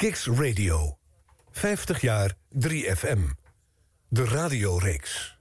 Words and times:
Kicks 0.00 0.26
Radio. 0.26 0.98
50 1.50 2.00
jaar 2.00 2.32
3FM. 2.58 3.18
De 4.08 4.24
radioreeks. 4.24 5.38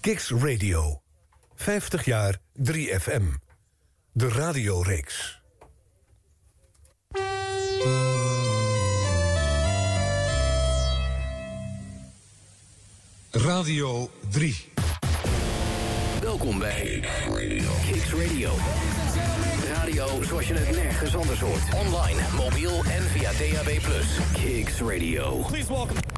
Kicks 0.00 0.30
Radio. 0.30 1.02
50 1.54 2.04
jaar 2.04 2.40
3FM. 2.64 3.22
De 4.12 4.28
radioreeks. 4.28 5.42
Radio 13.30 14.10
3. 14.30 14.77
Welkom 16.28 16.58
bij 16.58 17.00
Kicks 17.86 18.12
Radio. 18.12 18.50
Radio 19.74 20.22
zoals 20.22 20.48
je 20.48 20.54
het 20.54 20.76
nergens 20.76 21.16
anders 21.16 21.40
hoort. 21.40 21.62
Online, 21.74 22.20
mobiel 22.36 22.84
en 22.84 23.02
via 23.02 23.30
DAB+. 23.30 23.78
Kicks 24.32 24.80
Radio. 24.80 25.36
Please 25.48 25.72
welcome. 25.72 26.17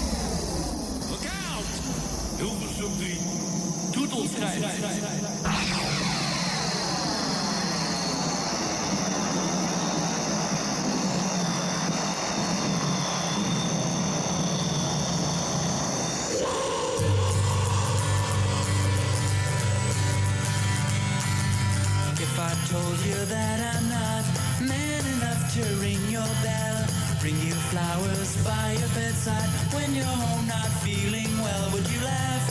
Flowers 27.71 28.35
by 28.43 28.71
your 28.79 28.89
bedside 28.89 29.49
when 29.73 29.95
you're 29.95 30.03
home 30.03 30.45
not 30.45 30.67
feeling 30.83 31.31
well, 31.39 31.71
would 31.71 31.87
you 31.89 32.01
laugh? 32.03 32.50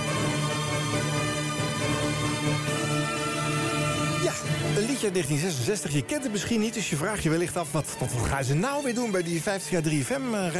uit 5.03 5.13
1966. 5.13 5.93
Je 5.93 6.05
kent 6.05 6.23
het 6.23 6.31
misschien 6.31 6.59
niet, 6.59 6.73
dus 6.73 6.89
je 6.89 6.95
vraagt 6.95 7.23
je 7.23 7.29
wellicht 7.29 7.57
af... 7.57 7.71
wat, 7.71 7.85
wat 7.99 8.09
gaan 8.27 8.43
ze 8.43 8.53
nou 8.53 8.83
weer 8.83 8.93
doen 8.93 9.11
bij 9.11 9.23
die 9.23 9.41
50 9.41 9.71
jaar 9.71 9.81
3FM 9.83 10.33
eh? 10.33 10.51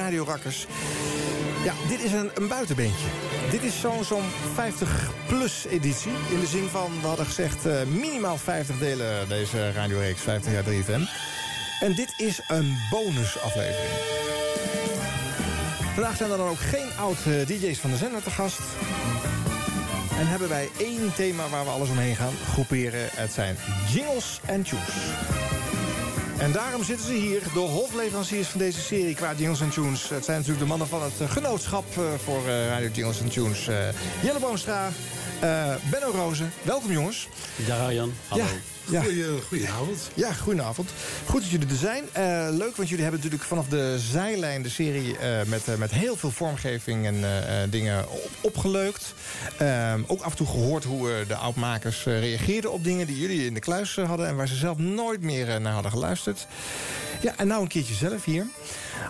Ja, 1.63 1.73
dit 1.87 2.03
is 2.03 2.11
een, 2.11 2.31
een 2.33 2.47
buitenbeentje. 2.47 3.05
Dit 3.51 3.63
is 3.63 3.79
zo'n 3.79 4.03
zo'n 4.03 4.29
50-plus 4.55 5.65
editie. 5.65 6.11
In 6.29 6.39
de 6.39 6.47
zin 6.47 6.67
van, 6.67 6.91
we 7.01 7.07
hadden 7.07 7.25
gezegd... 7.25 7.65
eh, 7.65 7.83
minimaal 7.83 8.37
50 8.37 8.77
delen 8.77 9.27
deze 9.29 9.71
radioreeks 9.71 10.21
50 10.21 10.51
jaar 10.51 10.63
3FM. 10.63 11.09
En 11.79 11.95
dit 11.95 12.13
is 12.17 12.39
een 12.47 12.77
bonusaflevering. 12.89 13.89
Vandaag 15.93 16.15
zijn 16.15 16.31
er 16.31 16.37
dan 16.37 16.47
ook 16.47 16.59
geen 16.59 16.89
oud-dj's 16.97 17.79
van 17.79 17.89
de 17.91 17.97
zender 17.97 18.23
te 18.23 18.31
gast. 18.31 18.59
En 20.21 20.27
hebben 20.27 20.49
wij 20.49 20.69
één 20.77 21.13
thema 21.15 21.49
waar 21.49 21.63
we 21.63 21.69
alles 21.69 21.89
omheen 21.89 22.15
gaan 22.15 22.33
groeperen. 22.51 23.09
Het 23.13 23.31
zijn 23.31 23.57
jingles 23.93 24.39
en 24.45 24.63
tunes. 24.63 24.85
En 26.37 26.51
daarom 26.51 26.83
zitten 26.83 27.05
ze 27.05 27.13
hier, 27.13 27.41
de 27.53 27.59
hofleveranciers 27.59 28.47
van 28.47 28.59
deze 28.59 28.81
serie 28.81 29.15
qua 29.15 29.33
jingles 29.33 29.73
tunes. 29.73 30.09
Het 30.09 30.25
zijn 30.25 30.37
natuurlijk 30.37 30.63
de 30.63 30.69
mannen 30.69 30.87
van 30.87 31.03
het 31.03 31.21
eh, 31.21 31.29
genootschap 31.29 31.85
eh, 31.97 32.03
voor 32.23 32.47
eh, 32.47 32.67
Radio 32.67 32.89
Jingles 32.93 33.17
Tunes. 33.29 33.65
Jelle 34.21 34.39
Boomstra, 34.39 34.91
eh, 35.39 35.75
Benno 35.89 36.11
Rozen. 36.11 36.53
Welkom 36.61 36.91
jongens. 36.91 37.27
Dag 37.67 37.79
Arjan. 37.79 38.13
Hallo. 38.27 38.43
Ja, 38.43 38.49
ja. 38.89 39.03
Goedenavond. 39.47 40.09
Ja, 40.13 40.33
goedenavond. 40.33 40.89
Goed 41.25 41.41
dat 41.41 41.49
jullie 41.49 41.67
er 41.67 41.75
zijn. 41.75 42.03
Eh, 42.11 42.47
leuk, 42.49 42.75
want 42.75 42.89
jullie 42.89 43.03
hebben 43.03 43.21
natuurlijk 43.21 43.43
vanaf 43.43 43.67
de 43.67 43.95
zijlijn 43.99 44.61
de 44.61 44.69
serie... 44.69 45.17
eh, 45.17 45.45
met, 45.45 45.67
eh, 45.67 45.75
met 45.75 45.91
heel 45.91 46.15
veel 46.15 46.31
vormgeving 46.31 47.05
en 47.05 47.23
dingen 47.69 48.09
op, 48.09 48.29
opgeleukt. 48.41 49.13
Ehm, 49.57 50.01
ook 50.07 50.21
af 50.21 50.31
en 50.31 50.37
toe 50.37 50.47
gehoord 50.47 50.83
hoe 50.83 51.25
de 51.27 51.35
oudmakers 51.35 52.03
reageerden 52.03 52.71
op 52.71 52.83
dingen... 52.83 53.07
die 53.07 53.19
jullie 53.19 53.45
in 53.45 53.53
de 53.53 53.59
kluis 53.59 53.95
hadden... 53.95 54.27
en 54.27 54.35
waar 54.35 54.47
ze 54.47 54.55
zelf 54.55 54.77
nooit 54.77 55.21
meer 55.21 55.61
naar 55.61 55.73
hadden 55.73 55.91
geluisterd. 55.91 56.47
Ja, 57.21 57.33
en 57.37 57.47
nou 57.47 57.61
een 57.61 57.67
keertje 57.67 57.93
zelf 57.93 58.25
hier. 58.25 58.45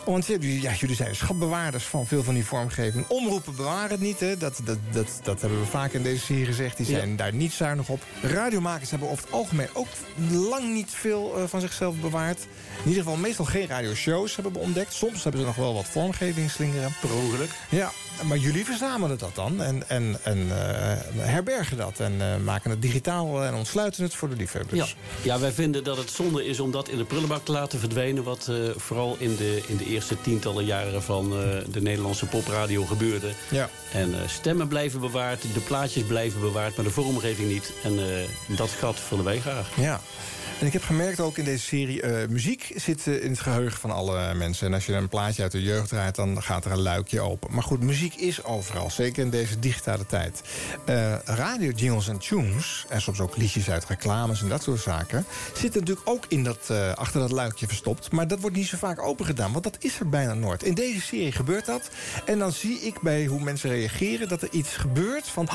Want 0.05 0.25
jullie, 0.25 0.61
ja, 0.61 0.73
jullie 0.73 0.95
zijn 0.95 1.15
schatbewaarders 1.15 1.83
van 1.83 2.07
veel 2.07 2.23
van 2.23 2.33
die 2.33 2.45
vormgeving. 2.45 3.07
Omroepen 3.07 3.55
bewaren 3.55 3.89
het 3.89 3.99
niet, 3.99 4.19
hè. 4.19 4.37
Dat, 4.37 4.59
dat, 4.63 4.77
dat, 4.91 5.19
dat 5.23 5.41
hebben 5.41 5.59
we 5.59 5.65
vaak 5.65 5.91
in 5.91 6.03
deze 6.03 6.25
serie 6.25 6.45
gezegd. 6.45 6.77
Die 6.77 6.85
zijn 6.85 7.15
daar 7.15 7.33
niet 7.33 7.51
zuinig 7.51 7.89
op. 7.89 8.03
Radiomakers 8.21 8.89
hebben 8.89 9.09
over 9.09 9.23
het 9.23 9.33
algemeen 9.33 9.69
ook 9.73 9.87
lang 10.29 10.73
niet 10.73 10.89
veel 10.89 11.37
eh, 11.37 11.43
van 11.47 11.61
zichzelf 11.61 11.95
bewaard. 11.95 12.39
In 12.83 12.89
ieder 12.89 13.03
geval 13.03 13.17
meestal 13.17 13.45
geen 13.45 13.67
radioshows 13.67 14.35
hebben 14.35 14.53
we 14.53 14.59
ontdekt. 14.59 14.93
Soms 14.93 15.23
hebben 15.23 15.41
ze 15.41 15.47
nog 15.47 15.55
wel 15.55 15.73
wat 15.73 15.85
vormgeving 15.85 16.51
slingeren. 16.51 16.93
Per 17.01 17.13
ongeluk. 17.13 17.49
Ja, 17.69 17.91
maar 18.23 18.37
jullie 18.37 18.65
verzamelen 18.65 19.17
dat 19.17 19.35
dan 19.35 19.61
en, 19.61 19.89
en, 19.89 20.17
en 20.23 20.37
eh, 20.49 21.25
herbergen 21.25 21.77
dat. 21.77 21.99
En 21.99 22.21
eh, 22.21 22.37
maken 22.43 22.69
het 22.69 22.81
digitaal 22.81 23.43
en 23.43 23.53
ontsluiten 23.53 24.03
het 24.03 24.15
voor 24.15 24.29
de 24.29 24.35
liefhebbers. 24.35 24.95
Ja. 25.21 25.33
ja, 25.33 25.39
wij 25.39 25.51
vinden 25.51 25.83
dat 25.83 25.97
het 25.97 26.09
zonde 26.09 26.45
is 26.45 26.59
om 26.59 26.71
dat 26.71 26.89
in 26.89 26.97
de 26.97 27.03
prullenbak 27.03 27.45
te 27.45 27.51
laten 27.51 27.79
verdwijnen... 27.79 28.23
wat 28.23 28.47
eh, 28.47 28.55
vooral 28.75 29.15
in 29.19 29.35
de, 29.35 29.63
in 29.67 29.77
de 29.77 29.85
eerste 29.85 30.21
tientallen 30.21 30.65
jaren 30.65 31.03
van 31.03 31.29
de 31.71 31.81
Nederlandse 31.81 32.25
popradio 32.25 32.85
gebeurde. 32.85 33.31
Ja. 33.49 33.69
En 33.93 34.15
stemmen 34.27 34.67
blijven 34.67 34.99
bewaard, 34.99 35.41
de 35.53 35.59
plaatjes 35.59 36.03
blijven 36.03 36.39
bewaard... 36.41 36.75
maar 36.75 36.85
de 36.85 36.91
vormgeving 36.91 37.49
niet. 37.49 37.71
En 37.83 37.99
dat 38.47 38.69
gat 38.69 38.99
vullen 38.99 39.25
wij 39.25 39.39
graag. 39.39 39.69
Ja. 39.75 40.01
En 40.61 40.67
ik 40.67 40.73
heb 40.73 40.83
gemerkt 40.83 41.19
ook 41.19 41.37
in 41.37 41.43
deze 41.43 41.65
serie... 41.65 42.01
eh, 42.01 42.27
muziek 42.27 42.71
zit 42.75 43.07
eh, 43.07 43.23
in 43.23 43.29
het 43.29 43.39
geheugen 43.39 43.79
van 43.79 43.91
alle 43.91 44.33
mensen. 44.33 44.67
En 44.67 44.73
als 44.73 44.85
je 44.85 44.93
een 44.93 45.09
plaatje 45.09 45.41
uit 45.41 45.51
de 45.51 45.61
jeugd 45.61 45.89
draait... 45.89 46.15
dan 46.15 46.43
gaat 46.43 46.65
er 46.65 46.71
een 46.71 46.81
luikje 46.81 47.21
open. 47.21 47.53
Maar 47.53 47.63
goed, 47.63 47.83
muziek 47.83 48.15
is 48.15 48.43
overal. 48.43 48.89
Zeker 48.89 49.23
in 49.23 49.29
deze 49.29 49.59
digitale 49.59 50.05
tijd. 50.05 50.41
Eh, 50.85 51.13
radio, 51.25 51.71
jingles 51.71 52.07
en 52.07 52.17
tunes... 52.17 52.85
en 52.89 53.01
soms 53.01 53.19
ook 53.19 53.37
liedjes 53.37 53.69
uit 53.69 53.85
reclames 53.85 54.41
en 54.41 54.49
dat 54.49 54.63
soort 54.63 54.81
zaken... 54.81 55.25
zitten 55.53 55.79
natuurlijk 55.79 56.09
ook 56.09 56.25
in 56.27 56.43
dat, 56.43 56.69
achter 56.95 57.19
dat 57.19 57.31
luikje 57.31 57.67
verstopt. 57.67 58.11
Maar 58.11 58.27
dat 58.27 58.39
wordt 58.39 58.55
niet 58.55 58.67
zo 58.67 58.77
vaak 58.77 59.01
open 59.01 59.25
gedaan. 59.25 59.51
Want 59.51 59.63
dat 59.63 59.77
is 59.79 59.99
er 59.99 60.09
bijna 60.09 60.33
nooit. 60.33 60.63
In 60.63 60.73
deze 60.73 61.01
serie 61.01 61.31
gebeurt 61.31 61.65
dat. 61.65 61.89
En 62.25 62.39
dan 62.39 62.51
zie 62.51 62.79
ik 62.79 63.01
bij 63.01 63.25
hoe 63.25 63.39
mensen 63.39 63.69
reageren... 63.69 64.27
dat 64.27 64.41
er 64.41 64.49
iets 64.51 64.75
gebeurt 64.75 65.27
van... 65.27 65.49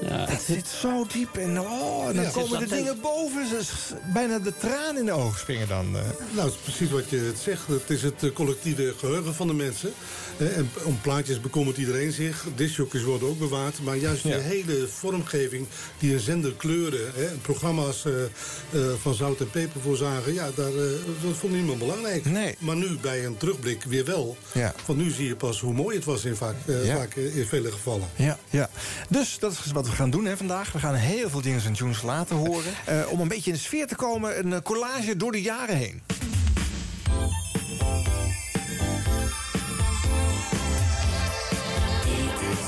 Ja, 0.00 0.26
Het 0.28 0.42
zit 0.42 0.66
zo 0.80 1.06
diep 1.12 1.36
en, 1.36 1.60
oh, 1.60 2.08
en 2.08 2.14
dan 2.14 2.24
Ja. 2.24 2.30
komen 2.30 2.58
de 2.58 2.66
dingen 2.66 3.00
boven. 3.00 3.46
Ze 3.64 3.94
bijna 4.12 4.38
de 4.38 4.52
tranen 4.56 4.96
in 4.96 5.04
de 5.04 5.12
ogen 5.12 5.38
springen 5.38 5.68
dan. 5.68 5.86
eh. 5.96 6.02
Nou, 6.34 6.46
het 6.48 6.54
is 6.54 6.60
precies 6.62 6.90
wat 6.90 7.10
je 7.10 7.16
het 7.18 7.38
zegt. 7.38 7.66
Het 7.66 7.90
is 7.90 8.02
het 8.02 8.22
eh, 8.22 8.32
collectieve 8.32 8.94
geheugen 8.98 9.34
van 9.34 9.46
de 9.46 9.52
mensen. 9.54 9.92
Eh, 10.38 10.56
En 10.56 10.70
om 10.84 11.00
plaatjes 11.00 11.40
bekommert 11.40 11.76
iedereen 11.76 12.12
zich. 12.12 12.44
Discjockeys 12.56 13.02
worden 13.02 13.28
ook 13.28 13.38
bewaard. 13.38 13.80
Maar 13.82 13.96
juist 13.96 14.22
die 14.22 14.32
Ja. 14.32 14.38
hele 14.38 14.88
vormgeving 14.88 15.66
die 15.98 16.12
een 16.12 16.20
zender 16.20 16.52
kleuren... 16.52 17.10
Hè, 17.14 17.24
programma's 17.42 18.04
eh, 18.04 18.12
eh, 18.24 18.92
van 19.02 19.14
zout 19.14 19.40
en 19.40 19.50
peper 19.50 19.80
voorzagen... 19.80 20.34
ja, 20.34 20.50
daar, 20.54 20.68
eh, 20.74 20.90
dat 21.22 21.36
vond 21.36 21.52
niemand 21.52 21.78
belangrijk. 21.78 22.24
Nee. 22.24 22.54
Maar 22.58 22.76
nu 22.76 22.98
bij 23.00 23.24
een 23.24 23.36
terugblik 23.36 23.84
weer 23.84 24.04
wel. 24.04 24.36
Ja. 24.52 24.74
Want 24.86 24.98
nu 24.98 25.10
zie 25.10 25.26
je 25.26 25.36
pas 25.36 25.60
hoe 25.60 25.72
mooi 25.72 25.96
het 25.96 26.04
was 26.04 26.24
in, 26.24 26.36
vaak, 26.36 26.54
Ja. 26.66 26.96
vaak 26.96 27.14
in 27.14 27.46
vele 27.46 27.72
gevallen. 27.72 28.08
Ja, 28.16 28.38
ja. 28.50 28.70
Dus 29.08 29.38
dat 29.38 29.52
is 29.64 29.72
wat 29.72 29.86
we 29.88 29.92
gaan 29.92 30.10
doen 30.10 30.24
hè, 30.24 30.36
vandaag. 30.36 30.72
We 30.72 30.78
gaan 30.78 30.94
heel 30.94 31.30
veel 31.30 31.40
dingen 31.40 31.64
en 31.64 31.72
tunes 31.72 32.02
laten 32.02 32.36
horen. 32.36 32.72
Om 33.08 33.20
een 33.20 33.28
beetje 33.28 33.50
in 33.50 33.56
de 33.56 33.62
sfeer 33.62 33.86
te 33.86 33.94
komen, 33.96 34.52
een 34.52 34.62
collage 34.62 35.16
door 35.16 35.32
de 35.32 35.42
jaren 35.42 35.76
heen. 35.76 36.02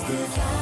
Good 0.06 0.38
I 0.38 0.55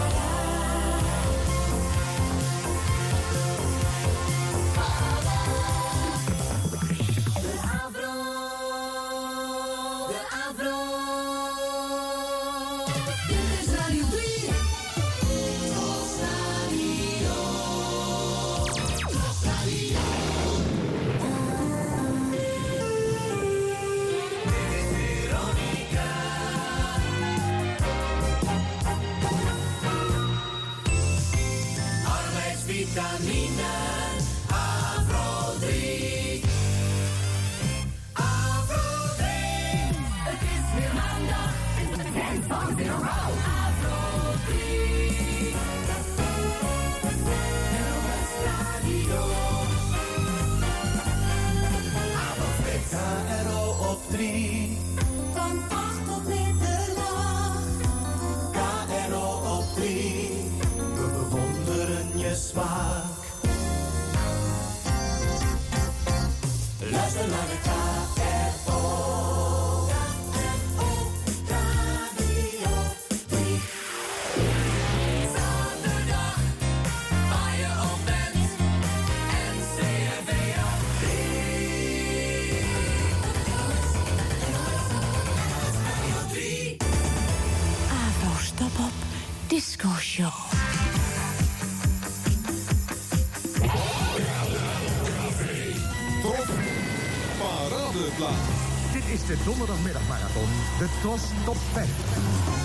de 99.34 99.44
donderdagmiddagmarathon, 99.44 100.48
de 100.78 100.86
TROS 101.00 101.22
Top 101.44 101.56
5. 101.74 102.63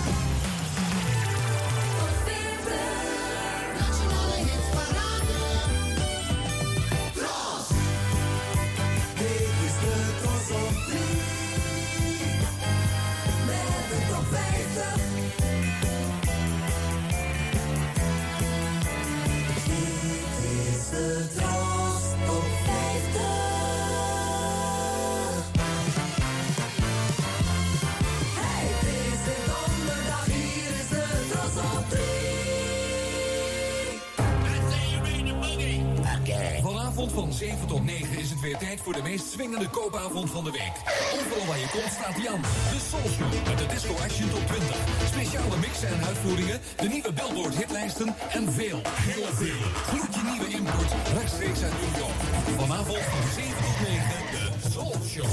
Vanavond 37.10 37.38
van 37.38 37.48
7 37.48 37.66
tot 37.66 37.84
9 37.84 38.18
is 38.18 38.30
het 38.30 38.40
weer 38.40 38.56
tijd 38.58 38.80
voor 38.80 38.92
de 38.92 39.02
meest 39.02 39.30
swingende 39.32 39.68
koopavond 39.68 40.30
van 40.30 40.44
de 40.44 40.50
week. 40.50 40.72
Overal 41.14 41.46
waar 41.46 41.58
je 41.58 41.68
komt 41.72 41.92
staat 41.92 42.22
Jan, 42.22 42.40
de 42.42 42.78
Soulshow 42.90 43.46
met 43.48 43.58
de 43.58 43.66
Disco 43.66 43.94
Action 43.94 44.30
Top 44.30 44.46
20. 44.46 44.76
Speciale 45.06 45.56
mixen 45.56 45.88
en 45.88 46.04
uitvoeringen, 46.06 46.60
de 46.76 46.88
nieuwe 46.88 47.12
Billboard 47.12 47.54
hitlijsten 47.54 48.14
en 48.30 48.52
veel, 48.52 48.80
heel 48.84 49.26
veel. 49.40 49.60
Gloedje 49.88 50.22
nieuwe 50.30 50.48
import 50.48 50.92
rechtstreeks 51.18 51.62
uit 51.62 51.72
New 51.80 51.96
York. 51.98 52.18
Vanavond 52.60 52.98
van 53.12 53.24
7 53.34 53.64
tot 53.64 53.80
9 53.88 54.08
de 54.32 54.68
Soul 54.72 54.94
Show. 55.08 55.30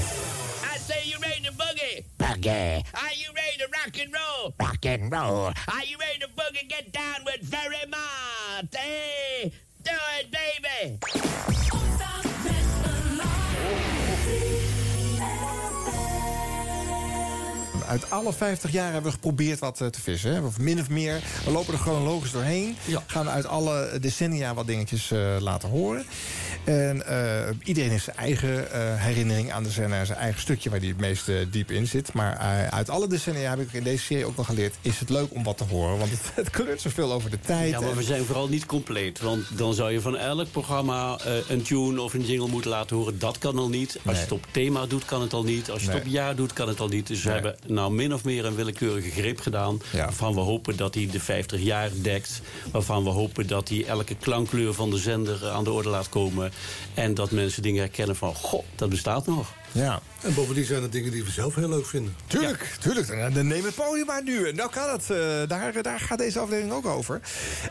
I 0.74 0.78
say 0.88 1.00
you 1.10 1.18
ready 1.20 1.42
to 1.48 1.52
boogie? 1.56 2.04
Boogie, 2.16 2.82
Are 3.04 3.14
you 3.22 3.28
ready 3.40 3.56
to 3.62 3.66
rock 3.78 3.94
and 4.02 4.10
roll? 4.18 4.52
rock 4.56 4.84
and 4.92 5.02
roll. 5.14 5.46
Are 5.76 5.86
you 5.90 5.96
ready 6.04 6.18
to 6.24 6.28
boogie? 6.38 6.66
Get 6.74 6.92
down 6.92 7.18
with 7.24 7.40
very 7.42 7.84
much. 7.96 8.70
Hey, 8.74 9.52
do 9.82 9.96
it, 10.18 10.26
baby. 10.40 10.98
Uit 17.88 18.10
alle 18.10 18.32
50 18.32 18.70
jaar 18.70 18.92
hebben 18.92 19.10
we 19.10 19.10
geprobeerd 19.10 19.58
wat 19.58 19.80
eh, 19.80 19.88
te 19.88 20.00
vissen. 20.00 20.34
Hè? 20.34 20.40
Of 20.40 20.58
min 20.58 20.80
of 20.80 20.88
meer. 20.88 21.22
We 21.44 21.50
lopen 21.50 21.72
er 21.72 21.78
chronologisch 21.78 22.30
doorheen. 22.30 22.76
Gaan 23.06 23.24
we 23.24 23.30
uit 23.30 23.46
alle 23.46 23.98
decennia 24.00 24.54
wat 24.54 24.66
dingetjes 24.66 25.10
eh, 25.10 25.36
laten 25.38 25.68
horen. 25.68 26.04
En 26.68 27.06
eh, 27.06 27.54
iedereen 27.64 27.90
heeft 27.90 28.04
zijn 28.04 28.16
eigen 28.16 28.72
eh, 28.72 28.80
herinnering 29.02 29.52
aan 29.52 29.62
de 29.62 29.70
zender. 29.70 30.06
Zijn 30.06 30.18
eigen 30.18 30.40
stukje 30.40 30.70
waar 30.70 30.78
hij 30.78 30.88
het 30.88 31.00
meest 31.00 31.28
eh, 31.28 31.36
diep 31.50 31.70
in 31.70 31.86
zit. 31.86 32.12
Maar 32.12 32.36
uit 32.70 32.90
alle 32.90 33.06
decennia 33.06 33.50
heb 33.50 33.60
ik 33.60 33.72
in 33.72 33.82
deze 33.82 34.04
serie 34.04 34.24
ook 34.24 34.36
wel 34.36 34.44
geleerd... 34.44 34.74
is 34.80 34.98
het 34.98 35.10
leuk 35.10 35.34
om 35.34 35.42
wat 35.44 35.56
te 35.56 35.64
horen. 35.64 35.98
Want 35.98 36.10
het, 36.10 36.20
het 36.34 36.50
kleurt 36.50 36.80
zoveel 36.80 37.12
over 37.12 37.30
de 37.30 37.40
tijd. 37.40 37.70
Ja, 37.70 37.80
maar 37.80 37.96
we 37.96 38.02
zijn 38.02 38.24
vooral 38.24 38.48
niet 38.48 38.66
compleet. 38.66 39.20
Want 39.20 39.58
dan 39.58 39.74
zou 39.74 39.92
je 39.92 40.00
van 40.00 40.16
elk 40.16 40.50
programma 40.50 41.18
een 41.48 41.62
tune 41.62 42.00
of 42.00 42.14
een 42.14 42.24
jingle 42.24 42.48
moeten 42.48 42.70
laten 42.70 42.96
horen. 42.96 43.18
Dat 43.18 43.38
kan 43.38 43.58
al 43.58 43.68
niet. 43.68 43.98
Als 44.06 44.16
je 44.16 44.22
het 44.22 44.32
op 44.32 44.46
thema 44.50 44.86
doet, 44.86 45.04
kan 45.04 45.20
het 45.20 45.32
al 45.32 45.44
niet. 45.44 45.70
Als 45.70 45.80
je 45.80 45.86
Nee. 45.86 45.96
het 45.96 46.06
op 46.06 46.12
jaar 46.12 46.36
doet, 46.36 46.52
kan 46.52 46.68
het 46.68 46.80
al 46.80 46.88
niet. 46.88 47.06
Dus 47.06 47.22
we 47.22 47.30
hebben 47.30 47.56
nou 47.66 47.92
min 47.92 48.14
of 48.14 48.24
meer 48.24 48.44
een 48.44 48.54
willekeurige 48.54 49.10
greep 49.10 49.40
gedaan. 49.40 49.80
Waarvan 49.92 50.34
we 50.34 50.40
hopen 50.40 50.76
dat 50.76 50.94
hij 50.94 51.08
de 51.12 51.20
50 51.20 51.60
jaar 51.60 51.90
dekt. 52.02 52.40
Waarvan 52.70 53.04
we 53.04 53.10
hopen 53.10 53.46
dat 53.46 53.68
hij 53.68 53.84
elke 53.86 54.14
klankkleur 54.14 54.74
van 54.74 54.90
de 54.90 54.98
zender 54.98 55.48
aan 55.48 55.64
de 55.64 55.70
orde 55.72 55.88
laat 55.88 56.08
komen. 56.08 56.52
En 56.94 57.14
dat 57.14 57.30
mensen 57.30 57.62
dingen 57.62 57.80
herkennen 57.80 58.16
van, 58.16 58.34
goh, 58.34 58.64
dat 58.74 58.88
bestaat 58.88 59.26
nog. 59.26 59.52
Ja. 59.72 60.00
En 60.20 60.34
bovendien 60.34 60.64
zijn 60.64 60.82
het 60.82 60.92
dingen 60.92 61.10
die 61.12 61.24
we 61.24 61.30
zelf 61.30 61.54
heel 61.54 61.68
leuk 61.68 61.86
vinden. 61.86 62.16
Tuurlijk, 62.26 62.76
tuurlijk. 62.80 63.06
Dan, 63.06 63.32
dan 63.32 63.46
neem 63.46 63.64
het 63.64 63.74
podium 63.74 64.06
maar 64.06 64.22
nu. 64.22 64.52
Nou 64.52 64.70
kan 64.70 64.90
het. 64.90 65.10
eh, 65.10 65.18
daar, 65.48 65.82
daar 65.82 66.00
gaat 66.00 66.18
deze 66.18 66.38
aflevering 66.38 66.72
ook 66.72 66.86
over. 66.86 67.20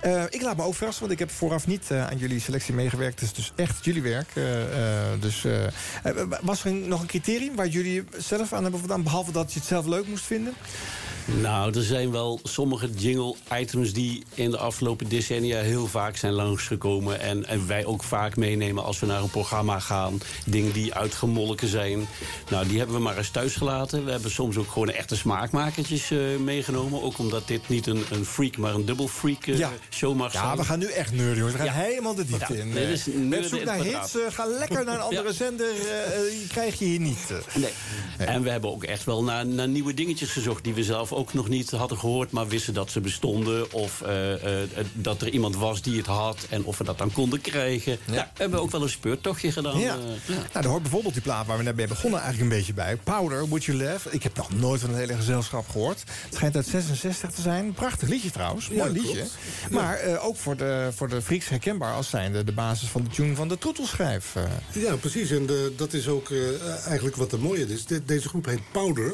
Eh, 0.02 0.24
ik 0.30 0.42
laat 0.42 0.58
me 0.58 0.64
ook 0.64 0.76
verrassen, 0.76 1.02
want 1.02 1.14
ik 1.14 1.20
heb 1.20 1.32
vooraf 1.32 1.68
niet 1.68 1.92
eh, 1.92 2.08
aan 2.08 2.18
jullie 2.18 2.40
selectie 2.40 2.74
meegewerkt. 2.74 3.20
Het 3.20 3.30
is 3.30 3.36
dus 3.36 3.52
echt 3.56 3.86
jullie 3.86 4.02
werk. 4.02 4.34
Dus, 5.20 5.46
was 6.42 6.66
er 6.66 6.74
nog 6.74 7.02
een 7.02 7.08
criterium 7.08 7.56
waar 7.56 7.68
jullie 7.68 8.04
zelf 8.18 8.54
aan 8.54 8.62
hebben 8.62 8.80
voldaan... 8.80 9.04
behalve 9.04 9.32
dat 9.32 9.54
je 9.54 9.60
het 9.60 9.68
zelf 9.68 9.86
leuk 9.86 10.08
moest 10.08 10.26
vinden? 10.26 10.54
Nou, 11.42 11.76
er 11.78 11.84
zijn 11.84 12.12
wel 12.12 12.40
sommige 12.44 12.90
jingle-items 12.92 13.94
die 13.94 14.24
in 14.34 14.52
de 14.52 14.58
afgelopen 14.58 15.08
decennia 15.10 15.60
heel 15.62 15.88
vaak 15.88 16.18
zijn 16.18 16.34
langsgekomen. 16.34 17.20
En, 17.20 17.46
en 17.46 17.68
wij 17.68 17.86
ook 17.86 18.04
vaak 18.04 18.36
meenemen 18.36 18.84
als 18.84 19.00
we 19.00 19.06
naar 19.06 19.22
een 19.22 19.30
programma 19.30 19.80
gaan. 19.80 20.20
Dingen 20.46 20.72
die 20.74 20.94
uitgemolken 20.94 21.68
zijn. 21.68 22.08
Nou, 22.50 22.68
die 22.68 22.78
hebben 22.78 22.96
we 22.96 23.02
maar 23.02 23.18
eens 23.18 23.30
thuis 23.30 23.56
gelaten. 23.56 24.06
We 24.06 24.12
hebben 24.12 24.32
soms 24.32 24.58
ook 24.58 24.72
gewoon 24.72 24.90
echte 24.90 25.16
smaakmakertjes 25.16 26.12
eh, 26.12 26.18
meegenomen. 26.44 27.02
Ook 27.04 27.18
omdat 27.18 27.48
dit 27.48 27.70
niet 27.70 27.88
een, 27.88 28.04
een 28.12 28.26
freak, 28.26 28.58
maar 28.58 28.74
een 28.74 28.86
double 28.86 29.08
freak 29.08 29.46
eh, 29.48 29.58
Ja. 29.58 29.72
show 29.90 30.16
mag 30.16 30.32
zijn. 30.32 30.44
Ja, 30.46 30.56
we 30.58 30.64
gaan 30.64 30.80
nu 30.80 30.86
echt 30.92 31.12
nerden, 31.14 31.36
jongens. 31.38 31.52
We 31.54 31.58
gaan 31.58 31.68
Ja. 31.82 31.88
helemaal 31.88 32.16
de 32.16 32.26
diepte 32.26 32.54
Ja, 32.54 32.60
in. 32.60 32.68
Eh, 32.68 32.74
nerden 32.74 33.28
Met 33.28 33.46
zoek 33.50 33.64
naar 33.64 33.80
hits, 33.84 34.14
ga 34.30 34.46
lekker 34.46 34.86
naar 34.86 34.96
een 34.96 35.02
andere 35.10 35.34
zender. 35.34 35.68
die 36.30 36.48
krijg 36.48 36.80
je 36.80 36.86
hier 36.86 37.00
niet. 37.00 37.32
eh. 37.32 37.56
Nee. 37.56 37.72
En 38.18 38.44
we 38.44 38.50
hebben 38.50 38.70
ook 38.72 38.84
echt 38.84 39.04
wel 39.04 39.24
naar, 39.24 39.46
naar 39.46 39.68
nieuwe 39.68 39.94
dingetjes 39.94 40.30
gezocht... 40.32 40.64
die 40.64 40.74
we 40.74 40.84
zelf 40.84 41.12
ook 41.18 41.34
nog 41.34 41.48
niet 41.48 41.72
hadden 41.72 41.98
gehoord... 41.98 42.32
maar 42.32 42.48
wisten 42.48 42.74
dat 42.74 42.92
ze 42.92 43.00
bestonden. 43.00 43.72
Of 43.74 44.02
eh, 44.02 44.62
eh, 44.62 44.70
dat 44.94 45.22
er 45.22 45.30
iemand 45.30 45.56
was 45.56 45.82
die 45.82 45.98
het 45.98 46.06
had. 46.06 46.46
En 46.50 46.64
of 46.64 46.78
we 46.78 46.84
dat 46.84 46.98
dan 46.98 47.12
konden 47.12 47.42
krijgen. 47.42 47.98
Ja. 48.06 48.32
we 48.36 48.42
hebben 48.42 48.62
ook 48.62 48.72
wel 48.72 48.82
een 48.82 48.90
speurtochtje 48.90 49.52
gedaan. 49.52 49.80
Ja. 49.80 49.94
eh, 49.96 50.36
Nou, 50.36 50.42
daar 50.52 50.66
hoort 50.66 50.82
bijvoorbeeld 50.82 51.14
die 51.14 51.24
plaat 51.24 51.46
waar 51.48 51.58
we 51.58 51.64
net 51.64 51.76
mee 51.76 51.88
begonnen 51.88 52.20
eigenlijk 52.22 52.52
een 52.52 52.58
beetje 52.58 52.74
bij. 52.74 52.96
Powder, 52.96 53.48
Would 53.48 53.64
You 53.66 53.78
Laugh. 53.78 54.06
Ik 54.14 54.24
heb 54.24 54.36
nog 54.38 54.54
nooit 54.54 54.82
van 54.82 54.90
het 54.90 55.00
hele 55.00 55.14
gezelschap 55.16 55.70
gehoord. 55.70 56.00
Het 56.00 56.34
schijnt 56.36 56.56
uit 56.56 56.66
66 56.68 57.32
te 57.32 57.42
zijn. 57.42 57.74
Prachtig 57.74 58.10
liedje 58.10 58.32
trouwens. 58.32 58.70
Mooi 58.70 58.82
Ja, 58.82 58.90
liedje. 58.90 59.12
klopt. 59.14 59.36
Maar 59.70 59.96
eh, 59.98 60.26
ook 60.26 60.36
voor 60.38 60.58
de, 60.58 60.90
voor 60.96 61.10
de 61.10 61.22
freaks 61.22 61.50
herkenbaar 61.50 61.94
als 61.94 62.10
zijnde 62.10 62.44
de 62.44 62.52
basis 62.52 62.88
van 62.90 63.04
de 63.04 63.10
tune 63.10 63.36
van 63.36 63.48
de 63.48 63.58
Troetelschrijf. 63.58 64.36
eh. 64.36 64.44
Ja, 64.84 64.96
precies. 64.96 65.30
En 65.32 65.46
de, 65.46 65.74
dat 65.78 65.94
is 65.94 66.08
ook 66.08 66.30
eh, 66.30 66.38
eigenlijk 66.86 67.16
wat 67.16 67.32
er 67.32 67.40
mooie 67.40 67.68
is. 67.68 67.86
De- 67.86 68.06
deze 68.06 68.30
groep 68.30 68.46
heet 68.46 68.62
Powder. 68.72 69.14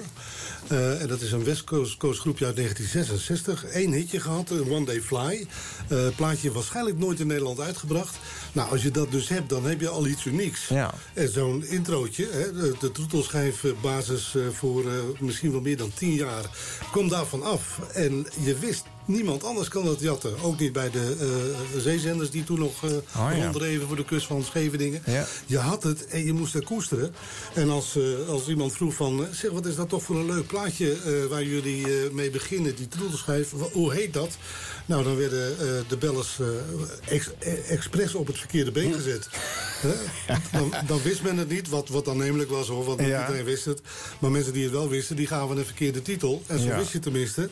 Eh, 0.67 1.01
en 1.01 1.07
dat 1.07 1.21
is 1.21 1.31
een 1.31 1.43
West 1.43 1.63
Coast 1.63 1.92
groepje 1.97 2.45
uit 2.45 2.55
1966. 2.55 3.65
Eén 3.73 3.91
hitje 3.91 4.19
gehad, 4.19 4.49
een 4.49 4.71
One 4.71 4.85
Day 4.85 5.01
Fly. 5.01 5.47
Eh 5.87 6.07
plaatje 6.15 6.51
waarschijnlijk 6.51 6.97
nooit 6.97 7.19
in 7.19 7.27
Nederland 7.27 7.59
uitgebracht. 7.59 8.17
Nou, 8.53 8.71
als 8.71 8.83
je 8.83 8.91
dat 8.91 9.11
dus 9.11 9.29
hebt, 9.29 9.49
dan 9.49 9.65
heb 9.65 9.79
je 9.79 9.89
al 9.89 10.07
iets 10.07 10.25
unieks. 10.25 10.67
Ja. 10.67 10.93
En 11.13 11.29
zo'n 11.29 11.65
introotje, 11.65 12.27
hè, 12.31 12.53
de, 12.53 12.75
de 12.79 12.91
troetelschijfbasis 12.91 14.35
eh, 14.35 14.41
voor 14.51 14.91
eh, 14.91 14.93
misschien 15.19 15.51
wel 15.51 15.61
meer 15.61 15.77
dan 15.77 15.91
tien 15.93 16.13
jaar... 16.13 16.45
komt 16.91 17.09
daarvan 17.09 17.43
af. 17.43 17.79
En 17.93 18.27
je 18.43 18.57
wist... 18.57 18.83
Niemand 19.05 19.43
anders 19.43 19.67
kan 19.67 19.85
dat 19.85 19.99
jatten. 19.99 20.41
Ook 20.41 20.59
niet 20.59 20.73
bij 20.73 20.89
de 20.89 21.15
eh, 21.19 21.81
zeezenders 21.81 22.29
die 22.29 22.43
toen 22.43 22.59
nog 22.59 22.83
eh 22.83 22.91
ja. 23.13 23.43
ronddreven 23.43 23.87
voor 23.87 23.95
de 23.95 24.05
kust 24.05 24.27
van 24.27 24.43
Scheveningen. 24.43 25.01
Ja. 25.05 25.25
Je 25.45 25.57
had 25.57 25.83
het 25.83 26.07
en 26.07 26.25
je 26.25 26.33
moest 26.33 26.55
er 26.55 26.63
koesteren. 26.63 27.15
En 27.53 27.69
als, 27.69 27.95
eh, 27.95 28.29
als 28.29 28.47
iemand 28.47 28.73
vroeg 28.73 28.93
van... 28.93 29.27
zeg, 29.31 29.51
wat 29.51 29.65
is 29.65 29.75
dat 29.75 29.89
toch 29.89 30.03
voor 30.03 30.15
een 30.15 30.25
leuk 30.25 30.47
plaatje 30.47 30.97
waar 31.29 31.43
jullie 31.43 31.87
mee 32.11 32.29
beginnen? 32.29 32.75
Die 32.75 32.87
troetelschijf, 32.87 33.51
hoe 33.71 33.93
heet 33.93 34.13
dat? 34.13 34.37
Nou, 34.85 35.03
dan 35.03 35.15
werden 35.15 35.55
de 35.87 35.97
bellers 35.97 36.39
ex, 37.07 37.29
expres 37.67 38.15
op 38.15 38.27
het 38.27 38.37
verkeerde 38.37 38.71
been 38.71 38.93
gezet. 38.93 39.29
Dan, 40.51 40.73
dan 40.87 41.01
wist 41.01 41.23
men 41.23 41.37
het 41.37 41.49
niet, 41.49 41.69
wat, 41.69 41.89
wat 41.89 42.05
dan 42.05 42.17
namelijk 42.17 42.49
was, 42.49 42.67
hoor, 42.67 42.85
want 42.85 43.01
iedereen 43.01 43.43
wist 43.43 43.65
het. 43.65 43.81
Maar 44.19 44.31
mensen 44.31 44.53
die 44.53 44.63
het 44.63 44.71
wel 44.71 44.89
wisten, 44.89 45.15
die 45.15 45.27
gaven 45.27 45.57
een 45.57 45.65
verkeerde 45.65 46.01
titel. 46.01 46.43
En 46.47 46.59
zo 46.59 46.75
wist 46.75 46.91
je 46.91 46.99
tenminste, 46.99 47.49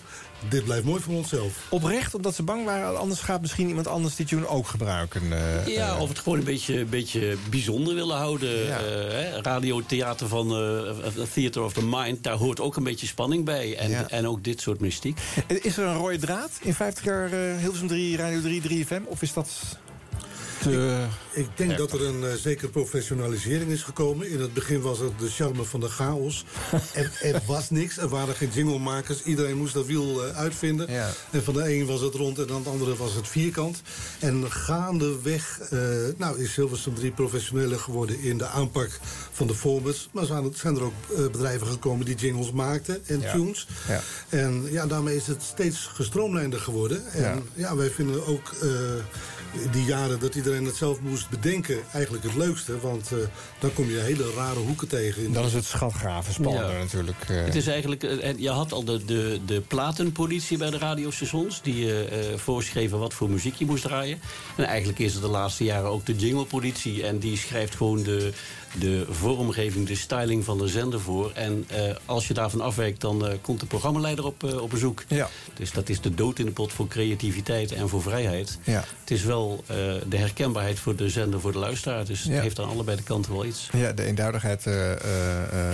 dit 0.50 0.64
blijft 0.64 0.86
mooi 0.86 1.02
voor 1.02 1.14
onszelf. 1.16 1.66
Oprecht, 1.70 2.16
omdat 2.16 2.36
ze 2.36 2.44
bang 2.44 2.66
waren. 2.66 3.00
Anders 3.00 3.20
gaat 3.20 3.42
misschien 3.42 3.68
iemand 3.68 3.88
anders 3.88 4.16
die 4.16 4.26
tune 4.26 4.48
ook 4.48 4.68
gebruiken. 4.68 5.22
eh, 5.32 5.68
Ja, 5.68 5.88
eh. 5.96 6.02
of 6.02 6.10
het 6.10 6.20
gewoon 6.20 6.38
een 6.38 6.44
beetje, 6.44 6.86
beetje 6.86 7.38
bijzonder 7.50 7.96
willen 7.96 8.18
houden. 8.18 8.50
Ja. 8.66 8.78
Eh, 8.78 8.84
hè, 9.12 9.42
radiotheater 9.42 10.28
van 10.28 10.52
eh, 10.56 11.24
Theater 11.34 11.64
of 11.64 11.74
the 11.74 11.86
Mind, 11.86 12.24
daar 12.24 12.36
hoort 12.36 12.60
ook 12.60 12.76
een 12.76 12.84
beetje 12.84 13.08
spanning 13.08 13.46
bij. 13.46 13.78
En, 13.78 13.90
Ja. 13.90 14.10
en 14.10 14.28
ook 14.28 14.44
dit 14.44 14.62
soort 14.62 14.80
mystiek. 14.80 15.20
Is 15.48 15.78
er 15.78 15.86
een 15.86 15.96
rode 15.98 16.18
draad 16.18 16.52
in 16.62 16.74
50 16.74 17.04
jaar 17.04 17.26
eh, 17.34 17.58
Hilversum 17.58 17.88
3, 17.88 18.18
Radio 18.18 18.42
3, 18.42 18.62
3FM? 18.86 19.02
Of 19.06 19.22
is 19.22 19.34
dat... 19.34 19.50
te... 20.62 21.06
Ik 21.34 21.48
denk 21.56 21.78
dat 21.78 21.92
er 21.92 22.06
een 22.06 22.24
uh, 22.24 22.34
zekere 22.34 22.70
professionalisering 22.72 23.72
is 23.72 23.84
gekomen. 23.84 24.30
In 24.30 24.40
het 24.40 24.54
begin 24.54 24.82
was 24.82 25.00
het 25.00 25.20
de 25.20 25.30
charme 25.30 25.64
van 25.64 25.80
de 25.80 25.90
chaos. 25.90 26.46
er, 26.94 27.12
er, 27.22 27.42
was 27.46 27.70
niks, 27.70 27.98
er 27.98 28.08
waren 28.08 28.36
geen 28.36 28.50
jinglemakers. 28.54 29.24
Iedereen 29.24 29.58
moest 29.58 29.74
dat 29.74 29.86
wiel 29.86 30.28
uh, 30.28 30.38
uitvinden. 30.38 30.92
Ja. 30.92 31.10
En 31.32 31.44
van 31.44 31.54
de 31.54 31.74
een 31.74 31.86
was 31.86 32.02
het 32.02 32.14
rond 32.14 32.40
en 32.40 32.48
van 32.48 32.64
de 32.64 32.70
andere 32.70 32.96
was 32.96 33.14
het 33.14 33.28
vierkant. 33.28 33.82
En 34.20 34.52
gaandeweg 34.52 35.60
uh, 35.74 35.80
nou, 36.18 36.40
is 36.44 36.56
Hilversum 36.56 36.96
3 36.96 37.12
professioneler 37.12 37.80
geworden... 37.80 38.20
in 38.20 38.38
de 38.38 38.48
aanpak 38.48 39.00
van 39.32 39.48
de 39.48 39.56
formats. 39.56 40.10
Maar 40.12 40.26
zijn, 40.26 40.54
zijn 40.56 40.76
er 40.76 40.84
ook 40.84 41.32
bedrijven 41.32 41.68
gekomen 41.68 42.06
die 42.06 42.16
jingles 42.16 42.52
maakten 42.52 43.02
en 43.06 43.20
Ja. 43.22 43.32
tunes. 43.32 43.68
Ja. 43.88 44.02
En 44.30 44.68
ja, 44.72 44.88
daarmee 44.88 45.16
is 45.16 45.28
het 45.28 45.44
steeds 45.44 45.90
gestroomlijnder 45.94 46.60
geworden. 46.60 47.12
En 47.12 47.22
Ja. 47.22 47.38
ja, 47.54 47.76
wij 47.76 47.90
vinden 47.90 48.28
ook 48.28 48.52
uh, 48.64 48.70
die 49.72 49.86
jaren 49.86 50.20
dat 50.20 50.36
iedereen 50.36 50.66
het 50.66 50.76
zelf 50.76 51.00
moest 51.02 51.30
bedenken... 51.30 51.78
eigenlijk 51.94 52.24
het 52.24 52.36
leukste, 52.36 52.80
want 52.80 53.12
uh, 53.14 53.20
dan 53.60 53.74
kom 53.74 53.90
je 53.90 53.98
hele 53.98 54.34
rare 54.36 54.60
hoeken 54.60 54.88
tegen. 54.88 55.24
In 55.24 55.34
Dan 55.34 55.46
is 55.46 55.54
het 55.54 55.66
schatgraven 55.66 56.34
spannender 56.34 56.74
Ja. 56.74 56.80
natuurlijk. 56.80 57.30
uh. 57.30 57.44
Het 57.44 57.56
is 57.56 57.68
eigenlijk, 57.68 58.04
eh, 58.04 58.38
je 58.38 58.50
had 58.50 58.72
al 58.72 58.84
de, 58.84 59.06
de, 59.06 59.40
de 59.46 59.62
platenpolitie 59.62 60.58
bij 60.58 60.70
de 60.70 60.78
radiostations... 60.78 61.62
die 61.62 61.86
eh, 61.86 62.32
eh, 62.32 62.38
voorschreven 62.38 63.00
wat 63.00 63.14
voor 63.14 63.30
muziek 63.30 63.56
je 63.56 63.66
moest 63.66 63.84
draaien. 63.84 64.20
En 64.56 64.64
eigenlijk 64.64 65.00
is 65.00 65.14
het 65.14 65.22
de 65.22 65.28
laatste 65.28 65.64
jaren 65.64 65.90
ook 65.90 66.06
de 66.06 66.16
jinglepolitie... 66.16 67.06
en 67.06 67.20
die 67.20 67.38
schrijft 67.38 67.76
gewoon 67.76 68.04
de, 68.04 68.34
de 68.80 69.06
vormgeving, 69.10 69.88
de 69.88 69.96
styling 69.96 70.46
van 70.46 70.58
de 70.58 70.68
zender 70.68 71.00
voor. 71.00 71.32
En 71.34 71.66
eh, 71.68 71.96
als 72.06 72.28
je 72.28 72.34
daarvan 72.34 72.62
afwijkt, 72.62 73.02
dan 73.02 73.28
eh, 73.28 73.34
komt 73.42 73.60
de 73.60 73.66
programmaleider 73.66 74.26
op, 74.26 74.44
eh, 74.44 74.62
op 74.62 74.70
bezoek. 74.70 75.04
Ja. 75.08 75.30
Dus 75.54 75.72
dat 75.72 75.90
is 75.90 76.02
de 76.02 76.14
dood 76.14 76.40
in 76.40 76.46
de 76.46 76.52
pot 76.52 76.74
voor 76.74 76.88
creativiteit 76.88 77.72
en 77.72 77.90
voor 77.90 78.02
vrijheid. 78.02 78.60
Ja. 78.64 78.84
Het 79.00 79.12
is 79.12 79.24
wel 79.24 79.64
de 80.10 80.18
herkenbaarheid 80.18 80.80
voor 80.80 80.96
de 80.96 81.10
zender, 81.10 81.40
voor 81.42 81.52
de 81.52 81.58
luisteraar. 81.58 82.06
Dus 82.06 82.24
Ja. 82.24 82.32
het 82.32 82.42
heeft 82.42 82.60
aan 82.60 82.70
allebei 82.70 82.98
de 82.98 83.04
kanten 83.04 83.32
wel 83.32 83.46
iets. 83.46 83.70
Ja, 83.72 83.92
de 83.92 84.04
eenduidigheid 84.04 84.68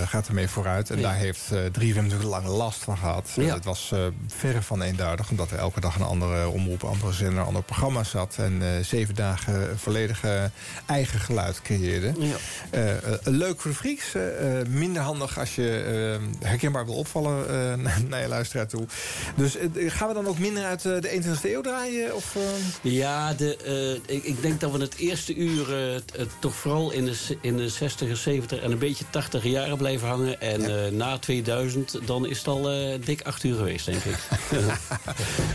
gaat 0.04 0.28
ermee 0.28 0.48
vooruit. 0.48 0.90
En 0.90 0.96
Ja. 0.96 1.02
daar 1.02 1.16
heeft 1.16 1.42
uh, 1.52 1.58
3FM 1.64 1.94
natuurlijk 2.02 2.22
lang 2.28 2.46
last 2.46 2.82
van 2.82 2.98
gehad. 2.98 3.30
Ja. 3.36 3.54
Het 3.54 3.64
was 3.64 3.92
verre 4.26 4.62
van 4.62 4.82
eenduidig, 4.82 5.30
omdat 5.30 5.50
er 5.50 5.58
elke 5.58 5.80
dag 5.80 5.94
een 5.96 6.02
andere 6.02 6.48
omroep, 6.48 6.82
een 6.82 6.88
andere 6.88 7.12
zender, 7.12 7.38
een 7.38 7.46
ander 7.46 7.62
programma 7.62 8.04
zat. 8.04 8.36
En 8.38 8.84
zeven 8.84 9.14
dagen 9.14 9.78
volledig 9.78 10.22
eigen 10.86 11.20
geluid 11.20 11.62
creëerde. 11.62 12.12
Ja. 12.18 12.87
Uh, 12.88 13.10
uh, 13.10 13.16
leuk 13.24 13.60
voor 13.60 13.70
de 13.70 13.76
freaks, 13.76 14.14
uh, 14.14 14.22
minder 14.68 15.02
handig 15.02 15.38
als 15.38 15.54
je 15.54 16.18
herkenbaar 16.40 16.84
wil 16.84 16.94
opvallen 16.94 17.46
naar 18.08 18.20
je 18.20 18.28
luisteraar 18.28 18.68
toe. 18.68 18.86
Dus 19.36 19.56
gaan 19.74 20.08
we 20.08 20.14
dan 20.14 20.26
ook 20.26 20.38
minder 20.38 20.64
uit 20.64 20.82
de 20.82 21.20
21ste 21.22 21.50
eeuw 21.50 21.60
draaien? 21.60 22.14
Of. 22.14 22.36
Ja, 22.80 23.34
de, 23.34 24.00
ik, 24.06 24.24
ik, 24.24 24.42
denk 24.42 24.60
dat 24.60 24.72
we 24.72 24.78
het 24.78 24.96
eerste 24.96 25.34
uur 25.34 25.66
toch 26.38 26.54
vooral 26.54 26.90
in 26.90 27.04
de, 27.04 27.38
in 27.40 27.56
de 27.56 27.72
60er, 27.72 28.12
70 28.12 28.60
en 28.60 28.70
een 28.70 28.78
beetje 28.78 29.04
80 29.10 29.44
jaren 29.44 29.76
blijven 29.76 30.08
hangen. 30.08 30.40
En 30.40 30.60
ja. 30.60 30.90
na 30.90 31.18
2000, 31.18 31.98
dan 32.06 32.26
is 32.26 32.38
het 32.38 32.46
al 32.46 32.62
dik 33.04 33.22
acht 33.22 33.44
uur 33.44 33.56
geweest, 33.56 33.86
denk 33.86 34.02
ik. 34.04 34.18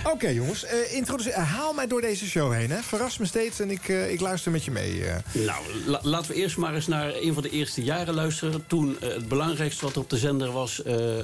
Oké, 0.04 0.12
okay, 0.12 0.34
jongens. 0.34 0.66
Uh, 0.66 1.36
haal 1.36 1.74
mij 1.74 1.88
door 1.88 2.02
deze 2.02 2.25
show 2.25 2.54
heen. 2.54 2.70
Hè. 2.70 2.82
Verras 2.82 3.18
me 3.18 3.25
steeds 3.25 3.60
en 3.60 3.72
ik, 3.72 3.88
ik 3.88 4.20
luister 4.20 4.52
met 4.52 4.63
je 4.63 4.72
mee. 4.72 5.04
Nou, 5.32 5.63
la 5.86 6.00
laten 6.04 6.32
we 6.32 6.38
eerst 6.38 6.58
maar 6.58 6.74
eens 6.75 6.88
naar 6.88 7.13
een 7.24 7.34
van 7.34 7.44
de 7.44 7.50
eerste 7.50 7.84
jaren 7.84 8.13
luisteren. 8.13 8.68
Toen 8.68 8.98
uh, 9.03 9.13
het 9.13 9.27
belangrijkste 9.27 9.86
wat 9.86 9.98
op 9.98 10.10
de 10.10 10.18
zender 10.18 10.51
was, 10.51 10.82
uh, 10.88 11.18
uh, 11.18 11.24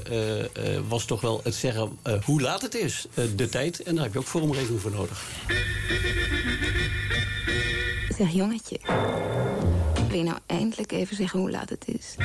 was 0.87 1.05
toch 1.05 1.21
wel 1.21 1.39
het 1.43 1.55
zeggen 1.55 1.99
hoe 2.25 2.41
laat 2.41 2.61
het 2.61 2.75
is. 2.75 3.07
de 3.35 3.49
tijd. 3.49 3.83
En 3.83 3.95
daar 3.95 4.03
heb 4.03 4.13
je 4.13 4.19
ook 4.19 4.25
vormgeving 4.25 4.81
voor 4.81 4.91
nodig. 4.91 5.25
Zeg 8.17 8.31
jongetje, 8.31 8.79
wil 10.07 10.17
je 10.17 10.23
nou 10.23 10.37
eindelijk 10.45 10.91
even 10.91 11.15
zeggen 11.15 11.39
hoe 11.39 11.51
laat 11.51 11.69
het 11.69 11.85
is? 11.87 12.15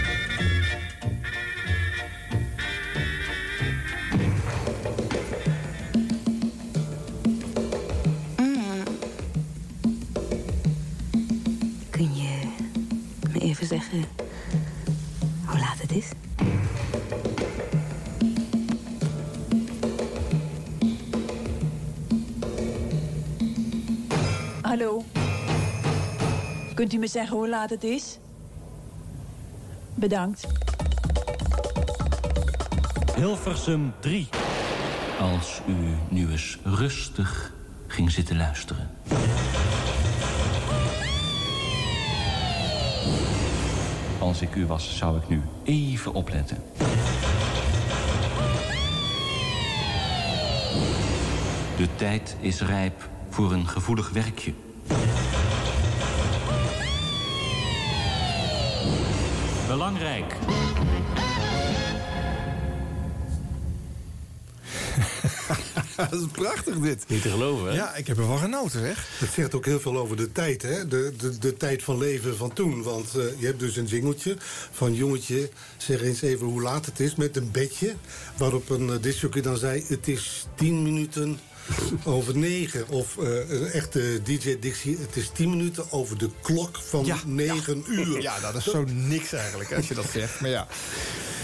Even 13.44 13.66
zeggen 13.66 14.04
hoe 15.44 15.58
laat 15.58 15.80
het 15.80 15.92
is? 15.92 16.10
Hallo. 24.62 25.04
Kunt 26.74 26.92
u 26.92 26.98
me 26.98 27.06
zeggen 27.06 27.36
hoe 27.36 27.48
laat 27.48 27.70
het 27.70 27.84
is? 27.84 28.18
Bedankt. 29.94 30.46
Hilversum 33.14 33.92
3. 34.00 34.28
Als 35.20 35.60
u 35.66 35.74
nu 36.08 36.30
eens 36.30 36.58
rustig 36.62 37.52
ging 37.86 38.10
zitten 38.10 38.36
luisteren. 38.36 38.90
Als 44.24 44.40
ik 44.40 44.54
u 44.54 44.66
was, 44.66 44.96
zou 44.96 45.16
ik 45.16 45.28
nu 45.28 45.42
even 45.64 46.14
opletten. 46.14 46.62
De 51.76 51.88
tijd 51.96 52.36
is 52.40 52.60
rijp 52.60 53.08
voor 53.30 53.52
een 53.52 53.68
gevoelig 53.68 54.10
werkje. 54.10 54.52
Belangrijk. 59.68 60.36
dat 66.10 66.12
is 66.12 66.26
prachtig 66.32 66.78
dit. 66.78 67.04
Niet 67.08 67.22
te 67.22 67.30
geloven, 67.30 67.68
hè? 67.68 67.74
Ja, 67.74 67.94
ik 67.94 68.06
heb 68.06 68.18
ervan 68.18 68.38
genoten, 68.38 68.80
zeg. 68.80 69.08
Het 69.18 69.30
zegt 69.32 69.54
ook 69.54 69.64
heel 69.64 69.80
veel 69.80 69.98
over 69.98 70.16
de 70.16 70.32
tijd, 70.32 70.62
hè? 70.62 70.88
De, 70.88 71.12
de, 71.18 71.38
de 71.38 71.56
tijd 71.56 71.82
van 71.82 71.98
leven 71.98 72.36
van 72.36 72.52
toen. 72.52 72.82
Want 72.82 73.16
uh, 73.16 73.24
je 73.38 73.46
hebt 73.46 73.58
dus 73.58 73.76
een 73.76 73.86
jingeltje 73.86 74.36
van 74.70 74.94
jongetje... 74.94 75.50
zeg 75.76 76.02
eens 76.02 76.22
even 76.22 76.46
hoe 76.46 76.62
laat 76.62 76.86
het 76.86 77.00
is 77.00 77.14
met 77.14 77.36
een 77.36 77.50
bedje... 77.50 77.94
waarop 78.36 78.70
een 78.70 79.00
uh, 79.04 79.42
dan 79.42 79.56
zei... 79.56 79.84
het 79.88 80.08
is 80.08 80.46
tien 80.54 80.82
minuten 80.82 81.38
over 82.04 82.36
negen. 82.36 82.88
Of 82.88 83.16
uh, 83.20 83.50
een 83.50 83.66
echte 83.66 84.20
DJ 84.22 84.56
Dixie, 84.60 84.98
het 85.00 85.16
is 85.16 85.30
tien 85.34 85.50
minuten 85.50 85.92
over 85.92 86.18
de 86.18 86.30
klok 86.42 86.78
van 86.78 87.04
ja, 87.04 87.16
negen 87.26 87.84
ja. 87.86 87.92
uur. 87.92 88.22
Ja, 88.22 88.40
dat 88.40 88.54
is 88.54 88.64
zo 88.64 88.84
niks 88.92 89.32
eigenlijk, 89.32 89.72
als 89.74 89.88
je 89.88 89.94
dat 89.94 90.06
zegt. 90.12 90.40
Maar 90.40 90.50
ja... 90.50 90.66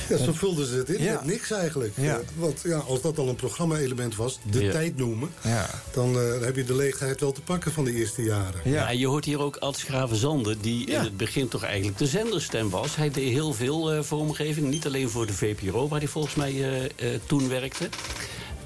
Ja, 0.08 0.16
zo 0.24 0.32
vulden 0.32 0.66
ze 0.66 0.74
het 0.74 0.88
in 0.90 1.02
Ja. 1.02 1.12
met 1.12 1.24
niks 1.24 1.50
eigenlijk. 1.50 1.92
Ja. 1.96 2.18
Uh, 2.18 2.24
want 2.36 2.60
ja, 2.64 2.78
als 2.78 3.00
dat 3.00 3.18
al 3.18 3.28
een 3.28 3.36
programma-element 3.36 4.16
was, 4.16 4.38
de 4.50 4.64
Ja. 4.64 4.72
tijd 4.72 4.96
noemen... 4.96 5.30
Ja. 5.42 5.70
dan 5.92 6.16
uh, 6.16 6.40
heb 6.40 6.56
je 6.56 6.64
de 6.64 6.74
leegheid 6.76 7.20
wel 7.20 7.32
te 7.32 7.40
pakken 7.40 7.72
van 7.72 7.84
de 7.84 7.92
eerste 7.92 8.22
jaren. 8.22 8.60
Ja. 8.64 8.90
je 8.90 9.06
hoort 9.06 9.24
hier 9.24 9.40
ook 9.40 9.56
Ad 9.56 9.76
Schravenzande, 9.78 10.56
die 10.60 10.90
Ja. 10.90 10.98
in 10.98 11.04
het 11.04 11.16
begin 11.16 11.48
toch 11.48 11.62
eigenlijk 11.62 11.98
de 11.98 12.06
zenderstem 12.06 12.70
was. 12.70 12.96
Hij 12.96 13.10
deed 13.10 13.32
heel 13.32 13.52
veel 13.52 13.94
uh, 13.94 14.02
vormgeving, 14.02 14.70
niet 14.70 14.86
alleen 14.86 15.10
voor 15.10 15.26
de 15.26 15.32
VPRO, 15.32 15.88
waar 15.88 15.98
hij 15.98 16.08
volgens 16.08 16.34
mij 16.34 16.52
uh, 16.52 16.82
uh, 16.82 16.88
toen 17.26 17.48
werkte. 17.48 17.88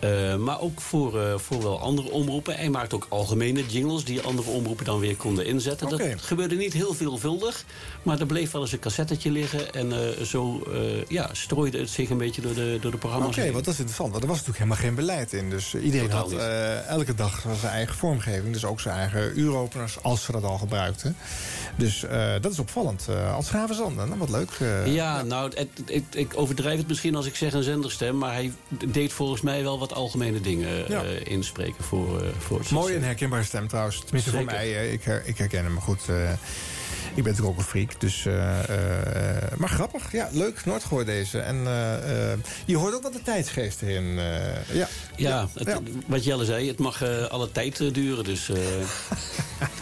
Uh, 0.01 0.37
maar 0.37 0.61
ook 0.61 0.81
voor, 0.81 1.17
uh, 1.17 1.39
voor 1.39 1.63
wel 1.63 1.81
andere 1.81 2.11
omroepen. 2.11 2.57
Hij 2.57 2.71
maakt 2.71 2.95
ook 2.95 3.07
algemene 3.09 3.67
jingles 3.67 4.05
die 4.05 4.21
andere 4.21 4.51
omroepen 4.51 4.85
dan 4.85 4.99
weer 4.99 5.17
konden 5.17 5.47
inzetten. 5.47 5.89
Dat 5.89 6.03
gebeurde 6.17 6.55
niet 6.55 6.73
heel 6.73 6.95
veelvuldig. 6.95 7.65
Maar 8.03 8.21
er 8.21 8.27
bleef 8.27 8.51
wel 8.51 8.61
eens 8.61 8.73
een 8.73 8.79
cassettetje 8.79 9.31
liggen. 9.31 9.75
En 9.75 9.87
uh, 9.87 10.25
zo 10.25 10.63
ja, 11.09 11.29
strooide 11.33 11.79
het 11.79 11.91
zich 11.91 12.11
een 12.11 12.19
beetje 12.19 12.43
door 12.43 12.55
de, 12.55 12.79
door 12.81 12.91
de 12.91 12.97
programma's. 12.97 13.29
Oké, 13.29 13.39
okay, 13.39 13.53
want 13.53 13.65
dat 13.65 13.75
is 13.75 13.81
interessant. 13.81 14.11
Want 14.11 14.23
er 14.23 14.29
was 14.29 14.39
natuurlijk 14.39 14.65
helemaal 14.65 14.85
geen 14.85 15.07
beleid 15.07 15.33
in. 15.33 15.51
Dus 15.51 15.75
iedereen 15.75 16.09
Totaal 16.09 16.31
had 16.31 16.87
elke 16.87 17.15
dag 17.15 17.45
zijn 17.61 17.73
eigen 17.73 17.95
vormgeving. 17.95 18.53
Dus 18.53 18.65
ook 18.65 18.81
zijn 18.81 18.97
eigen 18.97 19.39
uuropeners, 19.39 20.03
als 20.03 20.25
ze 20.25 20.33
dat 20.33 20.45
al 20.45 20.59
gebruikten. 20.59 21.17
Dus 21.77 22.05
dat 22.41 22.53
is 22.53 22.59
opvallend. 22.59 23.09
als 23.35 23.49
Gravenzande, 23.49 24.05
nou, 24.07 24.19
wat 24.19 24.31
leuk. 24.31 24.51
ja, 24.87 25.23
nou, 25.23 25.51
het, 25.55 25.69
het, 25.87 26.05
ik 26.15 26.33
overdrijf 26.35 26.79
het 26.79 26.89
misschien 26.89 27.15
als 27.15 27.27
ik 27.27 27.35
zeg 27.35 27.53
een 27.53 27.63
zenderstem. 27.63 28.19
Maar 28.19 28.33
hij 28.33 28.53
deed 28.87 29.13
volgens 29.13 29.41
mij 29.41 29.63
wel 29.63 29.79
wat 29.79 29.93
algemene 29.93 30.41
dingen 30.41 30.85
ja. 30.89 31.05
uh, 31.05 31.11
inspreken 31.25 31.85
voor, 31.85 32.23
uh, 32.23 32.29
voor 32.39 32.59
het 32.59 32.71
Mooi 32.71 32.95
en 32.95 33.03
herkenbare 33.03 33.45
stem 33.45 33.69
trouwens. 33.69 34.01
Tenminste 34.01 34.31
Zeker. 34.31 34.47
voor 34.47 34.55
mij, 34.55 34.69
uh, 34.69 34.93
ik, 34.93 35.05
her, 35.05 35.23
ik, 35.27 35.39
herken 35.39 35.65
hem 35.65 35.81
goed. 35.81 36.01
Ik 37.15 37.23
ben 37.23 37.33
natuurlijk 37.33 37.51
ook 37.51 37.59
een 37.59 37.65
freak. 37.65 38.01
Dus, 38.01 38.25
maar 39.57 39.69
grappig. 39.69 40.13
Ja, 40.13 40.29
leuk. 40.33 40.65
Nooit 40.65 40.85
gehoord 40.85 41.07
deze. 41.07 41.39
En 41.39 41.57
je 42.65 42.77
hoort 42.77 42.95
ook 42.95 43.03
wat 43.03 43.13
de 43.13 43.23
tijdsgeest 43.23 43.83
erin. 43.83 44.15
ja. 44.73 44.89
Ja, 45.17 45.49
het, 45.55 45.67
ja. 45.69 45.81
wat 46.07 46.25
Jelle 46.25 46.45
zei, 46.45 46.69
het 46.69 46.79
mag 46.79 47.03
alle 47.29 47.53
tijd 47.53 47.95
duren. 47.95 48.25
Dus 48.25 48.51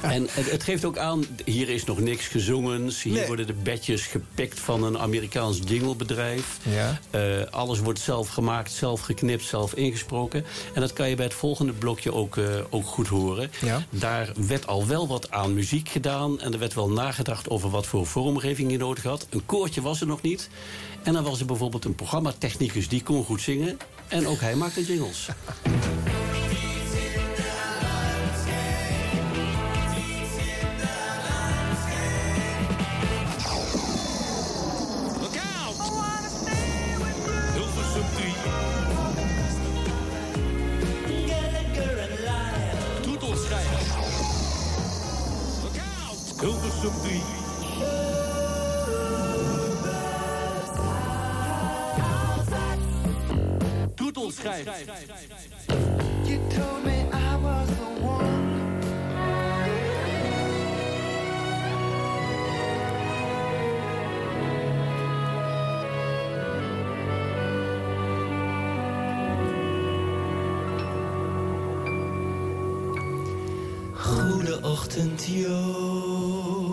En 0.03 0.29
het, 0.31 0.51
het 0.51 0.63
geeft 0.63 0.85
ook 0.85 0.99
aan, 0.99 1.25
hier 1.45 1.69
is 1.69 1.85
nog 1.85 2.01
niks 2.01 2.27
gezongen. 2.27 2.91
Hier 3.03 3.13
Nee. 3.13 3.27
worden 3.27 3.47
de 3.47 3.53
bedjes 3.53 4.07
gepikt 4.07 4.61
van 4.61 4.85
een 4.85 4.99
Amerikaans 4.99 5.61
jinglebedrijf. 5.65 6.59
Ja. 6.63 6.99
Eh, 7.11 7.21
alles 7.51 7.79
wordt 7.79 7.99
zelf 7.99 8.29
gemaakt, 8.29 8.73
zelf 8.73 9.01
geknipt, 9.01 9.45
zelf 9.45 9.75
ingesproken. 9.75 10.45
En 10.75 10.81
dat 10.81 10.93
kan 10.93 11.09
je 11.09 11.15
bij 11.17 11.25
het 11.25 11.35
volgende 11.35 11.73
blokje 11.73 12.13
ook, 12.13 12.37
eh, 12.37 12.45
ook 12.71 12.87
goed 12.87 13.09
horen. 13.09 13.51
Ja. 13.61 13.83
Daar 13.91 14.33
werd 14.47 14.67
al 14.67 14.87
wel 14.87 15.09
wat 15.09 15.31
aan 15.31 15.55
muziek 15.55 15.89
gedaan. 15.89 16.41
En 16.41 16.53
er 16.53 16.59
werd 16.59 16.75
wel 16.75 16.91
nagedacht 16.93 17.51
over 17.51 17.71
wat 17.71 17.87
voor 17.87 18.07
vormgeving 18.07 18.71
je 18.71 18.79
nodig 18.79 19.05
had. 19.05 19.27
Een 19.31 19.47
koortje 19.47 19.83
was 19.83 20.01
er 20.01 20.07
nog 20.07 20.23
niet. 20.23 20.49
En 21.03 21.13
dan 21.13 21.25
was 21.25 21.41
er 21.41 21.47
bijvoorbeeld 21.47 21.85
een 21.85 21.95
programmatechnicus 21.95 22.89
die 22.89 23.03
kon 23.03 23.25
goed 23.25 23.41
zingen. 23.41 23.79
En 24.09 24.27
ook 24.27 24.41
hij 24.41 24.55
maakte 24.55 24.85
jingles. 24.85 25.29
Out! 46.85 46.93
Hilversum 46.93 46.93
3. 47.03 47.23
Toetelschrijf. 53.97 54.67
You 56.27 56.39
told 56.51 56.85
me 56.85 57.07
I 57.13 57.37
was 57.37 57.69
the 57.69 57.89
one. 58.03 58.53
Goede 74.33 74.57
ochtend 74.63 75.21
Joop, 75.21 76.72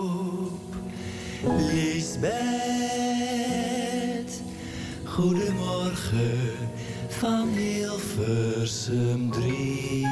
Lisbeth. 1.44 2.42
Goedemorgen 5.04 6.70
van 7.08 7.48
Hilversum 7.48 9.32
3. 9.32 10.08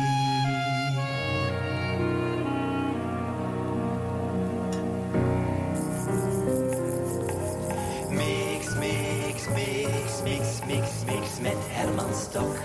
Mix, 8.10 8.76
mix, 8.76 9.48
mix, 9.54 10.22
mix, 10.24 10.60
mix, 10.66 10.90
mix 11.06 11.40
met 11.42 11.58
Herman 11.68 12.14
Stok. 12.16 12.58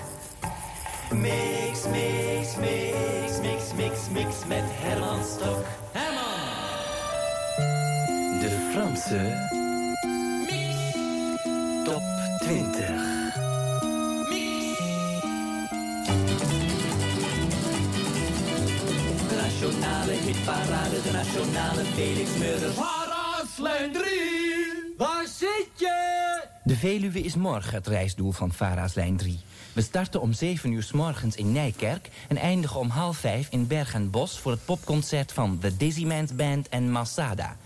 Mix, 1.10 1.86
mix, 1.90 2.56
mix, 2.56 3.40
mix, 3.40 3.72
mix, 3.76 4.08
mix 4.12 4.46
met 4.46 4.64
Herman. 4.64 5.20
Herman! 5.92 6.21
De 8.72 8.78
Franse 8.78 9.16
Mix 10.46 10.92
Top 11.84 12.02
20. 12.38 12.86
De 19.28 19.36
nationale 19.36 20.12
hitparade, 20.12 21.02
de 21.02 21.10
nationale 21.12 21.84
Felix 21.84 22.36
Murders. 22.38 22.76
Lijn 23.58 23.92
3. 23.92 24.02
Waar 24.96 25.26
zit 25.26 25.68
je? 25.76 26.44
De 26.64 26.76
Veluwe 26.76 27.20
is 27.20 27.34
morgen 27.34 27.74
het 27.74 27.86
reisdoel 27.86 28.32
van 28.32 28.52
Vara's 28.52 28.94
lijn 28.94 29.16
3. 29.16 29.40
We 29.72 29.82
starten 29.82 30.20
om 30.20 30.32
7 30.32 30.72
uur 30.72 30.82
s 30.82 30.92
morgens 30.92 31.36
in 31.36 31.52
Nijkerk... 31.52 32.10
en 32.28 32.36
eindigen 32.36 32.80
om 32.80 32.88
half 32.88 33.16
5 33.16 33.48
in 33.50 33.66
Berg 33.66 33.94
en 33.94 34.10
Bos... 34.10 34.38
voor 34.38 34.52
het 34.52 34.64
popconcert 34.64 35.32
van 35.32 35.58
The 35.58 35.76
Dizzyman's 35.76 36.34
Band 36.34 36.68
en 36.68 36.90
Masada. 36.90 37.56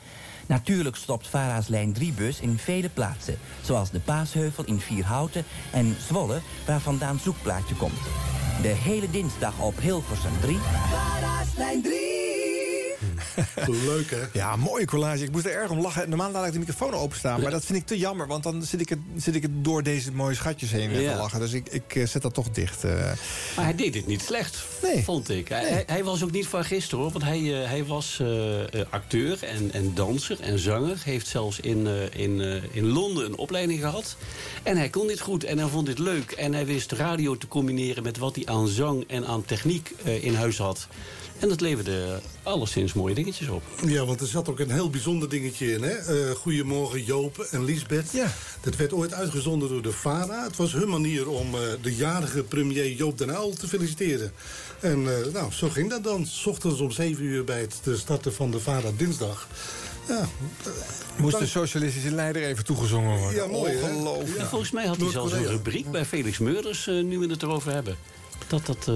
Natuurlijk 0.47 0.97
stopt 0.97 1.29
Vara's 1.29 1.69
lijn 1.69 1.95
3-bus 1.95 2.41
in 2.41 2.59
vele 2.59 2.89
plaatsen... 2.89 3.39
zoals 3.63 3.91
de 3.91 4.01
Paasheuvel 4.01 4.65
in 4.65 4.81
Vierhouten 4.81 5.45
en 5.73 5.97
Zwolle... 6.07 6.41
waar 6.67 6.81
vandaan 6.81 7.19
Zoekplaatje 7.19 7.75
komt. 7.75 8.01
De 8.63 8.69
hele 8.69 9.11
dinsdag 9.11 9.61
op 9.61 9.79
Hilversum 9.81 10.41
3... 10.41 10.57
Vara's 10.91 11.57
lijn 11.57 11.83
3. 11.83 12.16
Leuk, 13.87 14.11
hè? 14.11 14.21
Ja, 14.33 14.57
mooie 14.57 14.85
collage. 14.87 15.25
Ik 15.25 15.31
moest 15.31 15.45
er 15.45 15.53
erg 15.53 15.71
om 15.71 15.81
lachen. 15.81 16.09
Normaal 16.09 16.31
laat 16.31 16.47
ik 16.47 16.53
de 16.53 16.59
microfoon 16.59 16.93
openstaan. 16.95 17.41
Maar 17.41 17.51
dat 17.51 17.65
vind 17.65 17.79
ik 17.79 17.87
te 17.87 17.99
jammer. 17.99 18.27
Want 18.27 18.43
dan 18.43 18.63
zit 18.63 18.81
ik 18.81 18.89
het, 18.89 18.99
zit 19.17 19.35
ik 19.35 19.43
het 19.43 19.65
door 19.65 19.83
deze 19.83 20.13
mooie 20.13 20.35
schatjes 20.35 20.71
heen 20.71 20.91
Ja. 21.01 21.13
te 21.13 21.19
lachen. 21.19 21.41
Dus 21.41 21.53
ik, 21.53 21.69
ik 21.69 21.95
eh, 21.95 22.07
zet 22.07 22.23
dat 22.23 22.35
toch 22.35 22.51
dicht. 22.51 22.85
eh. 22.85 22.91
Maar 23.57 23.65
hij 23.65 23.75
deed 23.75 23.95
het 23.95 24.07
niet 24.07 24.23
slecht, 24.23 24.57
vond 25.05 25.29
ik. 25.31 25.49
Hij, 25.49 25.71
Nee. 25.71 25.83
hij, 25.87 26.05
was 26.05 26.23
ook 26.25 26.31
niet 26.31 26.47
van 26.47 26.65
gisteren, 26.65 26.99
hoor. 27.05 27.13
Want 27.13 27.25
hij, 27.25 27.63
eh, 27.63 27.69
hij 27.69 27.85
was 27.85 28.23
acteur 28.91 29.43
en, 29.45 29.73
en 29.73 29.95
danser 29.95 30.41
en 30.41 30.59
zanger. 30.59 30.97
Heeft 31.05 31.27
zelfs 31.27 31.61
in, 31.61 31.87
in, 32.13 32.63
in 32.73 32.87
Londen 32.87 33.25
een 33.25 33.37
opleiding 33.37 33.81
gehad. 33.81 34.17
En 34.63 34.77
hij 34.77 34.89
kon 34.89 35.07
dit 35.07 35.21
goed 35.21 35.45
en 35.45 35.59
hij 35.59 35.69
vond 35.69 35.87
dit 35.87 35.99
leuk. 35.99 36.31
En 36.31 36.55
hij 36.55 36.67
wist 36.67 36.93
radio 36.93 37.37
te 37.37 37.49
combineren 37.49 38.03
met 38.03 38.19
wat 38.19 38.35
hij 38.35 38.47
aan 38.47 38.69
zang 38.69 39.05
en 39.09 39.27
aan 39.27 39.45
techniek 39.45 39.91
in 40.21 40.35
huis 40.35 40.59
had. 40.59 40.87
En 41.39 41.49
dat 41.49 41.61
leverde 41.61 42.21
alleszins 42.43 42.93
mooie 42.93 43.15
dingetjes 43.15 43.49
op. 43.49 43.63
Ja, 43.87 44.05
want 44.05 44.21
er 44.21 44.27
zat 44.27 44.49
ook 44.49 44.61
een 44.61 44.71
heel 44.71 44.91
bijzonder 44.91 45.29
dingetje 45.29 45.73
in. 45.73 45.83
Hè? 45.83 45.91
Eh, 45.91 46.31
Goedemorgen 46.35 47.05
Joop 47.05 47.39
en 47.39 47.65
Liesbeth. 47.65 48.13
Ja. 48.13 48.33
Dat 48.61 48.77
werd 48.77 48.93
ooit 48.93 49.15
uitgezonden 49.15 49.69
door 49.69 49.83
de 49.83 49.93
VARA. 49.93 50.45
Het 50.45 50.57
was 50.57 50.73
hun 50.73 50.89
manier 50.89 51.29
om 51.29 51.55
eh, 51.55 51.61
de 51.83 51.95
jarige 51.95 52.43
premier 52.43 52.93
Joop 52.93 53.19
den 53.19 53.29
Uyl 53.29 53.53
te 53.53 53.69
feliciteren. 53.69 54.33
En 54.81 55.19
eh, 55.19 55.33
nou, 55.33 55.53
zo 55.53 55.69
ging 55.69 55.91
dat 55.91 56.05
dan. 56.05 56.27
's 56.27 56.47
ochtends 56.47 56.81
om 56.81 56.91
7 56.91 57.25
uur 57.25 57.45
bij 57.45 57.61
het 57.61 57.81
starten 57.99 58.35
van 58.35 58.51
de 58.51 58.61
VARA 58.61 58.91
dinsdag. 58.97 59.49
Ja, 60.09 60.29
Moest 61.17 61.39
de 61.39 61.47
socialistische 61.47 62.11
leider 62.11 62.43
even 62.43 62.65
toegezongen 62.65 63.19
worden. 63.19 63.43
Ja, 63.43 63.47
mooi, 63.47 63.73
hè? 63.73 63.91
Ongelooflijk. 63.91 64.39
En 64.39 64.47
volgens 64.47 64.71
mij 64.71 64.87
had 64.87 64.97
hij 64.97 65.11
zelfs 65.11 65.33
een 65.33 65.47
rubriek 65.47 65.91
bij 65.91 66.05
Felix 66.05 66.39
Meurders, 66.39 66.87
nu 66.87 67.19
we 67.19 67.27
het 67.27 67.43
erover 67.43 67.73
hebben. 67.73 67.97
Dat 68.47 68.67
dat 68.67 68.89
eh, 68.89 68.95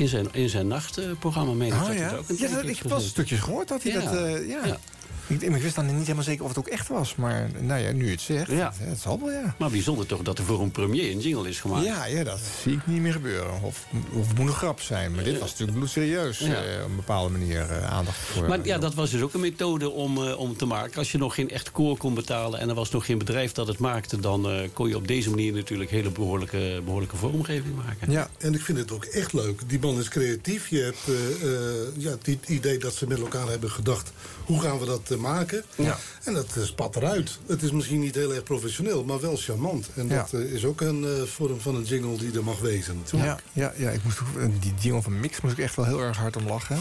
in 0.00 0.08
zijn, 0.08 0.28
in 0.32 0.48
zijn 0.48 0.66
nachtprogramma 0.66 1.52
mee. 1.52 1.72
Oh 1.72 1.86
ja? 1.86 1.92
ja 1.92 2.10
dat, 2.10 2.64
ik 2.64 2.78
heb 2.78 2.88
wel 2.88 3.00
stukjes 3.00 3.40
gehoord 3.40 3.68
dat 3.68 3.82
hij 3.82 3.92
Ja. 3.92 4.00
dat... 4.00 4.12
ja. 4.46 4.66
Ja. 4.66 4.78
Ik, 5.26 5.42
ik 5.42 5.62
wist 5.62 5.74
dan 5.74 5.86
niet 5.86 6.00
helemaal 6.00 6.22
zeker 6.22 6.42
of 6.42 6.48
het 6.48 6.58
ook 6.58 6.68
echt 6.68 6.88
was. 6.88 7.14
Maar 7.14 7.50
nou 7.60 7.80
ja, 7.80 7.92
nu 7.92 8.04
je 8.04 8.10
het 8.10 8.20
zegt, 8.20 8.50
Ja. 8.50 8.72
het, 8.78 8.88
het 8.88 8.98
zal 9.00 9.18
wel, 9.20 9.30
ja. 9.30 9.54
Maar 9.58 9.70
bijzonder 9.70 10.06
toch 10.06 10.22
dat 10.22 10.38
er 10.38 10.44
voor 10.44 10.60
een 10.60 10.70
premier 10.70 11.10
een 11.10 11.20
jingle 11.20 11.48
is 11.48 11.60
gemaakt. 11.60 11.84
Ja, 11.84 12.04
ja, 12.06 12.24
dat 12.24 12.40
zie 12.62 12.72
ik 12.72 12.86
niet 12.86 13.00
meer 13.00 13.12
gebeuren. 13.12 13.62
Of, 13.62 13.86
of 14.12 14.28
het 14.28 14.38
moet 14.38 14.48
een 14.48 14.54
grap 14.54 14.80
zijn. 14.80 15.14
Maar 15.14 15.24
dit 15.24 15.38
was 15.38 15.50
natuurlijk 15.50 15.78
bloedserieus. 15.78 16.38
Ja. 16.38 16.46
eh, 16.54 16.82
op 16.84 16.90
een 16.90 16.96
bepaalde 16.96 17.30
manier 17.38 17.70
eh, 17.70 17.90
aandacht 17.92 18.16
voor. 18.18 18.48
Maar 18.48 18.58
ja, 18.66 18.78
dat 18.78 18.94
was 18.94 19.10
dus 19.10 19.20
ook 19.20 19.34
een 19.34 19.40
methode 19.40 19.90
om, 19.90 20.26
eh, 20.28 20.38
om 20.38 20.56
te 20.56 20.66
maken. 20.66 20.98
Als 20.98 21.12
je 21.12 21.18
nog 21.18 21.34
geen 21.34 21.50
echt 21.50 21.70
koor 21.72 21.96
kon 21.96 22.14
betalen 22.14 22.60
en 22.60 22.68
er 22.68 22.74
was 22.74 22.90
nog 22.90 23.04
geen 23.04 23.18
bedrijf 23.18 23.52
dat 23.52 23.66
het 23.66 23.78
maakte... 23.78 24.20
dan 24.20 24.50
eh, 24.50 24.68
kon 24.72 24.88
je 24.88 24.96
op 24.96 25.06
deze 25.08 25.30
manier 25.30 25.52
natuurlijk 25.52 25.90
hele 25.90 26.10
behoorlijke, 26.10 26.80
behoorlijke 26.84 27.16
vormgeving 27.16 27.74
maken. 27.76 28.10
Ja, 28.12 28.30
en 28.38 28.54
ik 28.54 28.60
vind 28.60 28.78
het 28.78 28.92
ook 28.92 29.04
echt 29.04 29.32
leuk. 29.32 29.60
Die 29.66 29.78
man 29.80 29.98
is 29.98 30.08
creatief. 30.08 30.68
Je 30.68 30.78
hebt 30.80 30.98
eh, 31.08 31.14
eh, 31.54 31.86
ja, 31.96 32.10
het 32.10 32.48
idee 32.48 32.78
dat 32.78 32.94
ze 32.94 33.06
met 33.06 33.18
elkaar 33.20 33.48
hebben 33.48 33.70
gedacht... 33.70 34.12
hoe 34.50 34.60
gaan 34.60 34.78
we 34.78 34.86
dat 34.86 35.10
eh, 35.10 35.16
maken? 35.16 35.64
Ja. 35.76 35.98
En 36.24 36.34
dat 36.34 36.56
eh, 36.56 36.62
spat 36.62 36.96
eruit. 36.96 37.38
Het 37.46 37.62
is 37.62 37.70
misschien 37.70 38.00
niet 38.00 38.14
heel 38.14 38.34
erg 38.34 38.42
professioneel, 38.42 39.04
maar 39.04 39.20
wel 39.20 39.36
charmant. 39.36 39.88
En 39.94 40.08
Ja. 40.08 40.16
dat 40.30 40.40
eh, 40.40 40.52
is 40.52 40.64
ook 40.64 40.80
een 40.80 41.04
eh, 41.04 41.22
vorm 41.22 41.60
van 41.60 41.74
een 41.74 41.82
jingle 41.84 42.16
die 42.16 42.32
er 42.32 42.44
mag 42.44 42.58
wezen. 42.58 42.96
natuurlijk. 42.96 43.42
Ja, 43.52 43.72
ja, 43.76 43.84
ja, 43.86 43.90
ik 43.90 44.04
moest 44.04 44.18
die 44.60 44.74
jingle 44.80 45.02
van 45.02 45.20
Mix 45.20 45.40
moest 45.40 45.58
ik 45.58 45.64
echt 45.64 45.76
wel 45.76 45.84
heel 45.84 46.00
erg 46.00 46.16
hard 46.16 46.36
om 46.36 46.46
lachen. 46.46 46.78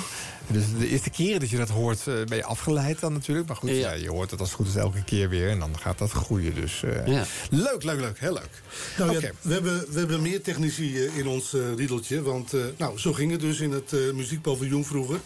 Dus 0.52 0.64
de 0.80 0.88
eerste 0.88 1.10
keren 1.10 1.40
dat 1.40 1.50
je 1.50 1.58
dat 1.58 1.70
hoort, 1.70 2.04
ben 2.04 2.38
je 2.38 2.44
afgeleid 2.44 3.00
dan 3.00 3.14
natuurlijk. 3.14 3.48
Maar 3.48 3.56
goed, 3.58 3.70
ja. 3.70 3.92
je 3.94 4.10
hoort 4.10 4.32
het 4.32 4.40
als 4.40 4.50
het 4.50 4.58
goed 4.58 4.68
is 4.68 4.76
elke 4.76 5.04
keer 5.04 5.30
weer. 5.30 5.50
En 5.50 5.60
dan 5.60 5.80
gaat 5.80 5.98
dat 5.98 6.12
groeien. 6.12 6.56
Dus 6.56 6.84
eh, 6.84 7.08
Ja. 7.08 7.26
leuk, 7.50 7.84
leuk, 7.84 8.00
leuk. 8.00 8.20
Heel 8.20 8.34
leuk. 8.34 8.62
Nou 8.98 9.20
we 9.42 9.54
hebben, 9.54 9.86
we 9.90 10.00
hebben 10.00 10.22
meer 10.22 10.42
technici 10.42 10.98
in 11.16 11.28
ons 11.28 11.54
eh, 11.54 11.62
riedeltje. 11.76 12.22
Want 12.22 12.54
eh, 12.54 12.62
nou, 12.78 12.98
zo 13.00 13.14
ging 13.14 13.32
het 13.32 13.40
dus 13.42 13.60
in 13.60 13.72
het 13.72 13.92
muziekpaviljoen 14.14 14.86
vroeger. 14.86 15.20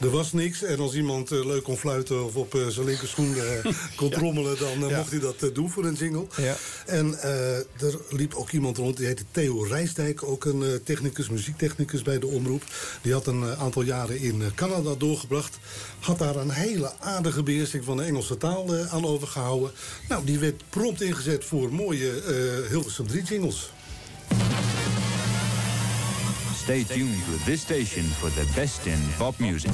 Er 0.00 0.10
was 0.10 0.32
niks. 0.32 0.62
En 0.62 0.78
als 0.78 0.94
iemand 0.94 1.30
leuk 1.30 1.62
kon 1.62 1.76
fluiten 1.90 2.24
of 2.24 2.34
op 2.36 2.54
eh, 2.54 2.66
zijn 2.66 2.86
linkerschoen 2.86 3.34
eh, 3.36 3.72
kon 3.96 4.10
trommelen... 4.10 4.58
dan 4.58 4.84
eh, 4.84 4.90
Ja. 4.90 4.96
mocht 4.96 5.10
hij 5.10 5.20
dat 5.20 5.54
doen 5.54 5.70
voor 5.70 5.84
een 5.84 5.94
jingle. 5.94 6.26
Ja. 6.36 6.56
En 6.86 7.20
eh, 7.22 7.56
er 7.56 7.98
liep 8.10 8.34
ook 8.34 8.50
iemand 8.50 8.76
rond, 8.76 8.96
die 8.96 9.06
heette 9.06 9.24
Theo 9.30 9.62
Rijsdijk. 9.62 10.22
Ook 10.22 10.44
een 10.44 10.62
eh, 10.62 10.68
technicus, 10.84 11.28
muziektechnicus 11.28 12.02
bij 12.02 12.18
de 12.18 12.26
Omroep. 12.26 12.62
Die 13.02 13.12
had 13.12 13.26
een 13.26 13.44
aantal 13.56 13.82
jaren 13.82 14.18
in 14.20 14.42
eh, 14.42 14.46
Canada 14.54 14.94
doorgebracht. 14.98 15.58
Had 16.00 16.18
daar 16.18 16.36
een 16.36 16.50
hele 16.50 16.92
aardige 17.00 17.42
beheersing 17.42 17.84
van 17.84 17.96
de 17.96 18.02
Engelse 18.02 18.36
taal 18.36 18.74
eh, 18.74 18.92
aan 18.94 19.04
overgehouden. 19.06 19.70
Nou, 20.08 20.24
die 20.24 20.38
werd 20.38 20.62
prompt 20.70 21.02
ingezet 21.02 21.44
voor 21.44 21.72
mooie 21.72 22.10
eh 22.10 22.70
Hilversum 22.70 23.06
3 23.06 23.22
jingles. 23.22 23.70
Stay 26.62 26.84
tuned 26.84 27.24
to 27.24 27.44
this 27.50 27.60
station 27.60 28.04
for 28.18 28.28
the 28.32 28.44
best 28.54 28.78
in 28.84 29.00
pop 29.18 29.38
music. 29.38 29.70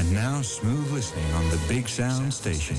And 0.00 0.12
now, 0.12 0.40
smooth 0.40 0.90
listening 0.92 1.30
on 1.34 1.50
the 1.50 1.58
Big 1.68 1.86
Sound 1.86 2.32
Station. 2.32 2.74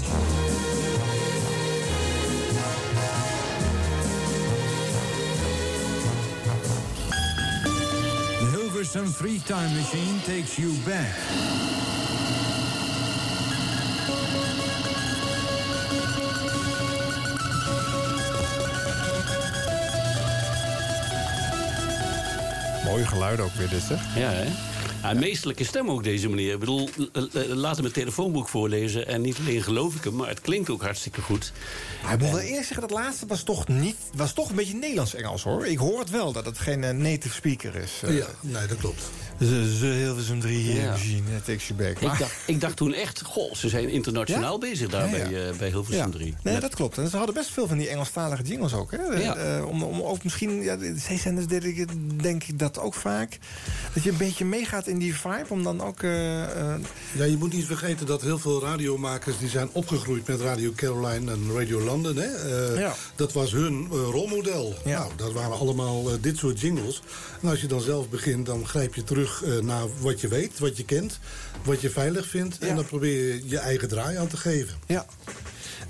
The 8.40 8.48
Hilversum 8.58 9.16
three-time 9.16 9.72
machine 9.76 10.20
takes 10.22 10.58
you 10.58 10.74
back. 10.84 11.14
Mooie 22.86 23.06
geluiden 23.06 23.46
ook 23.46 23.54
weer 23.54 23.70
dit, 23.70 23.82
zeg. 23.82 24.00
Ja, 24.16 24.30
hè? 24.30 24.71
Ja, 25.02 25.14
meestelijke 25.14 25.64
stem 25.64 25.90
ook 25.90 26.04
deze 26.04 26.30
meneer. 26.30 26.54
Ik 26.54 26.60
bedoel, 26.60 26.90
laat 27.48 27.76
hem 27.76 27.86
het 27.86 27.94
telefoonboek 27.94 28.48
voorlezen. 28.50 29.08
En 29.08 29.22
niet 29.22 29.38
alleen 29.40 29.62
geloof 29.64 29.96
ik 29.96 30.04
hem, 30.04 30.16
maar 30.16 30.28
het 30.28 30.42
klinkt 30.42 30.70
ook 30.70 30.82
hartstikke 30.82 31.22
goed. 31.22 31.52
Maar 32.04 32.14
ik 32.14 32.20
moet 32.20 32.30
wel 32.30 32.40
eerst 32.40 32.68
zeggen, 32.68 32.82
dat 32.88 32.92
laatste 32.98 33.26
was 33.26 33.44
toch, 33.44 33.68
niet, 33.68 33.96
was 34.16 34.34
toch 34.34 34.50
een 34.50 34.56
beetje 34.56 34.74
Nederlands-Engels, 34.76 35.44
hoor. 35.44 35.68
Ik 35.68 35.78
hoor 35.78 36.00
het 36.00 36.10
wel, 36.10 36.32
dat 36.32 36.46
het 36.46 36.58
geen 36.60 36.84
eh, 36.84 36.94
native 36.94 37.34
speaker 37.36 37.76
is. 37.76 37.92
eh. 38.04 38.18
Ja, 38.18 38.28
nee, 38.42 38.68
dat 38.68 38.78
klopt. 38.78 39.02
Ze, 39.42 39.86
Hilversum 39.86 40.40
3 40.40 40.74
Ja. 40.74 40.90
machine, 40.90 41.22
eh, 41.30 41.36
takes 41.46 41.68
you 41.68 41.80
back. 41.80 42.00
Ik 42.12 42.20
dacht, 42.20 42.34
ik 42.46 42.62
dacht 42.62 42.76
toen 42.76 42.94
echt, 42.94 43.22
goh, 43.22 43.54
ze 43.54 43.70
zijn 43.70 43.90
internationaal 43.90 44.58
bezig 44.60 44.90
daar 44.90 45.10
Ja, 45.10 45.16
ja. 45.16 45.30
bij, 45.30 45.50
eh, 45.50 45.56
bij 45.58 45.68
Hilversum 45.70 46.12
3. 46.12 46.36
Nee, 46.44 46.54
Met- 46.54 46.62
dat 46.62 46.76
klopt. 46.76 46.98
En 46.98 47.10
ze 47.10 47.18
hadden 47.18 47.36
best 47.36 47.50
veel 47.50 47.68
van 47.68 47.78
die 47.78 47.88
Engelstalige 47.90 48.44
jingles 48.44 48.74
ook. 48.74 48.92
Hè? 48.92 48.98
Ja. 49.04 49.36
Eh, 49.36 49.66
om, 49.68 49.84
om 49.84 50.02
ook 50.02 50.24
misschien, 50.24 50.62
ja, 50.62 50.76
deed 51.48 51.64
ik, 51.64 51.88
denk 52.24 52.44
ik 52.44 52.60
dat 52.60 52.80
ook 52.80 52.94
vaak. 52.94 53.38
Dat 53.94 54.04
je 54.04 54.10
een 54.10 54.18
beetje 54.18 54.46
meegaat 54.46 54.88
in 54.88 54.98
die 54.98 55.16
vibe, 55.16 55.46
om 55.50 55.64
dan 55.64 55.82
ook... 55.82 56.04
eh, 56.04 56.44
eh, 56.44 56.80
Ja, 57.12 57.24
je 57.24 57.38
moet 57.38 57.54
niet 57.54 57.66
vergeten 57.66 58.06
dat 58.06 58.22
heel 58.22 58.40
veel 58.40 58.62
radiomakers... 58.62 59.38
die 59.38 59.50
zijn 59.50 59.70
opgegroeid 59.72 60.28
met 60.28 60.40
Radio 60.42 60.72
Caroline 60.76 61.32
en 61.32 61.40
Radio 61.58 61.82
London. 61.82 62.16
Hè? 62.16 62.26
Eh, 62.74 62.80
Ja. 62.80 62.96
Dat 63.16 63.34
was 63.34 63.52
hun 63.52 63.88
eh, 63.92 63.98
rolmodel. 64.12 64.76
Nou, 64.86 65.12
dat 65.16 65.32
waren 65.34 65.58
allemaal 65.60 66.10
eh, 66.12 66.16
dit 66.22 66.38
soort 66.38 66.60
jingles. 66.60 67.02
En 67.42 67.50
als 67.50 67.62
je 67.62 67.68
dan 67.68 67.82
zelf 67.82 68.10
begint, 68.10 68.46
dan 68.46 68.68
grijp 68.68 68.96
je 68.96 69.04
terug 69.04 69.30
eh, 69.42 69.58
naar 69.58 69.86
wat 70.00 70.22
je 70.22 70.28
weet, 70.28 70.60
wat 70.60 70.78
je 70.78 70.86
kent... 70.86 71.20
wat 71.64 71.82
je 71.82 71.90
veilig 71.90 72.28
vindt. 72.28 72.58
En 72.58 72.76
dan 72.76 72.86
probeer 72.86 73.34
je 73.34 73.42
je 73.50 73.58
eigen 73.58 73.88
draai 73.88 74.18
aan 74.18 74.28
te 74.28 74.38
geven. 74.38 74.76
ja. 74.88 75.06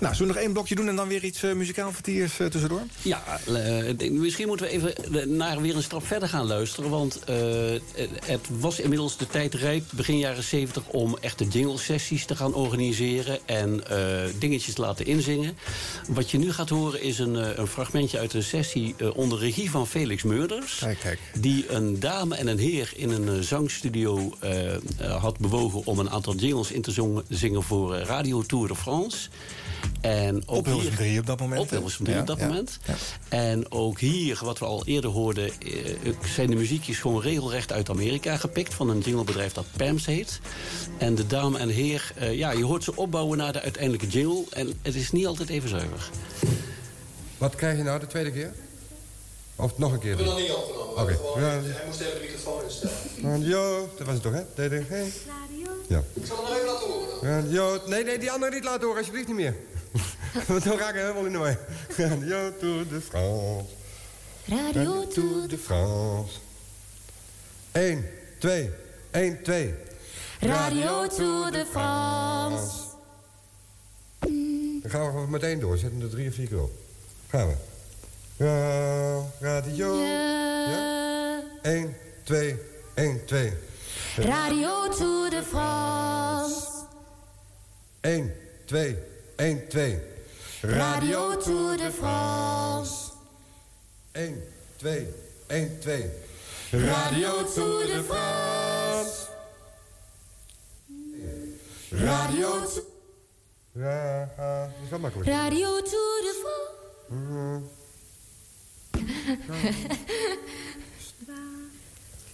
Nou, 0.02 0.14
zullen 0.14 0.28
we 0.28 0.34
nog 0.34 0.44
één 0.44 0.52
blokje 0.52 0.74
doen 0.74 0.88
en 0.88 0.96
dan 0.96 1.08
weer 1.08 1.24
iets 1.24 1.42
eh, 1.42 1.52
muzikaal 1.52 1.92
vertiers 1.92 2.38
eh, 2.38 2.46
tussendoor? 2.46 2.82
Ja, 3.02 3.22
eh, 3.46 4.10
misschien 4.10 4.46
moeten 4.46 4.66
we 4.66 4.72
even 4.72 5.36
naar 5.36 5.60
weer 5.60 5.76
een 5.76 5.82
stap 5.82 6.06
verder 6.06 6.28
gaan 6.28 6.46
luisteren. 6.46 6.90
Want 6.90 7.20
het 8.24 8.48
was 8.58 8.80
inmiddels 8.80 9.16
de 9.16 9.26
tijd 9.26 9.54
rijp, 9.54 9.84
begin 9.94 10.18
jaren 10.18 10.42
70... 10.42 10.88
om 10.88 11.16
echte 11.20 11.44
jingle-sessies 11.44 12.24
te 12.24 12.36
gaan 12.36 12.54
organiseren 12.54 13.38
en 13.46 13.82
dingetjes 14.38 14.74
te 14.74 14.80
laten 14.80 15.06
inzingen. 15.06 15.56
Wat 16.08 16.30
je 16.30 16.38
nu 16.38 16.52
gaat 16.52 16.68
horen 16.68 17.02
is 17.02 17.18
een, 17.18 17.60
een 17.60 17.66
fragmentje 17.66 18.18
uit 18.18 18.32
een 18.32 18.42
sessie... 18.42 19.14
onder 19.14 19.38
regie 19.38 19.70
van 19.70 19.86
Felix 19.86 20.22
Meurders. 20.22 20.78
Kijk, 20.78 20.98
kijk. 20.98 21.18
Die 21.40 21.70
een 21.70 22.00
dame 22.00 22.34
en 22.36 22.46
een 22.46 22.58
heer 22.58 22.92
in 22.96 23.10
een 23.10 23.44
zangstudio 23.44 24.36
had 25.18 25.38
bewogen... 25.38 25.86
om 25.86 25.98
een 25.98 26.10
aantal 26.10 26.34
jingles 26.34 26.70
in 26.70 26.82
te 26.82 27.22
zingen 27.28 27.62
voor 27.62 27.96
Radio 27.96 28.42
Tour 28.42 28.68
de 28.68 28.76
France... 28.76 29.28
En 30.00 30.42
ook 30.48 30.56
Op 30.56 30.64
Hilversum 30.64 30.90
hier- 30.90 30.98
3 30.98 31.18
op 31.18 31.26
dat 31.26 31.40
moment, 31.40 31.60
Op 31.60 31.68
hè? 31.70 31.74
Hilversum 31.76 32.04
3 32.04 32.16
Ja, 32.16 32.22
op 32.22 32.28
dat 32.28 32.38
ja, 32.38 32.46
moment. 32.46 32.78
ja. 32.86 32.94
En 33.28 33.70
ook 33.72 34.00
hier, 34.00 34.38
wat 34.44 34.58
we 34.58 34.64
al 34.64 34.86
eerder 34.86 35.10
hoorden... 35.10 35.50
eh, 35.60 36.12
zijn 36.34 36.50
de 36.50 36.56
muziekjes 36.56 36.98
gewoon 36.98 37.20
regelrecht 37.22 37.72
uit 37.72 37.90
Amerika 37.90 38.36
gepikt... 38.36 38.74
van 38.74 38.88
een 38.90 38.98
jinglebedrijf 39.00 39.52
dat 39.52 39.64
Pams 39.76 40.06
heet. 40.06 40.40
En 40.98 41.14
de 41.14 41.26
dame 41.26 41.58
en 41.58 41.68
heer, 41.68 42.12
eh, 42.16 42.34
ja, 42.34 42.50
je 42.50 42.64
hoort 42.64 42.84
ze 42.84 42.96
opbouwen 42.96 43.38
naar 43.38 43.52
de 43.52 43.60
uiteindelijke 43.62 44.06
jingle... 44.08 44.44
en 44.50 44.72
het 44.82 44.94
is 44.94 45.10
niet 45.12 45.26
altijd 45.26 45.48
even 45.48 45.68
zuiver. 45.68 46.10
Wat 47.38 47.54
krijg 47.54 47.76
je 47.76 47.82
nou 47.82 48.00
de 48.00 48.06
tweede 48.06 48.30
keer? 48.32 48.52
Of 49.56 49.78
nog 49.78 49.92
een 49.92 49.98
keer? 49.98 50.10
Ik 50.10 50.16
ben 50.16 50.26
nog 50.26 50.38
niet 50.38 50.50
opgenomen. 50.52 51.02
Oké. 51.02 51.14
Gewoon, 51.14 51.40
Ja. 51.40 51.48
Hij 51.48 51.86
moest 51.86 52.00
even 52.00 52.14
de 52.14 52.20
microfoon 52.20 52.62
instellen. 52.64 52.94
Radio, 53.22 53.88
dat 53.96 54.06
was 54.06 54.14
het 54.14 54.22
toch, 54.22 54.32
hè? 54.32 54.64
Ik- 54.64 54.88
hey. 54.88 55.12
Ja. 55.88 56.02
Ik 56.14 56.26
zal 56.26 56.36
hem 56.36 56.44
nog 56.44 56.54
even 56.56 56.66
laten 56.66 56.88
horen 56.88 57.08
dan. 57.08 57.28
Radio, 57.28 57.80
nee, 57.86 58.04
nee, 58.04 58.18
die 58.18 58.30
andere 58.30 58.52
niet 58.54 58.64
laten 58.64 58.82
horen, 58.82 58.98
alsjeblieft 58.98 59.26
niet 59.26 59.36
meer. 59.36 59.54
Want 60.48 60.64
dan 60.64 60.78
ga 60.78 60.88
ik 60.88 60.94
helemaal 60.94 61.24
in 61.26 61.32
de. 61.32 61.56
Radio 61.96 62.52
Tour 62.60 62.88
de 62.88 63.00
France. 63.00 63.64
Radio 64.46 65.06
Tour 65.08 65.48
de 65.48 65.58
France. 65.58 66.32
1, 67.72 68.06
2, 68.38 68.70
1, 69.10 69.42
2. 69.42 69.74
Radio 70.40 71.06
Tour 71.06 71.50
de 71.50 71.66
France. 71.70 72.70
Dan 74.82 74.90
gaan 74.90 75.04
we 75.04 75.10
gewoon 75.10 75.30
meteen 75.30 75.60
door. 75.60 75.78
Zetten 75.78 76.00
er 76.00 76.10
drie 76.10 76.28
of 76.28 76.34
vier 76.34 76.48
keer 76.48 76.62
op. 76.62 76.72
Gaan 77.28 77.48
we. 77.48 77.54
Radio. 79.40 79.94
Ja. 80.00 81.42
1, 81.62 81.94
2, 82.24 82.56
1, 82.94 83.20
2. 83.26 83.52
Radio 84.16 84.88
Tour 84.88 85.30
de 85.30 85.42
France. 85.42 86.86
1, 88.00 88.32
2, 88.66 88.96
1, 89.36 89.68
2. 89.68 89.98
Radio 90.62 91.36
Tour 91.36 91.76
de 91.76 91.90
France. 91.92 93.12
1, 94.12 94.42
2, 94.76 95.06
1, 95.46 95.78
2. 95.80 96.10
Radio 96.72 97.44
Tour 97.54 97.86
de 97.86 98.02
France. 98.02 99.28
Radio, 101.90 102.50
Tour- 102.60 102.90
Ja, 103.74 104.28
dat 104.36 104.68
is 104.84 104.90
wel 104.90 104.98
makkelijk. 104.98 105.28
Radio 105.30 105.68
Tour 105.82 106.20
de 106.22 106.42
France. 106.42 107.80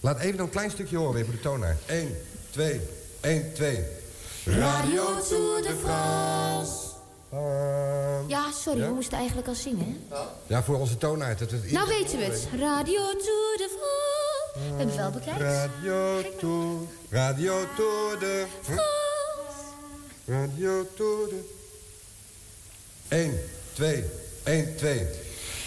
Laat 0.01 0.19
even 0.19 0.39
een 0.39 0.49
klein 0.49 0.71
stukje 0.71 0.97
horen 0.97 1.13
weer 1.13 1.25
voor 1.25 1.33
de 1.33 1.39
toonaar. 1.39 1.77
1, 1.85 2.17
2, 2.49 2.81
1, 3.21 3.53
2. 3.53 3.83
Radio 4.45 5.03
Tour 5.29 5.61
de 5.61 5.75
France. 5.83 6.87
Ja, 8.27 8.51
sorry, 8.51 8.79
Ja? 8.79 8.87
we 8.87 8.93
moesten 8.93 9.17
eigenlijk 9.17 9.47
al 9.47 9.55
zingen. 9.55 9.85
hè? 10.09 10.17
Ja, 10.47 10.63
voor 10.63 10.79
onze 10.79 10.97
toonaard. 10.97 11.39
Dat 11.39 11.51
het 11.51 11.71
Nou 11.71 11.87
weten 11.87 12.17
we 12.17 12.23
het. 12.23 12.47
Radio 12.51 13.01
Tour 13.07 13.57
de 13.57 13.69
France. 13.77 14.53
We 14.53 14.59
hebben 14.67 14.85
het 14.87 14.95
wel 14.95 15.09
bekijkt. 15.11 15.39
Radio 15.41 16.21
Tour, 16.39 16.77
Radio 17.09 17.65
Tour 17.75 18.19
de 18.19 18.45
Radio 20.25 20.87
Tour 20.95 21.27
de 21.29 21.41
1, 23.07 23.39
2, 23.73 24.03
1, 24.43 24.75
2. 24.75 25.07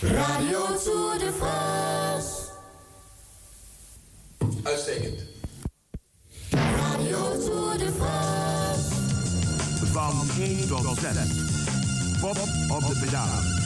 Radio 0.03 0.59
Tour 0.85 1.19
de 1.19 1.33
France. 1.39 2.29
Uitstekend. 4.63 5.21
Radio 6.51 7.19
Tour 7.45 7.79
de 7.79 7.93
France. 7.99 8.95
Van 9.93 10.13
1 10.39 10.69
tot 10.69 10.99
6. 10.99 11.13
Pop 12.21 12.39
op 12.71 12.81
de 12.81 12.99
pedalen. 13.01 13.61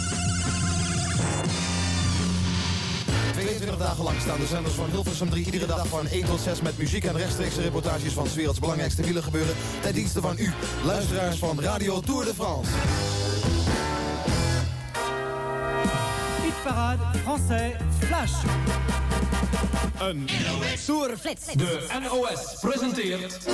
22 3.32 3.76
dagen 3.78 4.04
lang 4.04 4.20
staan 4.20 4.40
de 4.40 4.46
zenders 4.46 4.74
van 4.74 4.90
Hilversum 4.90 5.30
3 5.30 5.44
iedere 5.44 5.66
dag 5.66 5.86
van 5.86 6.06
1 6.06 6.24
tot 6.24 6.40
6 6.40 6.60
met 6.60 6.78
muziek 6.78 7.04
en 7.04 7.16
rechtstreekse 7.16 7.60
reportages 7.60 8.12
van 8.12 8.26
's 8.26 8.34
werelds 8.34 8.58
belangrijkste 8.58 9.02
wielergebeuren 9.02 9.54
ten 9.82 9.94
dienste 9.94 10.20
van 10.20 10.36
u, 10.38 10.52
luisteraars 10.84 11.38
van 11.38 11.60
Radio 11.60 12.00
Tour 12.00 12.24
de 12.24 12.34
France. 12.34 12.70
Parade 16.66 17.00
français 17.22 17.76
flash. 18.00 18.32
Een 20.00 20.28
Tourflits. 20.86 21.46
De 21.46 21.86
NOS 22.00 22.56
presenteert... 22.60 23.44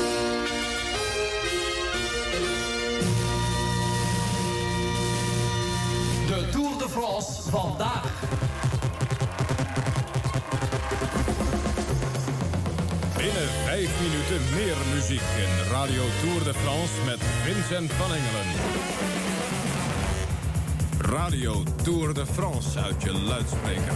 De 6.26 6.48
Tour 6.50 6.78
de 6.78 6.88
France 6.88 7.50
vandaag. 7.50 8.04
Binnen 13.16 13.48
vijf 13.64 13.90
minuten 14.00 14.54
meer 14.54 14.76
muziek 14.94 15.20
in 15.20 15.70
Radio 15.70 16.02
Tour 16.22 16.44
de 16.44 16.54
France 16.54 16.94
met 17.06 17.18
Vincent 17.42 17.92
van 17.92 18.14
Engelen. 18.14 19.21
Radio 21.12 21.62
Tour 21.82 22.14
de 22.14 22.26
France 22.26 22.78
uit 22.78 23.02
je 23.02 23.12
luidspreker. 23.12 23.92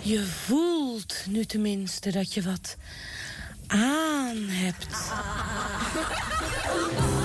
Je 0.00 0.24
voelt 0.24 1.24
nu 1.28 1.44
tenminste 1.44 2.10
dat 2.10 2.34
je 2.34 2.42
wat 2.42 2.76
aan 3.66 4.36
hebt. 4.36 4.96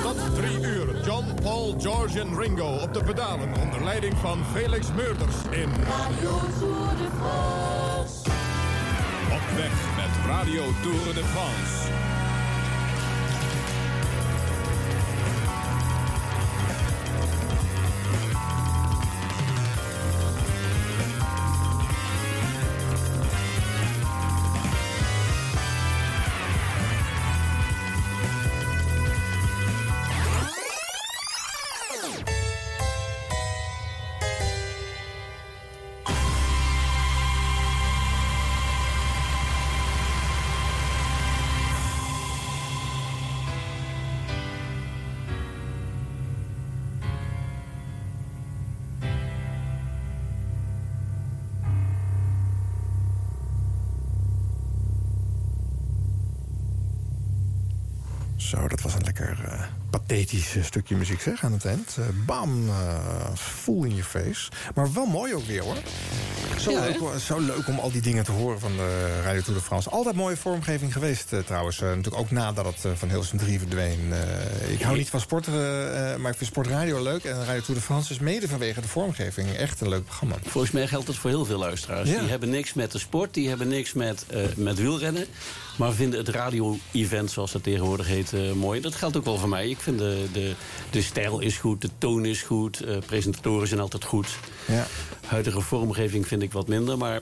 Tot 0.02 0.36
drie 0.36 0.60
uur. 0.60 1.06
John, 1.06 1.34
Paul, 1.42 1.76
George 1.80 2.20
en 2.20 2.40
Ringo 2.40 2.76
op 2.76 2.94
de 2.94 3.04
pedalen... 3.04 3.54
onder 3.62 3.84
leiding 3.84 4.18
van 4.18 4.46
Felix 4.54 4.88
Meurders 4.96 5.36
in... 5.50 5.70
Radio 5.70 6.40
Tour 6.60 6.90
de 6.98 7.10
France. 7.20 8.30
Op 9.32 9.56
weg 9.56 9.96
met 9.96 10.26
Radio 10.26 10.64
Tour 10.82 11.14
de 11.14 11.24
France. 11.24 12.13
Eh, 60.32 60.64
stukje 60.64 60.96
muziek 60.96 61.22
zeg 61.22 61.44
aan 61.44 61.52
het 61.54 61.66
eind. 61.66 61.96
Eh, 62.00 62.06
bam, 62.26 62.70
eh, 62.70 62.76
full 63.36 63.84
in 63.84 63.90
your 63.96 64.04
face. 64.04 64.50
Maar 64.76 64.94
wel 64.94 65.06
mooi 65.06 65.34
ook 65.36 65.46
weer 65.46 65.62
hoor. 65.62 65.76
Zo, 66.60 66.72
Ja, 66.72 66.80
leuk, 66.82 67.20
zo 67.26 67.40
leuk 67.40 67.68
om 67.68 67.80
al 67.80 67.92
die 67.92 68.02
dingen 68.02 68.24
te 68.24 68.32
horen 68.32 68.60
van 68.60 68.72
de 68.76 69.22
Radio 69.24 69.42
Tour 69.42 69.60
de 69.60 69.66
France. 69.66 69.90
Altijd 69.90 70.16
mooie 70.16 70.38
vormgeving 70.38 70.94
geweest 70.94 71.34
eh, 71.34 71.40
trouwens. 71.40 71.82
Eh, 71.82 71.88
natuurlijk 71.88 72.18
ook 72.18 72.32
nadat 72.32 72.66
het 72.66 72.86
eh, 72.86 72.92
van 72.96 73.10
Hilversum 73.10 73.38
3 73.38 73.60
verdween. 73.60 74.00
Eh, 74.14 74.72
ik 74.74 74.82
hou 74.82 74.98
niet 74.98 75.10
van 75.10 75.20
sport, 75.20 75.48
eh, 75.48 76.12
eh, 76.14 76.20
maar 76.20 76.32
ik 76.32 76.38
vind 76.38 76.50
sportradio 76.50 77.04
leuk. 77.04 77.24
En 77.24 77.46
Radio 77.46 77.62
Tour 77.62 77.80
de 77.80 77.86
France 77.86 78.12
is 78.14 78.20
mede 78.20 78.48
vanwege 78.48 78.82
de 78.82 78.88
vormgeving 78.88 79.54
echt 79.56 79.82
een 79.82 79.90
leuk 79.90 80.04
programma. 80.06 80.36
Volgens 80.46 80.74
mij 80.74 80.88
geldt 80.88 81.08
het 81.08 81.18
voor 81.18 81.30
heel 81.30 81.46
veel 81.46 81.58
luisteraars. 81.60 82.10
Ja. 82.10 82.20
Die 82.20 82.30
hebben 82.30 82.50
niks 82.50 82.74
met 82.74 82.92
de 82.92 83.00
sport, 83.00 83.34
die 83.34 83.50
hebben 83.50 83.68
niks 83.68 83.94
met, 83.94 84.26
eh, 84.28 84.42
met 84.56 84.78
wielrennen... 84.78 85.26
maar 85.78 85.92
vinden 85.92 86.20
het 86.20 86.28
radio-event, 86.30 87.32
zoals 87.32 87.52
dat 87.52 87.64
tegenwoordig 87.64 88.08
heet, 88.08 88.34
eh, 88.34 88.52
mooi. 88.52 88.82
Dat 88.82 88.96
geldt 88.96 89.18
ook 89.18 89.26
wel 89.26 89.38
voor 89.38 89.50
mij. 89.50 89.70
Ik 89.70 89.80
vind 89.80 89.98
de, 89.98 90.26
de, 90.34 90.54
de 90.90 91.02
stijl 91.02 91.40
is 91.40 91.58
goed, 91.58 91.82
de 91.82 91.90
toon 91.98 92.26
is 92.26 92.42
goed... 92.42 92.80
eh, 92.80 92.98
presentatoren 93.06 93.68
zijn 93.68 93.80
altijd 93.80 94.04
goed. 94.04 94.28
Ja. 94.68 94.86
Huidige 95.26 95.62
vormgeving 95.62 96.28
vind 96.28 96.42
ik 96.42 96.52
wat 96.52 96.68
minder, 96.68 96.98
maar... 96.98 97.22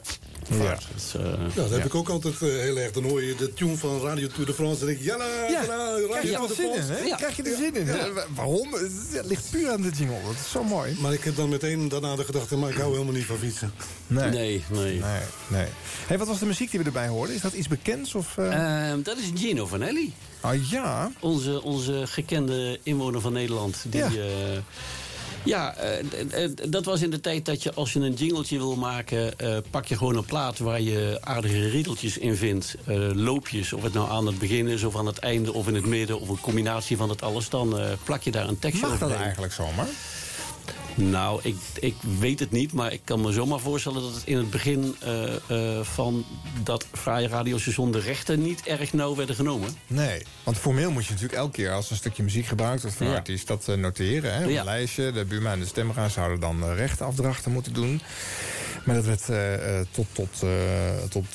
Ja. 0.50 0.58
dat 0.58 0.80
is, 0.96 1.14
eh, 1.16 1.24
Ja, 1.24 1.38
dat 1.56 1.70
heb 1.70 1.80
ja. 1.80 1.86
ik 1.86 1.96
ook 1.96 2.10
altijd 2.10 2.34
eh, 2.34 2.40
heel 2.42 2.78
erg. 2.78 2.92
Dan 2.92 3.04
hoor 3.04 3.24
je 3.24 3.36
de 3.36 3.54
tune 3.54 3.78
van 3.78 4.02
Radio 4.02 4.28
Tour 4.28 4.46
de 4.46 4.54
France 4.54 4.80
en 4.82 4.86
denk 4.88 4.98
je... 5.00 5.04
Ja, 5.04 5.16
krijg 5.16 6.10
Radio 6.10 6.22
je 6.22 6.32
er 6.32 6.36
Tour 6.36 6.48
de 6.48 6.54
zin 6.54 6.74
in, 6.76 6.84
France. 6.84 7.16
Krijg 7.16 7.36
je 7.36 7.44
er 7.44 7.56
zin 7.58 7.76
in? 7.76 7.90
Eh, 7.90 8.24
Waarom? 8.36 8.74
Het 9.12 9.26
ligt 9.26 9.50
puur 9.52 9.70
aan 9.72 9.82
de 9.82 9.90
jingle. 9.90 10.18
Dat 10.26 10.34
is 10.46 10.52
zo 10.52 10.64
mooi. 10.64 10.98
Maar 11.00 11.14
ik 11.14 11.24
heb 11.24 11.36
dan 11.36 11.50
meteen 11.50 11.90
daarna 11.90 12.16
de 12.16 12.24
gedachte... 12.24 12.58
maar 12.58 12.70
ik 12.70 12.76
hou 12.78 12.92
helemaal 12.92 13.14
niet 13.14 13.26
van 13.26 13.38
fietsen. 13.38 13.74
Nee. 14.08 14.30
Nee, 14.30 14.64
nee. 14.70 15.00
Nee, 15.00 15.22
nee. 15.48 15.68
Hey, 16.08 16.18
wat 16.18 16.28
was 16.28 16.40
de 16.40 16.46
muziek 16.46 16.72
die 16.72 16.80
we 16.80 16.86
erbij 16.86 17.08
hoorden? 17.08 17.36
Is 17.36 17.42
dat 17.42 17.54
iets 17.54 17.68
bekends? 17.68 18.16
Of, 18.16 18.38
eh? 18.38 18.90
Ehm, 18.90 19.02
dat 19.02 19.18
is 19.18 19.42
Gino 19.42 19.66
Vanelli. 19.66 20.14
Ah 20.40 20.70
ja. 20.70 21.12
Onze, 21.20 21.62
onze 21.64 22.08
gekende 22.08 22.80
inwoner 22.84 23.22
van 23.22 23.34
Nederland. 23.34 23.86
Die, 23.90 24.00
Ja. 24.02 24.10
Ja, 25.44 25.76
eh, 25.76 26.06
d- 26.06 26.34
eh, 26.34 26.50
dat 26.70 26.86
was 26.86 27.02
in 27.02 27.10
de 27.10 27.20
tijd 27.20 27.46
dat 27.46 27.64
je 27.64 27.74
als 27.74 27.94
je 27.94 28.00
een 28.00 28.14
jingletje 28.14 28.58
wil 28.58 28.76
maken... 28.76 29.40
eh, 29.40 29.58
pak 29.72 29.86
je 29.86 29.98
gewoon 29.98 30.16
een 30.16 30.26
plaat 30.26 30.60
waar 30.60 30.82
je 30.82 31.18
aardige 31.22 31.70
riedeltjes 31.70 32.18
in 32.18 32.36
vindt. 32.36 32.76
eh, 32.86 33.10
loopjes, 33.14 33.74
of 33.74 33.84
het 33.84 33.94
nou 33.94 34.10
aan 34.10 34.26
het 34.26 34.40
begin 34.40 34.68
is 34.68 34.84
of 34.84 34.96
aan 34.98 35.06
het 35.06 35.18
einde... 35.18 35.54
of 35.54 35.68
in 35.68 35.76
het 35.76 35.86
midden, 35.86 36.20
of 36.20 36.30
een 36.30 36.42
combinatie 36.42 36.98
van 36.98 37.10
het 37.10 37.22
alles. 37.22 37.50
Dan 37.50 37.80
eh, 37.80 37.86
plak 38.04 38.22
je 38.22 38.32
daar 38.32 38.48
een 38.48 38.60
tekstje 38.60 38.88
Mag 38.88 38.98
dat 39.00 39.12
eigenlijk 39.12 39.54
zomaar? 39.54 39.88
Nou, 40.96 41.40
ik, 41.44 41.56
ik 41.80 41.96
weet 42.20 42.40
het 42.40 42.52
niet, 42.52 42.74
maar 42.74 42.94
ik 42.94 43.02
kan 43.04 43.22
me 43.22 43.32
zomaar 43.32 43.60
voorstellen... 43.60 44.02
dat 44.02 44.14
het 44.14 44.24
in 44.26 44.38
het 44.38 44.50
begin 44.50 44.96
eh, 45.00 45.36
eh, 45.36 45.86
van 45.86 46.26
dat 46.64 46.86
fraaie 46.92 47.28
radiostation... 47.28 47.92
de 47.92 48.00
rechten 48.00 48.42
niet 48.42 48.62
erg 48.66 48.94
nauw 48.94 49.16
werden 49.16 49.36
genomen. 49.36 49.70
Nee, 49.88 50.22
want 50.44 50.58
formeel 50.58 50.92
moet 50.92 51.06
je 51.06 51.12
natuurlijk 51.12 51.40
elke 51.40 51.52
keer 51.52 51.72
als 51.72 51.90
een 51.90 51.96
stukje 51.96 52.24
muziek 52.24 52.46
gebruikt 52.46 52.82
wordt 52.82 52.98
van 52.98 53.08
Ja. 53.08 53.16
artiest 53.16 53.48
dat 53.48 53.68
eh, 53.68 53.76
noteren. 53.76 54.34
Hè, 54.34 54.44
op 54.44 54.50
Ja. 54.50 54.60
een 54.60 54.66
lijstje. 54.66 55.12
De 55.12 55.26
Buma 55.26 55.52
en 55.52 55.60
de 55.60 55.66
Stemra 55.66 56.10
zouden 56.10 56.40
dan 56.40 56.74
rechtenafdrachten 56.74 57.52
moeten 57.52 57.74
doen. 57.74 58.02
Maar 58.86 58.96
dat 58.96 59.06
werd 59.06 59.26
tot, 59.92 60.08
tot, 60.12 60.44
tot, 61.10 61.26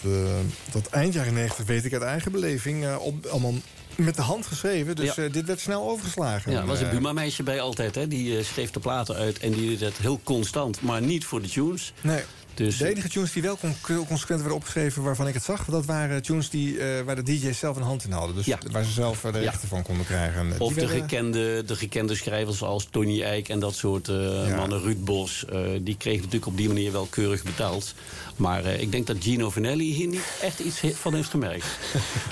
tot 0.71 0.87
eind 0.89 1.15
jaren 1.15 1.35
90, 1.35 1.65
weet 1.67 1.85
ik 1.85 1.93
uit 1.93 2.03
eigen 2.03 2.33
beleving, 2.33 2.97
op, 2.97 3.27
allemaal 3.27 3.55
met 3.97 4.17
de 4.17 4.23
hand 4.23 4.47
geschreven. 4.47 4.97
Dus 4.97 5.15
Ja. 5.15 5.23
eh, 5.25 5.33
dit 5.33 5.47
werd 5.47 5.61
snel 5.61 5.89
overgeslagen. 5.91 6.53
Ja, 6.53 6.61
er 6.61 6.67
was 6.67 6.81
een 6.81 6.87
Eh, 6.87 6.93
Buma-meisje 6.93 7.43
bij 7.43 7.61
altijd. 7.61 7.95
Hè? 7.95 8.09
Die 8.09 8.39
eh, 8.39 8.45
schreef 8.45 8.71
de 8.71 8.81
platen 8.81 9.15
uit 9.15 9.39
en 9.39 9.53
die 9.53 9.69
deed 9.69 9.81
het 9.81 9.97
heel 9.99 10.21
constant. 10.25 10.81
Maar 10.81 11.03
niet 11.03 11.25
voor 11.25 11.43
de 11.43 11.49
tunes. 11.49 11.93
Nee. 12.01 12.23
Dus, 12.55 12.77
De 12.77 12.89
enige 12.89 13.09
tunes 13.09 13.33
die 13.33 13.43
wel 13.43 13.57
con- 13.57 13.77
consequent 14.07 14.41
werden 14.41 14.55
opgeschreven 14.55 15.03
waarvan 15.03 15.27
ik 15.29 15.35
het 15.35 15.43
zag... 15.43 15.65
dat 15.65 15.85
waren 15.85 16.23
tunes 16.23 16.51
die, 16.51 16.79
waar 17.05 17.15
de 17.17 17.23
DJ's 17.23 17.59
zelf 17.59 17.77
een 17.77 17.83
hand 17.83 18.05
in 18.05 18.11
hadden. 18.13 18.37
Dus 18.37 18.45
Ja. 18.47 18.59
waar 18.71 18.85
ze 18.85 18.91
zelf 18.93 19.21
de 19.21 19.29
Ja. 19.33 19.39
rechten 19.51 19.69
van 19.69 19.83
konden 19.83 20.07
krijgen. 20.07 20.41
En, 20.53 20.61
of 20.61 20.73
de 20.75 20.81
werden- 20.81 21.01
gekende, 21.01 21.65
de 21.67 21.77
gekende 21.77 22.15
schrijvers 22.15 22.63
als 22.63 22.87
Tony 22.91 23.23
Eijk 23.23 23.49
en 23.49 23.59
dat 23.61 23.75
soort 23.75 24.07
Ja. 24.07 24.57
mannen. 24.57 24.81
Ruud 24.81 25.05
Bos, 25.05 25.45
die 25.83 25.97
kregen 25.97 26.19
natuurlijk 26.19 26.47
op 26.47 26.57
die 26.57 26.69
manier 26.69 26.93
wel 26.93 27.07
keurig 27.11 27.43
betaald. 27.43 27.95
Maar 28.37 28.65
eh, 28.65 28.81
ik 28.81 28.93
denk 28.93 29.07
dat 29.07 29.17
Gino 29.21 29.51
Vanelli 29.51 29.93
hier 29.93 30.07
niet 30.09 30.21
echt 30.43 30.59
iets 30.59 30.81
van 30.95 31.15
heeft 31.15 31.29
gemerkt. 31.31 31.65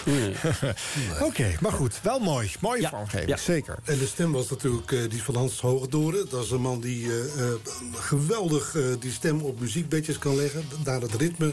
Nee. 0.05 0.35
Oké, 1.29 1.55
maar 1.61 1.73
goed. 1.73 2.01
Wel 2.03 2.19
mooi. 2.19 2.51
Mooie 2.61 2.81
Ja. 2.81 2.89
vormgeving, 2.89 3.29
Ja. 3.29 3.37
zeker. 3.37 3.79
En 3.85 3.99
de 3.99 4.07
stem 4.07 4.33
was 4.33 4.51
natuurlijk 4.51 4.93
eh, 4.93 4.99
die 5.11 5.23
van 5.23 5.35
Hans 5.37 5.61
Hogedoren. 5.61 6.29
Dat 6.29 6.45
is 6.45 6.51
een 6.51 6.61
man 6.61 6.81
die 6.81 7.07
eh, 7.11 7.19
eh, 7.43 7.53
geweldig 7.93 8.75
eh, 8.77 8.83
die 9.01 9.13
stem 9.13 9.41
op 9.41 9.61
muziekbedjes 9.61 10.19
kan 10.19 10.37
leggen. 10.37 10.65
Daar 10.83 11.01
het 11.01 11.15
ritme 11.15 11.53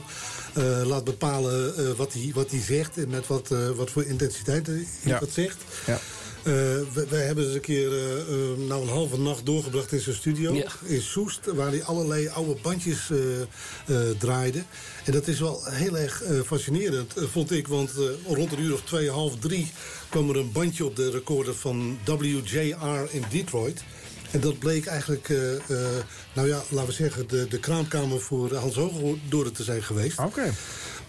eh, 0.54 0.64
laat 0.84 1.04
bepalen 1.04 1.78
eh, 1.78 1.92
wat 1.98 2.14
hij 2.14 2.32
wat 2.34 2.52
hij 2.52 2.60
zegt... 2.62 2.98
en 2.98 3.10
met 3.10 3.28
wat, 3.28 3.52
eh, 3.52 3.70
wat 3.70 3.90
voor 3.92 4.04
intensiteit 4.06 4.68
hij 4.68 4.88
Ja. 5.04 5.20
dat 5.20 5.30
zegt. 5.32 5.58
Ja. 5.86 6.00
Eh, 6.44 6.54
wij 7.10 7.26
hebben 7.26 7.46
eens 7.46 7.54
een 7.54 7.62
keer 7.62 7.92
eh, 7.92 8.20
eh, 8.20 8.58
nou 8.58 8.82
een 8.82 8.94
halve 8.94 9.20
nacht 9.20 9.46
doorgebracht 9.46 9.92
in 9.92 10.00
zijn 10.00 10.16
studio. 10.16 10.54
Ja. 10.54 10.72
In 10.84 11.02
Soest, 11.02 11.46
waar 11.46 11.70
hij 11.70 11.84
allerlei 11.84 12.28
oude 12.30 12.56
bandjes 12.62 13.10
eh, 13.10 13.42
eh, 13.42 14.18
draaide. 14.18 14.64
En 15.06 15.12
dat 15.12 15.28
is 15.28 15.40
wel 15.40 15.66
heel 15.66 15.98
erg 15.98 16.24
eh, 16.24 16.40
fascinerend, 16.46 17.14
vond 17.16 17.52
ik. 17.52 17.68
Want 17.68 17.92
eh, 17.92 18.36
rond 18.36 18.52
een 18.52 18.62
uur 18.62 18.74
of 18.74 18.82
twee, 18.82 19.10
half 19.10 19.40
drie... 19.40 19.72
kwam 20.10 20.30
er 20.30 20.38
een 20.38 20.52
bandje 20.52 20.86
op 20.86 20.96
de 20.96 21.12
recorder 21.12 21.56
van 21.56 22.00
WJR 22.06 23.08
in 23.10 23.24
Detroit... 23.30 23.84
En 24.32 24.40
dat 24.40 24.60
bleek 24.60 24.86
eigenlijk, 24.86 25.30
eh, 25.30 25.56
eh, 25.56 25.60
nou 26.34 26.48
ja, 26.48 26.64
laten 26.70 26.90
we 26.90 26.94
zeggen... 26.94 27.28
de, 27.28 27.48
de 27.48 27.60
kraamkamer 27.60 28.22
voor 28.22 28.56
Hans 28.56 28.76
Hogedoren 28.76 29.54
te 29.54 29.64
zijn 29.64 29.84
geweest. 29.84 30.20
Oké. 30.20 30.54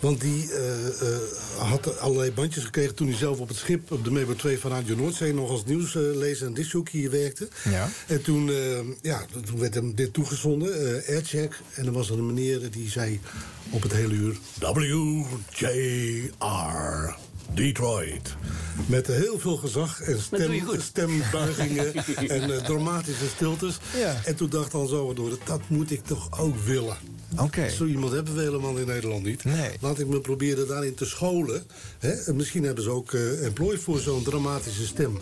Want 0.03 0.21
die 0.21 0.53
eh, 0.53 0.87
eh, 0.87 1.19
had 1.59 1.99
allerlei 1.99 2.33
bandjes 2.33 2.65
gekregen 2.65 2.95
toen 2.95 3.09
hij 3.09 3.17
zelf 3.17 3.39
op 3.39 3.49
het 3.49 3.57
schip... 3.57 3.93
op 3.93 4.05
de 4.05 4.11
Mebo 4.11 4.35
2 4.35 4.59
van 4.59 4.71
Radio 4.71 4.97
Noordzee 4.97 5.35
nog 5.35 5.51
als 5.51 5.65
nieuwslezer 5.65 6.47
en 6.47 6.55
disjockey 6.55 7.01
hier 7.01 7.11
werkte. 7.11 7.49
Ja. 7.71 7.89
En 8.07 8.23
toen, 8.23 8.51
eh, 8.51 8.79
ja, 9.03 9.25
toen 9.47 9.59
werd 9.59 9.75
hem 9.75 9.95
dit 9.95 10.13
toegezonden, 10.13 10.99
eh 10.99 11.09
aircheck. 11.09 11.61
En 11.75 11.87
er 11.87 11.93
was 11.93 12.11
er 12.11 12.19
een 12.19 12.27
meneer 12.27 12.71
die 12.71 12.91
zei 12.91 13.21
op 13.71 13.83
het 13.83 13.93
hele 13.93 14.15
uur... 14.15 14.37
WJR, 15.55 17.17
Detroit. 17.55 18.37
Met 18.87 19.07
heel 19.07 19.39
veel 19.39 19.57
gezag 19.57 20.01
en 20.01 20.21
stem, 20.21 20.81
stembuigingen 20.81 21.95
en 22.37 22.65
dramatische 22.65 23.29
stiltes. 23.35 23.79
Ja. 23.97 24.21
En 24.25 24.37
toen 24.37 24.49
dacht 24.51 24.73
Hans 24.73 24.91
Overdoor, 24.91 25.39
dat 25.45 25.61
moet 25.67 25.91
ik 25.91 26.05
toch 26.05 26.41
ook 26.41 26.57
willen. 26.65 26.97
Oké. 27.39 27.69
Zo 27.69 27.85
iemand 27.85 28.13
hebben 28.13 28.35
we 28.35 28.41
helemaal 28.43 28.77
in 28.77 28.87
Nederland 28.87 29.25
niet. 29.25 29.45
Nee. 29.45 29.71
Laat 29.81 29.99
ik 29.99 30.07
me 30.07 30.21
proberen 30.21 30.69
daarin 30.69 30.95
te 30.95 31.05
scholen. 31.05 31.63
Hè? 31.99 32.11
En 32.13 32.37
misschien 32.37 32.63
hebben 32.65 32.85
ze 32.85 32.91
ook 32.91 33.13
eh 33.13 33.45
employ 33.45 33.79
voor 33.79 33.99
zo'n 33.99 34.23
dramatische 34.23 34.87
stem. 34.87 35.19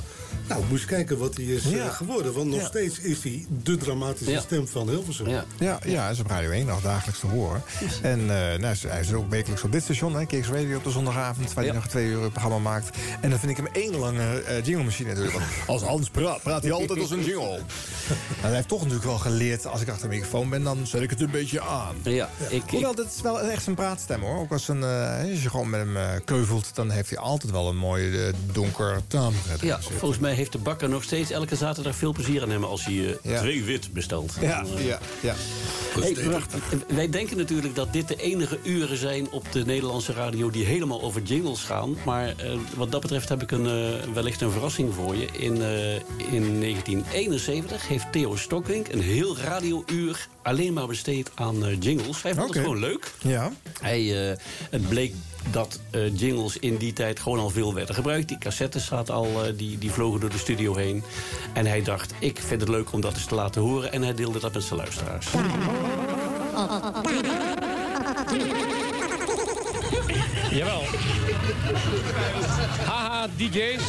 Nou, 0.48 0.62
moest 0.68 0.84
kijken 0.84 1.18
wat 1.18 1.36
hij 1.36 1.44
is 1.44 1.64
Ja. 1.64 1.84
eh, 1.84 1.94
geworden. 1.94 2.32
Want 2.32 2.50
nog 2.50 2.60
Ja. 2.60 2.66
steeds 2.66 2.98
is 3.00 3.22
hij 3.22 3.46
de 3.62 3.76
dramatische 3.76 4.32
Ja. 4.32 4.40
stem 4.40 4.68
van 4.68 4.88
Hilversum. 4.88 5.28
Ja. 5.28 5.44
Ja, 5.58 5.78
ja, 5.86 6.02
hij 6.02 6.12
is 6.12 6.20
op 6.20 6.26
Radio 6.26 6.50
1 6.50 6.66
nog 6.66 6.82
dagelijks 6.82 7.20
te 7.20 7.26
horen. 7.26 7.62
En 8.02 8.20
eh, 8.20 8.58
nou, 8.58 8.76
hij 8.88 9.00
is 9.00 9.12
ook 9.12 9.30
wekelijks 9.30 9.62
op 9.64 9.72
dit 9.72 9.82
station, 9.82 10.14
hè, 10.14 10.26
Kicks 10.26 10.48
Radio 10.48 10.76
op 10.76 10.84
de 10.84 10.90
zondagavond... 10.90 11.52
waar 11.54 11.64
Ja. 11.64 11.70
hij 11.70 11.80
nog 11.80 11.88
twee 11.88 12.06
uur 12.06 12.22
een 12.22 12.30
programma 12.30 12.58
maakt. 12.58 12.96
En 13.20 13.30
dan 13.30 13.38
vind 13.38 13.50
ik 13.50 13.56
hem 13.56 13.68
één 13.72 13.96
lange 13.96 14.40
eh 14.42 14.64
jingle 14.64 14.84
machine 14.84 15.08
natuurlijk. 15.14 15.36
Als 15.66 15.82
Hans 15.82 16.10
praat, 16.10 16.42
praat 16.42 16.62
hij 16.62 16.72
altijd 16.72 17.00
als 17.00 17.10
een 17.10 17.24
jingle. 17.24 17.58
Nou, 18.08 18.52
hij 18.52 18.54
heeft 18.54 18.68
toch 18.68 18.78
natuurlijk 18.78 19.06
wel 19.06 19.18
geleerd... 19.18 19.66
als 19.66 19.80
ik 19.80 19.88
achter 19.88 20.08
de 20.08 20.14
microfoon 20.14 20.48
ben, 20.50 20.62
dan 20.62 20.86
zet 20.86 21.02
ik 21.02 21.10
het 21.10 21.20
een 21.20 21.30
beetje 21.30 21.60
aan. 21.60 21.94
Ja, 22.02 22.28
ik, 22.48 22.62
Hoewel, 22.70 22.94
dat 22.94 23.06
is 23.16 23.22
wel 23.22 23.40
echt 23.40 23.62
zijn 23.62 23.76
praatstem 23.76 24.20
hoor. 24.20 24.38
Ook 24.38 24.52
als, 24.52 24.68
een, 24.68 24.82
eh, 24.82 25.30
als 25.30 25.42
je 25.42 25.50
gewoon 25.50 25.70
met 25.70 25.80
hem 25.80 25.96
eh, 25.96 26.08
keuvelt, 26.24 26.74
dan 26.74 26.90
heeft 26.90 27.10
hij 27.10 27.18
altijd 27.18 27.52
wel 27.52 27.68
een 27.68 27.76
mooi 27.76 28.18
eh, 28.18 28.32
donker 28.52 29.00
taamret. 29.06 29.60
Ja, 29.60 29.80
volgens 29.80 30.20
mij 30.20 30.32
heeft 30.32 30.52
de 30.52 30.58
bakker 30.58 30.88
nog 30.88 31.02
steeds 31.02 31.30
elke 31.30 31.56
zaterdag 31.56 31.94
veel 31.94 32.12
plezier 32.12 32.42
aan 32.42 32.50
hem 32.50 32.64
als 32.64 32.84
hij 32.84 33.18
eh, 33.22 33.38
twee 33.38 33.64
wit 33.64 33.92
bestelt. 33.92 34.34
Ja, 34.40 34.62
Dan, 34.62 34.82
ja, 34.82 34.98
ja. 35.20 35.34
Hey, 36.00 36.16
maar, 36.26 36.42
wij 36.88 37.10
denken 37.10 37.36
natuurlijk 37.36 37.74
dat 37.74 37.92
dit 37.92 38.08
de 38.08 38.16
enige 38.16 38.58
uren 38.62 38.96
zijn 38.96 39.30
op 39.30 39.52
de 39.52 39.64
Nederlandse 39.64 40.12
radio 40.12 40.50
die 40.50 40.64
helemaal 40.64 41.02
over 41.02 41.22
jingles 41.22 41.62
gaan. 41.62 41.96
Maar 42.04 42.28
eh, 42.28 42.52
wat 42.76 42.92
dat 42.92 43.00
betreft 43.00 43.28
heb 43.28 43.42
ik 43.42 43.50
een, 43.50 43.66
eh, 43.66 44.12
wellicht 44.14 44.40
een 44.40 44.50
verrassing 44.50 44.94
voor 44.94 45.16
je. 45.16 45.26
In, 45.32 45.62
eh, 45.62 45.94
in 46.32 46.58
1971 46.58 47.88
heeft 47.88 48.12
Theo 48.12 48.36
Stockwink 48.36 48.88
een 48.88 49.02
heel 49.02 49.36
radiouur 49.36 50.28
alleen 50.42 50.72
maar 50.72 50.86
besteed 50.86 51.30
aan 51.34 51.64
eh, 51.64 51.76
jingles. 51.90 52.22
Hij 52.22 52.34
vond 52.34 52.54
het 52.54 52.62
gewoon 52.62 52.78
leuk. 52.78 53.12
Ja. 53.18 53.52
Hij, 53.80 54.30
eh, 54.30 54.36
het 54.70 54.88
bleek 54.88 55.14
dat 55.50 55.80
eh, 55.90 56.18
jingles 56.18 56.58
in 56.58 56.76
die 56.76 56.92
tijd 56.92 57.20
gewoon 57.20 57.38
al 57.38 57.50
veel 57.50 57.74
werden 57.74 57.94
gebruikt. 57.94 58.28
Die 58.28 58.38
cassettes 58.38 58.86
zaten 58.86 59.14
al, 59.14 59.44
eh, 59.44 59.52
die, 59.56 59.78
die 59.78 59.90
vlogen 59.90 60.20
door 60.20 60.30
de 60.30 60.38
studio 60.38 60.76
heen. 60.76 61.02
En 61.52 61.66
hij 61.66 61.82
dacht, 61.82 62.14
ik 62.18 62.38
vind 62.46 62.60
het 62.60 62.70
leuk 62.70 62.92
om 62.92 63.00
dat 63.00 63.14
eens 63.14 63.24
te 63.24 63.34
laten 63.34 63.62
horen. 63.62 63.92
En 63.92 64.02
hij 64.02 64.14
deelde 64.14 64.40
dat 64.40 64.52
met 64.52 64.62
zijn 64.62 64.78
luisteraars. 64.78 65.26
Jawel. 70.50 70.82
Haha, 72.84 73.26
DJ's. 73.36 73.82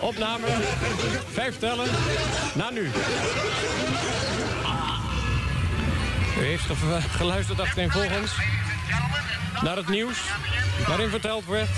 Opname. 0.00 0.46
Vijf 1.32 1.58
tellen. 1.58 1.88
Na 2.54 2.70
nu. 2.70 2.90
U 6.38 6.44
heeft 6.44 6.62
ge- 6.64 7.00
geluisterd 7.18 7.60
achtereenvolgens 7.60 8.32
naar 9.62 9.76
het 9.76 9.88
nieuws... 9.88 10.18
waarin 10.86 11.08
verteld 11.08 11.46
werd 11.46 11.68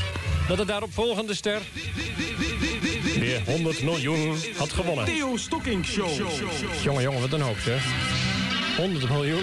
dat 0.49 0.57
de 0.57 0.65
daaropvolgende 0.65 1.35
ster... 1.35 1.61
weer 3.19 3.41
100 3.47 3.83
miljoen 3.83 4.39
had 4.57 4.73
gewonnen. 4.73 5.05
Theo 5.05 5.37
Stocking 5.37 5.87
Show. 5.87 6.09
Jongen, 6.83 7.03
jongen, 7.03 7.21
wat 7.21 7.33
een 7.33 7.41
hoop 7.41 7.59
zeg. 7.59 7.85
100 8.77 9.09
miljoen. 9.09 9.43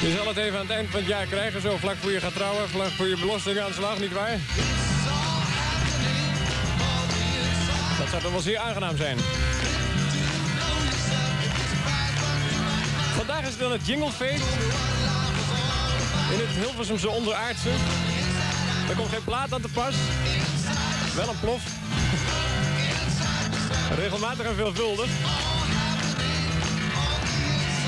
Je 0.00 0.14
zal 0.16 0.26
het 0.28 0.36
even 0.36 0.58
aan 0.58 0.66
het 0.66 0.74
eind 0.76 0.90
van 0.90 0.98
het 1.00 1.08
jaar 1.08 1.26
krijgen, 1.26 1.60
zo 1.60 1.76
vlak 1.76 1.96
voor 2.00 2.10
je 2.10 2.20
gaat 2.20 2.34
trouwen, 2.34 2.68
vlak 2.68 2.88
voor 2.90 3.06
je 3.08 3.16
belastingaanslag, 3.18 3.98
nietwaar? 3.98 4.38
Dat 7.98 8.08
zou 8.08 8.22
toch 8.22 8.32
wel 8.32 8.40
zeer 8.40 8.58
aangenaam 8.58 8.96
zijn. 8.96 9.18
Vandaag 13.16 13.42
is 13.42 13.48
het 13.48 13.58
dan 13.58 13.72
het 13.72 13.86
jinglefeest. 13.86 14.44
In 16.32 16.38
het 16.38 16.48
Hilversumse 16.48 17.08
onderaardse. 17.08 17.70
Er 18.88 18.94
komt 18.96 19.08
geen 19.08 19.24
plaat 19.24 19.52
aan 19.52 19.60
te 19.60 19.68
pas. 19.68 19.94
Wel 21.16 21.28
een 21.28 21.40
plof. 21.40 21.62
Regelmatig 23.96 24.46
en 24.46 24.54
veelvuldig. 24.54 25.10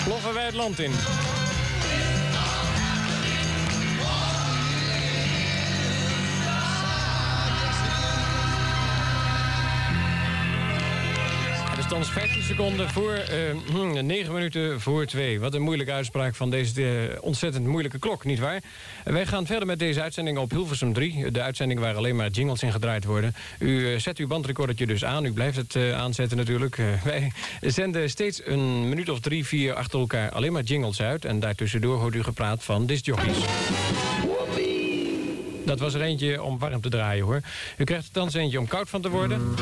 Ploffen 0.04 0.34
wij 0.34 0.44
het 0.44 0.54
land 0.54 0.78
in. 0.78 0.92
Thans 11.96 12.10
15 12.10 12.42
seconden 12.42 12.90
voor, 12.90 13.12
eh, 13.12 13.38
hm, 13.70 14.06
9 14.06 14.32
minuten 14.32 14.80
voor 14.80 15.06
2. 15.06 15.40
Wat 15.40 15.54
een 15.54 15.62
moeilijke 15.62 15.92
uitspraak 15.92 16.34
van 16.34 16.50
deze 16.50 17.08
eh, 17.12 17.22
ontzettend 17.22 17.66
moeilijke 17.66 17.98
klok, 17.98 18.24
nietwaar? 18.24 18.62
Wij 19.04 19.26
gaan 19.26 19.46
verder 19.46 19.66
met 19.66 19.78
deze 19.78 20.02
uitzending 20.02 20.38
op 20.38 20.50
Hilversum 20.50 20.92
3. 20.92 21.30
De 21.30 21.42
uitzending 21.42 21.80
waar 21.80 21.94
alleen 21.94 22.16
maar 22.16 22.28
jingles 22.28 22.62
in 22.62 22.72
gedraaid 22.72 23.04
worden. 23.04 23.34
U 23.58 23.92
eh, 23.92 24.00
zet 24.00 24.18
uw 24.18 24.26
bandrecordertje 24.26 24.86
dus 24.86 25.04
aan. 25.04 25.24
U 25.24 25.32
blijft 25.32 25.56
het 25.56 25.76
eh, 25.76 25.92
aanzetten 25.92 26.36
natuurlijk. 26.36 26.78
Eh, 26.78 27.02
wij 27.04 27.32
zenden 27.60 28.10
steeds 28.10 28.40
een 28.44 28.88
minuut 28.88 29.08
of 29.08 29.20
drie, 29.20 29.46
vier 29.46 29.74
achter 29.74 30.00
elkaar 30.00 30.30
alleen 30.30 30.52
maar 30.52 30.62
jingles 30.62 31.00
uit. 31.00 31.24
En 31.24 31.40
daartussendoor 31.40 31.98
hoort 31.98 32.14
u 32.14 32.22
gepraat 32.22 32.64
van 32.64 32.86
discjockeys. 32.86 33.38
Dat 35.64 35.78
was 35.78 35.94
er 35.94 36.00
eentje 36.00 36.42
om 36.42 36.58
warm 36.58 36.80
te 36.80 36.88
draaien, 36.88 37.24
hoor. 37.24 37.40
U 37.76 37.84
krijgt 37.84 38.06
er 38.06 38.12
thans 38.12 38.34
eentje 38.34 38.58
om 38.58 38.66
koud 38.66 38.88
van 38.88 39.00
te 39.00 39.08
worden. 39.08 39.54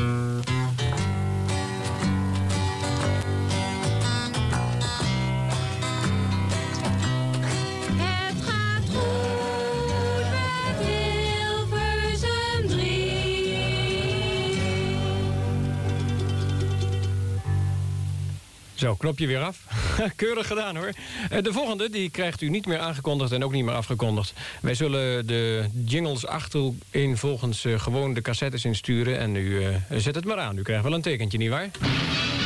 Zo, 18.75 18.95
knopje 18.95 19.27
weer 19.27 19.41
af. 19.41 19.57
Keurig 20.15 20.47
gedaan 20.47 20.75
hoor. 20.75 20.89
Eh, 21.29 21.43
De 21.43 21.53
volgende 21.53 21.89
die 21.89 22.09
krijgt 22.09 22.41
u 22.41 22.49
niet 22.49 22.65
meer 22.65 22.79
aangekondigd 22.79 23.31
en 23.31 23.43
ook 23.43 23.51
niet 23.51 23.65
meer 23.65 23.73
afgekondigd. 23.73 24.33
Wij 24.61 24.73
zullen 24.75 25.27
de 25.27 25.65
jingles 25.85 26.25
achtereen 26.27 27.17
volgens 27.17 27.65
eh, 27.65 27.79
gewoon 27.79 28.13
de 28.13 28.21
cassettes 28.21 28.65
insturen. 28.65 29.19
En 29.19 29.35
u 29.35 29.63
eh, 29.63 29.75
zet 29.89 30.15
het 30.15 30.25
maar 30.25 30.39
aan. 30.39 30.57
U 30.57 30.61
krijgt 30.61 30.83
wel 30.83 30.93
een 30.93 31.01
tekentje, 31.01 31.37
nietwaar? 31.37 31.69
The 31.71 32.44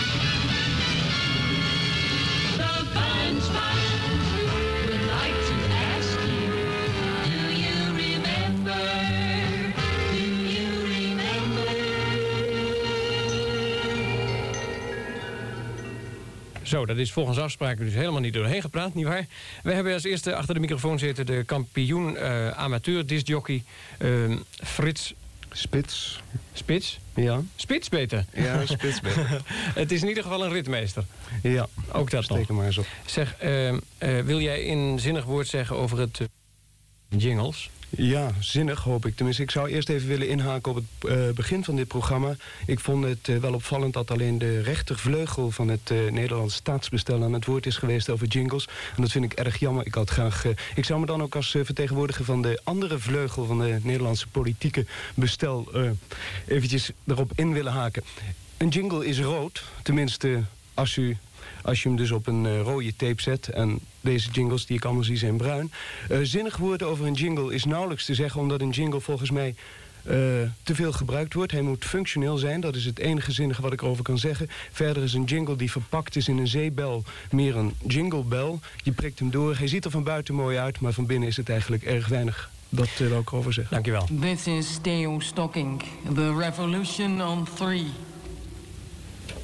Zo, 16.70 16.86
dat 16.86 16.98
is 16.98 17.12
volgens 17.12 17.38
afspraken 17.38 17.86
dus 17.86 17.94
helemaal 17.94 18.20
niet 18.20 18.34
doorheen 18.34 18.62
gepraat, 18.62 18.94
nietwaar? 18.94 19.26
Wij 19.64 19.74
hebben 19.74 19.94
als 19.94 20.04
eerste 20.04 20.36
achter 20.36 20.54
de 20.54 20.60
microfoon 20.60 21.00
zitten 21.00 21.26
de 21.26 21.44
kampioen 21.46 22.18
eh, 22.18 22.50
amateur 22.50 23.06
discjockey 23.06 23.64
eh, 23.98 24.10
Frits... 24.64 25.14
Spits. 25.52 26.22
Spits? 26.54 27.00
Ja. 27.16 27.42
Spits 27.56 27.90
beter? 27.90 28.26
Ja, 28.34 28.66
spits 28.66 29.00
beter. 29.02 29.42
Het 29.82 29.92
is 29.92 30.02
in 30.02 30.08
ieder 30.08 30.24
geval 30.24 30.46
een 30.46 30.52
ritmeester. 30.52 31.04
Ja. 31.44 31.68
Ook 31.92 32.12
dat 32.12 32.24
Steek 32.24 32.48
nog. 32.48 32.58
maar 32.58 32.66
eens 32.66 32.78
op. 32.78 32.88
Zeg, 33.06 33.36
eh, 33.36 33.70
eh, 33.70 33.78
wil 34.26 34.40
jij 34.40 34.72
een 34.72 35.00
zinnig 35.00 35.24
woord 35.26 35.48
zeggen 35.48 35.76
over 35.76 36.00
het 36.00 36.20
eh, 36.20 36.28
jingles? 37.20 37.70
Ja, 37.90 38.32
zinnig 38.40 38.84
hoop 38.84 39.06
ik. 39.06 39.16
Tenminste, 39.16 39.44
ik 39.44 39.52
zou 39.52 39.70
eerst 39.70 39.90
even 39.90 40.08
willen 40.08 40.28
inhaken 40.28 40.72
op 40.72 40.76
het 40.78 41.12
eh, 41.12 41.30
begin 41.30 41.64
van 41.64 41.76
dit 41.76 41.88
programma. 41.88 42.36
Ik 42.66 42.80
vond 42.80 43.04
het 43.04 43.28
eh, 43.28 43.38
wel 43.38 43.54
opvallend 43.54 43.94
dat 43.94 44.12
alleen 44.12 44.38
de 44.38 44.62
rechtervleugel 44.62 45.52
van 45.52 45.68
het 45.68 45.92
eh, 45.92 46.12
Nederlands 46.12 46.56
staatsbestel 46.56 47.24
aan 47.24 47.34
het 47.34 47.46
woord 47.46 47.66
is 47.66 47.78
geweest 47.78 48.10
over 48.10 48.28
jingles. 48.28 48.68
En 48.96 49.02
dat 49.02 49.12
vind 49.12 49.26
ik 49.26 49.34
erg 49.34 49.60
jammer. 49.60 49.86
Ik, 49.86 49.94
had 49.94 50.10
graag, 50.10 50.46
ik 50.76 50.86
zou 50.86 51.00
me 51.00 51.06
dan 51.06 51.22
ook 51.22 51.36
als 51.36 51.50
vertegenwoordiger 51.50 52.26
van 52.26 52.42
de 52.42 52.60
andere 52.64 53.00
vleugel 53.00 53.46
van 53.46 53.60
de 53.60 53.80
Nederlandse 53.84 54.28
politieke 54.28 54.86
bestel 55.14 55.72
eventjes 56.48 56.92
erop 57.08 57.32
in 57.36 57.54
willen 57.54 57.72
haken. 57.72 58.04
Een 58.58 58.70
jingle 58.70 59.06
is 59.06 59.20
rood, 59.20 59.64
tenminste 59.84 60.44
als 60.74 60.96
u 60.96 61.18
als 61.64 61.84
je 61.84 61.88
hem 61.88 61.98
dus 61.98 62.12
op 62.12 62.28
een 62.28 62.46
eh, 62.46 62.62
rode 62.62 62.96
tape 62.96 63.22
zet. 63.22 63.48
En 63.48 63.80
deze 64.02 64.30
jingles 64.32 64.66
die 64.66 64.78
ik 64.78 64.86
allemaal 64.86 65.04
zie 65.04 65.18
zijn 65.18 65.38
bruin. 65.38 65.72
Eh, 66.10 66.18
zinnig 66.22 66.58
woord 66.58 66.84
over 66.84 67.06
een 67.06 67.14
jingle 67.14 67.54
is 67.54 67.66
nauwelijks 67.66 68.06
te 68.06 68.14
zeggen... 68.14 68.42
omdat 68.42 68.62
een 68.62 68.70
jingle 68.70 69.02
volgens 69.02 69.32
mij 69.32 69.56
eh, 70.04 70.16
te 70.64 70.76
veel 70.76 70.92
gebruikt 70.92 71.34
wordt. 71.34 71.52
Hij 71.52 71.62
moet 71.62 71.86
functioneel 71.86 72.38
zijn, 72.38 72.62
dat 72.62 72.76
is 72.76 72.86
het 72.86 73.00
enige 73.00 73.32
zinnige 73.32 73.62
wat 73.62 73.74
ik 73.74 73.82
erover 73.82 74.04
kan 74.04 74.18
zeggen. 74.18 74.48
Verder 74.72 75.04
is 75.04 75.14
een 75.14 75.24
jingle 75.24 75.56
die 75.56 75.72
verpakt 75.72 76.16
is 76.16 76.28
in 76.28 76.38
een 76.38 76.48
zeebel 76.48 77.04
meer 77.32 77.56
een 77.56 77.74
jinglebel. 77.88 78.60
Je 78.84 78.92
prikt 78.92 79.20
hem 79.20 79.32
door, 79.32 79.56
hij 79.58 79.68
ziet 79.68 79.86
er 79.86 79.92
van 79.92 80.04
buiten 80.04 80.36
mooi 80.36 80.58
uit... 80.58 80.80
maar 80.80 80.94
van 80.94 81.06
binnen 81.06 81.28
is 81.28 81.38
het 81.38 81.50
eigenlijk 81.50 81.84
erg 81.84 82.08
weinig. 82.08 82.50
Dat 82.70 82.90
wil 82.98 83.20
ik 83.20 83.32
erover 83.32 83.54
zeggen. 83.54 83.74
Dankjewel. 83.74 84.08
This 84.22 84.48
is 84.48 84.78
Theo 84.82 85.20
Stocking, 85.20 85.84
the 86.14 86.36
revolution 86.36 87.22
on 87.22 87.48
three. 87.56 87.86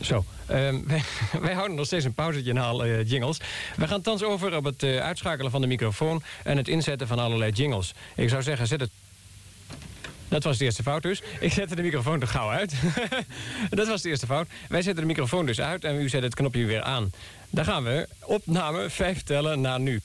Zo, 0.06 0.26
ehm, 0.45 0.80
wij, 1.41 1.53
houden 1.53 1.76
nog 1.76 1.86
steeds 1.86 2.06
een 2.06 2.14
pauzetje 2.14 2.60
alle 2.60 2.97
eh, 2.97 3.10
jingles. 3.10 3.39
We 3.76 3.88
gaan 3.88 4.01
thans 4.01 4.24
over 4.24 4.56
op 4.56 4.64
het 4.64 4.84
eh, 4.84 4.97
uitschakelen 4.97 5.51
van 5.51 5.62
de 5.62 5.68
microfoon... 5.68 6.24
en 6.43 6.58
het 6.58 6.68
inzetten 6.68 7.08
van 7.08 7.20
allerlei 7.20 7.51
jingles. 7.51 7.93
Ik 8.16 8.30
zou 8.30 8.43
zeggen, 8.43 8.68
zet 8.68 8.80
het... 8.80 8.89
Dat 10.28 10.43
was 10.43 10.58
de 10.58 10.66
eerste 10.66 10.84
fout 10.84 11.01
dus. 11.01 11.22
Ik 11.39 11.53
zette 11.53 11.76
de 11.76 11.82
microfoon 11.82 12.22
er 12.22 12.28
gauw 12.28 12.49
uit. 12.49 12.74
Dat 13.70 13.88
was 13.88 14.01
de 14.01 14.10
eerste 14.10 14.26
fout. 14.26 14.47
Wij 14.70 14.82
zetten 14.82 15.01
de 15.01 15.08
microfoon 15.08 15.45
dus 15.45 15.62
uit 15.62 15.84
en 15.84 15.95
u 15.95 16.10
zet 16.10 16.24
het 16.24 16.36
knopje 16.36 16.66
weer 16.66 16.82
aan. 16.82 17.12
Daar 17.49 17.66
gaan 17.66 17.84
we. 17.84 18.08
Opname, 18.20 18.89
vijf 18.89 19.24
tellen 19.24 19.62
naar 19.62 19.80
nu. 19.80 20.01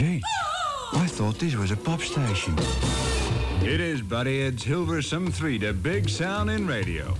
Gee, 0.00 0.22
I 0.94 1.06
thought 1.06 1.38
this 1.38 1.54
was 1.54 1.72
a 1.72 1.76
pop 1.76 2.00
station. 2.00 2.54
It 3.62 3.82
is, 3.82 4.00
buddy. 4.00 4.40
It's 4.40 4.64
Hilversum 4.64 5.30
3, 5.30 5.58
the 5.58 5.74
big 5.74 6.08
sound 6.08 6.50
in 6.50 6.66
radio. 6.66 7.14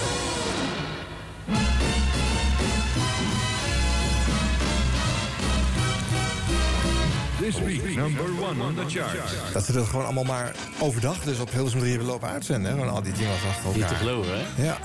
This 7.50 7.60
week, 7.60 7.96
number 7.96 8.24
one 8.42 8.62
on 8.62 8.74
the 8.74 8.84
charts. 8.98 9.32
Dat 9.52 9.64
ze 9.64 9.72
dat 9.72 9.86
gewoon 9.86 10.04
allemaal 10.04 10.24
maar 10.24 10.54
overdag 10.80 11.18
dus 11.24 11.38
op 11.38 11.50
Hilversum 11.50 11.78
3 11.80 11.90
hebben 11.92 12.08
lopen 12.10 12.28
uitzenden. 12.28 12.70
hè? 12.72 12.78
Gewoon 12.78 12.92
al 12.94 13.02
die 13.02 13.12
jingles 13.12 13.44
achter 13.48 13.64
elkaar. 13.64 13.78
Niet 13.78 13.88
te 13.88 13.94
geloven, 13.94 14.32
hè? 14.38 14.62
Ja. 14.66 14.78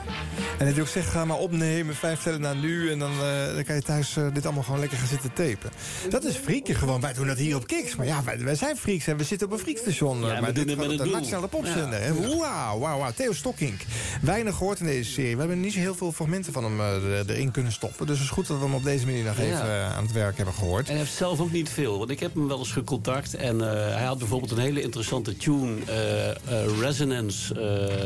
En 0.57 0.65
dat 0.65 0.75
je 0.75 0.81
ook 0.81 0.87
zegt, 0.87 1.09
ga 1.09 1.25
maar 1.25 1.37
opnemen, 1.37 1.95
vijf 1.95 2.21
tellen 2.21 2.41
naar 2.41 2.55
nu... 2.55 2.91
en 2.91 2.99
dan, 2.99 3.11
eh, 3.11 3.53
dan 3.53 3.63
kan 3.63 3.75
je 3.75 3.81
thuis 3.81 4.17
eh, 4.17 4.27
dit 4.33 4.45
allemaal 4.45 4.63
gewoon 4.63 4.79
lekker 4.79 4.97
gaan 4.97 5.07
zitten 5.07 5.33
tapen. 5.33 5.71
Dat 6.09 6.23
is 6.23 6.35
freaken 6.35 6.75
gewoon. 6.75 7.01
Wij 7.01 7.13
doen 7.13 7.27
dat 7.27 7.37
hier 7.37 7.55
op 7.55 7.67
Kiks. 7.67 7.95
Maar 7.95 8.05
ja, 8.05 8.23
wij, 8.23 8.39
wij 8.39 8.55
zijn 8.55 8.77
freaks 8.77 9.07
en 9.07 9.17
we 9.17 9.23
zitten 9.23 9.47
op 9.47 9.53
een 9.53 9.59
freakstation. 9.59 10.19
Ja, 10.19 10.35
we 10.35 10.41
maar 10.41 10.53
doen 10.53 10.53
dit 10.53 10.57
het 10.57 10.65
met 10.65 10.75
gewoon 10.75 10.91
een 10.91 10.97
de 10.97 11.03
doel. 11.03 11.13
nationale 11.13 11.47
popzender. 11.47 12.01
hè? 12.01 12.13
Wauw, 12.13 12.79
wauw, 12.79 12.97
wauw. 12.99 13.11
Theo 13.15 13.33
Stokkink. 13.33 13.81
Weinig 14.21 14.55
gehoord 14.55 14.79
in 14.79 14.85
deze 14.85 15.11
serie. 15.11 15.33
We 15.33 15.39
hebben 15.39 15.59
niet 15.59 15.73
zo 15.73 15.79
heel 15.79 15.95
veel 15.95 16.11
fragmenten 16.11 16.53
van 16.53 16.63
hem 16.63 16.79
eh, 16.79 16.95
er- 17.19 17.29
erin 17.29 17.51
kunnen 17.51 17.71
stoppen. 17.71 18.05
Dus 18.07 18.15
het 18.17 18.25
is 18.25 18.31
goed 18.33 18.47
dat 18.47 18.57
we 18.57 18.63
hem 18.63 18.73
op 18.73 18.83
deze 18.83 19.05
manier 19.05 19.23
nog 19.23 19.37
Ja. 19.37 19.43
even 19.43 19.95
aan 19.95 20.03
het 20.03 20.11
werk 20.11 20.35
hebben 20.37 20.53
gehoord. 20.55 20.85
En 20.85 20.91
hij 20.95 21.01
heeft 21.03 21.15
zelf 21.17 21.39
ook 21.39 21.51
niet 21.51 21.69
veel. 21.69 21.97
Want 21.97 22.09
ik 22.09 22.19
heb 22.19 22.33
hem 22.33 22.47
wel 22.47 22.54
eens 22.59 22.71
gecontact. 22.71 23.35
En 23.35 23.61
eh, 23.61 23.95
hij 23.95 24.05
had 24.05 24.17
bijvoorbeeld 24.17 24.51
een 24.51 24.57
hele 24.57 24.81
interessante 24.81 25.37
tune. 25.37 25.75
eh, 25.85 26.29
eh, 26.29 26.35
Resonance 26.79 27.53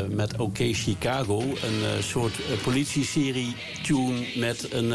met 0.09 0.37
OK 0.37 0.57
Chicago. 0.57 1.39
Een 1.41 2.03
soort 2.03 2.33
politie-serie 2.63 3.55
tune 3.83 4.25
met 4.35 4.73
een 4.73 4.93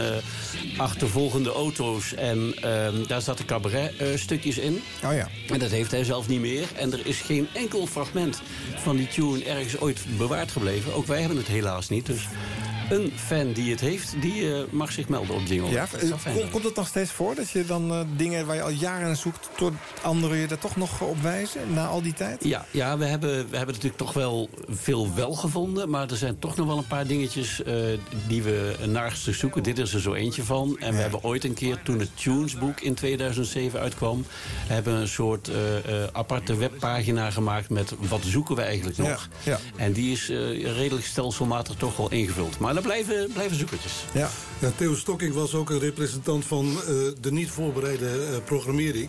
achtervolgende 0.77 1.53
auto's. 1.53 2.15
En 2.15 2.55
ehm, 2.61 3.07
daar 3.07 3.23
zaten 3.23 3.45
cabaret-stukjes 3.45 4.59
in. 4.59 4.83
Oh 5.05 5.13
ja. 5.15 5.29
En 5.49 5.59
dat 5.59 5.71
heeft 5.71 5.91
hij 5.91 6.05
zelf 6.05 6.29
niet 6.29 6.41
meer. 6.41 6.69
En 6.77 6.93
er 6.93 7.07
is 7.07 7.21
geen 7.21 7.49
enkel 7.53 7.87
fragment 7.87 8.41
van 8.77 8.97
die 8.97 9.09
tune 9.09 9.45
ergens 9.45 9.79
ooit 9.79 10.05
bewaard 10.17 10.51
gebleven. 10.51 10.95
Ook 10.95 11.07
wij 11.07 11.21
hebben 11.21 11.39
het 11.39 11.47
helaas 11.47 11.89
niet. 11.89 12.07
Dus 12.07 12.29
een 12.91 13.13
fan 13.17 13.53
die 13.53 13.71
het 13.71 13.81
heeft, 13.81 14.15
die 14.21 14.47
mag 14.71 14.93
zich 14.93 15.09
melden 15.09 15.35
op 15.35 15.47
Jingle. 15.47 15.71
Ja, 15.71 15.87
Dat 16.35 16.51
komt 16.51 16.65
het 16.65 16.75
nog 16.77 16.87
steeds 16.87 17.11
voor 17.11 17.35
dat 17.35 17.51
je 17.51 17.65
dan 17.65 18.07
dingen 18.17 18.47
waar 18.47 18.57
je 18.57 18.63
al 18.63 18.71
jaren 18.71 19.07
naar 19.07 19.17
zoekt... 19.17 19.44
tot 19.57 19.73
anderen 20.03 20.37
je 20.37 20.47
daar 20.47 20.59
toch 20.59 20.77
nog 20.77 21.01
op 21.01 21.23
wijzen 21.23 21.73
na 21.73 21.87
al 21.87 22.03
die 22.03 22.13
tijd? 22.13 22.45
Ja, 22.45 22.67
ja 22.71 22.99
we, 22.99 23.05
hebben, 23.05 23.31
we 23.31 23.57
hebben 23.57 23.75
natuurlijk 23.75 24.03
toch 24.03 24.13
wel 24.13 24.49
veel 24.69 25.15
wel 25.15 25.33
gevonden. 25.33 25.91
Maar 25.91 26.11
er 26.11 26.17
zijn 26.17 26.39
toch 26.39 26.57
nog 26.57 26.67
wel 26.67 26.79
een 26.79 26.87
paar 26.87 27.07
dingetjes 27.07 27.63
eh, 27.63 27.75
die 28.27 28.43
we 28.43 28.75
naast 28.87 29.29
zoeken. 29.31 29.63
Dit 29.63 29.79
is 29.79 29.95
er 29.95 30.01
zo 30.01 30.15
eentje 30.15 30.43
van. 30.43 30.77
En 30.79 30.95
we 30.95 31.01
hebben 31.01 31.23
ooit 31.23 31.45
een 31.45 31.55
keer, 31.55 31.83
toen 31.83 31.99
het 31.99 32.11
Tunesboek 32.15 32.81
in 32.81 32.95
2007 32.95 33.81
uitkwam... 33.81 34.25
hebben 34.67 34.95
we 34.95 35.01
een 35.01 35.09
soort 35.09 35.49
eh, 35.49 35.77
eh, 35.77 36.09
aparte 36.13 36.57
webpagina 36.57 37.31
gemaakt 37.31 37.71
met 37.71 37.95
wat 38.09 38.23
zoeken 38.25 38.57
we 38.57 38.63
eigenlijk 38.63 38.99
nog. 38.99 39.29
Ja, 39.45 39.53
ja. 39.53 39.59
En 39.77 39.93
die 39.93 40.13
is 40.13 40.31
eh, 40.31 40.77
redelijk 40.77 41.07
stelselmatig 41.07 41.75
toch 41.77 41.97
wel 41.97 42.11
ingevuld. 42.11 42.59
Maar 42.59 42.77
er 42.77 42.83
blijven, 42.83 43.31
blijven 43.33 43.57
zoekertjes. 43.57 43.93
Ja. 44.13 44.31
Ja, 44.59 44.73
Theo 44.77 44.95
Stokking 44.95 45.35
was 45.35 45.55
ook 45.55 45.71
een 45.71 45.79
representant 45.79 46.45
van 46.45 46.67
eh, 46.67 46.95
de 47.21 47.33
niet 47.33 47.51
voorbereide 47.51 48.07
eh, 48.07 48.37
programmering. 48.45 49.09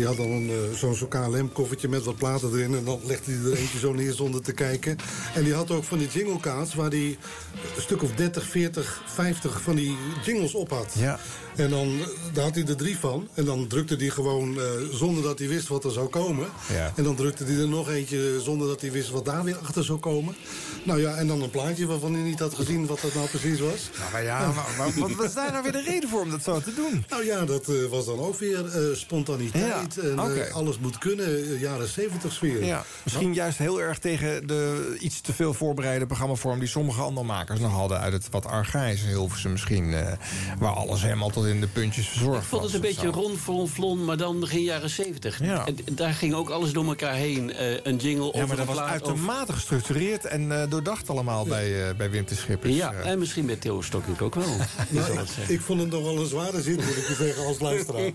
Die 0.00 0.08
had 0.08 0.18
dan 0.18 0.48
eh, 0.48 0.54
zo'n 0.74 0.94
zo'n 0.94 1.08
KLM-koffertje 1.08 1.88
met 1.88 2.04
wat 2.04 2.16
platen 2.16 2.50
erin... 2.52 2.74
en 2.74 2.84
dan 2.84 3.00
legde 3.04 3.32
hij 3.32 3.50
er 3.50 3.58
eentje 3.58 3.78
zo 3.78 3.92
neer 3.92 4.12
zonder 4.12 4.42
te 4.42 4.52
kijken. 4.52 4.96
En 5.34 5.44
die 5.44 5.54
had 5.54 5.70
ook 5.70 5.84
van 5.84 5.98
die 5.98 6.08
jinglekaarts... 6.08 6.74
waar 6.74 6.90
hij 6.90 7.18
een 7.76 7.82
stuk 7.82 8.02
of 8.02 8.12
30, 8.14 8.44
40, 8.44 9.02
50 9.06 9.62
van 9.62 9.74
die 9.74 9.96
jingles 10.24 10.54
op 10.54 10.70
had. 10.70 10.92
Ja. 10.98 11.18
En 11.56 11.70
dan 11.70 11.86
eh, 11.86 12.06
daar 12.32 12.44
had 12.44 12.54
hij 12.54 12.64
er 12.66 12.76
drie 12.76 12.98
van. 12.98 13.28
En 13.34 13.44
dan 13.44 13.66
drukte 13.66 13.96
hij 13.96 14.08
gewoon 14.08 14.60
eh, 14.60 14.64
zonder 14.90 15.22
dat 15.22 15.38
hij 15.38 15.48
wist 15.48 15.68
wat 15.68 15.84
er 15.84 15.90
zou 15.90 16.08
komen. 16.08 16.48
Ja. 16.72 16.92
En 16.96 17.04
dan 17.04 17.16
drukte 17.16 17.44
hij 17.44 17.58
er 17.58 17.68
nog 17.68 17.90
eentje 17.90 18.40
zonder 18.40 18.68
dat 18.68 18.80
hij 18.80 18.92
wist 18.92 19.10
wat 19.10 19.24
daar 19.24 19.44
weer 19.44 19.56
achter 19.56 19.84
zou 19.84 19.98
komen. 19.98 20.34
Nou 20.84 21.00
ja, 21.00 21.14
en 21.14 21.26
dan 21.26 21.42
een 21.42 21.50
plaatje 21.50 21.86
waarvan 21.86 22.14
hij 22.14 22.22
niet 22.22 22.38
had 22.38 22.54
gezien 22.54 22.86
wat 22.86 23.00
dat 23.00 23.14
nou 23.14 23.28
precies 23.28 23.60
was. 23.60 23.90
Nou, 23.98 24.12
maar 24.12 24.22
ja, 24.22 24.52
maar, 24.52 24.66
maar 24.78 24.98
wat 24.98 25.12
was 25.12 25.34
daar 25.34 25.50
nou 25.50 25.62
weer 25.62 25.72
de 25.72 25.82
reden 25.82 26.08
voor 26.08 26.20
om 26.20 26.30
dat 26.30 26.42
zo 26.42 26.60
te 26.60 26.74
doen? 26.74 27.04
Nou 27.10 27.24
ja, 27.24 27.44
dat 27.44 27.66
was 27.90 28.06
dan 28.06 28.18
ook 28.18 28.38
weer 28.38 28.64
spontaniteit. 28.92 29.66
Ja, 29.66 29.86
en 29.98 30.18
eh, 30.18 30.54
alles 30.54 30.78
moet 30.78 30.98
kunnen, 30.98 31.26
eh, 31.26 31.60
jaren 31.60 31.88
70 31.88 32.32
sfeer. 32.32 32.64
Ja, 32.64 32.84
misschien 33.04 33.34
juist 33.34 33.58
heel 33.58 33.80
erg 33.80 33.98
tegen 33.98 34.46
de 34.46 34.96
iets 35.00 35.20
te 35.20 35.32
veel 35.32 35.54
voorbereide 35.54 36.06
programmavorm... 36.06 36.58
die 36.58 36.68
sommige 36.68 37.00
andere 37.00 37.26
makers 37.26 37.60
nog 37.60 37.72
hadden 37.72 38.00
uit 38.00 38.12
het 38.12 38.28
wat 38.30 38.46
archaïsche 38.46 39.06
Hilversum 39.06 39.50
misschien... 39.50 39.94
eh, 39.94 40.12
waar 40.58 40.72
alles 40.72 41.02
helemaal 41.02 41.30
tot 41.30 41.44
in 41.44 41.60
de 41.60 41.66
puntjes 41.66 42.08
verzorgd 42.08 42.42
Ik 42.42 42.48
vond 42.48 42.62
het 42.62 42.74
een 42.74 42.80
beetje 42.80 43.06
ron, 43.06 43.36
flon, 43.36 43.68
flon, 43.68 44.04
maar 44.04 44.16
dan 44.16 44.40
begin 44.40 44.62
jaren 44.62 44.90
70. 44.90 45.42
Ja. 45.42 45.66
En 45.66 45.76
daar 45.92 46.12
ging 46.12 46.34
ook 46.34 46.50
alles 46.50 46.72
door 46.72 46.86
elkaar 46.86 47.14
heen. 47.14 47.52
Eh, 47.52 47.72
een 47.82 47.96
jingle 47.96 48.24
Ja, 48.24 48.30
over 48.32 48.48
maar 48.48 48.56
dat 48.56 48.66
was 48.66 48.78
uitermate 48.78 49.52
gestructureerd 49.52 50.24
en 50.24 50.60
eh, 50.62 50.70
doordacht 50.70 51.10
allemaal 51.10 51.44
bij, 51.44 51.88
eh 51.88 51.94
bij 51.96 52.10
Wim 52.10 52.24
de 52.26 52.34
Schippers. 52.34 52.74
Ja, 52.74 52.92
en 52.92 53.18
misschien 53.18 53.44
met 53.44 53.60
Theo 53.60 53.80
Stokking 53.82 54.20
ook 54.20 54.34
wel. 54.34 54.44
Nou, 54.90 55.26
ik 55.48 55.60
vond 55.60 55.80
het 55.80 55.90
nog 55.90 56.02
wel 56.02 56.18
een 56.18 56.26
zware 56.26 56.62
zin, 56.62 56.74
moet 56.74 56.96
ik 56.96 57.08
je 57.08 57.14
zeggen, 57.14 57.46
als 57.46 57.60
luisteraar. 57.60 58.00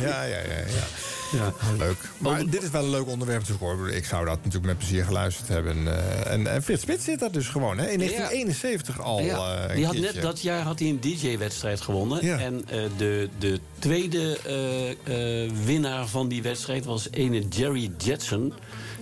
ja, 0.00 0.22
ja, 0.22 0.22
ja, 0.22 0.58
ja. 0.66 0.86
Ja. 1.32 1.52
Leuk. 1.78 1.96
Maar 2.18 2.44
dit 2.50 2.62
is 2.62 2.70
wel 2.70 2.84
een 2.84 2.90
leuk 2.90 3.06
onderwerp 3.08 3.40
natuurlijk 3.40 3.78
hoor. 3.78 3.90
Ik 3.90 4.04
zou 4.04 4.24
dat 4.24 4.36
natuurlijk 4.36 4.64
met 4.64 4.78
plezier 4.78 5.04
geluisterd 5.04 5.48
hebben. 5.48 5.86
Eh, 5.86 6.32
en, 6.32 6.46
en 6.46 6.62
Frits 6.62 6.82
Spits 6.82 7.04
zit 7.04 7.18
daar 7.18 7.32
dus 7.32 7.48
gewoon, 7.48 7.78
hè? 7.78 7.90
In 7.90 7.98
1971 7.98 9.00
al. 9.00 9.20
Ja, 9.20 9.66
eh, 9.68 9.74
die 9.74 9.84
had 9.84 9.94
keertje. 9.94 10.12
net 10.12 10.22
dat 10.22 10.42
jaar 10.42 10.62
had 10.62 10.78
hij 10.78 10.88
een 10.88 11.00
DJ-wedstrijd 11.00 11.80
gewonnen. 11.80 12.26
Ja. 12.26 12.38
En 12.38 12.64
eh, 12.68 12.80
de, 12.96 13.28
de 13.38 13.60
tweede 13.78 14.38
eh, 14.44 15.44
eh, 15.44 15.52
winnaar 15.64 16.06
van 16.06 16.28
die 16.28 16.42
wedstrijd 16.42 16.84
was 16.84 17.08
ene 17.10 17.48
Jerry 17.48 17.90
Jetson. 17.98 18.52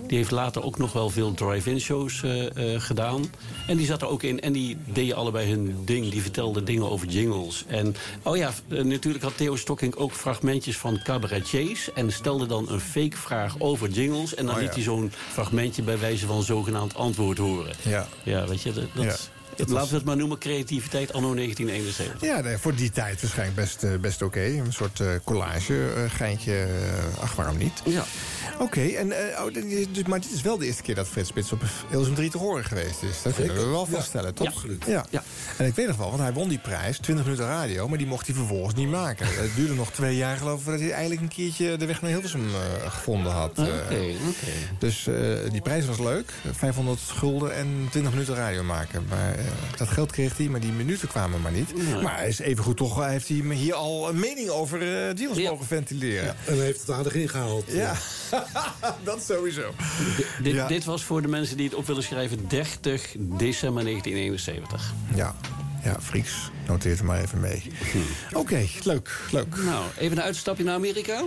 Die 0.07 0.17
heeft 0.17 0.31
later 0.31 0.63
ook 0.63 0.77
nog 0.77 0.93
wel 0.93 1.09
veel 1.09 1.33
drive-in 1.33 1.79
shows 1.79 2.23
eh, 2.23 2.73
eh, 2.75 2.81
gedaan. 2.81 3.25
En 3.67 3.77
die 3.77 3.85
zat 3.85 4.01
er 4.01 4.07
ook 4.07 4.23
in. 4.23 4.41
En 4.41 4.53
die 4.53 4.77
deden 4.85 5.15
allebei 5.15 5.49
hun 5.49 5.75
ding. 5.85 6.09
Die 6.11 6.21
vertelden 6.21 6.65
dingen 6.65 6.89
over 6.91 7.07
jingles. 7.07 7.63
En 7.67 7.95
oh 8.23 8.37
ja, 8.37 8.51
eh, 8.67 8.83
natuurlijk 8.83 9.23
had 9.23 9.37
Theo 9.37 9.55
Stokking 9.55 9.95
ook 9.95 10.11
fragmentjes 10.13 10.77
van 10.77 10.99
cabaretiers. 11.03 11.93
En 11.93 12.11
stelde 12.11 12.45
dan 12.45 12.69
een 12.69 12.79
fake 12.79 13.17
vraag 13.17 13.55
over 13.59 13.89
jingles. 13.89 14.35
En 14.35 14.45
dan 14.45 14.55
Oh 14.55 14.61
ja. 14.61 14.65
liet 14.67 14.75
hij 14.75 14.83
zo'n 14.83 15.11
fragmentje 15.31 15.81
bij 15.81 15.99
wijze 15.99 16.25
van 16.25 16.43
zogenaamd 16.43 16.95
antwoord 16.95 17.37
horen. 17.37 17.73
Ja. 17.81 18.07
Ja, 18.23 18.47
weet 18.47 18.61
je, 18.61 18.73
dat, 18.73 18.83
dat, 18.93 19.03
Ja. 19.57 19.65
laten 19.73 19.89
we 19.89 19.95
het 19.95 20.05
maar 20.05 20.17
noemen 20.17 20.37
creativiteit 20.37 21.13
anno 21.13 21.33
1971. 21.33 22.29
Ja, 22.29 22.41
nee, 22.41 22.57
voor 22.57 22.75
die 22.75 22.89
tijd 22.89 23.21
waarschijnlijk 23.21 23.57
best, 23.57 24.01
best 24.01 24.21
oké. 24.21 24.39
Een 24.45 24.73
soort 24.73 24.99
eh, 24.99 25.07
collage, 25.23 25.89
geintje. 26.09 26.67
ach, 27.21 27.35
waarom 27.35 27.57
niet? 27.57 27.81
Ja. 27.85 28.03
Oké, 28.59 28.81
en, 28.81 29.11
eh, 29.11 29.43
oh, 29.45 29.53
dit 29.53 29.65
is- 29.65 29.85
dus, 29.91 30.03
maar 30.03 30.19
dit 30.21 30.31
is 30.31 30.41
wel 30.41 30.57
de 30.57 30.65
eerste 30.65 30.81
keer 30.81 30.95
dat 30.95 31.07
Frits 31.07 31.29
Spits 31.29 31.51
op 31.51 31.61
Hilversum 31.89 32.15
3 32.15 32.29
te 32.29 32.37
horen 32.37 32.63
geweest 32.65 33.03
is. 33.03 33.21
Dat 33.23 33.33
kunnen 33.35 33.55
we 33.55 33.65
wel 33.65 33.87
Ja, 33.89 33.95
vaststellen, 33.97 34.33
toch? 34.33 34.47
absoluut. 34.47 34.83
Ja. 34.87 35.05
Ja. 35.09 35.23
En 35.57 35.65
ik 35.65 35.75
weet 35.75 35.87
nog 35.87 35.97
wel, 35.97 36.09
want 36.09 36.21
hij 36.21 36.33
won 36.33 36.49
die 36.49 36.59
prijs, 36.59 36.97
20 36.99 37.25
minuten 37.25 37.45
radio... 37.45 37.87
maar 37.87 37.97
die 37.97 38.07
mocht 38.07 38.25
hij 38.27 38.35
vervolgens 38.35 38.75
niet 38.75 38.89
maken. 38.89 39.25
Het 39.27 39.55
duurde 39.55 39.73
nog 39.73 39.91
twee 39.91 40.15
jaar, 40.15 40.37
geloof 40.37 40.57
ik... 40.57 40.63
voordat 40.63 40.81
hij 40.81 40.91
eigenlijk 40.91 41.21
een 41.21 41.27
keertje 41.27 41.77
de 41.77 41.85
weg 41.85 42.01
naar 42.01 42.11
Hilversum 42.11 42.45
eh, 42.47 42.91
gevonden 42.91 43.31
had. 43.31 43.49
Oké, 43.51 43.61
Eh, 43.89 43.99
oké. 44.27 44.51
Dus 44.79 45.07
eh, 45.07 45.15
die 45.51 45.61
prijs 45.61 45.85
was 45.85 45.99
leuk. 45.99 46.33
500 46.51 46.99
gulden 46.99 47.53
en 47.55 47.87
20 47.89 48.11
minuten 48.11 48.35
radio 48.35 48.63
maken. 48.63 49.05
Maar 49.09 49.35
dat 49.77 49.87
geld 49.87 50.11
kreeg 50.11 50.37
hij, 50.37 50.45
maar 50.47 50.59
die 50.59 50.71
minuten 50.71 51.07
kwamen 51.07 51.41
maar 51.41 51.51
niet. 51.51 52.01
Maar 52.01 52.17
hij 52.17 52.27
is 52.27 52.39
even 52.39 52.63
goed 52.63 52.77
toch, 52.77 53.05
heeft 53.07 53.27
hij 53.27 53.37
hier 53.37 53.73
al 53.73 54.09
een 54.09 54.19
mening 54.19 54.49
over 54.49 54.79
deals 55.15 55.39
mogen 55.41 55.65
ventileren. 55.65 56.35
En 56.45 56.55
hij 56.55 56.65
heeft 56.65 56.79
het 56.79 56.91
aardig 56.91 57.13
ingehaald. 57.13 57.63
Ja, 57.71 57.95
dat 59.03 59.23
sowieso. 59.23 59.71
D- 60.17 60.43
dit, 60.43 60.53
Ja. 60.53 60.67
dit 60.67 60.83
was 60.85 61.03
voor 61.03 61.21
de 61.21 61.27
mensen 61.27 61.57
die 61.57 61.65
het 61.65 61.75
op 61.75 61.87
willen 61.87 62.03
schrijven 62.03 62.47
30 62.47 63.01
december 63.17 63.83
1971. 63.83 64.93
Ja, 65.15 65.35
ja, 65.83 65.97
Frieks. 66.01 66.33
Noteer 66.67 66.91
het 66.91 67.01
maar 67.03 67.21
even 67.21 67.39
mee. 67.39 67.63
Oké, 68.33 68.65
leuk, 68.83 69.19
leuk. 69.31 69.55
Nou, 69.63 69.85
even 69.97 70.17
een 70.17 70.23
uitstapje 70.23 70.63
naar 70.63 70.75
Amerika. 70.75 71.23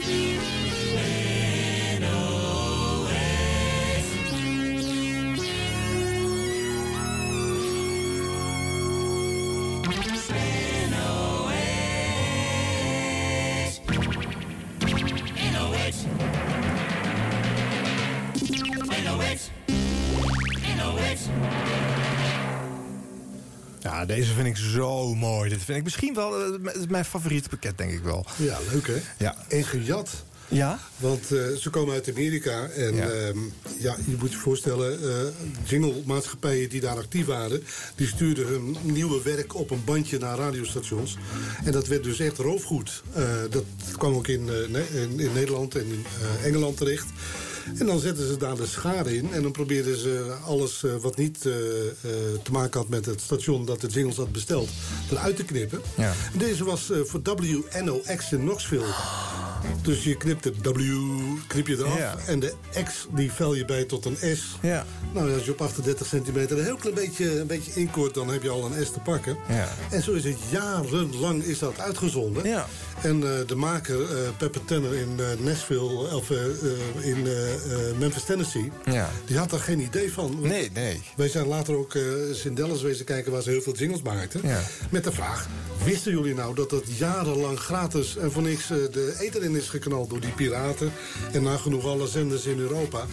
Ja, 23.98 24.06
deze 24.06 24.32
vind 24.32 24.46
ik 24.46 24.56
zo 24.56 25.14
mooi. 25.14 25.50
Dit 25.50 25.62
vind 25.62 25.78
ik 25.78 25.84
misschien 25.84 26.14
wel 26.14 26.44
eh, 26.44 26.86
mijn 26.88 27.04
favoriete 27.04 27.48
pakket, 27.48 27.78
denk 27.78 27.92
ik 27.92 28.02
wel. 28.02 28.26
Ja, 28.36 28.58
leuk 28.72 28.86
hè? 28.86 28.96
Ja. 29.18 29.36
En 29.48 29.64
gejat. 29.64 30.10
Ja? 30.48 30.78
Want 30.96 31.32
eh, 31.32 31.46
ze 31.56 31.70
komen 31.70 31.94
uit 31.94 32.08
Amerika. 32.10 32.68
En 32.68 32.94
Ja. 32.94 33.08
ja, 33.08 33.32
ja 33.78 33.96
je 34.06 34.16
moet 34.18 34.32
je 34.32 34.38
voorstellen, 34.38 35.02
eh 35.02 35.28
jingle-maatschappijen 35.64 36.68
die 36.68 36.80
daar 36.80 36.96
actief 36.96 37.26
waren... 37.26 37.62
die 37.94 38.06
stuurden 38.06 38.46
hun 38.46 38.76
nieuwe 38.82 39.22
werk 39.22 39.54
op 39.54 39.70
een 39.70 39.84
bandje 39.84 40.18
naar 40.18 40.38
radiostations. 40.38 41.18
En 41.64 41.72
dat 41.72 41.86
werd 41.86 42.04
dus 42.04 42.18
echt 42.18 42.38
roofgoed. 42.38 43.02
Dat 43.50 43.64
kwam 43.96 44.14
ook 44.14 44.28
in, 44.28 44.48
in, 44.92 45.20
in 45.20 45.32
Nederland 45.32 45.74
en 45.74 45.86
in 45.86 46.04
Engeland 46.44 46.76
terecht. 46.76 47.06
En 47.78 47.86
dan 47.86 47.98
zetten 47.98 48.26
ze 48.26 48.36
daar 48.36 48.56
de 48.56 48.66
schade 48.66 49.16
in. 49.16 49.32
En 49.32 49.42
dan 49.42 49.52
probeerden 49.52 49.98
ze 49.98 50.34
alles 50.44 50.84
eh, 50.84 50.90
wat 51.00 51.16
niet 51.16 51.46
eh, 51.46 51.52
eh, 51.52 51.92
te 52.42 52.52
maken 52.52 52.80
had 52.80 52.88
met 52.88 53.06
het 53.06 53.20
station... 53.20 53.64
dat 53.64 53.80
de 53.80 53.86
jingles 53.86 54.16
had 54.16 54.32
besteld, 54.32 54.68
eruit 55.10 55.36
te 55.36 55.44
knippen. 55.44 55.80
Ja. 55.96 56.12
Deze 56.38 56.64
was 56.64 56.90
voor 57.04 57.20
WNOX 57.22 58.32
in 58.32 58.38
Knoxville. 58.38 58.94
Dus 59.82 60.04
je 60.04 60.16
knipt 60.16 60.42
de 60.42 60.52
W, 60.62 60.80
knip 61.46 61.66
je 61.66 61.76
eraf. 61.76 61.98
Ja. 61.98 62.16
En 62.26 62.40
de 62.40 62.54
X, 62.84 63.06
die 63.14 63.32
vel 63.32 63.54
je 63.54 63.64
bij 63.64 63.84
tot 63.84 64.04
een 64.04 64.36
S. 64.36 64.56
Ja. 64.62 64.86
Nou, 65.14 65.34
als 65.34 65.44
je 65.44 65.50
op 65.50 65.60
38 65.60 66.06
centimeter 66.06 66.58
een 66.58 66.64
heel 66.64 66.76
klein 66.76 66.94
beetje, 66.94 67.40
een 67.40 67.46
beetje 67.46 67.72
inkort... 67.74 68.14
dan 68.14 68.28
heb 68.28 68.42
je 68.42 68.50
al 68.50 68.64
een 68.64 68.86
S 68.86 68.90
te 68.90 69.00
pakken. 69.00 69.36
Ja. 69.48 69.68
En 69.90 70.02
zo 70.02 70.12
is 70.12 70.24
het 70.24 70.38
jarenlang 70.50 71.42
is 71.42 71.58
dat 71.58 71.80
uitgezonden. 71.80 72.48
Ja. 72.48 72.66
En 73.02 73.20
de 73.20 73.54
maker, 73.54 73.98
Pepper 74.38 74.64
Tanner 74.64 74.94
in 74.94 75.20
eh, 75.20 75.44
Nashville... 75.44 76.14
of 76.14 76.30
in 77.00 77.26
eh, 77.64 77.88
eh, 77.90 77.96
Memphis, 77.98 78.24
Tennessee... 78.24 78.72
Ja. 78.84 79.10
die 79.26 79.38
had 79.38 79.50
daar 79.50 79.60
geen 79.60 79.80
idee 79.80 80.12
van. 80.12 80.38
Nee, 80.40 80.70
nee. 80.74 81.02
Wij 81.16 81.28
zijn 81.28 81.46
later 81.46 81.76
ook 81.76 81.94
eh, 81.94 82.28
eens 82.28 82.44
in 82.44 82.54
Dallas 82.54 82.82
wezen 82.82 83.04
kijken... 83.04 83.32
waar 83.32 83.42
ze 83.42 83.50
heel 83.50 83.60
veel 83.60 83.74
jingles 83.74 84.02
maakten. 84.02 84.40
Ja. 84.44 84.60
Met 84.90 85.04
de 85.04 85.12
vraag, 85.12 85.48
wisten 85.84 86.12
jullie 86.12 86.34
nou 86.34 86.54
dat 86.54 86.70
dat 86.70 86.84
jarenlang 86.86 87.58
gratis... 87.58 88.16
en 88.16 88.32
voor 88.32 88.42
niks 88.42 88.70
eh, 88.70 88.76
de 88.90 89.16
eter 89.18 89.42
in 89.44 89.56
is 89.56 89.68
geknald 89.68 90.10
door 90.10 90.20
die 90.20 90.32
piraten... 90.32 90.92
en 91.32 91.42
nagenoeg 91.42 91.86
alle 91.86 92.06
zenders 92.06 92.44
in 92.44 92.58
Europa? 92.58 93.06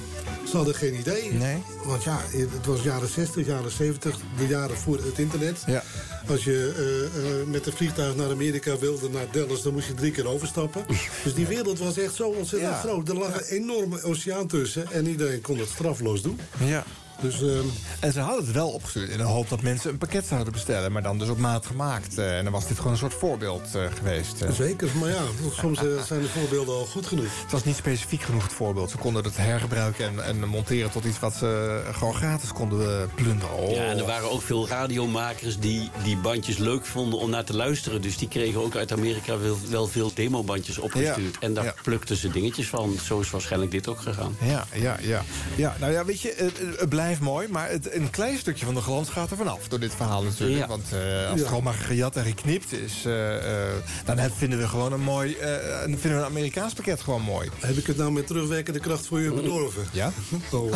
Ze 0.50 0.56
hadden 0.56 0.76
geen 0.76 1.00
idee. 1.00 1.32
Nee. 1.32 1.64
Want 1.86 2.04
ja, 2.04 2.20
het 2.32 2.66
was 2.66 2.82
jaren 2.82 3.10
60, 3.10 3.46
jaren 3.46 3.72
70, 3.72 4.18
de 4.38 4.48
jaren 4.48 4.78
voor 4.78 4.98
het 4.98 5.20
internet. 5.20 5.64
Ja. 5.66 5.84
Als 6.28 6.44
je 6.44 6.74
eh, 6.78 7.40
eh, 7.42 7.48
met 7.48 7.66
een 7.66 7.74
vliegtuig 7.74 8.16
naar 8.16 8.30
Amerika 8.30 8.78
wilde, 8.78 9.10
naar 9.10 9.26
Dallas... 9.32 9.62
dan 9.62 9.74
moest 9.74 9.88
je 9.88 9.94
drie 9.94 10.12
keer 10.12 10.28
overstappen. 10.28 10.86
dus 11.24 11.34
die 11.34 11.48
wereld 11.48 11.80
was 11.80 11.98
echt 11.98 12.16
zo 12.16 12.28
ontzettend 12.28 12.72
Ja. 12.72 12.80
groot. 12.80 13.10
Er 13.10 13.16
lag 13.18 13.36
een 13.36 13.56
enorme 13.58 14.02
oceaan 14.04 14.48
tussen 14.48 14.92
en 14.92 15.08
iedereen 15.08 15.42
kon 15.42 15.58
het 15.58 15.70
strafloos 15.70 16.22
doen. 16.22 16.40
Ja. 16.64 16.84
Dus 17.22 17.42
ehm, 17.42 17.66
En 18.00 18.12
ze 18.12 18.20
hadden 18.20 18.46
het 18.46 18.54
wel 18.54 18.70
opgestuurd 18.70 19.10
in 19.10 19.18
de 19.18 19.24
hoop 19.24 19.50
dat 19.50 19.62
mensen 19.62 19.90
een 19.90 19.98
pakket 19.98 20.26
zouden 20.26 20.54
bestellen. 20.54 20.92
Maar 20.92 21.04
dan 21.04 21.20
dus 21.20 21.30
op 21.30 21.38
maat 21.38 21.66
gemaakt. 21.66 22.18
Eh, 22.18 22.38
en 22.38 22.44
dan 22.44 22.54
was 22.54 22.68
dit 22.68 22.78
gewoon 22.78 22.92
een 22.92 22.98
soort 22.98 23.14
voorbeeld 23.14 23.76
eh, 23.76 23.82
geweest. 23.98 24.42
eh. 24.42 24.52
zeker, 24.52 24.90
maar 25.00 25.10
ja, 25.10 25.22
soms 25.60 25.80
zijn 26.08 26.22
de 26.22 26.28
voorbeelden 26.30 26.76
al 26.76 26.86
goed 26.86 27.06
genoeg. 27.08 27.42
Het 27.42 27.52
was 27.52 27.64
niet 27.64 27.76
specifiek 27.76 28.22
genoeg 28.22 28.44
het 28.44 28.54
voorbeeld. 28.54 28.90
Ze 28.92 28.98
konden 28.98 29.24
het 29.24 29.38
hergebruiken 29.38 30.06
en, 30.06 30.24
en 30.26 30.48
monteren 30.48 30.92
tot 30.92 31.06
iets 31.06 31.20
wat 31.20 31.34
ze 31.34 31.82
gewoon 31.92 32.14
gratis 32.16 32.52
konden 32.54 33.10
plunderen. 33.16 33.54
Oh. 33.58 33.72
Ja, 33.76 33.84
en 33.86 33.98
er 33.98 34.06
waren 34.06 34.32
ook 34.32 34.42
veel 34.42 34.68
radiomakers 34.68 35.60
die 35.60 35.90
die 36.04 36.18
bandjes 36.18 36.58
leuk 36.58 36.86
vonden 36.86 37.20
om 37.20 37.30
naar 37.30 37.44
te 37.44 37.56
luisteren. 37.56 38.02
Dus 38.02 38.18
die 38.18 38.28
kregen 38.28 38.62
ook 38.62 38.76
uit 38.76 38.92
Amerika 38.92 39.40
wel, 39.40 39.58
wel 39.70 39.88
veel 39.88 40.12
demobandjes 40.14 40.78
opgestuurd. 40.78 41.34
Ja, 41.34 41.40
En 41.40 41.54
daar 41.54 41.64
ja. 41.64 41.74
plukten 41.84 42.16
ze 42.16 42.30
dingetjes 42.30 42.68
van. 42.68 42.98
Zo 43.06 43.20
is 43.20 43.30
waarschijnlijk 43.30 43.72
dit 43.72 43.88
ook 43.88 44.00
gegaan. 44.02 44.38
Ja, 44.42 44.66
ja, 44.74 44.98
ja. 45.02 45.24
ja, 45.56 45.76
nou 45.80 45.92
ja, 45.92 46.06
weet 46.06 46.22
je, 46.22 46.34
het, 46.38 46.58
het 46.80 46.90
blijft 46.90 47.04
mooi, 47.22 47.48
maar 47.48 47.70
het, 47.70 47.94
een 47.94 48.10
klein 48.10 48.38
stukje 48.38 48.66
van 48.66 48.74
de 48.74 48.82
glans 48.82 49.10
gaat 49.10 49.32
er 49.32 49.38
vanaf 49.38 49.68
door 49.68 49.80
dit 49.80 49.96
verhaal 49.96 50.24
natuurlijk. 50.24 50.60
Ja. 50.60 50.68
Want 50.68 50.86
eh, 50.94 51.30
als 51.30 51.40
het 51.40 51.48
gewoon 51.48 51.64
maar 51.64 51.74
gejat 51.74 52.16
en 52.16 52.24
geknipt 52.26 52.72
is, 52.74 53.06
eh, 53.06 53.64
eh, 53.68 53.74
dan 54.06 54.18
vinden 54.38 54.60
we 54.60 54.68
gewoon 54.68 54.94
een 54.94 55.02
mooi, 55.02 55.34
eh, 55.36 55.50
dan 55.80 55.98
vinden 55.98 56.12
we 56.12 56.26
een 56.26 56.32
Amerikaans 56.32 56.74
pakket 56.74 57.02
gewoon 57.02 57.22
mooi. 57.22 57.50
Heb 57.60 57.76
ik 57.78 57.88
het 57.88 57.98
nou 57.98 58.12
met 58.12 58.28
terugwerkende 58.28 58.80
kracht 58.80 59.06
voor 59.06 59.22
je 59.22 59.32
bedorven? 59.34 59.84
Ja? 59.92 60.12
Oh, 60.52 60.72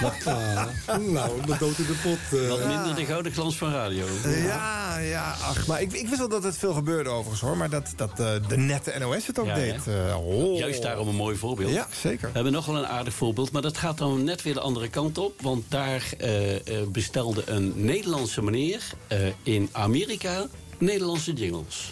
ah, 0.24 0.96
nou, 0.98 1.30
de 1.46 1.56
dood 1.58 1.78
in 1.78 1.86
de 1.86 1.98
pot. 2.02 2.40
eh. 2.40 2.48
Wat 2.48 2.64
minder 2.66 2.94
de 2.94 3.04
gouden 3.04 3.32
glans 3.32 3.56
van 3.56 3.72
radio. 3.72 4.06
Ja, 4.44 4.98
ja, 4.98 5.30
ach, 5.42 5.66
maar 5.66 5.80
ik, 5.80 5.92
ik 5.92 6.06
wist 6.06 6.18
wel 6.18 6.28
dat 6.28 6.42
het 6.42 6.56
veel 6.58 6.72
gebeurde 6.72 7.10
overigens 7.10 7.40
hoor, 7.40 7.56
maar 7.56 7.70
dat, 7.70 7.92
dat 7.96 8.16
de 8.16 8.56
nette 8.56 8.92
NOS 8.98 9.26
het 9.26 9.38
ook 9.38 9.46
Ja, 9.46 9.54
deed. 9.54 9.76
oh. 10.16 10.58
Juist 10.58 10.82
daarom 10.82 11.08
een 11.08 11.14
mooi 11.14 11.36
voorbeeld. 11.36 11.72
Ja, 11.72 11.86
zeker. 12.02 12.26
We 12.28 12.34
hebben 12.34 12.52
nog 12.52 12.66
wel 12.66 12.76
een 12.76 12.86
aardig 12.86 13.14
voorbeeld, 13.14 13.52
maar 13.52 13.62
dat 13.62 13.76
gaat 13.78 13.98
dan 13.98 14.24
net 14.24 14.42
weer 14.42 14.54
de 14.54 14.60
andere 14.60 14.88
kant 14.88 15.18
op. 15.18 15.40
Want 15.42 15.69
daar 15.70 16.02
eh, 16.18 16.54
eh, 16.54 16.88
bestelde 16.88 17.42
een 17.46 17.72
Nederlandse 17.76 18.42
meneer 18.42 18.82
eh, 19.08 19.18
in 19.42 19.68
Amerika 19.72 20.46
Nederlandse 20.78 21.32
jingles. 21.32 21.90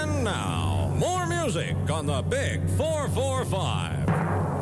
And 0.00 0.22
now, 0.22 0.96
more 0.98 1.26
music 1.26 1.74
on 1.90 2.06
the 2.06 2.22
Big 2.28 2.60
445. 2.76 4.12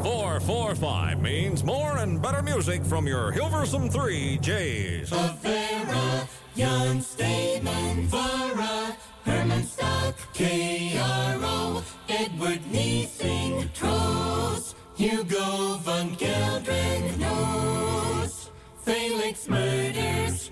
445 0.02 1.20
means 1.20 1.62
more 1.62 1.98
and 1.98 2.20
better 2.20 2.42
music 2.42 2.80
from 2.86 3.06
your 3.06 3.32
Hilversum 3.32 3.90
3 3.90 4.38
J's. 4.40 5.08
Vera, 5.40 6.26
Jan 6.54 7.02
Steeman, 7.02 8.08
Vara, 8.08 8.96
Herman 9.24 9.66
Stout, 9.66 10.14
KRO, 10.32 11.82
Edward 12.08 12.60
Niesing, 12.72 13.70
Troos, 13.72 14.74
Hugo 15.00 15.78
van 15.82 16.16
Gelderen, 16.18 17.18
Noos, 17.18 18.50
Felix 18.84 19.38
Murders. 19.48 20.50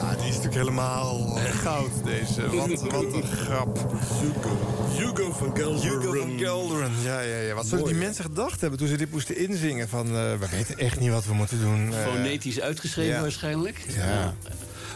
Ah, 0.00 0.10
die 0.18 0.28
is 0.28 0.34
natuurlijk 0.36 0.54
helemaal 0.54 1.18
goud, 1.36 1.90
deze. 2.04 2.56
Wat, 2.56 2.80
wat 2.92 3.12
een 3.12 3.22
grap. 3.22 3.78
Hugo. 4.20 4.56
Hugo 4.96 5.32
van 5.32 5.56
Gelderen. 5.56 6.00
Hugo 6.00 6.18
van 6.20 6.38
Gelderen. 6.38 6.92
Ja, 7.02 7.20
ja, 7.20 7.36
ja. 7.38 7.54
Wat 7.54 7.66
zullen 7.66 7.84
die 7.84 7.94
mensen 7.94 8.24
gedacht 8.24 8.60
hebben 8.60 8.78
toen 8.78 8.88
ze 8.88 8.96
dit 8.96 9.10
moesten 9.10 9.36
inzingen? 9.36 9.88
Van, 9.88 10.06
eh, 10.06 10.12
we 10.12 10.46
weten 10.50 10.76
echt 10.78 11.00
niet 11.00 11.10
wat 11.10 11.24
we 11.24 11.34
moeten 11.34 11.60
doen. 11.60 11.92
eh. 11.92 12.06
Fonetisch 12.06 12.60
uitgeschreven 12.60 13.14
ja. 13.14 13.20
waarschijnlijk. 13.20 13.84
Ja. 13.88 14.34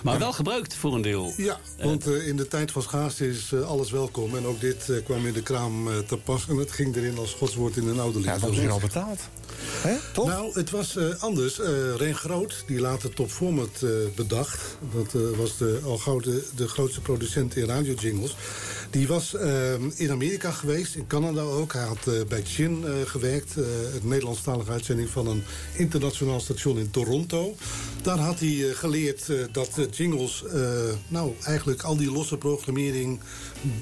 Maar 0.02 0.18
wel 0.18 0.32
gebruikt 0.32 0.74
voor 0.74 0.94
een 0.94 1.02
deel. 1.02 1.32
Ja, 1.36 1.60
want 1.78 2.06
eh, 2.06 2.26
in 2.26 2.36
de 2.36 2.48
tijd 2.48 2.70
van 2.72 2.82
schaarste 2.82 3.28
is 3.28 3.52
eh, 3.52 3.68
alles 3.68 3.90
welkom. 3.90 4.36
En 4.36 4.46
ook 4.46 4.60
dit 4.60 4.88
eh, 4.88 5.04
kwam 5.04 5.26
in 5.26 5.32
de 5.32 5.42
kraam 5.42 5.88
eh, 5.88 5.98
te 5.98 6.16
pas. 6.16 6.48
En 6.48 6.56
het 6.56 6.70
ging 6.70 6.96
erin 6.96 7.18
als 7.18 7.32
godswoord 7.32 7.76
in 7.76 7.88
een 7.88 8.00
oude. 8.00 8.20
Ja, 8.20 8.32
het 8.32 8.40
was 8.40 8.68
al 8.68 8.80
betaald. 8.80 9.20
Hè? 9.64 10.22
Nou, 10.24 10.52
het 10.54 10.70
was 10.70 10.96
eh, 10.96 11.04
anders. 11.18 11.60
Eh 11.60 11.94
Ren 11.96 12.14
Groot, 12.14 12.64
die 12.66 12.80
later 12.80 13.14
Top 13.14 13.30
Format 13.30 13.82
eh, 13.82 13.90
bedacht... 14.14 14.76
dat 14.94 15.36
was 15.36 15.56
de, 15.56 15.80
al 15.84 16.20
de, 16.20 16.44
de 16.56 16.68
grootste 16.68 17.00
producent 17.00 17.56
in 17.56 17.66
radiojingles... 17.66 18.36
die 18.90 19.06
was 19.06 19.34
in 19.94 20.10
Amerika 20.10 20.50
geweest, 20.50 20.94
in 20.94 21.06
Canada 21.06 21.40
ook. 21.40 21.72
Hij 21.72 21.84
had 21.84 22.28
bij 22.28 22.42
Chin 22.44 22.84
gewerkt. 23.06 23.54
het 23.92 24.04
Nederlandstalige 24.04 24.70
uitzending 24.70 25.08
van 25.08 25.26
een 25.26 25.44
internationaal 25.72 26.40
station 26.40 26.78
in 26.78 26.90
Toronto. 26.90 27.54
Daar 28.02 28.18
had 28.18 28.38
hij 28.38 28.72
geleerd 28.74 29.26
dat 29.52 29.70
jingles... 29.90 30.44
nou, 31.08 31.32
eigenlijk 31.42 31.82
al 31.82 31.96
die 31.96 32.10
losse 32.10 32.36
programmering... 32.36 33.20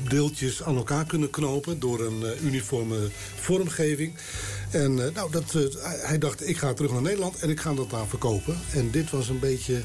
deeltjes 0.08 0.62
aan 0.62 0.76
elkaar 0.76 1.04
kunnen 1.04 1.30
knopen... 1.30 1.78
door 1.80 2.00
een 2.00 2.24
eh, 2.24 2.42
uniforme 2.42 3.08
vormgeving... 3.40 4.14
En 4.70 5.06
eh, 5.06 5.14
nou, 5.14 5.30
dat, 5.30 5.54
eh, 5.54 5.82
hij- 5.84 5.98
hij 6.02 6.18
dacht, 6.18 6.48
ik 6.48 6.56
ga 6.56 6.72
terug 6.74 6.92
naar 6.92 7.02
Nederland 7.02 7.38
en 7.38 7.50
ik 7.50 7.60
ga 7.60 7.74
dat 7.74 7.90
daar 7.90 8.06
verkopen. 8.06 8.58
En 8.72 8.90
dit 8.90 9.10
was 9.10 9.28
een 9.28 9.38
beetje, 9.38 9.80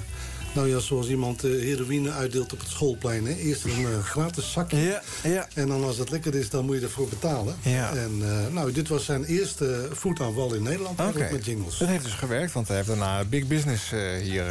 nou 0.55 0.69
ja, 0.69 0.79
zoals 0.79 1.07
iemand 1.09 1.43
eh, 1.43 1.51
heroïne 1.51 2.11
uitdeelt 2.11 2.53
op 2.53 2.59
het 2.59 2.69
schoolplein. 2.69 3.25
Hè? 3.25 3.35
Eerst 3.35 3.63
een 3.65 3.71
eh, 3.85 4.03
gratis 4.03 4.51
zakje. 4.51 4.77
Ja, 4.77 5.01
ja. 5.23 5.47
En 5.53 5.67
dan 5.67 5.83
als 5.83 5.97
het 5.97 6.09
lekker 6.11 6.35
is, 6.35 6.49
dan 6.49 6.65
moet 6.65 6.75
je 6.75 6.81
ervoor 6.81 7.07
betalen. 7.07 7.55
Ja. 7.61 7.93
En 7.93 8.11
eh, 8.21 8.53
nou, 8.53 8.71
dit 8.71 8.87
was 8.87 9.05
zijn 9.05 9.23
eerste 9.23 9.87
voet 9.91 10.19
aan 10.21 10.33
wal 10.33 10.53
in 10.53 10.63
Nederland 10.63 10.97
met 11.31 11.45
jingles. 11.45 11.77
Dat 11.77 11.87
heeft 11.87 12.03
dus 12.03 12.13
gewerkt, 12.13 12.53
want 12.53 12.67
hij 12.67 12.75
heeft 12.75 12.87
daarna 12.87 13.23
big 13.23 13.47
business 13.47 13.91
eh, 13.91 13.99
hier 14.21 14.43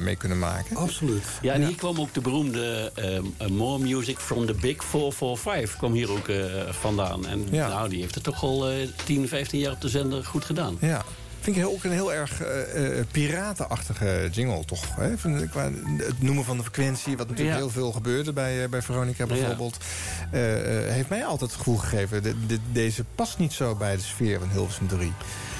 mee 0.00 0.16
kunnen 0.16 0.38
maken. 0.38 0.76
Absoluut. 0.76 1.24
Ja, 1.42 1.52
en 1.54 1.66
hier 1.66 1.76
kwam 1.76 2.00
ook 2.00 2.14
de 2.14 2.20
beroemde 2.20 2.92
More 3.48 3.78
Music 3.78 4.18
from 4.18 4.46
the 4.46 4.54
Big 4.54 4.84
445 4.84 5.76
kwam 5.76 5.92
hier 5.92 6.10
ook 6.10 6.28
eh, 6.28 6.44
vandaan. 6.70 7.26
En 7.26 7.46
Ja. 7.50 7.68
nou, 7.68 7.88
die 7.88 8.00
heeft 8.00 8.14
het 8.14 8.24
toch 8.24 8.42
al 8.42 8.68
eh 8.70 8.88
10, 9.04 9.28
15 9.28 9.58
jaar 9.58 9.72
op 9.72 9.80
de 9.80 9.88
zender 9.88 10.24
goed 10.24 10.44
gedaan. 10.44 10.76
Ja. 10.80 11.04
Vind 11.54 11.60
ik 11.60 11.66
ook 11.66 11.84
een 11.84 11.92
heel 11.92 12.12
erg 12.12 12.42
eh, 12.42 12.98
eh, 12.98 13.04
piratenachtige 13.10 14.28
jingle, 14.32 14.64
toch? 14.64 14.96
Hè? 14.96 15.12
Ik, 15.12 15.50
qua 15.50 15.70
het 15.96 16.22
noemen 16.22 16.44
van 16.44 16.56
de 16.56 16.62
frequentie, 16.62 17.16
wat 17.16 17.28
natuurlijk 17.28 17.56
Ja. 17.56 17.62
heel 17.62 17.70
veel 17.72 17.92
gebeurde 17.92 18.32
bij, 18.32 18.62
eh, 18.62 18.68
bij 18.68 18.82
Veronica 18.82 19.26
bijvoorbeeld. 19.26 19.76
eh, 20.30 20.86
eh, 20.86 20.92
heeft 20.92 21.08
mij 21.08 21.24
altijd 21.24 21.50
het 21.50 21.58
gevoel 21.58 21.76
gegeven, 21.76 22.22
de, 22.22 22.46
de- 22.46 22.58
deze 22.72 23.04
past 23.14 23.38
niet 23.38 23.52
zo 23.52 23.74
bij 23.74 23.96
de 23.96 24.02
sfeer 24.02 24.38
van 24.38 24.48
Hilversum 24.50 24.86
3. 24.88 25.12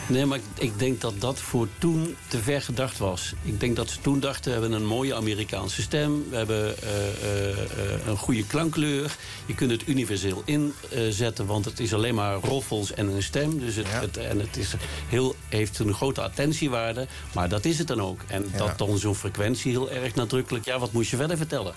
Nee, 0.08 0.26
maar 0.26 0.38
ik, 0.38 0.44
ik 0.64 0.78
denk 0.78 1.00
dat 1.00 1.14
dat 1.20 1.40
voor 1.40 1.68
toen 1.78 2.16
te 2.28 2.38
ver 2.38 2.62
gedacht 2.62 2.98
was. 2.98 3.32
Ik 3.42 3.60
denk 3.60 3.76
dat 3.76 3.90
ze 3.90 4.00
toen 4.00 4.20
dachten, 4.20 4.44
we 4.54 4.58
hebben 4.60 4.72
een 4.80 4.86
mooie 4.86 5.14
Amerikaanse 5.14 5.82
stem. 5.82 6.24
We 6.30 6.36
hebben 6.36 6.82
eh, 6.82 7.08
eh, 7.08 7.50
eh, 7.50 8.06
een 8.06 8.16
goede 8.16 8.46
klankkleur. 8.46 9.16
Je 9.46 9.54
kunt 9.54 9.70
het 9.70 9.82
universeel 9.86 10.42
inzetten, 10.44 11.46
want 11.46 11.64
het 11.64 11.80
is 11.80 11.94
alleen 11.94 12.14
maar 12.14 12.34
roffels 12.34 12.92
en 12.94 13.08
een 13.08 13.22
stem. 13.22 13.58
Dus 13.58 13.74
het, 13.74 13.86
het, 13.90 14.16
en 14.16 14.38
het 14.38 14.56
is 14.56 14.74
heel, 15.08 15.34
heeft 15.48 15.78
een 15.78 15.94
grote 15.94 16.20
attentiewaarde. 16.22 17.06
Maar 17.34 17.48
dat 17.48 17.64
is 17.64 17.78
het 17.78 17.86
dan 17.86 18.00
ook. 18.02 18.20
En 18.26 18.46
Ja. 18.52 18.58
dat 18.58 18.78
dan 18.78 18.98
zo'n 18.98 19.14
frequentie 19.14 19.70
heel 19.70 19.90
erg 19.90 20.14
nadrukkelijk... 20.14 20.64
Ja, 20.64 20.78
wat 20.78 20.92
moest 20.92 21.10
je 21.10 21.16
verder 21.16 21.36
vertellen? 21.36 21.74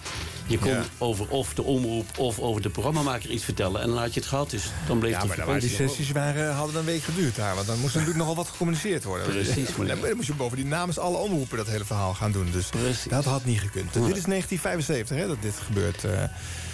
Je 0.47 0.57
kon 0.59 0.71
Ja. 0.71 0.83
over 0.97 1.27
of 1.29 1.53
de 1.53 1.63
omroep 1.63 2.17
of 2.17 2.39
over 2.39 2.61
de 2.61 2.69
programmamaker 2.69 3.29
iets 3.29 3.43
vertellen. 3.43 3.81
En 3.81 3.87
dan 3.89 3.97
had 3.97 4.13
je 4.13 4.19
het 4.19 4.29
gehad, 4.29 4.49
dus 4.49 4.63
dan 4.87 4.99
bleef 4.99 5.11
Ja, 5.11 5.45
maar 5.45 5.59
die 5.59 5.69
sessies 5.69 6.11
waren, 6.11 6.53
hadden 6.53 6.75
een 6.75 6.85
week 6.85 7.03
geduurd 7.03 7.35
daar. 7.35 7.55
Want 7.55 7.67
dan 7.67 7.79
moest 7.79 7.95
natuurlijk 7.95 8.19
nogal 8.21 8.35
wat 8.35 8.47
gecommuniceerd 8.47 9.03
worden. 9.03 9.27
Precies, 9.27 9.75
maar 9.75 9.87
dan 9.87 10.15
moest 10.15 10.27
je 10.27 10.33
bovendien 10.33 10.67
namens 10.67 10.97
alle 10.99 11.17
omroepen 11.17 11.57
dat 11.57 11.67
hele 11.67 11.85
verhaal 11.85 12.13
gaan 12.13 12.31
doen. 12.31 12.51
Dus 12.51 12.69
dat 13.09 13.25
had 13.25 13.45
niet 13.45 13.59
gekund. 13.59 13.93
Dit 13.93 14.17
is 14.17 14.23
1975 14.23 15.17
hè, 15.17 15.27
dat 15.27 15.41
dit 15.41 15.55
gebeurt. 15.65 16.03
eh. 16.03 16.23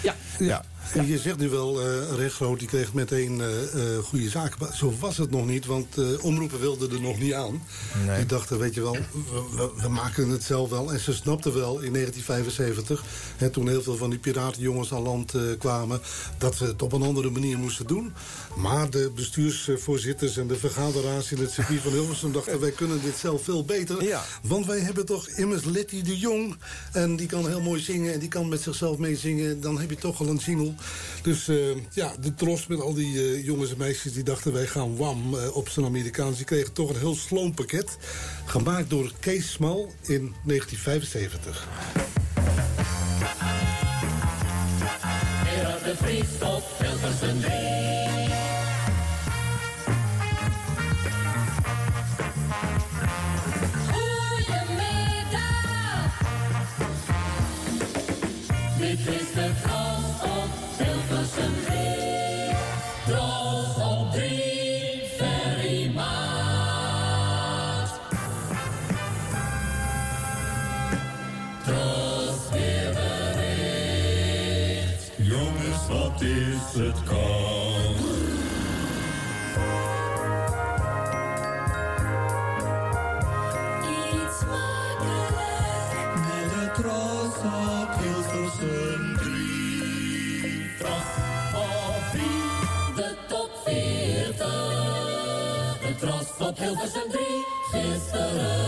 Ja. 0.02 0.14
ja. 0.38 0.62
Je 0.94 1.18
zegt 1.18 1.38
nu 1.38 1.48
wel, 1.48 1.80
eh 1.80 2.16
recht 2.16 2.34
groot, 2.34 2.58
die 2.58 2.68
kreeg 2.68 2.92
meteen 2.92 3.40
eh, 3.40 3.96
eh, 3.96 4.04
goede 4.04 4.28
zaken. 4.28 4.74
Zo 4.74 4.94
was 5.00 5.16
het 5.16 5.30
nog 5.30 5.46
niet, 5.46 5.66
want 5.66 5.98
eh, 5.98 6.24
omroepen 6.24 6.60
wilden 6.60 6.90
er 6.90 7.00
nog 7.00 7.18
niet 7.18 7.32
aan. 7.32 7.62
Nee. 8.06 8.16
Die 8.16 8.26
dachten, 8.26 8.58
weet 8.58 8.74
je 8.74 8.82
wel, 8.82 8.96
we, 9.76 9.88
maken 9.88 10.28
het 10.28 10.42
zelf 10.42 10.70
wel. 10.70 10.92
En 10.92 11.00
ze 11.00 11.12
snapten 11.12 11.54
wel 11.54 11.80
in 11.80 11.92
1975, 11.92 13.04
hè, 13.36 13.50
toen 13.50 13.68
heel 13.68 13.82
veel 13.82 13.96
van 13.96 14.10
die 14.10 14.18
piratenjongens 14.18 14.92
aan 14.92 15.02
land 15.02 15.34
eh, 15.34 15.42
kwamen... 15.58 16.00
dat 16.38 16.58
we 16.58 16.66
het 16.66 16.82
op 16.82 16.92
een 16.92 17.02
andere 17.02 17.30
manier 17.30 17.58
moesten 17.58 17.86
doen. 17.86 18.12
Maar 18.56 18.90
de 18.90 19.12
bestuursvoorzitters 19.14 20.36
en 20.36 20.46
de 20.46 20.56
vergaderaars 20.56 21.32
in 21.32 21.38
het 21.38 21.50
circuit 21.50 21.80
van 21.80 21.92
Hilversum... 21.92 22.32
dachten, 22.32 22.60
wij 22.60 22.70
kunnen 22.70 23.02
dit 23.02 23.16
zelf 23.16 23.44
veel 23.44 23.64
beter. 23.64 24.20
Want 24.42 24.66
wij 24.66 24.80
hebben 24.80 25.06
toch 25.06 25.28
immers 25.28 25.64
Letty 25.64 26.02
de 26.02 26.18
Jong. 26.18 26.56
En 26.92 27.16
die 27.16 27.26
kan 27.26 27.48
heel 27.48 27.60
mooi 27.60 27.80
zingen 27.80 28.12
en 28.12 28.18
die 28.18 28.28
kan 28.28 28.48
met 28.48 28.60
zichzelf 28.60 28.98
meezingen. 28.98 29.60
Dan 29.60 29.80
heb 29.80 29.90
je 29.90 29.96
toch 29.96 30.20
al 30.20 30.28
een 30.28 30.36
jingle. 30.36 30.74
Dus 31.22 31.48
eh, 31.48 31.56
ja, 31.90 32.12
de 32.20 32.34
tros 32.34 32.66
met 32.66 32.80
al 32.80 32.94
die 32.94 33.18
eh, 33.18 33.44
jongens 33.44 33.70
en 33.70 33.78
meisjes 33.78 34.12
die 34.12 34.22
dachten... 34.22 34.52
wij 34.52 34.66
gaan 34.66 34.96
wam 34.96 35.34
eh, 35.34 35.56
op 35.56 35.68
zijn 35.68 35.86
Amerikaans. 35.86 36.36
Die 36.36 36.46
kregen 36.46 36.72
toch 36.72 36.90
een 36.90 36.98
heel 36.98 37.14
sloom 37.14 37.54
pakket. 37.54 37.96
Gemaakt 38.44 38.90
door 38.90 39.12
Kees 39.20 39.52
Smal 39.52 39.92
in 40.02 40.34
1975. 40.44 41.68
Gerard 45.44 45.84
de 45.84 45.94
Vries 45.96 46.42
op 46.42 46.64
Hilversum 46.78 47.40
3. 47.40 48.17
Het 76.78 77.02
koud? 77.04 77.98
Iets 84.12 84.38
makkelijk. 84.50 86.14
Met 86.14 86.50
de 86.50 86.70
Tros 86.74 87.36
op 87.44 87.90
Hilversum 88.00 89.16
3. 89.16 90.76
Tros 90.78 91.10
op 91.54 92.02
3, 92.12 92.22
de 92.96 93.16
top 93.28 93.50
40. 93.64 94.46
De 95.80 95.94
Tros 95.98 96.48
op 96.48 96.58
Hilversum 96.58 97.10
3. 97.10 97.22
Gisteren 97.70 98.67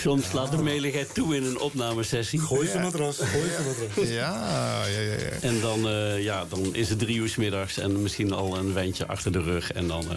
Soms 0.00 0.28
slaat 0.28 0.50
de 0.50 0.62
meligheid 0.62 1.14
toe 1.14 1.36
in 1.36 1.44
een 1.44 1.58
opnamesessie. 1.60 2.40
Gooi 2.40 2.68
ze 2.68 2.78
matras, 2.78 3.16
gooi 3.18 3.50
ze 3.50 3.62
matras. 3.66 4.08
Ja, 4.08 4.82
ja, 4.86 5.00
ja. 5.00 5.12
ja. 5.12 5.16
En 5.40 5.60
dan, 5.60 5.88
eh, 5.88 6.22
ja, 6.22 6.44
dan 6.48 6.74
is 6.74 6.88
het 6.88 6.98
drie 6.98 7.16
uur 7.16 7.28
's 7.28 7.36
middags 7.36 7.78
en 7.78 8.02
misschien 8.02 8.32
al 8.32 8.56
een 8.56 8.72
wijntje 8.72 9.06
achter 9.06 9.32
de 9.32 9.42
rug. 9.42 9.72
En 9.72 9.88
dan 9.88 10.02
eh 10.10 10.16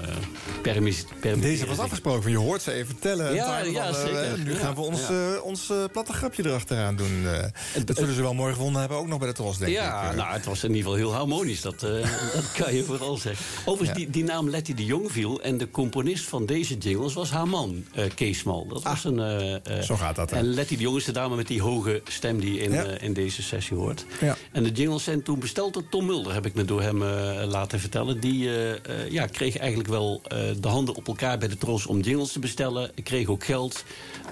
permis, 0.61 1.05
permis, 1.19 1.41
Deze 1.43 1.65
was 1.65 1.79
afgesproken, 1.79 2.31
je 2.31 2.37
hoort 2.37 2.61
ze 2.61 2.71
even 2.71 2.87
vertellen. 2.87 3.33
Ja, 3.33 3.59
ja, 3.59 3.93
zeker. 3.93 4.39
Nu 4.45 4.51
Ja, 4.53 4.57
gaan 4.59 4.75
we 4.75 4.81
ons, 4.81 4.99
ja. 5.07 5.33
eh, 5.35 5.43
ons 5.43 5.71
platte 5.91 6.13
grapje 6.13 6.45
erachteraan 6.45 6.95
doen. 6.95 7.27
eh. 7.27 7.83
dat 7.85 7.97
zullen 7.97 8.15
ze 8.15 8.21
wel 8.21 8.33
mooi 8.33 8.53
gevonden 8.53 8.79
hebben, 8.79 8.97
ook 8.97 9.07
nog 9.07 9.19
bij 9.19 9.27
de 9.27 9.33
Tros, 9.33 9.57
denk 9.57 9.71
ja, 9.71 10.03
ik. 10.03 10.09
eh. 10.11 10.17
nou, 10.17 10.33
het 10.33 10.45
was 10.45 10.63
in 10.63 10.69
ieder 10.75 10.83
geval 10.83 10.97
heel 10.97 11.13
harmonisch. 11.13 11.61
Dat, 11.61 11.83
eh, 11.83 11.89
dat 12.35 12.51
kan 12.55 12.75
je 12.75 12.83
vooral 12.83 13.17
zeggen. 13.17 13.45
Overigens, 13.65 13.97
die, 13.99 14.09
die 14.09 14.23
naam 14.23 14.49
Letty 14.49 14.73
de 14.73 14.85
Jong 14.85 15.11
viel. 15.11 15.41
En 15.41 15.57
de 15.57 15.69
componist 15.71 16.25
van 16.25 16.45
deze 16.45 16.77
jingles 16.77 17.13
was 17.13 17.29
haar 17.31 17.47
man, 17.47 17.85
eh, 17.93 18.03
Kees 18.15 18.37
Smal. 18.37 18.67
Dat 18.67 18.83
was 18.83 19.03
een, 19.03 19.19
zo 19.81 19.95
gaat 19.95 20.15
dat, 20.15 20.29
hè? 20.29 20.35
En 20.37 20.45
Letty 20.53 20.75
de 20.75 20.81
Jong 20.81 20.97
is 20.97 21.05
de 21.05 21.11
dame 21.11 21.35
met 21.35 21.47
die 21.47 21.61
hoge 21.61 22.01
stem 22.07 22.39
die 22.39 22.59
in, 22.59 22.71
Ja. 22.71 22.83
eh, 22.85 23.03
in 23.05 23.13
deze 23.13 23.41
sessie 23.43 23.77
hoort. 23.77 24.05
Ja. 24.21 24.37
En 24.51 24.63
de 24.63 24.71
jingles 24.71 25.03
zijn 25.03 25.23
toen 25.23 25.39
besteld 25.39 25.73
door 25.73 25.89
Tom 25.89 26.05
Mulder, 26.05 26.33
heb 26.33 26.45
ik 26.45 26.53
me 26.53 26.65
door 26.65 26.81
hem 26.81 27.01
eh, 27.03 27.43
laten 27.47 27.79
vertellen. 27.79 28.19
Die 28.19 28.49
eh, 28.49 28.71
eh, 28.71 29.11
ja, 29.11 29.25
kreeg 29.25 29.57
eigenlijk 29.57 29.89
wel 29.89 30.21
eh, 30.27 30.37
de 30.59 30.67
handen 30.67 30.95
op 30.95 31.07
elkaar 31.07 31.37
bij 31.37 31.47
de 31.47 31.57
Tros 31.57 31.85
om 31.85 31.99
jingles 31.99 32.31
te 32.31 32.39
bestellen. 32.39 32.91
Kreeg 33.03 33.27
ook 33.27 33.43
geld, 33.43 33.83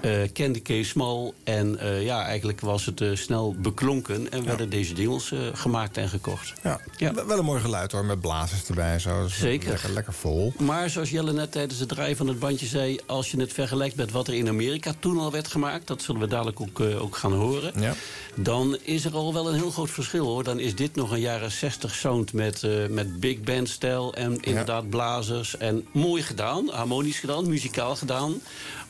eh, 0.02 0.12
kende 0.32 0.60
Kees 0.60 0.88
Smal. 0.88 1.34
En 1.44 1.78
eh, 1.78 2.04
ja, 2.04 2.24
eigenlijk 2.24 2.60
was 2.60 2.86
het 2.86 3.00
eh, 3.00 3.08
snel 3.14 3.54
beklonken. 3.58 4.30
En 4.32 4.44
werden 4.44 4.70
deze 4.70 4.94
jingles 4.94 5.32
eh, 5.32 5.38
gemaakt 5.52 5.96
en 5.96 6.08
gekocht. 6.08 6.52
Ja. 6.96 7.14
Wel 7.26 7.38
een 7.38 7.44
mooi 7.44 7.60
geluid 7.60 7.92
hoor, 7.92 8.04
met 8.04 8.20
blazers 8.20 8.68
erbij. 8.68 8.98
Zo. 8.98 9.10
Zo 9.22 9.28
Zeker. 9.28 9.68
Lekker, 9.70 9.90
lekker 9.92 10.12
vol. 10.12 10.52
Maar 10.58 10.90
zoals 10.90 11.10
Jelle 11.10 11.32
net 11.32 11.52
tijdens 11.52 11.80
het 11.80 11.88
draaien 11.88 12.16
van 12.16 12.26
het 12.28 12.38
bandje 12.38 12.66
zei... 12.66 12.98
als 13.06 13.30
je 13.30 13.40
het 13.40 13.52
vergelijkt 13.52 13.96
met 13.96 14.10
wat 14.10 14.28
er 14.28 14.34
in 14.34 14.48
Amerika 14.48 14.94
toen 14.98 15.18
al 15.18 15.30
werd 15.32 15.48
gemaakt... 15.48 15.86
dat 15.86 16.02
zullen 16.02 16.20
we 16.20 16.26
dadelijk 16.26 16.60
ook, 16.60 16.80
eh, 16.80 17.02
ook 17.02 17.16
gaan 17.16 17.32
horen... 17.32 17.80
Ja. 17.80 17.94
dan 18.34 18.78
is 18.82 19.04
er 19.04 19.14
al 19.14 19.32
wel 19.32 19.48
een 19.48 19.54
heel 19.54 19.70
groot 19.70 19.90
verschil, 19.90 20.26
hoor. 20.26 20.44
Dan 20.44 20.58
is 20.58 20.74
dit 20.74 20.94
nog 20.94 21.10
een 21.10 21.20
jaren 21.20 21.50
60 21.50 21.94
sound 21.94 22.32
met, 22.32 22.62
eh, 22.62 22.86
met 22.88 23.20
big 23.20 23.40
band 23.40 23.68
stijl... 23.68 24.14
en 24.14 24.40
inderdaad 24.40 24.90
blazers. 24.90 25.56
En 25.56 25.86
mooi 25.92 26.22
gedaan, 26.22 26.68
harmonisch 26.68 27.18
gedaan, 27.18 27.48
muzikaal 27.48 27.96
gedaan... 27.96 28.40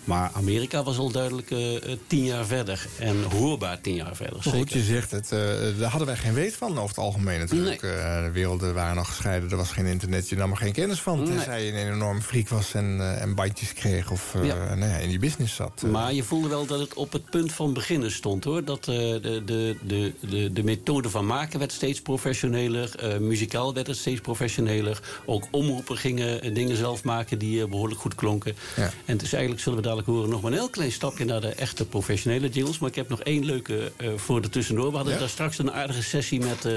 Maar 0.05 0.31
Amerika 0.33 0.83
was 0.83 0.99
al 0.99 1.11
duidelijk 1.11 1.51
eh, 1.51 1.77
eh, 1.77 1.99
tien 2.07 2.25
jaar 2.25 2.45
verder. 2.47 2.87
En 2.99 3.23
hoorbaar 3.23 3.81
tien 3.81 3.95
jaar 3.95 4.17
verder, 4.17 4.43
goed, 4.43 4.53
zeker. 4.53 4.77
je 4.77 4.83
zegt 4.83 5.11
het. 5.11 5.33
eh, 5.33 5.39
daar 5.79 5.91
hadden 5.91 6.07
wij 6.07 6.17
geen 6.17 6.35
weet 6.35 6.55
van 6.55 6.71
over 6.71 6.89
het 6.89 6.99
algemeen 6.99 7.39
natuurlijk. 7.39 7.81
De 7.81 8.31
werelden 8.33 8.75
waren 8.75 8.97
nog 8.97 9.07
gescheiden. 9.07 9.51
Er 9.51 9.57
was 9.57 9.71
geen 9.71 9.87
internet. 9.87 10.29
Je 10.29 10.37
nam 10.37 10.51
er 10.51 10.57
geen 10.57 10.73
kennis 10.73 11.01
van. 11.01 11.19
Nee. 11.19 11.27
Tenzij 11.27 11.65
je 11.65 11.73
een 11.73 11.93
enorm 11.93 12.21
freak 12.21 12.49
was 12.49 12.75
en, 12.75 13.19
en 13.21 13.35
bandjes 13.35 13.73
kreeg. 13.73 14.11
Of 14.11 14.35
Ja. 14.43 14.75
nou 14.75 14.91
ja, 14.91 14.97
in 14.97 15.09
die 15.09 15.19
business 15.19 15.55
zat. 15.55 15.83
Maar 15.83 16.13
je 16.13 16.23
voelde 16.23 16.49
wel 16.49 16.67
dat 16.67 16.81
het 16.81 16.95
op 16.95 17.13
het 17.13 17.31
punt 17.31 17.53
van 17.53 17.73
beginnen 17.73 18.11
stond, 18.11 18.45
hoor. 18.45 18.65
Dat 18.65 18.85
de, 18.85 19.19
de, 19.45 19.77
de, 19.87 20.13
de, 20.21 20.53
de 20.53 20.63
methode 20.63 21.11
van 21.11 21.27
maken 21.27 21.59
werd 21.59 21.73
steeds 21.73 22.01
professioneler. 22.01 23.19
muzikaal 23.21 23.75
werd 23.75 23.87
het 23.87 23.97
steeds 23.97 24.21
professioneler. 24.21 25.01
Ook 25.27 25.47
omroepen 25.51 25.97
gingen 25.97 26.55
dingen 26.55 26.77
zelf 26.77 27.05
maken 27.05 27.39
die 27.39 27.63
eh, 27.63 27.69
behoorlijk 27.69 28.01
goed 28.01 28.15
klonken. 28.15 28.55
Ja. 28.77 28.91
En 29.05 29.17
dus 29.17 29.33
eigenlijk 29.33 29.63
zullen 29.63 29.79
we 29.79 29.85
dadelijk 29.97 30.09
horen, 30.19 30.31
nog 30.31 30.43
maar 30.43 30.53
een 30.53 30.59
heel 30.59 30.69
klein 30.71 30.93
stapje 30.93 31.25
naar 31.25 31.41
de 31.41 31.49
echte 31.49 31.87
professionele 31.87 32.49
jingles. 32.49 32.79
Maar 32.79 32.89
ik 32.89 32.95
heb 32.95 33.09
nog 33.09 33.21
één 33.21 33.45
leuke 33.45 33.93
eh, 33.97 34.09
voor 34.17 34.41
de 34.43 34.49
tussendoor. 34.49 34.91
We 34.91 34.97
hadden 34.97 35.13
Ja? 35.13 35.19
daar 35.19 35.29
straks 35.29 35.59
een 35.59 35.73
aardige 35.73 36.03
sessie 36.03 36.41
met, 36.41 36.65
eh, 36.65 36.73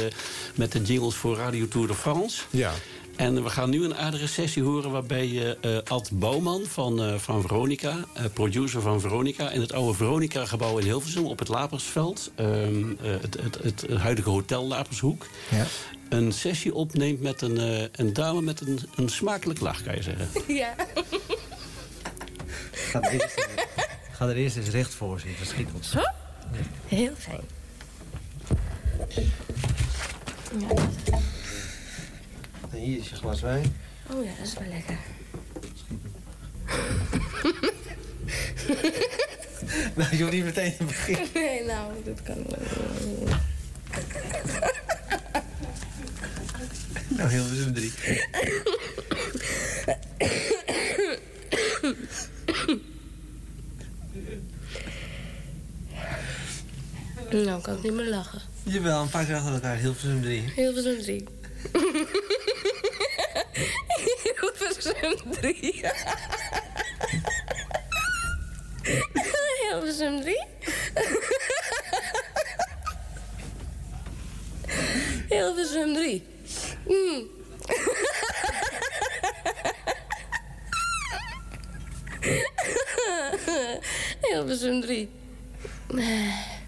met 0.56 0.72
de 0.72 0.82
jingles 0.82 1.16
voor 1.16 1.38
Radio 1.38 1.68
Tour 1.68 1.88
de 1.88 1.94
France. 1.94 2.42
Ja. 2.50 2.72
En 3.16 3.44
we 3.44 3.50
gaan 3.50 3.70
nu 3.70 3.84
een 3.84 3.96
aardige 3.96 4.28
sessie 4.28 4.64
horen 4.64 4.92
waarbij 4.92 5.58
eh 5.62 5.78
Ad 5.88 6.10
Bouwman 6.14 6.62
van, 6.66 7.02
eh, 7.04 7.16
van 7.18 7.42
Veronica, 7.42 8.06
eh, 8.14 8.24
producer 8.34 8.82
van 8.82 9.02
Veronica, 9.02 9.50
in 9.50 9.62
het 9.62 9.74
oude 9.74 9.94
Veronica-gebouw 9.98 10.78
in 10.78 10.86
Hilversum 10.86 11.26
op 11.26 11.40
het 11.40 11.48
Lapersveld, 11.48 12.32
ehm, 12.36 12.50
eh, 12.50 13.12
het, 13.22 13.38
het, 13.42 13.58
het, 13.64 13.86
huidige 13.98 14.30
Hotel 14.30 14.66
Lapershoek, 14.68 15.26
Ja. 15.52 15.66
een 16.10 16.32
sessie 16.34 16.74
opneemt 16.74 17.22
met 17.22 17.42
een, 17.42 17.58
eh, 17.58 17.84
een 17.92 18.14
dame 18.14 18.42
met 18.42 18.62
een, 18.62 18.80
een 18.96 19.10
smakelijk 19.10 19.60
lach, 19.60 19.84
kan 19.84 19.96
je 19.96 20.02
zeggen. 20.04 20.28
Ja. 20.56 20.76
Ga 22.96 23.02
er 23.02 23.12
eerst, 23.12 23.48
ga 24.12 24.28
er 24.28 24.36
eerst 24.36 24.58
eens 24.58 24.70
recht 24.70 24.94
voor 24.94 25.20
zitten. 25.20 25.46
Schiet. 25.46 25.68
Zo? 25.80 26.02
Heel 26.88 27.14
fijn. 27.18 27.42
Ja. 30.60 30.68
En 32.72 32.78
hier 32.78 32.98
is 32.98 33.10
je 33.10 33.16
glas 33.16 33.42
wijn. 33.42 33.76
Oh 34.12 34.24
ja, 34.24 34.32
dat 34.38 34.48
is 34.48 34.54
wel 34.54 34.68
lekker. 34.68 34.98
Nou, 39.96 40.16
je 40.16 40.22
hoeft 40.22 40.34
niet 40.34 40.44
meteen 40.44 40.78
te 40.78 40.84
beginnen. 40.84 41.28
Nee, 41.34 41.64
nou, 41.64 41.94
dat 42.04 42.24
kan 42.24 42.46
wel. 42.48 42.60
Nou, 47.08 47.30
heel 47.30 47.44
veel 47.44 47.72
drie. 47.72 47.94
Nou, 57.44 57.62
kan 57.62 57.76
ik 57.76 57.84
niet 57.84 57.94
meer 57.94 58.10
lachen. 58.10 58.42
Jawel, 58.64 59.02
een 59.02 59.10
paar 59.10 59.26
keer 59.26 59.36
achter 59.36 59.54
elkaar. 59.54 59.76
Heel 59.76 59.94
veel 59.94 60.20
drie. 60.22 60.52
Heel 60.56 60.74
veel 60.74 61.02
drie. 61.02 61.24
Hilversum 64.36 65.32
3. 65.32 65.82
Hilversum 69.70 70.22
3. 70.22 70.44
Hilversum 75.30 75.94
3. 75.94 76.24
Mm. 76.88 77.28
Hilversum 84.30 84.82
3. 84.82 85.10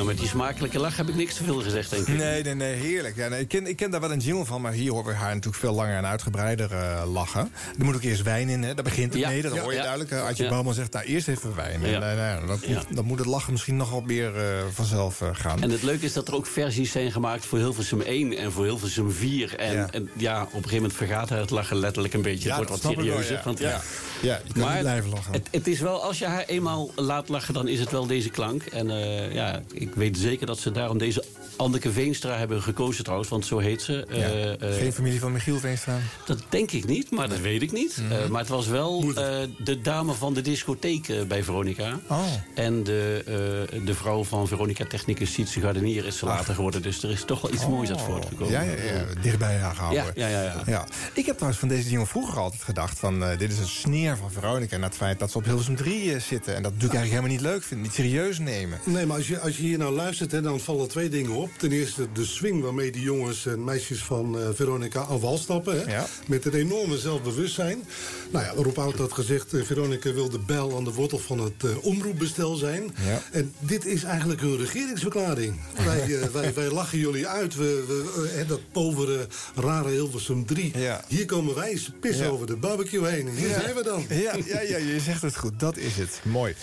Nou, 0.00 0.12
met 0.12 0.20
die 0.20 0.30
smakelijke 0.30 0.78
lach 0.78 0.96
heb 0.96 1.08
ik 1.08 1.14
niks 1.14 1.34
te 1.34 1.44
veel 1.44 1.60
gezegd, 1.62 1.90
denk 1.90 2.06
ik. 2.06 2.16
Nee, 2.16 2.42
nee, 2.42 2.54
nee, 2.54 2.74
heerlijk. 2.74 3.16
Ja, 3.16 3.28
nee, 3.28 3.40
ik, 3.40 3.48
ken, 3.48 3.66
ik 3.66 3.76
ken 3.76 3.90
daar 3.90 4.00
wel 4.00 4.12
een 4.12 4.18
jingle 4.18 4.44
van, 4.44 4.60
maar 4.60 4.72
hier 4.72 4.90
horen 4.90 5.06
we 5.06 5.12
haar 5.14 5.28
natuurlijk 5.34 5.56
veel 5.62 5.72
langer 5.74 5.96
en 5.96 6.06
uitgebreider 6.06 6.72
eh, 6.72 7.02
lachen. 7.12 7.52
Er 7.78 7.84
moet 7.84 7.94
ook 7.94 8.02
eerst 8.02 8.22
wijn 8.22 8.48
in, 8.48 8.62
hè? 8.62 8.74
daar 8.74 8.84
begint 8.84 9.12
het 9.12 9.22
Ja, 9.22 9.28
mee. 9.28 9.42
Dat 9.42 9.58
hoor 9.58 9.70
je 9.70 9.76
ja. 9.76 9.82
duidelijk. 9.82 10.10
eh, 10.10 10.24
Adje 10.26 10.42
Ja. 10.42 10.48
Bouwman 10.48 10.74
zegt, 10.74 10.92
nou 10.92 11.04
eerst 11.06 11.28
even 11.28 11.54
wijn. 11.56 11.84
En, 11.84 12.00
nou, 12.00 12.46
dat 12.46 12.66
moet, 12.66 12.86
dan 12.96 13.04
moet 13.04 13.18
het 13.18 13.26
lachen 13.26 13.52
misschien 13.52 13.76
nogal 13.76 14.00
meer 14.00 14.36
eh, 14.36 14.44
vanzelf 14.72 15.22
gaan. 15.32 15.62
En 15.62 15.70
het 15.70 15.82
leuke 15.82 16.04
is 16.04 16.12
dat 16.12 16.28
er 16.28 16.34
ook 16.34 16.46
versies 16.46 16.90
zijn 16.92 17.12
gemaakt 17.12 17.46
voor 17.46 17.58
Hilversum 17.58 18.00
1 18.00 18.36
en 18.36 18.52
voor 18.52 18.64
Hilversum 18.64 19.10
4. 19.12 19.56
En 19.58 19.72
ja, 19.74 19.88
en, 19.90 20.10
ja 20.16 20.40
op 20.42 20.46
een 20.46 20.52
gegeven 20.54 20.74
moment 20.76 20.94
vergaat 20.94 21.28
hij 21.28 21.38
het 21.40 21.50
lachen 21.50 21.76
letterlijk 21.76 22.14
een 22.14 22.22
beetje. 22.22 22.48
Het 22.48 22.56
wordt 22.56 22.82
wat 22.82 22.92
serieuzer. 22.92 23.36
ja. 23.36 23.42
Want, 23.44 23.58
Ja. 23.58 23.80
Ja, 24.22 24.40
je 24.46 24.52
kan 24.52 24.62
maar 24.62 24.72
niet 24.72 24.80
blijven 24.82 25.10
lachen. 25.10 25.32
Het, 25.32 25.48
het 25.50 25.66
is 25.66 25.80
wel, 25.80 26.02
als 26.02 26.18
je 26.18 26.26
haar 26.26 26.44
eenmaal 26.46 26.90
laat 26.96 27.28
lachen, 27.28 27.54
dan 27.54 27.68
is 27.68 27.80
het 27.80 27.90
wel 27.90 28.06
deze 28.06 28.28
klank. 28.30 28.62
En 28.62 28.88
ja, 29.32 29.60
ik 29.72 29.89
weet 29.94 30.18
zeker 30.18 30.46
dat 30.46 30.58
ze 30.58 30.70
daarom 30.70 30.98
deze 30.98 31.24
Anneke 31.60 31.92
Veenstra 31.92 32.36
hebben 32.36 32.62
gekozen 32.62 33.02
trouwens. 33.04 33.30
Want 33.30 33.46
zo 33.46 33.58
heet 33.58 33.82
ze. 33.82 34.06
Ja. 34.08 34.14
Eh, 34.14 34.52
eh, 34.52 34.74
Geen 34.74 34.92
familie 34.92 35.20
van 35.20 35.32
Michiel 35.32 35.58
Veenstra? 35.58 35.98
dat 36.26 36.38
denk 36.48 36.70
ik 36.70 36.86
niet, 36.86 37.10
maar 37.10 37.28
dat 37.28 37.40
weet 37.40 37.62
ik 37.62 37.72
niet. 37.72 37.96
Mhm. 37.96 38.12
Eh, 38.12 38.28
maar 38.28 38.40
het 38.40 38.48
was 38.48 38.66
wel 38.66 39.02
eh, 39.02 39.38
de 39.58 39.80
dame 39.80 40.12
van 40.12 40.34
de 40.34 40.40
discotheek 40.40 41.28
bij 41.28 41.44
Veronica. 41.44 42.00
Oh. 42.08 42.24
En 42.54 42.82
de, 42.82 43.22
eh, 43.70 43.86
de 43.86 43.94
vrouw 43.94 44.24
van 44.24 44.48
Veronica 44.48 44.84
Technicus 44.84 45.32
Sietse 45.32 45.60
Gardenier 45.60 46.06
is 46.06 46.18
ze 46.18 46.26
later 46.26 46.54
geworden. 46.54 46.82
Dus 46.82 47.02
er 47.02 47.10
is 47.10 47.24
toch 47.24 47.40
wel 47.40 47.52
iets 47.52 47.66
moois 47.66 47.90
uit 47.90 48.00
voortgekomen. 48.00 48.52
Ja, 48.52 48.62
ja, 48.62 48.70
ja, 48.70 49.04
dichtbij 49.22 49.56
haar 49.56 49.74
gehouden. 49.74 50.12
Ja, 50.14 50.26
ja, 50.28 50.42
ja, 50.42 50.62
ja. 50.66 50.86
Ik 51.14 51.26
heb 51.26 51.34
trouwens 51.34 51.60
van 51.60 51.68
deze 51.68 51.88
dingen 51.88 52.06
vroeger 52.06 52.38
altijd 52.38 52.62
gedacht... 52.62 52.98
van 52.98 53.24
eh, 53.24 53.38
dit 53.38 53.52
is 53.52 53.58
een 53.58 53.68
sneer 53.68 54.16
van 54.16 54.30
Veronica... 54.30 54.76
en 54.76 54.82
het 54.82 54.94
feit 54.94 55.18
dat 55.18 55.30
ze 55.30 55.38
op 55.38 55.44
Hilversum 55.44 55.76
3 55.76 56.14
eh, 56.14 56.20
zitten. 56.20 56.54
En 56.56 56.62
dat 56.62 56.72
natuurlijk 56.72 57.00
eigenlijk 57.00 57.10
helemaal 57.10 57.30
niet 57.30 57.54
leuk 57.54 57.62
vinden. 57.62 57.86
Niet 57.86 57.96
serieus 57.96 58.38
nemen. 58.38 58.78
Nee, 58.84 59.06
maar 59.06 59.16
als 59.16 59.28
je, 59.28 59.40
als 59.40 59.56
je 59.56 59.62
hier 59.62 59.78
nou 59.78 59.94
luistert, 59.94 60.32
hè, 60.32 60.40
dan 60.42 60.60
vallen 60.60 60.88
twee 60.88 61.08
dingen 61.08 61.30
op. 61.30 61.49
Ten 61.56 61.72
eerste 61.72 62.06
de 62.12 62.24
swing 62.24 62.62
waarmee 62.62 62.90
die 62.92 63.02
jongens 63.02 63.46
en 63.46 63.64
meisjes 63.64 64.02
van 64.04 64.38
eh, 64.40 64.48
Veronica 64.54 65.06
aan 65.10 65.20
wal 65.20 65.38
stappen. 65.38 65.88
Hè, 65.90 66.02
Met 66.26 66.44
een 66.44 66.54
enorme 66.54 66.98
zelfbewustzijn. 66.98 67.84
Nou 68.30 68.44
ja, 68.44 68.52
Rob 68.62 68.78
Oud 68.78 68.94
had 68.98 69.12
gezegd, 69.12 69.52
eh, 69.54 69.62
Veronica 69.62 70.12
wil 70.12 70.28
de 70.30 70.38
bel 70.38 70.76
aan 70.76 70.84
de 70.84 70.92
wortel 70.92 71.18
van 71.18 71.38
het 71.38 71.64
eh, 71.64 71.84
omroepbestel 71.84 72.54
zijn. 72.54 72.94
Ja. 73.06 73.22
En 73.32 73.52
dit 73.58 73.84
is 73.86 74.02
eigenlijk 74.02 74.40
hun 74.40 74.56
regeringsverklaring. 74.56 75.60
wij, 75.84 76.30
wij, 76.32 76.54
wij 76.54 76.70
lachen 76.70 76.98
jullie 76.98 77.26
uit. 77.26 77.54
We, 77.54 77.84
we, 77.86 78.44
dat 78.46 78.60
povere, 78.72 79.26
rare 79.54 79.90
Hilversum 79.90 80.46
3. 80.46 80.72
Hier 81.08 81.24
komen 81.26 81.54
wij, 81.54 81.76
ze 81.78 81.92
pissen 81.92 82.30
over 82.30 82.46
de 82.46 82.56
barbecue 82.56 83.06
heen. 83.06 83.28
En 83.28 83.34
hier 83.36 83.48
Ja. 83.48 83.60
zijn 83.60 83.74
we 83.74 83.82
dan. 83.82 84.04
Ja, 84.08 84.34
ja, 84.46 84.60
ja, 84.60 84.76
je 84.76 85.00
zegt 85.00 85.22
het 85.22 85.36
goed. 85.36 85.60
Dat 85.60 85.76
is 85.76 85.96
het. 85.96 86.20
Mooi. 86.22 86.54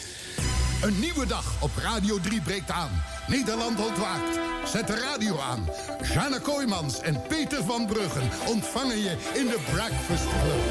Een 0.82 1.00
nieuwe 1.00 1.26
dag 1.26 1.62
op 1.62 1.72
Radio 1.76 2.20
3 2.20 2.42
breekt 2.42 2.72
aan. 2.72 3.04
Nederland 3.28 3.80
ontwaakt. 3.80 4.40
Zet 4.66 4.88
de 4.88 4.96
radio 4.96 5.40
aan. 5.40 5.70
Jana 6.14 6.40
Kooijmans 6.40 7.00
en 7.00 7.22
Peter 7.28 7.64
van 7.64 7.86
Bruggen 7.86 8.30
ontvangen 8.46 8.98
je 8.98 9.18
in 9.34 9.46
de 9.46 9.60
Breakfast 9.72 10.24
Club. 10.24 10.62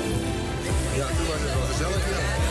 Ja, 0.96 1.06
toen 1.06 1.26
was 1.26 1.40
het 1.40 1.54
wel 1.54 1.66
gezellig, 1.66 2.08
ja. 2.10 2.45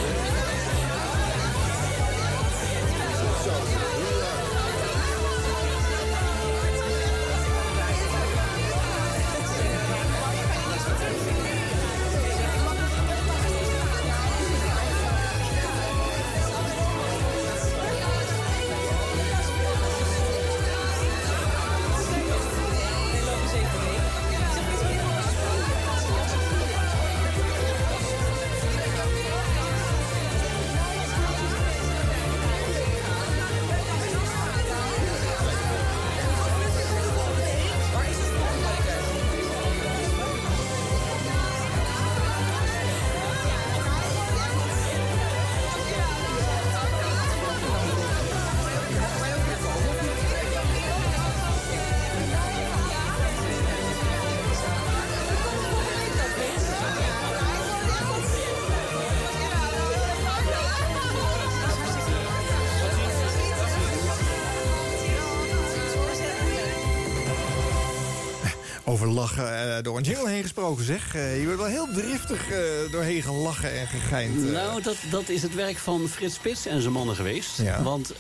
Over 68.96 69.08
lachen 69.10 69.76
eh, 69.78 69.84
door 69.84 69.98
een 69.98 70.04
jingle 70.04 70.30
heen 70.30 70.42
gesproken, 70.42 70.86
zeg. 70.86 71.16
Eh, 71.16 71.40
je 71.40 71.46
wordt 71.46 71.60
wel 71.60 71.70
heel 71.70 71.88
driftig 71.94 72.50
eh, 72.52 72.58
doorheen 72.92 73.22
gelachen 73.22 73.80
en 73.80 73.88
gegeind. 73.88 74.52
Nou, 74.52 74.82
dat, 74.82 74.96
dat 75.12 75.30
is 75.30 75.42
het 75.42 75.56
werk 75.56 75.78
van 75.78 76.08
Frits 76.08 76.36
Spits 76.36 76.66
en 76.66 76.82
zijn 76.82 76.94
mannen 76.94 77.16
geweest. 77.16 77.58
Ja. 77.62 77.84
Want 77.84 78.14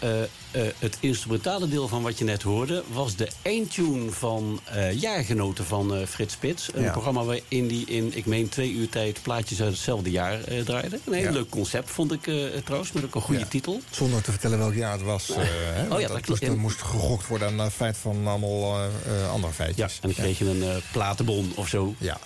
het 0.80 0.98
instrumentale 1.00 1.68
deel 1.68 1.88
van 1.88 2.02
wat 2.02 2.18
je 2.18 2.24
net 2.24 2.42
hoorde... 2.42 2.84
was 2.94 3.16
de 3.16 3.28
eindtune 3.42 4.12
van 4.12 4.60
eh 4.66 4.92
jaargenoten 5.02 5.66
van 5.66 6.06
Frits 6.08 6.34
Spits. 6.34 6.70
Een 6.74 6.84
Ja. 6.84 6.92
programma 6.92 7.24
waarin 7.24 7.68
die 7.68 7.86
in, 7.86 8.12
ik 8.18 8.26
meen, 8.26 8.50
twee 8.50 8.72
uur 8.72 8.90
tijd... 8.90 9.22
plaatjes 9.22 9.62
uit 9.62 9.72
hetzelfde 9.74 10.12
jaar 10.12 10.40
draaide. 10.66 11.00
Een 11.06 11.14
heel 11.14 11.24
Ja. 11.24 11.32
leuk 11.32 11.50
concept, 11.50 11.92
vond 11.92 12.12
ik 12.12 12.22
trouwens. 12.64 12.92
Met 12.92 13.04
ook 13.04 13.16
een 13.16 13.22
goede 13.22 13.40
Ja. 13.42 13.48
titel. 13.48 13.82
Zonder 13.90 14.22
te 14.22 14.32
vertellen 14.32 14.58
welk 14.58 14.74
jaar 14.76 14.92
het 14.92 15.02
was. 15.02 15.30
eh, 15.30 15.36
hè, 15.38 15.94
Oh 15.94 16.00
ja, 16.00 16.08
dat 16.08 16.18
dat 16.18 16.28
moest, 16.30 16.44
er 16.44 16.58
moest 16.58 16.82
gegokt 16.82 17.28
worden 17.28 17.48
aan 17.48 17.60
het 17.60 17.74
feit 17.74 17.98
van 17.98 18.28
allemaal 18.28 18.76
andere 19.32 19.48
Ja, 19.48 19.52
feitjes. 19.54 19.94
en 20.02 20.10
dan 20.10 20.14
kreeg 20.14 20.38
je 20.38 20.46
een 20.50 20.64
platenbon 20.91 21.51
of 21.55 21.68
zo. 21.68 21.95
Ja. 21.97 22.18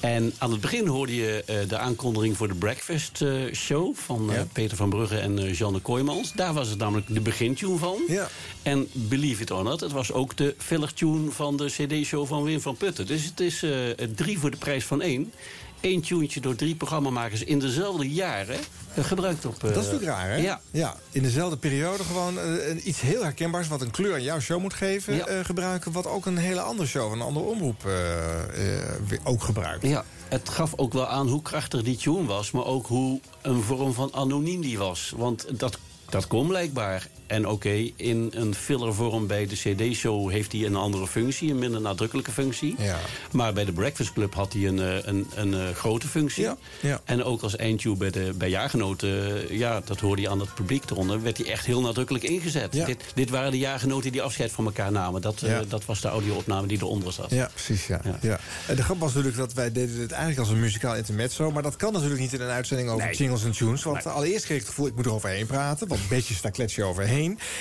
En 0.00 0.34
aan 0.38 0.50
het 0.50 0.60
begin 0.60 0.86
hoorde 0.86 1.14
je 1.14 1.42
eh, 1.46 1.56
de 1.68 1.78
aankondiging 1.78 2.36
voor 2.36 2.48
de 2.48 2.54
Breakfast 2.54 3.22
eh, 3.22 3.30
Show... 3.54 3.94
van 3.96 4.30
eh, 4.30 4.36
Ja. 4.36 4.46
Peter 4.52 4.76
van 4.76 4.90
Brugge 4.90 5.18
en 5.18 5.38
eh 5.38 5.54
Jeanne 5.54 5.78
Kooijmans. 5.78 6.32
Daar 6.32 6.54
was 6.54 6.68
het 6.68 6.78
namelijk 6.78 7.06
de 7.14 7.20
begintune 7.20 7.78
van. 7.78 7.98
Ja. 8.08 8.28
En 8.62 8.88
believe 8.92 9.42
it 9.42 9.50
or 9.50 9.64
not, 9.64 9.80
het 9.80 9.92
was 9.92 10.12
ook 10.12 10.36
de 10.36 10.54
fillertune 10.58 11.30
van 11.30 11.56
de 11.56 11.66
cd-show 11.66 12.26
van 12.26 12.42
Wim 12.42 12.60
van 12.60 12.76
Putten. 12.76 13.06
Dus 13.06 13.24
het 13.24 13.40
is 13.40 13.62
eh, 13.62 13.70
drie 14.14 14.38
voor 14.38 14.50
de 14.50 14.56
prijs 14.56 14.84
van 14.84 15.02
één. 15.02 15.32
Eén 15.80 16.00
tuentje 16.00 16.40
door 16.40 16.54
drie 16.54 16.74
programmamakers 16.74 17.42
in 17.44 17.58
dezelfde 17.58 18.08
jaren 18.10 18.56
eh, 18.94 19.04
gebruikt 19.04 19.44
op... 19.46 19.54
eh, 19.54 19.60
Dat 19.60 19.70
is 19.70 19.76
natuurlijk 19.76 20.04
raar, 20.10 20.28
hè? 20.28 20.36
Ja. 20.36 20.60
ja. 20.70 20.96
In 21.10 21.22
dezelfde 21.22 21.56
periode 21.56 22.04
gewoon 22.04 22.38
eh, 22.38 22.86
iets 22.86 23.00
heel 23.00 23.22
herkenbaars... 23.22 23.68
wat 23.68 23.80
een 23.80 23.90
kleur 23.90 24.14
aan 24.14 24.22
jouw 24.22 24.40
show 24.40 24.60
moet 24.60 24.74
geven, 24.74 25.14
Ja. 25.14 25.26
eh, 25.26 25.44
gebruiken... 25.44 25.92
wat 25.92 26.06
ook 26.06 26.26
een 26.26 26.36
hele 26.36 26.60
andere 26.60 26.88
show, 26.88 27.12
een 27.12 27.20
andere 27.20 27.46
omroep 27.46 27.86
eh, 27.86 28.82
eh, 28.82 29.20
ook 29.24 29.42
gebruikt. 29.42 29.86
Ja, 29.86 30.04
het 30.28 30.48
gaf 30.48 30.72
ook 30.76 30.92
wel 30.92 31.06
aan 31.06 31.28
hoe 31.28 31.42
krachtig 31.42 31.82
die 31.82 31.96
tune 31.96 32.24
was... 32.26 32.50
maar 32.50 32.64
ook 32.64 32.86
hoe 32.86 33.20
een 33.42 33.62
vorm 33.62 33.92
van 33.94 34.14
anoniem 34.14 34.60
die 34.60 34.78
was. 34.78 35.12
Want 35.16 35.46
dat, 35.58 35.78
dat 36.08 36.26
kon 36.26 36.46
blijkbaar. 36.46 37.08
En 37.28 37.48
oké, 37.48 37.90
in 37.96 38.30
een 38.34 38.54
fillervorm 38.54 39.26
bij 39.26 39.46
de 39.46 39.54
CD-show 39.54 40.30
heeft 40.30 40.52
hij 40.52 40.64
een 40.64 40.76
andere 40.76 41.06
functie... 41.06 41.50
een 41.50 41.58
minder 41.58 41.80
nadrukkelijke 41.80 42.32
functie. 42.32 42.74
Ja. 42.78 42.98
Maar 43.32 43.52
bij 43.52 43.64
de 43.64 43.72
Breakfast 43.72 44.12
Club 44.12 44.34
had 44.34 44.52
hij 44.52 44.66
een, 44.66 44.78
eh, 44.80 44.96
een, 45.02 45.26
een, 45.34 45.54
eh, 45.54 45.74
grote 45.74 46.06
functie. 46.06 46.42
Ja, 46.42 46.56
ja. 46.80 47.00
En 47.04 47.24
ook 47.24 47.42
als 47.42 47.56
eindtune 47.56 47.96
bij, 47.96 48.10
de, 48.10 48.32
bij 48.36 48.48
jaargenoten... 48.48 49.08
eh, 49.48 49.58
ja, 49.58 49.80
dat 49.84 50.00
hoorde 50.00 50.22
je 50.22 50.28
aan 50.28 50.40
het 50.40 50.54
publiek 50.54 50.90
eronder... 50.90 51.22
werd 51.22 51.36
hij 51.36 51.46
echt 51.46 51.66
heel 51.66 51.80
nadrukkelijk 51.80 52.24
ingezet. 52.24 52.72
Dit, 52.72 53.04
dit 53.14 53.30
waren 53.30 53.50
de 53.50 53.58
jaargenoten 53.58 54.12
die 54.12 54.22
afscheid 54.22 54.52
van 54.52 54.64
elkaar 54.64 54.92
namen. 54.92 55.20
Dat, 55.20 55.42
dat 55.68 55.84
was 55.84 56.00
de 56.00 56.08
audio-opname 56.08 56.66
die 56.66 56.78
eronder 56.78 57.12
zat. 57.12 57.30
Ja, 57.30 57.50
precies, 57.54 57.86
ja. 57.86 58.00
ja. 58.20 58.40
En 58.66 58.76
de 58.76 58.82
grap 58.82 58.98
was 58.98 59.10
natuurlijk 59.12 59.36
dat 59.36 59.52
wij 59.52 59.72
deden 59.72 60.00
het 60.00 60.10
eigenlijk 60.10 60.40
als 60.40 60.48
een 60.48 60.60
muzikaal 60.60 60.96
intermezzo... 60.96 61.50
maar 61.50 61.62
dat 61.62 61.76
kan 61.76 61.92
natuurlijk 61.92 62.20
niet 62.20 62.32
in 62.32 62.40
een 62.40 62.48
uitzending 62.48 62.88
over 62.90 63.06
Nee. 63.06 63.16
jingles 63.16 63.44
en 63.44 63.52
tunes... 63.52 63.82
want 63.82 64.06
allereerst 64.06 64.44
kreeg 64.44 64.56
ik 64.56 64.62
het 64.62 64.68
gevoel, 64.74 64.86
ik 64.86 64.94
moet 64.94 65.06
er 65.06 65.12
overheen 65.12 65.46
praten... 65.46 65.88
want 65.88 66.08
beetjes, 66.08 66.40
daar 66.40 66.52
klets 66.52 66.74
je 66.74 66.84
overheen. 66.84 67.17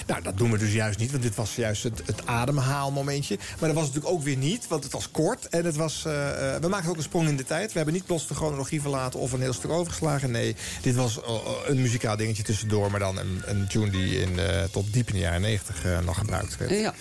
Nou, 0.08 0.22
dat 0.22 0.38
doen 0.38 0.51
we 0.51 0.58
dus 0.58 0.74
juist 0.74 0.99
niet, 0.99 1.12
want 1.12 1.24
dit 1.24 1.36
was 1.36 1.55
juist 1.55 1.84
het, 1.84 2.01
het 2.05 2.26
ademhaalmomentje. 2.26 3.38
Maar 3.38 3.70
dat 3.70 3.78
was 3.78 3.86
het 3.86 3.93
natuurlijk 3.93 4.16
ook 4.16 4.24
weer 4.24 4.38
niet, 4.38 4.68
want 4.68 4.84
het 4.84 4.93
was 4.93 5.12
kort... 5.12 5.49
en 5.49 5.66
het 5.66 5.76
was, 5.76 6.03
eh, 6.05 6.55
eh, 6.55 6.62
we 6.62 6.68
maakten 6.68 6.89
ook 6.89 6.97
een 6.97 7.03
sprong 7.03 7.28
in 7.28 7.38
de 7.38 7.43
tijd. 7.43 7.72
We 7.72 7.78
hebben 7.78 7.93
niet 7.93 8.05
plots 8.05 8.28
de 8.28 8.36
chronologie 8.36 8.82
verlaten 8.82 9.20
of 9.20 9.32
een 9.32 9.41
heel 9.41 9.53
stuk 9.53 9.72
overgeslagen. 9.72 10.32
Nee, 10.32 10.55
dit 10.82 10.95
was 10.95 11.22
eh, 11.22 11.34
een 11.66 11.82
muzikaal 11.82 12.18
dingetje 12.18 12.43
tussendoor... 12.43 12.91
maar 12.91 12.99
dan 12.99 13.18
een, 13.18 13.41
een 13.45 13.68
tune 13.68 13.89
die 13.89 14.22
in, 14.22 14.39
eh, 14.39 14.64
tot 14.72 14.93
diep 14.93 15.08
in 15.08 15.14
de 15.14 15.20
jaren 15.20 15.41
negentig 15.41 15.86
eh, 15.86 15.99
nog 15.99 16.18
gebruikt 16.18 16.58
werd. 16.58 16.72
Ja. 16.72 16.93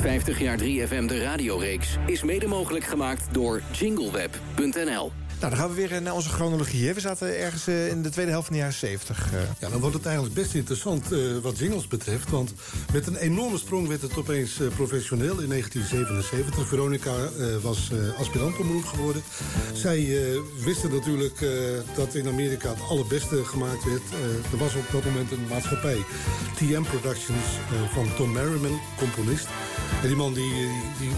50 0.00 0.40
jaar 0.40 0.58
3FM 0.58 1.04
de 1.06 1.22
radioreeks 1.22 1.88
is 2.06 2.22
mede 2.22 2.46
mogelijk 2.46 2.84
gemaakt 2.84 3.22
door 3.32 3.62
jingleweb.nl. 3.72 5.12
Nou, 5.44 5.56
dan 5.56 5.64
gaan 5.64 5.74
we 5.74 5.80
weer 5.80 5.96
eh, 5.96 6.02
naar 6.02 6.14
onze 6.14 6.28
chronologie. 6.28 6.94
We 6.94 7.00
zaten 7.00 7.38
ergens 7.38 7.66
eh, 7.66 7.88
in 7.88 8.02
de 8.02 8.08
tweede 8.08 8.30
helft 8.30 8.46
van 8.46 8.54
de 8.56 8.60
jaren 8.60 8.78
70. 8.78 9.32
eh. 9.32 9.40
Ja, 9.58 9.68
dan 9.68 9.80
wordt 9.80 9.94
het 9.94 10.04
eigenlijk 10.06 10.34
best 10.34 10.54
interessant 10.54 11.04
wat 11.42 11.58
jingles 11.58 11.86
betreft. 11.86 12.30
Want 12.30 12.52
met 12.92 13.06
een 13.06 13.16
enorme 13.16 13.58
sprong 13.58 13.88
werd 13.88 14.02
het 14.02 14.16
opeens 14.16 14.60
professioneel 14.74 15.40
in 15.40 15.48
1977. 15.48 16.68
Veronica 16.68 17.14
was 17.62 17.90
eh 17.90 18.20
aspirantomroep 18.20 18.84
geworden. 18.84 19.22
Zij 19.72 20.18
wisten 20.64 20.90
natuurlijk 20.90 21.46
dat 21.96 22.14
in 22.14 22.28
Amerika 22.28 22.68
het 22.68 22.88
allerbeste 22.88 23.44
gemaakt 23.44 23.84
werd. 23.84 24.02
Er 24.52 24.58
was 24.58 24.74
op 24.74 24.88
dat 24.92 25.04
moment 25.04 25.30
een 25.30 25.46
maatschappij, 25.48 25.98
TM 26.56 26.82
Productions, 26.82 27.46
van 27.92 28.14
Tom 28.16 28.32
Merriman, 28.32 28.80
componist. 28.98 29.46
En 30.02 30.08
die 30.08 30.16
man 30.16 30.34
die, 30.34 30.52
die, 30.98 31.10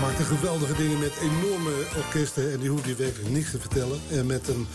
maakte 0.00 0.22
geweldige 0.22 0.74
dingen 0.76 0.98
met 0.98 1.12
enorme 1.20 1.72
orkesten. 1.96 2.52
En 2.52 2.60
die 2.60 2.70
hoefde 2.70 2.94
werkelijk 2.94 3.30
niks 3.30 3.50
te 3.50 3.58
vertellen. 3.58 3.73
En 4.10 4.26
met 4.26 4.48
een 4.48 4.66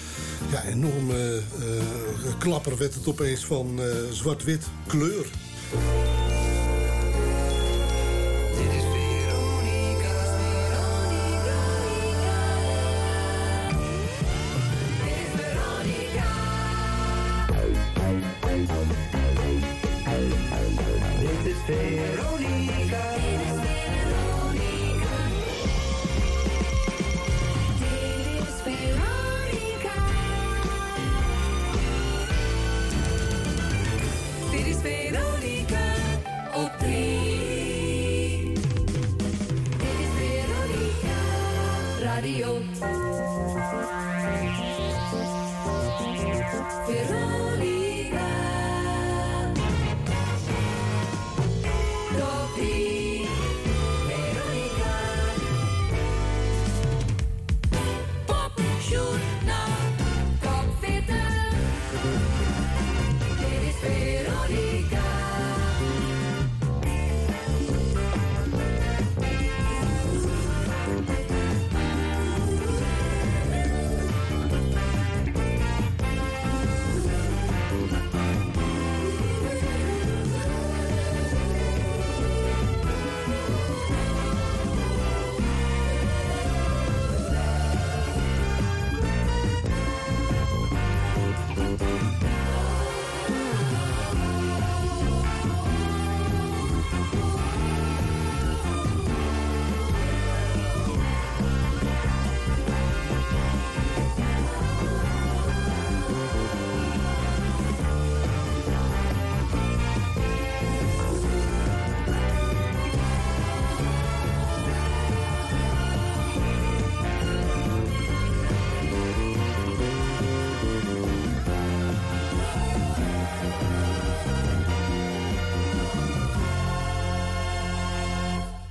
ja, 0.51 0.63
enorme 0.63 1.41
eh, 1.59 2.37
klapper 2.37 2.77
werd 2.77 2.93
het 2.93 3.07
opeens 3.07 3.45
van 3.45 3.81
eh, 3.81 3.85
zwart-wit 4.11 4.65
kleur. 4.87 5.25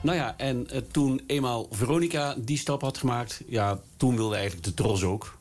Nou 0.09 0.21
ja, 0.21 0.35
en 0.37 0.71
eh, 0.71 0.81
toen 0.91 1.21
eenmaal 1.27 1.67
Veronica 1.71 2.35
die 2.39 2.59
stap 2.59 2.81
had 2.81 2.99
gemaakt... 2.99 3.43
ja, 3.47 3.81
toen 3.97 4.17
wilde 4.17 4.35
eigenlijk 4.35 4.65
de 4.65 4.75
Tros 4.75 5.03
ook. 5.03 5.38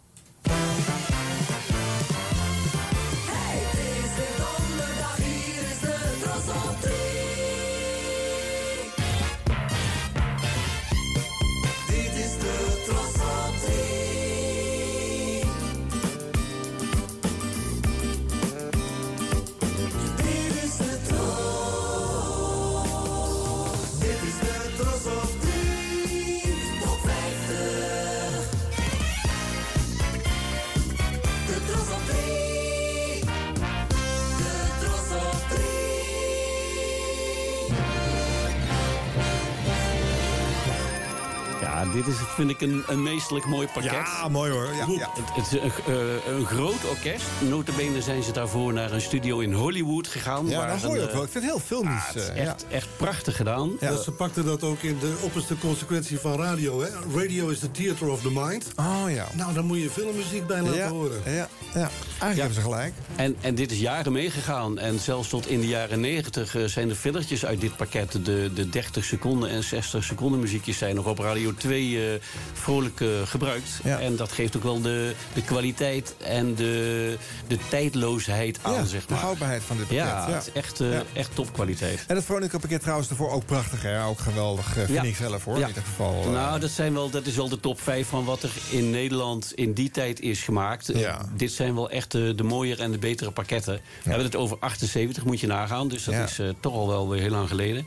Vind 42.37 42.49
ik 42.49 42.61
een, 42.61 42.83
een 42.87 43.03
meestelijk 43.03 43.45
mooi 43.45 43.67
pakket. 43.73 43.91
Ja, 43.91 44.27
mooi 44.27 44.51
hoor. 44.51 44.65
Ja, 44.73 44.85
ja. 44.87 45.09
Het, 45.13 45.33
het 45.35 45.45
is 45.53 45.59
een, 45.61 45.71
eh, 45.95 46.35
een 46.37 46.45
groot 46.45 46.85
orkest. 46.89 47.25
Notabene 47.49 48.01
zijn 48.01 48.23
ze 48.23 48.31
daarvoor 48.31 48.73
naar 48.73 48.91
een 48.91 49.01
studio 49.01 49.39
in 49.39 49.53
Hollywood 49.53 50.07
gegaan. 50.07 50.47
Ja, 50.49 50.57
waar 50.57 50.67
dat 50.67 50.81
hoor 50.81 50.95
je 50.97 51.01
ook 51.03 51.11
wel. 51.11 51.21
eh, 51.21 51.25
Ik 51.25 51.31
vind 51.31 51.43
het 51.43 51.53
heel 51.53 51.61
filmisch. 51.65 52.07
het 52.07 52.15
is 52.15 52.27
eh, 52.29 52.35
ja. 52.35 52.41
echt, 52.43 52.65
echt 52.69 52.87
prachtig 52.97 53.35
gedaan. 53.35 53.71
Ja. 53.79 53.95
ze 53.97 54.11
pakten 54.11 54.45
dat 54.45 54.63
ook 54.63 54.81
in 54.81 54.97
de 54.99 55.15
opperste 55.21 55.57
consequentie 55.57 56.19
van 56.19 56.39
radio. 56.39 56.81
Hè? 56.81 56.87
Radio 57.15 57.47
is 57.49 57.59
the 57.59 57.71
theater 57.71 58.07
of 58.09 58.21
the 58.21 58.31
mind. 58.31 58.65
Oh 58.75 59.03
ja. 59.07 59.27
Nou, 59.33 59.53
dan 59.53 59.65
moet 59.65 59.77
je 59.81 59.89
filmmuziek 59.89 60.47
bij 60.47 60.61
laten 60.61 60.77
Ja, 60.77 60.89
horen. 60.89 61.21
ja, 61.25 61.31
ja. 61.73 61.89
Eigenlijk 62.19 62.35
hebben 62.37 62.53
ze 62.53 62.61
gelijk. 62.61 62.93
En, 63.15 63.35
en 63.41 63.55
dit 63.55 63.71
is 63.71 63.79
jaren 63.79 64.11
meegegaan. 64.11 64.79
En 64.79 64.99
zelfs 64.99 65.29
tot 65.29 65.47
in 65.47 65.59
de 65.59 65.67
jaren 65.67 65.99
90 65.99 66.55
eh, 66.55 66.63
zijn 66.63 66.87
de 66.87 66.95
fillertjes 66.95 67.45
uit 67.45 67.61
dit 67.61 67.75
pakket... 67.77 68.11
de, 68.25 68.51
de 68.53 68.69
30 68.69 69.03
seconden 69.03 69.49
en 69.49 69.63
60 69.63 70.03
seconden 70.03 70.39
muziekjes 70.39 70.77
zijn 70.77 70.95
nog 70.95 71.05
op 71.05 71.19
Radio 71.19 71.53
2 71.53 71.97
eh, 72.13 72.19
vrolijk 72.53 73.01
eh, 73.01 73.07
gebruikt. 73.25 73.69
En 73.83 74.15
dat 74.15 74.31
geeft 74.31 74.55
ook 74.57 74.63
wel 74.63 74.81
de, 74.81 75.13
de 75.33 75.41
kwaliteit 75.43 76.15
en 76.17 76.55
de, 76.55 77.17
de 77.47 77.57
tijdloosheid 77.69 78.59
aan, 78.61 78.73
Ja, 78.73 78.85
zeg 78.85 79.05
de 79.05 79.13
maar. 79.13 79.23
houdbaarheid 79.23 79.63
van 79.63 79.77
dit 79.77 79.87
pakket. 79.87 80.05
Ja, 80.05 80.31
het 80.31 80.47
is 80.47 80.51
echt, 80.53 80.79
eh, 80.79 80.97
echt 81.13 81.35
topkwaliteit. 81.35 82.03
En 82.07 82.15
het 82.15 82.25
Veronica 82.25 82.57
pakket 82.57 82.81
trouwens 82.81 83.09
ervoor 83.09 83.29
ook 83.31 83.45
prachtig. 83.45 83.81
Hè? 83.81 84.03
Ook 84.05 84.19
geweldig. 84.19 84.77
eh, 84.77 84.83
vind 84.85 85.03
ik 85.03 85.15
zelf 85.15 85.43
hoor. 85.43 85.57
In 85.59 85.67
ieder 85.67 85.83
geval. 85.83 86.23
Nou, 86.31 86.59
dat, 86.59 86.69
zijn 86.69 86.93
wel, 86.93 87.09
dat 87.09 87.25
is 87.25 87.35
wel 87.35 87.49
de 87.49 87.59
top 87.59 87.81
5 87.81 88.07
van 88.07 88.25
wat 88.25 88.43
er 88.43 88.51
in 88.69 88.89
Nederland 88.89 89.51
in 89.55 89.73
die 89.73 89.91
tijd 89.91 90.19
is 90.19 90.41
gemaakt. 90.43 90.91
Ja. 90.93 91.21
Dit 91.35 91.51
zijn 91.51 91.75
wel 91.75 91.89
echt 91.89 92.11
de, 92.11 92.35
de 92.35 92.43
mooiere 92.43 92.83
en 92.83 92.91
de 92.91 92.97
betere 92.97 93.31
pakketten. 93.31 93.73
We 93.73 93.81
hebben 94.09 94.25
het 94.25 94.35
over 94.35 94.57
78, 94.59 95.23
moet 95.25 95.39
je 95.39 95.47
nagaan. 95.47 95.87
Dus 95.87 96.03
dat 96.03 96.13
is 96.13 96.39
toch 96.59 96.73
al 96.73 96.87
wel 96.87 97.09
weer 97.09 97.21
heel 97.21 97.29
lang 97.29 97.47
geleden. 97.49 97.85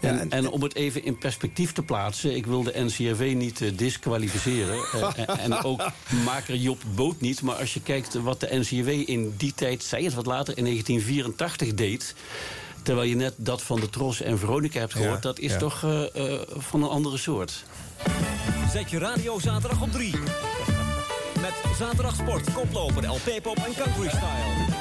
En, 0.00 0.14
Ja, 0.14 0.20
en- 0.20 0.30
en, 0.30 0.50
om 0.50 0.62
het 0.62 0.74
even 0.74 1.04
in 1.04 1.18
perspectief 1.18 1.72
te 1.72 1.82
plaatsen... 1.82 2.36
ik 2.36 2.46
wil 2.46 2.62
de 2.62 2.72
NCRV 2.76 3.32
niet 3.36 3.77
disqualificeren. 3.78 4.78
En, 5.16 5.38
en 5.38 5.62
ook 5.62 5.90
maker 6.24 6.56
Job 6.56 6.82
Boot 6.94 7.20
niet. 7.20 7.42
Maar 7.42 7.54
als 7.54 7.74
je 7.74 7.82
kijkt 7.82 8.14
wat 8.14 8.40
de 8.40 8.48
NCRV 8.50 9.02
in 9.06 9.34
die 9.36 9.52
tijd... 9.54 9.82
zei 9.82 10.04
het 10.04 10.14
wat 10.14 10.26
later, 10.26 10.56
in 10.56 10.64
1984 10.64 11.74
deed... 11.74 12.14
Terwijl 12.82 13.08
je 13.08 13.16
net 13.16 13.34
dat 13.36 13.62
van 13.62 13.80
de 13.80 13.90
Tros 13.90 14.20
en 14.20 14.38
Veronica 14.38 14.78
hebt 14.78 14.92
gehoord... 14.92 15.10
Ja, 15.10 15.20
dat 15.20 15.38
is 15.38 15.52
ja. 15.52 15.58
toch 15.58 15.82
eh, 15.84 16.32
eh, 16.32 16.40
van 16.56 16.82
een 16.82 16.88
andere 16.88 17.16
soort. 17.16 17.64
Zet 18.72 18.90
je 18.90 18.98
radio 18.98 19.38
zaterdag 19.38 19.82
op 19.82 19.92
3. 19.92 20.14
Met 21.40 21.52
zaterdag 21.78 22.14
sport, 22.14 22.52
koploper, 22.52 23.06
LP 23.06 23.42
pop 23.42 23.56
en 23.56 23.74
country 23.74 24.08
style. 24.08 24.76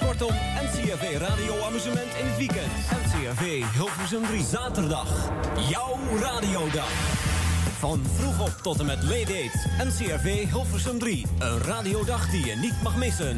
Kortom, 0.00 0.34
NCRV 0.62 1.18
radio 1.18 1.62
amusement 1.62 2.14
in 2.20 2.26
het 2.26 2.36
weekend. 2.36 2.72
NCRV 3.04 3.62
Hilversum 3.72 4.26
3. 4.26 4.44
Zaterdag, 4.44 5.30
jouw 5.68 5.98
radiodag. 6.20 7.43
Van 7.84 8.04
vroeg 8.14 8.40
op 8.40 8.54
tot 8.62 8.80
en 8.80 8.86
met 8.86 9.02
late 9.02 9.18
date. 9.18 9.88
NCRV 9.88 10.50
Hilversum 10.50 10.98
3. 10.98 11.26
Een 11.38 11.58
radiodag 11.58 12.30
die 12.30 12.46
je 12.46 12.56
niet 12.56 12.82
mag 12.82 12.96
missen. 12.96 13.36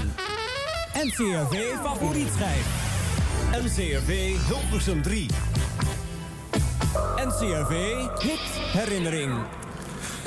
NCRV 0.94 1.74
favorietschijf. 1.82 2.66
NCRV 3.52 4.36
Hilversum 4.46 5.02
3. 5.02 5.26
NCRV 7.16 7.96
Hit 8.18 8.40
Herinnering. 8.72 9.32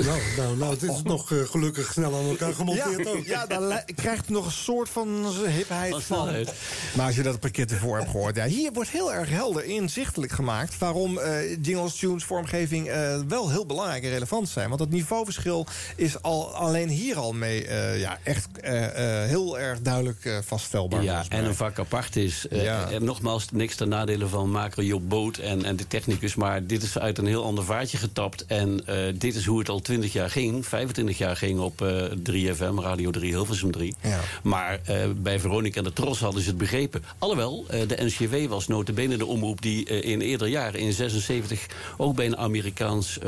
Nou, 0.04 0.18
nou, 0.36 0.56
nou, 0.56 0.70
het 0.72 0.82
is 0.82 1.02
nog 1.04 1.32
eh, 1.32 1.38
gelukkig 1.44 1.92
snel 1.92 2.14
aan 2.14 2.28
elkaar 2.28 2.52
gemonteerd 2.52 3.04
ja, 3.04 3.10
ook. 3.10 3.24
Ja, 3.26 3.46
dan 3.46 3.80
krijgt 3.94 4.20
het 4.20 4.28
nog 4.34 4.44
een 4.44 4.50
soort 4.52 4.88
van 4.88 5.26
hipheid 5.48 5.90
Van 5.90 6.02
van. 6.02 6.22
snelheid. 6.26 6.52
Maar 6.96 7.06
als 7.06 7.16
je 7.16 7.22
dat 7.22 7.40
pakket 7.40 7.70
ervoor 7.70 7.96
hebt 7.98 8.10
gehoord... 8.10 8.36
Ja, 8.36 8.44
hier 8.46 8.72
wordt 8.72 8.90
heel 8.90 9.12
erg 9.12 9.28
helder 9.28 9.64
inzichtelijk 9.64 10.32
gemaakt... 10.32 10.78
waarom 10.78 11.18
eh, 11.18 11.56
jingles, 11.62 11.94
tunes, 11.96 12.24
vormgeving 12.24 12.88
eh, 12.88 13.20
wel 13.28 13.50
heel 13.50 13.66
belangrijk 13.66 14.02
en 14.04 14.10
relevant 14.10 14.48
zijn. 14.48 14.68
Want 14.68 14.80
het 14.80 14.90
niveauverschil 14.90 15.66
is 15.96 16.22
al, 16.22 16.54
alleen 16.54 16.88
hier 16.88 17.16
al 17.16 17.32
mee 17.32 17.66
eh, 17.66 18.00
ja, 18.00 18.18
echt 18.22 18.48
eh, 18.60 19.22
eh, 19.22 19.28
heel 19.28 19.58
erg 19.58 19.80
duidelijk 19.80 20.24
eh, 20.24 20.38
vaststelbaar. 20.46 21.02
Ja, 21.02 21.24
en 21.28 21.44
een 21.44 21.54
vak 21.54 21.78
apart 21.78 22.16
is. 22.16 22.48
eh, 22.48 22.62
Ja. 22.62 22.90
en 22.90 23.04
nogmaals, 23.04 23.46
niks 23.52 23.76
ten 23.76 23.88
nadele 23.88 24.26
van 24.26 24.50
maker 24.50 24.82
Job 24.84 25.08
Boot 25.08 25.36
en, 25.38 25.64
en 25.64 25.76
de 25.76 25.86
technicus. 25.86 26.34
Maar 26.34 26.66
dit 26.66 26.82
is 26.82 26.98
uit 26.98 27.18
een 27.18 27.26
heel 27.26 27.44
ander 27.44 27.64
vaartje 27.64 27.96
getapt. 27.98 28.46
En 28.46 28.86
eh, 28.86 28.96
dit 29.14 29.34
is 29.34 29.44
hoe 29.44 29.58
het 29.58 29.68
al 29.68 29.80
20 29.90 30.12
jaar 30.12 30.30
ging. 30.30 30.66
25 30.66 31.18
jaar 31.18 31.36
ging 31.36 31.60
op 31.60 31.82
eh 31.82 32.04
3FM, 32.30 32.74
Radio 32.74 33.10
3, 33.10 33.32
Hilversum 33.32 33.70
3. 33.70 33.94
Ja. 34.02 34.20
Maar 34.42 34.80
eh, 34.84 34.96
bij 35.16 35.40
Veronica 35.40 35.78
en 35.78 35.84
de 35.84 35.92
Tros 35.92 36.20
hadden 36.20 36.42
ze 36.42 36.48
het 36.48 36.58
begrepen. 36.58 37.02
Alhoewel, 37.18 37.64
eh, 37.68 37.88
de 37.88 37.96
NCW 38.04 38.48
was 38.48 38.66
notabene 38.66 39.16
de 39.16 39.26
omroep 39.26 39.62
die 39.62 39.84
in 39.84 40.20
eerder 40.20 40.48
jaren, 40.48 40.80
in 40.80 40.92
76... 40.92 41.66
ook 41.96 42.14
bij 42.16 42.26
een 42.26 42.36
Amerikaans 42.36 43.18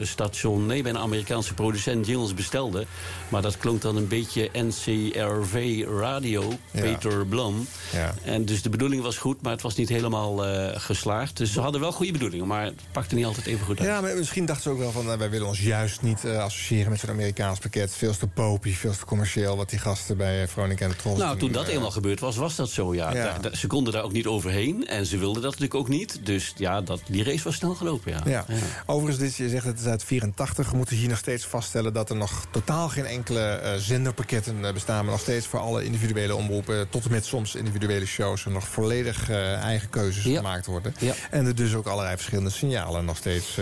station, 0.00 0.66
nee, 0.66 0.82
bij 0.82 0.90
een 0.90 0.98
Amerikaanse 0.98 1.54
producent 1.54 2.06
jingles 2.06 2.34
bestelde. 2.34 2.86
Maar 3.28 3.42
dat 3.42 3.56
klonk 3.58 3.82
dan 3.82 3.96
een 3.96 4.08
beetje 4.08 4.50
NCRV 4.52 5.84
Radio, 5.98 6.52
Ja. 6.70 6.80
Peter 6.80 7.26
Blum. 7.26 7.66
Ja. 7.92 8.14
En 8.24 8.44
dus 8.44 8.62
de 8.62 8.68
bedoeling 8.68 9.02
was 9.02 9.18
goed, 9.18 9.42
maar 9.42 9.52
het 9.52 9.62
was 9.62 9.76
niet 9.76 9.88
helemaal 9.88 10.36
geslaagd. 10.74 11.36
Dus 11.36 11.52
ze 11.52 11.60
hadden 11.60 11.80
wel 11.80 11.92
goede 11.92 12.12
bedoelingen, 12.12 12.46
maar 12.46 12.64
het 12.64 12.80
pakte 12.92 13.14
niet 13.14 13.24
altijd 13.24 13.46
even 13.46 13.66
goed 13.66 13.78
uit. 13.78 13.88
Ja, 13.88 14.00
maar 14.00 14.16
misschien 14.16 14.46
dachten 14.46 14.62
ze 14.62 14.70
ook 14.70 14.78
wel 14.78 14.90
van... 14.92 15.18
wij 15.18 15.30
willen 15.30 15.46
ons 15.46 15.60
juist 15.60 16.02
niet 16.02 16.07
niet 16.08 16.24
uh, 16.24 16.42
associëren 16.42 16.90
met 16.90 17.00
zo'n 17.00 17.10
Amerikaans 17.10 17.58
pakket. 17.58 17.94
Veel 17.94 18.16
te 18.16 18.26
popie, 18.26 18.76
veel 18.76 18.92
te 18.92 19.04
commercieel 19.04 19.56
wat 19.56 19.70
die 19.70 19.78
gasten 19.78 20.16
bij 20.16 20.42
eh, 20.42 20.48
Veronica 20.48 20.84
en 20.84 20.90
de 20.90 20.96
Trolls 20.96 21.18
Nou, 21.18 21.38
toen 21.38 21.52
dat 21.52 21.68
eh. 21.68 21.74
eenmaal 21.74 21.90
gebeurd 21.90 22.20
was, 22.20 22.36
was 22.36 22.56
dat 22.56 22.70
zo, 22.70 22.94
ja. 22.94 23.36
ze 23.52 23.66
konden 23.66 23.92
daar 23.92 24.02
ook 24.02 24.12
niet 24.12 24.26
overheen 24.26 24.86
en 24.86 25.06
ze 25.06 25.18
wilden 25.18 25.42
dat 25.42 25.50
natuurlijk 25.50 25.80
ook 25.80 25.88
niet. 25.88 26.20
Dus 26.22 26.52
ja, 26.56 26.80
dat, 26.80 27.00
die 27.06 27.24
race 27.24 27.44
was 27.44 27.54
snel 27.54 27.74
gelopen, 27.74 28.12
ja. 28.12 28.22
ja. 28.26 28.44
Overigens, 28.86 29.18
dit, 29.18 29.36
je 29.36 29.48
zegt 29.48 29.64
het 29.64 29.80
is 29.80 29.86
uit 29.86 30.04
84. 30.04 30.70
We 30.70 30.76
moeten 30.76 30.96
hier 30.96 31.08
nog 31.08 31.18
steeds 31.18 31.44
vaststellen 31.44 31.92
dat 31.92 32.10
er 32.10 32.16
nog 32.16 32.46
totaal 32.50 32.88
geen 32.88 33.06
enkele 33.06 33.76
zenderpakketten 33.78 34.60
bestaan. 34.60 35.02
Maar 35.02 35.12
nog 35.12 35.20
steeds 35.20 35.46
voor 35.46 35.60
alle 35.60 35.84
individuele 35.84 36.34
omroepen, 36.34 36.88
tot 36.88 37.04
en 37.04 37.10
met 37.10 37.24
soms 37.24 37.54
individuele 37.54 38.06
shows... 38.06 38.44
nog 38.44 38.68
volledig 38.68 39.30
eigen 39.30 39.90
keuzes 39.90 40.22
gemaakt 40.22 40.66
worden. 40.66 40.94
En 41.30 41.46
er 41.46 41.54
dus 41.54 41.74
ook 41.74 41.86
allerlei 41.86 42.16
verschillende 42.16 42.50
signalen 42.50 43.04
nog 43.04 43.16
steeds 43.16 43.58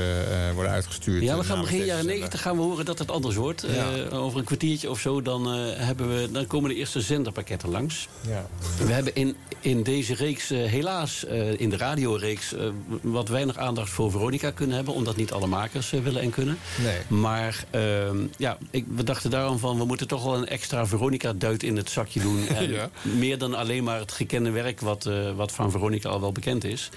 worden 0.55 0.73
uitgestuurd. 0.73 1.23
Ja, 1.23 1.39
we 1.39 1.45
gaan 1.45 1.61
begin 1.61 1.85
jaren 1.85 2.07
90 2.07 2.36
gaan 2.39 2.57
we 2.57 2.63
horen 2.63 2.85
dat 2.85 2.99
het 2.99 3.11
anders 3.11 3.37
wordt. 3.37 3.65
Eh, 3.65 4.23
over 4.23 4.39
een 4.39 4.45
kwartiertje 4.45 4.91
of 4.91 5.01
zo, 5.01 5.23
dan, 5.23 5.53
eh, 5.53 5.59
hebben 5.75 6.09
we, 6.09 6.31
dan 6.31 6.47
komen 6.47 6.71
de 6.71 6.77
eerste 6.77 7.01
zenderpakketten 7.01 7.69
langs. 7.69 8.09
Ja. 8.29 8.47
We 8.85 8.93
hebben 8.93 9.15
in, 9.15 9.37
in 9.61 9.83
deze 9.83 10.15
reeks 10.15 10.51
eh, 10.51 10.65
helaas, 10.65 11.25
in 11.57 11.71
de 11.71 11.77
radioreeks... 11.77 12.55
wat 13.03 13.29
weinig 13.29 13.57
aandacht 13.57 13.91
voor 13.91 14.11
Veronica 14.11 14.51
kunnen 14.51 14.77
hebben... 14.77 14.95
omdat 14.95 15.17
niet 15.17 15.33
alle 15.33 15.47
makers 15.47 15.91
willen 15.91 16.23
en 16.23 16.31
kunnen. 16.31 16.59
Nee. 16.83 17.21
Maar 17.21 17.65
ehm, 17.71 18.17
ja, 18.37 18.59
ik, 18.71 18.85
we 18.95 19.03
dachten 19.03 19.31
daarom 19.31 19.59
van... 19.59 19.79
we 19.79 19.85
moeten 19.85 20.09
toch 20.09 20.25
wel 20.25 20.37
een 20.37 20.49
extra 20.49 20.87
Veronica-duit 20.87 21.63
in 21.63 21.77
het 21.77 21.91
zakje 21.91 22.21
doen. 22.21 22.47
Meer 23.19 23.39
dan 23.39 23.55
alleen 23.55 23.85
maar 23.85 23.99
het 23.99 24.13
gekende 24.13 24.51
werk... 24.51 24.81
Wat, 24.81 25.09
wat 25.37 25.53
van 25.53 25.71
Veronica 25.71 26.09
al 26.09 26.21
wel 26.21 26.33
bekend 26.33 26.65
is. 26.65 26.91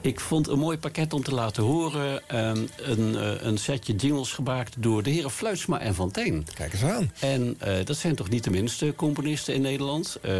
Ik 0.00 0.20
vond 0.20 0.48
een 0.48 0.58
mooi 0.58 0.78
pakket 0.78 1.12
om 1.12 1.22
te 1.22 1.34
laten 1.34 1.62
horen. 1.62 2.28
Ehm, 2.28 2.66
een, 2.76 3.46
een 3.46 3.58
setje 3.58 3.94
jingles 3.94 4.32
gebaar 4.32 4.59
gemaakt 4.60 4.82
door 4.82 5.02
de 5.02 5.10
heren 5.10 5.30
Fluitsma 5.30 5.80
en 5.80 5.94
Fontijn. 5.94 6.46
Kijk 6.54 6.72
eens 6.72 6.82
aan. 6.82 7.12
En 7.18 7.54
eh, 7.58 7.84
dat 7.84 7.96
zijn 7.96 8.14
toch 8.14 8.28
niet 8.28 8.44
de 8.44 8.50
minste 8.50 8.92
componisten 8.96 9.54
in 9.54 9.60
Nederland. 9.60 10.18
Eh, 10.22 10.34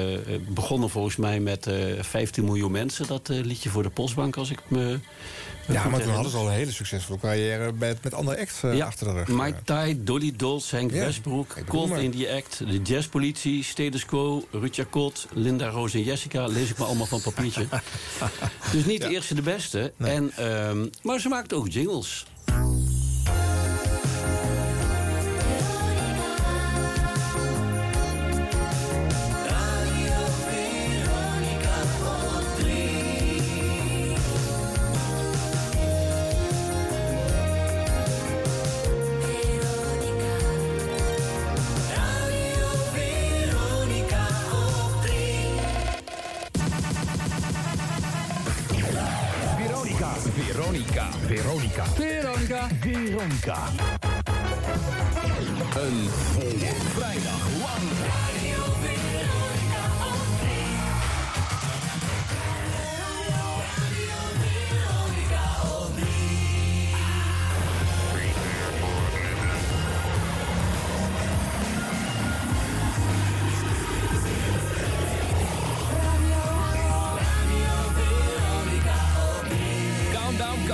begonnen 0.49 0.91
volgens 0.91 1.17
mij 1.17 1.41
met 1.41 1.67
eh 1.67 1.75
15 2.01 2.45
miljoen 2.45 2.71
mensen. 2.71 3.07
Dat 3.07 3.29
liedje 3.29 3.69
voor 3.69 3.83
de 3.83 3.91
Postbank, 3.91 4.37
als 4.37 4.51
ik 4.51 4.59
me... 4.69 4.99
Ja, 5.69 5.89
maar 5.89 6.01
toen 6.01 6.13
hadden 6.13 6.31
ze 6.31 6.37
al 6.39 6.47
een 6.47 6.53
hele 6.53 6.73
succesvolle 6.73 7.19
carrière 7.19 7.73
met, 7.73 8.03
met 8.03 8.15
andere 8.15 8.41
acts 8.41 8.61
Ja, 8.61 8.87
achter 8.87 9.07
de 9.07 9.13
rug. 9.13 9.29
Mike 9.29 9.63
Tye, 9.65 10.05
Dolly 10.05 10.33
Dols, 10.37 10.71
Henk 10.71 10.91
Ja, 10.91 10.99
Westbroek, 10.99 11.55
maar. 11.89 12.03
in 12.03 12.11
the 12.11 12.33
Act, 12.37 12.59
de 12.59 12.83
Jazzpolitie, 12.83 13.65
Status 13.65 14.05
Quo, 14.05 14.45
Rutja 14.51 14.85
Kot, 14.91 15.27
Linda 15.33 15.69
Roos 15.69 15.95
en 15.95 16.03
Jessica. 16.03 16.47
Lees 16.47 16.71
ik 16.71 16.79
maar 16.79 16.87
allemaal 16.87 17.07
van 17.07 17.21
papiertje. 17.21 17.67
dus 18.73 18.85
niet 18.85 19.01
de 19.03 19.09
eerste 19.09 19.35
de 19.35 19.43
beste. 19.43 19.93
En, 19.97 20.33
ehm, 20.37 20.87
maar 21.03 21.21
ze 21.21 21.29
maakt 21.29 21.53
ook 21.53 21.69
jingles. 21.69 22.27
Veronica. 53.21 53.59
Een 55.75 56.09
volle 56.11 56.75
vrijdag 56.95 57.49
lang. 57.59 57.91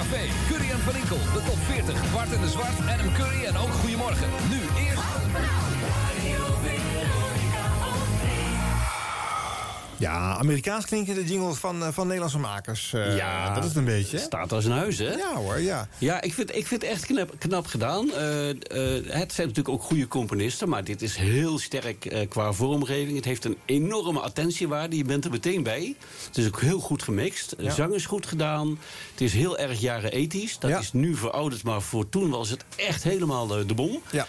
Curry 0.09 0.71
en 0.71 0.79
Van 0.79 0.97
Inkel, 0.97 1.19
de 1.19 1.43
top 1.45 1.59
40, 1.67 2.13
Bart 2.13 2.33
en 2.33 2.41
de 2.41 2.49
Zwart, 2.49 2.79
Adam 2.89 3.13
Curry 3.13 3.45
en 3.45 3.57
ook 3.57 3.73
Goedemorgen. 3.73 4.29
Nu 4.51 4.61
eerst... 4.85 5.76
Ja, 9.99 10.37
Amerikaans 10.39 10.85
klinken 10.85 11.15
de 11.15 11.25
jingles 11.25 11.57
van, 11.59 11.83
eh, 11.83 11.89
van 11.93 12.05
Nederlandse 12.07 12.39
makers. 12.39 12.93
Eh, 12.93 13.17
Ja, 13.17 13.55
dat 13.55 13.63
is 13.63 13.69
het 13.69 13.79
een 13.79 13.85
beetje. 13.85 14.19
Staat 14.19 14.53
als 14.53 14.65
een 14.65 14.71
huis, 14.73 14.99
hè? 14.99 15.11
Ja 15.13 15.35
hoor, 15.35 15.61
ja. 15.61 15.89
Ja, 15.99 16.21
ik 16.23 16.33
vind, 16.35 16.57
ik 16.57 16.67
vind 16.67 16.83
het 16.83 16.91
echt 16.91 17.07
knap, 17.07 17.35
knap 17.39 17.67
gedaan. 17.67 18.13
Eh, 18.13 18.21
het 19.05 19.33
zijn 19.33 19.47
natuurlijk 19.49 19.69
ook 19.69 19.83
goede 19.83 20.09
componisten... 20.09 20.69
maar 20.69 20.85
dit 20.85 21.03
is 21.03 21.17
heel 21.17 21.59
sterk 21.59 22.27
qua 22.29 22.53
vormgeving. 22.53 23.17
Het 23.17 23.25
heeft 23.25 23.45
een 23.45 23.57
enorme 23.65 24.21
attentiewaarde. 24.21 24.97
Je 24.97 25.05
bent 25.05 25.25
er 25.25 25.31
meteen 25.31 25.63
bij. 25.63 25.95
Het 26.27 26.37
is 26.39 26.47
ook 26.47 26.61
heel 26.61 26.81
goed 26.81 27.03
gemixt. 27.03 27.57
De 27.57 27.63
Ja. 27.63 27.71
zang 27.75 27.95
is 27.95 28.07
goed 28.07 28.27
gedaan. 28.27 28.79
Het 29.11 29.21
is 29.21 29.33
heel 29.33 29.59
erg 29.59 29.81
jaren 29.81 30.13
ethisch. 30.13 30.59
Dat 30.59 30.71
Ja. 30.71 30.79
is 30.79 30.93
nu 30.93 31.15
verouderd, 31.17 31.63
maar 31.63 31.83
voor 31.83 32.09
toen 32.09 32.31
was 32.31 32.51
het 32.51 32.65
echt 32.77 33.03
helemaal 33.03 33.47
de, 33.47 33.75
bom. 33.75 34.01
Ja. 34.13 34.27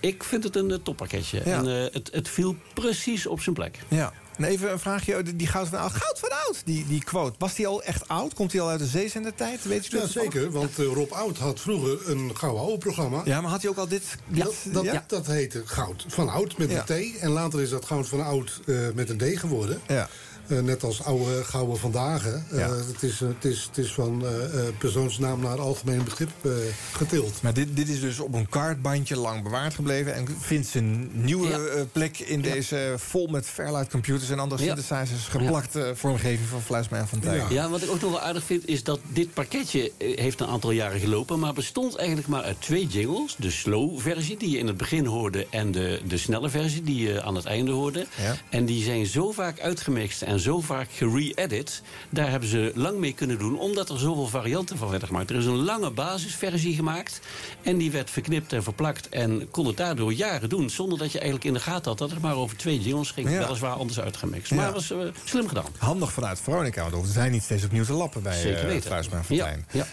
Ik 0.00 0.24
vind 0.24 0.44
het 0.44 0.56
een 0.56 0.80
toppakketje. 0.82 1.40
Ja. 1.44 1.56
En 1.58 1.64
het, 1.66 2.08
het 2.12 2.28
viel 2.28 2.56
precies 2.74 3.26
op 3.26 3.40
zijn 3.40 3.54
plek. 3.54 3.78
Ja. 3.88 4.12
En 4.36 4.44
even 4.44 4.72
een 4.72 4.78
vraagje, 4.78 5.22
die- 5.22 5.36
die 5.36 5.46
Goud 5.46 5.68
van 5.68 5.78
Oud. 5.78 5.92
Goud 5.92 6.18
van 6.18 6.28
Oud, 6.46 6.62
die, 6.64 6.86
die 6.86 7.04
quote. 7.04 7.34
Was 7.38 7.54
die 7.54 7.66
al 7.66 7.82
echt 7.82 8.08
oud? 8.08 8.34
Komt 8.34 8.50
die 8.50 8.60
al 8.60 8.68
uit 8.68 8.78
de 8.78 8.86
zeezender-tijd? 8.86 9.64
Weet 9.64 9.86
je 9.86 9.96
Ja, 9.96 10.06
zeker. 10.06 10.50
Want 10.50 10.78
eh, 10.78 10.84
Rob 10.84 11.12
Oud 11.12 11.38
had 11.38 11.60
vroeger 11.60 12.10
een 12.10 12.30
Gouden 12.36 12.60
Ouwe-programma. 12.62 13.22
Ja, 13.24 13.40
maar 13.40 13.50
had 13.50 13.60
hij 13.62 13.70
ook 13.70 13.76
al 13.76 13.88
dit... 13.88 14.02
dit 14.26 14.44
Dat, 14.44 14.54
dat, 14.64 14.84
ja? 14.84 15.04
dat 15.06 15.26
heette 15.26 15.62
Goud 15.66 16.04
van 16.08 16.28
Oud 16.28 16.58
met 16.58 16.70
Ja. 16.70 16.84
een 16.88 17.12
T. 17.14 17.18
En 17.18 17.30
later 17.30 17.60
is 17.60 17.70
dat 17.70 17.84
Goud 17.84 18.08
van 18.08 18.24
Oud 18.24 18.60
eh, 18.66 18.76
met 18.94 19.10
een 19.10 19.18
D 19.18 19.38
geworden. 19.38 19.80
Ja. 19.88 20.08
Eh, 20.48 20.58
net 20.58 20.82
als 20.82 21.02
oude 21.02 21.44
gouden 21.44 21.78
vandaag. 21.78 22.22
hè. 22.24 22.58
Eh, 22.60 22.68
het, 22.92 23.02
is, 23.02 23.20
eh, 23.20 23.28
het, 23.28 23.44
is, 23.44 23.62
het 23.68 23.78
is 23.78 23.92
van 23.92 24.26
eh, 24.26 24.44
eh, 24.44 24.74
persoonsnaam 24.78 25.40
naar 25.40 25.58
algemeen 25.60 26.04
begrip 26.04 26.30
eh, 26.42 26.50
getild. 26.92 27.42
Maar 27.42 27.54
dit, 27.54 27.76
dit 27.76 27.88
is 27.88 28.00
dus 28.00 28.20
op 28.20 28.34
een 28.34 28.48
kaartbandje 28.48 29.16
lang 29.16 29.42
bewaard 29.42 29.74
gebleven... 29.74 30.14
en 30.14 30.26
vindt 30.40 30.66
zijn 30.68 31.10
nieuwe 31.24 31.48
Ja. 31.48 31.84
plek 31.92 32.18
in 32.18 32.40
deze 32.40 32.94
vol 32.96 33.26
met 33.26 33.46
Fairlight 33.46 33.90
computers... 33.90 34.30
en 34.30 34.38
andere 34.38 34.64
Ja. 34.64 34.74
synthesizers 34.76 35.26
geplakte 35.26 35.92
vormgeving 35.94 36.48
van 36.48 36.62
Fluisma 36.62 36.98
en 36.98 37.08
van 37.08 37.18
Tijn. 37.18 37.36
Ja. 37.36 37.46
Ja, 37.50 37.68
wat 37.68 37.82
ik 37.82 37.90
ook 37.90 38.00
nog 38.00 38.10
wel 38.10 38.20
aardig 38.20 38.44
vind 38.44 38.68
is 38.68 38.82
dat 38.84 39.00
dit 39.08 39.32
pakketje 39.34 39.92
heeft 39.98 40.40
een 40.40 40.46
aantal 40.46 40.70
jaren 40.70 41.00
gelopen... 41.00 41.38
maar 41.38 41.52
bestond 41.52 41.96
eigenlijk 41.96 42.28
maar 42.28 42.42
uit 42.42 42.60
twee 42.60 42.86
jingles. 42.86 43.36
De 43.38 43.50
slow-versie 43.50 44.36
die 44.36 44.50
je 44.50 44.58
in 44.58 44.66
het 44.66 44.76
begin 44.76 45.06
hoorde... 45.06 45.46
en 45.50 45.72
de, 45.72 46.00
de 46.08 46.18
snelle 46.18 46.50
versie 46.50 46.82
die 46.82 47.08
je 47.08 47.22
aan 47.22 47.34
het 47.34 47.44
einde 47.44 47.70
hoorde. 47.72 48.06
Ja. 48.22 48.36
En 48.50 48.64
die 48.64 48.84
zijn 48.84 49.06
zo 49.06 49.32
vaak 49.32 49.60
uitgemixt 49.60 50.22
en 50.22 50.33
zo 50.40 50.60
vaak 50.60 50.88
gere-edit... 50.92 51.82
daar 52.10 52.30
hebben 52.30 52.48
ze 52.48 52.72
lang 52.74 52.98
mee 52.98 53.12
kunnen 53.14 53.38
doen... 53.38 53.58
omdat 53.58 53.88
er 53.88 53.98
zoveel 53.98 54.26
varianten 54.26 54.76
van 54.78 54.88
werden 54.90 55.08
gemaakt. 55.08 55.30
Er 55.30 55.36
is 55.36 55.46
een 55.46 55.64
lange 55.64 55.90
basisversie 55.90 56.74
gemaakt... 56.74 57.20
en 57.62 57.78
die 57.78 57.90
werd 57.90 58.10
verknipt 58.10 58.52
en 58.52 58.62
verplakt... 58.62 59.08
en 59.08 59.50
kon 59.50 59.66
het 59.66 59.76
daardoor 59.76 60.12
jaren 60.12 60.48
doen... 60.48 60.70
zonder 60.70 60.98
dat 60.98 61.12
je 61.12 61.18
eigenlijk 61.18 61.46
in 61.46 61.54
de 61.54 61.60
gaten 61.60 61.88
had... 61.90 61.98
dat 61.98 62.10
het 62.10 62.20
maar 62.20 62.36
over 62.36 62.56
twee 62.56 62.80
jingles 62.80 63.10
ging. 63.10 63.30
Ja. 63.30 63.38
Weliswaar 63.38 63.74
anders 63.74 64.00
uitgemixt. 64.00 64.50
Ja. 64.50 64.56
Maar 64.56 64.64
het 64.64 64.74
was 64.74 64.90
eh, 64.90 64.98
slim 65.24 65.48
gedaan. 65.48 65.64
Handig 65.78 66.12
vanuit 66.12 66.40
Veronica, 66.40 66.80
want 66.80 66.94
hoefden 66.94 67.12
zij 67.12 67.28
niet 67.28 67.42
steeds 67.42 67.64
opnieuw 67.64 67.84
te 67.84 67.92
lappen 67.92 68.22
bij 68.22 68.40
Zeker 68.40 68.58
eh, 68.58 68.66
weten. 68.66 69.04
Van 69.04 69.36
Ja, 69.36 69.44
Tijn. 69.44 69.66
ja. 69.72 69.86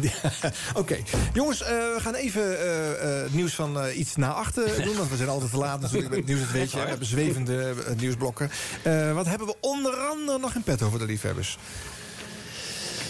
Ja, 0.00 0.50
Oké, 0.74 0.96
jongens, 1.32 1.62
eh, 1.62 1.68
we 1.68 1.96
gaan 1.98 2.14
even 2.14 2.42
het 3.24 3.34
nieuws 3.34 3.54
van 3.54 3.78
iets 3.96 4.16
na 4.16 4.32
achter 4.32 4.64
doen. 4.84 4.96
Want 4.96 5.10
we 5.10 5.16
zijn 5.16 5.28
altijd 5.28 5.50
te 5.50 5.56
laat 5.56 5.80
natuurlijk 5.80 6.14
met 6.14 6.26
nieuws. 6.26 6.40
Dat 6.40 6.50
weet 6.50 6.70
je, 6.70 6.80
we 6.80 6.88
hebben 6.88 7.06
zwevende 7.06 7.74
nieuwsblokken. 7.96 8.50
Wat 9.14 9.26
hebben 9.26 9.46
we 9.46 9.56
onder 9.60 9.94
andere 9.94 10.38
nog 10.38 10.54
in 10.54 10.62
petto 10.62 10.88
voor 10.90 10.98
de 10.98 11.04
liefhebbers? 11.06 11.58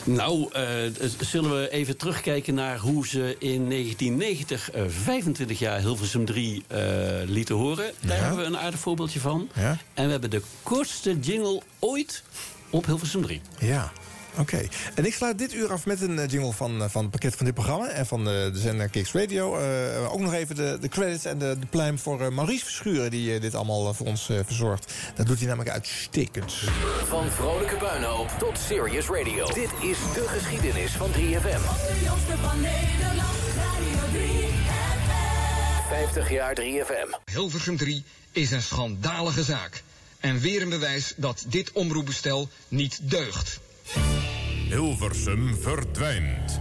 Nou, 0.04 0.52
eh, 0.52 0.64
zullen 1.20 1.60
we 1.60 1.70
even 1.70 1.96
terugkijken 1.96 2.54
naar 2.54 2.78
hoe 2.78 3.06
ze 3.06 3.36
in 3.38 3.68
1990 3.68 4.70
eh, 4.70 4.82
25 5.04 5.58
jaar 5.58 5.80
Hilversum 5.80 6.24
3 6.24 6.64
eh, 6.66 6.80
lieten 7.24 7.54
horen. 7.54 7.92
Daar 8.00 8.16
Ja. 8.16 8.22
hebben 8.22 8.38
we 8.38 8.44
een 8.44 8.58
aardig 8.58 8.80
voorbeeldje 8.80 9.20
van. 9.20 9.48
Ja. 9.54 9.76
En 9.94 10.04
we 10.04 10.10
hebben 10.10 10.30
de 10.30 10.42
kortste 10.62 11.18
jingle 11.18 11.62
ooit 11.78 12.22
op 12.70 12.86
Hilversum 12.86 13.22
3. 13.22 13.40
Ja. 13.58 13.92
Oké, 14.36 14.68
en 14.94 15.06
ik 15.06 15.14
sluit 15.14 15.38
dit 15.38 15.54
uur 15.54 15.72
af 15.72 15.86
met 15.86 16.00
een 16.00 16.18
eh, 16.18 16.28
jingle 16.28 16.52
van, 16.52 16.82
eh, 16.82 16.88
van 16.88 17.02
het 17.02 17.10
pakket 17.10 17.34
van 17.36 17.44
dit 17.44 17.54
programma... 17.54 17.88
en 17.88 18.06
van 18.06 18.24
de, 18.24 18.50
de 18.52 18.58
zender 18.58 18.88
Kicks 18.88 19.12
Radio. 19.12 19.56
Eh, 19.56 20.12
ook 20.12 20.20
nog 20.20 20.32
even 20.32 20.54
de, 20.56 20.78
de 20.80 20.88
credits 20.88 21.24
en 21.24 21.38
de, 21.38 21.56
de 21.60 21.66
pluim 21.66 21.98
voor 21.98 22.20
eh, 22.20 22.28
Maurice 22.28 22.64
Verschuren... 22.64 23.10
die 23.10 23.34
eh, 23.34 23.40
dit 23.40 23.54
allemaal 23.54 23.88
eh, 23.88 23.94
voor 23.94 24.06
ons 24.06 24.28
eh, 24.28 24.38
verzorgt. 24.44 24.92
Dat 25.14 25.26
doet 25.26 25.38
hij 25.38 25.46
namelijk 25.46 25.70
uitstekend. 25.70 26.52
Van 27.06 27.30
vrolijke 27.30 27.76
puinhoop 27.76 28.28
tot 28.38 28.58
serious 28.58 29.06
radio. 29.06 29.46
Dit 29.46 29.70
is 29.82 29.98
de 30.14 30.24
geschiedenis 30.26 30.92
van 30.92 31.10
3FM. 31.10 31.60
50 35.88 36.30
jaar 36.30 36.56
3FM. 36.60 37.30
Hilversum 37.32 37.76
3 37.76 38.04
is 38.32 38.50
een 38.50 38.62
schandalige 38.62 39.42
zaak. 39.42 39.82
En 40.20 40.38
weer 40.38 40.62
een 40.62 40.68
bewijs 40.68 41.12
dat 41.16 41.44
dit 41.48 41.72
omroepbestel 41.72 42.48
niet 42.68 42.98
deugt. 43.02 43.60
Hilversum 44.68 45.54
verdwijnt. 45.56 46.60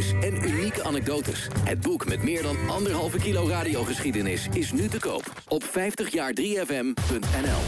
en 0.21 0.49
unieke 0.49 0.83
anekdotes. 0.83 1.47
Het 1.63 1.81
boek 1.81 2.07
met 2.07 2.23
meer 2.23 2.41
dan 2.41 2.57
anderhalve 2.69 3.17
kilo 3.17 3.47
radiogeschiedenis 3.47 4.47
is 4.53 4.71
nu 4.71 4.87
te 4.87 4.99
koop 4.99 5.31
op 5.47 5.63
50jaar3fm.nl. 5.63 7.61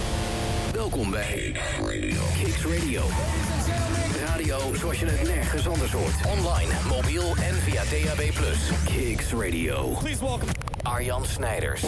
Welkom 0.73 1.11
bij 1.11 1.55
Kicks 2.38 2.65
Radio. 2.65 3.01
Radio 4.26 4.73
zoals 4.76 4.99
je 4.99 5.05
het 5.05 5.27
nergens 5.27 5.68
anders 5.68 5.91
hoort. 5.91 6.38
Online, 6.38 6.72
mobiel 6.89 7.35
en 7.35 7.53
via 7.53 7.84
DAB+. 7.84 8.22
Kicks 8.85 9.31
Radio. 9.31 9.97
Please 9.99 10.19
welcome 10.19 10.51
Arjan 10.81 11.26
Snijders. 11.26 11.84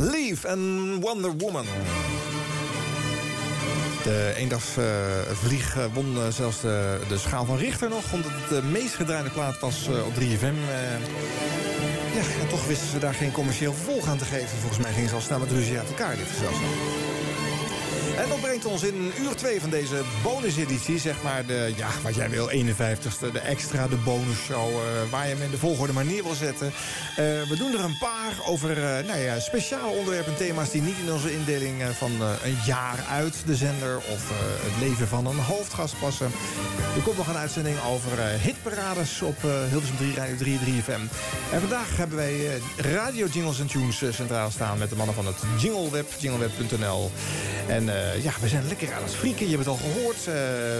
Leave 0.00 0.48
en 0.48 0.96
Wonder 1.00 1.32
Woman. 1.36 1.64
De 4.02 4.32
eendagsvlieg 4.36 5.76
uh, 5.76 5.84
won 5.92 6.16
uh, 6.16 6.28
zelfs 6.28 6.60
de, 6.60 7.00
de 7.08 7.18
schaal 7.18 7.44
van 7.44 7.56
Richter 7.56 7.88
nog... 7.88 8.12
omdat 8.12 8.30
het 8.34 8.48
de 8.48 8.68
meest 8.68 8.94
gedraaide 8.94 9.30
plaat 9.30 9.60
was 9.60 9.88
uh, 9.88 10.06
op 10.06 10.12
3FM. 10.14 10.54
ja, 12.14 12.46
toch 12.48 12.66
wisten 12.66 12.88
ze 12.88 12.98
daar 12.98 13.14
geen 13.14 13.32
commercieel 13.32 13.72
vervolg 13.72 14.08
aan 14.08 14.18
te 14.18 14.24
geven. 14.24 14.58
Volgens 14.58 14.82
mij 14.82 14.92
gingen 14.92 15.08
ze 15.08 15.14
al 15.14 15.20
snel 15.20 15.38
met 15.38 15.50
ruzie 15.50 15.78
uit 15.78 15.88
elkaar, 15.88 16.16
dit. 16.16 16.28
En 18.16 18.28
dat 18.28 18.40
brengt 18.40 18.64
ons 18.64 18.82
in 18.82 19.12
uur 19.20 19.34
2 19.36 19.60
van 19.60 19.70
deze 19.70 20.02
bonuseditie, 20.22 20.98
zeg 20.98 21.22
maar 21.22 21.46
de, 21.46 21.72
ja, 21.76 21.88
wat 22.02 22.14
jij 22.14 22.30
wil, 22.30 22.50
51ste, 22.50 23.32
de 23.32 23.38
extra, 23.38 23.88
de 23.88 23.96
bonusshow, 23.96 24.68
eh, 24.68 25.10
waar 25.10 25.28
je 25.28 25.34
hem 25.34 25.42
in 25.42 25.50
de 25.50 25.58
volgorde 25.58 25.92
manier 25.92 26.22
wil 26.22 26.34
zetten. 26.34 26.66
Eh, 26.66 27.24
we 27.48 27.54
doen 27.58 27.72
er 27.72 27.84
een 27.84 27.98
paar 27.98 28.32
over 28.46 28.70
eh, 28.70 29.06
nou 29.06 29.18
ja, 29.18 29.40
speciale 29.40 29.90
onderwerpen 29.90 30.32
en 30.32 30.38
thema's 30.38 30.70
die 30.70 30.82
niet 30.82 30.98
in 31.04 31.12
onze 31.12 31.32
indeling 31.32 31.82
van 31.92 32.10
een 32.20 32.56
jaar 32.66 33.04
uit 33.10 33.34
de 33.46 33.56
zender 33.56 33.96
of 33.96 34.30
het 34.62 34.88
leven 34.88 35.08
van 35.08 35.26
een 35.26 35.38
hoofdgast 35.38 35.98
passen. 36.00 36.30
Er 36.96 37.02
komt 37.02 37.16
nog 37.16 37.28
een 37.28 37.36
uitzending 37.36 37.76
over 37.88 38.18
hitparades 38.40 39.22
op 39.22 39.42
Hilversum 39.42 39.96
3, 39.96 40.14
Radio 40.14 40.36
3, 40.36 40.58
3FM. 40.58 41.00
En 41.52 41.60
vandaag 41.60 41.96
hebben 41.96 42.16
wij 42.16 42.60
radio 42.76 43.26
jingles 43.26 43.60
en 43.60 43.66
tunes 43.66 44.02
centraal 44.10 44.50
staan 44.50 44.78
met 44.78 44.90
de 44.90 44.96
mannen 44.96 45.14
van 45.14 45.26
het 45.26 45.36
Jingleweb, 45.58 46.12
jingleweb.nl. 46.18 47.10
En 47.66 47.88
eh, 48.14 48.24
ja, 48.24 48.32
we 48.40 48.48
zijn 48.48 48.66
lekker 48.68 48.92
aan 48.94 49.02
het 49.02 49.14
frieken, 49.14 49.48
je 49.48 49.56
hebt 49.56 49.64
het 49.66 49.74
al 49.74 49.80
gehoord. 49.92 50.16
Eh, 50.16 50.24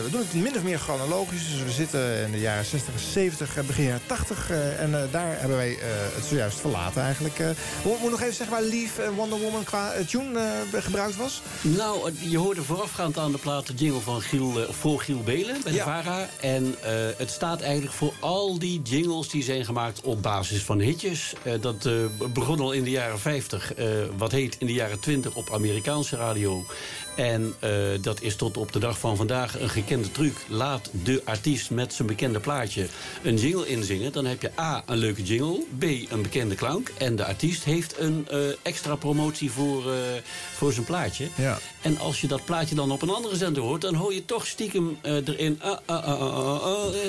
we 0.05 0.09
doen 0.11 0.21
het 0.21 0.35
min 0.35 0.57
of 0.57 0.63
meer 0.63 0.79
chronologisch, 0.79 1.51
dus 1.51 1.63
we 1.63 1.71
zitten 1.71 2.23
in 2.25 2.33
de 2.33 2.41
jaren 2.41 2.65
60, 2.65 2.95
70, 3.13 3.57
eh, 3.57 3.65
begin 3.65 3.85
jaren 3.85 4.01
80. 4.07 4.51
eh, 4.51 4.81
en 4.83 5.09
daar 5.11 5.37
hebben 5.39 5.57
wij 5.57 5.77
het 6.15 6.25
zojuist 6.25 6.61
verlaten 6.61 7.03
eigenlijk. 7.03 7.39
Moet 7.85 8.01
moet 8.01 8.11
nog 8.11 8.21
even 8.21 8.35
zeggen 8.35 8.57
waar 8.57 8.65
Lief 8.65 8.99
en 8.99 9.13
Wonder 9.13 9.39
Woman 9.39 9.65
qua 9.65 9.93
tune 10.07 10.41
gebruikt 10.73 11.17
was? 11.17 11.43
Nou, 11.61 12.13
je 12.21 12.39
hoorde 12.39 12.63
voorafgaand 12.63 13.19
aan 13.19 13.33
de 13.33 13.39
plaat 13.39 13.67
de 13.67 13.75
jingle 13.75 14.01
van 14.01 14.21
Giel, 14.21 14.67
voor 14.71 15.01
Giel 15.01 15.23
Belen 15.23 15.57
bij 15.63 15.73
de 15.73 15.79
Ja. 15.79 15.85
VARA. 15.85 16.29
En 16.41 16.75
het 17.17 17.31
staat 17.31 17.61
eigenlijk 17.61 17.93
voor 17.93 18.13
al 18.21 18.59
die 18.59 18.83
jingles 18.83 19.29
die 19.29 19.43
zijn 19.43 19.65
gemaakt 19.65 20.01
op 20.01 20.23
basis 20.23 20.63
van 20.63 20.79
hitjes. 20.79 21.33
Dat 21.61 21.89
begon 22.33 22.61
al 22.61 22.73
in 22.73 22.85
de 22.85 22.91
jaren 22.91 23.19
50, 23.19 23.75
eh, 23.75 23.87
wat 24.17 24.33
heet 24.33 24.57
in 24.59 24.67
de 24.67 24.73
jaren 24.73 25.01
20 25.01 25.35
op 25.35 25.53
Amerikaanse 25.53 26.17
radio. 26.17 26.65
En 27.21 27.55
eh, 27.59 27.71
dat 28.01 28.23
is 28.23 28.37
tot 28.37 28.57
op 28.57 28.73
de 28.73 28.79
dag 28.79 28.99
van 28.99 29.17
vandaag 29.17 29.61
een 29.61 29.69
gekende 29.69 30.13
truc. 30.13 30.37
Laat 30.49 30.91
de 31.05 31.23
artiest 31.25 31.71
met 31.71 31.93
zijn 31.93 32.09
bekende 32.09 32.41
plaatje 32.41 32.87
een 33.23 33.37
jingle 33.37 33.67
inzingen. 33.67 34.13
Dan 34.13 34.25
heb 34.25 34.43
je 34.43 34.51
A, 34.59 34.83
een 34.87 34.97
leuke 34.97 35.23
jingle. 35.23 35.65
B, 35.79 35.83
een 35.83 36.23
bekende 36.23 36.55
klank. 36.55 36.93
En 36.99 37.17
de 37.17 37.25
artiest 37.25 37.65
heeft 37.65 37.99
een 37.99 38.27
eh, 38.29 38.39
extra 38.63 38.95
promotie 38.95 39.51
voor, 39.51 39.93
eh, 39.93 39.99
voor 40.53 40.73
zijn 40.73 40.85
plaatje. 40.85 41.29
Ja. 41.35 41.59
En 41.81 41.99
als 41.99 42.21
je 42.21 42.27
dat 42.27 42.45
plaatje 42.45 42.75
dan 42.75 42.91
op 42.91 43.03
een 43.03 43.11
andere 43.11 43.37
zender 43.37 43.63
hoort... 43.63 43.81
dan 43.81 43.95
hoor 43.95 44.15
je 44.15 44.25
toch 44.25 44.47
stiekem 44.47 44.99
erin... 45.03 45.61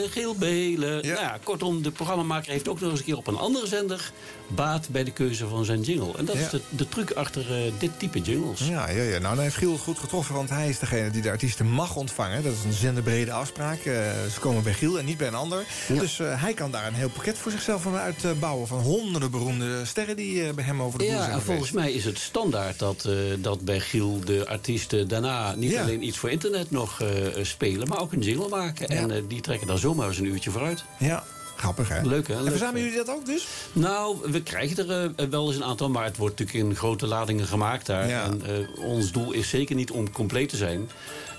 Giel 0.10 0.36
Belen. 0.36 0.92
Nou 0.92 1.08
ja, 1.08 1.40
kortom, 1.44 1.82
de 1.82 1.92
programmamaker 1.92 2.52
heeft 2.52 2.68
ook 2.68 2.80
nog 2.80 2.90
eens 2.90 3.00
een 3.00 3.06
keer 3.06 3.18
op 3.18 3.28
een 3.28 3.38
andere 3.38 3.68
zender... 3.68 4.12
baat 4.56 4.90
bij 4.90 5.04
de 5.04 5.12
keuze 5.12 5.48
van 5.48 5.66
zijn 5.66 5.82
jingle. 5.82 6.18
En 6.18 6.26
dat 6.26 6.36
Ja. 6.36 6.42
is 6.42 6.50
de, 6.50 6.62
de 6.70 6.90
truc 6.90 7.12
achter 7.12 7.42
eh, 7.66 7.72
dit 7.80 7.92
type 8.00 8.20
jingles. 8.20 8.60
Ja, 8.60 8.90
ja, 8.90 9.02
ja. 9.04 9.20
Nou, 9.20 9.36
dan 9.36 9.44
heeft 9.44 9.56
Giel 9.56 9.78
goed 9.78 10.00
getroffen, 10.00 10.36
want 10.36 10.50
hij 10.50 10.70
is 10.70 10.80
degene 10.80 11.10
die 11.12 11.22
de 11.22 11.30
artiesten 11.30 11.68
mag 11.70 11.96
ontvangen. 11.96 12.44
Dat 12.44 12.54
is 12.54 12.64
een 12.66 12.74
zenderbrede 12.74 13.32
afspraak. 13.32 13.78
Eh, 13.80 13.94
ze 14.34 14.40
komen 14.40 14.64
bij 14.64 14.74
Giel 14.74 15.00
en 15.00 15.06
niet 15.06 15.18
bij 15.18 15.28
een 15.28 15.36
ander. 15.36 15.64
Dus 15.88 16.20
eh, 16.20 16.42
hij 16.42 16.54
kan 16.54 16.72
daar 16.72 16.88
een 16.88 16.94
heel 16.94 17.10
pakket 17.10 17.38
voor 17.38 17.52
zichzelf 17.52 17.82
van 17.82 17.96
uitbouwen... 17.96 18.68
van 18.68 18.80
honderden 18.80 19.32
beroemde 19.32 19.86
sterren 19.86 20.16
die 20.16 20.54
bij 20.54 20.64
hem 20.64 20.82
over 20.82 21.00
de 21.00 21.06
vloer 21.06 21.18
Ja, 21.18 21.24
zijn 21.24 21.36
en 21.36 21.42
volgens 21.42 21.72
mij 21.72 21.92
is 21.92 22.06
het 22.06 22.20
standaard 22.20 22.80
dat, 22.80 23.10
dat 23.40 23.62
bij 23.62 23.80
Giel 23.80 24.20
de 24.26 24.48
artiesten 24.48 25.08
daarna 25.08 25.56
niet 25.56 25.72
Ja. 25.72 25.82
alleen 25.82 26.06
iets 26.06 26.18
voor 26.18 26.30
internet 26.30 26.72
nog 26.72 27.02
spelen, 27.42 27.88
maar 27.88 28.00
ook 28.02 28.12
een 28.12 28.22
jingle 28.22 28.50
maken. 28.50 28.88
En 28.88 29.28
die 29.28 29.42
trekken 29.42 29.68
daar 29.68 29.78
zomaar 29.78 30.08
eens 30.08 30.18
een 30.18 30.26
uurtje 30.26 30.52
vooruit. 30.52 30.84
Ja, 30.98 31.24
grappig 31.62 31.88
hè? 31.90 32.02
Leuk 32.02 32.28
hè? 32.28 32.34
En 32.38 32.46
verzamelen 32.46 32.82
jullie 32.90 33.06
dat 33.06 33.16
ook 33.16 33.26
dus? 33.26 33.48
Nou, 33.74 34.18
we 34.32 34.42
krijgen 34.44 34.90
er 34.90 35.12
eh, 35.16 35.26
wel 35.30 35.48
eens 35.48 35.56
een 35.56 35.64
aantal, 35.64 35.90
maar 35.90 36.04
het 36.04 36.18
wordt 36.18 36.40
natuurlijk 36.40 36.68
in 36.70 36.76
grote 36.76 37.08
ladingen 37.08 37.46
gemaakt 37.48 37.86
daar. 37.86 38.08
Ja. 38.08 38.24
En 38.24 38.42
eh, 38.46 38.84
ons 38.86 39.12
doel 39.12 39.32
is 39.32 39.50
zeker 39.50 39.76
niet 39.76 39.92
om 39.92 40.12
compleet 40.12 40.50
te 40.50 40.58
zijn. 40.58 40.90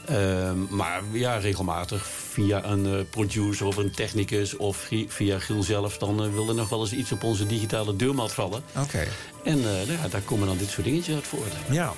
Ehm, 0.06 0.56
maar 0.70 1.02
ja, 1.12 1.36
regelmatig 1.36 2.06
via 2.30 2.64
een 2.64 2.86
eh, 2.86 3.00
producer 3.10 3.66
of 3.66 3.76
een 3.76 3.90
technicus 3.92 4.56
of 4.56 4.76
vi- 4.76 5.06
via 5.08 5.38
Giel 5.38 5.62
zelf... 5.62 5.98
dan 5.98 6.22
eh, 6.24 6.32
wil 6.32 6.48
er 6.48 6.54
nog 6.54 6.68
wel 6.68 6.80
eens 6.80 6.92
iets 6.92 7.12
op 7.12 7.22
onze 7.24 7.46
digitale 7.46 7.96
deurmat 7.96 8.32
vallen. 8.32 8.62
Oké. 8.78 9.06
En 9.44 9.58
eh, 9.58 9.64
nou 9.64 9.92
ja, 9.92 10.08
daar 10.08 10.20
komen 10.20 10.46
dan 10.46 10.56
dit 10.56 10.70
soort 10.70 10.84
dingetjes 10.86 11.14
uit 11.14 11.26
voort. 11.26 11.52
Ja. 11.70 11.92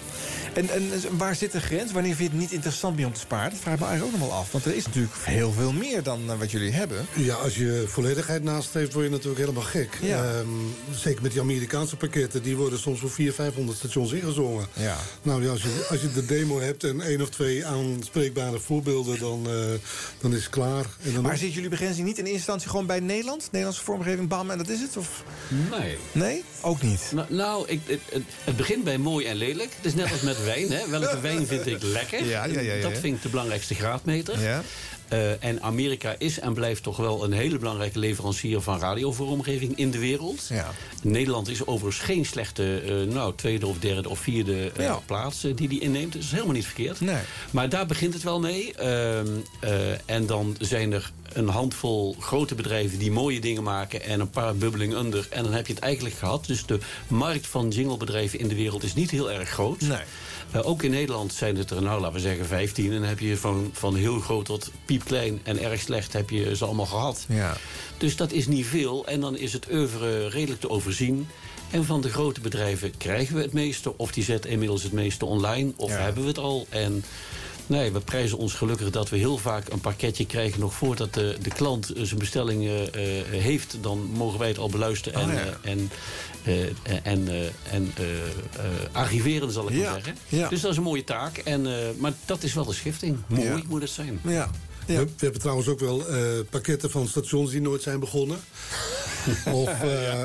En, 0.55 0.71
en 0.71 0.91
waar 1.16 1.35
zit 1.35 1.53
de 1.53 1.61
grens? 1.61 1.93
Wanneer 1.93 2.15
vind 2.15 2.31
je 2.31 2.37
het 2.37 2.45
niet 2.45 2.53
interessant 2.53 2.97
meer 2.97 3.07
om 3.07 3.12
te 3.12 3.21
sparen? 3.21 3.51
Dat 3.51 3.59
vraag 3.61 3.75
ik 3.75 3.81
me 3.81 3.87
eigenlijk 3.87 4.15
ook 4.15 4.21
nog 4.21 4.29
wel 4.31 4.39
af. 4.39 4.53
Want 4.53 4.65
er 4.65 4.75
is 4.75 4.87
natuurlijk 4.87 5.15
heel 5.21 5.53
veel 5.53 5.73
meer 5.73 6.03
dan 6.03 6.31
eh, 6.31 6.39
wat 6.39 6.51
jullie 6.51 6.73
hebben. 6.73 7.07
Ja, 7.15 7.35
als 7.35 7.57
je 7.57 7.85
volledigheid 7.87 8.43
naastreeft, 8.43 8.93
word 8.93 9.05
je 9.05 9.11
natuurlijk 9.11 9.39
helemaal 9.39 9.62
gek. 9.62 9.99
Ja. 10.03 10.25
Ehm, 10.25 10.49
zeker 10.95 11.23
met 11.23 11.33
die 11.33 11.41
Amerikaanse 11.41 11.97
pakketten, 11.97 12.43
die 12.43 12.57
worden 12.57 12.79
soms 12.79 13.01
voor 13.01 13.11
400, 13.11 13.37
500 13.37 13.79
stations 13.79 14.12
ingezongen. 14.12 14.66
Ja. 14.73 14.97
Nou 15.23 15.45
ja, 15.45 15.51
als 15.51 15.62
je, 15.62 15.87
als 15.91 16.01
je 16.01 16.12
de 16.12 16.27
demo 16.27 16.61
hebt 16.61 16.85
en 16.85 17.01
één 17.01 17.21
of 17.21 17.31
twee 17.31 17.66
aanspreekbare 17.66 18.59
voorbeelden, 18.59 19.19
dan, 19.19 19.47
eh, 19.47 19.53
dan 20.21 20.35
is 20.35 20.41
het 20.43 20.51
klaar. 20.51 20.87
En 21.03 21.12
dan 21.15 21.23
Maar 21.23 21.37
zit 21.37 21.55
jullie 21.55 21.71
begrenzing 21.71 22.07
niet 22.07 22.19
in 22.19 22.25
eerste 22.25 22.39
instantie 22.39 22.69
gewoon 22.69 22.87
bij 22.87 23.01
Nederland? 23.01 23.43
Nederlandse 23.45 23.85
vormgeving, 23.85 24.29
bam, 24.29 24.51
en 24.51 24.59
dat 24.59 24.69
is 24.69 24.81
het? 24.81 24.97
Of? 24.97 25.23
Nee. 25.71 25.97
Nee? 26.12 26.45
Ook 26.61 26.83
niet? 26.83 27.01
Nou, 27.12 27.34
nou 27.35 27.69
ik, 27.69 27.81
het, 27.86 28.01
het- 28.44 28.56
begint 28.56 28.85
bij 28.85 28.98
mooi 28.98 29.27
en 29.27 29.36
lelijk. 29.36 29.70
Het 29.77 29.85
is 29.85 29.94
net 29.94 30.12
als 30.12 30.20
met 30.20 30.44
wijn. 30.44 30.70
Hè. 30.73 30.89
Welke 30.89 31.20
wijn 31.28 31.47
vind 31.47 31.66
ik 31.66 31.82
lekker? 31.82 32.24
Ja, 32.24 32.44
ja, 32.44 32.61
ja, 32.61 32.82
Dat 32.82 32.98
vind 32.98 33.16
ik 33.16 33.23
de 33.23 33.28
belangrijkste 33.28 33.74
graadmeter. 33.74 34.40
Eh, 35.09 35.45
en 35.45 35.63
Amerika 35.63 36.15
is 36.19 36.39
en 36.41 36.55
blijft 36.55 36.83
toch 36.83 36.97
wel 36.97 37.25
een 37.25 37.33
hele 37.33 37.59
belangrijke 37.59 37.99
leverancier 37.99 38.61
van 38.61 38.79
radiovormgeving 38.79 39.79
in 39.79 39.91
de 39.91 39.99
wereld. 39.99 40.47
Ja. 40.49 40.71
Nederland 41.03 41.49
is 41.49 41.67
overigens 41.67 42.05
geen 42.05 42.25
slechte 42.25 42.81
eh, 42.81 43.15
nou, 43.15 43.33
tweede 43.37 43.67
of 43.67 43.79
derde 43.79 44.09
of 44.09 44.19
vierde 44.19 44.73
Ja. 44.79 45.01
plaats 45.07 45.41
die 45.41 45.69
die 45.69 45.81
inneemt. 45.81 46.13
Dat 46.13 46.23
is 46.23 46.31
helemaal 46.31 46.53
niet 46.53 46.65
verkeerd. 46.67 47.01
Nee. 47.01 47.23
Maar 47.51 47.69
daar 47.69 47.87
begint 47.87 48.15
het 48.15 48.23
wel 48.23 48.41
mee. 48.41 48.75
Ehm, 48.75 49.27
eh, 49.61 50.11
en 50.11 50.27
dan 50.27 50.57
zijn 50.61 50.93
er 50.93 51.13
een 51.33 51.49
handvol 51.49 52.17
grote 52.21 52.55
bedrijven 52.55 52.99
die 52.99 53.11
mooie 53.11 53.41
dingen 53.41 53.63
maken... 53.63 54.03
en 54.03 54.21
een 54.21 54.31
paar 54.31 54.57
bubbeling 54.57 54.95
under. 54.95 55.27
En 55.31 55.43
dan 55.43 55.53
heb 55.53 55.67
je 55.67 55.73
het 55.73 55.83
eigenlijk 55.83 56.15
gehad. 56.15 56.47
Dus 56.47 56.67
de 56.67 56.79
markt 57.09 57.47
van 57.47 57.69
jinglebedrijven 57.69 58.39
in 58.39 58.49
de 58.49 58.55
wereld 58.55 58.83
is 58.83 58.95
niet 58.95 59.11
heel 59.11 59.31
erg 59.33 59.49
groot. 59.49 59.81
Nee. 59.81 59.99
Eh, 60.55 60.67
ook 60.69 60.83
in 60.83 60.91
Nederland 60.91 61.33
zijn 61.33 61.57
het 61.57 61.71
er, 61.71 61.83
nou, 61.83 62.01
laten 62.01 62.15
we 62.15 62.21
zeggen, 62.21 62.47
15. 62.47 62.85
En 62.93 62.99
dan 63.01 63.09
heb 63.09 63.19
je 63.19 63.37
van, 63.37 63.71
van 63.73 63.95
heel 63.97 64.21
groot 64.21 64.45
tot 64.45 64.71
piepklein 64.85 65.41
en 65.43 65.59
erg 65.63 65.81
slecht 65.81 66.13
heb 66.13 66.31
je 66.31 66.57
ze 66.57 66.65
allemaal 66.65 66.87
gehad. 66.87 67.25
Ja. 67.29 67.57
Dus 67.99 68.17
dat 68.17 68.33
is 68.33 68.47
niet 68.47 68.67
veel. 68.67 69.07
En 69.07 69.21
dan 69.21 69.37
is 69.37 69.53
het 69.53 69.67
oeuvre 69.73 70.29
redelijk 70.29 70.61
te 70.61 70.71
overzien. 70.71 71.27
En 71.71 71.85
van 71.85 72.01
de 72.01 72.11
grote 72.11 72.41
bedrijven 72.41 72.97
krijgen 72.97 73.35
we 73.37 73.43
het 73.43 73.53
meeste. 73.53 73.97
Of 73.99 74.13
die 74.13 74.25
zetten 74.25 74.51
inmiddels 74.51 74.83
het 74.83 74.93
meeste 74.93 75.25
online. 75.25 75.73
Of 75.77 75.91
Ja. 75.91 75.97
hebben 75.99 76.23
we 76.23 76.29
het 76.29 76.39
al. 76.39 76.67
En 76.69 77.05
nee, 77.67 77.93
we 77.93 78.01
prijzen 78.01 78.39
ons 78.39 78.53
gelukkig 78.55 78.91
dat 78.91 79.09
we 79.09 79.17
heel 79.17 79.37
vaak 79.39 79.69
een 79.73 79.81
pakketje 79.81 80.27
krijgen... 80.27 80.61
nog 80.61 80.75
voordat 80.75 81.15
de, 81.15 81.37
de 81.43 81.51
klant 81.51 81.93
zijn 81.97 82.19
bestelling 82.19 82.69
eh, 82.69 82.73
heeft. 83.31 83.77
Dan 83.81 83.99
mogen 84.13 84.39
wij 84.39 84.49
het 84.49 84.59
al 84.59 84.69
beluisteren 84.69 85.21
en, 85.21 85.29
Oh, 85.29 85.35
ja. 85.35 85.41
eh, 85.63 85.71
en, 85.71 85.91
en, 87.03 87.29
eh, 87.29 87.45
en 87.75 87.93
eh, 87.97 88.05
eh, 88.05 88.65
archiveren, 88.93 89.53
zal 89.53 89.69
ik 89.69 89.75
Ja, 89.75 89.91
maar 89.91 89.95
zeggen. 89.95 90.16
ja. 90.29 90.49
Dus 90.49 90.61
dat 90.61 90.71
is 90.71 90.77
een 90.77 90.83
mooie 90.83 91.05
taak. 91.05 91.37
En, 91.39 91.66
eh, 91.66 91.73
maar 91.99 92.12
dat 92.25 92.43
is 92.43 92.55
wel 92.55 92.65
de 92.65 92.73
schifting. 92.75 93.19
Mooi 93.27 93.43
Ja. 93.43 93.61
moet 93.69 93.81
het 93.81 93.91
zijn. 93.91 94.21
Ja. 94.25 94.51
We, 94.87 94.95
we 94.95 95.11
hebben 95.19 95.41
trouwens 95.41 95.69
ook 95.69 95.81
wel 95.81 96.09
eh, 96.09 96.23
pakketten 96.51 96.91
van 96.91 97.09
stations 97.09 97.51
die 97.51 97.61
nooit 97.61 97.83
zijn 97.83 98.01
begonnen. 98.01 98.39
of 99.53 99.71
uh, 99.85 100.25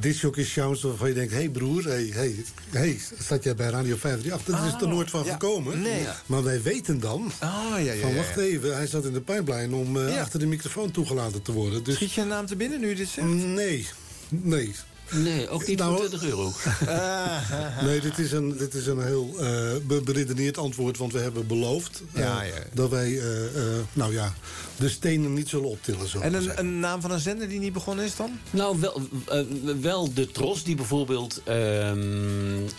discjockey 0.00 0.44
sounds 0.44 0.82
waarvan 0.82 1.08
je 1.08 1.14
denkt... 1.14 1.32
hé 1.32 1.38
hey 1.38 1.48
broer, 1.48 1.84
hey, 1.84 2.10
hey, 2.12 2.34
hey, 2.70 2.98
staat 3.18 3.44
jij 3.44 3.54
bij 3.54 3.68
Radio 3.68 3.96
538? 3.96 4.64
Dat 4.70 4.74
is 4.80 4.82
er 4.88 4.94
nooit 4.94 5.10
van 5.10 5.24
ja. 5.24 5.32
gekomen. 5.32 5.82
Nee. 5.82 6.06
Maar 6.26 6.42
wij 6.42 6.62
weten 6.62 7.00
dan... 7.00 7.32
Ah, 7.38 7.50
ja, 7.70 7.76
ja, 7.76 8.00
van 8.00 8.10
ja, 8.10 8.16
wacht 8.16 8.34
ja. 8.34 8.40
even, 8.40 8.76
hij 8.76 8.86
zat 8.86 9.04
in 9.04 9.12
de 9.12 9.20
pipeline 9.20 9.76
om 9.76 9.96
eh, 9.96 10.14
Ja. 10.14 10.20
achter 10.20 10.38
de 10.38 10.46
microfoon 10.46 10.90
toegelaten 10.90 11.42
te 11.42 11.52
worden. 11.52 11.84
Dus 11.84 11.94
Schiet 11.94 12.12
je 12.12 12.20
een 12.20 12.28
naam 12.28 12.46
te 12.46 12.56
binnen 12.56 12.80
nu 12.80 12.94
dit 12.94 13.08
zegt? 13.08 13.26
nee, 13.28 13.86
nee. 14.28 14.74
Nee, 15.10 15.48
ook 15.48 15.66
niet 15.66 15.78
Nou, 15.78 15.96
voor 15.96 16.06
20 16.08 16.28
euro. 16.28 16.52
Nee, 17.86 18.00
dit 18.00 18.18
is 18.18 18.32
een, 18.32 18.56
dit 18.56 18.74
is 18.74 18.86
een 18.86 19.02
heel 19.02 19.34
eh, 19.38 19.46
be- 19.86 20.00
beredeneerd 20.04 20.58
antwoord. 20.58 20.98
Want 20.98 21.12
we 21.12 21.18
hebben 21.18 21.46
beloofd 21.46 22.02
eh, 22.12 22.22
Ja, 22.22 22.42
ja. 22.42 22.52
dat 22.72 22.90
wij 22.90 23.18
eh, 23.20 23.46
eh, 23.46 23.82
nou 23.92 24.12
ja, 24.12 24.34
de 24.78 24.88
stenen 24.88 25.32
niet 25.34 25.48
zullen 25.48 25.68
optillen. 25.68 26.08
Zo 26.08 26.20
En 26.20 26.34
een, 26.34 26.58
een 26.58 26.80
naam 26.80 27.00
van 27.00 27.10
een 27.10 27.20
zender 27.20 27.48
die 27.48 27.58
niet 27.58 27.72
begonnen 27.72 28.04
is 28.04 28.16
dan? 28.16 28.38
Nou, 28.50 28.80
wel, 28.80 29.00
eh, 29.28 29.40
wel 29.80 30.14
de 30.14 30.30
Tros 30.30 30.62
die 30.64 30.74
bijvoorbeeld 30.74 31.40
ehm, 31.44 31.98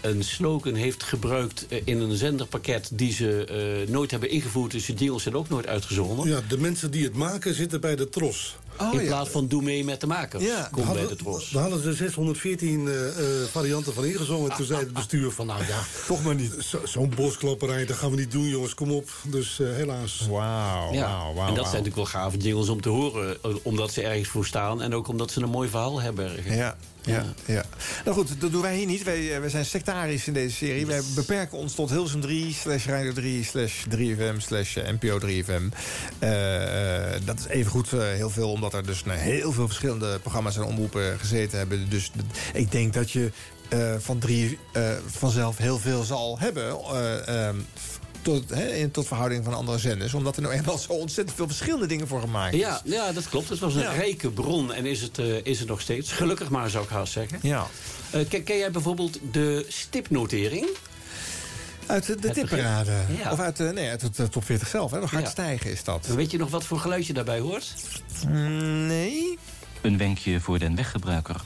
een 0.01 0.23
slogan 0.23 0.73
heeft 0.73 1.03
gebruikt 1.03 1.65
eh, 1.69 1.81
in 1.85 1.99
een 2.01 2.15
zenderpakket 2.17 2.89
die 2.93 3.11
ze 3.13 3.45
eh, 3.85 3.91
nooit 3.93 4.11
hebben 4.11 4.29
ingevoerd. 4.29 4.71
Dus 4.71 4.85
de 4.85 4.93
jingles 4.93 5.23
zijn 5.23 5.35
ook 5.35 5.49
nooit 5.49 5.67
uitgezonden. 5.67 6.27
Ja, 6.29 6.39
de 6.47 6.57
mensen 6.57 6.91
die 6.91 7.03
het 7.03 7.15
maken 7.15 7.53
zitten 7.53 7.81
bij 7.81 7.95
de 7.95 8.09
Tros. 8.09 8.55
Oh, 8.81 8.93
in 8.93 8.99
ja. 8.99 9.05
plaats 9.05 9.29
van 9.29 9.47
doe 9.47 9.61
mee 9.61 9.83
met 9.83 10.01
de 10.01 10.07
makers. 10.07 10.43
Ja, 10.43 10.67
Kom 10.71 10.83
bij 10.83 10.93
de 10.93 10.99
hadden, 10.99 11.17
Tros. 11.17 11.51
we 11.51 11.57
hadden 11.59 11.85
er 11.85 11.93
614 11.93 12.87
eh, 12.87 13.07
eh, 13.07 13.47
varianten 13.51 13.93
van 13.93 14.05
ingezongen. 14.05 14.55
Toen 14.55 14.65
zei 14.65 14.79
het 14.79 14.93
bestuur 14.93 15.31
van, 15.31 15.45
nou 15.45 15.59
ja, 15.67 15.79
Toch 16.07 16.23
maar 16.23 16.35
niet. 16.35 16.53
zo- 16.59 16.81
zo'n 16.83 17.11
bosklapperij, 17.15 17.85
dat 17.85 17.97
gaan 17.97 18.09
we 18.11 18.15
niet 18.17 18.31
doen, 18.31 18.47
jongens, 18.47 18.73
kom 18.73 18.91
op. 18.91 19.09
Dus 19.23 19.59
eh, 19.59 19.67
helaas. 19.73 20.27
Wauw, 20.29 20.93
Ja, 20.93 21.01
wauw, 21.01 21.33
wauw. 21.33 21.47
en 21.47 21.53
dat 21.53 21.63
wauw. 21.63 21.71
zijn 21.71 21.83
natuurlijk 21.88 22.11
wel 22.14 22.22
gave 22.22 22.38
jingles 22.38 22.69
om 22.69 22.81
te 22.81 22.89
horen. 22.89 23.38
eh, 23.43 23.51
Omdat 23.64 23.91
ze 23.91 24.01
ergens 24.03 24.27
voor 24.30 24.45
staan 24.45 24.81
en 24.81 24.93
ook 24.95 25.07
omdat 25.07 25.31
ze 25.31 25.41
een 25.41 25.49
mooi 25.49 25.69
verhaal 25.69 26.01
herbergen. 26.01 26.55
Ja. 26.55 26.77
Ja, 27.01 27.26
ja. 27.45 27.64
Nou 28.05 28.18
goed, 28.18 28.41
dat 28.41 28.51
doen 28.51 28.61
wij 28.61 28.76
hier 28.77 28.85
niet. 28.85 29.03
Wij, 29.03 29.34
eh, 29.34 29.39
wij 29.39 29.49
zijn 29.49 29.65
sectarisch 29.65 30.27
in 30.27 30.34
deze 30.34 30.55
serie. 30.55 30.85
Wij 30.85 31.01
beperken 31.15 31.57
ons 31.57 31.73
tot 31.73 31.89
Hilsum 31.89 32.22
3, 32.22 32.53
slash 32.53 32.85
Radio 32.85 33.14
3, 33.14 33.43
slash 33.43 33.84
3FM, 33.89 34.38
slash 34.38 34.76
eh, 34.77 34.91
NPO 34.91 35.19
3FM. 35.19 35.61
Eh, 36.19 37.14
eh, 37.15 37.22
dat 37.26 37.39
is 37.39 37.45
evengoed 37.47 37.93
eh, 37.93 37.99
heel 37.99 38.30
veel, 38.30 38.51
omdat 38.51 38.73
er 38.73 38.85
dus 38.85 39.03
nou, 39.03 39.19
heel 39.19 39.51
veel 39.51 39.68
verschillende 39.68 40.19
programma's 40.19 40.55
en 40.57 40.64
omroepen 40.64 41.19
gezeten 41.19 41.57
hebben. 41.57 41.89
Dus 41.89 42.11
ik 42.53 42.72
denk 42.72 42.93
dat 42.93 43.11
je 43.11 43.31
van 43.99 44.19
drie 44.19 44.57
vanzelf 45.05 45.57
heel 45.57 45.77
veel 45.80 46.03
zal 46.03 46.39
hebben. 46.39 46.77
Eh, 48.18 48.23
tot, 48.23 48.49
hè, 48.49 48.68
in, 48.68 48.91
tot 48.91 49.07
verhouding 49.07 49.44
van 49.44 49.53
andere 49.53 49.77
zenders. 49.77 50.14
Omdat 50.14 50.35
er 50.35 50.41
nou 50.41 50.53
eenmaal 50.53 50.77
zo 50.77 50.91
ontzettend 50.91 51.38
veel 51.38 51.48
verschillende 51.48 51.85
dingen 51.85 52.07
voor 52.07 52.19
gemaakt 52.22 52.53
is. 52.53 52.60
Ja, 52.60 52.81
ja, 52.84 53.11
dat 53.11 53.30
klopt. 53.30 53.49
Het 53.49 53.60
was 53.60 53.76
een 53.76 53.81
Ja. 53.81 53.91
rijke 53.91 54.30
bron 54.31 54.73
en 54.73 54.85
is 54.85 55.02
het, 55.02 55.18
eh, 55.18 55.45
is 55.45 55.60
het 55.60 55.68
nog 55.68 55.81
steeds. 55.81 56.11
Gelukkig 56.11 56.49
maar, 56.49 56.69
zou 56.69 56.84
ik 56.84 56.89
haast 56.89 57.14
zeggen. 57.14 57.39
Ja. 57.41 57.68
Eh, 58.10 58.22
ken, 58.30 58.44
ken 58.44 58.57
jij 58.57 58.72
bijvoorbeeld 58.72 59.19
de 59.31 59.65
stipnotering? 59.68 60.65
Uit 61.85 62.06
de, 62.06 62.15
de 62.15 62.30
tipparade. 62.30 62.91
Ja. 63.23 63.31
Of 63.31 63.39
uit, 63.39 63.57
de, 63.57 63.64
nee, 63.64 63.89
uit 63.89 64.15
de, 64.15 64.30
top 64.30 64.45
40 64.45 64.68
zelf. 64.68 64.91
Hè? 64.91 64.99
Nog 64.99 65.11
hard 65.11 65.23
Ja. 65.23 65.30
stijgen 65.30 65.72
is 65.72 65.84
dat. 65.84 66.06
Weet 66.07 66.31
je 66.31 66.38
nog 66.38 66.49
wat 66.49 66.64
voor 66.64 66.80
geluid 66.80 67.06
je 67.07 67.14
daarbij 67.14 67.39
hoort? 67.39 67.73
Mm, 68.27 68.88
Nee. 68.88 69.38
Een 69.81 69.98
wenkje 69.98 70.39
voor 70.39 70.60
den 70.60 70.76
weggebruiker. 70.76 71.41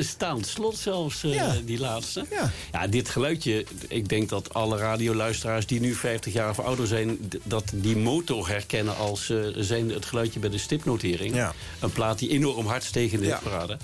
Een 0.00 0.06
staand 0.06 0.46
slot 0.46 0.76
zelfs, 0.76 1.24
eh, 1.24 1.34
Ja. 1.34 1.56
die 1.64 1.78
laatste. 1.78 2.24
Ja. 2.30 2.50
ja, 2.72 2.86
dit 2.86 3.08
geluidje, 3.08 3.64
ik 3.88 4.08
denk 4.08 4.28
dat 4.28 4.54
alle 4.54 4.76
radioluisteraars 4.76 5.66
die 5.66 5.80
nu 5.80 5.94
50 5.94 6.32
jaar 6.32 6.50
of 6.50 6.58
ouder 6.58 6.86
zijn... 6.86 7.30
dat 7.42 7.72
die 7.74 7.96
motor 7.96 8.48
herkennen 8.48 8.96
als 8.96 9.30
eh 9.30 9.36
zijn 9.56 9.90
het 9.90 10.04
geluidje 10.04 10.40
bij 10.40 10.50
de 10.50 10.58
stipnotering. 10.58 11.34
Ja. 11.34 11.54
Een 11.80 11.92
plaat 11.92 12.18
die 12.18 12.30
enorm 12.30 12.66
hard 12.66 12.84
steeg 12.84 13.12
in 13.12 13.20
de. 13.20 13.26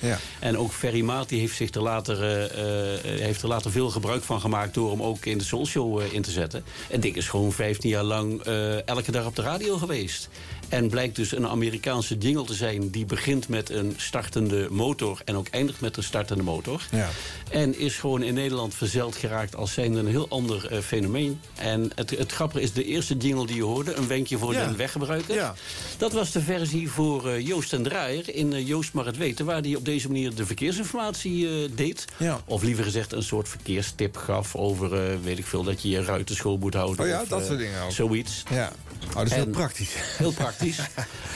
Ja. 0.00 0.18
En 0.38 0.58
ook 0.58 0.72
Ferry 0.72 1.00
Maat 1.00 1.28
die 1.28 1.40
heeft, 1.40 1.56
zich 1.56 1.70
er 1.70 1.82
later, 1.82 2.22
eh, 2.22 3.20
heeft 3.20 3.42
er 3.42 3.48
later 3.48 3.70
veel 3.70 3.90
gebruik 3.90 4.22
van 4.22 4.40
gemaakt... 4.40 4.74
door 4.74 4.90
hem 4.90 5.02
ook 5.02 5.24
in 5.24 5.38
de 5.38 5.44
Soulshow 5.44 6.00
in 6.12 6.22
te 6.22 6.30
zetten. 6.30 6.64
En 6.90 7.00
dit 7.00 7.16
is 7.16 7.28
gewoon 7.28 7.52
15 7.52 7.90
jaar 7.90 8.04
lang 8.04 8.42
elke 8.84 9.12
dag 9.12 9.26
op 9.26 9.36
de 9.36 9.42
radio 9.42 9.76
geweest. 9.76 10.28
En 10.68 10.88
blijkt 10.88 11.16
dus 11.16 11.32
een 11.32 11.46
Amerikaanse 11.46 12.18
jingle 12.18 12.44
te 12.44 12.54
zijn... 12.54 12.90
die 12.90 13.04
begint 13.04 13.48
met 13.48 13.70
een 13.70 13.94
startende 13.96 14.68
motor 14.70 15.20
en 15.24 15.36
ook 15.36 15.48
eindigt 15.48 15.80
met 15.80 15.96
een 15.96 16.02
startende 16.02 16.42
motor. 16.42 16.82
Ja. 16.90 17.08
En 17.50 17.78
is 17.78 17.96
gewoon 17.96 18.22
in 18.22 18.34
Nederland 18.34 18.74
verzeld 18.74 19.16
geraakt 19.16 19.56
als 19.56 19.72
zijnde 19.72 19.98
een 19.98 20.06
heel 20.06 20.28
ander 20.28 20.66
eh, 20.66 20.78
fenomeen. 20.78 21.40
En 21.54 21.90
het, 21.94 22.10
het 22.10 22.32
grappige 22.32 22.62
is, 22.62 22.72
de 22.72 22.84
eerste 22.84 23.16
jingle 23.16 23.46
die 23.46 23.56
je 23.56 23.62
hoorde... 23.62 23.94
een 23.94 24.06
wenkje 24.06 24.38
voor 24.38 24.52
Ja. 24.52 24.66
de 24.66 24.76
weggebruiker... 24.76 25.34
Ja. 25.34 25.54
dat 25.98 26.12
was 26.12 26.32
de 26.32 26.40
versie 26.40 26.90
voor 26.90 27.28
eh, 27.28 27.46
Joost 27.46 27.72
en 27.72 27.82
Draaier 27.82 28.34
in 28.34 28.52
eh, 28.52 28.66
Joost 28.66 28.92
mag 28.92 29.04
het 29.04 29.16
weten... 29.16 29.44
waar 29.44 29.60
hij 29.60 29.74
op 29.74 29.84
deze 29.84 30.06
manier 30.06 30.34
de 30.34 30.46
verkeersinformatie 30.46 31.74
deed. 31.74 32.04
Ja. 32.16 32.40
Of 32.44 32.62
liever 32.62 32.84
gezegd 32.84 33.12
een 33.12 33.22
soort 33.22 33.48
verkeerstip 33.48 34.16
gaf 34.16 34.56
over... 34.56 35.22
weet 35.22 35.38
ik 35.38 35.46
veel, 35.46 35.62
dat 35.62 35.82
je 35.82 35.88
je 35.88 36.02
ruiten 36.02 36.36
schoon 36.36 36.58
moet 36.58 36.74
houden. 36.74 37.04
Oh 37.04 37.10
ja, 37.10 37.22
of, 37.22 37.28
dat 37.28 37.46
soort 37.46 37.58
dingen 37.58 37.82
ook. 37.82 37.90
Zoiets. 37.90 38.42
Ja. 38.50 38.72
Oh, 39.08 39.14
dat 39.14 39.26
is 39.26 39.32
heel 39.32 39.46
praktisch. 39.46 39.90
Heel 40.18 40.32
praktisch. 40.32 40.78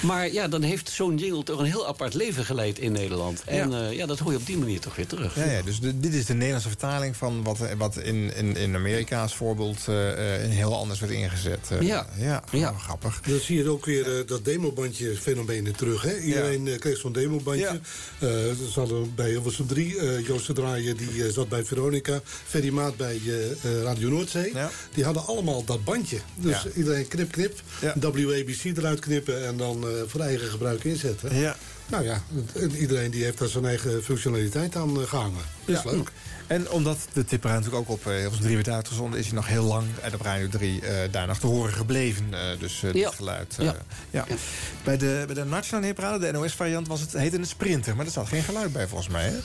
maar 0.02 0.32
ja, 0.32 0.48
dan 0.48 0.62
heeft 0.62 0.88
zo'n 0.90 1.16
jingle 1.16 1.42
toch 1.42 1.58
een 1.58 1.64
heel 1.64 1.86
apart 1.86 2.14
leven 2.14 2.44
geleid 2.44 2.78
in 2.78 2.92
Nederland. 2.92 3.42
En 3.46 3.70
ja. 3.70 3.88
ja, 3.88 4.06
dat 4.06 4.18
hoor 4.18 4.32
je 4.32 4.38
op 4.38 4.46
die 4.46 4.58
manier 4.58 4.80
toch 4.80 4.96
weer 4.96 5.06
terug. 5.06 5.34
Ja, 5.36 5.44
ja, 5.44 5.62
dus 5.62 5.80
de- 5.80 6.00
dit 6.00 6.14
is 6.14 6.26
de 6.26 6.34
Nederlandse 6.34 6.68
vertaling 6.68 7.16
van 7.16 7.42
wat, 7.42 7.58
wat 7.78 7.96
in, 7.96 8.34
in, 8.34 8.56
in 8.56 8.74
Amerika's 8.74 9.34
voorbeeld 9.36 9.78
eh, 9.88 10.34
eh, 10.44 10.50
heel 10.50 10.76
anders 10.76 11.00
werd 11.00 11.12
ingezet. 11.12 11.68
Eh, 11.70 11.80
Ja. 11.80 12.06
ja, 12.18 12.42
Ja. 12.52 12.70
oh, 12.70 12.78
grappig. 12.82 13.20
Dan 13.26 13.38
zie 13.40 13.56
je 13.62 13.68
ook 13.70 13.84
weer 13.86 14.18
eh, 14.18 14.26
dat 14.26 14.44
demobandje 14.44 15.16
fenomeen 15.16 15.72
terug. 15.76 16.02
Hè? 16.02 16.18
Iedereen 16.18 16.68
eh, 16.68 16.78
kreeg 16.78 16.96
zo'n 16.98 17.12
demobandje. 17.12 17.62
Ja. 17.64 17.72
Eh, 18.18 18.28
ze 18.28 18.70
hadden 18.74 19.14
bij 19.14 19.28
Hilversum 19.30 19.66
3. 19.66 19.98
eh 19.98 20.26
Joost 20.26 20.46
de 20.46 20.52
Draaier 20.52 20.96
die 20.96 21.24
eh, 21.24 21.32
zat 21.32 21.48
bij 21.48 21.64
Veronica. 21.64 22.20
Ferry 22.46 22.68
Maat 22.70 22.96
bij 22.96 23.20
eh, 23.26 23.50
eh, 23.50 23.82
Radio 23.82 24.08
Noordzee. 24.08 24.50
Ja. 24.54 24.70
Die 24.94 25.04
hadden 25.04 25.26
allemaal 25.26 25.64
dat 25.64 25.84
bandje. 25.84 26.18
Dus 26.36 26.62
Ja. 26.62 26.70
iedereen 26.76 27.08
knip 27.08 27.32
knip. 27.32 27.49
Ja. 27.80 27.94
WABC 28.00 28.64
eruit 28.64 29.00
knippen 29.00 29.46
en 29.46 29.56
dan 29.56 29.82
eh, 29.84 29.88
voor 30.06 30.20
eigen 30.20 30.48
gebruik 30.48 30.84
inzetten. 30.84 31.36
Ja. 31.36 31.56
Nou 31.86 32.04
ja, 32.04 32.22
iedereen 32.78 33.10
die 33.10 33.24
heeft 33.24 33.38
daar 33.38 33.48
zijn 33.48 33.64
eigen 33.64 34.02
functionaliteit 34.04 34.76
aan 34.76 35.00
eh, 35.00 35.08
gehangen. 35.08 35.42
Dat 35.64 35.76
is 35.76 35.82
Ja. 35.82 35.90
leuk. 35.96 36.10
En 36.46 36.70
omdat 36.70 36.98
de 37.12 37.24
tipper 37.24 37.50
natuurlijk 37.50 37.76
ook 37.76 37.88
op 37.88 38.06
uh, 38.06 38.12
Hilversum 38.14 38.42
3 38.42 38.54
werd 38.54 38.68
uitgezonden... 38.68 39.18
is 39.18 39.26
hij 39.26 39.34
nog 39.34 39.46
heel 39.46 39.64
lang 39.64 39.86
en 40.02 40.14
op 40.14 40.20
Radio 40.20 40.48
3 40.48 40.80
eh, 40.80 40.94
daar 41.12 41.26
nog 41.26 41.38
te 41.38 41.46
horen 41.46 41.72
gebleven. 41.72 42.26
eh, 42.30 42.40
dus 42.58 42.82
eh, 42.82 42.92
Ja. 42.92 43.08
dit 43.08 43.14
geluid. 43.16 43.54
eh, 43.58 43.64
Ja. 43.64 43.76
ja. 44.10 44.26
Bij, 44.84 44.96
de, 44.96 45.22
bij 45.26 45.34
de 45.34 45.44
Nationale 45.44 46.18
de 46.18 46.32
NOS-variant, 46.32 46.88
was 46.88 47.00
het, 47.00 47.12
heette 47.12 47.36
het 47.36 47.48
Sprinter. 47.48 47.96
Maar 47.96 48.06
er 48.06 48.12
zat 48.12 48.28
geen 48.28 48.42
geluid 48.42 48.72
bij 48.72 48.88
volgens 48.88 49.08
mij, 49.12 49.24
hè? 49.24 49.36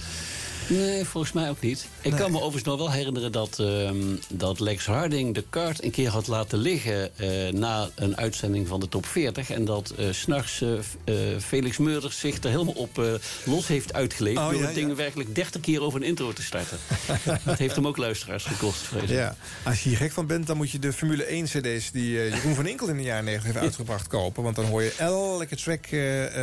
Nee, 0.68 1.06
volgens 1.06 1.34
mij 1.34 1.50
ook 1.50 1.62
niet. 1.62 1.88
Ik 2.02 2.12
kan 2.12 2.32
me 2.32 2.38
overigens 2.38 2.64
nog 2.64 2.78
wel 2.78 2.92
herinneren 2.92 3.32
dat, 3.32 3.60
ehm, 3.60 4.16
dat 4.28 4.60
Lex 4.60 4.86
Harding 4.86 5.34
de 5.34 5.44
kaart 5.50 5.84
een 5.84 5.92
keer 5.92 6.10
had 6.10 6.28
laten 6.28 6.58
liggen... 6.58 7.18
eh, 7.18 7.54
na 7.54 7.90
een 7.96 8.18
uitzending 8.18 8.68
van 8.68 8.80
de 8.80 8.90
top 8.90 9.06
40. 9.06 9.50
En 9.50 9.66
dat 9.66 9.94
s 10.12 10.20
s'nachts 10.20 10.62
eh, 10.62 11.16
Felix 11.40 11.78
Meurders 11.78 12.20
zich 12.20 12.44
er 12.44 12.50
helemaal 12.50 12.74
op 12.74 13.20
los 13.46 13.68
heeft 13.68 13.94
uitgeleefd... 13.94 14.38
Oh, 14.38 14.50
door 14.50 14.60
ja, 14.60 14.66
het 14.66 14.76
ding 14.76 14.90
ja. 14.90 14.96
werkelijk 14.96 15.36
30 15.36 15.62
keer 15.62 15.82
over 15.82 16.02
een 16.02 16.08
intro 16.08 16.34
te 16.34 16.44
starten. 16.44 16.78
dat 17.46 17.58
heeft 17.58 17.76
hem 17.76 17.88
ook 17.88 17.98
luisteraars 17.98 18.44
gekost, 18.44 18.82
vrees. 18.82 19.10
Ja. 19.10 19.36
Als 19.64 19.84
je 19.84 19.90
hier 19.90 19.98
gek 19.98 20.12
van 20.12 20.28
bent, 20.28 20.48
dan 20.48 20.58
moet 20.58 20.72
je 20.72 20.80
de 20.80 20.94
Formule 20.94 21.24
1 21.24 21.46
cd's... 21.46 21.92
die 21.92 22.12
Jeroen 22.12 22.56
van 22.56 22.68
Inkel 22.68 22.88
in 22.88 22.98
de 22.98 23.04
jaren 23.04 23.26
90 23.26 23.52
heeft 23.52 23.66
uitgebracht 23.66 24.08
kopen. 24.08 24.44
Want 24.44 24.56
dan 24.56 24.66
hoor 24.66 24.84
je 24.84 24.94
elke 24.98 25.56
track 25.56 25.86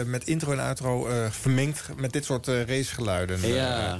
met 0.07 0.25
intro 0.25 0.53
en 0.53 0.59
outro 0.59 1.09
vermengd... 1.31 1.89
met 1.97 2.13
dit 2.13 2.25
soort 2.25 2.47
racegeluiden. 2.47 3.49
Ja. 3.49 3.99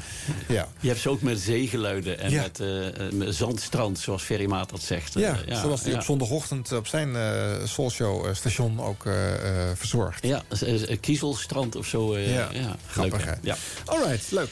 Ja. 0.49 0.69
Je 0.81 0.89
hebt 0.89 1.01
ze 1.01 1.09
ook 1.09 1.23
met 1.23 1.41
zeegeluiden 1.41 2.19
en 2.19 2.31
Ja. 2.31 2.43
met, 2.43 2.61
eh, 2.61 2.87
eh, 3.07 3.13
met 3.13 3.35
zandstrand, 3.35 3.99
zoals 3.99 4.23
Ferry 4.23 4.47
Maat 4.47 4.71
dat 4.71 4.83
zegt. 4.83 5.17
Eh, 5.17 5.23
Ja, 5.23 5.61
zoals 5.61 5.83
hij 5.83 5.91
ja. 5.93 5.99
op 5.99 6.05
zondagochtend 6.05 6.73
op 6.73 6.87
zijn 6.87 7.09
uh, 7.15 7.53
Soulshow 7.65 8.35
station 8.35 8.81
ook 8.81 9.05
uh, 9.05 9.15
verzorgt. 9.75 10.27
Ja, 10.27 10.43
Kiezelstrand 11.01 11.77
of 11.77 11.87
zo. 11.87 12.19
Ja, 12.19 12.49
grappig 12.91 13.19
leuk, 13.19 13.25
hè? 13.25 13.33
Ja. 13.43 13.57
Alright, 13.85 14.31
leuk. 14.31 14.51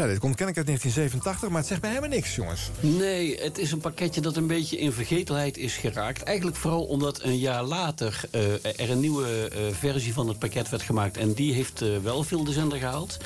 Ja, 0.00 0.06
dit 0.06 0.18
komt 0.18 0.34
kennelijk 0.36 0.56
uit 0.56 0.66
1987, 0.66 1.48
maar 1.48 1.58
het 1.58 1.66
zegt 1.68 1.80
mij 1.80 1.90
helemaal 1.90 2.10
niks, 2.16 2.34
jongens. 2.34 2.70
Nee, 2.80 3.40
het 3.40 3.58
is 3.58 3.72
een 3.72 3.78
pakketje 3.80 4.20
dat 4.20 4.36
een 4.36 4.46
beetje 4.46 4.78
in 4.78 4.92
vergetelheid 4.92 5.56
is 5.58 5.74
geraakt. 5.76 6.22
Eigenlijk 6.22 6.56
vooral 6.56 6.82
omdat 6.84 7.22
een 7.22 7.38
jaar 7.38 7.62
later 7.64 8.20
eh, 8.30 8.52
er 8.80 8.90
een 8.90 9.00
nieuwe 9.00 9.48
eh, 9.48 9.60
versie 9.72 10.12
van 10.12 10.28
het 10.28 10.38
pakket 10.38 10.68
werd 10.70 10.82
gemaakt. 10.82 11.16
En 11.16 11.32
die 11.32 11.52
heeft 11.54 11.82
eh, 11.82 11.88
wel 12.02 12.22
veel 12.22 12.44
de 12.44 12.52
zender 12.52 12.78
gehaald. 12.78 13.16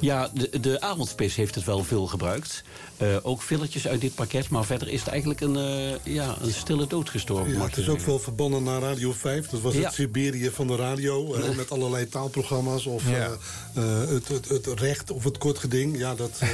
Ja, 0.00 0.30
de, 0.34 0.60
de 0.60 0.80
avondspits 0.80 1.34
heeft 1.36 1.54
het 1.54 1.64
wel 1.64 1.84
veel 1.84 2.06
gebruikt. 2.06 2.62
Eh, 2.96 3.16
ook 3.22 3.42
filletjes 3.42 3.88
uit 3.88 4.00
dit 4.00 4.14
pakket. 4.14 4.48
Maar 4.48 4.64
verder 4.64 4.88
is 4.88 5.00
het 5.00 5.08
eigenlijk 5.08 5.40
een, 5.40 5.56
eh, 5.56 6.14
ja, 6.14 6.36
een 6.40 6.52
stille 6.52 6.86
dood 6.86 7.10
gestorven. 7.10 7.52
Ja, 7.52 7.64
het 7.64 7.76
is 7.76 7.78
ook 7.78 7.84
zeggen. 7.90 8.08
wel 8.08 8.18
verbannen 8.18 8.62
naar 8.62 8.80
Radio 8.80 9.12
5. 9.12 9.48
Dat 9.48 9.60
was 9.60 9.74
Ja. 9.74 9.80
het 9.80 9.92
Siberië 9.94 10.50
van 10.50 10.66
de 10.66 10.76
radio. 10.76 11.34
eh, 11.34 11.56
met 11.56 11.70
allerlei 11.70 12.08
taalprogramma's. 12.08 12.86
Of 12.86 13.08
Ja. 13.10 13.30
eh, 13.74 14.02
eh, 14.02 14.08
het, 14.08 14.28
het, 14.28 14.48
het 14.48 14.66
recht 14.80 15.10
of 15.10 15.24
het 15.24 15.38
kort 15.38 15.58
geding. 15.58 15.98
Ja, 15.98 16.14
dat 16.16 16.38
eh, 16.40 16.48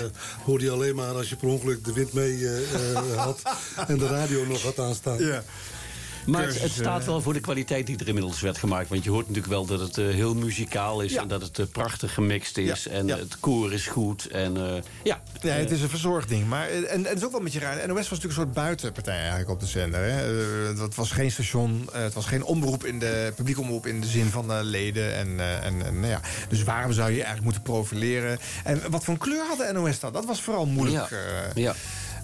hoorde 0.45 0.65
je 0.65 0.71
alleen 0.71 0.95
maar 0.95 1.15
als 1.15 1.29
je 1.29 1.37
per 1.37 1.49
ongeluk 1.49 1.85
de 1.85 1.93
wind 1.93 2.13
mee 2.13 2.49
eh, 2.49 2.95
eh, 2.95 3.17
had. 3.17 3.43
En 3.89 3.99
de 3.99 4.07
radio 4.07 4.47
nog 4.47 4.63
had 4.63 4.79
aanstaan. 4.79 5.19
Ja. 5.19 5.43
Maar 6.27 6.47
het, 6.47 6.71
staat 6.71 7.01
eh, 7.01 7.07
wel 7.07 7.21
voor 7.21 7.33
de 7.33 7.41
kwaliteit 7.41 7.87
die 7.87 7.99
er 7.99 8.09
inmiddels 8.09 8.41
werd 8.41 8.59
gemaakt. 8.59 8.89
Want 8.89 9.05
je 9.05 9.11
hoort 9.11 9.27
natuurlijk 9.27 9.53
wel 9.53 9.67
dat 9.67 9.81
het 9.81 9.99
eh, 9.99 10.07
heel 10.07 10.35
muzikaal 10.35 11.01
is. 11.01 11.15
En 11.15 11.29
dat 11.29 11.43
het 11.43 11.59
eh, 11.59 11.67
prachtig 11.67 12.15
gemixt 12.15 12.59
is. 12.59 12.85
Ja, 12.85 12.91
En 12.91 13.07
ja. 13.07 13.17
het 13.17 13.41
koor 13.41 13.73
is 13.73 13.87
goed. 13.87 14.27
En 14.27 14.83
ja, 15.03 15.23
Ja, 15.41 15.53
het 15.53 15.71
is 15.71 15.83
een 15.83 15.89
verzorgd 15.89 16.29
ding. 16.29 16.47
Maar, 16.49 16.69
en, 16.69 16.89
en 16.89 17.05
het 17.05 17.17
is 17.17 17.25
ook 17.25 17.31
wel 17.31 17.39
een 17.39 17.45
beetje 17.45 17.61
raar. 17.61 17.77
NOS 17.77 17.87
was 17.87 17.97
natuurlijk 17.97 18.25
een 18.25 18.33
soort 18.33 18.53
buitenpartij 18.53 19.19
eigenlijk 19.19 19.51
op 19.51 19.61
de 19.61 19.67
zender. 19.67 20.01
Hè. 20.01 20.11
Het 20.83 20.95
was 20.95 21.11
geen 21.11 21.31
station, 21.31 21.89
het 21.93 22.15
was 22.15 22.27
geen 22.27 22.45
omroep 22.45 22.85
in 22.85 22.99
de, 22.99 23.33
publiek 23.37 23.59
omroep 23.59 23.87
in 23.87 24.01
de 24.01 24.07
zin 24.07 24.27
van 24.27 24.63
leden. 24.63 25.15
En, 25.15 25.41
en, 25.63 25.87
en, 25.87 26.01
nou 26.01 26.13
ja. 26.13 26.21
Dus 26.49 26.63
waarom 26.63 26.93
zou 26.93 27.11
je 27.11 27.17
je 27.17 27.23
eigenlijk 27.23 27.45
moeten 27.55 27.73
profileren? 27.73 28.39
En 28.65 28.91
wat 28.91 29.05
voor 29.05 29.15
een 29.15 29.21
kleur 29.21 29.47
had 29.47 29.59
de 29.59 29.71
NOS 29.73 30.01
dan? 30.01 30.13
Dat 30.13 30.25
was 30.25 30.41
vooral 30.41 30.67
moeilijk. 30.67 31.11
Ja. 31.55 31.75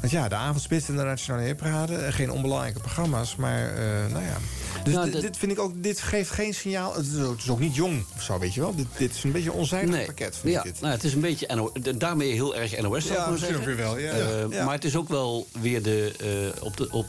Ja. 0.03 0.09
Want 0.09 0.13
ja, 0.13 0.29
de 0.29 0.35
avondspits 0.35 0.89
en 0.89 0.97
de 0.97 1.03
Nationale 1.03 1.45
Hitparade. 1.45 1.95
eh, 1.95 2.13
Geen 2.13 2.31
onbelangrijke 2.31 2.81
programma's, 2.81 3.37
maar 3.37 3.77
eh, 3.77 4.13
nou 4.13 4.25
ja. 4.25 4.37
Dus 4.85 4.95
Nou, 4.95 5.11
dit, 5.11 5.37
vind 5.37 5.53
ik 5.53 5.59
ook, 5.59 5.83
dit 5.83 6.01
geeft 6.01 6.31
geen 6.31 6.55
signaal. 6.55 6.95
Het 6.95 7.07
is 7.07 7.23
ook, 7.23 7.33
het 7.33 7.43
is 7.43 7.49
ook 7.49 7.59
niet 7.59 7.75
jong 7.75 8.05
of 8.17 8.23
zo, 8.23 8.39
weet 8.39 8.55
je 8.55 8.61
wel. 8.61 8.75
Dit, 8.75 8.87
dit 8.97 9.15
is 9.15 9.23
een 9.25 9.33
beetje 9.33 9.51
een 9.51 9.57
onzijdig 9.57 10.05
pakket, 10.05 10.37
vind 10.37 10.53
ja, 10.55 10.59
ik 10.59 10.65
dit. 10.65 10.81
Nou, 10.81 10.93
het 10.93 11.05
is 11.05 11.15
een 11.15 11.21
beetje 11.21 11.55
NO, 11.55 11.73
daarmee 11.97 12.33
heel 12.33 12.57
erg 12.57 12.81
NOS, 12.81 13.07
zou 13.07 13.19
Ja, 13.19 13.29
misschien 13.31 13.65
weer 13.65 13.77
wel, 13.77 13.99
ja. 13.99 14.11
Eh, 14.11 14.51
Ja. 14.51 14.65
Maar 14.65 14.75
het 14.75 14.85
is 14.85 14.97
ook 14.97 15.09
wel 15.09 15.47
weer 15.61 15.83
de, 15.83 16.13
op, 16.61 16.77
de, 16.77 16.89
op, 16.91 17.07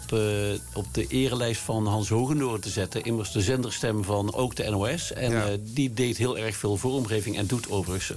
op 0.74 0.86
de 0.94 1.08
erelijst 1.08 1.62
van 1.62 1.88
Hans 1.88 2.10
Hogendoorn 2.10 2.62
te 2.62 2.70
zetten. 2.70 3.04
Immers 3.04 3.32
de 3.32 3.42
zenderstem 3.42 4.04
van 4.04 4.34
ook 4.34 4.56
de 4.56 4.70
NOS. 4.70 5.14
En 5.14 5.62
die 5.74 5.94
deed 5.94 6.18
heel 6.18 6.38
erg 6.38 6.56
veel 6.56 6.78
vormgeving. 6.78 7.38
En 7.38 7.46
doet 7.46 7.70
overigens 7.70 8.14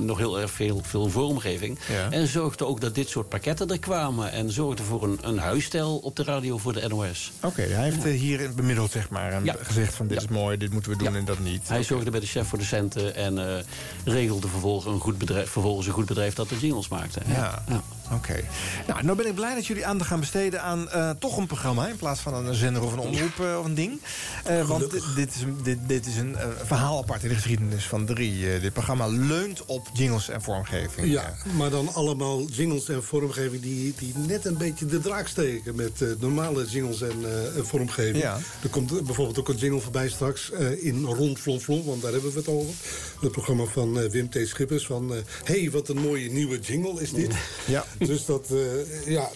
nog 0.00 0.18
heel 0.18 0.40
erg 0.40 0.50
veel, 0.50 0.80
veel 0.82 1.08
vormgeving. 1.08 1.78
En 2.10 2.26
zorgde 2.26 2.66
ook 2.66 2.80
dat 2.80 2.94
dit 2.94 3.08
soort 3.08 3.28
pakketten 3.28 3.68
er 3.68 3.78
kwamen. 3.78 4.11
En 4.20 4.50
zorgde 4.50 4.82
voor 4.82 5.02
een, 5.02 5.18
een 5.22 5.38
huisstijl 5.38 5.96
op 5.96 6.16
de 6.16 6.22
radio 6.22 6.58
voor 6.58 6.72
de 6.72 6.88
NOS. 6.88 7.32
Oké, 7.42 7.62
hij 7.62 7.84
heeft 7.84 8.04
eh, 8.04 8.18
hier 8.20 8.54
bemiddeld, 8.54 8.90
zeg 8.90 9.10
maar. 9.10 9.32
En 9.32 9.44
Ja. 9.44 9.56
gezegd 9.60 9.94
van 9.94 10.06
dit 10.06 10.18
is 10.18 10.28
mooi, 10.28 10.56
dit 10.56 10.72
moeten 10.72 10.90
we 10.90 10.96
doen 10.98 11.12
Ja. 11.12 11.18
en 11.18 11.24
dat 11.24 11.38
niet. 11.38 11.68
Hij 11.68 11.82
zorgde 11.82 12.10
bij 12.10 12.20
de 12.20 12.26
chef 12.26 12.48
voor 12.48 12.58
de 12.58 12.64
centen 12.64 13.14
en 13.14 13.56
eh, 13.56 13.62
regelde 14.04 14.48
vervolgens 14.48 14.94
een, 14.94 15.00
goed 15.00 15.18
bedrijf, 15.18 15.50
vervolgens 15.50 15.86
een 15.86 15.92
goed 15.92 16.06
bedrijf 16.06 16.34
dat 16.34 16.48
de 16.48 16.58
jingles 16.58 16.88
maakte. 16.88 17.20
Ja, 17.28 17.64
oké. 18.12 18.40
Nou, 18.86 19.02
nou 19.04 19.16
ben 19.16 19.26
ik 19.26 19.34
blij 19.34 19.54
dat 19.54 19.66
jullie 19.66 19.86
aandacht 19.86 20.10
gaan 20.10 20.20
besteden 20.20 20.62
aan 20.62 20.90
eh, 20.90 21.10
toch 21.18 21.36
een 21.36 21.46
programma... 21.46 21.86
in 21.88 21.96
plaats 21.96 22.20
van 22.20 22.34
een 22.46 22.54
zender 22.54 22.82
of 22.82 22.92
een 22.92 22.98
omroep 22.98 23.40
eh, 23.40 23.58
of 23.58 23.64
een 23.64 23.74
ding. 23.74 24.00
Eh, 24.44 24.68
want 24.68 24.90
dit, 24.90 25.02
dit 25.16 25.34
is, 25.34 25.40
een- 25.42 25.58
dit, 25.62 25.78
dit 25.86 26.06
is 26.06 26.16
een 26.16 26.36
verhaal 26.64 26.98
apart 26.98 27.22
in 27.22 27.28
de 27.28 27.34
geschiedenis 27.34 27.84
van 27.86 28.04
drie. 28.06 28.60
Dit 28.60 28.72
programma 28.72 29.06
leunt 29.06 29.64
op 29.66 29.88
jingles 29.92 30.28
en 30.28 30.42
vormgeving. 30.42 31.06
Ja, 31.12 31.34
maar 31.56 31.70
dan 31.70 31.94
allemaal 31.94 32.44
jingles 32.46 32.88
en 32.88 33.04
vormgeving 33.04 33.62
die, 33.62 33.94
die 33.98 34.12
net 34.26 34.44
een 34.44 34.56
beetje 34.56 34.86
de 34.86 35.00
draak 35.00 35.26
steken 35.26 35.74
met 35.74 36.04
normale 36.20 36.64
jingles 36.66 37.00
en 37.02 37.14
vormgeving. 37.56 38.22
Ja. 38.22 38.38
Er 38.62 38.68
komt 38.68 39.04
bijvoorbeeld 39.04 39.38
ook 39.38 39.48
een 39.48 39.56
jingle 39.56 39.80
voorbij 39.80 40.08
straks 40.08 40.50
in 40.80 41.04
Rond 41.04 41.38
Flon 41.38 41.60
Flon, 41.60 41.84
want 41.84 42.02
daar 42.02 42.12
hebben 42.12 42.32
we 42.32 42.38
het 42.38 42.48
over. 42.48 42.74
Het 43.20 43.32
programma 43.32 43.64
van 43.64 44.08
Wim 44.10 44.30
T. 44.30 44.38
Schippers 44.44 44.86
van, 44.86 45.10
hé, 45.44 45.60
hey, 45.60 45.70
wat 45.70 45.88
een 45.88 45.98
mooie 46.00 46.30
nieuwe 46.30 46.58
jingle 46.58 47.00
is 47.02 47.12
dit. 47.12 47.32
Ja. 47.64 47.84
Dus 47.98 48.24
dat, 48.24 48.46
eh, 48.50 49.06
ja, 49.06 49.30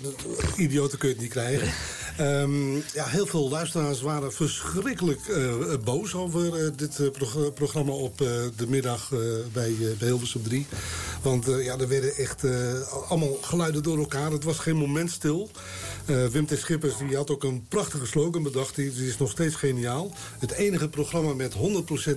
idioten 0.56 0.98
kun 0.98 1.08
je 1.08 1.14
het 1.14 1.22
niet 1.22 1.32
krijgen. 1.32 1.72
Ehm, 2.16 2.74
ja, 2.74 3.04
heel 3.06 3.26
veel 3.26 3.48
luisteraars 3.48 4.00
waren 4.00 4.32
verschrikkelijk 4.32 5.20
eh, 5.28 5.54
boos 5.84 6.14
over 6.14 6.64
eh, 6.64 6.70
dit 6.76 6.98
eh, 7.00 7.10
prog- 7.10 7.52
programma 7.54 7.92
op 7.92 8.20
eh, 8.20 8.26
de 8.56 8.66
middag 8.68 9.12
eh, 9.12 9.18
bij, 9.52 9.68
eh, 9.80 9.98
bij 9.98 10.08
Hilversum 10.08 10.42
3. 10.42 10.66
Want 11.22 11.48
eh, 11.48 11.64
ja, 11.64 11.78
er 11.78 11.88
werden 11.88 12.14
echt 12.16 12.44
eh, 12.44 12.52
allemaal 13.08 13.38
geluiden 13.40 13.82
door 13.82 13.98
elkaar. 13.98 14.30
Het 14.32 14.44
was 14.44 14.58
geen 14.58 14.76
moment 14.76 15.10
stil. 15.10 15.50
Eh, 16.04 16.26
Wim 16.26 16.46
T. 16.46 16.58
Schippers 16.58 16.94
die 17.08 17.16
had 17.16 17.30
ook 17.30 17.44
een 17.44 17.66
prachtige 17.68 18.06
slogan 18.06 18.42
bedacht. 18.42 18.74
Die, 18.74 18.92
die 18.94 19.08
is 19.08 19.18
nog 19.18 19.30
steeds 19.30 19.54
geniaal. 19.54 20.12
Het 20.38 20.52
enige 20.52 20.88
programma 20.88 21.34
met 21.34 21.52
100% 21.54 21.56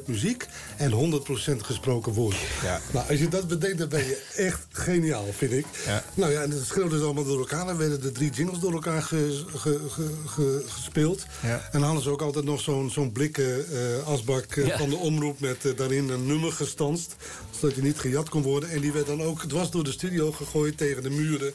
muziek 0.06 0.48
en 0.78 0.92
100% 0.92 1.58
gesproken 1.58 2.14
woord. 2.14 2.36
Ja. 2.64 2.82
Nou, 2.94 3.10
als 3.10 3.20
je 3.20 3.28
dat 3.28 3.48
bedenkt, 3.48 3.78
dan 3.78 3.90
ben 3.90 4.06
je 4.06 4.24
echt 4.36 4.66
geniaal, 4.72 5.26
vind 5.38 5.52
ik. 5.52 5.66
Ja. 5.86 6.04
Nou 6.14 6.32
ja, 6.32 6.42
en 6.42 6.52
het 6.52 6.66
schreeuwde 6.66 6.98
ze 6.98 7.04
allemaal 7.04 7.24
door 7.24 7.40
elkaar. 7.40 7.66
Dan 7.66 7.78
werden 7.78 8.02
de 8.02 8.12
drie 8.12 8.32
jingles 8.32 8.60
door 8.60 8.74
elkaar 8.74 9.02
ge- 9.02 9.44
ge- 9.56 9.80
ge- 9.90 10.14
ge- 10.26 10.64
gespeeld. 10.68 11.26
Ja. 11.42 11.70
En 11.72 11.82
hadden 11.82 12.04
ze 12.04 12.10
ook 12.10 12.22
altijd 12.22 12.46
nog 12.46 12.62
zo'n 12.62 12.90
zo'n 12.90 13.12
blikken 13.12 13.66
eh, 13.72 14.08
asbak 14.08 14.46
eh, 14.56 14.68
Ja. 14.68 14.78
van 14.78 14.90
de 14.90 14.96
omroep... 14.96 15.40
met 15.40 15.66
eh, 15.66 15.78
daarin 15.78 16.10
een 16.10 16.26
nummer 16.26 16.52
gestanst, 16.52 17.16
zodat 17.60 17.76
je 17.76 17.82
niet 17.82 18.00
gejat 18.00 18.30
kon 18.30 18.42
worden. 18.42 18.70
En 18.70 18.82
die 18.82 18.92
werd 18.92 19.08
dan 19.08 19.22
ook 19.24 19.44
dwars 19.44 19.70
door 19.70 19.84
de 19.84 19.92
studio 19.92 20.32
gegooid 20.32 20.78
tegen 20.78 21.04
de 21.04 21.10
muren. 21.10 21.54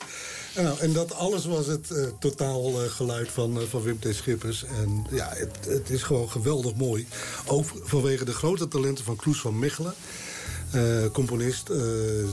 En, 0.54 0.62
nou, 0.64 0.78
en 0.78 0.92
dat 0.92 1.12
alles 1.14 1.44
was 1.46 1.66
het 1.66 1.90
eh, 1.90 2.06
totaal 2.20 2.82
eh, 2.82 2.90
geluid 2.90 3.28
van, 3.30 3.60
eh, 3.60 3.66
van 3.70 3.82
Wim 3.82 3.98
T. 4.00 4.06
Schippers. 4.10 4.64
En 4.64 5.06
ja, 5.10 5.32
het, 5.34 5.56
het 5.68 5.90
is 5.90 6.02
gewoon 6.02 6.30
geweldig 6.30 6.74
mooi. 6.74 7.06
Ook 7.46 7.66
vanwege 7.82 8.24
de 8.24 8.32
grote 8.32 8.68
talenten 8.68 9.04
van 9.04 9.16
Kloes 9.16 9.40
van 9.40 9.58
Mechelen. 9.58 9.94
Eh, 10.74 11.10
componist 11.12 11.68
eh, 11.68 11.78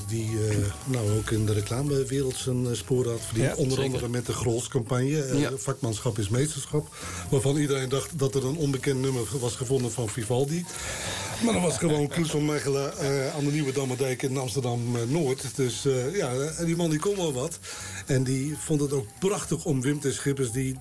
die 0.07 0.29
eh, 0.49 0.55
nou 0.85 1.17
ook 1.17 1.31
in 1.31 1.45
de 1.45 1.53
reclamewereld 1.53 2.35
zijn 2.35 2.75
sporen 2.75 3.11
had 3.11 3.21
verdiend. 3.21 3.55
Onder 3.55 3.81
andere 3.81 4.07
met 4.07 4.25
de 4.25 4.33
Grolscampagne. 4.33 5.25
campagne 5.27 5.57
Vakmanschap 5.57 6.19
is 6.19 6.29
meesterschap. 6.29 6.87
Waarvan 7.29 7.57
iedereen 7.57 7.89
dacht 7.89 8.19
dat 8.19 8.35
er 8.35 8.45
een 8.45 8.55
onbekend 8.55 9.01
nummer 9.01 9.23
was 9.39 9.55
gevonden 9.55 9.91
van 9.91 10.09
Vivaldi. 10.09 10.65
Maar 11.43 11.53
dat 11.53 11.61
was 11.61 11.77
gewoon 11.77 12.07
Kloes 12.13 12.29
van 12.29 12.45
Mechelen 12.45 12.93
aan 13.33 13.45
de 13.45 13.51
Nieuwe 13.51 13.71
Dammerdijk 13.71 14.21
in 14.21 14.37
Amsterdam-Noord. 14.37 15.55
Dus 15.55 15.87
ja, 16.13 16.33
die 16.65 16.75
man 16.75 16.89
die 16.89 16.99
kon 16.99 17.15
wel 17.15 17.33
wat. 17.33 17.59
En 18.05 18.23
die 18.23 18.55
vond 18.57 18.81
het 18.81 18.93
ook 18.93 19.07
prachtig 19.19 19.65
om 19.65 19.81
Wim 19.81 19.99
T. 19.99 20.13
Schippers... 20.13 20.51
die 20.51 20.77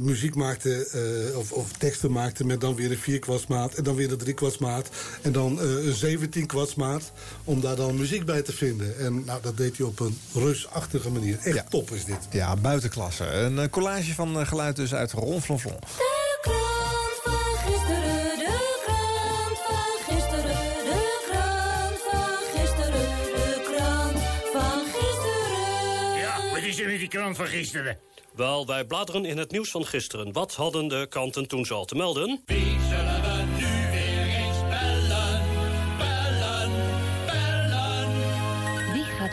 muziek 0.00 0.34
maakte 0.34 0.88
of, 1.36 1.52
of, 1.52 1.72
teksten 1.72 2.12
maakte 2.12 2.44
met 2.44 2.60
dan 2.60 2.74
weer 2.74 2.90
een 2.90 2.98
vierkwartsmaat... 2.98 3.74
en 3.74 3.84
dan 3.84 3.94
weer 3.94 4.12
een 4.12 4.18
driekwartsmaat 4.18 4.88
en 5.22 5.32
dan 5.32 5.58
een 5.60 5.94
zeven 5.94 6.27
10 6.28 6.46
kwartsmaat 6.46 7.12
om 7.44 7.60
daar 7.60 7.76
dan 7.76 7.96
muziek 7.96 8.24
bij 8.24 8.42
te 8.42 8.52
vinden. 8.52 8.98
En 8.98 9.24
nou, 9.24 9.42
dat 9.42 9.56
deed 9.56 9.76
hij 9.76 9.86
op 9.86 10.00
een 10.00 10.18
rustachtige 10.34 11.10
manier. 11.10 11.38
Echt 11.38 11.70
top 11.70 11.90
is 11.90 12.04
dit. 12.04 12.28
Ja, 12.30 12.56
buitenklasse. 12.56 13.24
Een 13.32 13.58
eh, 13.58 13.68
collage 13.70 14.14
van 14.14 14.40
eh, 14.40 14.46
geluid 14.46 14.76
dus 14.76 14.94
uit 14.94 15.12
Ronflonflon. 15.12 15.76
De 15.80 16.38
krant 16.40 17.20
van 17.24 17.58
gisteren, 17.58 18.38
de 18.38 18.80
krant 18.84 19.58
van 19.66 20.14
gisteren, 20.14 20.56
de 20.84 21.26
krant 21.30 21.98
van 22.10 22.36
gisteren, 22.54 23.08
de 23.34 23.70
krant 23.72 24.18
van 24.52 24.84
gisteren. 24.84 26.18
Ja, 26.18 26.50
wat 26.52 26.62
is 26.62 26.80
er 26.80 26.86
met 26.86 26.98
die 26.98 27.08
krant 27.08 27.36
van 27.36 27.46
gisteren? 27.46 27.98
Wel, 28.34 28.66
wij 28.66 28.84
bladeren 28.84 29.24
in 29.24 29.38
het 29.38 29.50
nieuws 29.50 29.70
van 29.70 29.86
gisteren. 29.86 30.32
Wat 30.32 30.54
hadden 30.54 30.88
de 30.88 31.06
kranten 31.08 31.48
toen 31.48 31.66
zo 31.66 31.84
te 31.84 31.94
melden? 31.94 32.42
Wie 32.46 32.76
zullen 32.88 33.22
we 33.22 33.57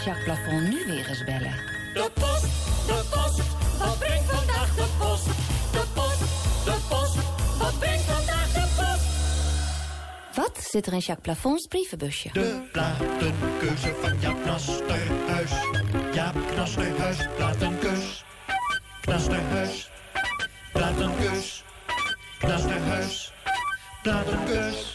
Jacques 0.05 0.23
Plafond 0.23 0.69
nu 0.69 0.85
weer 0.85 1.09
eens 1.09 1.23
bellen? 1.23 1.55
De 1.93 2.11
post, 2.13 2.45
de 2.87 3.05
post, 3.09 3.41
wat 3.77 3.99
brengt 3.99 4.31
vandaag 4.31 4.75
de 4.75 4.85
post? 4.97 5.25
De 5.71 5.83
post, 5.93 6.19
de 6.65 6.75
post, 6.89 7.15
wat 7.57 7.79
brengt 7.79 8.03
vandaag 8.03 8.51
de 8.53 8.65
post? 8.75 9.05
Wat 10.35 10.63
zit 10.69 10.85
er 10.85 10.93
in 10.93 10.99
Jacques 10.99 11.21
Plafonds 11.21 11.67
brievenbusje? 11.67 12.29
De 12.33 12.61
platenkeuze 12.71 13.95
van 14.01 14.19
Jaap 14.19 14.41
Knasterhuis. 14.43 15.51
Jaap 16.13 16.35
Knasterhuis, 16.47 17.17
platenkeus. 17.35 18.23
Knasterhuis, 19.01 19.89
platenkeus. 20.71 21.63
Knasterhuis, 22.39 23.31
platenkeus. 24.01 24.94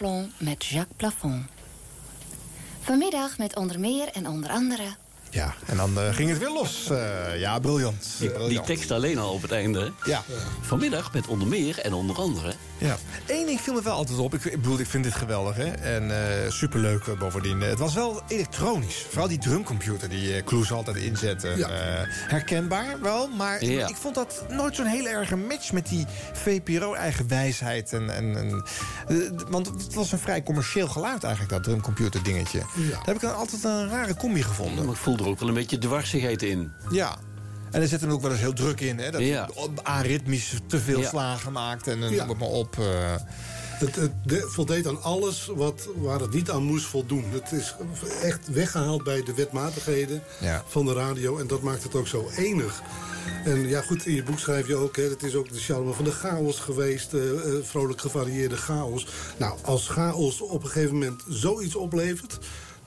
Ronflonflon 0.00 0.32
met 0.48 0.64
Jacques 0.64 0.96
Plafond. 0.96 1.46
Vanmiddag 2.80 3.38
met 3.38 3.56
onder 3.56 3.80
meer 3.80 4.08
en 4.08 4.28
onder 4.28 4.50
andere... 4.50 4.96
Ja, 5.30 5.54
en 5.66 5.76
dan 5.76 5.98
eh, 5.98 6.14
ging 6.14 6.28
het 6.28 6.38
weer 6.38 6.50
los. 6.50 6.90
Eh, 6.90 7.40
ja, 7.40 7.58
briljant. 7.58 8.06
Die, 8.48 8.60
tekst 8.60 8.90
alleen 8.90 9.18
al 9.18 9.32
op 9.32 9.42
het 9.42 9.52
einde. 9.52 9.92
Ja. 10.04 10.22
Vanmiddag 10.60 11.12
met 11.12 11.26
onder 11.26 11.48
meer 11.48 11.78
en 11.78 11.92
onder 11.92 12.16
andere. 12.16 12.52
Ja. 12.78 12.96
Eén 13.26 13.46
ding 13.46 13.60
viel 13.60 13.74
me 13.74 13.82
wel 13.82 13.92
altijd 13.92 14.18
op. 14.18 14.34
Ik, 14.34 14.44
ik 14.44 14.60
bedoel, 14.60 14.78
ik 14.78 14.86
vind 14.86 15.04
dit 15.04 15.14
geweldig, 15.14 15.56
hè. 15.56 15.64
En 15.70 16.10
eh, 16.10 16.50
superleuk 16.50 17.18
bovendien. 17.18 17.60
Het 17.60 17.78
was 17.78 17.94
wel 17.94 18.22
elektronisch. 18.28 19.06
Vooral 19.08 19.28
die 19.28 19.38
drumcomputer 19.38 20.08
die 20.08 20.42
Kloes 20.42 20.72
altijd 20.72 20.96
inzette. 20.96 21.48
Ja. 21.56 21.68
Eh, 21.68 22.06
herkenbaar 22.08 23.00
wel, 23.00 23.28
maar 23.28 23.64
Ja. 23.64 23.88
ik 23.88 23.96
vond 23.96 24.14
dat 24.14 24.44
nooit 24.48 24.76
zo'n 24.76 24.86
heel 24.86 25.06
erge 25.06 25.36
match... 25.36 25.72
met 25.72 25.88
die 25.88 26.06
VPRO-eigen 26.32 27.28
wijsheid. 27.28 27.92
En, 27.92 28.14
en, 28.14 28.36
en, 28.36 28.64
want 29.48 29.66
het 29.66 29.94
was 29.94 30.12
een 30.12 30.18
vrij 30.18 30.42
commercieel 30.42 30.88
geluid 30.88 31.22
eigenlijk, 31.22 31.52
dat 31.52 31.62
drumcomputer 31.64 32.22
dingetje. 32.22 32.58
Daar 32.58 33.04
heb 33.04 33.14
ik 33.14 33.20
dan 33.20 33.34
altijd 33.34 33.64
een 33.64 33.88
rare 33.88 34.16
combi 34.16 34.42
gevonden. 34.42 34.84
Maar 34.84 34.94
ik 34.94 35.00
voel 35.00 35.16
er 35.20 35.28
ook 35.28 35.38
wel 35.40 35.48
een 35.48 35.54
beetje 35.54 35.78
dwarsigheid 35.78 36.42
in. 36.42 36.72
Ja. 36.90 37.18
En 37.70 37.80
er 37.82 37.88
zit 37.88 38.00
hem 38.00 38.10
ook 38.10 38.22
wel 38.22 38.30
eens 38.30 38.40
heel 38.40 38.52
druk 38.52 38.80
in. 38.80 38.98
Hè? 38.98 39.10
Dat 39.10 39.20
Ja. 39.20 39.48
hij 39.54 39.68
aritmisch 39.82 40.54
te 40.66 40.78
veel 40.78 41.00
Ja. 41.00 41.08
slagen 41.08 41.52
maakt. 41.52 41.86
En 41.86 42.00
dan 42.00 42.10
Ja. 42.10 42.16
noem 42.18 42.28
het 42.28 42.38
maar 42.38 42.48
op. 42.48 42.78
eh. 42.78 43.14
Het, 43.80 43.96
het 43.96 44.12
de- 44.24 44.46
voldeed 44.48 44.86
aan 44.86 45.02
alles 45.02 45.50
wat, 45.54 45.88
waar 45.96 46.20
het 46.20 46.32
niet 46.32 46.50
aan 46.50 46.62
moest 46.62 46.86
voldoen. 46.86 47.24
Het 47.30 47.52
is 47.52 47.74
echt 48.22 48.48
weggehaald 48.52 49.04
bij 49.04 49.22
de 49.22 49.34
wetmatigheden 49.34 50.22
Ja. 50.40 50.64
van 50.66 50.86
de 50.86 50.92
radio. 50.92 51.38
En 51.38 51.46
dat 51.46 51.62
maakt 51.62 51.82
het 51.82 51.94
ook 51.94 52.06
zo 52.06 52.30
enig. 52.36 52.82
En 53.44 53.68
ja, 53.68 53.80
goed, 53.82 54.06
in 54.06 54.14
je 54.14 54.22
boek 54.22 54.38
schrijf 54.38 54.66
je 54.66 54.74
ook... 54.76 54.96
Hè, 54.96 55.02
het 55.02 55.22
is 55.22 55.34
ook 55.34 55.52
de 55.52 55.58
charme 55.60 55.92
van 55.92 56.04
de 56.04 56.10
chaos 56.12 56.58
geweest. 56.58 57.14
eh, 57.14 57.30
eh, 57.30 57.64
vrolijk 57.64 58.00
gevarieerde 58.00 58.56
chaos. 58.56 59.06
Nou, 59.36 59.58
als 59.64 59.88
chaos 59.88 60.40
op 60.40 60.62
een 60.62 60.70
gegeven 60.70 60.92
moment 60.94 61.22
zoiets 61.28 61.74
oplevert... 61.74 62.38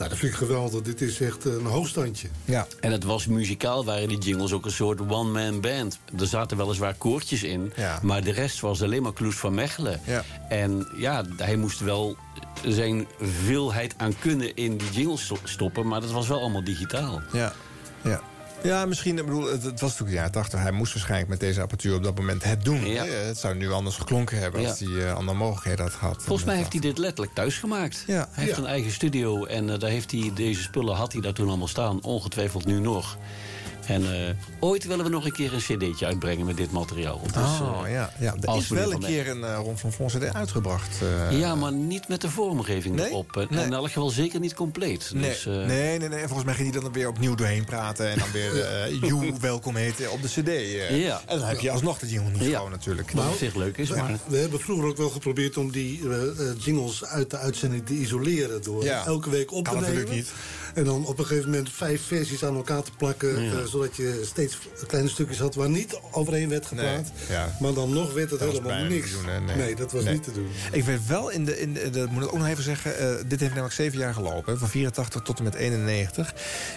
Nou, 0.04 0.16
dat 0.16 0.24
vind 0.24 0.34
ik 0.42 0.48
geweldig. 0.48 0.82
Dit 0.82 1.02
is 1.02 1.22
echt 1.22 1.46
een 1.46 1.66
hoogstandje. 1.66 2.28
Ja. 2.46 2.68
En 2.80 2.92
het 2.92 3.04
was 3.04 3.28
muzikaal, 3.28 3.86
waren 3.86 4.08
die 4.08 4.18
jingles 4.18 4.52
ook 4.54 4.66
een 4.66 4.72
soort 4.72 5.00
one-man 5.10 5.62
band. 5.62 6.00
Er 6.20 6.28
zaten 6.28 6.58
weliswaar 6.58 6.94
koortjes 6.94 7.44
in, 7.44 7.74
Ja. 7.76 8.00
maar 8.02 8.24
de 8.24 8.32
rest 8.32 8.60
was 8.60 8.82
alleen 8.82 9.04
maar 9.04 9.14
Kloes 9.14 9.36
van 9.36 9.54
Mechelen. 9.54 10.00
Ja. 10.06 10.24
En 10.50 10.88
ja, 10.98 11.24
hij 11.38 11.56
moest 11.56 11.80
wel 11.80 12.16
zijn 12.68 13.08
veelheid 13.22 13.94
aan 13.98 14.20
kunnen 14.20 14.56
in 14.56 14.78
die 14.78 14.90
jingles 14.92 15.24
sto- 15.24 15.38
stoppen, 15.44 15.88
maar 15.88 16.02
dat 16.02 16.12
was 16.12 16.28
wel 16.28 16.40
allemaal 16.40 16.64
digitaal. 16.64 17.22
Ja, 17.34 17.54
ja. 18.04 18.22
Ja, 18.64 18.86
misschien, 18.86 19.18
ik 19.18 19.26
bedoel, 19.26 19.44
het, 19.52 19.64
het 19.64 19.80
was 19.80 19.82
natuurlijk 19.82 20.10
de 20.10 20.16
jaren 20.16 20.32
80. 20.32 20.60
Hij 20.62 20.72
moest 20.72 20.94
waarschijnlijk 20.94 21.30
met 21.30 21.40
deze 21.40 21.62
apparatuur 21.62 21.96
op 21.96 22.04
dat 22.04 22.16
moment 22.18 22.44
het 22.44 22.64
doen. 22.64 22.86
Ja. 22.86 23.04
hè. 23.06 23.12
Het 23.12 23.38
zou 23.38 23.56
nu 23.56 23.72
anders 23.72 23.96
geklonken 23.96 24.40
hebben 24.40 24.66
als 24.68 24.80
Ja. 24.80 24.90
hij 24.90 25.06
eh, 25.08 25.16
andere 25.16 25.38
mogelijkheden 25.38 25.84
had 25.86 25.94
gehad. 25.94 26.24
Volgens 26.24 26.46
mij 26.48 26.56
heeft 26.56 26.72
hij 26.72 26.82
dit 26.82 26.98
letterlijk 26.98 27.34
thuis 27.36 27.58
gemaakt. 27.58 28.04
Ja. 28.08 28.28
Hij 28.32 28.44
heeft 28.44 28.56
Ja. 28.58 28.64
een 28.64 28.70
eigen 28.70 28.92
studio 28.92 29.46
en 29.46 29.70
eh, 29.70 29.80
daar 29.80 29.90
heeft 29.90 30.12
hij 30.12 30.32
deze 30.36 30.62
spullen 30.62 30.96
had 30.96 31.12
hij 31.12 31.22
daar 31.22 31.34
toen 31.34 31.48
allemaal 31.48 31.68
staan, 31.68 32.04
ongetwijfeld 32.04 32.66
nu 32.66 32.80
nog. 32.80 33.18
En 33.86 34.14
eh, 34.28 34.34
ooit 34.60 34.86
willen 34.86 35.06
we 35.06 35.12
nog 35.12 35.26
een 35.26 35.32
keer 35.32 35.54
een 35.54 35.60
cd'tje 35.60 36.06
uitbrengen 36.06 36.46
met 36.46 36.58
dit 36.58 36.72
materiaal. 36.72 37.22
Dus, 37.24 37.36
Oh, 37.36 37.82
eh, 37.86 37.92
ja. 37.92 38.14
ja. 38.20 38.36
Er 38.42 38.56
is 38.58 38.68
we 38.68 38.76
wel 38.76 38.92
een 38.94 39.00
keer 39.00 39.30
een 39.30 39.40
uh, 39.40 39.56
Ron 39.64 39.78
van 39.78 39.92
Fons 39.94 40.14
CD 40.14 40.34
uitgebracht. 40.34 40.98
eh. 41.30 41.40
Ja, 41.40 41.56
maar 41.56 41.72
niet 41.74 42.08
met 42.08 42.22
de 42.22 42.30
vormgeving 42.30 42.96
Nee? 42.96 43.06
erop. 43.08 43.38
En 43.38 43.48
Nee. 43.50 43.66
in 43.66 43.74
elk 43.74 43.86
geval 43.88 44.10
zeker 44.10 44.40
niet 44.40 44.54
compleet. 44.54 45.12
Nee, 45.14 45.30
Dus, 45.30 45.46
eh, 45.46 45.54
nee, 45.54 45.98
nee, 45.98 46.10
nee. 46.10 46.20
En 46.20 46.26
volgens 46.28 46.44
mij 46.46 46.54
ging 46.56 46.72
hij 46.72 46.82
dan 46.82 46.92
weer 46.92 47.08
opnieuw 47.08 47.36
doorheen 47.36 47.66
praten. 47.66 48.10
En 48.10 48.20
dan 48.20 48.32
weer 48.32 48.60
eh 48.66 49.00
You 49.02 49.34
welkom 49.40 49.76
heten 49.76 50.12
op 50.12 50.22
de 50.22 50.28
cd. 50.28 50.48
eh. 50.48 51.04
Ja. 51.06 51.22
En 51.26 51.40
dan 51.40 51.48
heb 51.48 51.60
je 51.60 51.72
alsnog 51.72 52.00
de 52.00 52.08
jingle 52.10 52.32
niet 52.32 52.42
Ja. 52.44 52.56
gewoon 52.58 52.72
natuurlijk. 52.72 53.12
Wat 53.12 53.26
op 53.28 53.36
zich 53.38 53.56
leuk 53.56 53.78
is, 53.78 53.90
we, 53.90 53.96
maar... 53.96 54.18
we 54.28 54.38
hebben 54.38 54.60
vroeger 54.60 54.88
ook 54.88 54.98
wel 54.98 55.10
geprobeerd 55.10 55.58
om 55.58 55.72
die 55.72 56.02
jingles 56.60 57.06
uit 57.06 57.30
de 57.30 57.38
uitzending 57.38 57.86
te 57.86 57.94
isoleren. 57.94 58.64
Door 58.64 58.84
Ja. 58.84 59.06
elke 59.06 59.30
week 59.30 59.52
op 59.52 59.64
Kan 59.64 59.74
te 59.74 59.80
natuurlijk 59.80 60.10
nemen. 60.10 60.24
niet. 60.24 60.34
En 60.74 60.84
dan 60.84 61.06
op 61.06 61.20
een 61.20 61.26
gegeven 61.26 61.50
moment 61.50 61.70
vijf 61.72 62.02
versies 62.08 62.44
aan 62.46 62.56
elkaar 62.56 62.84
te 62.84 62.92
plakken. 62.98 63.42
Ja. 63.44 63.52
eh, 63.52 63.66
zodat 63.66 63.96
je 63.96 64.22
steeds 64.26 64.58
kleine 64.88 65.10
stukjes 65.10 65.40
had 65.40 65.56
waar 65.56 65.70
niet 65.70 66.00
overheen 66.12 66.50
werd 66.50 66.66
gepraat. 66.66 67.12
Nee, 67.28 67.38
ja. 67.38 67.58
Maar 67.60 67.74
dan 67.74 67.94
nog 67.94 68.14
werd 68.14 68.30
het 68.30 68.40
Dat 68.40 68.52
helemaal 68.52 68.84
niks. 68.84 69.12
doen, 69.12 69.26
hè? 69.28 69.40
nee. 69.56 69.76
dat 69.76 69.92
was 69.92 70.04
Nee. 70.04 70.14
niet 70.14 70.24
te 70.24 70.32
doen. 70.32 70.48
Ik 70.72 70.84
weet 70.84 71.08
wel, 71.08 71.30
in 71.30 71.46
de, 71.46 71.60
in 71.60 71.74
de, 71.74 71.90
dat 71.90 72.10
moet 72.10 72.24
ik 72.24 72.34
ook 72.34 72.38
nog 72.40 72.48
even 72.48 72.64
zeggen... 72.64 72.98
eh, 72.98 73.08
dit 73.28 73.40
heeft 73.40 73.52
namelijk 73.52 73.74
zeven 73.74 74.00
jaar 74.00 74.14
gelopen. 74.14 74.54
hè, 74.54 74.60
Van 74.60 74.70
84 74.70 75.22
tot 75.22 75.38
en 75.38 75.44
met 75.44 75.56
91. 75.56 76.34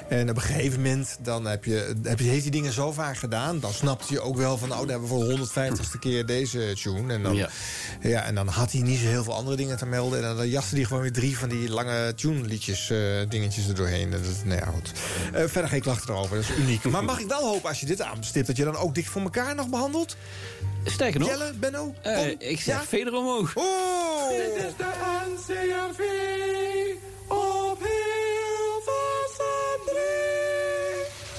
En 0.08 0.30
op 0.30 0.36
een 0.36 0.42
gegeven 0.42 0.80
moment 0.82 1.16
dan 1.22 1.44
heb 1.46 1.64
je, 1.64 1.94
heb 2.02 2.18
je, 2.18 2.24
heeft 2.28 2.42
die 2.42 2.50
dingen 2.52 2.72
zo 2.72 2.92
vaak 2.92 3.16
gedaan... 3.16 3.60
dan 3.60 3.72
snapt 3.72 4.08
je 4.08 4.20
ook 4.20 4.36
wel 4.36 4.58
van... 4.58 4.72
oh, 4.72 4.78
dan 4.78 4.88
hebben 4.88 5.08
we 5.08 5.14
voor 5.14 5.24
de 5.24 5.72
150ste 5.76 5.98
keer 6.00 6.26
deze 6.26 6.72
tune. 6.82 7.12
En 7.12 7.22
dan, 7.22 7.34
ja. 7.36 7.48
Ja. 8.00 8.22
en 8.24 8.34
dan 8.34 8.48
had 8.48 8.72
hij 8.72 8.80
niet 8.80 8.98
zo 9.00 9.06
heel 9.06 9.24
veel 9.24 9.34
andere 9.34 9.56
dingen 9.56 9.76
te 9.76 9.86
melden. 9.86 10.24
En 10.24 10.36
dan 10.36 10.48
jaste 10.48 10.74
hij 10.74 10.84
gewoon 10.84 11.02
weer 11.02 11.12
drie 11.12 11.38
van 11.38 11.48
die 11.48 11.68
lange 11.70 12.14
tune-liedjes... 12.14 12.90
eh, 12.90 12.98
dingetjes 13.28 13.68
er 13.68 13.85
doorheen. 13.88 14.12
En 14.12 14.22
dat, 14.22 14.44
nou 14.44 14.58
ja, 14.60 14.66
goed. 14.66 14.92
Eh, 15.32 15.44
verder 15.46 15.70
geen 15.70 15.80
klachten 15.80 16.14
erover, 16.14 16.36
dat 16.36 16.44
is 16.44 16.56
uniek. 16.56 16.84
Maar 16.84 17.04
mag 17.04 17.18
ik 17.20 17.26
wel 17.28 17.42
hopen, 17.48 17.68
als 17.68 17.80
je 17.80 17.86
dit 17.86 18.02
aanstipt... 18.02 18.46
dat 18.46 18.56
je 18.56 18.64
dan 18.64 18.76
ook 18.76 18.94
dik 18.94 19.06
voor 19.06 19.22
elkaar 19.22 19.54
nog 19.54 19.68
behandelt? 19.68 20.16
Sterker 20.84 21.20
nog, 21.20 21.28
Jelle, 21.28 21.52
Benno? 21.52 21.94
eh, 22.02 22.16
Tom? 22.16 22.34
ik 22.38 22.60
zeg 22.60 22.80
Ja? 22.80 22.84
veder 22.88 23.14
omhoog. 23.14 23.56
Oh! 23.56 24.28
Dit 24.28 24.64
is 24.64 24.72
de 24.76 24.84
NCRV 25.28 26.00
op 27.28 27.78
Hilversum 27.78 29.80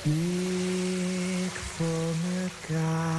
3. 0.04 0.14
Dik 0.14 1.52
voor 1.76 2.14
elkaar. 2.44 3.17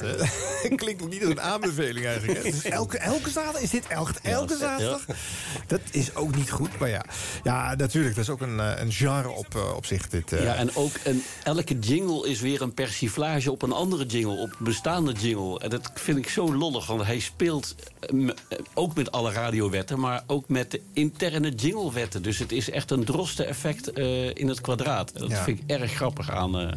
Hè? 0.00 0.14
Klinkt 0.76 1.02
ook 1.02 1.10
niet 1.10 1.20
als 1.22 1.30
een 1.30 1.40
aanbeveling 1.40 2.06
eigenlijk. 2.06 2.62
Hè? 2.62 2.68
Elke, 2.80 2.98
elke 2.98 3.30
zaterdag? 3.30 3.60
Is 3.62 3.70
dit 3.70 3.86
elke, 3.86 4.12
elke 4.22 4.56
zaterdag? 4.56 5.04
Dat 5.66 5.80
is 5.90 6.14
ook 6.14 6.34
niet 6.36 6.50
goed, 6.50 6.78
maar 6.78 6.88
ja. 6.88 7.04
Ja, 7.42 7.74
natuurlijk. 7.74 8.14
Dat 8.14 8.24
is 8.24 8.30
ook 8.30 8.40
een, 8.40 8.60
eh, 8.60 8.72
een 8.80 8.92
genre 8.92 9.28
op, 9.28 9.54
eh, 9.54 9.74
op 9.76 9.86
zich. 9.86 10.08
Dit, 10.08 10.32
eh. 10.32 10.42
Ja, 10.42 10.54
en 10.54 10.74
ook 10.76 10.92
een, 11.04 11.22
elke 11.44 11.78
jingle 11.78 12.28
is 12.28 12.40
weer 12.40 12.62
een 12.62 12.74
persiflage 12.74 13.50
op 13.50 13.62
een 13.62 13.72
andere 13.72 14.06
jingle, 14.06 14.36
op 14.42 14.50
een 14.58 14.64
bestaande 14.64 15.12
jingle. 15.12 15.58
En 15.60 15.70
dat 15.70 15.90
vind 15.94 16.18
ik 16.18 16.28
zo 16.28 16.54
lollig, 16.54 16.86
want 16.86 17.02
hij 17.04 17.18
speelt 17.20 17.74
m- 18.12 18.28
ook 18.74 18.94
met 18.94 19.12
alle 19.12 19.32
radiowetten, 19.32 20.00
maar 20.00 20.22
ook 20.26 20.48
met 20.48 20.70
de 20.70 20.80
interne 20.92 21.50
jinglewetten. 21.50 22.22
Dus 22.22 22.38
het 22.38 22.52
is 22.52 22.70
echt 22.70 22.90
een 22.90 23.04
droste 23.04 23.44
effect 23.44 23.92
eh, 23.92 24.34
in 24.34 24.48
het 24.48 24.60
kwadraat. 24.60 25.12
Dat 25.18 25.30
Ja. 25.30 25.42
vind 25.44 25.58
ik 25.60 25.70
erg 25.70 25.92
grappig 25.92 26.30
aan, 26.30 26.58
eh, 26.58 26.72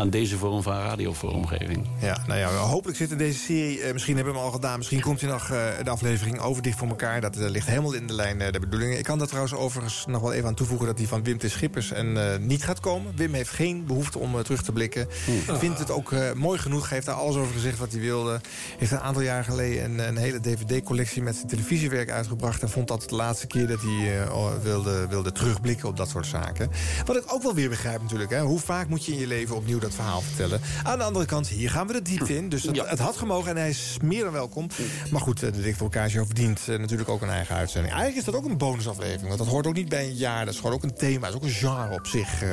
aan 0.00 0.10
deze 0.10 0.38
vorm 0.38 0.62
van 0.62 0.72
radiovormgeving. 0.72 1.86
Ja, 2.00 2.18
nou 2.26 2.38
ja, 2.38 2.48
hopelijk 2.48 2.98
zit 2.98 3.10
in 3.10 3.18
deze 3.18 3.38
serie. 3.38 3.80
eh, 3.80 3.92
misschien 3.92 4.14
hebben 4.14 4.32
we 4.32 4.38
hem 4.38 4.48
al 4.48 4.54
gedaan. 4.54 4.78
Misschien 4.78 5.00
komt 5.00 5.20
hij 5.20 5.30
nog 5.30 5.50
eh, 5.50 5.66
de 5.84 5.90
aflevering 5.90 6.40
over 6.40 6.62
dicht 6.62 6.78
voor 6.78 6.88
elkaar. 6.88 7.20
Dat 7.20 7.36
eh, 7.36 7.48
ligt 7.48 7.66
helemaal 7.66 7.92
in 7.92 8.06
de 8.06 8.12
lijn 8.12 8.38
der 8.38 8.60
bedoelingen. 8.60 8.98
Ik 8.98 9.04
kan 9.04 9.18
daar 9.18 9.26
trouwens 9.26 9.54
overigens 9.54 10.04
nog 10.06 10.22
wel 10.22 10.32
even 10.32 10.48
aan 10.48 10.54
toevoegen 10.54 10.86
dat 10.86 10.96
die 10.96 11.08
van 11.08 11.22
Wim 11.22 11.38
T. 11.38 11.50
Schippers 11.50 11.92
en, 11.92 12.46
niet 12.46 12.64
gaat 12.64 12.80
komen. 12.80 13.12
Wim 13.16 13.34
heeft 13.34 13.50
geen 13.50 13.84
behoefte 13.86 14.18
om 14.18 14.42
terug 14.42 14.62
te 14.62 14.72
blikken. 14.72 15.06
Vindt 15.46 15.78
het 15.78 15.90
ook 15.90 16.14
mooi 16.34 16.58
genoeg. 16.58 16.90
Heeft 16.90 17.06
daar 17.06 17.14
alles 17.14 17.36
over 17.36 17.52
gezegd 17.52 17.78
wat 17.78 17.92
hij 17.92 18.00
wilde. 18.00 18.40
Heeft 18.78 18.92
een 18.92 19.00
aantal 19.00 19.22
jaar 19.22 19.44
geleden 19.44 19.84
een, 19.84 20.08
een 20.08 20.16
hele 20.16 20.40
DVD-collectie 20.40 21.22
met 21.22 21.34
zijn 21.34 21.48
televisiewerk 21.48 22.10
uitgebracht. 22.10 22.62
En 22.62 22.70
vond 22.70 22.88
dat 22.88 23.08
de 23.08 23.14
laatste 23.14 23.46
keer 23.46 23.66
dat 23.66 23.80
hij 23.80 24.28
wilde, 24.62 25.06
wilde 25.08 25.32
terugblikken 25.32 25.88
op 25.88 25.96
dat 25.96 26.08
soort 26.08 26.26
zaken. 26.26 26.70
Wat 27.04 27.16
ik 27.16 27.24
ook 27.26 27.42
wel 27.42 27.54
weer 27.54 27.68
begrijp 27.68 28.02
natuurlijk. 28.02 28.30
Hè. 28.30 28.40
Hoe 28.40 28.58
vaak 28.58 28.88
moet 28.88 29.04
je 29.04 29.12
in 29.12 29.18
je 29.18 29.26
leven 29.26 29.56
opnieuw 29.56 29.78
dat 29.78 29.89
verhaal 29.94 30.20
vertellen? 30.20 30.60
Aan 30.82 30.98
de 30.98 31.04
andere 31.04 31.24
kant, 31.24 31.48
hier 31.48 31.70
gaan 31.70 31.86
we 31.86 31.92
de 31.92 32.02
diepte 32.02 32.36
in. 32.36 32.48
Dus 32.48 32.62
het, 32.62 32.88
het 32.88 32.98
had 32.98 33.16
gemogen 33.16 33.50
en 33.50 33.56
hij 33.56 33.68
is 33.68 33.96
meer 34.02 34.22
dan 34.24 34.32
welkom. 34.32 34.66
Maar 35.10 35.20
goed, 35.20 35.42
eh, 35.42 35.52
de 35.52 35.74
elkaar 35.80 36.10
show 36.10 36.24
verdient 36.26 36.60
eh, 36.68 36.78
natuurlijk 36.78 37.08
ook 37.08 37.22
een 37.22 37.30
eigen 37.30 37.54
uitzending. 37.54 37.92
Eigenlijk 37.94 38.26
is 38.26 38.32
dat 38.32 38.42
ook 38.42 38.50
een 38.50 38.58
bonusaflevering. 38.58 39.26
Want 39.26 39.38
dat 39.38 39.46
hoort 39.46 39.66
ook 39.66 39.74
niet 39.74 39.88
bij 39.88 40.04
een 40.04 40.14
jaar. 40.16 40.44
Dat 40.44 40.54
is 40.54 40.60
gewoon 40.60 40.74
ook 40.74 40.82
een 40.82 40.94
thema. 40.94 41.20
Dat 41.20 41.28
is 41.30 41.34
ook 41.36 41.42
een 41.42 41.50
genre 41.50 41.94
op 41.94 42.06
zich. 42.06 42.42
eh. 42.42 42.48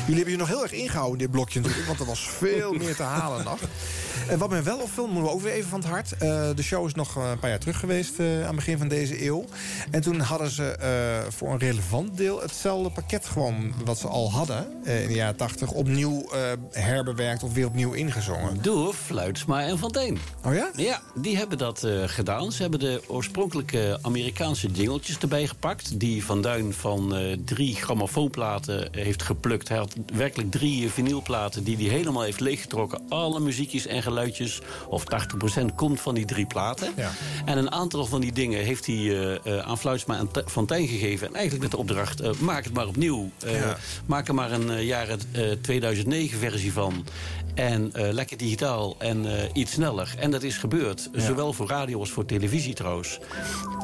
Jullie 0.00 0.14
hebben 0.14 0.30
je 0.32 0.36
nog 0.36 0.48
heel 0.48 0.62
erg 0.62 0.72
ingehouden 0.72 1.12
in 1.18 1.24
dit 1.24 1.30
blokje 1.30 1.60
natuurlijk. 1.60 1.86
Want 1.86 2.00
er 2.00 2.06
was 2.06 2.28
veel 2.28 2.72
meer 2.82 2.96
te 2.96 3.02
halen 3.02 3.44
nog. 3.44 3.58
En 4.28 4.38
wat 4.38 4.50
mij 4.50 4.62
wel 4.62 4.78
opviel, 4.78 5.06
moeten 5.06 5.22
we 5.24 5.30
ook 5.30 5.40
weer 5.42 5.52
even 5.52 5.70
van 5.70 5.80
het 5.80 5.88
hart. 5.88 6.08
De 6.56 6.62
show 6.62 6.86
is 6.86 6.94
nog 6.94 7.16
een 7.16 7.38
paar 7.38 7.50
jaar 7.50 7.58
terug 7.58 7.78
geweest 7.78 8.20
aan 8.20 8.26
het 8.26 8.54
begin 8.54 8.78
van 8.78 8.88
deze 8.88 9.24
eeuw. 9.24 9.44
En 9.90 10.00
toen 10.00 10.20
hadden 10.20 10.50
ze 10.50 10.76
voor 11.28 11.52
een 11.52 11.58
relevant 11.58 12.16
deel 12.16 12.40
hetzelfde 12.40 12.90
pakket 12.90 13.26
gewoon 13.26 13.72
wat 13.84 13.98
ze 13.98 14.08
al 14.08 14.30
hadden 14.32 14.66
in 14.84 15.06
de 15.06 15.14
jaren 15.14 15.36
tachtig 15.36 15.70
opnieuw 15.70 16.28
herbewerkt 16.70 17.42
of 17.42 17.52
weer 17.52 17.66
opnieuw 17.66 17.92
ingezongen. 17.92 18.62
Door 18.62 18.94
Fluitsma 18.94 19.62
en 19.62 19.78
Fontein. 19.78 20.18
Oh 20.44 20.54
ja? 20.54 20.70
Ja, 20.76 21.00
die 21.14 21.36
hebben 21.36 21.58
dat 21.58 21.82
eh, 21.84 22.02
gedaan. 22.06 22.52
Ze 22.52 22.62
hebben 22.62 22.80
de 22.80 23.02
oorspronkelijke 23.06 23.98
Amerikaanse 24.02 24.66
jingletjes 24.68 25.18
erbij 25.18 25.46
gepakt. 25.46 26.00
Die 26.00 26.24
Van 26.24 26.42
Duin 26.42 26.72
van 26.74 27.14
eh, 27.16 27.36
drie 27.44 27.74
grammofoonplaten 27.74 28.88
heeft 28.90 29.22
geplukt. 29.22 29.68
Hij 29.68 29.78
had 29.78 29.94
werkelijk 30.14 30.50
drie 30.50 30.84
eh, 30.84 30.90
vinylplaten 30.90 31.64
die 31.64 31.76
hij 31.76 31.86
helemaal 31.86 32.22
heeft 32.22 32.40
leeggetrokken. 32.40 33.00
Alle 33.08 33.40
muziekjes 33.40 33.86
en 33.86 34.02
geluidjes, 34.02 34.60
of 34.88 35.04
80% 35.60 35.64
komt 35.74 36.00
van 36.00 36.14
die 36.14 36.24
drie 36.24 36.46
platen. 36.46 36.92
Ja. 36.96 37.10
En 37.44 37.58
een 37.58 37.70
aantal 37.72 38.06
van 38.06 38.20
die 38.20 38.32
dingen 38.32 38.64
heeft 38.64 38.86
hij 38.86 38.94
eh, 38.96 39.34
eh, 39.58 39.58
aan 39.66 39.78
Fluitsma 39.78 40.18
en 40.18 40.28
Fontijn 40.46 40.86
gegeven. 40.88 41.26
En 41.28 41.32
eigenlijk 41.34 41.62
met 41.62 41.70
de 41.70 41.76
opdracht, 41.76 42.20
eh, 42.20 42.30
maak 42.40 42.64
het 42.64 42.72
maar 42.74 42.86
opnieuw. 42.86 43.30
Eh, 43.44 43.52
Ja. 43.60 43.76
Maak 44.06 44.28
er 44.28 44.34
maar 44.34 44.52
een 44.52 44.70
eh, 44.70 44.86
jaren 44.86 45.20
eh, 45.32 45.50
2009 45.62 46.38
versie 46.50 46.72
van. 46.72 47.04
En 47.54 47.92
eh, 47.92 48.12
lekker 48.12 48.36
digitaal 48.36 48.94
en 48.98 49.26
eh, 49.26 49.48
iets 49.52 49.72
sneller. 49.72 50.14
En 50.18 50.30
dat 50.30 50.42
is 50.42 50.56
gebeurd. 50.56 51.10
Zowel 51.12 51.52
voor 51.52 51.68
radio 51.68 51.98
als 51.98 52.10
voor 52.10 52.24
televisie 52.24 52.74
trouwens. 52.74 53.18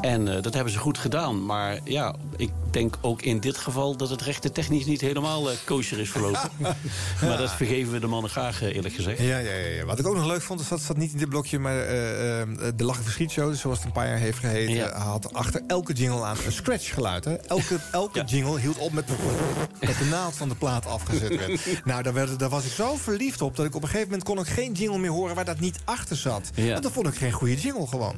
En 0.00 0.28
eh, 0.36 0.42
dat 0.42 0.54
hebben 0.54 0.72
ze 0.72 0.78
goed 0.78 0.98
gedaan. 0.98 1.46
Maar 1.46 1.78
ja, 1.84 2.14
ik 2.36 2.50
denk 2.70 2.98
ook 3.00 3.22
in 3.22 3.40
dit 3.40 3.56
geval... 3.56 3.96
dat 3.96 4.10
het 4.10 4.22
rechten 4.22 4.52
technisch 4.52 4.84
niet 4.84 5.00
helemaal 5.00 5.48
kosher 5.64 5.98
is 5.98 6.10
verlopen. 6.10 6.50
maar 7.22 7.38
dat 7.38 7.50
vergeven 7.50 7.92
we 7.92 8.00
de 8.00 8.06
mannen 8.06 8.30
graag, 8.30 8.62
eerlijk 8.62 8.94
gezegd. 8.94 9.18
Ja, 9.18 9.38
ja, 9.38 9.54
ja, 9.54 9.66
ja. 9.66 9.84
Wat 9.84 9.98
ik 9.98 10.06
ook 10.06 10.16
nog 10.16 10.26
leuk 10.26 10.42
vond, 10.42 10.60
is 10.60 10.68
dat 10.68 10.80
zat 10.80 10.96
niet 10.96 11.12
in 11.12 11.18
dit 11.18 11.28
blokje... 11.28 11.58
maar 11.58 11.76
de 11.76 12.84
Lach 12.84 12.96
en 12.96 13.02
Verschietshow, 13.02 13.54
zoals 13.54 13.76
het 13.76 13.86
een 13.86 13.92
paar 13.92 14.08
jaar 14.08 14.18
heeft 14.18 14.38
geheten... 14.38 14.74
Ja. 14.74 14.98
had 14.98 15.32
achter 15.34 15.62
elke 15.66 15.92
jingle 15.92 16.22
aan 16.22 16.36
een 16.46 16.52
scratch 16.52 16.94
geluid. 16.94 17.24
Hè? 17.24 17.34
Elke, 17.34 17.78
elke 17.92 18.24
jingle 18.24 18.60
hield 18.60 18.78
op 18.78 18.92
met 18.92 19.06
dat 19.80 19.98
de 19.98 20.04
naald 20.04 20.36
van 20.36 20.48
de 20.48 20.54
plaat 20.54 20.86
afgezet 20.86 21.36
werd. 21.36 21.60
nou, 21.84 22.02
daar, 22.02 22.12
werd, 22.12 22.38
daar 22.38 22.48
was 22.48 22.64
ik 22.64 22.72
zo 22.72 22.96
verliefd 22.96 23.42
op... 23.42 23.56
dat 23.60 23.68
ik 23.68 23.74
op 23.76 23.82
een 23.82 23.88
gegeven 23.88 24.10
moment 24.10 24.28
kon 24.28 24.38
ik 24.38 24.46
geen 24.46 24.72
jingle 24.72 24.98
meer 24.98 25.10
horen... 25.10 25.34
waar 25.34 25.44
dat 25.44 25.60
niet 25.60 25.78
achter 25.84 26.16
zat. 26.16 26.50
Ja. 26.54 26.70
Want 26.70 26.82
dan 26.82 26.92
vond 26.92 27.06
ik 27.06 27.14
geen 27.14 27.32
goede 27.32 27.54
jingle 27.54 27.86
gewoon. 27.86 28.14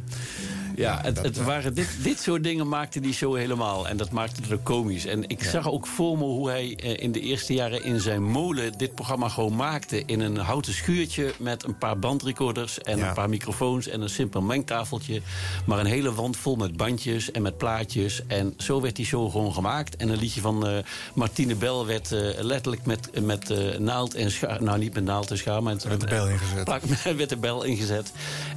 Ja, 0.77 1.01
het, 1.03 1.23
het 1.23 1.37
waren 1.37 1.75
dit, 1.75 1.89
dit 2.03 2.21
soort 2.21 2.43
dingen 2.43 2.69
maakte 2.69 3.01
die 3.01 3.13
show 3.13 3.37
helemaal. 3.37 3.89
En 3.89 3.97
dat 3.97 4.11
maakte 4.11 4.43
het 4.43 4.53
ook 4.53 4.65
komisch. 4.65 5.05
En 5.05 5.29
ik 5.29 5.43
zag 5.43 5.69
ook 5.71 5.87
voor 5.87 6.19
me 6.19 6.25
hoe 6.25 6.49
hij 6.49 6.77
eh, 6.77 7.03
in 7.03 7.13
de 7.13 7.21
eerste 7.21 7.55
jaren 7.55 7.85
in 7.85 8.01
zijn 8.01 8.23
molen... 8.23 8.79
dit 8.79 8.95
programma 8.95 9.29
gewoon 9.29 9.57
maakte 9.57 10.03
in 10.07 10.21
een 10.21 10.37
houten 10.37 10.73
schuurtje... 10.73 11.33
met 11.39 11.65
een 11.65 11.79
paar 11.79 11.99
bandrecorders 11.99 12.79
en 12.79 12.99
Ja. 12.99 13.09
een 13.09 13.15
paar 13.15 13.29
microfoons... 13.29 13.89
en 13.89 14.01
een 14.01 14.11
simpel 14.11 14.43
mengtafeltje. 14.43 15.23
Maar 15.67 15.79
een 15.79 15.87
hele 15.87 16.15
wand 16.15 16.37
vol 16.37 16.57
met 16.57 16.77
bandjes 16.77 17.31
en 17.31 17.43
met 17.43 17.57
plaatjes. 17.57 18.27
En 18.27 18.55
zo 18.57 18.81
werd 18.81 18.97
die 18.97 19.07
show 19.07 19.31
gewoon 19.31 19.53
gemaakt. 19.55 19.97
En 19.97 20.09
een 20.09 20.19
liedje 20.19 20.41
van 20.41 20.67
eh, 20.67 20.79
Martine 21.15 21.55
Bel 21.55 21.87
werd 21.87 22.13
eh, 22.13 22.21
letterlijk 22.41 22.87
met, 22.87 23.25
met 23.25 23.79
naald 23.79 24.15
en 24.15 24.31
schaar... 24.31 24.63
nou, 24.63 24.79
niet 24.79 24.95
met 24.95 25.05
naald 25.05 25.31
en. 25.37 25.89
Met 25.89 26.01
de 26.01 26.07
bel 26.07 26.29
ingezet. 26.29 26.65
Plak- 26.65 26.83
werd 27.17 27.29
de 27.37 27.37
bel 27.37 27.63
ingezet. 27.63 28.13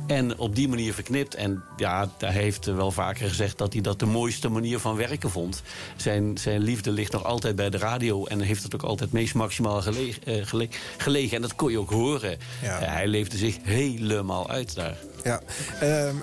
En 0.08 0.38
op 0.38 0.56
die 0.56 0.68
manier 0.68 0.94
verknipt. 0.94 1.36
En 1.36 1.64
ja, 1.78 2.10
hij 2.18 2.32
heeft 2.32 2.66
wel 2.66 2.92
vaker 2.92 3.28
gezegd 3.28 3.58
dat 3.58 3.74
hij 3.74 3.82
dat 3.82 4.00
de 4.00 4.06
mooiste 4.06 4.50
manier 4.50 4.80
van 4.80 4.96
werken 4.96 5.30
vond. 5.32 5.62
Zijn, 5.96 6.38
zijn 6.38 6.62
liefde 6.62 6.92
ligt 6.92 7.12
nog 7.12 7.24
altijd 7.24 7.56
bij 7.56 7.70
de 7.70 7.78
radio. 7.78 8.26
En 8.26 8.40
heeft 8.40 8.64
het 8.64 8.76
ook 8.76 8.84
altijd 8.84 9.12
meest 9.12 9.34
maximaal 9.34 9.82
gelegen. 9.82 10.24
eh, 10.26 10.46
gele- 10.46 10.68
gelegen. 10.98 11.36
En 11.36 11.42
dat 11.42 11.56
kon 11.56 11.72
je 11.72 11.80
ook 11.80 11.90
horen. 11.90 12.38
Ja. 12.62 12.80
Eh, 12.80 12.88
hij 12.94 13.08
leefde 13.08 13.38
zich 13.38 13.58
helemaal 13.64 14.50
uit 14.50 14.76
daar. 14.76 14.98
Ja, 15.26 15.42
ehm, 15.80 16.16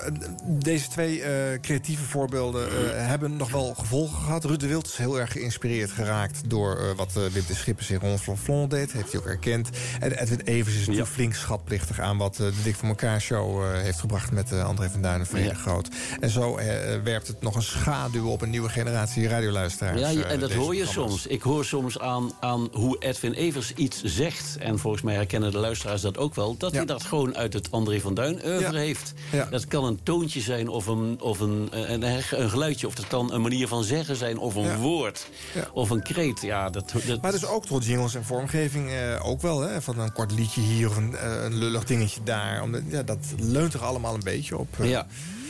deze 0.45 0.89
twee 0.89 1.23
eh, 1.23 1.61
creatieve 1.61 2.05
voorbeelden 2.05 2.69
eh, 2.69 3.07
hebben 3.07 3.37
nog 3.37 3.51
wel 3.51 3.75
gevolgen 3.75 4.19
gehad. 4.23 4.45
Ruud 4.45 4.61
de 4.61 4.67
Wild 4.67 4.87
is 4.87 4.97
heel 4.97 5.21
erg 5.21 5.33
geïnspireerd 5.33 5.91
geraakt 5.91 6.51
door 6.51 6.77
eh, 6.77 6.97
wat 6.97 7.13
Wim 7.13 7.45
de 7.47 7.55
Schippers 7.55 7.91
in 7.91 7.99
Ron 7.99 8.19
Flonflon 8.19 8.69
deed. 8.69 8.93
Heeft 8.93 9.13
hij 9.13 9.21
ook 9.21 9.27
erkend. 9.27 9.71
En 10.01 10.13
Edwin 10.13 10.41
Evers 10.41 10.75
is 10.75 10.81
natuurlijk 10.81 11.09
flink 11.09 11.35
schatplichtig 11.35 12.01
aan 12.01 12.17
wat 12.17 12.37
de 12.37 12.53
Dik 12.63 12.75
voor 12.75 12.89
elkaar 12.89 13.21
show 13.21 13.75
heeft 13.75 14.01
gebracht 14.01 14.33
met 14.33 14.53
André 14.53 14.91
van 14.91 15.03
Duin 15.03 15.27
en 15.33 15.43
Ja. 15.43 15.55
Groot. 15.55 15.89
En 16.21 16.31
zo 16.31 16.55
werpt 17.05 17.27
het 17.27 17.43
nog 17.43 17.55
een 17.55 17.63
schaduw 17.63 18.29
op 18.29 18.43
een 18.43 18.51
nieuwe 18.51 18.69
generatie 18.69 19.29
radioluisteraars. 19.29 20.01
Ja, 20.01 20.23
en 20.23 20.41
dat 20.41 20.53
hoor 20.53 20.75
je 20.75 20.87
soms. 20.87 21.27
Ik 21.27 21.43
hoor 21.43 21.65
soms 21.65 21.99
aan, 21.99 22.31
aan 22.41 22.69
hoe 22.73 22.97
Edwin 22.99 23.33
Evers 23.33 23.73
iets 23.75 24.03
zegt. 24.03 24.57
En 24.59 24.79
volgens 24.79 25.03
mij 25.03 25.15
herkennen 25.15 25.53
de 25.53 25.59
luisteraars 25.59 26.01
dat 26.01 26.19
ook 26.19 26.35
wel. 26.35 26.57
Dat 26.57 26.73
hij 26.73 26.85
dat 26.85 27.03
gewoon 27.03 27.37
uit 27.37 27.53
het 27.53 27.71
André 27.71 28.01
van 28.01 28.15
Duin 28.15 28.41
oeuvre 28.45 28.79
heeft. 28.79 28.92
Ja. 29.33 29.45
Dat 29.51 29.67
kan 29.67 29.85
een 29.85 30.01
toontje 30.03 30.41
zijn 30.41 30.69
of 30.69 30.87
een, 30.87 31.21
of 31.21 31.41
een, 31.41 31.69
een, 31.71 32.03
een 32.03 32.51
geluidje. 32.51 32.87
Of 32.87 32.95
dat 32.95 33.07
kan 33.07 33.33
een 33.33 33.41
manier 33.41 33.69
van 33.69 33.85
zeggen 33.85 34.17
zijn. 34.17 34.39
Of 34.39 34.55
een 34.55 34.63
Ja. 34.63 34.77
woord. 34.77 35.29
Ja. 35.55 35.69
Of 35.73 35.91
een 35.91 36.03
kreet. 36.03 36.41
Ja, 36.43 36.71
dat, 36.71 36.93
dat, 37.07 37.23
Maar 37.23 37.33
dus 37.33 37.47
ook 37.47 37.67
tot 37.67 37.85
jingles 37.85 38.15
en 38.15 38.25
vormgeving 38.25 38.91
eh, 38.91 39.27
ook 39.29 39.41
wel. 39.43 39.61
Hè? 39.61 39.83
Van 39.83 39.99
een 39.99 40.13
kort 40.13 40.33
liedje 40.33 40.61
hier 40.61 40.89
of 40.89 40.97
een, 40.97 41.17
eh, 41.17 41.43
een 41.45 41.55
lullig 41.55 41.85
dingetje 41.85 42.21
daar. 42.25 42.63
Omdat, 42.63 42.83
ja, 42.89 43.03
dat 43.03 43.19
leunt 43.39 43.75
er 43.75 43.85
allemaal 43.85 44.15
een 44.15 44.21
beetje 44.25 44.59
op. 44.59 44.69
eh. 44.81 44.91
Ja. 44.91 45.07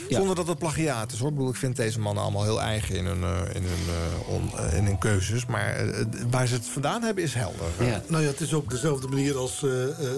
Ja. 0.09 0.17
Zonder 0.17 0.35
dat 0.35 0.47
het 0.47 0.57
plagiaat 0.57 1.11
is 1.11 1.19
hoor. 1.19 1.27
Ik, 1.29 1.33
bedoel, 1.35 1.49
ik 1.49 1.55
vind 1.55 1.75
deze 1.75 1.99
mannen 1.99 2.23
allemaal 2.23 2.43
heel 2.43 2.61
eigen 2.61 2.95
in 2.95 3.05
hun, 3.05 3.23
eh, 3.23 3.39
in 3.55 3.61
hun, 3.63 3.87
eh, 3.87 4.29
on- 4.33 4.51
eh, 4.59 4.77
in 4.77 4.85
hun 4.85 4.97
keuzes. 4.97 5.45
Maar 5.45 5.85
waar 6.31 6.47
ze 6.47 6.53
het 6.53 6.65
vandaan 6.65 7.01
hebben 7.03 7.23
is 7.23 7.33
helder. 7.33 7.67
Nou 8.07 8.23
ja, 8.23 8.29
het 8.29 8.39
is 8.41 8.53
ook 8.53 8.69
dezelfde 8.69 9.07
manier 9.07 9.37
als 9.37 9.61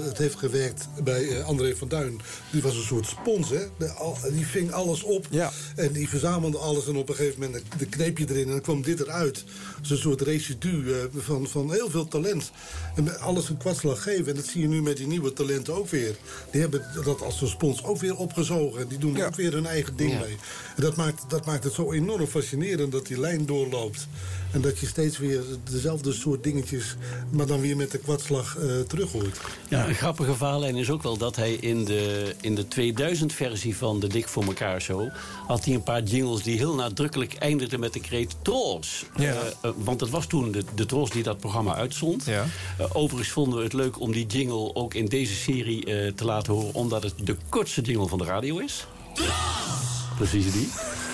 het 0.04 0.18
heeft 0.18 0.36
gewerkt 0.36 0.88
bij 1.04 1.44
André 1.44 1.76
van 1.76 1.88
Duin. 1.88 2.20
Die 2.52 2.62
was 2.62 2.76
een 2.76 2.84
soort 2.84 3.06
spons, 3.08 3.50
hè. 3.50 3.60
De, 3.78 3.90
al- 3.92 4.18
die 4.32 4.48
ving 4.48 4.72
alles 4.72 5.04
op. 5.04 5.28
En 5.76 5.92
die 5.92 6.10
verzamelde 6.10 6.58
alles. 6.58 6.88
En 6.88 6.96
op 6.96 7.10
een 7.10 7.16
gegeven 7.16 7.40
moment 7.42 7.64
de 7.78 7.86
kneep 7.86 8.18
je 8.18 8.26
erin 8.30 8.44
en 8.46 8.50
dan 8.52 8.62
kwam 8.62 8.82
dit 8.82 9.00
eruit. 9.00 9.44
Dus 9.82 9.90
een 9.90 9.98
soort 9.98 10.22
residu 10.22 10.94
eh, 10.94 10.98
van, 11.18 11.48
van 11.48 11.72
heel 11.72 11.90
veel 11.90 12.08
talent. 12.08 12.52
En 12.96 13.20
alles 13.20 13.50
een 13.50 13.58
kwartslag 13.58 14.04
geven. 14.04 14.28
En 14.28 14.36
dat 14.36 14.46
zie 14.46 14.62
je 14.62 14.68
nu 14.68 14.82
met 14.82 14.98
die 14.98 15.08
nieuwe 15.08 15.34
talenten 15.34 15.76
ook 15.76 15.90
weer. 15.90 16.16
Die 16.52 16.62
hebben 16.62 16.84
dat 17.04 17.22
als 17.22 17.42
een 17.42 17.48
spons 17.48 17.84
ook 17.84 18.00
weer 18.00 18.16
opgezogen. 18.16 18.82
En 18.82 18.88
die 18.88 18.98
doen 18.98 19.24
ook 19.24 19.36
weer 19.36 19.52
hun 19.54 19.66
eigen 19.66 19.74
eigen 19.76 19.96
ding 19.96 20.12
Ja. 20.12 20.20
mee. 20.20 20.38
En 20.76 20.82
dat 20.82 20.96
maakt, 20.96 21.24
dat 21.28 21.46
maakt 21.46 21.64
het 21.64 21.74
zo 21.74 21.92
enorm 21.92 22.28
fascinerend 22.28 22.92
dat 22.92 23.08
die 23.08 23.20
lijn 23.20 23.46
doorloopt. 23.46 24.08
En 24.52 24.62
dat 24.62 24.80
je 24.80 24.86
steeds 24.88 25.18
weer 25.18 25.42
dezelfde 25.72 26.14
soort 26.14 26.44
dingetjes... 26.44 26.96
maar 27.30 27.46
dan 27.46 27.62
weer 27.62 27.76
met 27.76 27.92
de 27.92 27.98
kwartslag 27.98 28.58
eh 28.58 28.80
terug 28.88 29.12
hoort. 29.12 29.40
Ja, 29.70 29.88
een 29.88 29.96
grappige 29.96 30.36
verhaallijn 30.36 30.76
is 30.76 30.90
ook 30.90 31.04
wel 31.04 31.18
dat 31.18 31.36
hij 31.36 31.54
in 31.54 31.86
de, 31.86 32.34
in 32.42 32.56
de 32.56 32.66
2000-versie 32.66 33.76
van 33.78 34.00
de 34.00 34.08
Dik 34.08 34.28
voor 34.28 34.44
elkaar 34.44 34.82
show... 34.82 35.10
had 35.48 35.66
hij 35.66 35.74
een 35.74 35.84
paar 35.84 36.04
jingles 36.04 36.44
die 36.44 36.58
heel 36.58 36.76
nadrukkelijk 36.76 37.34
eindigden 37.34 37.80
met 37.80 37.94
de 37.94 38.00
kreet 38.00 38.36
Trolls. 38.42 39.06
Ja. 39.16 39.24
Eh, 39.24 39.48
eh, 39.62 39.72
want 39.76 40.00
het 40.02 40.10
was 40.10 40.28
toen 40.28 40.52
de, 40.52 40.64
de 40.76 40.86
Trolls 40.86 41.10
die 41.10 41.24
dat 41.24 41.40
programma 41.40 41.76
uitzond. 41.76 42.28
Eh, 42.28 42.42
overigens 42.94 43.30
vonden 43.30 43.58
we 43.58 43.64
het 43.64 43.74
leuk 43.74 44.00
om 44.00 44.12
die 44.12 44.26
jingle 44.26 44.76
ook 44.76 44.94
in 44.94 45.06
deze 45.06 45.34
serie 45.36 45.86
eh, 45.86 46.12
te 46.12 46.26
laten 46.26 46.54
horen... 46.54 46.74
omdat 46.74 47.04
het 47.04 47.14
de 47.24 47.36
kortste 47.50 47.82
jingle 47.82 48.08
van 48.08 48.18
de 48.18 48.26
radio 48.26 48.58
is. 48.58 48.86
Precies 50.18 50.52
die. 50.52 50.70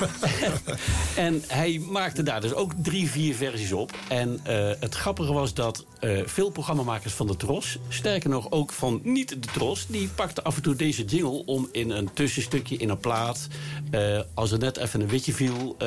en 1.25 1.43
hij 1.47 1.81
maakte 1.89 2.23
daar 2.23 2.41
dus 2.41 2.53
ook 2.53 2.71
drie, 2.77 3.09
vier 3.09 3.35
versies 3.35 3.71
op. 3.71 3.91
En 4.07 4.39
eh, 4.43 4.69
het 4.79 4.95
grappige 4.95 5.33
was 5.33 5.53
dat 5.53 5.85
eh, 5.99 6.21
veel 6.25 6.49
programmamakers 6.49 7.13
van 7.13 7.27
de 7.27 7.35
Tros... 7.35 7.77
sterker 7.89 8.29
nog 8.29 8.51
ook 8.51 8.71
van 8.71 8.99
niet 9.03 9.29
de 9.29 9.47
Tros... 9.53 9.85
die 9.87 10.07
pakten 10.07 10.43
af 10.43 10.55
en 10.55 10.61
toe 10.61 10.75
deze 10.75 11.05
jingle 11.05 11.45
om 11.45 11.69
in 11.71 11.89
een 11.89 12.13
tussenstukje, 12.13 12.77
in 12.77 12.89
een 12.89 12.97
plaat... 12.97 13.47
eh, 13.91 14.19
als 14.33 14.51
er 14.51 14.59
net 14.59 14.77
even 14.77 15.01
een 15.01 15.07
witje 15.07 15.33
viel... 15.33 15.77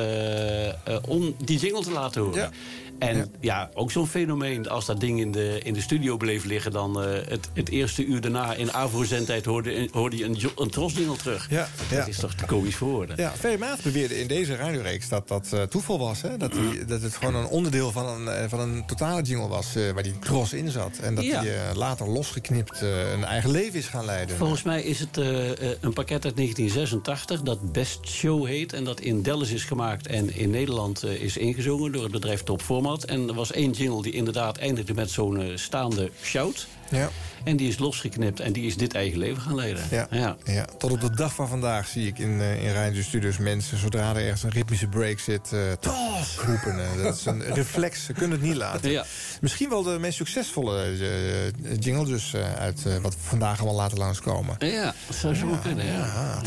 om 1.07 1.35
die 1.43 1.59
jingle 1.59 1.83
te 1.83 1.91
laten 1.91 2.21
horen. 2.21 2.51
En 2.99 3.31
ja, 3.39 3.69
ook 3.73 3.91
zo'n 3.91 4.07
fenomeen. 4.07 4.69
Als 4.69 4.85
dat 4.85 4.99
ding 4.99 5.19
in 5.19 5.31
de, 5.31 5.59
in 5.63 5.73
de 5.73 5.81
studio 5.81 6.17
bleef 6.17 6.43
liggen... 6.43 6.71
dan 6.71 7.01
eh, 7.03 7.27
het, 7.27 7.49
het 7.53 7.69
eerste 7.69 8.05
uur 8.05 8.21
daarna 8.21 8.53
in 8.53 8.73
AVRO-zendtijd 8.73 9.45
hoorde, 9.45 9.87
hoorde 9.91 10.17
je 10.17 10.25
een, 10.25 10.37
een 10.55 10.69
Tros-jingle 10.69 11.15
terug. 11.17 11.47
Ja, 11.49 11.67
Dat 11.89 11.97
ja. 11.97 12.05
is 12.05 12.17
toch 12.17 12.33
te 12.33 12.45
komisch 12.45 12.75
voor 12.75 12.89
woorden. 12.89 13.15
Ja. 13.17 13.33
Maat 13.59 13.83
beweerde 13.83 14.19
in 14.19 14.27
deze 14.27 14.55
radioreeks 14.55 15.09
dat 15.09 15.27
dat 15.27 15.47
eh, 15.53 15.61
toeval 15.61 15.99
was. 15.99 16.21
Hè? 16.21 16.37
Dat, 16.37 16.51
die, 16.51 16.85
dat 16.85 17.01
het 17.01 17.15
gewoon 17.15 17.35
een 17.35 17.47
onderdeel 17.47 17.91
van 17.91 18.05
een, 18.05 18.27
eh, 18.27 18.49
van 18.49 18.59
een 18.59 18.85
totale 18.85 19.21
jingle 19.21 19.47
was 19.47 19.75
eh, 19.75 19.91
waar 19.91 20.03
die 20.03 20.19
cross 20.19 20.53
in 20.53 20.69
zat. 20.69 20.97
En 20.97 21.15
dat 21.15 21.23
Ja. 21.25 21.41
die 21.41 21.51
eh, 21.51 21.75
later 21.75 22.09
losgeknipt 22.09 22.81
eh, 22.81 23.11
een 23.11 23.23
eigen 23.23 23.51
leven 23.51 23.79
is 23.79 23.85
gaan 23.87 24.05
leiden. 24.05 24.37
Volgens 24.37 24.63
mij 24.63 24.81
is 24.83 24.99
het 24.99 25.17
eh, 25.17 25.51
eh, 25.51 25.77
een 25.81 25.93
pakket 25.93 26.25
uit 26.25 26.35
1986 26.35 27.41
dat 27.41 27.71
Best 27.71 28.07
Show 28.07 28.45
heet... 28.45 28.73
en 28.73 28.83
dat 28.83 28.99
in 28.99 29.21
Dallas 29.23 29.49
is 29.49 29.63
gemaakt 29.63 30.07
en 30.07 30.35
in 30.35 30.49
Nederland 30.49 31.03
eh, 31.03 31.11
is 31.21 31.37
ingezongen... 31.37 31.91
door 31.91 32.03
het 32.03 32.11
bedrijf 32.11 32.43
Top 32.43 32.61
En 32.85 33.27
er 33.27 33.33
was 33.33 33.51
één 33.51 33.71
jingle 33.71 34.01
die 34.01 34.11
inderdaad 34.11 34.57
eindigde 34.57 34.93
met 34.93 35.09
zo'n 35.09 35.41
eh, 35.41 35.47
staande 35.55 36.09
shout. 36.21 36.67
Ja. 36.89 37.09
En 37.45 37.57
die 37.57 37.67
is 37.67 37.77
losgeknipt 37.77 38.39
en 38.39 38.53
die 38.53 38.65
is 38.65 38.77
dit 38.77 38.93
eigen 38.93 39.19
leven 39.19 39.41
gaan 39.41 39.55
leiden. 39.55 39.83
Ja, 39.91 40.37
ja. 40.43 40.65
tot 40.77 40.91
op 40.91 41.01
de 41.01 41.15
dag 41.15 41.33
van 41.33 41.47
vandaag 41.47 41.87
zie 41.87 42.07
ik 42.07 42.19
in, 42.19 42.41
eh 42.41 42.63
in 42.63 42.73
radiostudios 42.73 43.37
mensen... 43.37 43.77
zodra 43.77 44.09
er 44.09 44.21
ergens 44.21 44.43
een 44.43 44.49
ritmische 44.49 44.87
break 44.87 45.19
zit, 45.19 45.53
eh 45.53 45.59
Tros! 45.79 46.37
roepen. 46.45 46.79
Eh, 46.79 47.03
dat 47.03 47.15
is 47.15 47.25
een 47.25 47.41
reflex, 47.61 48.05
ze 48.05 48.13
kunnen 48.13 48.31
het 48.37 48.47
niet 48.47 48.55
laten. 48.55 48.91
Ja. 48.91 49.05
Misschien 49.41 49.69
wel 49.69 49.83
de 49.83 49.99
meest 49.99 50.17
succesvolle 50.17 50.83
eh, 50.83 51.75
jingle 51.79 52.05
dus 52.05 52.33
eh, 52.33 52.55
uit 52.55 52.85
eh, 52.85 52.97
wat 52.97 53.13
we 53.13 53.19
vandaag 53.21 53.57
allemaal 53.57 53.75
laten 53.75 53.97
langskomen. 53.97 54.55
Ja, 54.59 54.93
dat 55.07 55.15
zou 55.15 55.35
zo 55.35 55.47
kunnen, 55.63 55.85
ja. 55.85 56.41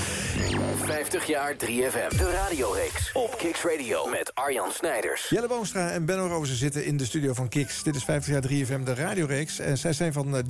50 0.84 1.26
jaar 1.26 1.54
3FM. 1.54 2.16
De 2.16 2.30
radioreeks 2.30 3.12
op 3.12 3.38
Kicks 3.38 3.62
Radio 3.62 4.06
met 4.06 4.30
Arjan 4.34 4.70
Snijders. 4.72 5.28
Jelle 5.28 5.48
Boomstra 5.48 5.90
en 5.90 6.04
Benno 6.04 6.26
Rozen 6.26 6.56
zitten 6.56 6.84
in 6.84 6.96
de 6.96 7.04
studio 7.04 7.32
van 7.32 7.48
Kiks. 7.48 7.82
Dit 7.82 7.96
is 7.96 8.04
50 8.04 8.32
jaar 8.32 8.42
3FM, 8.42 8.82
de 8.84 8.94
radioreeks. 8.94 9.58
En 9.58 9.78
zij 9.78 9.92
zijn 9.92 10.12
van 10.12 10.36
eh, 10.36 10.42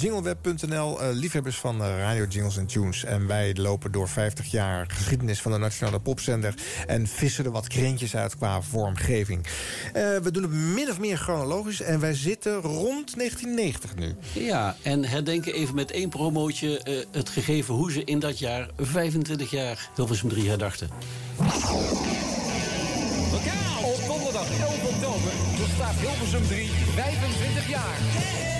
eh, 0.43 1.09
liefhebbers 1.13 1.57
van 1.57 1.83
eh, 1.83 1.99
radio 1.99 2.25
jingles 2.25 2.57
en 2.57 2.67
tunes. 2.67 3.05
En 3.05 3.27
wij 3.27 3.55
lopen 3.55 3.93
door 3.93 4.09
50 4.09 4.51
jaar 4.51 4.87
geschiedenis 4.91 5.43
van 5.43 5.53
de 5.53 5.59
Nationale 5.59 6.01
Popzender... 6.01 6.55
en 6.87 7.07
vissen 7.07 7.45
er 7.45 7.51
wat 7.51 7.69
krentjes 7.69 8.17
uit 8.17 8.37
qua 8.37 8.63
vormgeving. 8.63 9.47
Eh, 9.93 10.17
we 10.17 10.31
doen 10.31 10.43
het 10.43 10.53
min 10.53 10.91
of 10.91 11.01
meer 11.01 11.17
chronologisch 11.17 11.81
en 11.81 12.01
wij 12.01 12.15
zitten 12.15 12.55
rond 12.55 13.17
1990 13.17 13.95
nu. 13.97 14.15
Ja, 14.33 14.77
en 14.83 15.05
herdenken 15.05 15.55
even 15.55 15.75
met 15.75 15.91
één 15.91 16.09
promootje 16.09 16.83
eh, 16.83 16.95
het 17.13 17.29
gegeven 17.29 17.75
hoe 17.75 17.93
ze 17.93 18.05
in 18.05 18.19
dat 18.19 18.39
jaar 18.39 18.69
25 18.77 19.51
jaar 19.51 19.91
Hilversum 19.95 20.29
3 20.29 20.49
herdachten. 20.49 20.89
Op 23.85 24.01
donderdag 24.07 24.61
11 24.61 24.85
oktober 24.85 25.33
bestaat 25.59 25.95
Hilversum 25.95 26.47
3 26.47 26.71
25 26.95 27.69
jaar. 27.69 28.58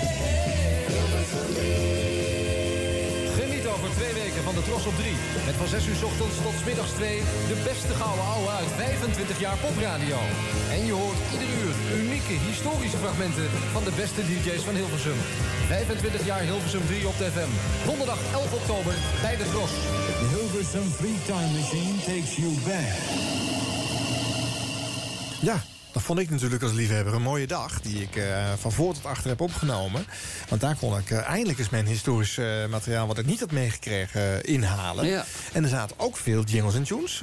Geniet 3.39 3.67
over 3.73 3.89
twee 3.97 4.13
weken 4.21 4.43
van 4.47 4.55
de 4.55 4.63
Tros 4.67 4.85
op 4.91 4.95
3. 4.95 5.15
Met 5.47 5.55
van 5.61 5.67
6 5.67 5.87
uur 5.89 5.99
's 5.99 6.03
ochtends 6.09 6.37
tot 6.45 6.65
middags 6.65 6.93
2 6.99 7.17
de 7.51 7.57
beste 7.69 7.93
gouden 8.01 8.25
ouwe 8.35 8.49
uit 8.59 8.71
25 8.75 9.39
jaar 9.45 9.57
popradio. 9.65 10.19
En 10.75 10.81
je 10.89 10.95
hoort 11.01 11.21
ieder 11.33 11.49
uur 11.61 11.73
unieke 12.01 12.35
historische 12.49 13.01
fragmenten 13.03 13.47
van 13.75 13.83
de 13.87 13.93
beste 14.01 14.21
DJ's 14.29 14.63
van 14.67 14.75
Hilversum. 14.79 15.19
25 15.67 16.25
jaar 16.25 16.43
Hilversum 16.49 16.85
3 16.85 17.07
op 17.11 17.17
de 17.21 17.27
FM. 17.35 17.51
Donderdag 17.89 18.19
11 18.33 18.53
oktober 18.59 18.95
bij 19.25 19.35
de 19.41 19.47
Tros. 19.53 19.73
The 20.19 20.27
Hilversum 20.33 20.87
three-time 20.99 21.51
machine 21.57 21.95
takes 22.09 22.33
you 22.41 22.51
back. 22.69 22.91
Ja, 25.49 25.57
dat 25.91 26.01
vond 26.01 26.19
ik 26.19 26.29
natuurlijk 26.29 26.63
als 26.63 26.71
liefhebber 26.71 27.13
een 27.13 27.21
mooie 27.21 27.47
dag... 27.47 27.81
die 27.81 28.01
ik 28.01 28.15
eh, 28.15 28.53
van 28.57 28.71
voor 28.71 28.93
tot 28.93 29.05
achter 29.05 29.29
heb 29.29 29.41
opgenomen. 29.41 30.05
Want 30.49 30.61
daar 30.61 30.75
kon 30.75 30.97
ik 30.97 31.11
eh, 31.11 31.27
eindelijk 31.27 31.59
eens 31.59 31.69
mijn 31.69 31.85
historisch 31.85 32.37
eh, 32.37 32.65
materiaal... 32.69 33.07
wat 33.07 33.17
ik 33.17 33.25
niet 33.25 33.39
had 33.39 33.51
meegekregen, 33.51 34.43
inhalen. 34.43 35.05
Ja. 35.05 35.25
En 35.53 35.63
er 35.63 35.69
zaten 35.69 35.99
ook 35.99 36.17
veel 36.17 36.43
jingles 36.43 36.75
en 36.75 36.83
tunes 36.83 37.21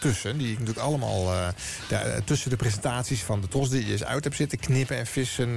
tussen... 0.00 0.38
die 0.38 0.52
ik 0.52 0.58
natuurlijk 0.58 0.86
allemaal 0.86 1.52
daar, 1.88 2.24
tussen 2.24 2.50
de 2.50 2.56
presentaties 2.56 3.22
van 3.22 3.40
de 3.40 3.48
Tros... 3.48 3.68
die 3.68 3.86
je 3.86 3.92
eens 3.92 4.04
uit 4.04 4.24
heb 4.24 4.34
zitten 4.34 4.58
knippen 4.58 4.96
en 4.96 5.06
vissen. 5.06 5.52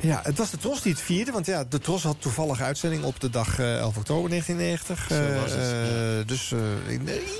ja, 0.00 0.20
het 0.22 0.38
was 0.38 0.50
de 0.50 0.56
Tros 0.56 0.82
die 0.82 0.92
het 0.92 1.00
vierde. 1.00 1.32
Want 1.32 1.46
ja, 1.46 1.64
de 1.68 1.78
Tros 1.78 2.02
had 2.02 2.16
toevallig 2.18 2.60
uitzending 2.60 3.04
op 3.04 3.20
de 3.20 3.30
dag 3.30 3.58
eh, 3.58 3.78
11 3.78 3.96
oktober 3.96 4.30
1990. 4.30 5.06
Zo 5.08 5.40
was 5.40 5.50
het, 5.50 5.60
Eh, 5.60 6.18
eh, 6.20 6.26
dus 6.26 6.52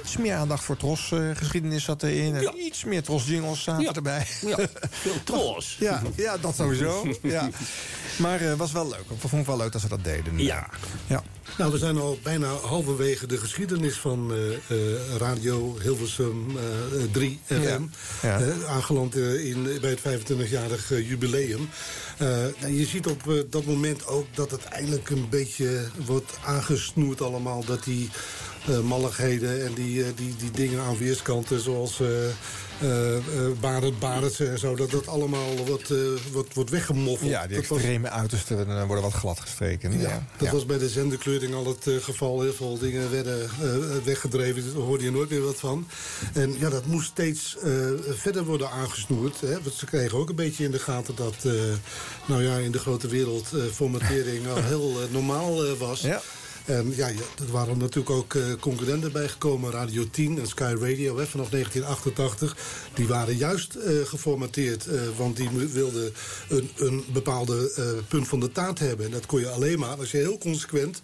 iets 0.02 0.16
meer 0.16 0.34
aandacht 0.34 0.64
voor 0.64 0.76
Tros-geschiedenis 0.76 1.84
zat 1.84 2.02
erin. 2.02 2.34
En 2.34 2.64
iets 2.64 2.84
meer 2.84 3.02
Tros-jingles 3.64 3.86
zaten 3.86 3.94
erbij. 3.94 4.26
Ja, 4.40 4.56
veel. 4.90 5.62
Ja, 5.78 6.02
ja, 6.14 6.36
dat 6.38 6.54
sowieso. 6.54 7.06
Ja. 7.22 7.48
Maar 8.18 8.40
het 8.40 8.58
was 8.58 8.72
wel 8.72 8.88
leuk. 8.88 8.98
Ik 9.00 9.18
vond 9.18 9.32
het 9.32 9.46
wel 9.46 9.56
leuk 9.56 9.72
dat 9.72 9.80
ze 9.80 9.88
dat 9.88 10.04
deden. 10.04 10.38
Ja. 10.38 10.68
ja. 11.06 11.22
Nou, 11.58 11.72
we 11.72 11.78
zijn 11.78 11.96
al 11.98 12.18
bijna 12.22 12.46
halverwege 12.46 13.26
de 13.26 13.38
geschiedenis 13.38 13.96
van 13.98 14.32
eh, 14.32 14.54
eh, 14.54 15.16
Radio 15.18 15.76
Hilversum 15.82 16.46
eh, 16.56 17.02
3 17.12 17.40
FM. 17.44 17.54
Ja. 17.62 17.78
Ja. 18.22 18.40
eh, 18.40 18.64
aangeland 18.74 19.14
eh, 19.16 19.44
in, 19.46 19.78
bij 19.80 19.90
het 19.90 20.22
25-jarig 20.22 20.92
eh, 20.92 21.08
jubileum. 21.08 21.68
Eh, 22.18 22.28
nou, 22.60 22.72
je 22.72 22.86
ziet 22.86 23.06
op 23.06 23.28
eh, 23.28 23.34
dat 23.50 23.64
moment 23.64 24.06
ook 24.06 24.26
dat 24.34 24.50
het 24.50 24.64
eindelijk 24.64 25.10
een 25.10 25.26
beetje 25.30 25.84
wordt 26.04 26.32
aangesnoerd 26.44 27.20
allemaal. 27.20 27.64
Dat 27.64 27.84
die 27.84 28.10
eh, 28.10 28.53
malligheden 28.84 29.64
en 29.64 29.74
die, 29.74 30.02
eh, 30.04 30.08
die, 30.16 30.34
die 30.36 30.50
dingen 30.50 30.80
aan 30.80 30.98
weerskanten 30.98 31.60
zoals... 31.60 32.00
eh 32.00 32.08
eh, 32.80 33.16
eh, 33.16 33.22
Barend, 33.60 33.98
Barendse 33.98 34.46
en 34.48 34.58
zo, 34.58 34.74
dat 34.74 34.90
dat 34.90 35.06
allemaal 35.08 35.56
wordt, 35.66 35.90
eh, 35.90 35.98
wordt, 36.32 36.54
wordt 36.54 36.70
weggemoffeld. 36.70 37.30
Ja, 37.30 37.46
die 37.46 37.56
was- 37.56 37.68
extreme 37.70 38.10
uitersten 38.10 38.68
eh, 38.68 38.84
worden 38.86 39.04
wat 39.04 39.12
glad 39.12 39.40
gestreken. 39.40 39.92
ja, 39.92 39.98
Ja. 40.08 40.26
dat 40.36 40.46
Ja. 40.46 40.52
was 40.52 40.66
bij 40.66 40.78
de 40.78 40.88
zenderkleuring 40.88 41.54
al 41.54 41.66
het 41.66 41.86
eh, 41.86 41.94
geval. 41.96 42.40
Heel 42.40 42.52
veel 42.52 42.78
dingen 42.78 43.10
werden 43.10 43.42
eh, 43.42 43.68
weggedreven. 44.04 44.64
Daar 44.74 44.82
hoorde 44.82 45.04
je 45.04 45.10
nooit 45.10 45.30
meer 45.30 45.42
wat 45.44 45.56
van. 45.58 45.86
En 46.32 46.54
ja, 46.58 46.68
dat 46.70 46.86
moest 46.86 47.06
steeds 47.10 47.56
eh, 47.62 47.70
verder 48.08 48.44
worden 48.44 48.70
aangesnoerd. 48.70 49.40
Hè? 49.40 49.52
Want 49.62 49.74
ze 49.74 49.86
kregen 49.86 50.18
ook 50.18 50.28
een 50.28 50.34
beetje 50.36 50.64
in 50.64 50.70
de 50.70 50.78
gaten 50.78 51.14
dat... 51.14 51.34
eh, 51.42 51.52
nou 52.26 52.42
ja, 52.42 52.56
in 52.56 52.72
de 52.72 52.78
grote 52.78 53.08
wereld 53.08 53.52
eh, 53.52 53.60
formatering 53.72 54.48
al 54.54 54.62
heel 54.62 54.90
eh, 55.02 55.12
normaal 55.12 55.64
eh, 55.64 55.72
was. 55.78 56.00
Ja. 56.00 56.22
En 56.64 56.92
ja, 56.96 57.08
ja, 57.08 57.20
er 57.44 57.52
waren 57.52 57.78
natuurlijk 57.78 58.10
ook 58.10 58.34
eh, 58.34 58.42
concurrenten 58.60 59.12
bijgekomen. 59.12 59.70
Radio 59.70 60.10
10 60.10 60.38
en 60.38 60.46
Sky 60.46 60.74
Radio 60.78 61.16
hè, 61.18 61.26
vanaf 61.26 61.48
1988. 61.48 62.56
Die 62.94 63.06
waren 63.06 63.36
juist 63.36 63.74
eh, 63.74 63.92
geformateerd. 64.04 64.86
eh, 64.86 65.00
want 65.16 65.36
die 65.36 65.48
wilden 65.50 66.12
een, 66.48 66.70
een 66.76 67.04
bepaalde 67.12 67.72
punt 68.08 68.28
van 68.28 68.40
de 68.40 68.52
taart 68.52 68.78
hebben. 68.78 69.06
En 69.06 69.12
dat 69.12 69.26
kon 69.26 69.40
je 69.40 69.48
alleen 69.48 69.78
maar 69.78 69.96
als 69.96 70.10
je 70.10 70.16
heel 70.16 70.38
consequent 70.38 71.02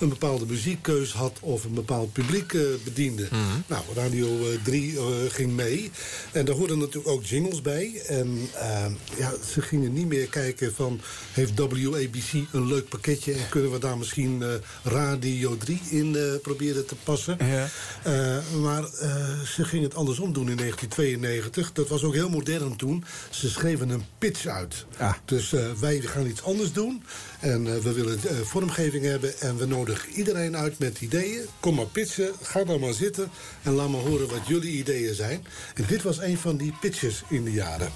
een 0.00 0.08
bepaalde 0.08 0.46
muziekkeus 0.46 1.12
had 1.12 1.38
of 1.40 1.64
een 1.64 1.74
bepaald 1.74 2.12
publiek 2.12 2.52
eh, 2.52 2.60
bediende. 2.84 3.28
Nou, 3.66 3.82
Radio 3.94 4.50
eh, 4.50 4.58
3 4.64 4.96
eh, 4.96 5.04
ging 5.28 5.52
mee. 5.52 5.90
En 6.32 6.44
daar 6.44 6.54
hoorden 6.54 6.78
natuurlijk 6.78 7.08
ook 7.08 7.24
jingles 7.24 7.62
bij. 7.62 8.02
En 8.06 8.48
eh, 8.54 8.86
ja, 9.18 9.32
ze 9.52 9.62
gingen 9.62 9.92
niet 9.92 10.06
meer 10.06 10.26
kijken 10.26 10.74
van... 10.74 11.00
heeft 11.32 11.58
WABC 11.58 12.32
een 12.52 12.66
leuk 12.66 12.88
pakketje... 12.88 13.32
en 13.32 13.48
kunnen 13.48 13.70
we 13.72 13.78
daar 13.78 13.98
misschien 13.98 14.42
eh, 14.42 14.48
Radio 14.82 15.56
3 15.56 15.80
in 15.90 16.16
eh, 16.16 16.22
proberen 16.42 16.86
te 16.86 16.94
passen. 17.04 17.36
Ja. 17.40 17.68
Eh, 18.02 18.38
maar 18.60 18.84
eh, 18.84 19.40
ze 19.40 19.64
gingen 19.64 19.84
het 19.84 19.94
andersom 19.94 20.32
doen 20.32 20.48
in 20.50 20.56
1992. 20.56 21.72
Dat 21.72 21.88
was 21.88 22.02
ook 22.02 22.14
heel 22.14 22.28
modern 22.28 22.76
toen. 22.76 23.04
Ze 23.30 23.50
schreven 23.50 23.88
een 23.88 24.04
pitch 24.18 24.46
uit. 24.46 24.86
Ah. 24.98 25.12
Dus 25.24 25.52
eh, 25.52 25.70
wij 25.80 26.00
gaan 26.00 26.26
iets 26.26 26.42
anders 26.42 26.72
doen. 26.72 27.02
En 27.40 27.66
eh, 27.66 27.82
we 27.82 27.92
willen 27.92 28.18
eh, 28.28 28.36
vormgeving 28.36 29.04
hebben. 29.04 29.40
En 29.40 29.56
we 29.56 29.66
nodigen 29.66 30.08
iedereen 30.12 30.56
uit 30.56 30.78
met 30.78 31.00
ideeën. 31.00 31.46
Kom 31.60 31.74
maar 31.74 31.86
pitchen, 31.86 32.32
ga 32.42 32.64
dan 32.64 32.80
maar 32.80 32.92
zitten. 32.92 33.30
En 33.62 33.72
laat 33.72 33.88
maar 33.88 34.00
horen 34.00 34.28
wat 34.28 34.46
jullie 34.46 34.72
ideeën 34.72 35.14
zijn. 35.14 35.46
En 35.74 35.84
dit 35.86 36.02
was 36.02 36.18
een 36.18 36.38
van 36.38 36.56
die 36.56 36.74
pitches 36.80 37.22
in 37.28 37.44
de 37.44 37.52
jaren. 37.52 37.92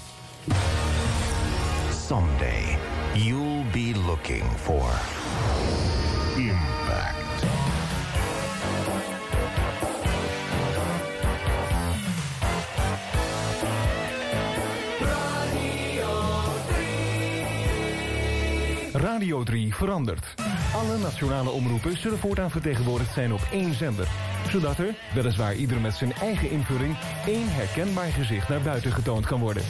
Someday, 2.07 2.77
you'll 3.13 3.65
be 3.71 3.99
looking 4.05 4.43
for 4.63 4.89
Radio 18.97 19.43
3 19.43 19.73
verandert. 19.73 20.33
Alle 20.73 20.97
nationale 20.97 21.49
omroepen 21.49 21.97
zullen 21.97 22.17
voortaan 22.17 22.51
vertegenwoordigd 22.51 23.13
zijn 23.13 23.33
op 23.33 23.47
één 23.51 23.73
zender. 23.73 24.07
Zodat 24.49 24.77
er, 24.77 24.95
weliswaar 25.13 25.55
ieder 25.55 25.81
met 25.81 25.93
zijn 25.93 26.13
eigen 26.13 26.49
invulling, 26.49 26.97
één 27.25 27.47
herkenbaar 27.51 28.11
gezicht 28.11 28.49
naar 28.49 28.61
buiten 28.61 28.91
getoond 28.91 29.25
kan 29.25 29.39
worden. 29.39 29.63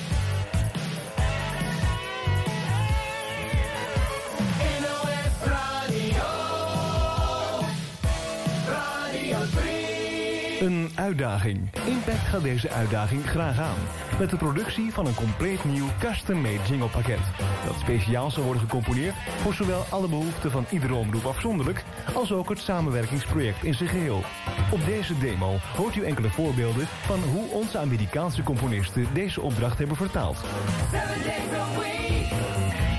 Een 10.66 10.90
uitdaging. 10.96 11.70
Impact 11.88 12.28
gaat 12.28 12.42
deze 12.42 12.70
uitdaging 12.70 13.30
graag 13.30 13.60
aan. 13.60 13.78
Met 14.20 14.30
de 14.30 14.38
productie 14.38 14.94
van 14.94 15.06
een 15.06 15.16
compleet 15.16 15.64
nieuw 15.66 15.88
custom-made 16.00 16.60
jinglepakket. 16.68 17.20
Dat 17.66 17.76
speciaal 17.80 18.32
zal 18.32 18.44
worden 18.44 18.62
gecomponeerd 18.62 19.16
voor 19.42 19.54
zowel 19.54 19.86
alle 19.90 20.08
behoeften 20.08 20.52
van 20.52 20.66
iedere 20.70 20.94
omroep 20.94 21.26
afzonderlijk... 21.26 21.84
als 22.14 22.32
ook 22.32 22.50
het 22.50 22.60
samenwerkingsproject 22.60 23.64
in 23.64 23.74
zijn 23.74 23.90
geheel. 23.90 24.24
Op 24.72 24.86
deze 24.86 25.18
demo 25.18 25.58
hoort 25.76 25.96
u 25.96 26.04
enkele 26.04 26.30
voorbeelden 26.30 26.88
van 26.88 27.20
hoe 27.20 27.50
onze 27.50 27.78
Amerikaanse 27.78 28.44
componisten 28.44 29.08
deze 29.14 29.42
opdracht 29.42 29.78
hebben 29.78 29.98
vertaald. 29.98 30.38
Days 30.92 31.78
week. 31.78 32.95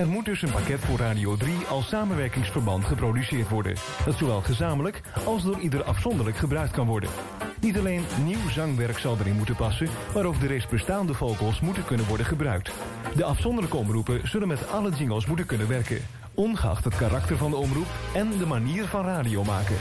Er 0.00 0.08
moet 0.08 0.24
dus 0.24 0.42
een 0.42 0.50
pakket 0.50 0.80
voor 0.80 0.98
Radio 0.98 1.36
3 1.36 1.54
als 1.68 1.88
samenwerkingsverband 1.88 2.84
geproduceerd 2.84 3.48
worden. 3.48 3.74
Dat 4.04 4.16
zowel 4.16 4.40
gezamenlijk 4.40 5.00
als 5.24 5.42
door 5.42 5.58
ieder 5.58 5.82
afzonderlijk 5.82 6.36
gebruikt 6.36 6.72
kan 6.72 6.86
worden. 6.86 7.10
Niet 7.60 7.78
alleen 7.78 8.02
nieuw 8.24 8.48
zangwerk 8.48 8.98
zal 8.98 9.16
erin 9.18 9.36
moeten 9.36 9.56
passen, 9.56 9.88
maar 10.14 10.24
ook 10.24 10.40
de 10.40 10.46
reeds 10.46 10.66
bestaande 10.66 11.14
vocals 11.14 11.60
moeten 11.60 11.84
kunnen 11.84 12.06
worden 12.06 12.26
gebruikt. 12.26 12.72
De 13.16 13.24
afzonderlijke 13.24 13.76
omroepen 13.76 14.28
zullen 14.28 14.48
met 14.48 14.68
alle 14.68 14.90
jingles 14.90 15.26
moeten 15.26 15.46
kunnen 15.46 15.68
werken. 15.68 16.00
Ongeacht 16.34 16.84
het 16.84 16.96
karakter 16.96 17.36
van 17.36 17.50
de 17.50 17.56
omroep 17.56 17.88
en 18.14 18.38
de 18.38 18.46
manier 18.46 18.84
van 18.84 19.04
radio 19.04 19.44
maken. 19.44 19.76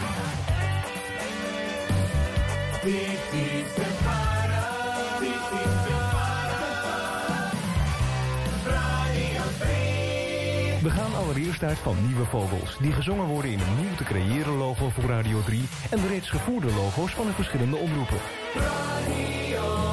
Dit 2.84 3.20
is 3.32 4.39
We 10.82 10.90
gaan 10.90 11.16
allereerst 11.16 11.64
uit 11.64 11.78
van 11.78 11.96
nieuwe 12.06 12.26
vogels, 12.26 12.78
die 12.78 12.92
gezongen 12.92 13.26
worden 13.26 13.52
in 13.52 13.60
een 13.60 13.76
nieuw 13.82 13.96
te 13.96 14.04
creëren 14.04 14.58
logo 14.58 14.90
voor 14.90 15.04
Radio 15.04 15.44
3 15.44 15.64
en 15.90 16.02
de 16.02 16.08
reeds 16.08 16.30
gevoerde 16.30 16.72
logo's 16.74 17.12
van 17.12 17.26
de 17.26 17.34
verschillende 17.34 17.78
omroepen. 17.78 18.18
Radio 18.56 19.89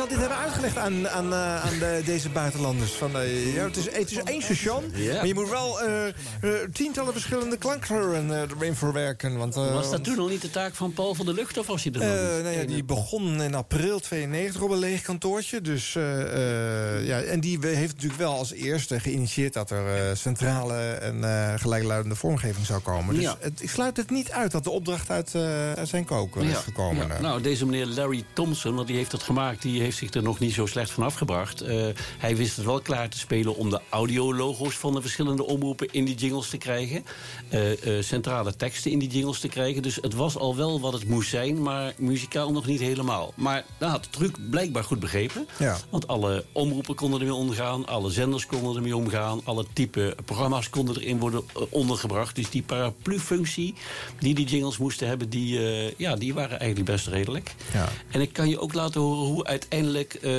zal 0.00 0.08
dit 0.08 0.18
hebben 0.18 0.38
uitgelegd 0.38 0.76
aan, 0.76 1.08
aan, 1.08 1.32
eh, 1.32 1.64
aan 1.64 1.78
de, 1.78 2.02
deze 2.04 2.28
buitenlanders? 2.28 2.92
Van, 2.92 3.16
eh, 3.18 3.54
ja, 3.54 3.64
het, 3.64 3.76
is, 3.76 3.84
het 3.84 4.10
is 4.10 4.16
één 4.16 4.42
station, 4.42 4.84
maar 4.90 5.26
je 5.26 5.34
moet 5.34 5.50
wel 5.50 5.80
eh, 5.80 6.50
tientallen 6.72 7.12
verschillende 7.12 7.56
klankkleuren 7.56 8.30
eh, 8.34 8.40
erin 8.58 8.74
verwerken. 8.74 9.36
Want, 9.36 9.54
Was 9.54 9.90
dat 9.90 10.04
toen 10.04 10.18
al 10.18 10.28
niet 10.28 10.42
de 10.42 10.50
taak 10.50 10.74
van 10.74 10.92
Paul 10.92 11.14
van 11.14 11.26
der 11.26 11.34
Lucht 11.34 11.58
of 11.58 11.66
was 11.66 11.84
hij 11.84 11.92
er 11.92 12.42
nou 12.42 12.56
ja, 12.56 12.64
die 12.64 12.84
begon 12.84 13.42
in 13.42 13.54
april 13.54 14.00
92 14.00 14.62
op 14.62 14.70
een 14.70 14.78
leeg 14.78 15.02
kantoortje. 15.02 15.60
Dus, 15.60 15.92
ja, 15.92 17.20
en 17.20 17.40
die 17.40 17.58
heeft 17.60 17.94
natuurlijk 17.94 18.20
wel 18.20 18.32
als 18.32 18.52
eerste 18.52 19.00
geïnitieerd... 19.00 19.52
dat 19.52 19.70
er 19.70 20.16
centrale 20.16 20.74
en 20.76 21.58
gelijkluidende 21.58 22.16
vormgeving 22.16 22.66
zou 22.66 22.80
komen. 22.80 23.14
Dus 23.14 23.22
Ja. 23.24 23.36
het, 23.40 23.62
ik 23.62 23.70
sluit 23.70 23.96
het 23.96 24.10
niet 24.10 24.30
uit 24.30 24.50
dat 24.50 24.64
de 24.64 24.70
opdracht 24.70 25.10
uit, 25.10 25.34
uit 25.76 25.88
zijn 25.88 26.04
koken 26.04 26.42
is 26.42 26.56
gekomen. 26.56 27.08
Ja. 27.08 27.20
Nou, 27.20 27.42
deze 27.42 27.66
meneer 27.66 27.86
Larry 27.86 28.24
Thompson, 28.32 28.74
want 28.74 28.86
die 28.86 28.96
heeft 28.96 29.12
het 29.12 29.22
gemaakt... 29.22 29.62
die 29.62 29.82
heeft 29.90 30.12
zich 30.12 30.22
er 30.22 30.28
nog 30.28 30.38
niet 30.38 30.54
zo 30.54 30.66
slecht 30.66 30.90
van 30.90 31.04
afgebracht. 31.04 31.60
Eh, 31.60 31.86
hij 32.18 32.36
wist 32.36 32.56
het 32.56 32.64
wel 32.64 32.80
klaar 32.80 33.08
te 33.08 33.18
spelen 33.18 33.56
om 33.56 33.70
de 33.70 33.80
audiologo's... 33.88 34.74
van 34.74 34.94
de 34.94 35.00
verschillende 35.00 35.46
omroepen 35.46 35.88
in 35.90 36.04
die 36.04 36.14
jingles 36.14 36.48
te 36.48 36.56
krijgen. 36.56 37.04
Eh, 37.48 37.98
eh, 37.98 38.04
centrale 38.04 38.56
teksten 38.56 38.90
in 38.90 38.98
die 38.98 39.08
jingles 39.08 39.40
te 39.40 39.48
krijgen. 39.48 39.82
Dus 39.82 39.98
het 40.00 40.14
was 40.14 40.36
al 40.36 40.56
wel 40.56 40.80
wat 40.80 40.92
het 40.92 41.08
moest 41.08 41.30
zijn, 41.30 41.62
maar 41.62 41.92
muzikaal 41.98 42.52
nog 42.52 42.66
niet 42.66 42.80
helemaal. 42.80 43.32
Maar 43.36 43.64
daar 43.78 43.90
had 43.90 44.04
de 44.04 44.10
truc 44.10 44.36
blijkbaar 44.50 44.84
goed 44.84 45.00
begrepen. 45.00 45.46
Ja. 45.58 45.78
Want 45.90 46.06
alle 46.06 46.44
omroepen 46.52 46.94
konden 46.94 47.20
ermee 47.20 47.34
omgaan, 47.34 47.86
alle 47.86 48.10
zenders 48.10 48.46
konden 48.46 48.76
ermee 48.76 48.96
omgaan... 48.96 49.40
alle 49.44 49.64
type 49.72 50.16
programma's 50.24 50.70
konden 50.70 50.96
erin 50.96 51.18
worden 51.18 51.42
ondergebracht. 51.68 52.36
Dus 52.36 52.50
die 52.50 52.62
paraplu-functie 52.62 53.74
die 54.18 54.34
die 54.34 54.46
jingles 54.46 54.78
moesten 54.78 55.08
hebben... 55.08 55.30
die, 55.30 55.60
ja, 55.96 56.16
die 56.16 56.34
waren 56.34 56.58
eigenlijk 56.60 56.90
best 56.90 57.06
redelijk. 57.06 57.54
Ja. 57.72 57.88
En 58.10 58.20
ik 58.20 58.32
kan 58.32 58.48
je 58.48 58.60
ook 58.60 58.74
laten 58.74 59.00
horen 59.00 59.26
hoe 59.26 59.44
uiteindelijk... 59.44 59.78
eh, 59.88 60.32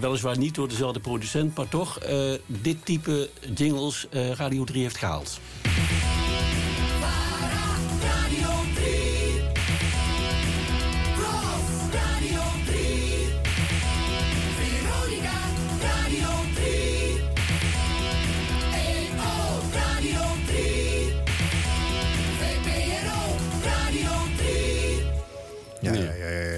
weliswaar 0.00 0.38
niet 0.38 0.54
door 0.54 0.68
dezelfde 0.68 1.00
producent... 1.00 1.56
maar 1.56 1.68
toch 1.68 1.98
eh, 1.98 2.32
dit 2.46 2.84
type 2.84 3.30
jingles 3.54 4.06
eh, 4.10 4.30
Radio 4.30 4.64
3 4.64 4.82
heeft 4.82 4.96
gehaald. 4.96 5.40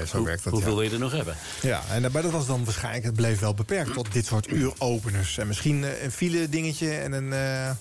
Ja, 0.00 0.06
ja, 0.06 0.18
zo 0.18 0.24
werkt 0.24 0.44
dat. 0.44 0.52
Hoeveel 0.52 0.70
ja. 0.70 0.76
wil 0.76 0.86
je 0.86 0.94
er 0.94 0.98
nog 0.98 1.12
hebben? 1.12 1.36
Ja, 1.62 1.82
en 1.90 2.02
daarbij 2.02 2.22
dat 2.22 2.30
was 2.30 2.46
dan 2.46 2.64
waarschijnlijk, 2.64 3.04
het 3.04 3.14
bleef 3.14 3.38
wel 3.38 3.54
beperkt 3.54 3.92
tot 3.92 4.12
dit 4.12 4.26
soort 4.26 4.52
uuropeners. 4.52 5.38
En 5.38 5.46
misschien 5.46 5.84
eh, 5.84 6.02
een 6.02 6.12
file 6.12 6.48
dingetje 6.48 6.90
en 6.90 7.12
een, 7.12 7.32
eh 7.32 7.66
een 7.66 7.76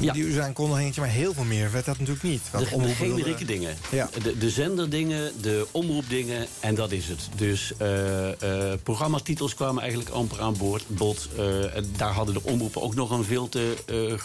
Ja. 0.00 0.12
die 0.12 0.22
uuraankondigingetje, 0.22 1.00
maar 1.00 1.10
heel 1.10 1.32
veel 1.34 1.44
meer 1.44 1.70
werd 1.72 1.84
dat 1.84 1.98
natuurlijk 1.98 2.24
niet. 2.24 2.42
De, 2.52 2.78
de 2.82 2.88
generieke 2.94 3.44
dingen. 3.44 3.76
Ja. 3.90 4.08
De, 4.22 4.38
de 4.38 4.50
zenderdingen, 4.50 5.32
de 5.40 5.66
omroepdingen 5.70 6.46
en 6.60 6.74
dat 6.74 6.92
is 6.92 7.08
het. 7.08 7.28
Dus 7.36 7.72
eh, 7.78 8.72
eh, 8.72 8.78
programmatitels 8.82 9.54
kwamen 9.54 9.80
eigenlijk 9.82 10.10
amper 10.10 10.40
aan 10.40 10.56
boord. 10.56 10.84
bod. 10.86 11.28
Eh, 11.36 11.76
en 11.76 11.90
daar 11.96 12.12
hadden 12.12 12.34
de 12.34 12.42
omroepen 12.42 12.82
ook 12.82 12.94
nog 12.94 13.10
een 13.10 13.24
veel 13.24 13.48
te 13.48 13.74
eh, 13.86 14.12
eh, 14.12 14.18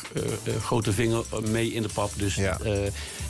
eh, 0.44 0.62
grote 0.62 0.94
vinger 0.94 1.24
mee 1.50 1.74
in 1.74 1.82
de 1.82 1.90
pap. 1.94 2.12
Dus 2.16 2.38
eh, 2.38 2.56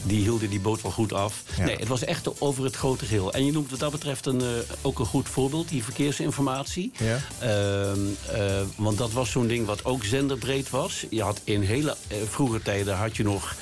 die 0.04 0.22
hielden 0.22 0.50
die 0.50 0.60
boot 0.60 0.82
wel 0.82 0.92
goed 0.92 1.14
af. 1.14 1.44
Ja. 1.58 1.64
Nee, 1.66 1.76
het 1.76 1.88
was 1.88 2.04
echt 2.04 2.42
over 2.42 2.64
het 2.64 2.76
grote 2.76 3.06
geheel. 3.06 3.34
En 3.34 3.46
je 3.46 3.52
noemt 3.52 3.70
wat 3.72 3.80
dat 3.80 3.92
betreft 3.92 4.26
een, 4.26 4.42
eh, 4.42 4.48
ook 4.82 5.00
een 5.00 5.06
goed 5.06 5.30
voorbeeld, 5.30 5.70
die 5.70 5.84
verkeersinformatie. 5.84 6.92
Ja. 6.98 7.20
Ehm, 7.40 8.00
eh, 8.32 8.62
want 8.76 8.98
dat 8.98 9.12
was 9.12 9.32
zo'n 9.32 9.48
ding 9.48 9.66
wat 9.66 9.86
ook 9.86 10.04
zenderbreed 10.04 10.70
was. 10.70 11.06
Je 11.10 11.22
had 11.22 11.42
in 11.44 11.62
hele 11.62 11.96
eh, 12.24 12.30
vroege 12.30 12.62
tijden 12.62 12.96
had 12.96 13.18
je 13.18 13.24
nog 13.24 13.56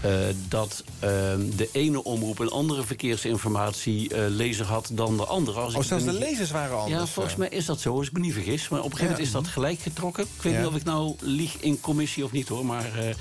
eh, 0.00 0.12
dat 0.48 0.84
ehm, 0.98 1.40
de 1.56 1.68
ene 1.72 2.04
omroep 2.04 2.38
een 2.38 2.50
andere 2.50 2.82
verkeersinformatie 2.84 4.14
eh, 4.14 4.20
lezer 4.28 4.66
had 4.66 4.88
dan 4.92 5.16
de 5.16 5.24
andere. 5.24 5.60
Als 5.60 5.74
Oh, 5.74 5.80
ik 5.80 5.86
zelfs 5.86 6.04
de 6.04 6.10
niet- 6.10 6.20
lezers 6.20 6.50
waren 6.50 6.78
anders. 6.78 7.00
Ja, 7.00 7.06
volgens 7.06 7.36
mij 7.36 7.48
is 7.48 7.64
dat 7.66 7.80
zo, 7.80 7.96
als 7.96 8.06
ik 8.06 8.12
me 8.12 8.18
niet 8.20 8.32
vergis. 8.32 8.68
Maar 8.68 8.78
op 8.80 8.84
een 8.84 8.90
gegeven 8.90 9.10
moment 9.10 9.26
is 9.26 9.32
dat 9.32 9.46
gelijk 9.48 9.80
getrokken. 9.80 10.24
Ik 10.36 10.42
weet 10.42 10.52
Ja. 10.52 10.58
niet 10.58 10.68
of 10.68 10.74
ik 10.76 10.84
nou 10.84 11.14
lieg 11.20 11.56
in 11.60 11.80
commissie 11.80 12.24
of 12.24 12.32
niet 12.32 12.48
hoor. 12.48 12.66
Maar, 12.66 12.84
eh, 12.98 13.14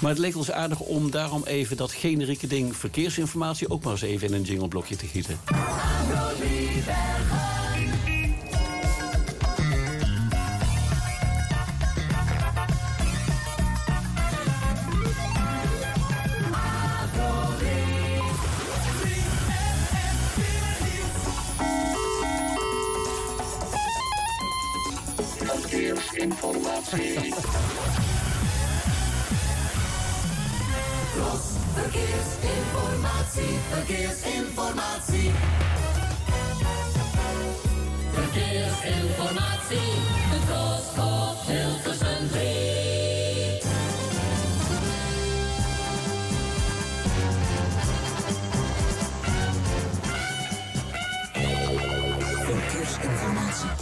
maar 0.00 0.10
het 0.10 0.18
leek 0.18 0.36
ons 0.36 0.50
aardig 0.50 0.78
om 0.80 1.10
daarom 1.10 1.42
even 1.44 1.76
dat 1.76 1.92
generieke 1.92 2.46
ding 2.46 2.76
verkeersinformatie 2.76 3.70
ook 3.70 3.82
maar 3.82 3.92
eens 3.92 4.02
even 4.02 4.26
in 4.28 4.34
een 4.34 4.42
jingleblokje 4.42 4.96
te 4.96 5.06
gieten. 5.06 5.38
Verkeersinformatie. 26.18 27.34
Tros, 31.14 31.44
verkeersinformatie, 31.74 33.58
verkeersinformatie. 33.70 35.32
Verkeersinformatie, 38.12 40.17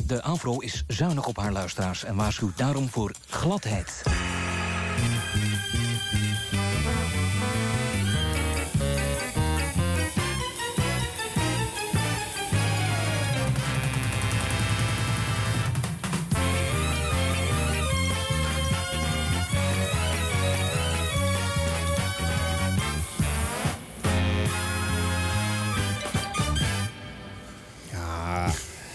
De 0.06 0.22
Avro 0.22 0.58
is 0.58 0.84
zuinig 0.86 1.26
op 1.26 1.36
haar 1.36 1.52
luisteraars 1.52 2.04
en 2.04 2.16
waarschuwt 2.16 2.58
daarom 2.58 2.88
voor 2.88 3.14
gladheid. 3.28 4.02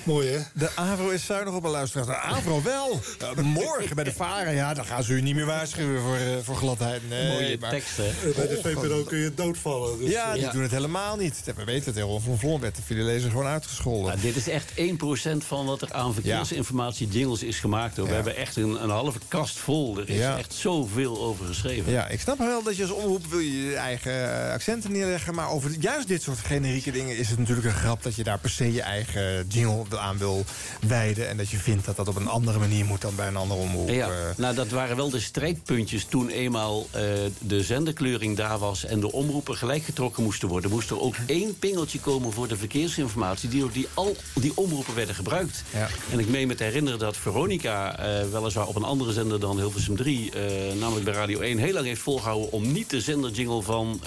Mooi, 0.04 0.28
hè? 0.28 0.40
De 0.54 0.70
AVRO 0.76 1.10
is 1.10 1.26
zuinig 1.26 1.54
op 1.54 1.64
een 1.64 1.70
luisteraar. 1.70 2.06
De 2.06 2.16
AVRO 2.16 2.62
wel. 2.64 3.00
Ja, 3.20 3.42
morgen 3.42 3.96
bij 3.96 4.04
de 4.04 4.14
Varen, 4.14 4.54
ja, 4.54 4.74
dan 4.74 4.86
gaan 4.86 5.04
ze 5.04 5.14
u 5.14 5.22
niet 5.22 5.36
meer 5.36 5.46
waarschuwen 5.46 6.02
voor, 6.02 6.16
eh, 6.16 6.22
voor 6.44 6.56
gladheid. 6.56 7.10
Nee, 7.10 7.28
Mooie 7.28 7.58
maar- 7.60 7.70
tekst, 7.70 7.98
hè? 7.98 8.04
Eh, 8.08 8.36
Bij 8.36 8.48
de 8.48 8.60
VPRO 8.64 9.04
kun 9.04 9.18
je 9.18 9.34
doodvallen. 9.34 10.00
Dus, 10.00 10.10
ja, 10.12 10.34
die 10.34 10.46
eh, 10.46 10.52
doen 10.52 10.62
het 10.62 10.72
helemaal 10.72 11.16
niet. 11.18 11.42
We 11.56 11.64
weten 11.64 11.94
het, 11.94 12.04
Ron 12.04 12.22
van 12.22 12.38
Vlon 12.40 12.60
werd 12.60 12.76
de 12.76 12.82
filelezer 12.82 13.30
gewoon 13.30 13.46
uitgescholden. 13.46 14.22
dit 14.22 14.36
is 14.36 14.48
echt 14.50 14.72
1% 14.76 15.44
van 15.46 15.66
wat 15.66 15.82
er 15.82 15.94
aan 15.94 16.14
verkeersinformatie 16.14 17.08
jingles 17.08 17.44
is 17.44 17.60
gemaakt. 17.60 17.98
Hoor. 17.98 18.08
We 18.08 18.14
hebben 18.14 18.36
echt 18.36 18.56
een, 18.56 18.84
een 18.84 18.90
halve 18.90 19.20
kast 19.28 19.58
vol. 19.58 19.98
Er 19.98 20.10
is 20.10 20.18
Ja. 20.18 20.38
echt 20.38 20.54
zoveel 20.54 21.20
over 21.22 21.46
geschreven. 21.46 21.92
Ja, 21.92 22.08
ik 22.08 22.20
snap 22.20 22.38
wel 22.38 22.64
dat 22.64 22.76
je 22.76 22.82
als 22.84 22.92
omroep 22.92 23.26
wil 23.26 23.40
je 23.40 23.64
je 23.66 23.76
eigen 23.76 24.46
eh, 24.46 24.54
accenten 24.54 24.92
neerleggen. 24.92 25.36
Maar 25.36 25.50
over 25.50 25.72
juist 25.80 26.08
dit 26.08 26.22
soort 26.22 26.38
generieke 26.40 26.92
dingen 26.92 27.18
is 27.18 27.30
het 27.30 27.40
natuurlijk 27.40 27.68
een 27.68 27.74
grap... 27.74 28.04
dat 28.04 28.16
je 28.16 28.24
daar 28.24 28.40
per 28.40 28.50
se 28.50 28.74
je 28.74 28.82
eigen 28.82 29.48
jingle 29.48 29.86
aan 30.00 30.18
wil 30.18 30.46
wijden. 30.88 31.28
En 31.30 31.38
dat 31.38 31.50
je 31.50 31.58
vindt 31.58 31.86
dat 31.86 31.96
dat 31.96 32.08
op 32.08 32.16
een 32.16 32.28
andere 32.28 32.60
manier 32.60 32.86
moet 32.86 33.02
dan 33.02 33.16
bij 33.16 33.28
een 33.28 33.36
andere 33.36 33.60
omroep. 33.60 33.90
Ja, 33.90 34.08
eh. 34.08 34.14
nou 34.38 34.56
dat 34.56 34.70
waren 34.70 34.96
wel 34.96 35.10
de 35.10 35.20
strijdpuntjes 35.20 36.06
toen 36.06 36.30
eenmaal 36.30 36.88
eh, 36.92 37.02
de 37.40 37.64
zenderkleuring 37.64 38.38
daar 38.38 38.58
was... 38.58 38.86
en 38.86 39.00
de 39.00 39.12
omroepen 39.12 39.56
gelijk 39.56 39.84
getrokken 39.84 40.24
moesten 40.24 40.48
worden. 40.48 40.72
Moest 40.72 40.90
er 40.90 41.02
ook 41.02 41.16
één 41.26 41.60
pingeltje 41.60 42.00
komen 42.00 42.34
voor 42.34 42.48
de 42.48 42.58
verkeersinformatie... 42.58 43.50
die 43.50 43.60
door 43.60 43.72
die, 43.72 43.88
al 43.94 44.16
die 44.36 44.52
omroepen 44.56 44.96
werden 44.96 45.16
gebruikt. 45.16 45.64
Ja. 45.74 45.88
En 46.12 46.20
ik 46.20 46.28
meen 46.30 46.48
me 46.48 46.56
te 46.56 46.64
herinneren 46.64 47.00
dat 47.00 47.18
Veronica, 47.18 48.00
eh, 48.00 48.30
weliswaar 48.32 48.68
op 48.68 48.76
een 48.76 48.84
andere 48.84 49.14
zender 49.14 49.40
dan 49.40 49.58
Hilversum 49.58 49.96
3... 49.96 50.32
eh, 50.32 50.42
namelijk 50.80 51.06
bij 51.06 51.14
Radio 51.14 51.40
1, 51.40 51.58
heel 51.58 51.74
lang 51.74 51.86
heeft 51.86 52.02
volgehouden... 52.02 52.52
om 52.52 52.72
niet 52.72 52.90
de 52.90 53.02
zenderjingle 53.02 53.62
van 53.62 54.02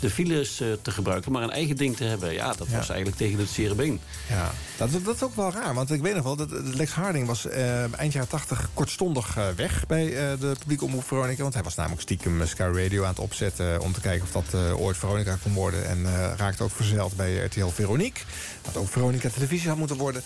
de 0.00 0.10
files 0.10 0.56
te 0.82 0.90
gebruiken... 0.90 1.32
maar 1.32 1.42
een 1.42 1.50
eigen 1.50 1.76
ding 1.76 1.96
te 1.96 2.04
hebben. 2.04 2.32
Ja, 2.32 2.52
dat 2.52 2.66
Ja. 2.70 2.76
was 2.76 2.88
eigenlijk 2.88 3.18
tegen 3.18 3.38
het 3.38 3.48
zere 3.48 3.74
been. 3.74 4.00
Ja, 4.28 4.52
dat, 4.76 4.88
is- 4.88 5.02
dat 5.06 5.14
is 5.14 5.22
ook 5.22 5.34
wel 5.34 5.52
raar. 5.52 5.74
Want 5.74 5.90
ik 5.90 6.00
weet 6.00 6.14
nog 6.14 6.22
wel 6.22 6.36
dat 6.36 6.50
Lex 6.50 6.92
Harding 6.92 7.26
was 7.26 7.46
eh, 7.46 7.98
eind 7.98 8.12
jaren 8.12 8.28
80 8.28 8.68
kortstondig 8.74 9.36
eh, 9.36 9.48
weg 9.56 9.86
bij 9.86 10.06
eh, 10.06 10.40
de 10.40 10.54
publieke 10.58 10.84
omroep 10.84 11.06
Veronica. 11.06 11.42
Want 11.42 11.54
hij 11.54 11.62
was 11.62 11.74
namelijk 11.74 12.02
stiekem 12.02 12.46
Sky 12.46 12.62
Radio 12.62 13.02
aan 13.02 13.08
het 13.08 13.18
opzetten 13.18 13.80
om 13.80 13.92
te 13.92 14.00
kijken 14.00 14.26
of 14.26 14.44
dat 14.44 14.60
ooit 14.72 14.96
Veronica 14.96 15.38
kon 15.42 15.52
worden. 15.52 15.86
En 15.86 16.06
raakte 16.36 16.62
ook 16.62 16.70
verzeild 16.70 17.16
bij 17.16 17.44
RTL 17.44 17.66
Veronique. 17.66 18.24
Dat 18.62 18.76
ook 18.76 18.88
Veronica 18.88 19.28
televisie 19.28 19.68
had 19.68 19.78
moeten 19.78 19.96
worden. 19.96 20.22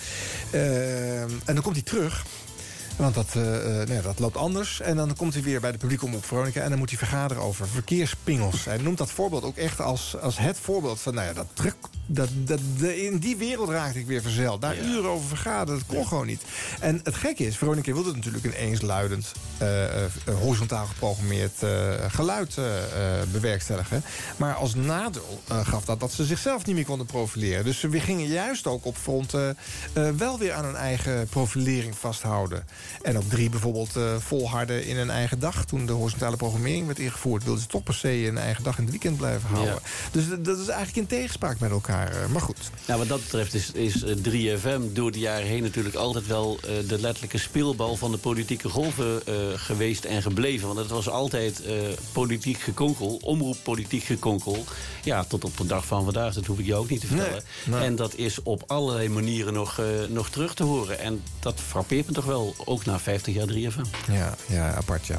En 0.50 1.54
dan 1.54 1.62
komt 1.62 1.74
hij 1.74 1.84
terug. 1.84 2.24
Want 3.00 3.14
dat, 3.14 3.34
eh, 3.34 3.56
eh, 3.56 3.88
nou 3.88 3.92
ja, 3.92 4.02
dat 4.02 4.18
loopt 4.18 4.36
anders. 4.36 4.80
En 4.80 4.96
dan 4.96 5.16
komt 5.16 5.34
hij 5.34 5.42
weer 5.42 5.60
bij 5.60 5.72
de 5.72 5.78
publieke 5.78 6.04
omroep 6.04 6.24
Veronica... 6.24 6.60
en 6.60 6.70
dan 6.70 6.78
moet 6.78 6.88
hij 6.88 6.98
vergaderen 6.98 7.42
over 7.42 7.68
verkeerspingels. 7.68 8.64
Hij 8.64 8.76
noemt 8.76 8.98
dat 8.98 9.10
voorbeeld 9.10 9.44
ook 9.44 9.56
echt 9.56 9.80
als, 9.80 10.16
als 10.20 10.38
het 10.38 10.58
voorbeeld 10.58 11.00
van... 11.00 11.14
nou 11.14 11.26
ja, 11.26 11.32
dat 11.32 11.46
druk, 11.52 11.74
dat, 12.06 12.28
dat, 12.34 12.60
de, 12.78 13.04
in 13.04 13.18
die 13.18 13.36
wereld 13.36 13.68
raakte 13.68 13.98
ik 13.98 14.06
weer 14.06 14.22
verzeild. 14.22 14.60
Daar 14.60 14.78
uren 14.78 15.10
over 15.10 15.28
vergaderen, 15.28 15.80
dat 15.86 15.96
kon 15.96 16.06
gewoon 16.06 16.26
niet. 16.26 16.42
En 16.80 17.00
het 17.02 17.14
gekke 17.14 17.46
is, 17.46 17.56
Veronica 17.56 17.92
wilde 17.92 18.14
natuurlijk 18.14 18.44
een 18.44 18.52
eensluidend... 18.52 19.32
eh, 19.58 20.04
horizontaal 20.40 20.86
geprogrammeerd 20.86 21.64
geluid 22.08 22.58
bewerkstelligen. 23.32 24.02
Maar 24.36 24.54
als 24.54 24.74
nadeel 24.74 25.40
gaf 25.46 25.84
dat 25.84 26.00
dat 26.00 26.12
ze 26.12 26.24
zichzelf 26.24 26.66
niet 26.66 26.74
meer 26.74 26.84
konden 26.84 27.06
profileren. 27.06 27.64
Dus 27.64 27.80
ze 27.80 28.00
gingen 28.00 28.26
juist 28.26 28.66
ook 28.66 28.84
op 28.84 28.96
fronten 28.96 29.56
eh, 29.92 30.08
wel 30.10 30.38
weer 30.38 30.52
aan 30.52 30.64
hun 30.64 30.76
eigen 30.76 31.26
profilering 31.26 31.96
vasthouden. 31.96 32.64
En 33.02 33.16
op 33.18 33.28
drie 33.30 33.48
bijvoorbeeld 33.50 33.96
eh, 33.96 34.16
volharden 34.18 34.84
in 34.86 34.96
een 34.96 35.10
eigen 35.10 35.38
dag. 35.38 35.64
Toen 35.64 35.86
de 35.86 35.92
horizontale 35.92 36.36
programmering 36.36 36.86
werd 36.86 36.98
ingevoerd... 36.98 37.44
wilden 37.44 37.62
ze 37.62 37.68
toch 37.68 37.82
per 37.82 37.94
se 37.94 38.26
een 38.26 38.38
eigen 38.38 38.64
dag 38.64 38.76
in 38.76 38.82
het 38.82 38.90
weekend 38.90 39.16
blijven 39.16 39.48
houden. 39.48 39.78
Dus 40.12 40.24
dat 40.28 40.58
is 40.58 40.68
eigenlijk 40.68 40.96
in 40.96 41.06
tegenspraak 41.06 41.58
met 41.58 41.70
elkaar. 41.70 42.10
eh, 42.22 42.26
Maar 42.26 42.40
goed. 42.40 42.58
Nou, 42.86 42.98
wat 42.98 43.08
dat 43.08 43.20
betreft 43.22 43.54
is, 43.54 43.70
is 43.72 44.02
eh, 44.02 44.16
3FM 44.16 44.80
door 44.92 45.10
de 45.12 45.18
jaren 45.18 45.46
heen 45.46 45.62
natuurlijk 45.62 45.94
altijd 45.94 46.26
wel 46.26 46.58
eh, 46.62 46.88
de 46.88 47.00
letterlijke 47.00 47.38
speelbal 47.38 47.96
van 47.96 48.10
de 48.10 48.18
politieke 48.18 48.68
golven 48.68 49.26
eh, 49.26 49.34
geweest 49.54 50.04
en 50.04 50.22
gebleven. 50.22 50.66
Want 50.66 50.78
het 50.78 50.90
was 50.90 51.08
altijd 51.08 51.62
eh, 51.62 51.74
politiek 52.12 52.58
gekonkel, 52.58 53.18
omroeppolitiek 53.22 54.04
gekonkel. 54.04 54.64
Ja, 55.04 55.24
tot 55.24 55.44
op 55.44 55.56
de 55.56 55.66
dag 55.66 55.86
van 55.86 56.04
vandaag, 56.04 56.34
dat 56.34 56.46
hoef 56.46 56.58
ik 56.58 56.66
jou 56.66 56.82
ook 56.82 56.90
niet 56.90 57.00
te 57.00 57.06
vertellen. 57.06 57.42
Nee, 57.64 57.74
nee. 57.78 57.84
En 57.86 57.96
dat 57.96 58.14
is 58.14 58.42
op 58.42 58.62
allerlei 58.66 59.08
manieren 59.08 59.52
nog, 59.52 59.78
eh, 59.78 59.86
nog 60.08 60.30
terug 60.30 60.54
te 60.54 60.62
horen. 60.62 60.98
En 60.98 61.22
dat 61.40 61.60
frappeert 61.60 62.06
me 62.06 62.12
toch 62.12 62.24
wel, 62.24 62.54
ook 62.64 62.79
na 62.84 62.98
50 62.98 63.34
jaar 63.34 63.46
3FM. 63.46 64.12
Ja, 64.12 64.34
ja 64.46 64.74
apart 64.74 65.06
ja. 65.06 65.18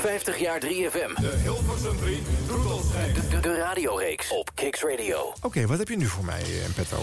50 0.00 0.38
jaar 0.38 0.60
3FM. 0.60 1.20
De 1.20 1.36
Hilversum 1.42 1.96
3 2.00 2.22
Troetelschijf. 2.46 3.14
De, 3.14 3.28
de, 3.28 3.40
de 3.40 3.56
radioreeks 3.56 4.30
op 4.30 4.50
Kicks 4.54 4.82
Radio. 4.82 5.32
Oké, 5.42 5.66
wat 5.66 5.78
heb 5.78 5.88
je 5.88 5.96
nu 5.96 6.06
voor 6.06 6.24
mij 6.24 6.40
eh, 6.42 6.64
in 6.64 6.72
petto? 6.72 6.96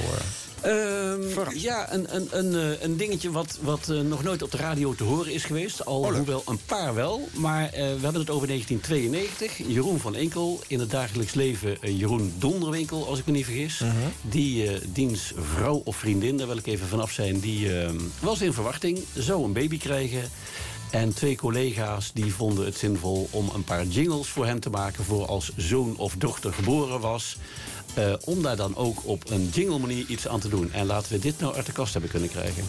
Eh? 0.61 1.11
Ehm, 1.11 1.49
ja, 1.53 1.93
een, 1.93 2.15
een, 2.15 2.27
een, 2.31 2.55
eh, 2.55 2.81
een 2.81 2.97
dingetje 2.97 3.31
wat, 3.31 3.57
wat 3.61 3.89
eh, 3.89 3.99
nog 3.99 4.23
nooit 4.23 4.41
op 4.41 4.51
de 4.51 4.57
radio 4.57 4.95
te 4.95 5.03
horen 5.03 5.33
is 5.33 5.43
geweest. 5.43 5.85
Al 5.85 6.13
hoewel 6.13 6.43
een 6.45 6.59
paar 6.65 6.93
wel. 6.93 7.27
Maar 7.33 7.63
eh, 7.63 7.71
we 7.71 8.01
hebben 8.01 8.21
het 8.21 8.29
over 8.29 8.47
1992. 8.47 9.57
Jeroen 9.67 9.99
van 9.99 10.15
Enkel. 10.15 10.59
In 10.67 10.79
het 10.79 10.89
dagelijks 10.89 11.33
leven 11.33 11.77
Jeroen 11.81 12.33
Donderwinkel, 12.37 13.07
als 13.07 13.19
ik 13.19 13.25
me 13.25 13.31
niet 13.31 13.45
vergis. 13.45 13.81
Die 14.21 14.67
eh, 14.67 14.81
diens 14.93 15.33
vrouw 15.35 15.81
of 15.83 15.95
vriendin, 15.95 16.37
daar 16.37 16.47
wil 16.47 16.57
ik 16.57 16.67
even 16.67 16.87
vanaf 16.87 17.11
zijn... 17.11 17.39
die 17.39 17.79
eh, 17.79 17.89
was 18.19 18.41
in 18.41 18.53
verwachting, 18.53 18.99
zou 19.13 19.43
een 19.43 19.53
baby 19.53 19.77
krijgen... 19.77 20.21
En 20.91 21.13
twee 21.13 21.37
collega's 21.37 22.11
die 22.13 22.33
vonden 22.33 22.65
het 22.65 22.77
zinvol 22.77 23.27
om 23.31 23.49
een 23.53 23.63
paar 23.63 23.85
jingles 23.85 24.27
voor 24.27 24.45
hem 24.45 24.59
te 24.59 24.69
maken... 24.69 25.03
voor 25.03 25.25
als 25.25 25.51
zoon 25.55 25.97
of 25.97 26.15
dochter 26.17 26.53
geboren 26.53 26.99
was. 26.99 27.37
eh, 27.93 28.13
om 28.25 28.41
daar 28.41 28.55
dan 28.55 28.75
ook 28.75 29.05
op 29.05 29.29
een 29.29 29.49
jingle 29.53 29.79
manier 29.79 30.05
iets 30.07 30.27
aan 30.27 30.39
te 30.39 30.49
doen. 30.49 30.71
En 30.71 30.85
laten 30.85 31.11
we 31.11 31.19
dit 31.19 31.39
nou 31.39 31.55
uit 31.55 31.65
de 31.65 31.71
kast 31.71 31.91
hebben 31.93 32.11
kunnen 32.11 32.29
krijgen. 32.29 32.63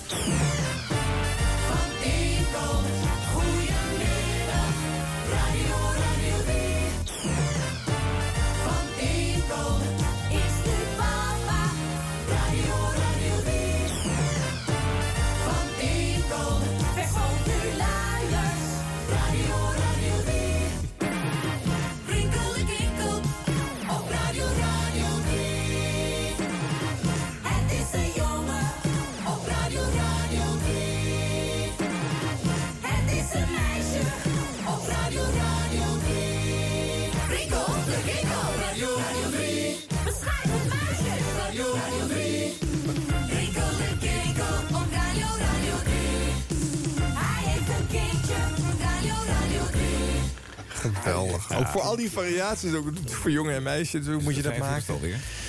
Ook 51.59 51.67
voor 51.69 51.81
al 51.81 51.97
die 51.97 52.11
variaties, 52.11 52.75
ook 52.75 52.87
voor 53.05 53.31
jongen 53.31 53.55
en 53.55 53.63
meisjes, 53.63 54.07
hoe 54.07 54.23
moet 54.23 54.37
je 54.37 54.43
dat 54.43 54.57
maken? 54.59 54.99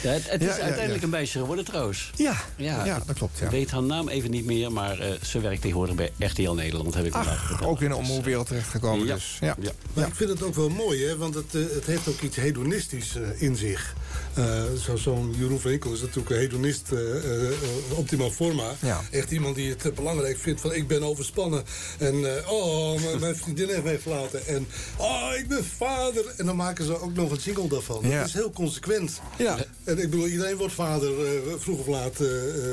Ja, 0.04 0.10
het, 0.10 0.30
het 0.30 0.42
Ja, 0.42 0.50
is 0.50 0.56
ja, 0.56 0.62
uiteindelijk 0.62 1.00
ja. 1.00 1.04
een 1.04 1.10
meisje 1.10 1.40
geworden 1.40 1.66
trouwens. 1.66 2.12
Ja, 2.16 2.36
ja, 2.56 3.02
dat 3.06 3.16
klopt. 3.18 3.36
Ik 3.38 3.44
Ja. 3.44 3.50
weet 3.50 3.72
haar 3.72 3.84
naam 3.84 4.08
even 4.10 4.32
niet 4.32 4.46
meer, 4.46 4.72
maar 4.72 5.00
eh, 5.00 5.12
ze 5.22 5.40
werkt 5.40 5.62
tegenwoordig 5.62 5.96
bij 5.96 6.12
RTL 6.18 6.52
Nederland, 6.52 6.94
heb 6.94 7.06
ik 7.06 7.14
Ach, 7.14 7.62
ook 7.64 7.82
in 7.82 7.90
de 7.90 7.96
omroepwereld 7.96 8.48
terechtgekomen. 8.48 9.08
Ja. 9.08 9.14
Dus, 9.14 9.38
ja. 9.42 9.56
Maar 9.94 10.08
ik 10.08 10.16
vind 10.16 10.30
het 10.30 10.44
ook 10.44 10.56
wel 10.56 10.70
mooi, 10.70 11.06
hè, 11.06 11.18
want 11.18 11.36
het, 11.36 11.56
eh, 11.56 11.62
het 11.76 11.86
heeft 11.86 12.08
ook 12.08 12.22
iets 12.22 12.36
hedonistisch 12.36 13.16
eh, 13.16 13.42
in 13.42 13.56
zich. 13.56 13.94
Eh, 14.34 14.64
zo- 14.84 14.96
Zo'n 14.96 15.36
Jeroen 15.38 15.60
van 15.60 15.72
Enkel 15.72 15.94
is 15.94 16.02
natuurlijk 16.02 16.30
een 16.30 16.38
hedonist 16.38 16.92
eh, 16.92 17.46
eh, 17.48 17.52
optimaal 17.96 18.30
forma. 18.32 18.72
Ja. 18.80 19.02
Echt 19.12 19.32
iemand 19.32 19.56
die 19.56 19.70
het 19.78 19.96
belangrijk 19.96 20.38
vindt 20.38 20.62
van 20.62 20.74
ik 20.74 20.88
ben 20.88 21.04
overspannen. 21.04 21.64
En 21.98 22.26
oh, 22.48 23.00
mijn- 23.20 23.36
vriendin 23.36 23.68
heeft 23.68 23.84
mij 23.84 24.00
verlaten. 24.00 24.46
En 24.48 24.68
oh, 24.98 25.30
ik 25.38 25.48
ben 25.48 25.66
vader. 25.78 26.34
En 26.38 26.46
dan 26.46 26.56
maken 26.56 26.86
ze 26.86 27.02
ook 27.02 27.14
nog 27.14 27.32
een 27.32 27.38
jingle 27.38 27.68
daarvan. 27.68 28.00
Ja. 28.10 28.18
Dat 28.20 28.28
is 28.28 28.34
heel 28.34 28.52
consequent. 28.52 29.20
Ja. 29.38 29.58
En 29.84 29.98
ik 30.00 30.10
bedoel, 30.10 30.28
iedereen 30.28 30.56
wordt 30.58 30.74
vader 30.74 31.12
vroeg 31.58 31.80
of 31.80 31.88
laat 31.88 32.20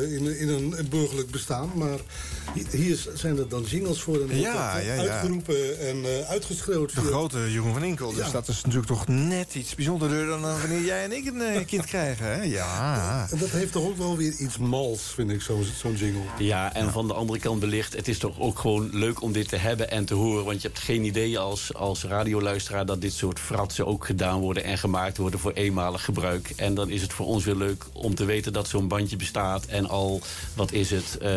in, 0.08 0.38
in 0.38 0.48
een 0.48 0.74
burgerlijk 0.90 1.30
bestaan. 1.30 1.70
Maar 1.74 1.98
hi- 2.54 2.78
hier 2.78 3.06
zijn 3.14 3.38
er 3.38 3.48
dan 3.48 3.62
jingles 3.62 4.00
voor. 4.00 4.20
En 4.30 4.38
Ja, 4.38 4.74
dat, 4.74 4.84
ja, 4.84 4.94
ja. 4.94 5.00
uitgeroepen 5.00 5.78
en 5.80 6.04
eh, 6.04 6.30
uitgeschreeuwd. 6.30 6.94
De 6.94 7.00
grote 7.00 7.38
Jeroen 7.52 7.72
van 7.72 7.84
Inkel. 7.84 8.12
Dus 8.12 8.26
Ja. 8.26 8.32
dat 8.32 8.48
is 8.48 8.56
natuurlijk 8.62 8.86
toch 8.86 9.08
net 9.08 9.54
iets 9.54 9.74
bijzonderder 9.74 10.26
dan 10.26 10.40
wanneer 10.40 10.84
jij 10.84 11.04
en 11.04 11.12
ik 11.12 11.26
een 11.26 11.40
eh, 11.54 11.66
kind 11.66 11.84
krijgen. 11.84 12.26
Hè? 12.26 12.42
Ja. 12.42 13.26
En 13.30 13.38
dat 13.38 13.50
heeft 13.50 13.72
toch 13.72 13.84
ook 13.84 13.96
wel 13.96 14.16
weer 14.16 14.34
iets 14.38 14.58
mals, 14.58 15.02
vind 15.14 15.30
ik, 15.30 15.40
zo'n 15.40 15.64
zo'n 15.80 15.94
jingle. 15.94 16.20
Ja, 16.38 16.74
en 16.74 16.92
van 16.92 17.06
de 17.06 17.14
andere 17.14 17.38
kant 17.38 17.60
belicht, 17.60 17.92
het 17.92 18.08
is 18.08 18.18
toch 18.18 18.40
ook 18.40 18.58
gewoon 18.58 18.88
leuk 18.92 19.22
om 19.22 19.32
dit 19.32 19.48
te 19.48 19.56
hebben 19.56 19.90
en 19.90 20.04
te 20.04 20.14
horen. 20.14 20.44
Want 20.44 20.62
je 20.62 20.68
hebt 20.68 20.80
geen 20.80 21.04
idee 21.04 21.38
als, 21.38 21.74
als 21.74 22.04
radioluisteraar 22.04 22.86
dat 22.86 23.00
dit 23.00 23.12
soort 23.12 23.38
fratsen 23.38 23.86
ook 23.86 24.06
gedaan 24.06 24.40
worden 24.40 24.64
en 24.64 24.78
gemaakt 24.78 25.16
worden 25.16 25.40
voor 25.40 25.52
eenmalig 25.52 26.04
gebruik. 26.04 26.52
En 26.56 26.74
dan 26.74 26.90
is 26.90 27.02
het 27.02 27.12
voor 27.12 27.26
ons 27.26 27.44
weer 27.44 27.56
leuk 27.56 27.84
om 27.92 28.14
te 28.14 28.24
weten 28.24 28.52
dat 28.52 28.68
zo'n 28.68 28.88
bandje 28.88 29.16
bestaat 29.16 29.66
en 29.66 29.88
al, 29.88 30.20
wat 30.54 30.72
is 30.72 30.90
het, 30.90 31.18
eh 31.18 31.34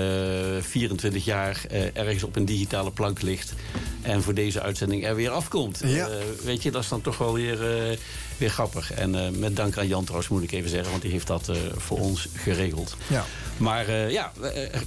24 0.61 1.26
jaar 1.26 1.61
eh, 1.69 1.98
ergens 1.98 2.23
op 2.23 2.36
een 2.36 2.45
digitale 2.45 2.91
plank 2.91 3.22
ligt. 3.22 3.53
En 4.02 4.22
voor 4.22 4.34
deze 4.34 4.61
uitzending 4.61 5.06
er 5.06 5.15
weer 5.15 5.30
afkomt. 5.30 5.81
Ja. 5.86 6.07
Eh, 6.07 6.15
weet 6.44 6.64
je, 6.64 6.72
dat 6.72 6.84
is 6.84 6.90
dan 6.90 7.02
toch 7.02 7.18
wel 7.18 7.34
weer, 7.34 7.90
eh, 7.90 7.98
weer 8.40 8.49
grappig. 8.49 8.94
En 8.94 9.16
eh, 9.16 9.30
met 9.30 9.56
dank 9.56 9.78
aan 9.78 9.88
Jan 9.88 10.03
trouwens 10.03 10.30
moet 10.30 10.44
ik 10.44 10.52
even 10.52 10.70
zeggen, 10.70 10.90
want 10.90 11.02
die 11.02 11.11
heeft 11.11 11.28
dat 11.28 11.49
eh, 11.49 11.56
voor 11.78 11.99
ons 11.99 12.28
geregeld. 12.36 12.95
Ja. 13.07 13.26
Maar 13.57 13.88
eh, 13.88 14.11
ja, 14.11 14.32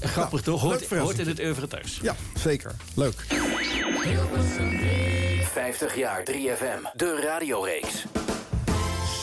grappig 0.00 0.40
toch? 0.40 0.60
hoort 0.60 1.18
in 1.18 1.28
het 1.28 1.40
oeuvre 1.40 1.68
thuis. 1.68 1.98
ja, 2.02 2.16
zeker. 2.34 2.74
Leuk. 2.94 3.26
50 5.52 5.96
jaar 5.96 6.22
3FM, 6.30 6.96
de 6.96 7.20
radioreeks. 7.24 8.04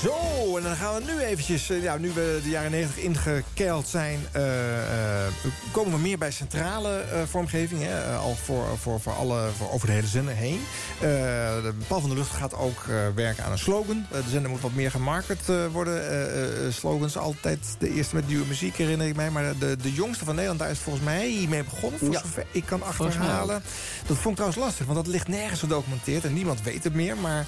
Zo, 0.04 0.58
en 0.58 0.64
dan 0.64 0.76
gaan 0.76 0.96
we 0.96 1.12
nu 1.12 1.20
eventjes, 1.20 1.70
eh, 1.70 1.84
ja, 1.84 1.98
nu 1.98 2.12
we 2.12 2.40
de 2.44 2.50
jaren 2.50 2.72
90 2.72 2.98
ingekeild 2.98 3.88
zijn... 3.88 4.20
eh, 4.32 5.26
eh, 5.26 5.34
komen 5.72 5.92
we 5.92 6.00
meer 6.00 6.18
bij 6.18 6.32
centrale 6.32 7.04
vormgeving. 7.30 7.82
Hè, 7.84 8.16
al 8.16 8.36
voor, 8.36 8.66
voor, 8.82 9.00
voor 9.00 9.14
alle, 9.14 9.48
voor 9.58 9.72
over 9.72 9.88
de 9.88 9.94
hele 9.94 10.08
zender 10.08 10.34
heen. 10.36 10.60
De 11.00 11.74
Paul 11.88 12.00
van 12.00 12.10
der 12.10 12.18
Lucht 12.20 12.32
gaat 12.32 12.56
ook 12.56 12.86
werken 13.16 13.44
aan 13.44 13.52
een 13.52 13.58
slogan. 13.58 14.06
De 14.12 14.24
zender 14.30 14.52
moet 14.52 14.62
wat 14.62 14.74
meer 14.74 14.92
gemarket 14.92 15.40
worden. 15.72 16.74
Slogans 16.74 17.18
altijd 17.18 17.76
de 17.80 17.94
eerste 17.94 18.16
met 18.16 18.28
nieuwe 18.28 18.46
muziek, 18.46 18.76
herinner 18.78 19.08
ik 19.08 19.16
mij. 19.16 19.30
Maar 19.30 19.58
de, 19.60 19.76
de 19.82 19.94
jongste 19.94 20.26
van 20.26 20.34
Nederland, 20.34 20.60
daar 20.60 20.72
is 20.72 20.80
volgens 20.80 21.06
mij 21.06 21.46
mee 21.50 21.64
begonnen. 21.64 22.00
Voor 22.00 22.12
Ja. 22.12 22.20
zover 22.20 22.46
ik 22.52 22.66
kan 22.66 22.84
achterhalen. 22.84 23.62
Dat 24.06 24.18
vond 24.18 24.28
ik 24.28 24.36
trouwens 24.36 24.60
lastig, 24.60 24.86
want 24.86 24.98
dat 24.98 25.08
ligt 25.08 25.28
nergens 25.28 25.60
gedocumenteerd. 25.60 26.24
En 26.26 26.34
niemand 26.34 26.62
weet 26.64 26.84
het 26.84 26.94
meer. 26.94 27.18
Maar 27.18 27.46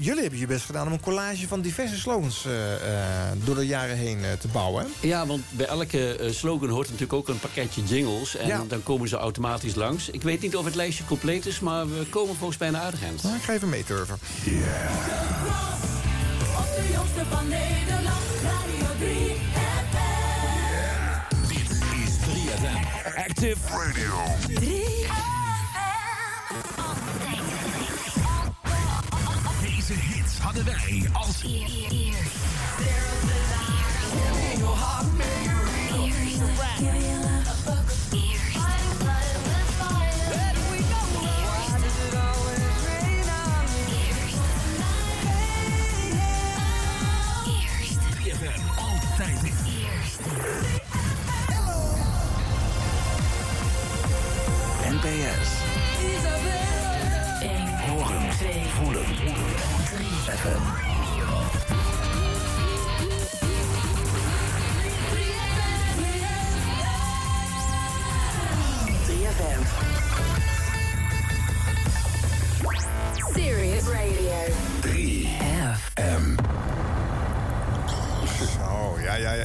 jullie 0.00 0.20
hebben 0.22 0.38
je 0.38 0.46
best 0.46 0.64
gedaan 0.64 0.86
om 0.86 0.92
een 0.92 1.00
collage 1.14 1.48
van 1.48 1.60
diverse 1.60 1.98
slogans 1.98 2.44
eh, 2.46 2.74
eh, 2.74 3.32
door 3.44 3.54
de 3.54 3.66
jaren 3.66 3.96
heen 3.96 4.24
eh, 4.24 4.32
te 4.38 4.48
bouwen. 4.48 4.86
Ja, 5.00 5.26
want 5.26 5.42
bij 5.50 5.66
elke 5.66 6.28
slogan 6.30 6.68
hoort 6.68 6.86
natuurlijk 6.86 7.12
ook 7.12 7.28
een 7.28 7.38
pakketje 7.38 7.82
jingles. 7.82 8.36
En 8.36 8.46
Ja. 8.46 8.64
dan 8.68 8.82
komen 8.82 9.08
ze 9.08 9.16
automatisch 9.16 9.74
langs. 9.74 10.10
Ik 10.10 10.22
weet 10.22 10.40
niet 10.40 10.56
of 10.56 10.64
het 10.64 10.74
lijstje 10.74 11.04
compleet 11.04 11.46
is, 11.46 11.60
maar 11.60 11.88
we 11.98 12.06
komen 12.10 12.36
volgens 12.36 12.58
mij 12.58 12.70
naar 12.70 12.80
aardig 12.82 13.02
eind. 13.02 13.22
Nou, 13.22 13.36
ik 13.36 13.42
ga 13.42 13.52
even 13.52 13.68
meeturven. 13.68 14.14
Op 14.14 14.20
de 16.76 16.88
jongste 16.92 17.22
van 17.30 17.48
Nederland, 17.48 18.24
Radio 18.42 18.86
3 18.98 19.36
FM. 19.90 21.48
Dit 21.48 21.70
is 22.08 22.16
3FM. 22.18 23.16
Active 23.28 23.58
Radio. 23.70 24.14
3 24.54 25.03
hadden 30.44 30.64
wij 30.64 31.08
als 31.12 31.42
FM 31.42 32.04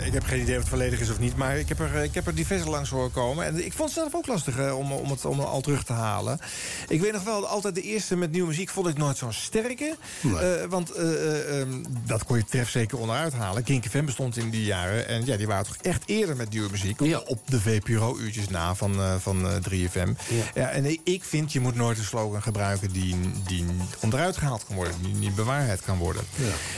ik 0.10 0.16
heb 0.16 0.24
geen 0.24 0.42
idee 0.42 0.56
of 0.56 0.62
het 0.62 0.70
volledig 0.70 1.00
is 1.00 1.10
of 1.10 1.20
niet. 1.20 1.36
Maar 1.36 1.58
ik 1.58 1.70
heb 1.70 1.80
er, 1.80 1.96
ik 2.04 2.14
heb 2.14 2.28
er 2.28 2.36
diverse 2.36 2.70
langs 2.70 2.90
horen 2.90 3.12
komen. 3.12 3.46
En 3.46 3.66
ik 3.66 3.74
vond 3.74 3.90
het 3.90 3.98
zelf 4.00 4.16
ook 4.16 4.28
lastig 4.28 4.72
om, 4.74 4.92
om, 4.92 5.10
het, 5.10 5.26
om 5.26 5.40
het 5.40 5.48
al 5.48 5.62
terug 5.62 5.84
te 5.84 5.94
halen. 5.94 6.40
Ik 6.88 7.02
weet 7.02 7.12
nog 7.14 7.24
wel, 7.24 7.48
altijd 7.48 7.76
de 7.76 7.82
eerste 7.82 8.16
met 8.16 8.32
nieuwe 8.32 8.48
muziek 8.48 8.70
vond 8.70 8.88
ik 8.88 8.98
nooit 8.98 9.18
zo'n 9.18 9.34
sterke. 9.34 9.96
Eh, 10.24 10.66
want 10.70 10.92
eh, 10.92 11.04
eh, 11.14 11.62
ehm, 11.62 11.84
dat 12.06 12.24
kon 12.24 12.38
je 12.38 12.46
trefzeker 12.46 12.98
onderuit 13.00 13.34
halen. 13.34 13.64
Kink 13.64 13.86
FM 13.86 14.06
bestond 14.06 14.38
in 14.38 14.50
die 14.50 14.64
jaren. 14.64 15.08
En 15.08 15.26
ja, 15.26 15.38
die 15.38 15.48
waren 15.48 15.66
toch 15.66 15.78
echt 15.82 16.04
eerder 16.06 16.36
met 16.36 16.50
nieuwe 16.50 16.70
muziek. 16.72 17.02
Op 17.26 17.40
de 17.46 17.62
VPRO-uurtjes 17.62 18.50
na 18.50 18.76
van, 18.76 19.20
van 19.20 19.50
eh, 19.50 19.56
3FM. 19.56 20.10
Ja. 20.54 20.70
en 20.70 20.86
ik- 21.04 21.24
vind, 21.24 21.52
je 21.52 21.60
moet 21.60 21.76
nooit 21.76 21.98
een 21.98 22.04
slogan 22.04 22.42
gebruiken... 22.42 22.92
die, 22.92 23.16
die 23.48 23.66
onderuit 24.00 24.38
gehaald 24.38 24.66
kan 24.66 24.76
worden. 24.76 24.94
Die 25.02 25.14
niet 25.14 25.36
bewaarheid 25.36 25.82
kan 25.82 25.98
worden. 25.98 26.24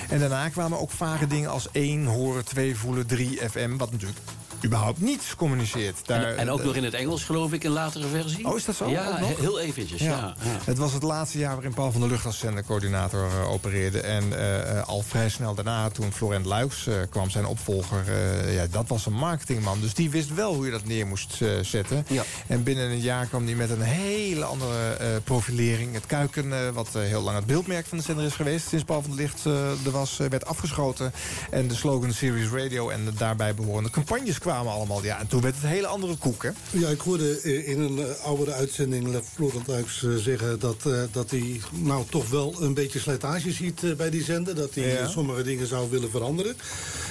En 0.09 0.19
daarna 0.19 0.49
kwamen 0.49 0.79
ook 0.79 0.91
vage 0.91 1.27
dingen 1.27 1.49
als 1.49 1.67
één 1.71 2.05
horen, 2.05 2.45
twee 2.45 2.75
voelen, 2.75 3.07
3FM. 3.21 3.77
Wat 3.77 3.91
natuurlijk 3.91 4.17
überhaupt 4.65 5.01
niets 5.01 5.35
communiceert. 5.35 5.97
Daar, 6.05 6.23
En, 6.23 6.37
en 6.37 6.49
ook 6.49 6.63
nog 6.63 6.75
in 6.75 6.83
het 6.83 6.93
Engels, 6.93 7.23
geloof 7.23 7.53
ik, 7.53 7.63
een 7.63 7.71
latere 7.71 8.07
versie. 8.07 8.45
Oh, 8.45 8.57
is 8.57 8.65
dat 8.65 8.75
zo? 8.75 8.89
Ja, 8.89 9.15
heel 9.15 9.59
eventjes, 9.59 10.01
ja. 10.01 10.09
ja. 10.09 10.35
Het 10.63 10.77
was 10.77 10.93
het 10.93 11.03
laatste 11.03 11.37
jaar 11.37 11.53
waarin 11.53 11.73
Paul 11.73 11.91
van 11.91 12.01
der 12.01 12.09
Lucht 12.09 12.25
als 12.25 12.39
zendercoördinator 12.39 13.25
eh, 13.25 13.51
opereerde. 13.51 14.01
En 14.01 14.37
eh, 14.37 14.77
eh, 14.77 14.87
al 14.87 15.01
vrij 15.01 15.29
snel 15.29 15.55
daarna, 15.55 15.89
toen 15.89 16.11
Florent 16.11 16.45
Luijks 16.45 16.87
kwam, 17.09 17.29
zijn 17.29 17.45
opvolger... 17.45 18.03
ja, 18.51 18.67
dat 18.71 18.87
was 18.87 19.05
een 19.05 19.13
marketingman. 19.13 19.79
Dus 19.81 19.93
die 19.93 20.09
wist 20.09 20.33
wel 20.33 20.53
hoe 20.53 20.65
je 20.65 20.71
dat 20.71 20.85
neer 20.85 21.07
moest 21.07 21.39
zetten. 21.61 22.05
En 22.47 22.63
binnen 22.63 22.89
een 22.89 22.99
jaar 22.99 23.25
kwam 23.25 23.45
hij 23.45 23.55
met 23.55 23.69
een 23.69 23.81
hele 23.81 24.45
andere 24.45 24.97
profilering. 25.23 25.93
Het 25.93 26.05
kuiken, 26.05 26.73
wat 26.73 26.89
heel 26.93 27.21
lang 27.21 27.37
het 27.37 27.45
beeldmerk 27.45 27.85
van 27.85 27.97
de 27.97 28.03
zender 28.03 28.25
is 28.25 28.33
geweest... 28.33 28.67
sinds 28.67 28.83
Paul 28.83 29.01
van 29.01 29.11
der 29.11 29.19
Licht 29.19 29.45
eh, 29.45 29.85
er 29.85 29.91
was, 29.91 30.17
werd 30.17 30.45
afgeschoten. 30.45 31.13
En 31.49 31.67
de 31.67 31.75
slogan 31.75 32.13
Series 32.13 32.49
Radio 32.49 32.89
en 32.89 33.05
de 33.05 33.13
daarbij 33.13 33.55
behorende 33.55 33.89
campagnes 33.89 34.39
kwamen 34.39 34.50
allemaal. 34.55 35.03
Ja, 35.03 35.19
en 35.19 35.27
toen 35.27 35.41
werd 35.41 35.55
het 35.55 35.63
een 35.63 35.69
hele 35.69 35.87
andere 35.87 36.15
koek, 36.15 36.43
hè? 36.43 36.49
Ja, 36.71 36.89
ik 36.89 36.99
hoorde 36.99 37.39
eh, 37.39 37.67
in 37.69 37.79
een 37.79 37.99
eh, 37.99 38.25
oudere 38.25 38.51
uitzending 38.51 39.19
Florent 39.33 39.67
Luijks 39.67 40.03
eh, 40.03 40.15
zeggen... 40.15 40.59
Dat, 40.59 40.83
dat 41.11 41.29
hij 41.31 41.61
nou 41.71 42.03
toch 42.09 42.29
wel 42.29 42.55
een 42.61 42.73
beetje 42.73 42.99
slijtage 42.99 43.51
ziet 43.51 43.97
bij 43.97 44.09
die 44.09 44.23
zender. 44.23 44.55
Dat 44.55 44.75
hij 44.75 44.87
Ja. 44.93 45.07
sommige 45.07 45.43
dingen 45.43 45.67
zou 45.67 45.89
willen 45.89 46.09
veranderen. 46.09 46.55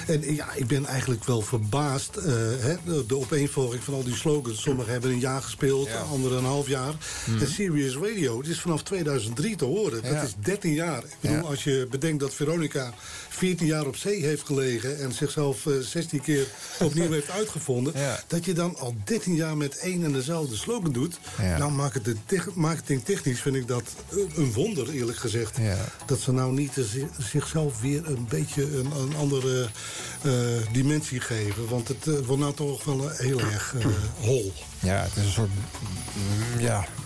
En 0.07 0.35
ja, 0.35 0.53
ik 0.53 0.67
ben 0.67 0.85
eigenlijk 0.85 1.23
wel 1.23 1.41
verbaasd. 1.41 2.15
hè, 2.15 2.75
de, 2.85 3.05
de 3.07 3.17
opeenvolging 3.17 3.83
van 3.83 3.93
al 3.93 4.03
die 4.03 4.15
slogans. 4.15 4.61
Sommigen 4.61 4.91
hebben 4.91 5.11
een 5.11 5.19
jaar 5.19 5.41
gespeeld, 5.41 5.89
anderen 6.11 6.37
een 6.37 6.43
half 6.43 6.67
jaar. 6.67 6.93
Mhm. 7.25 7.39
En 7.41 7.47
Serious 7.47 7.95
Radio, 7.95 8.37
het 8.37 8.47
is 8.47 8.59
vanaf 8.59 8.83
2003 8.83 9.55
te 9.55 9.65
horen. 9.65 10.01
Dat 10.03 10.11
Ja. 10.11 10.21
is 10.21 10.33
13 10.39 10.73
jaar. 10.73 11.03
Ik 11.03 11.09
bedoel, 11.19 11.37
Ja. 11.37 11.41
als 11.43 11.63
je 11.63 11.87
bedenkt 11.89 12.19
dat 12.19 12.33
Veronica 12.33 12.93
14 13.41 13.67
jaar 13.67 13.85
op 13.85 13.95
zee 13.95 14.25
heeft 14.25 14.45
gelegen... 14.45 14.99
en 14.99 15.11
zichzelf 15.13 15.65
eh, 15.65 15.73
16 15.79 16.21
keer 16.21 16.47
opnieuw 16.79 17.11
heeft 17.11 17.29
uitgevonden. 17.29 17.93
Dat 18.27 18.45
je 18.45 18.53
dan 18.53 18.75
al 18.77 18.95
13 19.03 19.35
jaar 19.35 19.57
met 19.57 19.77
één 19.77 20.03
en 20.03 20.11
dezelfde 20.11 20.55
slogan 20.55 20.91
doet. 20.91 21.19
Ja. 21.41 21.57
Nou, 21.57 21.71
marketing- 21.71 22.19
marketingtechnisch 22.53 23.39
vind 23.41 23.55
ik 23.55 23.67
dat 23.67 23.83
een- 24.35 24.53
wonder, 24.53 24.89
eerlijk 24.89 25.17
gezegd. 25.17 25.57
Dat 26.05 26.19
ze 26.19 26.31
nou 26.31 26.53
niet 26.53 26.71
zi- 26.73 27.07
zichzelf 27.19 27.81
weer 27.81 28.07
een 28.07 28.25
beetje 28.29 28.63
een, 28.63 28.91
een 28.91 29.15
andere 29.15 29.67
eh, 30.21 30.31
dimensie 30.71 31.19
geven. 31.19 31.67
Want 31.69 31.87
het 31.87 32.07
eh, 32.07 32.13
wordt 32.25 32.41
nou 32.41 32.53
toch 32.53 32.83
wel 32.83 33.11
eh, 33.11 33.19
heel 33.19 33.39
erg 33.39 33.75
eh, 33.77 33.85
hol. 34.19 34.53
Ja, 34.79 35.01
het 35.03 35.15
is 35.15 35.23
een 35.25 35.31
soort... 35.31 35.49
mm, 35.49 36.59
Ja, 36.59 36.79
het 36.79 37.00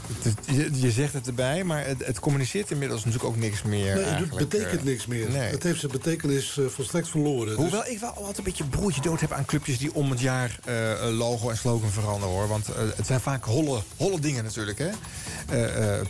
je, 0.46 0.70
je 0.74 0.92
zegt 0.92 1.14
het 1.14 1.28
erbij, 1.28 1.64
maar 1.64 1.86
het, 1.86 2.06
het 2.06 2.20
communiceert 2.20 2.72
inmiddels 2.72 3.06
natuurlijk 3.06 3.34
ook 3.34 3.40
niks 3.40 3.62
meer. 3.64 3.96
Nee, 3.96 4.04
het 4.04 4.36
betekent 4.36 4.80
Eh, 4.80 4.86
niks 4.86 5.06
meer. 5.06 5.30
Nee. 5.30 5.52
Het 5.52 5.64
heeft 5.64 5.80
zijn 5.80 5.92
betekenis 5.92 6.58
eh, 6.58 6.66
volstrekt 6.66 7.08
verloren. 7.10 7.48
Dus- 7.48 7.56
Hoewel 7.56 7.86
ik 7.86 8.00
wel 8.00 8.10
altijd 8.14 8.38
een 8.38 8.44
beetje 8.44 8.64
broertje 8.64 9.02
dood 9.02 9.20
heb 9.22 9.32
aan 9.32 9.46
clubjes 9.46 9.78
die 9.78 9.94
om 9.94 10.10
het 10.10 10.20
jaar 10.20 10.60
eh, 10.66 10.74
logo 11.18 11.50
en 11.50 11.58
slogan 11.58 11.90
veranderen 11.90 12.36
hoor. 12.36 12.48
Want 12.48 12.68
het 12.96 13.06
zijn 13.06 13.20
vaak 13.20 13.44
holle, 13.44 13.82
holle 13.98 14.20
dingen 14.20 14.44
natuurlijk. 14.44 14.78
Hè? 14.78 14.90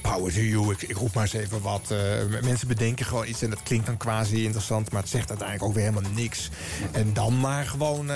Power 0.02 0.34
to 0.34 0.40
you, 0.40 0.72
ik, 0.72 0.82
ik 0.82 0.98
roep 0.98 1.14
maar 1.14 1.24
eens 1.24 1.34
even 1.34 1.62
wat. 1.62 1.94
Mensen 2.42 2.68
bedenken 2.68 3.06
gewoon 3.06 3.28
iets 3.28 3.42
en 3.42 3.50
dat 3.50 3.64
klinkt 3.64 3.86
dan 3.86 3.98
quasi 3.98 4.44
interessant, 4.44 4.92
maar 4.92 5.02
het 5.02 5.10
zegt 5.10 5.30
uiteindelijk 5.30 5.68
ook 5.70 5.76
weer 5.76 5.86
helemaal 5.92 6.12
niks. 6.16 6.50
En 6.92 7.14
dan 7.14 7.40
maar 7.40 7.66
gewoon 7.66 8.10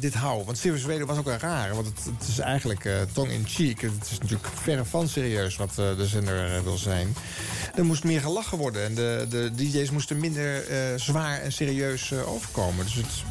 dit 0.00 0.14
houden. 0.14 0.46
Want 0.46 0.58
Serious 0.58 0.84
Radio 0.86 1.06
was 1.06 1.18
ook 1.18 1.24
wel 1.24 1.36
raar, 1.36 1.74
want 1.74 1.86
het, 1.86 2.04
het 2.18 2.28
is 2.28 2.38
eigenlijk 2.38 2.88
tong 3.12 3.30
in 3.30 3.44
cheek. 3.46 3.80
Het 3.80 4.08
is 4.10 4.18
natuurlijk 4.18 4.48
verre 4.62 4.84
van 4.84 5.03
serieus 5.08 5.56
wat 5.56 5.70
eh, 5.78 5.96
de 5.96 6.06
zender 6.06 6.54
eh, 6.54 6.60
wil 6.60 6.76
zijn. 6.76 7.14
Er 7.74 7.84
moest 7.84 8.04
meer 8.04 8.20
gelachen 8.20 8.58
worden 8.58 8.84
en 8.84 8.94
de, 8.94 9.26
de 9.28 9.50
DJ's 9.54 9.90
moesten 9.90 10.20
minder 10.20 10.68
eh, 10.68 10.78
zwaar 10.96 11.40
en 11.40 11.52
serieus 11.52 12.12
overkomen. 12.12 12.84
Dus 12.84 12.94
het, 12.94 13.22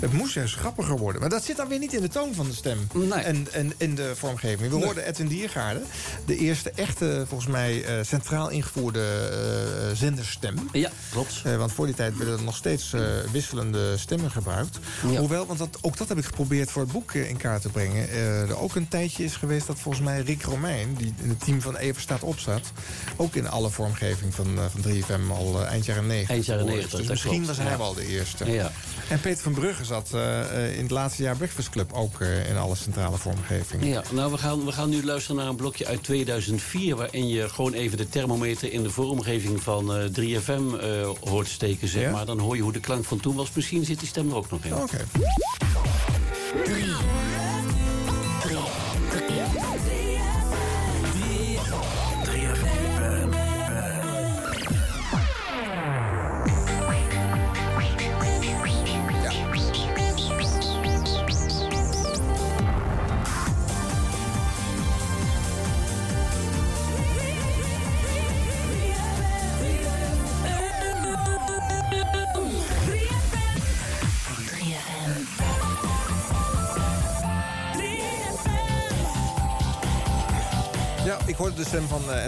het 0.00 0.12
moest 0.12 0.34
juist 0.34 0.54
grappiger 0.54 0.98
worden. 0.98 1.20
Maar 1.20 1.30
dat 1.30 1.44
zit 1.44 1.56
dan 1.56 1.68
weer 1.68 1.78
niet 1.78 1.92
in 1.92 2.00
de 2.00 2.08
toon 2.08 2.34
van 2.34 2.46
de 2.48 2.54
stem. 2.54 2.88
En, 3.10 3.46
en 3.52 3.72
in 3.76 3.94
de 3.94 4.12
vormgeving. 4.16 4.70
We 4.70 4.76
Nee. 4.76 4.84
hoorden 4.84 5.06
Edwin 5.06 5.26
Diergaarde. 5.28 5.80
De 6.26 6.36
eerste 6.36 6.70
echte, 6.70 7.24
volgens 7.28 7.50
mij, 7.50 7.84
eh, 7.84 8.04
centraal 8.04 8.48
ingevoerde 8.48 9.00
eh, 9.00 9.96
zenderstem. 9.96 10.54
Ja, 10.72 10.90
klopt. 11.10 11.40
Eh, 11.44 11.56
want 11.56 11.72
voor 11.72 11.86
die 11.86 11.94
tijd 11.94 12.16
werden 12.16 12.38
er 12.38 12.44
nog 12.44 12.56
steeds 12.56 12.94
wisselende 13.32 13.98
stemmen 13.98 14.30
gebruikt. 14.30 14.78
Hoewel, 15.00 15.46
want 15.46 15.58
dat, 15.58 15.78
ook 15.80 15.96
dat 15.96 16.08
heb 16.08 16.18
ik 16.18 16.24
geprobeerd 16.24 16.70
voor 16.70 16.82
het 16.82 16.92
boek 16.92 17.12
in 17.12 17.36
kaart 17.36 17.62
te 17.62 17.68
brengen. 17.68 18.10
er 18.10 18.58
ook 18.58 18.74
een 18.74 18.88
tijdje 18.88 19.24
is 19.24 19.36
geweest 19.36 19.66
dat 19.66 19.78
volgens 19.78 20.04
mij 20.04 20.20
Rick 20.20 20.42
Romein... 20.42 20.94
die 20.94 21.14
in 21.22 21.28
het 21.28 21.44
team 21.44 21.60
van 21.60 21.76
Even 21.76 22.02
staat 22.02 22.22
op 22.22 22.38
zat... 22.38 22.72
ook 23.16 23.34
in 23.34 23.48
alle 23.48 23.70
vormgeving 23.70 24.34
van, 24.34 24.58
van 24.70 24.92
3FM 24.92 25.30
al 25.30 25.64
eind 25.64 25.84
jaren 25.84 26.06
90. 26.06 26.30
Eind 26.30 26.46
jaren 26.46 26.64
gehoord 26.64 26.84
is. 26.84 26.92
90, 26.92 26.98
Dus 26.98 27.08
misschien 27.08 27.30
klopt, 27.30 27.46
was 27.46 27.56
hij 27.56 27.70
ja. 27.70 27.78
wel 27.78 27.94
de 27.94 28.06
eerste. 28.06 28.52
Ja. 28.52 28.72
En 29.08 29.20
Peter 29.20 29.42
van 29.42 29.52
Brugge 29.52 29.84
zat 29.90 30.10
eh, 30.14 30.40
eh, 30.66 30.74
in 30.76 30.82
het 30.82 30.90
laatste 30.90 31.22
jaar 31.22 31.36
Breakfast 31.36 31.70
Club... 31.70 31.92
ook 31.92 32.20
eh, 32.20 32.50
in 32.50 32.56
alle 32.56 32.74
centrale 32.76 33.16
vormgeving. 33.16 33.84
Ja, 33.84 34.02
nou, 34.12 34.30
we 34.32 34.38
gaan, 34.38 34.64
we 34.64 34.72
gaan 34.72 34.88
nu 34.88 35.04
luisteren 35.04 35.36
naar 35.36 35.46
een 35.46 35.56
blokje 35.56 35.86
uit 35.86 36.02
2004... 36.02 36.96
waarin 36.96 37.28
je 37.28 37.48
gewoon 37.48 37.72
even 37.72 37.96
de 37.98 38.08
thermometer 38.08 38.72
in 38.72 38.82
de 38.82 38.90
vormgeving 38.90 39.62
van 39.62 39.94
eh, 39.94 40.04
3FM 40.04 40.80
eh, 40.80 41.08
hoort 41.20 41.48
steken, 41.48 41.88
zeg 41.88 42.02
Ja? 42.02 42.10
maar. 42.10 42.26
Dan 42.26 42.38
hoor 42.38 42.56
je 42.56 42.62
hoe 42.62 42.72
de 42.72 42.80
klank 42.80 43.04
van 43.04 43.20
toen 43.20 43.36
was. 43.36 43.50
Misschien 43.54 43.84
zit 43.84 43.98
die 43.98 44.08
stem 44.08 44.28
er 44.30 44.36
ook 44.36 44.50
nog 44.50 44.64
in. 44.64 44.74
Oké. 44.74 44.98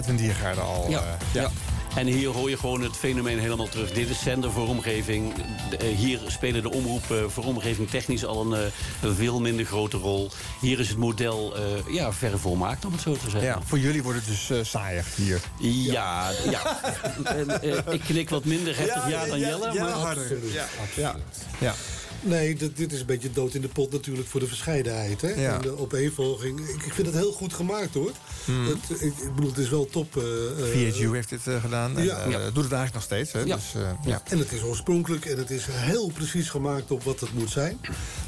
Edwin 0.03 0.17
Diergaarde 0.17 0.61
al. 0.61 0.91
Ja, 0.91 0.99
eh, 0.99 1.33
ja. 1.33 1.51
En 1.95 2.07
hier 2.07 2.29
hoor 2.29 2.51
je 2.51 2.57
gewoon 2.57 2.83
het 2.83 2.97
fenomeen 2.97 3.39
helemaal 3.39 3.69
terug. 3.69 3.93
Dit 3.93 4.09
is 4.09 4.23
zender 4.23 4.51
voor 4.51 4.69
omgeving. 4.69 5.33
Eh, 5.79 5.97
hier 5.97 6.21
spelen 6.27 6.63
de 6.63 6.71
omroepen 6.71 7.31
voor 7.31 7.45
omgeving 7.45 7.91
technisch 7.91 8.25
al 8.25 8.53
een, 8.53 8.55
eh, 8.55 8.73
een 9.03 9.15
veel 9.15 9.41
minder 9.41 9.65
grote 9.65 9.97
rol. 9.97 10.31
Hier 10.61 10.81
is 10.81 10.89
het 10.89 10.99
model 10.99 11.57
eh, 11.57 11.63
ja, 11.95 12.13
verre 12.13 12.39
volmaakt, 12.39 12.85
om 12.85 12.93
het 12.93 13.01
zo 13.01 13.13
te 13.13 13.31
zeggen. 13.31 13.43
Ja, 13.43 13.59
voor 13.65 13.79
jullie 13.79 14.03
wordt 14.03 14.19
het 14.19 14.49
dus 14.49 14.69
saaier 14.71 15.05
hier. 15.17 15.41
Ja, 15.59 16.31
ja. 16.51 16.61
En, 17.25 17.61
ik 17.93 18.01
knik 18.01 18.31
wat 18.31 18.45
minder 18.45 18.77
heftig 18.77 19.09
ja, 19.09 19.27
dan 19.27 19.39
Jelle. 19.39 19.75
maar 19.75 19.93
Absoluut. 19.93 20.53
Ja. 20.53 20.67
absoluut. 20.81 21.23
Ja. 21.59 21.75
Nee, 22.23 22.55
dit, 22.55 22.77
dit 22.77 22.93
is 22.93 23.01
een 23.01 23.07
beetje 23.07 23.33
dood 23.33 23.55
in 23.55 23.61
de 23.61 23.69
pot 23.69 23.93
natuurlijk 23.93 24.29
voor 24.29 24.41
de 24.41 24.47
verscheidenheid. 24.47 25.21
Hè? 25.21 25.29
Ja. 25.29 25.55
En 25.55 25.61
de 25.61 25.79
opeenvolging. 25.79 26.61
Ik, 26.61 26.83
ik 26.83 26.93
vind 26.93 27.07
het 27.07 27.17
heel 27.17 27.33
goed 27.33 27.53
gemaakt 27.55 27.95
hoor. 27.95 28.11
Hmm. 28.45 28.67
Het, 28.67 29.01
ik, 29.01 29.13
ik 29.19 29.35
bedoel, 29.35 29.51
het 29.51 29.59
is 29.59 29.69
wel 29.69 29.87
top. 29.87 30.17
eh, 30.17 30.23
eh, 30.23 30.93
VHU 30.93 31.15
heeft 31.15 31.29
dit 31.29 31.47
eh, 31.47 31.61
gedaan. 31.61 31.97
En, 31.99 32.05
Ja. 32.05 32.19
eh, 32.25 32.31
Ja. 32.31 32.39
Doet 32.51 32.65
het 32.65 32.73
eigenlijk 32.73 32.93
nog 32.95 33.03
steeds. 33.03 33.33
Hè? 33.33 33.41
Ja. 33.41 33.57
Dus, 33.57 33.75
eh, 33.75 33.91
ja. 34.05 34.23
En 34.25 34.39
het 34.39 34.53
is 34.53 34.63
oorspronkelijk 34.63 35.25
en 35.25 35.39
het 35.39 35.51
is 35.51 35.65
heel 35.71 36.11
precies 36.15 36.49
gemaakt 36.51 36.91
op 36.91 37.03
wat 37.03 37.21
het 37.21 37.33
moet 37.35 37.51
zijn. 37.51 37.81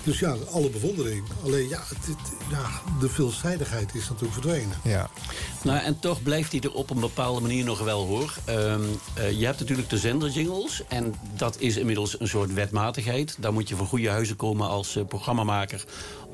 Dus 0.03 0.19
ja, 0.19 0.37
alle 0.51 0.71
bewondering. 0.71 1.25
Alleen 1.45 1.69
ja, 1.69 1.79
het, 1.89 2.07
het- 2.07 2.33
ja 2.51 2.81
de 3.01 3.09
veelzijdigheid 3.09 3.95
is 3.95 4.09
natuurlijk 4.09 4.33
verdwenen. 4.33 4.77
Ja. 4.85 5.11
Nou, 5.63 5.79
en 5.85 5.99
toch 5.99 6.23
blijft 6.23 6.53
hij 6.53 6.61
er 6.61 6.73
op 6.73 6.91
een 6.91 7.01
bepaalde 7.01 7.41
manier 7.41 7.65
nog 7.65 7.79
wel, 7.85 8.07
hoor. 8.07 8.35
Ehm, 8.45 8.81
eh, 9.15 9.31
je 9.39 9.45
hebt 9.47 9.59
natuurlijk 9.61 9.89
de 9.91 9.99
zenderjingles. 9.99 10.83
En 10.89 11.15
dat 11.37 11.57
is 11.59 11.77
inmiddels 11.77 12.21
een 12.21 12.29
soort 12.29 12.53
wetmatigheid. 12.55 13.37
Daar 13.39 13.53
moet 13.53 13.69
je 13.69 13.77
voor 13.77 13.84
goede 13.87 14.09
huizen 14.09 14.37
komen 14.37 14.69
als 14.69 14.97
eh, 14.97 15.05
programmamaker... 15.05 15.85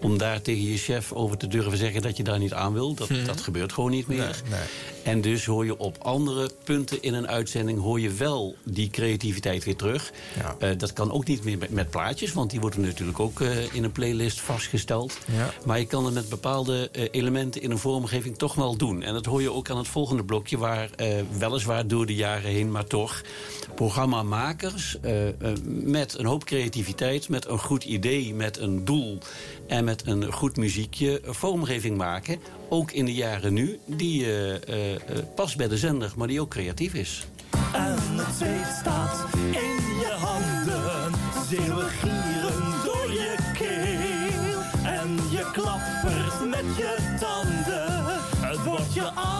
om 0.00 0.18
daar 0.18 0.42
tegen 0.42 0.70
je 0.70 0.76
chef 0.76 1.12
over 1.12 1.36
te 1.36 1.46
durven 1.48 1.78
zeggen 1.78 2.02
dat 2.02 2.16
je 2.16 2.22
daar 2.22 2.38
niet 2.38 2.52
aan 2.52 2.72
wil. 2.72 2.94
Dat, 2.94 3.08
Mhm. 3.08 3.24
dat 3.24 3.40
gebeurt 3.40 3.72
gewoon 3.72 3.90
niet 3.90 4.06
meer. 4.06 4.18
Nee, 4.18 4.50
nee. 4.50 4.60
En 5.02 5.20
dus 5.20 5.44
hoor 5.44 5.64
je 5.64 5.78
op 5.78 5.96
andere 5.98 6.50
punten 6.64 7.02
in 7.02 7.14
een 7.14 7.28
uitzending... 7.28 7.80
hoor 7.80 8.00
je 8.00 8.10
wel 8.12 8.56
die 8.64 8.90
creativiteit 8.90 9.64
weer 9.64 9.76
terug. 9.76 10.12
Eh, 10.58 10.70
dat 10.76 10.92
kan 10.92 11.12
ook 11.12 11.26
niet 11.26 11.44
meer 11.44 11.58
met, 11.58 11.70
met 11.70 11.90
plaatjes... 11.90 12.32
want 12.32 12.50
die 12.50 12.60
worden 12.60 12.80
natuurlijk 12.80 13.20
ook 13.20 13.40
eh, 13.40 13.74
in 13.74 13.84
een 13.84 13.92
playlist 13.92 14.40
vastgesteld. 14.40 15.18
Ja. 15.32 15.52
Maar 15.64 15.78
je 15.78 15.86
kan 15.86 16.04
het 16.04 16.14
met 16.14 16.28
bepaalde 16.28 16.88
eh, 16.92 17.08
elementen 17.10 17.62
in 17.62 17.70
een 17.70 17.78
vormgeving 17.78 18.38
toch 18.38 18.54
wel 18.54 18.76
doen. 18.76 19.02
En 19.02 19.12
dat 19.12 19.24
hoor 19.26 19.42
je 19.42 19.52
ook 19.52 19.70
aan 19.70 19.76
het 19.78 19.88
volgende 19.88 20.24
blokje... 20.24 20.58
waar 20.58 20.90
weliswaar 21.38 21.86
door 21.86 22.06
de 22.06 22.14
jaren 22.14 22.50
heen, 22.50 22.70
maar 22.70 22.86
toch... 22.86 23.22
programmamakers 23.74 24.96
met 25.64 26.18
een 26.18 26.26
hoop 26.26 26.44
creativiteit... 26.44 27.28
met 27.28 27.46
een 27.46 27.58
goed 27.58 27.84
idee, 27.84 28.34
met 28.34 28.58
een 28.58 28.84
doel... 28.84 29.18
en 29.66 29.84
met 29.84 29.89
een 30.04 30.32
goed 30.32 30.56
muziekje 30.56 31.20
vormgeving 31.24 31.96
maken... 31.96 32.38
ook 32.68 32.90
in 32.90 33.04
de 33.04 33.14
jaren 33.14 33.52
nu, 33.52 33.78
die 33.86 34.24
eh, 34.24 34.54
eh, 34.54 34.94
eh, 34.94 35.00
past 35.34 35.56
bij 35.56 35.68
de 35.68 35.78
zender... 35.78 36.12
maar 36.16 36.28
die 36.28 36.40
ook 36.40 36.50
creatief 36.50 36.94
is. 36.94 37.26
En 37.72 37.96
het 37.96 38.34
zweet 38.38 38.76
staat 38.80 39.26
in 39.34 39.76
je 39.98 40.14
handen. 40.18 41.12
Zeeuwen 41.48 41.88
gieren 41.88 42.84
door 42.84 43.12
je 43.12 43.34
keel. 43.52 44.60
En 44.90 45.16
je 45.30 45.50
klappert 45.52 46.48
met 46.48 46.76
je 46.76 47.16
tanden. 47.20 48.20
Het 48.48 48.64
wordt 48.64 48.94
je 48.94 49.02
allemaal 49.02 49.39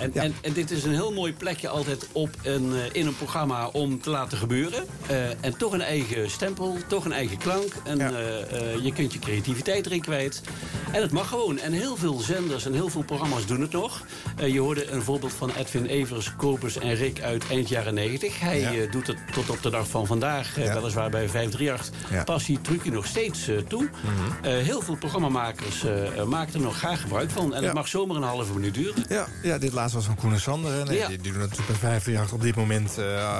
Ja, 0.00 0.22
en, 0.22 0.34
En, 0.42 0.52
dit 0.52 0.70
is 0.70 0.84
een 0.84 0.92
heel 0.92 1.12
mooi 1.12 1.34
plekje 1.34 1.68
altijd 1.68 2.06
op 2.12 2.30
een, 2.42 2.72
eh, 2.74 2.80
in 2.92 3.06
een 3.06 3.16
programma 3.16 3.66
om 3.66 4.00
te 4.00 4.10
laten 4.10 4.38
gebeuren. 4.38 4.86
Eh, 5.06 5.44
en 5.44 5.56
toch 5.56 5.72
een 5.72 5.80
eigen 5.80 6.30
stempel, 6.30 6.76
toch 6.86 7.04
een 7.04 7.12
eigen 7.12 7.38
klank. 7.38 7.72
En 7.84 8.00
eh, 8.00 8.84
je 8.84 8.92
kunt 8.92 9.12
je 9.12 9.18
creativiteit 9.18 9.86
erin 9.86 10.00
kwijt. 10.00 10.40
En 10.92 11.02
het 11.02 11.12
mag 11.12 11.28
gewoon. 11.28 11.58
En 11.58 11.72
heel 11.72 11.96
veel 11.96 12.18
zenders 12.18 12.66
en 12.66 12.72
heel 12.72 12.88
veel 12.88 13.02
programma's 13.02 13.46
doen 13.46 13.60
het 13.60 13.72
nog. 13.72 14.04
Eh, 14.40 14.52
je 14.52 14.60
hoorde 14.60 14.90
een 14.90 15.02
voorbeeld 15.02 15.32
van 15.32 15.50
Edwin 15.58 15.86
Evers, 15.86 16.36
Kopers 16.36 16.78
en 16.78 16.94
Rick 16.94 17.20
uit 17.20 17.44
eind 17.50 17.68
jaren 17.68 17.94
90. 17.94 18.40
Hij 18.40 18.60
Ja. 18.60 18.72
eh, 18.72 18.92
doet 18.92 19.06
het 19.06 19.16
tot 19.32 19.50
op 19.50 19.62
de 19.62 19.70
dag 19.70 19.88
van 19.88 20.06
vandaag, 20.06 20.58
eh, 20.58 20.74
weliswaar 20.74 21.10
bij 21.10 21.28
538, 21.28 21.90
Ja. 22.10 22.24
passie, 22.24 22.60
trucje 22.60 22.90
nog 22.90 23.06
steeds 23.06 23.48
toe. 23.68 23.88
Mhm. 24.02 24.46
Heel 24.48 24.80
veel 24.82 24.96
programmamakers 24.96 25.84
maken 26.26 26.54
er 26.54 26.60
nog 26.60 26.76
graag 26.78 27.00
gebruik 27.00 27.30
van. 27.30 27.54
En 27.54 27.64
het 27.64 27.72
mag 27.74 27.88
zomaar 27.88 28.16
een 28.16 28.22
halve 28.22 28.52
minuut 28.52 28.74
duren. 28.74 29.04
Ja, 29.08 29.26
ja, 29.42 29.58
dit 29.58 29.72
laatste 29.72 29.96
was 29.96 30.06
van 30.06 30.14
Koen 30.14 30.32
en 30.32 30.40
Sander. 30.40 30.86
Nee, 30.86 31.06
die, 31.06 31.18
die 31.18 31.32
doen 31.32 31.40
het 31.40 31.50
natuurlijk 31.50 31.80
bij 31.80 31.90
538 31.90 32.32
op 32.32 32.42
dit 32.42 32.56
moment 32.56 32.98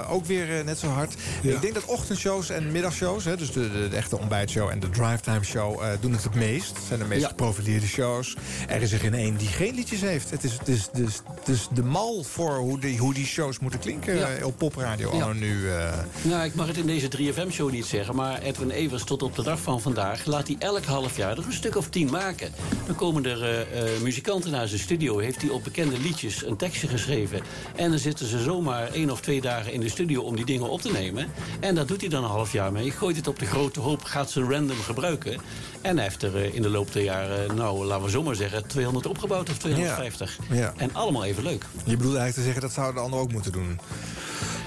ook 0.09 0.25
weer 0.27 0.65
net 0.65 0.79
zo 0.79 0.87
hard. 0.87 1.15
Ik 1.43 1.61
denk 1.61 1.75
dat 1.75 1.85
ochtendshows 1.85 2.51
en 2.51 2.73
middagshows, 2.73 3.25
hè, 3.25 3.37
dus 3.37 3.53
de, 3.53 3.73
de, 3.73 3.89
de 3.89 3.97
echte 3.97 4.19
ontbijtshow 4.19 4.69
en 4.69 4.81
de 4.81 4.91
drivetime 4.91 5.45
show, 5.45 5.83
doen 6.01 6.13
het 6.13 6.25
het 6.25 6.35
meest. 6.35 6.69
Het 6.77 6.85
zijn 6.89 6.99
de 6.99 7.05
meest 7.05 7.27
geprofileerde 7.27 7.87
shows. 7.87 8.37
Er 8.69 8.83
is 8.83 8.93
er 8.93 8.99
geen 8.99 9.15
één 9.15 9.37
die 9.37 9.49
geen 9.49 9.75
liedjes 9.75 10.01
heeft. 10.01 10.31
Het 10.31 10.45
is, 10.45 10.53
het 10.53 10.69
is, 10.69 10.89
het 10.93 11.49
is 11.49 11.69
de 11.75 11.83
mal 11.83 12.23
voor 12.23 12.57
hoe 12.57 12.81
die, 12.81 12.99
hoe 12.99 13.15
die 13.15 13.27
shows 13.27 13.59
moeten 13.59 13.81
klinken 13.81 14.17
Ja. 14.17 14.29
eh, 14.29 14.47
op 14.47 14.59
popradio. 14.59 15.17
Ja. 15.17 15.33
nu. 15.33 15.71
eh, 15.71 15.99
Nou, 16.23 16.45
ik 16.45 16.55
mag 16.55 16.67
het 16.67 16.77
in 16.77 16.87
deze 16.87 17.09
3FM-show 17.17 17.71
niet 17.71 17.85
zeggen... 17.87 18.15
maar 18.17 18.43
Edwin 18.43 18.71
Evers 18.71 19.05
tot 19.05 19.23
op 19.23 19.37
de 19.37 19.43
dag 19.43 19.61
van 19.61 19.81
vandaag... 19.81 20.25
laat 20.27 20.47
hij 20.47 20.57
elk 20.59 20.85
half 20.85 21.17
jaar 21.17 21.39
er 21.39 21.45
een 21.47 21.53
stuk 21.53 21.77
of 21.77 21.89
tien 21.89 22.11
maken. 22.11 22.53
Dan 22.87 22.95
komen 22.95 23.25
er 23.27 23.43
eh, 23.43 23.61
eh, 23.95 24.01
muzikanten 24.03 24.51
naar 24.51 24.69
zijn 24.69 24.81
studio... 24.81 25.19
heeft 25.19 25.41
hij 25.41 25.51
op 25.51 25.65
bekende 25.65 25.99
liedjes 26.01 26.47
een 26.47 26.57
tekstje 26.57 26.89
geschreven... 26.89 27.41
en 27.77 27.91
dan 27.91 27.99
zitten 27.99 28.27
ze 28.27 28.39
zomaar 28.43 28.93
één 28.93 29.11
of 29.11 29.21
twee 29.21 29.41
dagen 29.41 29.73
in 29.73 29.81
de 29.81 29.89
studio... 29.89 30.23
om 30.23 30.37
die 30.37 30.45
dingen 30.45 30.69
op 30.71 30.81
te 30.81 30.93
nemen. 30.93 31.27
En 31.61 31.75
daar 31.75 31.87
doet 31.87 32.01
hij 32.01 32.11
dan 32.11 32.25
een 32.25 32.31
half 32.31 32.53
jaar 32.53 32.73
mee. 32.73 32.91
Gooit 32.91 33.17
het 33.17 33.27
op 33.29 33.39
de 33.39 33.47
grote 33.47 33.81
hoop, 33.81 34.05
gaat 34.05 34.31
ze 34.31 34.41
random 34.43 34.81
gebruiken. 34.81 35.41
En 35.81 35.95
hij 35.95 36.05
heeft 36.05 36.23
er 36.23 36.37
eh, 36.37 36.55
in 36.55 36.63
de 36.63 36.71
loop 36.71 36.93
der 36.93 37.03
jaren... 37.03 37.57
nou, 37.57 37.85
laten 37.85 38.05
we 38.05 38.11
zomaar 38.11 38.35
zeggen, 38.35 38.67
200 38.67 39.07
opgebouwd 39.07 39.51
of 39.51 39.59
250. 39.59 40.39
Ja. 40.51 40.73
En 40.77 40.95
allemaal 40.95 41.25
even 41.25 41.43
leuk. 41.43 41.65
je 41.85 41.97
bedoelt 41.97 42.17
eigenlijk 42.17 42.35
te 42.35 42.43
zeggen 42.43 42.61
dat 42.61 42.73
zouden 42.73 42.95
de 42.95 43.01
anderen 43.01 43.25
ook 43.25 43.33
moeten 43.33 43.53
doen. 43.53 43.79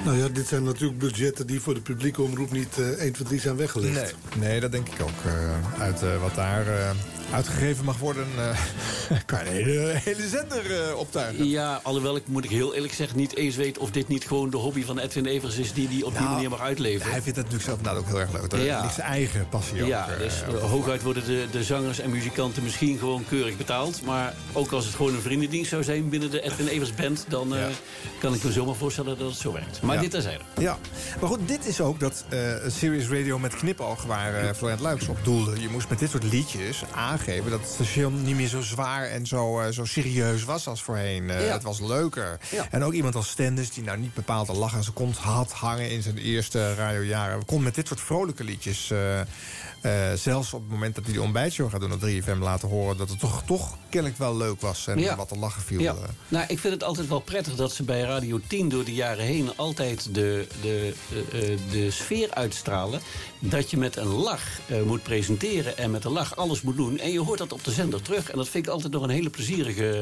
Nou 0.06 0.18
ja, 0.18 0.28
dit 0.28 0.48
zijn 0.48 0.64
natuurlijk 0.64 1.00
budgetten 1.00 1.48
die 1.48 1.62
voor 1.62 1.74
de 1.74 1.82
publieke 1.82 2.22
omroep 2.22 2.52
niet 2.52 2.78
eh 2.78 2.88
1, 2.88 3.12
2, 3.14 3.28
3 3.28 3.40
zijn 3.40 3.56
weggelegd. 3.56 4.16
Nee, 4.36 4.50
nee 4.50 4.60
dat 4.60 4.72
denk 4.72 4.88
ik 4.90 5.02
ook. 5.02 5.10
eh, 5.26 5.82
uit 5.82 6.02
eh, 6.04 6.22
wat 6.22 6.36
daar 6.36 6.68
eh, 6.68 6.90
uitgegeven 7.34 7.86
mag 7.86 7.98
worden, 7.98 8.28
eh, 8.38 9.18
kan 9.26 9.44
je 9.46 9.50
een 9.50 9.96
hele, 9.96 10.28
zender 10.28 10.88
eh, 10.90 10.98
optuigen. 10.98 11.48
Ja, 11.50 11.80
alhoewel 11.84 12.16
ik, 12.16 12.24
moet 12.28 12.44
ik 12.44 12.50
heel 12.50 12.74
eerlijk 12.76 12.94
zeggen, 12.94 13.18
niet 13.18 13.36
eens 13.36 13.56
weet 13.56 13.78
of 13.78 13.92
dit 13.92 14.08
niet 14.08 14.26
gewoon 14.28 14.50
de 14.50 14.58
hobby 14.58 14.84
van 14.86 15.00
Edwin 15.00 15.26
Evers 15.26 15.58
is 15.58 15.74
die 15.74 15.88
die 15.88 16.06
op 16.06 16.12
die 16.12 16.22
Nou, 16.22 16.34
manier 16.34 16.50
mag 16.50 16.60
uitleven. 16.62 17.02
Hij 17.12 17.22
vindt 17.22 17.26
het 17.28 17.36
natuurlijk 17.36 17.64
zelf 17.64 17.78
inderdaad 17.78 18.02
ook 18.02 18.08
heel 18.08 18.20
erg 18.20 18.32
leuk. 18.32 18.50
Dat 18.50 18.62
Ja. 18.62 18.82
ligt 18.82 18.94
zijn 18.94 19.08
eigen 19.08 19.48
passie. 19.50 19.86
Ja, 19.86 20.10
eh, 20.10 20.18
dus 20.18 20.34
dat 20.52 20.62
hooguit 20.62 21.02
worden 21.02 21.26
de, 21.26 21.46
de 21.52 21.64
zangers 21.64 22.00
en 22.00 22.10
muzikanten 22.10 22.64
misschien 22.64 22.98
gewoon 22.98 23.26
keurig 23.30 23.58
betaald. 23.58 24.02
Maar 24.06 24.34
ook 24.54 24.72
als 24.72 24.86
het 24.86 24.96
gewoon 24.96 25.14
een 25.16 25.22
vriendendienst 25.22 25.70
zou 25.70 25.84
zijn 25.84 26.10
binnen 26.10 26.32
de 26.32 26.42
Edwin 26.42 26.68
Evers 26.68 26.94
band... 26.94 27.26
dan 27.28 27.54
kan 28.20 28.34
ik 28.34 28.44
me 28.44 28.52
zomaar 28.52 28.76
voorstellen 28.76 29.18
dat 29.18 29.30
het 29.30 29.40
zo 29.40 29.54
werkt. 29.54 29.82
Maar 29.82 29.96
Ja. 29.96 30.02
dit 30.02 30.12
terzijde. 30.12 30.44
Ja, 30.60 30.78
maar 31.20 31.30
goed, 31.30 31.40
dit 31.48 31.66
is 31.66 31.82
ook 31.82 32.00
dat 32.00 32.26
Serious 32.68 33.08
Radio 33.10 33.40
met 33.40 33.56
knipoog 33.56 34.04
waar 34.04 34.56
Florent 34.56 34.80
Luiks 34.80 35.08
op 35.08 35.18
doelde. 35.24 35.62
Je 35.62 35.70
moest 35.70 35.90
met 35.90 36.00
dit 36.00 36.10
soort 36.10 36.24
liedjes 36.24 36.84
aangeven 36.96 37.22
dat 37.26 37.60
het 37.60 37.70
station 37.70 38.24
niet 38.24 38.36
meer 38.36 38.48
zo 38.48 38.62
zwaar 38.62 39.06
en 39.06 39.26
zo, 39.26 39.60
eh, 39.60 39.72
zo 39.72 39.86
serieus 39.86 40.44
was 40.44 40.68
als 40.68 40.82
voorheen. 40.84 41.30
Eh, 41.30 41.46
Ja. 41.46 41.54
Het 41.54 41.64
was 41.64 41.80
leuker. 41.80 42.40
Ja. 42.52 42.68
En 42.72 42.84
ook 42.84 42.94
iemand 42.94 43.16
als 43.16 43.30
Stenders, 43.30 43.72
die 43.72 43.84
nou 43.84 43.98
niet 43.98 44.14
bepaald 44.14 44.50
een 44.50 44.58
lach 44.58 44.76
aan 44.76 44.84
zijn 44.84 44.96
kont 44.96 45.18
had 45.18 45.52
hangen 45.52 45.90
in 45.90 46.02
zijn 46.02 46.18
eerste 46.18 46.74
radiojaren, 46.76 47.46
kon 47.46 47.64
met 47.64 47.76
dit 47.76 47.88
soort 47.88 48.02
vrolijke 48.02 48.44
liedjes, 48.44 48.92
eh, 48.92 49.22
eh, 49.84 50.14
zelfs 50.14 50.54
op 50.54 50.62
het 50.62 50.72
moment 50.72 50.96
dat 50.96 51.04
hij 51.04 51.14
die 51.14 51.22
ontbijtshow 51.22 51.70
gaat 51.72 51.80
doen 51.80 51.94
op 51.94 52.02
3FM, 52.02 52.38
laten 52.40 52.68
horen 52.70 52.98
dat 52.98 53.10
het 53.10 53.20
toch, 53.20 53.44
toch 53.46 53.78
kennelijk 53.90 54.20
wel 54.20 54.38
leuk 54.38 54.62
was 54.62 54.88
en 54.88 55.00
Ja. 55.00 55.16
wat 55.16 55.28
te 55.28 55.38
lachen 55.38 55.62
viel. 55.62 55.80
Ja. 55.82 55.92
eh. 55.92 55.98
Nou, 56.28 56.46
ik 56.48 56.60
vind 56.60 56.74
het 56.74 56.84
altijd 56.84 57.08
wel 57.08 57.20
prettig 57.20 57.56
dat 57.56 57.72
ze 57.72 57.84
bij 57.84 58.02
Radio 58.02 58.40
10 58.48 58.70
door 58.70 58.84
de 58.84 58.94
jaren 58.94 59.26
heen 59.26 59.52
altijd 59.56 60.14
de, 60.16 60.48
de, 60.62 60.94
eh, 61.32 61.52
eh, 61.54 61.60
de 61.72 61.92
sfeer 61.92 62.34
uitstralen. 62.34 63.02
Dat 63.40 63.72
je 63.72 63.78
met 63.78 63.96
een 63.98 64.08
lach 64.08 64.44
moet 64.86 65.04
presenteren 65.04 65.78
en 65.78 65.92
met 65.92 66.06
een 66.06 66.12
lach 66.12 66.36
alles 66.36 66.62
moet 66.62 66.76
doen. 66.78 67.00
En 67.00 67.12
je 67.12 67.20
hoort 67.22 67.38
dat 67.40 67.54
op 67.54 67.64
de 67.64 67.72
zender 67.72 68.02
terug. 68.02 68.32
En 68.32 68.38
dat 68.38 68.50
vind 68.50 68.66
ik 68.66 68.72
altijd 68.72 68.94
nog 68.94 69.04
een 69.04 69.10
hele 69.10 69.30
plezierige 69.30 70.02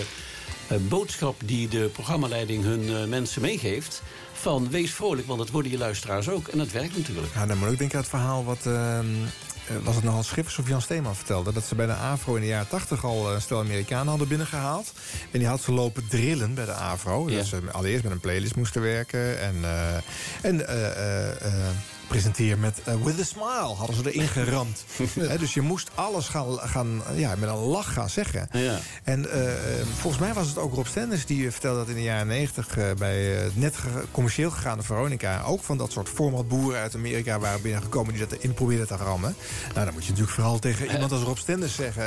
boodschap 0.88 1.36
die 1.46 1.68
de 1.68 1.90
programmaleiding 1.94 2.64
hun 2.64 3.10
mensen 3.10 3.42
meegeeft. 3.42 4.02
Van 4.34 4.70
wees 4.70 4.92
vrolijk, 4.94 5.28
want 5.28 5.40
dat 5.40 5.50
worden 5.50 5.72
je 5.72 5.78
luisteraars 5.78 6.30
ook. 6.30 6.48
En 6.48 6.58
dat 6.58 6.72
werkt 6.72 6.98
natuurlijk. 6.98 7.34
Ja, 7.34 7.46
dan 7.46 7.58
moet 7.58 7.72
ik 7.72 7.78
denken 7.78 7.96
aan 7.96 8.02
het 8.02 8.10
verhaal 8.12 8.44
wat... 8.46 8.66
ehm, 8.66 8.74
eh, 8.76 9.51
was 9.84 9.96
het 9.96 10.04
nou 10.04 10.16
Hans 10.16 10.28
Schippers 10.28 10.58
of 10.58 10.68
Jan 10.68 10.82
Steeman 10.82 11.16
vertelde... 11.16 11.54
dat 11.54 11.64
ze 11.64 11.76
bij 11.76 11.86
de 11.86 11.94
AVRO 11.94 12.36
in 12.36 12.42
de 12.42 12.48
jaren 12.48 12.68
80 12.68 13.06
al 13.06 13.28
eh, 13.28 13.34
een 13.34 13.42
stel 13.42 13.60
Amerikanen 13.60 14.08
hadden 14.08 14.28
binnengehaald. 14.28 14.94
En 15.32 15.40
die 15.40 15.48
had 15.48 15.62
ze 15.62 15.72
lopen 15.72 16.08
drillen 16.08 16.54
bij 16.54 16.66
de 16.66 16.74
AVRO. 16.74 17.30
Ja. 17.30 17.36
Dat 17.36 17.46
ze 17.46 17.62
allereerst 17.72 18.04
met 18.04 18.12
een 18.12 18.20
playlist 18.20 18.56
moesten 18.56 18.82
werken. 18.82 19.40
En, 19.40 19.56
eh, 19.64 19.96
en 20.42 20.68
eh, 20.68 20.86
eh, 20.86 21.46
eh, 21.46 21.70
presenteer 22.12 22.58
met 22.58 22.82
eh, 22.84 22.94
With 23.04 23.20
a 23.20 23.24
Smile 23.24 23.76
hadden 23.78 23.96
ze 23.96 24.12
erin 24.12 24.28
geramd. 24.28 24.84
Dus 25.40 25.54
je 25.54 25.62
moest 25.62 25.90
alles 25.96 26.28
gaan, 26.28 26.60
gaan 26.60 27.02
ja, 27.16 27.36
met 27.38 27.50
een 27.50 27.56
lach 27.56 27.94
gaan 27.94 28.10
zeggen. 28.10 28.48
Ja. 28.52 28.80
En 29.04 29.32
eh, 29.32 29.52
volgens 30.00 30.22
mij 30.22 30.34
was 30.34 30.48
het 30.48 30.58
ook 30.58 30.74
Rob 30.74 30.86
Stenders 30.86 31.26
die 31.26 31.46
eh, 31.46 31.52
vertelde 31.52 31.78
dat 31.80 31.88
in 31.88 31.96
de 31.96 32.02
jaren 32.04 32.28
90 32.28 32.78
eh, 32.78 32.86
bij 32.98 33.18
het 33.24 33.58
net 33.58 33.76
ge- 33.78 34.04
commercieel 34.12 34.52
gegaane 34.52 34.82
Veronica 34.82 35.42
ook 35.46 35.64
van 35.64 35.78
dat 35.78 35.92
soort 35.92 36.10
formatboeren 36.10 36.80
uit 36.82 36.96
Amerika 36.96 37.40
waren 37.40 37.62
binnengekomen 37.62 38.14
die 38.14 38.28
dat 38.28 38.38
erin 38.38 38.54
probeerden 38.54 38.88
te 38.88 38.96
rammen. 38.96 39.36
Nou, 39.74 39.86
dan 39.86 39.94
moet 39.94 40.04
je 40.04 40.10
natuurlijk 40.10 40.36
vooral 40.36 40.60
tegen 40.60 40.92
iemand 40.94 41.12
als 41.12 41.22
Rob 41.24 41.38
Stenders 41.38 41.76
zeggen: 41.76 42.04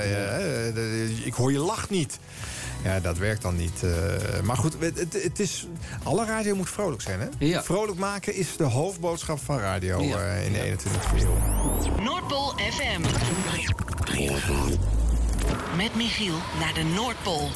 ik 1.25 1.35
hoor 1.35 1.53
je 1.53 1.59
lach 1.59 1.91
niet. 1.91 2.19
Ja, 2.85 3.01
dat 3.01 3.19
werkt 3.19 3.43
dan 3.43 3.57
niet. 3.57 3.83
eh. 3.83 4.41
maar 4.43 4.57
goed, 4.57 4.77
het, 4.81 5.13
het, 5.23 5.39
is, 5.41 5.67
alle 6.03 6.25
radio 6.27 6.57
moet 6.57 6.71
vrolijk 6.71 7.03
zijn. 7.03 7.21
Hè? 7.21 7.27
Ja. 7.39 7.63
Vrolijk 7.63 7.99
maken 7.99 8.35
is 8.35 8.57
de 8.57 8.65
hoofdboodschap 8.65 9.39
van 9.45 9.59
radio 9.59 10.03
Ja. 10.03 10.17
eh, 10.19 10.47
in 10.47 10.53
de 10.53 10.59
21e 10.59 11.23
eeuw. 11.23 12.03
Noordpool 12.03 12.53
FM. 12.71 13.01
Met 15.77 15.95
Michiel 15.95 16.35
naar 16.61 16.75
de 16.75 16.83
Noordpool. 16.83 17.49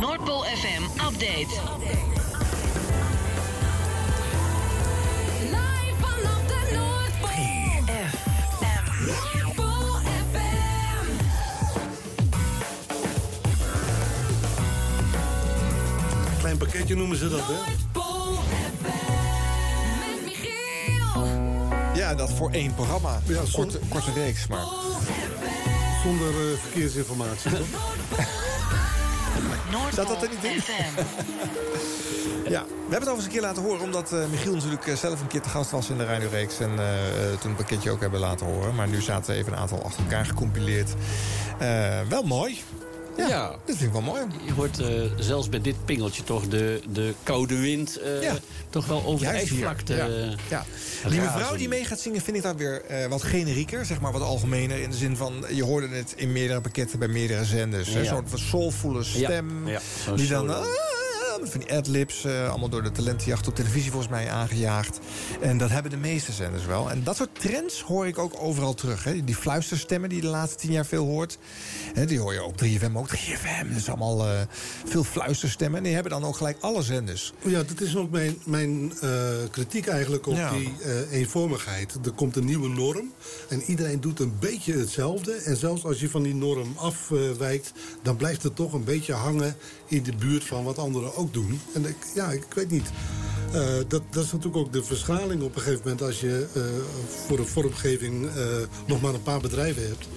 Noordpool 0.00 0.42
FM 0.44 0.82
update. 1.06 1.46
Klein 16.58 16.70
pakketje 16.70 16.96
noemen 16.96 17.16
ze 17.16 17.28
dat, 17.28 17.40
hè? 17.42 17.54
Ja, 21.94 22.14
dat 22.14 22.32
voor 22.32 22.50
één 22.50 22.74
programma. 22.74 23.20
Ja, 23.26 23.42
Korte, 23.52 23.78
korte 23.88 24.12
reeks, 24.12 24.46
maar... 24.46 24.64
Zonder 26.02 26.28
eh, 26.28 26.58
verkeersinformatie, 26.60 27.50
toch? 27.50 27.66
Staat 29.92 30.08
dat 30.08 30.22
er 30.22 30.28
niet 30.28 30.44
in? 30.44 30.62
Ja, 32.48 32.64
we 32.64 32.90
hebben 32.90 33.08
het 33.08 33.16
eens 33.16 33.24
een 33.24 33.30
keer 33.30 33.40
laten 33.40 33.62
horen... 33.62 33.80
omdat 33.80 34.12
eh, 34.12 34.26
Michiel 34.30 34.54
natuurlijk 34.54 34.86
eh, 34.86 34.94
zelf 34.96 35.20
een 35.20 35.26
keer 35.26 35.40
te 35.40 35.48
gast 35.48 35.70
was 35.70 35.90
in 35.90 35.98
de 35.98 36.04
radioreeks... 36.04 36.58
en 36.58 36.70
toen 37.40 37.50
het 37.50 37.56
pakketje 37.56 37.90
ook 37.90 38.00
hebben 38.00 38.20
laten 38.20 38.46
horen. 38.46 38.74
Maar 38.74 38.88
nu 38.88 39.00
zaten 39.00 39.34
even 39.34 39.52
een 39.52 39.58
aantal 39.58 39.82
achter 39.82 40.02
elkaar 40.02 40.26
gecompileerd. 40.26 40.94
Eh, 41.58 42.00
wel 42.08 42.22
mooi. 42.22 42.62
Ja, 43.18 43.28
Ja. 43.28 43.48
dat 43.48 43.76
vind 43.76 43.80
ik 43.80 43.92
wel 43.92 44.00
mooi. 44.02 44.20
Je 44.46 44.52
hoort 44.52 44.78
eh, 44.80 44.88
zelfs 45.18 45.48
bij 45.48 45.60
dit 45.60 45.84
pingeltje 45.84 46.24
toch 46.24 46.48
de, 46.48 46.80
de 46.92 47.14
koude 47.22 47.58
wind 47.58 47.96
eh, 48.00 48.22
Ja. 48.22 48.36
toch 48.70 48.86
wel 48.86 49.04
over 49.04 49.26
de 49.26 49.32
ijsvlakte. 49.32 49.94
Ja. 49.94 50.06
eh, 50.06 50.32
Ja. 50.50 50.64
Die 51.08 51.20
mevrouw 51.20 51.56
die 51.56 51.68
mee 51.68 51.84
gaat 51.84 52.00
zingen 52.00 52.20
vind 52.20 52.36
ik 52.36 52.42
dan 52.42 52.56
weer 52.56 52.82
wat 53.08 53.22
generieker. 53.22 53.84
Zeg 53.86 54.00
maar 54.00 54.12
wat 54.12 54.22
algemener. 54.22 54.78
In 54.78 54.90
de 54.90 54.96
zin 54.96 55.16
van, 55.16 55.44
je 55.52 55.64
hoorde 55.64 55.88
het 55.88 56.12
in 56.16 56.32
meerdere 56.32 56.60
pakketten 56.60 56.98
bij 56.98 57.08
meerdere 57.08 57.44
zenders. 57.44 57.88
hè. 57.88 58.00
Ja. 58.00 58.04
Zo'n 58.08 58.24
soulvolle 58.38 59.04
stem. 59.04 59.64
Die 60.16 60.28
dan... 60.28 60.50
ah, 60.54 60.64
met 61.40 61.50
van 61.50 61.60
die 61.60 61.72
adlibs. 61.72 62.24
eh, 62.24 62.48
allemaal 62.50 62.68
door 62.68 62.82
de 62.82 62.92
talentenjacht 62.92 63.48
op 63.48 63.54
televisie 63.54 63.90
volgens 63.90 64.10
mij 64.12 64.30
aangejaagd. 64.30 64.98
En 65.40 65.58
dat 65.58 65.70
hebben 65.70 65.90
de 65.90 65.96
meeste 65.96 66.32
zenders 66.32 66.64
wel. 66.66 66.90
En 66.90 67.04
dat 67.04 67.16
soort 67.16 67.40
trends 67.40 67.80
hoor 67.80 68.06
ik 68.06 68.18
ook 68.18 68.34
overal 68.40 68.74
terug. 68.74 69.04
Hè. 69.04 69.24
Die 69.24 69.34
fluisterstemmen 69.34 70.08
die 70.08 70.18
je 70.18 70.24
de 70.24 70.30
laatste 70.30 70.58
tien 70.58 70.72
jaar 70.72 70.86
veel 70.86 71.04
hoort. 71.06 71.38
Hè, 71.94 72.04
die 72.06 72.18
hoor 72.20 72.32
je 72.32 72.44
op 72.44 72.56
3FM 72.62 72.96
ook. 72.96 73.08
3FM, 73.08 73.68
dat 73.68 73.76
is 73.76 73.88
allemaal 73.88 74.26
eh, 74.26 74.40
veel 74.84 75.04
fluisterstemmen. 75.04 75.78
En 75.78 75.84
die 75.84 75.94
hebben 75.94 76.12
dan 76.12 76.24
ook 76.24 76.36
gelijk 76.36 76.56
alle 76.60 76.82
zenders. 76.82 77.32
Ja, 77.44 77.62
dat 77.62 77.80
is 77.80 77.96
ook 77.96 78.10
mijn, 78.10 78.38
mijn 78.44 78.92
eh, 79.00 79.10
kritiek 79.50 79.86
eigenlijk 79.86 80.26
op 80.26 80.36
Ja. 80.36 80.50
die 80.50 80.72
eenvormigheid. 81.10 81.94
Er 82.04 82.12
komt 82.12 82.36
een 82.36 82.44
nieuwe 82.44 82.68
norm 82.68 83.12
en 83.48 83.62
iedereen 83.62 84.00
doet 84.00 84.20
een 84.20 84.36
beetje 84.40 84.72
hetzelfde. 84.76 85.32
En 85.32 85.56
zelfs 85.56 85.84
als 85.84 86.00
je 86.00 86.10
van 86.10 86.22
die 86.22 86.34
norm 86.34 86.72
afwijkt, 86.76 87.72
dan 88.02 88.16
blijft 88.16 88.42
het 88.42 88.56
toch 88.56 88.72
een 88.72 88.84
beetje 88.84 89.12
hangen 89.12 89.56
in 89.88 90.02
de 90.02 90.14
buurt 90.18 90.44
van 90.44 90.64
wat 90.64 90.78
anderen 90.78 91.16
ook 91.16 91.32
doen. 91.32 91.60
En 91.72 91.86
ik, 91.86 91.96
ja, 92.14 92.30
ik 92.30 92.44
weet 92.54 92.70
niet. 92.70 92.90
Eh, 93.52 93.74
dat, 93.88 94.02
dat 94.10 94.24
is 94.24 94.32
natuurlijk 94.32 94.56
ook 94.56 94.72
de 94.72 94.82
verschaling 94.82 95.42
op 95.42 95.54
een 95.54 95.62
gegeven 95.62 95.82
moment 95.84 96.02
als 96.02 96.20
je 96.20 96.46
eh, 96.54 96.62
voor 97.26 97.38
een 97.38 97.46
vormgeving 97.46 98.26
eh, 98.26 98.44
nog 98.86 99.00
maar 99.00 99.14
een 99.14 99.22
paar 99.22 99.40
bedrijven 99.40 99.82
hebt. 99.82 100.08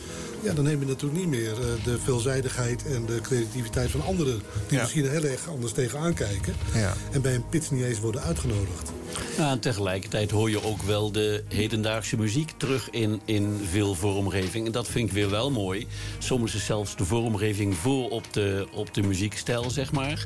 Ja, 0.43 0.53
dan 0.53 0.63
neem 0.63 0.79
je 0.79 0.85
natuurlijk 0.85 1.19
niet 1.19 1.29
meer 1.29 1.51
eh, 1.51 1.83
de 1.83 1.97
veelzijdigheid 2.03 2.85
en 2.85 3.05
de 3.05 3.21
creativiteit 3.21 3.91
van 3.91 4.03
anderen. 4.03 4.41
Die 4.67 4.77
Ja. 4.77 4.81
misschien 4.81 5.09
heel 5.09 5.23
erg 5.23 5.49
anders 5.49 5.73
tegenaan 5.73 6.13
kijken. 6.13 6.53
Ja. 6.73 6.93
En 7.11 7.21
bij 7.21 7.35
een 7.35 7.49
pits 7.49 7.69
niet 7.69 7.83
eens 7.83 7.99
worden 7.99 8.21
uitgenodigd. 8.21 8.91
Ja, 9.37 9.51
en 9.51 9.59
tegelijkertijd 9.59 10.31
hoor 10.31 10.49
je 10.49 10.63
ook 10.63 10.81
wel 10.81 11.11
de 11.11 11.43
hedendaagse 11.47 12.17
muziek 12.17 12.51
terug 12.57 12.89
in, 12.89 13.21
in 13.25 13.59
veel 13.71 13.95
vormgeving. 13.95 14.65
En 14.65 14.71
dat 14.71 14.87
vind 14.87 15.07
ik 15.07 15.13
weer 15.13 15.29
wel 15.29 15.51
mooi. 15.51 15.87
Soms 16.17 16.55
is 16.55 16.65
zelfs 16.65 16.95
de 16.95 17.05
vormgeving 17.05 17.75
voor 17.75 18.09
op 18.09 18.33
de, 18.33 18.67
op 18.73 18.93
de 18.93 19.01
muziekstijl, 19.01 19.69
zeg 19.69 19.91
maar. 19.91 20.25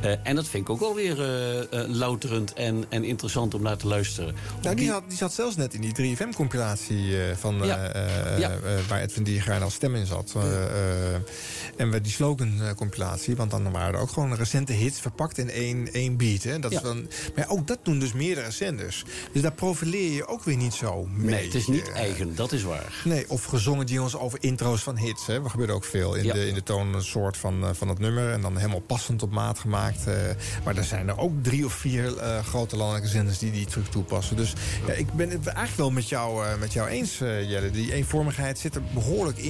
Eh, 0.00 0.12
en 0.22 0.34
dat 0.34 0.46
vind 0.48 0.62
ik 0.64 0.70
ook 0.70 0.80
wel 0.80 0.94
weer 0.94 1.22
eh, 1.22 1.80
louterend 1.88 2.52
en, 2.52 2.84
en 2.88 3.04
interessant 3.04 3.54
om 3.54 3.62
naar 3.62 3.76
te 3.76 3.86
luisteren. 3.86 4.34
Nou, 4.62 4.76
die, 4.76 4.90
had, 4.90 5.02
die 5.08 5.16
zat 5.16 5.32
zelfs 5.32 5.56
net 5.56 5.74
in 5.74 5.80
die 5.92 6.16
3FM-compilatie 6.16 7.14
van 7.38 7.60
eh, 7.62 7.66
Ja. 7.66 7.76
eh, 7.92 8.38
Ja. 8.38 8.50
eh, 8.50 8.58
waar 8.88 9.00
Edwin 9.00 9.22
Diergaard 9.24 9.53
als 9.62 9.74
stem 9.74 9.94
in 9.94 10.06
zat. 10.06 10.32
Eh, 10.36 10.64
eh, 10.64 11.20
en 11.76 11.88
met 11.88 12.04
die 12.04 12.12
slogan-compilatie, 12.12 13.36
want 13.36 13.50
dan 13.50 13.72
waren 13.72 13.94
er 13.94 14.00
ook 14.00 14.10
gewoon 14.10 14.34
recente 14.34 14.72
hits 14.72 15.00
verpakt 15.00 15.38
in 15.38 15.50
één, 15.50 15.92
één 15.92 16.16
beat. 16.16 16.42
Hè. 16.42 16.58
Dat 16.58 16.72
is 16.72 16.80
dan, 16.80 17.08
maar 17.36 17.48
ook 17.48 17.66
dat 17.66 17.78
doen 17.82 17.98
dus 17.98 18.12
meerdere 18.12 18.50
zenders. 18.50 19.04
Dus 19.32 19.42
daar 19.42 19.52
profileer 19.52 20.12
je 20.12 20.26
ook 20.26 20.44
weer 20.44 20.56
niet 20.56 20.74
zo 20.74 21.06
mee. 21.14 21.34
Nee, 21.34 21.44
het 21.44 21.54
is 21.54 21.66
niet 21.66 21.88
Eh, 21.88 21.96
eigen, 21.96 22.34
dat 22.34 22.52
is 22.52 22.62
waar. 22.62 23.02
Nee, 23.04 23.30
of 23.30 23.44
gezongen 23.44 23.86
jingles 23.86 24.16
over 24.16 24.38
intro's 24.42 24.82
van 24.82 24.98
hits. 24.98 25.26
Hè. 25.26 25.42
Dat 25.42 25.50
gebeurt 25.50 25.70
ook 25.70 25.84
veel 25.84 26.14
in, 26.14 26.28
de, 26.28 26.48
in 26.48 26.54
de 26.54 26.62
toonsoort 26.62 27.36
van, 27.36 27.74
van 27.76 27.88
het 27.88 27.98
nummer. 27.98 28.32
En 28.32 28.40
dan 28.40 28.56
helemaal 28.56 28.80
passend 28.80 29.22
op 29.22 29.30
maat 29.30 29.58
gemaakt. 29.58 30.04
maar 30.64 30.76
er 30.76 30.84
zijn 30.84 31.08
er 31.08 31.18
ook 31.18 31.32
drie 31.42 31.64
of 31.64 31.72
vier 31.72 32.12
grote 32.44 32.76
landelijke 32.76 33.08
zenders 33.08 33.38
die 33.38 33.50
die 33.50 33.66
terug 33.66 33.88
toepassen. 33.88 34.36
Dus 34.36 34.52
ja, 34.86 34.92
ik 34.92 35.12
ben 35.12 35.30
het 35.30 35.46
eigenlijk 35.46 35.76
wel 35.76 35.90
met 35.90 36.08
jou, 36.08 36.58
met 36.58 36.72
jou 36.72 36.88
eens, 36.88 37.18
Jelle. 37.18 37.70
Die 37.70 37.92
eenvormigheid 37.92 38.58
zit 38.58 38.74
er 38.74 38.82
behoorlijk 38.94 39.38
in. 39.38 39.43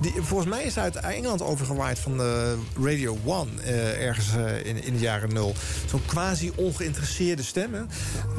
Die, 0.00 0.12
volgens 0.20 0.48
mij 0.48 0.62
is 0.62 0.78
uit 0.78 0.96
Engeland 0.96 1.42
overgewaaid 1.42 1.98
van 1.98 2.16
de 2.16 2.56
Radio 2.82 3.18
One. 3.24 3.50
eh, 3.62 4.06
ergens 4.06 4.34
eh, 4.36 4.66
in, 4.66 4.82
in 4.84 4.92
de 4.92 4.98
jaren 4.98 5.32
nul. 5.32 5.54
Zo'n 5.86 6.04
quasi 6.06 6.52
ongeïnteresseerde 6.54 7.42
stem. 7.42 7.74
hè. 7.74 7.82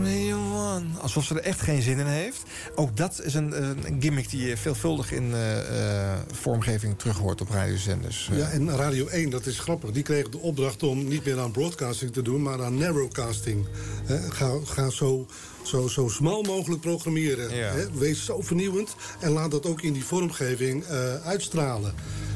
Radio 0.04 0.38
One. 0.38 0.86
Alsof 1.02 1.26
ze 1.26 1.36
er 1.36 1.42
echt 1.42 1.62
geen 1.62 1.82
zin 1.82 2.00
in 2.00 2.06
heeft. 2.06 2.44
Ook 2.76 2.98
dat 2.98 3.22
is 3.24 3.34
een, 3.34 3.62
een 3.64 3.98
gimmick 4.00 4.30
die 4.30 4.48
je 4.48 4.58
veelvuldig 4.58 5.12
in 5.12 5.34
eh, 5.34 6.12
eh, 6.12 6.20
vormgeving 6.32 6.98
terug 7.00 7.18
hoort 7.18 7.42
op 7.42 7.50
radiozenders. 7.50 8.30
Ja, 8.32 8.50
en 8.50 8.76
Radio 8.76 9.08
1, 9.08 9.30
dat 9.30 9.46
is 9.46 9.60
grappig. 9.60 9.92
Die 9.92 10.04
kreeg 10.04 10.30
de 10.30 10.38
opdracht 10.40 10.84
om 10.84 11.08
niet 11.08 11.26
meer 11.26 11.40
aan 11.40 11.52
broadcasting 11.52 12.14
te 12.14 12.22
doen, 12.22 12.42
maar 12.42 12.64
aan 12.64 12.78
narrowcasting. 12.78 13.66
Hè, 14.06 14.32
ga 14.32 14.52
ga 14.64 14.90
zo, 14.90 15.28
zo, 15.70 15.88
zo 15.88 16.08
smal 16.08 16.41
mogelijk 16.44 16.82
programmeren. 16.82 17.56
Ja. 17.56 17.72
Hè, 17.72 17.91
wees 17.91 18.26
zo 18.26 18.41
vernieuwend 18.41 18.96
en 19.20 19.32
laat 19.32 19.52
dat 19.52 19.66
ook 19.66 19.82
in 19.82 19.94
die 19.94 20.06
vormgeving 20.06 20.84
eh, 20.84 21.14
uitstralen. 21.26 21.94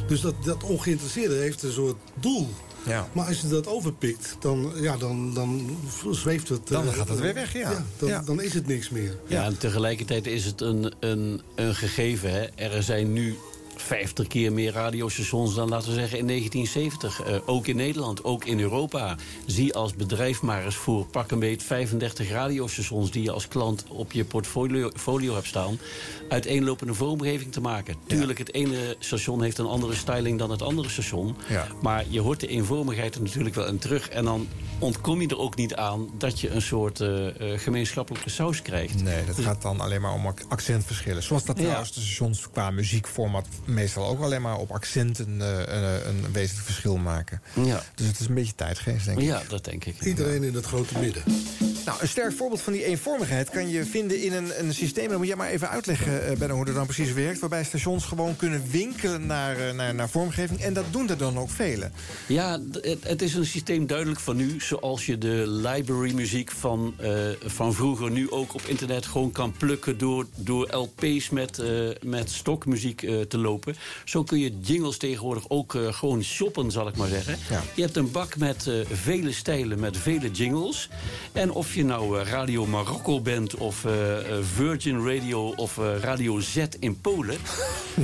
Dus 0.08 0.22
dat, 0.22 0.34
dat 0.44 0.64
ongeïnteresseerde 0.64 1.36
heeft 1.36 1.64
een 1.64 1.72
soort 1.72 1.98
doel. 2.20 2.50
Ja. 2.86 3.08
Maar 3.14 3.28
als 3.28 3.42
je 3.42 3.48
dat 3.48 3.68
overpikt, 3.68 4.36
dan, 4.40 4.72
ja, 4.76 4.98
dan, 4.98 5.34
dan 5.34 5.78
zweeft 6.12 6.50
het... 6.50 6.68
Dan 6.68 6.88
eh, 6.88 6.94
gaat 6.94 7.10
het 7.10 7.20
weer 7.20 7.34
weg, 7.34 7.54
ja. 7.54 7.86
dan, 7.98 8.10
Ja. 8.10 8.22
dan 8.22 8.42
is 8.42 8.54
het 8.54 8.68
niks 8.68 8.90
meer. 8.90 9.18
Ja, 9.28 9.46
en 9.46 9.58
tegelijkertijd 9.58 10.28
is 10.28 10.46
het 10.46 10.62
een, 10.62 10.94
een, 11.00 11.42
een 11.56 11.76
gegeven. 11.76 12.32
Hè. 12.32 12.42
Er 12.56 12.84
zijn 12.84 13.14
nu 13.14 13.36
50 13.84 14.28
keer 14.28 14.54
meer 14.54 14.72
radiostations 14.72 15.56
dan, 15.56 15.70
laten 15.70 15.88
we 15.88 15.94
zeggen, 15.94 16.18
in 16.18 16.28
1970. 16.28 17.22
Eh, 17.22 17.36
ook 17.46 17.68
in 17.68 17.76
Nederland, 17.76 18.24
ook 18.24 18.46
in 18.46 18.60
Europa. 18.60 19.16
Zie 19.46 19.74
als 19.74 19.94
bedrijf 19.96 20.42
maar 20.42 20.66
eens 20.66 20.76
voor 20.76 21.06
pak 21.06 21.32
een 21.32 21.40
beet 21.40 21.64
35 21.64 22.30
radiostations... 22.30 23.12
die 23.12 23.24
je 23.24 23.32
als 23.32 23.48
klant 23.48 23.86
op 23.90 24.12
je 24.12 24.26
portfolio 24.26 24.92
folio 24.96 25.34
hebt 25.34 25.48
staan... 25.48 25.80
uiteenlopende 26.30 26.94
vormgeving 26.94 27.52
te 27.52 27.62
maken. 27.62 27.96
Tuurlijk, 28.08 28.40
het 28.40 28.54
ene 28.54 28.96
station 29.00 29.42
heeft 29.44 29.58
een 29.58 29.66
andere 29.66 29.96
styling 29.96 30.40
dan 30.40 30.52
het 30.52 30.62
andere 30.62 30.90
station. 30.90 31.36
Ja. 31.50 31.68
Maar 31.82 32.04
je 32.10 32.20
hoort 32.22 32.40
de 32.40 32.48
eenvormigheid 32.48 33.16
er 33.16 33.22
natuurlijk 33.22 33.56
wel 33.56 33.68
in 33.68 33.78
terug. 33.80 34.10
En 34.10 34.26
dan 34.26 34.48
ontkom 34.80 35.22
je 35.22 35.28
er 35.28 35.38
ook 35.40 35.56
niet 35.56 35.76
aan 35.76 36.10
dat 36.18 36.40
je 36.40 36.50
een 36.50 36.62
soort 36.62 37.00
eh, 37.00 37.28
eh, 37.54 37.60
gemeenschappelijke 37.60 38.30
saus 38.30 38.62
krijgt. 38.62 39.04
Nee, 39.04 39.26
dat 39.26 39.40
gaat 39.40 39.62
dan 39.62 39.80
alleen 39.80 40.02
maar 40.02 40.14
om 40.14 40.28
ac- 40.28 40.46
accentverschillen. 40.50 41.24
Zoals 41.24 41.44
dat 41.46 41.58
Ja. 41.58 41.64
trouwens 41.64 41.94
de 41.94 42.00
stations 42.02 42.50
qua 42.52 42.72
muziekformat 42.72 43.48
meestal 43.74 44.08
ook 44.08 44.22
alleen 44.22 44.42
maar 44.42 44.58
op 44.58 44.72
accenten 44.72 45.42
eh, 45.42 45.76
een, 45.76 46.08
een 46.08 46.32
wezenlijk 46.32 46.66
verschil 46.66 46.98
maken. 46.98 47.42
Ja. 47.54 47.84
Dus 47.96 48.08
het 48.08 48.20
is 48.20 48.28
een 48.28 48.34
beetje 48.34 48.56
tijdgeest, 48.56 49.06
denk 49.06 49.20
ik. 49.20 49.26
Ja, 49.26 49.42
dat 49.48 49.66
denk 49.66 49.86
ik. 49.86 50.02
Iedereen 50.02 50.44
in 50.44 50.54
het 50.54 50.66
grote 50.66 51.00
midden. 51.00 51.24
Nou, 51.86 51.98
een 52.02 52.08
sterk 52.08 52.34
voorbeeld 52.34 52.62
van 52.62 52.74
die 52.74 52.86
eenvormigheid 52.86 53.50
kan 53.50 53.70
je 53.70 53.86
vinden 53.86 54.22
in 54.22 54.34
een, 54.34 54.60
een 54.60 54.74
systeem. 54.74 55.08
Dan 55.10 55.18
moet 55.18 55.28
jij 55.28 55.36
maar 55.36 55.50
even 55.50 55.70
uitleggen, 55.70 56.28
eh, 56.28 56.38
Benno, 56.38 56.56
hoe 56.56 56.66
dat 56.66 56.76
dan 56.76 56.86
precies 56.86 57.14
werkt. 57.14 57.40
Waarbij 57.40 57.64
stations 57.64 58.06
gewoon 58.06 58.36
kunnen 58.36 58.64
winkelen 58.72 59.26
naar, 59.26 59.58
eh, 59.58 59.74
naar, 59.74 59.96
naar 59.96 60.10
vormgeving. 60.10 60.62
En 60.62 60.74
dat 60.74 60.86
doen 60.92 61.10
er 61.10 61.18
dan 61.18 61.38
ook 61.38 61.50
velen. 61.50 61.94
Ja, 62.28 62.60
het, 62.82 63.04
het 63.04 63.22
is 63.22 63.34
een 63.34 63.46
systeem 63.46 63.88
duidelijk 63.88 64.20
van 64.20 64.36
nu. 64.36 64.60
Zoals 64.60 65.06
je 65.06 65.18
de 65.18 65.44
library 65.48 66.14
muziek 66.14 66.52
van, 66.52 66.94
eh, 66.98 67.12
van 67.46 67.74
vroeger 67.74 68.12
nu 68.12 68.32
ook 68.32 68.54
op 68.54 68.62
internet 68.62 69.06
gewoon 69.06 69.32
kan 69.32 69.52
plukken... 69.52 69.98
door, 69.98 70.26
door 70.36 70.76
LP's 70.76 71.30
met, 71.30 71.60
eh, 71.60 71.90
met 72.02 72.32
stokmuziek 72.32 73.04
eh, 73.04 73.22
te 73.22 73.38
lopen. 73.38 73.63
Zo 74.06 74.24
kun 74.24 74.40
je 74.40 74.60
jingles 74.60 74.98
tegenwoordig 74.98 75.50
ook 75.50 75.76
eh, 75.76 75.94
gewoon 75.94 76.24
shoppen, 76.24 76.72
zal 76.72 76.88
ik 76.88 76.96
maar 76.96 77.08
zeggen. 77.08 77.38
Ja. 77.50 77.64
Je 77.76 77.82
hebt 77.82 77.96
een 77.96 78.12
bak 78.12 78.38
met 78.38 78.68
eh, 78.68 78.76
vele 78.92 79.32
stijlen, 79.32 79.80
met 79.80 79.98
vele 79.98 80.32
jingles. 80.32 80.90
En 81.32 81.52
of 81.52 81.76
je 81.76 81.86
nou 81.86 82.20
eh, 82.20 82.28
Radio 82.28 82.66
Marokko 82.66 83.22
bent 83.22 83.56
of 83.56 83.86
Virgin 84.56 85.08
Radio 85.08 85.54
of 85.56 85.78
Radio 86.02 86.40
Z 86.40 86.66
in 86.80 87.02
Polen... 87.02 87.38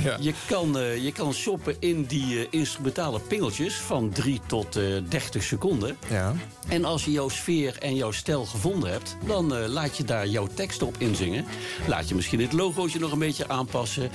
Ja. 0.02 0.16
Je, 0.20 0.34
kan, 0.46 0.72
je 1.02 1.12
kan 1.12 1.34
shoppen 1.34 1.76
in 1.78 2.04
die 2.04 2.48
instrumentale 2.50 3.20
pingeltjes 3.20 3.74
van 3.74 4.10
3 4.10 4.40
tot 4.46 4.76
eh 4.76 4.84
30 5.08 5.42
seconden. 5.42 5.96
Ja. 6.10 6.34
En 6.68 6.84
als 6.84 7.04
je 7.04 7.10
jouw 7.10 7.28
sfeer 7.28 7.76
en 7.78 7.94
jouw 7.94 8.10
stijl 8.10 8.44
gevonden 8.44 8.90
hebt... 8.90 9.16
dan 9.26 9.66
laat 9.66 9.96
je 9.96 10.04
daar 10.04 10.26
jouw 10.26 10.46
tekst 10.54 10.82
op 10.82 10.94
inzingen. 10.98 11.44
Laat 11.86 12.08
je 12.08 12.14
misschien 12.14 12.40
het 12.40 12.52
logootje 12.52 12.98
nog 12.98 13.12
een 13.12 13.18
beetje 13.18 13.48
aanpassen. 13.48 14.10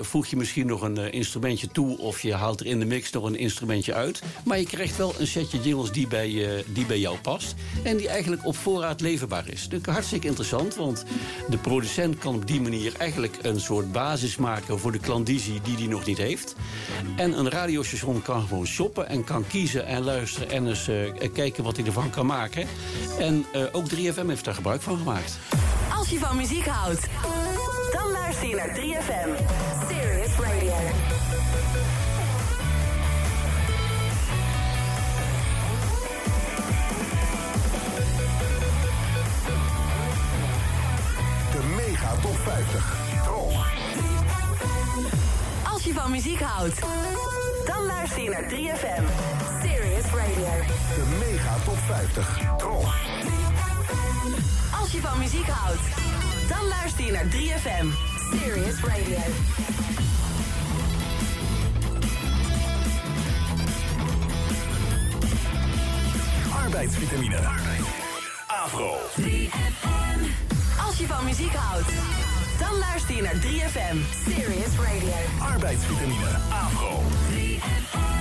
Voeg 0.00 0.26
je 0.26 0.36
misschien 0.36 0.66
nog 0.66 0.82
een 0.82 0.87
eh, 0.96 1.12
instrumentje 1.12 1.68
toe... 1.68 1.98
of 1.98 2.20
je 2.20 2.34
haalt 2.34 2.60
er 2.60 2.66
in 2.66 2.78
de 2.78 2.84
mix 2.84 3.10
nog 3.10 3.24
een 3.24 3.36
instrumentje 3.36 3.94
uit. 3.94 4.22
Maar 4.44 4.58
je 4.58 4.66
krijgt 4.66 4.96
wel 4.96 5.14
een 5.18 5.26
setje 5.26 5.60
jingles 5.60 5.92
die 5.92 6.06
bij, 6.06 6.56
eh, 6.56 6.64
die 6.66 6.86
bij 6.86 6.98
jou 6.98 7.18
past. 7.18 7.54
En 7.82 7.96
die 7.96 8.08
eigenlijk 8.08 8.46
op 8.46 8.56
voorraad 8.56 9.00
leverbaar 9.00 9.48
is. 9.48 9.68
Dus 9.68 9.80
hartstikke 9.82 10.26
interessant, 10.26 10.74
want 10.74 11.04
de 11.48 11.58
producent 11.58 12.18
kan 12.18 12.34
op 12.34 12.46
die 12.46 12.60
manier... 12.60 12.92
eigenlijk 12.98 13.38
een 13.42 13.60
soort 13.60 13.92
basis 13.92 14.36
maken 14.36 14.78
voor 14.78 14.92
de 14.92 14.98
klandizie 14.98 15.60
die 15.60 15.76
die 15.76 15.88
nog 15.88 16.06
niet 16.06 16.18
heeft. 16.18 16.54
En 17.16 17.38
een 17.38 17.50
radiostation 17.50 18.22
kan 18.22 18.46
gewoon 18.46 18.66
shoppen 18.66 19.08
en 19.08 19.24
kan 19.24 19.46
kiezen 19.46 19.86
en 19.86 20.02
luisteren... 20.02 20.50
en 20.50 20.66
eens 20.66 20.88
eh, 20.88 21.32
kijken 21.32 21.64
wat 21.64 21.76
hij 21.76 21.86
ervan 21.86 22.10
kan 22.10 22.26
maken. 22.26 22.66
En 23.18 23.46
ook 23.72 23.88
3FM 23.94 24.26
heeft 24.26 24.44
daar 24.44 24.54
gebruik 24.54 24.82
van 24.82 24.98
gemaakt. 24.98 25.38
Als 25.98 26.08
je 26.08 26.18
van 26.18 26.36
muziek 26.36 26.66
houdt, 26.66 27.06
dan 27.92 28.10
luister 28.10 28.48
je 28.48 28.54
naar 28.54 28.76
3FM. 28.76 30.07
Serious 49.62 50.04
Radio. 50.12 50.50
De 50.94 51.16
Mega 51.18 51.54
Top 51.64 51.78
50. 51.86 52.40
Tros. 52.56 52.84
Als 54.80 54.92
je 54.92 55.00
van 55.00 55.18
muziek 55.18 55.46
houdt, 55.48 55.80
dan 56.48 56.66
luister 56.68 57.04
je 57.04 57.10
naar 57.10 57.24
3FM. 57.24 57.86
Serious 58.30 58.80
Radio. 58.80 60.07
Arbeidsvitamine. 66.68 67.38
Afro. 68.46 68.96
3FM. 69.20 70.20
Als 70.86 70.98
je 70.98 71.06
van 71.06 71.24
muziek 71.24 71.54
houdt, 71.54 71.88
dan 72.58 72.78
luister 72.78 73.14
je 73.14 73.22
naar 73.22 73.34
3FM. 73.34 73.96
Serious 74.30 74.74
Radio. 74.76 75.14
Arbeidsvitamine. 75.52 76.28
Afro. 76.50 77.02
3FM. 77.30 78.17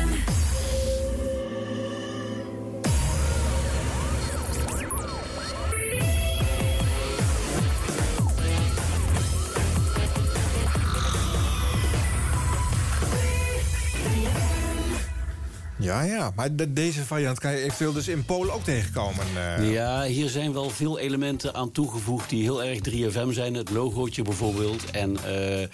Ja, 15.87 16.01
ja. 16.01 16.31
Maar 16.35 16.55
de- 16.55 16.73
deze 16.73 17.05
variant 17.05 17.39
kan 17.39 17.51
je 17.51 17.57
eventueel 17.63 17.93
dus 17.93 18.07
in 18.07 18.25
Polen 18.25 18.53
ook 18.53 18.63
tegenkomen. 18.63 19.25
eh. 19.35 19.71
Ja, 19.73 20.03
hier 20.03 20.29
zijn 20.29 20.53
wel 20.53 20.69
veel 20.69 20.99
elementen 20.99 21.53
aan 21.55 21.71
toegevoegd 21.71 22.29
die 22.29 22.43
heel 22.43 22.63
erg 22.63 22.79
3FM 22.79 23.31
zijn. 23.31 23.53
Het 23.53 23.69
logootje 23.69 24.21
bijvoorbeeld 24.21 24.91
en, 24.91 25.17
eh, 25.23 25.63
eh, 25.63 25.69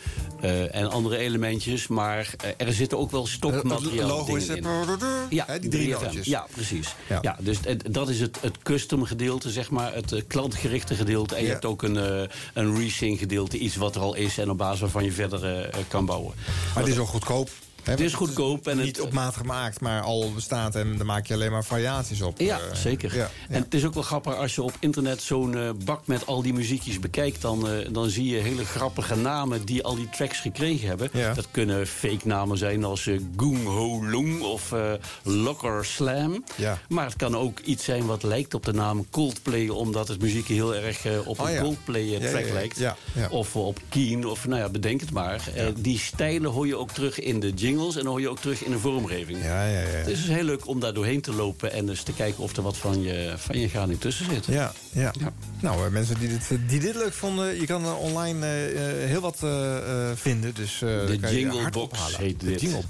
en 0.75 0.89
andere 0.91 1.17
elementjes. 1.17 1.87
Maar 1.87 2.29
er 2.57 2.73
zitten 2.73 2.97
ook 2.97 3.11
wel 3.11 3.27
stokmateriaal 3.27 4.07
Het 4.07 4.17
logo 4.17 4.35
is 4.35 4.47
het- 4.47 4.57
in. 4.57 4.65
Ja, 5.29 5.45
die 5.59 5.69
drie 5.69 5.87
3FM. 5.87 6.03
nootjes. 6.03 6.25
Ja, 6.25 6.47
precies. 6.51 6.95
Ja. 7.09 7.19
Ja. 7.21 7.37
dus 7.39 7.57
dat 7.89 8.09
is 8.09 8.19
het, 8.19 8.37
het 8.41 8.57
custom 8.63 9.03
gedeelte, 9.03 9.49
zeg 9.51 9.69
maar. 9.69 9.93
Het 9.93 10.23
klantgerichte 10.27 10.95
gedeelte. 10.95 11.35
En 11.35 11.43
je 11.43 11.49
hebt 11.49 11.65
ook 11.65 11.83
een, 11.83 11.95
een 12.53 12.77
resync 12.77 13.19
gedeelte. 13.19 13.57
Iets 13.57 13.75
wat 13.75 13.95
er 13.95 14.01
al 14.01 14.15
is 14.15 14.37
en 14.37 14.49
op 14.49 14.57
basis 14.57 14.79
waarvan 14.79 15.03
je 15.03 15.11
verder 15.11 15.69
kan 15.87 16.05
bouwen. 16.05 16.33
Maar 16.73 16.83
het 16.83 16.91
is 16.93 16.99
ook 16.99 17.07
goedkoop. 17.07 17.49
Het 17.83 17.99
is 17.99 18.13
goedkoop 18.13 18.67
en 18.67 18.77
niet 18.77 18.85
het- 18.97 18.99
op 19.05 19.11
maat 19.13 19.35
gemaakt, 19.35 19.79
maar 19.81 20.01
al 20.01 20.31
bestaat 20.33 20.75
en 20.75 20.97
dan 20.97 21.05
maak 21.05 21.25
je 21.27 21.33
alleen 21.33 21.51
maar 21.51 21.63
variaties 21.63 22.21
op. 22.21 22.39
Ja, 22.39 22.57
eh. 22.59 22.75
zeker. 22.75 23.15
Ja, 23.15 23.29
En 23.49 23.61
het 23.63 23.73
is 23.73 23.85
ook 23.85 23.93
wel 23.93 24.03
grappig 24.03 24.35
als 24.35 24.55
je 24.55 24.61
op 24.63 24.73
internet 24.79 25.21
zo'n 25.21 25.57
eh, 25.57 25.69
bak 25.85 26.07
met 26.07 26.25
al 26.25 26.41
die 26.41 26.53
muziekjes 26.53 26.99
bekijkt. 26.99 27.41
Dan, 27.41 27.69
eh, 27.69 27.87
dan 27.91 28.09
zie 28.09 28.25
je 28.25 28.37
hele 28.37 28.65
grappige 28.65 29.15
namen 29.15 29.65
die 29.65 29.83
al 29.83 29.95
die 29.95 30.09
tracks 30.09 30.39
gekregen 30.39 30.87
hebben. 30.87 31.09
Ja. 31.13 31.33
Dat 31.33 31.47
kunnen 31.51 31.87
fake 31.87 32.27
namen 32.27 32.57
zijn 32.57 32.83
als 32.83 33.09
Goong 33.37 33.65
Ho 33.65 34.01
of 34.41 34.73
Locker 35.23 35.85
Slam. 35.85 36.43
Ja. 36.55 36.79
Maar 36.89 37.05
het 37.05 37.15
kan 37.15 37.37
ook 37.37 37.59
iets 37.59 37.83
zijn 37.83 38.05
wat 38.05 38.23
lijkt 38.23 38.53
op 38.53 38.65
de 38.65 38.73
naam 38.73 39.05
Coldplay. 39.09 39.67
Omdat 39.67 40.07
het 40.07 40.21
muziek 40.21 40.47
heel 40.47 40.75
erg 40.75 41.05
op 41.25 41.39
Oh, 41.39 41.49
een. 41.49 41.59
Coldplay 41.61 42.19
track 42.19 42.49
lijkt. 42.53 42.81
Of 43.29 43.55
op 43.55 43.79
Keen 43.89 44.27
of 44.27 44.47
nou 44.47 44.59
ja, 44.61 44.69
bedenk 44.69 44.99
het 45.01 45.11
maar. 45.11 45.49
Die 45.77 45.99
stijlen 45.99 46.51
hoor 46.51 46.67
je 46.67 46.75
ook 46.77 46.91
terug 46.91 47.19
in 47.19 47.39
de 47.39 47.53
jingles. 47.73 47.95
En 47.95 48.01
dan 48.03 48.11
hoor 48.11 48.21
je 48.21 48.29
ook 48.29 48.39
terug 48.39 48.63
in 48.63 48.71
de 48.71 48.79
vormgeving. 48.79 49.43
Ja, 49.43 49.65
ja, 49.65 49.79
ja. 49.79 49.85
Dus 50.05 50.17
het 50.19 50.27
is 50.29 50.35
heel 50.35 50.43
leuk 50.43 50.67
om 50.67 50.79
daar 50.79 50.93
doorheen 50.93 51.21
te 51.21 51.33
lopen 51.33 51.71
en 51.71 51.85
dus 51.85 52.01
te 52.03 52.13
kijken 52.13 52.43
of 52.43 52.55
er 52.55 52.63
wat 52.63 52.77
van 52.77 53.01
je, 53.01 53.33
van 53.37 53.59
je 53.59 53.69
graan 53.69 53.97
tussen 53.97 54.25
zit. 54.31 54.45
Ja, 54.45 54.73
ja. 54.91 55.13
Ja. 55.19 55.33
Nou, 55.61 55.85
eh, 55.85 55.91
mensen 55.91 56.19
die 56.19 56.27
dit, 56.29 56.49
die 56.67 56.79
dit 56.79 56.95
leuk 56.95 57.13
vonden, 57.13 57.59
je 57.59 57.65
kan 57.65 57.83
eh, 57.83 57.99
online 57.99 58.45
eh, 58.45 59.07
heel 59.09 59.21
wat 59.21 59.37
eh, 59.43 59.77
eh, 59.77 60.17
vinden. 60.17 60.53
Dus 60.55 60.73
eh 60.73 60.79
De 60.81 61.05
daar 61.07 61.17
kan 61.17 61.33
je 61.33 61.39
Jingle 61.39 61.59
hard 61.61 61.73
Box 61.73 61.91
ophalen. 61.99 62.19
heet 62.19 62.39
De 62.39 62.45
dit. 62.45 62.61
Jingle. 62.61 62.81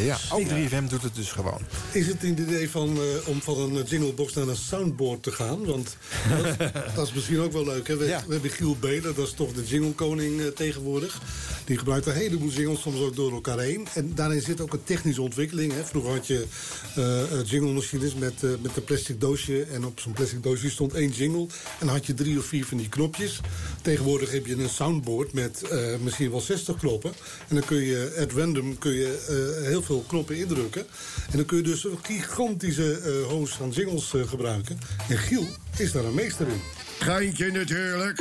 Ja, 0.00 0.16
ook 0.32 0.42
3FM 0.48 0.88
doet 0.88 1.02
het 1.02 1.14
dus 1.14 1.30
gewoon. 1.32 1.60
Is 1.92 2.06
het 2.06 2.22
een 2.22 2.40
idee 2.40 2.70
van, 2.70 2.96
eh, 2.96 3.28
om 3.28 3.42
van 3.42 3.58
een 3.76 3.82
jinglebox 3.84 4.34
naar 4.34 4.48
een 4.48 4.56
soundboard 4.56 5.22
te 5.22 5.32
gaan? 5.32 5.64
Want 5.64 5.96
dat, 6.42 6.58
dat 6.96 7.06
is 7.06 7.12
misschien 7.12 7.40
ook 7.40 7.52
wel 7.52 7.64
leuk. 7.64 7.88
Hè? 7.88 7.96
We, 7.96 8.04
Ja. 8.06 8.22
we 8.26 8.32
hebben 8.32 8.50
Giel 8.50 8.76
Belen, 8.80 9.14
dat 9.14 9.26
is 9.26 9.32
toch 9.32 9.52
de 9.52 9.64
jinglekoning 9.64 10.40
eh, 10.40 10.46
tegenwoordig. 10.46 11.20
Die 11.64 11.78
gebruikt 11.78 12.06
een 12.06 12.12
heleboel 12.14 12.48
jingles, 12.50 12.80
soms 12.80 13.00
ook 13.00 13.16
door 13.16 13.32
elkaar 13.32 13.58
heen. 13.58 13.86
En 13.94 14.14
daarin 14.14 14.40
zit 14.40 14.60
ook 14.60 14.72
een 14.72 14.84
technische 14.84 15.22
ontwikkeling. 15.22 15.72
Hè? 15.72 15.84
Vroeger 15.84 16.12
had 16.12 16.26
je 16.26 16.46
eh 16.94 17.22
eh, 17.32 17.46
jinglemachines 17.46 18.14
met, 18.14 18.42
eh, 18.42 18.50
met 18.60 18.76
een 18.76 18.84
plastic 18.84 19.20
doosje. 19.20 19.64
En 19.64 19.84
op 19.84 20.00
zo'n 20.00 20.12
plastic 20.12 20.42
doosje 20.42 20.70
stond 20.70 20.94
één 20.94 21.10
jingle. 21.10 21.46
En 21.80 21.86
dan 21.86 21.88
had 21.88 22.06
je 22.06 22.14
drie 22.14 22.38
of 22.38 22.44
vier 22.44 22.66
van 22.66 22.78
die 22.78 22.88
knopjes. 22.88 23.40
Tegenwoordig 23.82 24.30
heb 24.30 24.46
je 24.46 24.56
een 24.56 24.68
soundboard 24.68 25.32
met 25.32 25.62
eh, 25.62 25.96
misschien 26.00 26.30
wel 26.30 26.40
60 26.40 26.76
knoppen. 26.76 27.12
En 27.48 27.54
dan 27.54 27.64
kun 27.64 27.80
je 27.80 28.16
at 28.20 28.32
random 28.32 28.78
kun 28.78 28.92
je, 28.92 29.24
eh, 29.28 29.66
heel 29.66 29.82
veel 29.82 30.04
knoppen 30.06 30.36
indrukken. 30.36 30.86
En 31.30 31.36
dan 31.36 31.44
kun 31.44 31.56
je 31.56 31.62
dus 31.62 31.84
een 31.84 31.98
gigantische 32.02 32.98
eh 32.98 33.30
host 33.30 33.60
aan 33.60 33.70
jingles 33.70 34.14
eh, 34.14 34.28
gebruiken. 34.28 34.78
En 35.08 35.18
Giel 35.18 35.46
is 35.76 35.92
daar 35.92 36.04
een 36.04 36.14
meester 36.14 36.48
in. 36.48 36.60
Geintje 36.98 37.50
natuurlijk. 37.50 38.18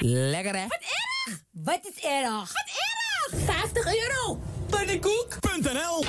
Lekker 0.00 0.54
hè? 0.54 0.66
Wat 0.66 0.80
erg! 0.80 1.40
Wat 1.52 1.80
is 1.82 2.02
erg? 2.02 2.32
Wat 2.32 2.66
erg! 2.66 2.87
50 3.30 3.80
euro! 3.86 4.40
Pannenkoek.nl 4.70 6.04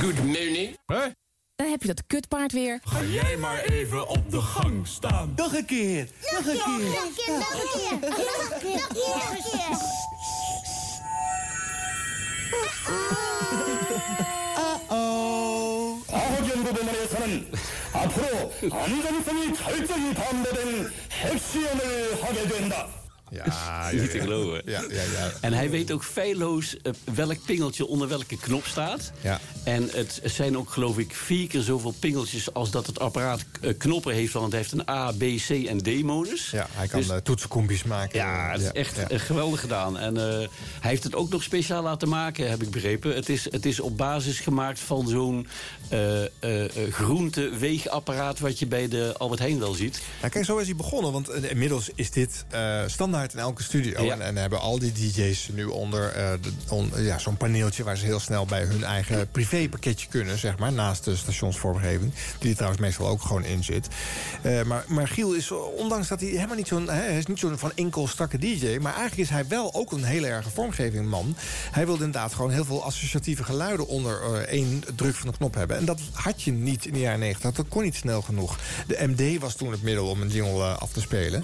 Good 0.00 0.24
morning. 0.24 0.76
Hè? 0.86 1.19
Dan 1.69 1.69
heb 1.69 1.81
je 1.81 1.87
dat 1.87 2.03
kutpaard 2.07 2.51
weer. 2.51 2.79
Ga 2.83 3.01
jij 3.03 3.37
maar 3.37 3.63
even 3.63 4.07
op 4.07 4.31
de 4.31 4.41
gang 4.41 4.87
staan. 4.87 5.33
Nog 5.35 5.53
een 5.53 5.65
keer. 5.65 6.09
Nog 6.31 6.45
een 6.45 6.53
keer. 6.53 6.67
Nog 6.67 7.03
een 7.05 7.13
keer, 7.15 7.33
nog 7.33 7.51
een 7.51 7.69
keer, 7.73 7.99
nog 7.99 8.51
een 8.51 8.59
keer, 8.59 8.81
nog 8.97 9.29
een 9.29 9.43
keer. 9.51 9.77
Uh-oh. 14.57 16.07
과학연구 16.07 16.73
부문에서는 16.73 17.51
앞으로 17.93 18.51
안전성이 18.71 19.53
철저히 19.53 20.13
담보된 20.13 20.91
핵시험을 21.11 22.23
하게 22.23 22.47
된다. 22.47 22.98
Ja, 23.44 23.90
Niet 23.92 24.10
te 24.10 24.20
geloven. 24.20 24.62
Ja, 24.64 24.80
ja, 24.88 25.02
ja. 25.02 25.32
En 25.40 25.52
hij 25.52 25.70
weet 25.70 25.92
ook 25.92 26.04
feilloos 26.04 26.76
eh, 26.82 26.92
welk 27.14 27.44
pingeltje 27.46 27.86
onder 27.86 28.08
welke 28.08 28.36
knop 28.36 28.66
staat. 28.66 29.12
Ja. 29.20 29.40
En 29.64 29.88
het 29.92 30.20
zijn 30.24 30.56
ook, 30.56 30.70
geloof 30.70 30.98
ik, 30.98 31.14
vier 31.14 31.48
keer 31.48 31.60
zoveel 31.62 31.94
pingeltjes 31.98 32.54
als 32.54 32.70
dat 32.70 32.86
het 32.86 32.98
apparaat 32.98 33.44
eh, 33.60 33.78
knoppen 33.78 34.14
heeft. 34.14 34.32
Want 34.32 34.44
het 34.44 34.54
heeft 34.54 34.72
een 34.72 34.88
A, 34.88 35.12
B, 35.12 35.22
C 35.46 35.50
en 35.50 35.82
D-modus. 35.82 36.50
Ja, 36.50 36.66
hij 36.70 36.86
kan 36.86 37.00
Dus- 37.00 37.08
eh, 37.08 37.16
toetsenkombi's 37.16 37.82
maken. 37.84 38.18
Ja, 38.18 38.50
het 38.50 38.60
is 38.60 38.72
echt 38.72 38.96
ja. 39.08 39.18
geweldig 39.18 39.60
gedaan. 39.60 39.98
En 39.98 40.16
eh, 40.16 40.48
hij 40.80 40.90
heeft 40.90 41.04
het 41.04 41.14
ook 41.14 41.30
nog 41.30 41.42
speciaal 41.42 41.82
laten 41.82 42.08
maken, 42.08 42.50
heb 42.50 42.62
ik 42.62 42.70
begrepen. 42.70 43.14
Het 43.14 43.28
is, 43.28 43.44
het 43.50 43.66
is 43.66 43.80
op 43.80 43.96
basis 43.96 44.38
gemaakt 44.40 44.80
van 44.80 45.08
zo'n 45.08 45.46
eh 45.88 46.20
eh, 46.40 46.64
eh, 46.64 46.92
groenteweegapparaat... 46.92 48.38
wat 48.38 48.58
je 48.58 48.66
bij 48.66 48.88
de 48.88 49.14
Albert 49.18 49.40
Heijn 49.40 49.58
wel 49.58 49.72
ziet. 49.72 50.00
Ja, 50.22 50.28
kijk, 50.28 50.44
zo 50.44 50.56
is 50.56 50.66
hij 50.66 50.76
begonnen. 50.76 51.12
Want 51.12 51.30
inmiddels 51.44 51.90
is 51.94 52.10
dit 52.10 52.44
eh, 52.50 52.82
in 53.28 53.38
elke 53.38 53.62
studio. 53.62 54.04
Ja. 54.04 54.12
En, 54.12 54.22
en 54.22 54.36
hebben 54.36 54.60
al 54.60 54.78
die 54.78 54.92
DJ's 54.92 55.48
nu 55.52 55.64
onder 55.64 56.08
eh, 56.12 56.32
on- 56.68 56.92
ja, 56.96 57.18
zo'n 57.18 57.36
paneeltje... 57.36 57.84
waar 57.84 57.96
ze 57.96 58.04
heel 58.04 58.20
snel 58.20 58.44
bij 58.46 58.62
hun 58.62 58.84
eigen 58.84 59.28
privépakketje 59.30 60.08
kunnen, 60.08 60.38
zeg 60.38 60.58
maar. 60.58 60.72
Naast 60.72 61.04
de 61.04 61.16
stationsvormgeving. 61.16 62.12
Die 62.38 62.48
er 62.50 62.54
trouwens 62.54 62.82
meestal 62.82 63.06
ook 63.06 63.22
gewoon 63.22 63.44
in 63.44 63.64
zit. 63.64 63.88
Eh, 64.42 64.62
maar, 64.62 64.84
maar 64.88 65.08
Giel 65.08 65.32
is, 65.32 65.50
ondanks 65.76 66.08
dat 66.08 66.20
hij 66.20 66.28
helemaal 66.28 66.56
niet 66.56 66.68
zo'n... 66.68 66.88
hè, 66.88 67.00
hij 67.02 67.18
is 67.18 67.26
niet 67.26 67.38
zo'n 67.38 67.58
van 67.58 67.72
enkel 67.74 68.08
strakke 68.08 68.38
DJ... 68.38 68.78
maar 68.80 68.92
eigenlijk 68.94 69.22
is 69.22 69.30
hij 69.30 69.46
wel 69.48 69.74
ook 69.74 69.92
een 69.92 70.04
hele 70.04 70.26
erge 70.26 70.50
vormgevingman. 70.50 71.36
Hij 71.70 71.86
wilde 71.86 72.04
inderdaad 72.04 72.34
gewoon 72.34 72.50
heel 72.50 72.64
veel 72.64 72.84
associatieve 72.84 73.44
geluiden... 73.44 73.86
onder 73.86 74.22
eh, 74.22 74.38
één 74.38 74.82
druk 74.94 75.14
van 75.14 75.30
de 75.30 75.36
knop 75.36 75.54
hebben. 75.54 75.76
En 75.76 75.84
dat 75.84 76.00
had 76.12 76.42
je 76.42 76.52
niet 76.52 76.86
in 76.86 76.92
de 76.92 76.98
jaren 77.00 77.18
90. 77.18 77.52
Dat 77.52 77.68
kon 77.68 77.82
niet 77.82 77.94
snel 77.94 78.22
genoeg. 78.22 78.58
De 78.86 79.06
MD 79.06 79.40
was 79.40 79.54
toen 79.54 79.70
het 79.70 79.82
middel 79.82 80.06
om 80.06 80.20
een 80.22 80.28
jingle 80.28 80.64
af 80.64 80.92
te 80.92 81.00
spelen. 81.00 81.42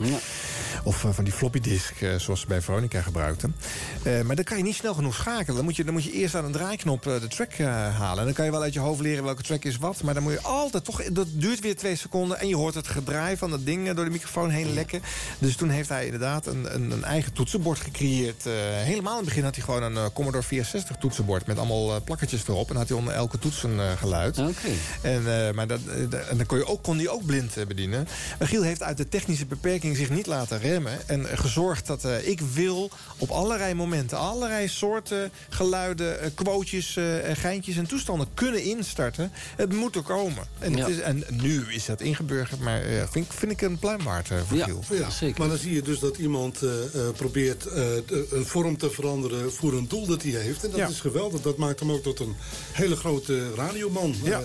Of 0.84 1.04
van 1.10 1.24
die 1.24 1.32
floppy 1.32 1.60
eh, 1.66 2.14
zoals 2.18 2.40
ze 2.40 2.46
bij 2.46 2.60
Veronica 2.60 3.00
gebruikten. 3.00 3.56
Eh, 4.02 4.20
maar 4.20 4.36
dan 4.36 4.44
kan 4.44 4.56
je 4.56 4.62
niet 4.62 4.74
snel 4.74 4.94
genoeg 4.94 5.14
schakelen. 5.14 5.56
Dan 5.56 5.64
moet 5.64 5.76
je, 5.76 5.84
dan 5.84 5.92
moet 5.92 6.04
je 6.04 6.12
eerst 6.12 6.34
aan 6.34 6.44
een 6.44 6.52
draaiknop 6.52 7.06
eh, 7.06 7.20
de 7.20 7.28
track 7.28 7.58
halen. 7.58 8.18
En 8.18 8.24
dan 8.24 8.34
kan 8.34 8.44
je 8.44 8.50
wel 8.50 8.62
uit 8.62 8.72
je 8.72 8.80
hoofd 8.80 9.00
leren 9.00 9.24
welke 9.24 9.42
track 9.42 9.64
is 9.64 9.76
wat. 9.76 10.02
Maar 10.02 10.14
dan 10.14 10.22
moet 10.22 10.32
je 10.32 10.40
altijd 10.40 10.84
toch... 10.84 11.02
Dat 11.02 11.26
duurt 11.30 11.60
weer 11.60 11.76
twee 11.76 11.96
seconden. 11.96 12.38
En 12.38 12.48
je 12.48 12.56
hoort 12.56 12.74
het 12.74 12.88
gedraai 12.88 13.36
van 13.36 13.50
dat 13.50 13.66
ding 13.66 13.90
door 13.90 14.04
de 14.04 14.10
microfoon 14.10 14.50
heen 14.50 14.74
lekken. 14.74 15.02
Dus 15.38 15.56
toen 15.56 15.68
heeft 15.68 15.88
hij 15.88 16.04
inderdaad 16.04 16.46
een, 16.46 16.74
een, 16.74 16.90
een 16.90 17.04
eigen 17.04 17.32
toetsenbord 17.32 17.80
gecreëerd. 17.80 18.44
Helemaal 18.84 19.12
in 19.12 19.18
het 19.18 19.28
begin 19.28 19.44
had 19.44 19.54
hij 19.54 19.64
gewoon 19.64 19.82
een 19.82 20.12
Commodore 20.12 20.44
64 20.44 20.96
toetsenbord... 20.96 21.46
met 21.46 21.58
allemaal 21.58 22.02
plakkertjes 22.02 22.48
erop. 22.48 22.70
En 22.70 22.76
had 22.76 22.88
hij 22.88 22.98
onder 22.98 23.14
elke 23.14 23.38
toets 23.38 23.62
een 23.62 23.80
geluid. 23.98 24.38
Oké. 24.38 24.52
En, 25.00 25.54
maar 25.54 25.66
dat, 25.66 25.80
da- 26.08 26.18
en 26.18 26.36
dan 26.36 26.46
kon, 26.46 26.58
je 26.58 26.66
ook, 26.66 26.82
kon 26.82 26.96
hij 26.96 27.08
ook 27.08 27.24
blind 27.24 27.54
bedienen. 27.68 28.08
Maar 28.38 28.48
Giel 28.48 28.62
heeft 28.62 28.82
uit 28.82 28.96
de 28.96 29.08
technische 29.08 29.46
beperking 29.46 29.96
zich 29.96 30.10
niet 30.10 30.26
laten 30.26 30.58
remmen... 30.58 30.98
en 31.06 31.26
gezorgd 31.56 31.86
dat 31.86 32.04
eh, 32.04 32.28
ik 32.28 32.40
wil 32.40 32.90
op 33.18 33.30
allerlei 33.30 33.74
momenten... 33.74 34.18
allerlei 34.18 34.68
soorten 34.68 35.30
geluiden, 35.48 36.20
eh, 36.20 36.30
quotejes, 36.34 36.96
eh, 36.96 37.04
geintjes 37.32 37.76
en 37.76 37.86
toestanden 37.86 38.28
kunnen 38.34 38.62
instarten. 38.62 39.32
Het 39.56 39.72
moet 39.72 39.96
er 39.96 40.02
komen. 40.02 40.46
En, 40.58 40.70
het 40.72 40.78
Ja. 40.78 40.86
is, 40.86 40.98
en 41.00 41.24
nu 41.32 41.64
is 41.68 41.84
dat 41.84 42.00
ingeburgerd, 42.00 42.60
maar 42.60 42.82
eh, 42.82 42.96
vind, 43.10 43.24
ik- 43.26 43.32
vind 43.32 43.52
ik 43.52 43.60
een 43.62 43.78
pluim 43.78 44.02
waard 44.02 44.28
voor 44.28 44.58
Giel. 44.62 44.82
Ja, 44.90 45.08
Maar 45.36 45.48
dan 45.48 45.58
zie 45.58 45.74
je 45.74 45.82
dus 45.82 45.98
dat 45.98 46.16
iemand 46.16 46.62
eh, 46.62 46.70
eh, 46.84 47.14
probeert 47.16 47.66
eh, 47.66 47.74
de- 47.74 48.26
een 48.30 48.46
vorm 48.46 48.76
te 48.76 48.90
veranderen 48.90 49.52
voor 49.52 49.72
een 49.72 49.88
doel 49.88 50.06
dat 50.06 50.22
hij 50.22 50.30
heeft. 50.32 50.64
En 50.64 50.70
dat 50.70 50.78
Ja. 50.78 50.88
is 50.88 51.00
geweldig. 51.00 51.40
Dat 51.40 51.56
maakt 51.56 51.80
hem 51.80 51.92
ook 51.92 52.02
tot 52.02 52.20
een 52.20 52.34
hele 52.72 52.96
grote 52.96 53.54
radioman. 53.54 54.14
Ja. 54.22 54.42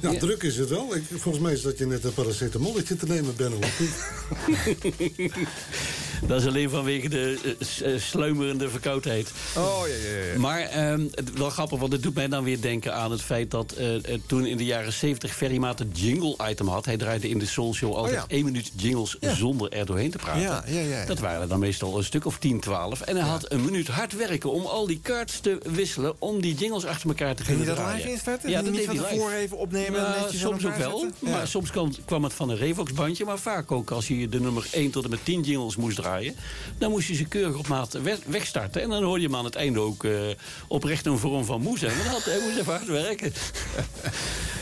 Ja, 0.00 0.10
Ja. 0.10 0.18
druk 0.18 0.42
is 0.42 0.56
het 0.56 0.68
wel. 0.68 0.96
Ik, 0.96 1.02
volgens 1.16 1.44
mij 1.44 1.52
is 1.52 1.62
dat 1.62 1.78
je 1.78 1.86
net 1.86 2.04
een 2.04 2.14
paracetamolletje 2.14 2.96
te 2.96 3.06
nemen 3.06 3.36
bent. 3.36 3.54
Dat 6.26 6.40
is 6.40 6.46
alleen 6.46 6.70
vanwege 6.70 7.08
de 7.08 7.38
eh, 7.84 8.00
sluimerende 8.00 8.68
verkoudheid. 8.68 9.30
Oh, 9.56 9.80
ja, 9.86 10.10
ja, 10.10 10.32
ja. 10.32 10.38
Maar 10.38 10.60
ehm, 10.60 11.00
het, 11.10 11.32
wel 11.38 11.50
grappig, 11.50 11.78
want 11.78 11.92
het 11.92 12.02
doet 12.02 12.14
mij 12.14 12.28
dan 12.28 12.44
weer 12.44 12.60
denken 12.60 12.94
aan 12.94 13.10
het 13.10 13.22
feit... 13.22 13.50
dat 13.50 13.72
eh, 13.72 13.88
toen 14.26 14.46
in 14.46 14.56
de 14.56 14.64
jaren 14.64 14.92
70 14.92 15.34
Ferry 15.36 15.56
Maat 15.56 15.80
een 15.80 15.90
jingle-item 15.94 16.68
had. 16.68 16.84
Hij 16.84 16.96
draaide 16.96 17.28
in 17.28 17.38
de 17.38 17.46
Soul 17.46 17.74
Show 17.74 17.94
altijd 17.94 18.14
Oh, 18.16 18.22
ja. 18.28 18.34
één 18.36 18.44
minuut 18.44 18.70
jingles 18.76 19.16
zonder 19.20 19.72
er 19.72 19.86
doorheen 19.86 20.10
te 20.10 20.18
praten. 20.18 20.42
Ja, 20.42 20.64
ja, 20.66 20.80
ja, 20.80 20.98
ja. 20.98 21.04
Dat 21.06 21.18
waren 21.18 21.40
er 21.40 21.48
dan 21.48 21.58
meestal 21.58 21.96
een 21.98 22.04
stuk 22.04 22.24
of 22.26 22.38
10, 22.38 22.60
12. 22.60 23.00
En 23.00 23.16
hij 23.16 23.28
had 23.28 23.52
een 23.52 23.64
minuut 23.64 23.88
hard 23.88 24.16
werken 24.16 24.50
om 24.52 24.66
al 24.66 24.86
die 24.86 25.00
cards 25.02 25.40
te 25.40 25.58
wisselen... 25.72 26.14
om 26.18 26.40
die 26.40 26.54
jingles 26.54 26.84
achter 26.84 27.08
elkaar 27.08 27.34
te 27.34 27.44
Ging 27.44 27.56
kunnen 27.58 27.74
je 27.74 27.80
dat 27.80 27.84
draaien. 27.84 27.96
live 27.96 28.10
instarten? 28.10 28.50
Ja, 28.50 28.60
Niet 28.60 28.66
dat 28.66 28.76
deed 28.76 28.86
van 28.96 29.04
hij 29.06 29.40
live. 29.40 29.55
Even 29.56 29.66
opnemen 29.80 30.00
en 30.00 30.10
Nou, 30.10 30.20
netjes 30.22 30.40
soms 30.40 30.66
ook 30.66 30.76
wel, 30.76 30.98
zetten? 30.98 31.16
maar 31.30 31.32
Ja. 31.40 31.46
soms 31.46 31.70
kwam, 31.70 31.92
kwam 32.04 32.22
het 32.24 32.32
van 32.32 32.48
een 32.50 32.56
Revox-bandje. 32.56 33.24
Maar 33.24 33.38
vaak 33.38 33.72
ook 33.72 33.90
als 33.90 34.08
je 34.08 34.28
de 34.28 34.40
nummer 34.40 34.66
1 34.72 34.90
tot 34.90 35.04
en 35.04 35.10
met 35.10 35.24
10 35.24 35.42
jingles 35.42 35.76
moest 35.76 35.96
draaien... 35.96 36.34
dan 36.78 36.90
moest 36.90 37.08
je 37.08 37.14
ze 37.14 37.24
keurig 37.24 37.56
op 37.58 37.66
maat 37.68 37.92
we- 37.92 38.18
wegstarten. 38.26 38.82
En 38.82 38.88
dan 38.88 39.02
hoorde 39.02 39.20
je 39.20 39.26
hem 39.26 39.36
aan 39.36 39.44
het 39.44 39.54
einde 39.54 39.80
ook 39.80 40.04
eh, 40.04 40.12
oprecht 40.68 41.06
een 41.06 41.18
vorm 41.18 41.44
van 41.44 41.60
moe 41.60 41.78
zijn. 41.78 41.96
Want 41.96 42.08
had- 42.08 42.24
hij 42.24 42.38
moest 42.44 42.58
even 42.58 42.72
hard 42.72 42.86
werken. 42.86 43.32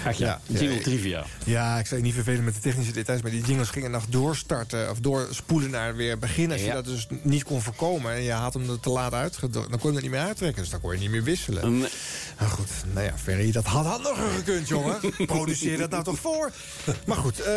Ach 0.07 0.17
ja, 0.19 0.41
jingle 0.47 0.75
ja, 0.77 0.83
trivia. 0.83 1.25
Ja, 1.45 1.79
ik 1.79 1.87
zou 1.87 2.01
je 2.01 2.07
niet 2.07 2.15
vervelen 2.15 2.45
met 2.45 2.55
de 2.55 2.61
technische 2.61 2.93
details... 2.93 3.23
maar 3.23 3.31
die 3.31 3.45
jingles 3.45 3.69
gingen 3.69 3.91
nog 3.91 4.07
doorstarten 4.07 4.91
of 4.91 4.99
doorspoelen 4.99 5.71
naar 5.71 5.97
weer 5.97 6.19
begin. 6.19 6.53
Als 6.53 6.61
je 6.61 6.73
dat 6.73 6.85
dus 6.85 7.07
niet 7.23 7.45
kon 7.45 7.63
voorkomen 7.63 8.13
en 8.13 8.23
je 8.23 8.33
had 8.33 8.55
hem 8.55 8.71
er 8.71 8.81
te 8.81 8.91
laat 8.91 9.13
uitgedrukt... 9.13 9.71
dan 9.71 9.79
kon 9.79 9.89
je 9.91 9.95
het 9.95 10.03
niet 10.03 10.11
meer 10.11 10.21
uittrekken, 10.21 10.63
dus 10.63 10.71
dan 10.71 10.81
kon 10.81 10.93
je 10.93 10.99
niet 10.99 11.11
meer 11.11 11.23
wisselen. 11.23 11.79
Nee. 11.79 11.89
Nou 12.39 12.51
goed, 12.51 12.69
nou 12.93 13.07
ja, 13.07 13.13
Ferry, 13.23 13.53
dat 13.53 13.65
had 13.65 13.87
handiger 13.87 14.31
gekund, 14.37 14.69
jongen. 14.69 14.84
Produceer 15.27 15.79
dat 15.79 15.91
nou 15.91 16.05
toch 16.05 16.19
voor. 16.19 16.51
Maar 17.07 17.17
goed, 17.17 17.41
eh, 17.41 17.53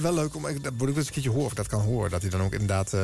wel 0.00 0.14
leuk 0.14 0.34
om... 0.34 0.46
ik- 0.46 0.62
Dat 0.64 0.72
moet 0.72 0.80
ik 0.82 0.88
wel 0.88 0.96
eens 0.96 1.06
een 1.06 1.12
keertje 1.12 1.30
horen 1.30 1.44
of 1.44 1.50
ik 1.50 1.56
dat 1.56 1.66
kan 1.66 1.80
horen. 1.80 2.10
Dat 2.10 2.20
hij 2.22 2.30
dan 2.30 2.42
ook 2.42 2.52
inderdaad 2.52 2.92
eh, 2.92 3.00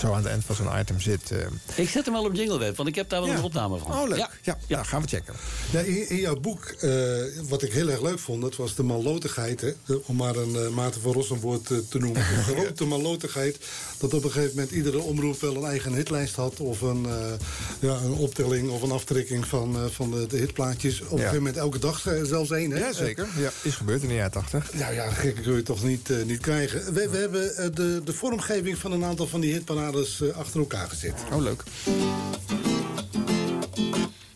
zo 0.00 0.06
aan 0.10 0.16
het 0.16 0.26
eind 0.26 0.44
van 0.44 0.54
zo'n 0.54 0.78
item 0.80 1.00
zit. 1.00 1.30
eh. 1.30 1.38
Ik 1.74 1.88
zet 1.88 2.04
hem 2.04 2.14
al 2.14 2.24
op 2.24 2.34
jingleweb, 2.34 2.76
want 2.76 2.88
ik 2.88 2.94
heb 2.94 3.08
daar 3.08 3.20
wel 3.20 3.30
Ja. 3.30 3.36
een 3.36 3.42
opname 3.42 3.78
van. 3.78 3.92
Oh, 3.92 4.08
leuk. 4.08 4.18
Ja. 4.18 4.30
Ja, 4.42 4.58
Nou, 4.68 4.84
gaan 4.84 5.02
we 5.02 5.08
checken. 5.08 5.34
Ja, 5.70 5.80
in, 5.80 6.08
in 6.08 6.16
jouw 6.16 6.36
boek, 6.40 6.64
eh, 6.64 6.90
wat 7.48 7.62
ik 7.62 7.72
heel 7.72 7.88
erg 7.88 8.02
leuk 8.02 8.18
vond, 8.18 8.42
dat 8.42 8.56
was 8.56 8.74
de 8.74 8.82
mallotigheid. 8.82 9.60
Hè? 9.60 9.72
Om 10.06 10.16
maar 10.16 10.36
een 10.36 10.74
Maarten 10.74 11.00
van 11.00 11.12
Rossum 11.12 11.40
woord 11.40 11.66
te 11.66 11.98
noemen. 11.98 12.22
De 12.46 12.54
grote 12.56 12.84
mallotigheid. 12.84 13.58
Dat 13.98 14.14
op 14.14 14.24
een 14.24 14.30
gegeven 14.30 14.54
moment 14.54 14.70
iedere 14.74 15.00
omroep 15.00 15.40
wel 15.40 15.56
een 15.56 15.64
eigen 15.64 15.94
hitlijst 15.94 16.34
had. 16.34 16.60
Of 16.60 16.80
een, 16.80 17.06
eh, 17.06 17.32
ja, 17.80 17.94
een 17.96 18.12
optelling 18.12 18.70
of 18.70 18.82
een 18.82 18.90
aftrekking 18.90 19.46
van, 19.46 19.76
eh, 19.76 19.84
van 19.90 20.10
de, 20.10 20.26
de 20.26 20.36
hitplaatjes. 20.36 21.00
Op 21.00 21.10
een 21.10 21.16
gegeven 21.16 21.36
moment 21.36 21.56
elke 21.56 21.78
dag 21.78 22.06
zelfs 22.22 22.50
één. 22.50 22.61
Hè? 22.70 22.78
Ja, 22.78 22.92
zeker. 22.92 23.26
Ja, 23.36 23.50
is 23.62 23.74
gebeurd 23.74 24.02
in 24.02 24.08
de 24.08 24.14
jaren 24.14 24.30
80. 24.32 24.72
Nou 24.72 24.94
ja, 24.94 25.10
gekke 25.10 25.40
kun 25.40 25.54
je 25.54 25.62
toch 25.62 25.82
niet, 25.82 26.10
eh, 26.10 26.22
niet 26.22 26.40
krijgen. 26.40 26.94
We, 26.94 27.08
we 27.08 27.16
hebben 27.16 27.56
eh, 27.56 27.66
de, 27.74 28.00
de 28.04 28.12
vormgeving 28.12 28.78
van 28.78 28.92
een 28.92 29.04
aantal 29.04 29.26
van 29.26 29.40
die 29.40 29.52
hitparades 29.52 30.20
eh, 30.20 30.36
achter 30.36 30.60
elkaar 30.60 30.88
gezet. 30.88 31.14
Oh, 31.32 31.42
leuk. 31.42 31.62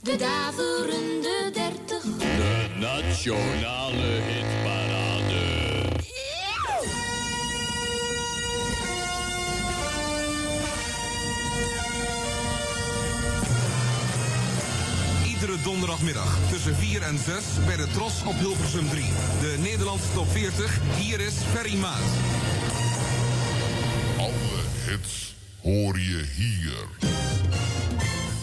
De 0.03 0.17
daverende 0.17 1.51
dertig. 1.53 2.03
De 2.19 2.67
nationale 2.79 4.21
hitparade. 4.23 5.07
Iedere 15.27 15.63
donderdagmiddag 15.63 16.39
tussen 16.67 16.85
4 16.85 17.03
en 17.03 17.19
6 17.19 17.45
bij 17.67 17.77
de 17.77 17.87
Tros 17.93 18.23
op 18.25 18.39
Hilversum 18.39 18.89
3. 18.89 19.05
De 19.41 19.57
Nederlandse 19.59 20.13
top 20.15 20.31
40. 20.31 20.79
Hier 20.99 21.21
is 21.21 21.35
Ferry 21.53 21.77
Maat. 21.77 22.01
Alle 24.19 24.63
hits 24.87 25.35
hoor 25.63 25.99
je 25.99 26.25
hier. 26.35 26.89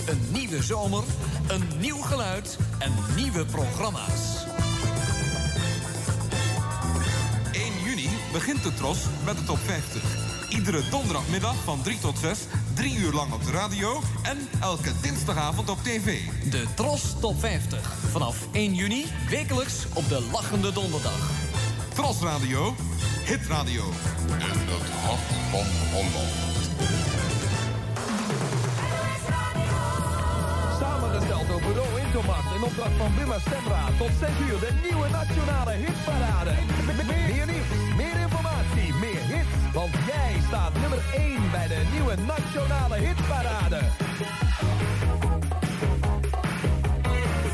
Een 0.05 0.21
nieuwe 0.31 0.63
zomer, 0.63 1.03
een 1.47 1.67
nieuw 1.79 2.01
geluid 2.01 2.57
en 2.79 2.91
nieuwe 3.15 3.45
programma's. 3.45 4.45
1 7.51 7.63
juni 7.85 8.09
begint 8.31 8.63
de 8.63 8.73
Tros 8.73 8.97
met 9.25 9.37
de 9.37 9.43
top 9.43 9.59
50. 9.65 10.01
Iedere 10.49 10.89
donderdagmiddag 10.89 11.55
van 11.63 11.81
3 11.81 11.99
tot 11.99 12.17
6, 12.17 12.37
3 12.73 12.95
uur 12.97 13.13
lang 13.13 13.33
op 13.33 13.43
de 13.45 13.51
radio 13.51 14.01
en 14.21 14.37
elke 14.61 14.91
dinsdagavond 15.01 15.69
op 15.69 15.77
tv. 15.83 16.19
De 16.49 16.65
Tros 16.75 17.15
Top 17.19 17.39
50. 17.39 17.93
Vanaf 18.11 18.47
1 18.51 18.73
juni, 18.73 19.05
wekelijks 19.29 19.85
op 19.93 20.09
de 20.09 20.27
Lachende 20.31 20.71
Donderdag. 20.71 21.29
Tros 21.93 22.19
Radio, 22.21 22.75
Hit 23.25 23.47
Radio. 23.47 23.83
In 24.27 24.59
het 24.69 24.89
hart 25.05 25.19
van 25.51 25.65
Holland. 25.91 26.33
Samengesteld 30.79 31.47
door 31.47 31.61
bureau 31.61 31.99
Intomat 32.01 32.45
in 32.55 32.63
opdracht 32.63 32.97
van 32.97 33.11
Buma 33.15 33.39
Stemra. 33.39 33.85
Tot 33.97 34.11
6 34.19 34.29
uur 34.49 34.59
de 34.59 34.71
nieuwe 34.83 35.09
nationale 35.09 35.71
hitparade. 35.71 36.53
Meer 37.07 37.45
nieuws, 37.45 37.82
Want 39.73 39.93
jij 40.07 40.35
staat 40.47 40.73
nummer 40.81 40.99
1 41.15 41.51
bij 41.51 41.67
de 41.67 41.81
nieuwe 41.91 42.15
nationale 42.15 42.95
hitparade. 42.97 43.79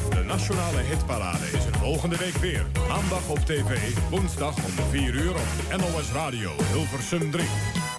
De 0.10 0.24
Nationale 0.24 0.82
Hitparade 0.82 1.46
is 1.46 1.66
er 1.66 1.78
volgende 1.78 2.18
week 2.18 2.36
weer. 2.36 2.66
Maandag 2.88 3.30
op 3.30 3.40
tv, 3.40 3.98
woensdag 4.10 4.56
om 4.56 4.86
4 4.90 5.14
uur 5.14 5.32
op 5.32 5.78
NOS 5.78 6.12
Radio 6.12 6.52
Hilversum 6.72 7.32
3. 7.32 7.46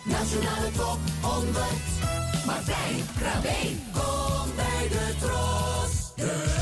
Nationale 0.04 0.70
top 0.76 0.98
100. 1.20 1.64
Martijn 2.46 2.96
Krabbe. 3.18 3.56
Kom 3.92 4.54
bij 4.56 4.88
de 4.88 5.14
Tros. 5.20 6.59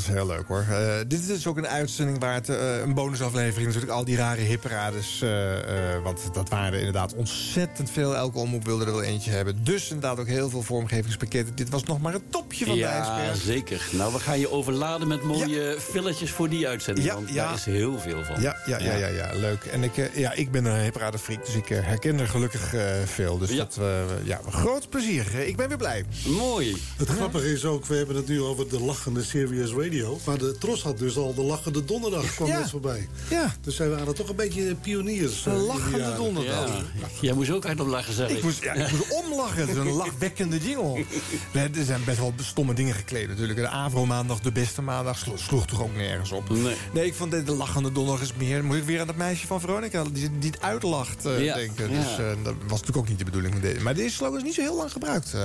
Is 0.00 0.06
heel 0.06 0.26
leuk 0.26 0.46
hoor. 0.46 0.64
Eh, 0.70 0.94
dit 1.06 1.28
is 1.28 1.46
ook 1.46 1.56
een 1.56 1.66
uitzending 1.66 2.18
waar 2.20 2.34
het 2.34 2.48
eh, 2.48 2.80
een 2.80 2.94
bonusaflevering 2.94 3.66
natuurlijk 3.66 3.92
al 3.92 4.04
die 4.04 4.16
rare 4.16 4.40
hipparades. 4.40 5.20
eh 5.22 5.58
eh, 5.94 6.02
want 6.02 6.20
dat 6.32 6.48
waren 6.48 6.72
er 6.72 6.78
inderdaad 6.78 7.14
ontzettend 7.14 7.90
veel. 7.90 8.16
Elke 8.16 8.38
omroep 8.38 8.64
wilde 8.64 8.84
er 8.84 8.90
wel 8.90 9.02
eentje 9.02 9.30
hebben. 9.30 9.64
Dus 9.64 9.90
inderdaad 9.90 10.18
ook 10.18 10.26
heel 10.26 10.50
veel 10.50 10.62
vormgevingspakketten. 10.62 11.54
Dit 11.56 11.68
was 11.68 11.82
nog 11.84 12.00
maar 12.00 12.12
het 12.12 12.22
topje 12.30 12.64
van 12.64 12.74
de 12.74 12.80
Ja, 12.80 13.18
ijsberg. 13.18 13.42
zeker. 13.42 13.88
Nou, 13.92 14.12
we 14.12 14.18
gaan 14.18 14.38
je 14.38 14.50
overladen 14.50 15.08
met 15.08 15.22
mooie 15.22 15.76
filletjes 15.90 16.30
voor 16.30 16.48
die 16.48 16.68
uitzending. 16.68 17.06
Ja, 17.06 17.14
want 17.14 17.28
ja. 17.28 17.44
daar 17.44 17.54
is 17.54 17.64
heel 17.64 17.98
veel 17.98 18.24
van. 18.24 18.40
Ja, 18.40 18.56
ja, 18.66 18.78
ja, 18.78 18.96
ja, 18.96 19.06
ja, 19.06 19.30
leuk. 19.34 19.64
En 19.64 19.82
ik, 19.82 20.10
ja, 20.14 20.32
ik 20.32 20.50
ben 20.50 20.64
een 20.64 20.80
hipparadefreak, 20.82 21.46
dus 21.46 21.54
ik 21.54 21.68
herken 21.68 22.18
er 22.20 22.28
gelukkig 22.28 22.74
veel. 23.04 23.38
Dus 23.38 23.56
dat, 23.56 23.76
eh, 23.80 23.86
ja, 24.24 24.40
groot 24.48 24.88
plezier. 24.88 25.34
Ik 25.34 25.56
ben 25.56 25.68
weer 25.68 25.76
blij. 25.76 26.04
Mooi. 26.26 26.76
Het 26.96 27.08
grappige 27.08 27.52
is 27.52 27.64
ook, 27.64 27.86
we 27.86 27.96
hebben 27.96 28.16
het 28.16 28.28
nu 28.28 28.42
over 28.42 28.68
de 28.68 28.80
lachende 28.80 29.22
Serious 29.22 29.70
Radio. 29.72 29.89
Maar 30.24 30.38
de 30.38 30.56
Tros 30.58 30.82
had 30.82 30.98
dus 30.98 31.16
al 31.16 31.34
de 31.34 31.42
lachende 31.42 31.84
donderdag 31.84 32.34
kwam 32.34 32.48
Ja. 32.48 32.58
net 32.58 32.70
voorbij. 32.70 33.08
Ja. 33.30 33.54
Dus 33.60 33.76
zij 33.76 33.88
waren 33.88 34.14
toch 34.14 34.28
een 34.28 34.36
beetje 34.36 34.74
pioniers. 34.74 35.42
De 35.42 35.50
eh, 35.50 35.56
die 35.56 35.66
lachende 35.66 36.14
donderdag. 36.16 36.66
Ja. 37.00 37.06
Jij 37.20 37.32
moest 37.32 37.50
ook 37.50 37.64
hard 37.64 37.80
op 37.80 37.86
lachen, 37.86 38.14
zeg 38.14 38.28
Ik 38.30 38.42
moest, 38.42 38.62
ja, 38.62 38.72
ik 38.74 38.90
moest 38.92 39.22
omlachen. 39.24 39.60
Het 39.60 39.68
is 39.68 39.76
een 39.76 39.90
lachwekkende 39.92 40.58
jingle. 40.58 41.04
Nee, 41.52 41.68
er 41.68 41.84
zijn 41.84 42.04
best 42.04 42.18
wel 42.18 42.34
stomme 42.42 42.74
dingen 42.74 42.94
gekleed 42.94 43.28
natuurlijk. 43.28 43.58
De 43.58 43.68
Avro-maandag, 43.68 44.40
de 44.40 44.52
beste 44.52 44.82
maandag, 44.82 45.18
slo- 45.18 45.36
sloeg 45.36 45.66
toch 45.66 45.82
ook 45.82 45.94
nergens 45.96 46.32
op. 46.32 46.48
Nee. 46.92 47.06
ik 47.06 47.14
vond 47.14 47.30
de, 47.30 47.42
de 47.42 47.52
lachende 47.52 47.92
donderdag 47.92 48.22
is 48.24 48.32
meer... 48.38 48.64
Moet 48.64 48.76
ik 48.76 48.84
weer 48.84 49.00
aan 49.00 49.06
dat 49.06 49.16
meisje 49.16 49.46
van 49.46 49.60
Veronica, 49.60 50.04
die, 50.12 50.38
die 50.38 50.50
het 50.50 50.60
uitlacht, 50.62 51.26
eh, 51.26 51.44
Ja, 51.44 51.54
denken. 51.54 51.88
Dus 51.90 52.18
eh, 52.18 52.26
dat 52.42 52.54
was 52.62 52.70
natuurlijk 52.70 52.96
ook 52.96 53.08
niet 53.08 53.18
de 53.18 53.24
bedoeling 53.24 53.52
van 53.52 53.62
deze. 53.62 53.80
Maar 53.80 53.94
deze 53.94 54.14
slogan 54.14 54.36
is 54.36 54.42
niet 54.42 54.54
zo 54.54 54.60
heel 54.60 54.76
lang 54.76 54.92
gebruikt, 54.92 55.34
eh, 55.34 55.40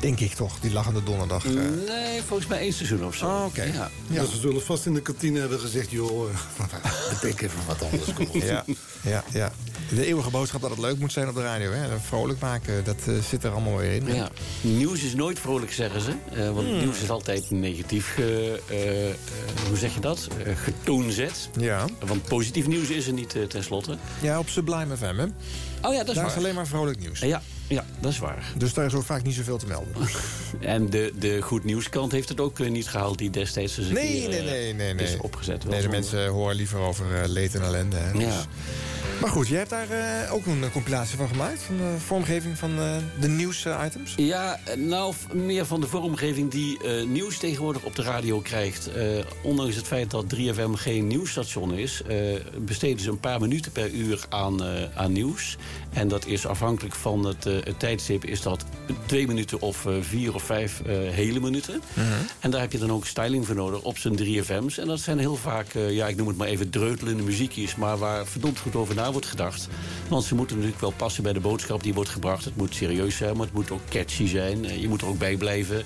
denk 0.00 0.20
ik 0.20 0.32
toch. 0.34 0.60
Die 0.60 0.72
lachende 0.72 1.02
donderdag. 1.02 1.44
eh. 1.44 1.52
Nee, 1.86 2.22
volgens 2.26 2.48
mij 2.48 2.58
één 2.58 2.72
seizoen 2.72 3.04
of 3.06 3.14
zo. 3.14 3.26
Oh, 3.26 3.44
oké. 3.44 3.71
Ja. 3.72 3.90
Ja. 4.08 4.24
ze 4.24 4.36
zullen 4.40 4.62
vast 4.62 4.86
in 4.86 4.94
de 4.94 5.00
kantine 5.02 5.40
hebben 5.40 5.60
gezegd... 5.60 5.90
joh, 5.90 6.30
eh, 6.30 6.64
bedenk 7.20 7.40
even 7.40 7.58
wat 7.66 7.82
anders. 7.82 8.12
Kom 8.12 8.26
op. 8.26 8.34
Ja, 8.42 8.64
ja, 9.02 9.24
ja. 9.32 9.52
De 9.94 10.06
eeuwige 10.06 10.30
boodschap 10.30 10.60
dat 10.60 10.70
het 10.70 10.78
leuk 10.78 10.98
moet 10.98 11.12
zijn 11.12 11.28
op 11.28 11.34
de 11.34 11.42
radio. 11.42 11.70
Hè? 11.70 11.98
Vrolijk 12.00 12.40
maken, 12.40 12.84
dat 12.84 12.96
eh, 13.06 13.14
zit 13.28 13.44
er 13.44 13.50
allemaal 13.50 13.76
weer 13.76 13.92
in. 13.92 14.14
Ja. 14.14 14.30
Nieuws 14.60 15.02
is 15.02 15.14
nooit 15.14 15.38
vrolijk, 15.38 15.72
zeggen 15.72 16.00
ze. 16.00 16.12
Eh, 16.32 16.50
want 16.54 16.66
Hmm. 16.68 16.78
nieuws 16.78 17.00
is 17.00 17.10
altijd 17.10 17.50
negatief, 17.50 18.12
ge- 18.14 18.60
eh, 18.68 19.08
eh, 19.08 19.14
hoe 19.68 19.76
zeg 19.76 19.94
je 19.94 20.00
dat, 20.00 20.28
Eh, 20.44 20.52
getoonzet. 20.56 21.48
Ja. 21.58 21.84
Want 22.06 22.22
positief 22.24 22.66
nieuws 22.66 22.88
is 22.88 23.06
er 23.06 23.12
niet, 23.12 23.34
eh, 23.34 23.42
tenslotte. 23.42 23.96
Ja, 24.22 24.38
op 24.38 24.48
Sublime 24.48 24.96
FM, 24.96 25.04
hè? 25.18 25.24
Oh 25.88 25.92
ja, 25.92 25.98
dat 25.98 26.08
is 26.08 26.14
Daar 26.14 26.14
waar. 26.14 26.26
is 26.32 26.38
alleen 26.38 26.54
maar 26.54 26.66
vrolijk 26.66 26.98
nieuws. 26.98 27.20
Ja, 27.20 27.42
ja, 27.72 27.84
dat 28.00 28.10
is 28.10 28.18
waar. 28.18 28.52
Dus 28.56 28.74
daar 28.74 28.86
is 28.86 28.94
ook 28.94 29.04
vaak 29.04 29.22
niet 29.22 29.34
zoveel 29.34 29.58
te 29.58 29.66
melden. 29.66 29.92
En 30.60 30.90
de, 30.90 31.12
de 31.18 31.42
goed 31.42 31.64
nieuwskant 31.64 32.12
heeft 32.12 32.28
het 32.28 32.40
ook 32.40 32.60
eh, 32.60 32.70
niet 32.70 32.88
gehaald... 32.88 33.18
die 33.18 33.30
destijds 33.30 33.74
dus 33.74 33.88
Nee, 33.88 34.20
keer, 34.20 34.28
nee, 34.28 34.38
eh, 34.38 34.44
nee, 34.44 34.74
nee, 34.74 34.94
nee. 34.94 35.06
is 35.06 35.16
opgezet. 35.16 35.64
Nee, 35.68 35.82
de 35.82 35.88
mensen 35.88 36.28
horen 36.28 36.56
liever 36.56 36.78
over 36.78 37.22
eh, 37.22 37.28
leed 37.28 37.54
en 37.54 37.62
ellende. 37.62 37.96
Hè? 37.96 38.12
Dus- 38.12 38.22
Ja. 38.22 38.42
Maar 39.20 39.30
goed, 39.30 39.48
jij 39.48 39.58
hebt 39.58 39.70
daar 39.70 39.86
ook 40.30 40.46
een 40.46 40.64
compilatie 40.72 41.16
van 41.16 41.28
gemaakt? 41.28 41.62
Van 41.62 41.76
de 41.76 41.94
vormgeving 41.98 42.58
van 42.58 42.70
de 43.20 43.28
nieuws-items? 43.28 44.14
Ja, 44.16 44.58
nou, 44.76 45.14
meer 45.32 45.66
van 45.66 45.80
de 45.80 45.86
vormgeving 45.86 46.50
die 46.50 46.78
nieuws 47.06 47.38
tegenwoordig 47.38 47.82
op 47.82 47.96
de 47.96 48.02
radio 48.02 48.40
krijgt. 48.40 48.90
Ondanks 49.42 49.76
het 49.76 49.86
feit 49.86 50.10
dat 50.10 50.24
3FM 50.36 50.70
geen 50.72 51.06
nieuwsstation 51.06 51.74
is... 51.74 52.02
besteden 52.58 53.00
ze 53.00 53.10
een 53.10 53.20
paar 53.20 53.40
minuten 53.40 53.72
per 53.72 53.90
uur 53.90 54.24
aan, 54.28 54.62
aan 54.94 55.12
nieuws. 55.12 55.56
En 55.92 56.08
dat 56.08 56.26
is 56.26 56.46
afhankelijk 56.46 56.94
van 56.94 57.26
het, 57.26 57.46
eh, 57.46 57.54
het 57.54 57.78
tijdstip... 57.78 58.24
is 58.24 58.42
dat 58.42 58.64
twee 59.06 59.26
minuten 59.26 59.60
of 59.60 59.86
eh, 59.86 59.92
vier 60.00 60.34
of 60.34 60.42
vijf 60.42 60.80
eh, 60.80 60.94
hele 60.94 61.40
minuten. 61.40 61.82
En 62.40 62.50
daar 62.50 62.60
heb 62.60 62.72
je 62.72 62.78
dan 62.78 62.92
ook 62.92 63.06
styling 63.06 63.46
voor 63.46 63.54
nodig 63.54 63.82
op 63.82 63.98
zijn 63.98 64.18
3FM's. 64.18 64.78
En 64.78 64.86
dat 64.86 65.00
zijn 65.00 65.18
heel 65.18 65.36
vaak, 65.36 65.66
ja, 65.72 66.08
ik 66.08 66.16
noem 66.16 66.28
het 66.28 66.36
maar 66.36 66.46
even 66.46 66.70
dreutelende 66.70 67.22
muziekjes... 67.22 67.76
maar 67.76 67.98
waar 67.98 68.26
verdomd 68.26 68.58
goed 68.58 68.76
over 68.76 68.94
na 68.94 69.12
wordt 69.12 69.26
gedacht. 69.26 69.68
Want 70.08 70.24
ze 70.24 70.34
moeten 70.34 70.56
natuurlijk 70.56 70.82
wel 70.82 70.92
passen 70.96 71.22
bij 71.22 71.32
de 71.32 71.40
boodschap 71.40 71.82
die 71.82 71.94
wordt 71.94 72.10
gebracht. 72.10 72.44
Het 72.44 72.56
moet 72.56 72.74
serieus 72.74 73.16
zijn, 73.16 73.36
maar 73.36 73.46
het 73.46 73.54
moet 73.54 73.70
ook 73.70 73.88
catchy 73.88 74.26
zijn. 74.26 74.80
Je 74.80 74.88
moet 74.88 75.00
er 75.00 75.08
ook 75.08 75.18
bij 75.18 75.36
blijven. 75.36 75.84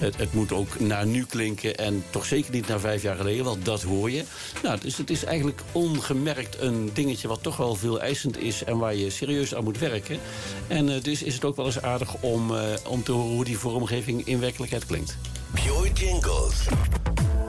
Het, 0.00 0.16
het 0.16 0.34
moet 0.34 0.52
ook 0.52 0.80
naar 0.80 1.06
nu 1.06 1.24
klinken 1.24 1.76
en 1.76 2.04
toch 2.10 2.24
zeker 2.24 2.52
niet 2.52 2.68
naar 2.68 2.80
vijf 2.80 3.02
jaar 3.02 3.16
geleden, 3.16 3.44
want 3.44 3.64
dat 3.64 3.82
hoor 3.82 4.10
je. 4.10 4.24
Nou, 4.62 4.80
dus 4.80 4.96
het 4.96 5.10
is 5.10 5.24
eigenlijk 5.24 5.62
ongemerkt 5.72 6.60
een 6.60 6.90
dingetje 6.92 7.28
wat 7.28 7.42
toch 7.42 7.56
wel 7.56 7.74
veel 7.74 8.00
eisend 8.00 8.38
is 8.38 8.64
en 8.64 8.78
waar 8.78 8.94
je 8.94 9.10
serieus 9.10 9.54
aan 9.54 9.64
moet 9.64 9.78
werken. 9.78 10.18
En 10.68 10.94
eh, 10.94 11.02
dus 11.02 11.22
is 11.22 11.34
het 11.34 11.44
ook 11.44 11.56
wel 11.56 11.66
eens 11.66 11.82
aardig 11.82 12.14
om, 12.20 12.56
eh, 12.56 12.62
om 12.88 13.02
te 13.02 13.12
horen 13.12 13.34
hoe 13.34 13.44
die 13.44 13.58
vormgeving 13.58 14.26
in 14.26 14.40
werkelijkheid 14.40 14.86
klinkt. 14.86 15.16
Pure. 15.54 17.39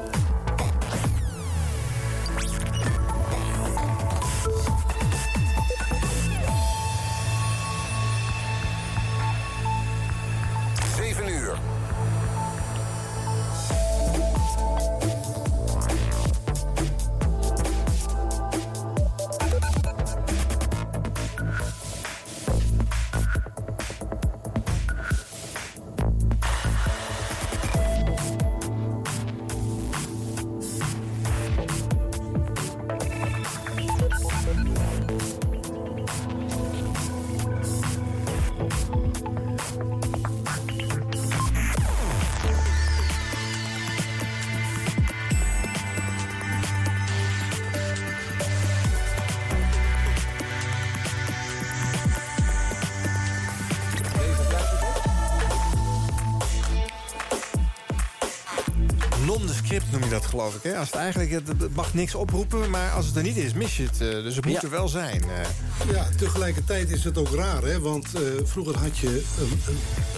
Geloof 60.42 60.56
ik. 60.56 60.72
Hè? 60.72 60.78
Als 60.78 60.88
het 60.88 60.96
eigenlijk, 60.98 61.32
het, 61.32 61.76
mag 61.76 61.94
niks 61.94 62.16
oproepen, 62.16 62.70
maar 62.70 62.92
als 62.92 63.06
het 63.06 63.16
er 63.16 63.24
niet 63.24 63.38
is, 63.38 63.54
mis 63.54 63.78
je 63.78 63.84
het. 63.84 64.02
eh, 64.02 64.08
dus 64.10 64.36
het 64.36 64.46
moet 64.46 64.54
Ja. 64.54 64.62
er 64.62 64.70
wel 64.70 64.88
zijn. 64.88 65.22
eh. 65.24 65.92
Ja, 65.94 66.08
tegelijkertijd 66.18 66.90
is 66.90 67.04
het 67.04 67.18
ook 67.18 67.30
raar, 67.36 67.64
hè? 67.64 67.80
Want 67.80 68.06
eh, 68.16 68.22
vroeger 68.44 68.78
had 68.78 68.98
je 68.98 69.24
een, 69.40 69.62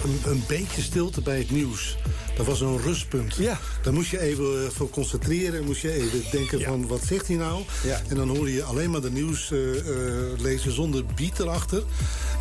een, 0.03 0.31
een 0.31 0.43
beetje 0.47 0.81
stilte 0.81 1.21
bij 1.21 1.37
het 1.37 1.51
nieuws. 1.51 1.97
Dat 2.35 2.45
was 2.45 2.61
een 2.61 2.81
rustpunt. 2.81 3.35
Ja. 3.35 3.59
Daar 3.83 3.93
moest 3.93 4.09
je 4.09 4.19
even 4.19 4.63
eh, 4.65 4.69
voor 4.69 4.89
concentreren. 4.89 5.63
Moest 5.63 5.81
je 5.81 5.91
even 5.91 6.23
denken 6.31 6.61
van, 6.61 6.87
wat 6.87 7.01
zegt 7.05 7.27
hij 7.27 7.35
nou? 7.35 7.63
Ja. 7.83 8.01
En 8.07 8.15
dan 8.15 8.29
hoorde 8.29 8.53
je 8.53 8.63
alleen 8.63 8.89
maar 8.89 9.01
de 9.01 9.11
nieuws 9.11 9.51
eh, 9.51 9.77
eh, 9.77 10.39
lezen 10.39 10.71
zonder 10.71 11.05
beat 11.15 11.39
erachter. 11.39 11.83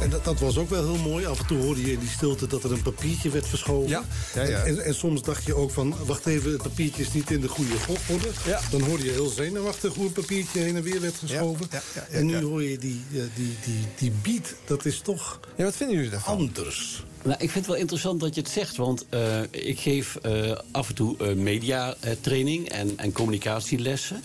En 0.01 0.11
dat, 0.11 0.25
dat 0.25 0.41
was 0.41 0.59
ook 0.59 0.71
wel 0.71 0.93
heel 0.93 1.03
mooi. 1.11 1.27
Af 1.27 1.39
en 1.41 1.47
toe 1.47 1.63
hoorde 1.63 1.81
je 1.81 1.93
in 1.93 1.99
die 1.99 2.09
stilte 2.09 2.47
dat 2.47 2.65
er 2.65 2.73
een 2.73 2.83
papiertje 2.83 3.31
werd 3.31 3.49
verschoven. 3.49 3.89
Ja. 3.89 4.05
Ja. 4.35 4.43
En, 4.43 4.85
en 4.85 4.95
soms 4.95 5.23
dacht 5.23 5.45
je 5.45 5.55
ook 5.55 5.71
van, 5.71 5.95
wacht 6.07 6.27
even, 6.27 6.53
het 6.53 6.63
papiertje 6.63 7.03
is 7.03 7.13
niet 7.13 7.31
in 7.31 7.41
de 7.41 7.49
goede 7.49 7.79
volgorde. 7.79 8.29
Ja. 8.47 8.61
Dan 8.71 8.81
hoorde 8.81 9.05
je 9.05 9.11
heel 9.11 9.29
zenuwachtig 9.29 9.95
hoe 9.95 10.07
een 10.07 10.13
papiertje 10.13 10.61
heen 10.61 10.77
en 10.77 10.83
weer 10.83 11.01
werd 11.01 11.17
geschoven. 11.17 11.67
Ja, 11.71 11.83
ja, 11.95 12.07
ja, 12.11 12.17
en 12.17 12.27
nu 12.27 12.43
hoor 12.43 12.63
je 12.63 12.79
die, 12.79 13.01
die, 13.11 13.57
die, 13.65 13.87
die 13.99 14.13
beat, 14.23 14.55
dat 14.65 14.85
is 14.85 15.01
toch 15.01 15.41
Ja, 15.57 15.65
wat 15.65 15.77
vinden 15.77 15.97
jullie 15.97 16.11
daarvan? 16.11 16.37
anders. 16.37 17.05
Nou, 17.25 17.37
ik 17.39 17.51
vind 17.51 17.55
het 17.55 17.67
wel 17.67 17.77
interessant 17.77 18.21
dat 18.21 18.35
je 18.35 18.41
het 18.41 18.51
zegt, 18.51 18.77
want 18.77 19.07
eh, 19.09 19.41
ik 19.51 19.81
geef 19.81 20.17
eh, 20.17 20.59
af 20.71 20.89
en 20.89 20.95
toe 20.95 21.17
uh, 21.21 21.35
mediatraining 21.35 22.69
en, 22.69 22.93
en 22.97 23.13
communicatielessen. 23.13 24.23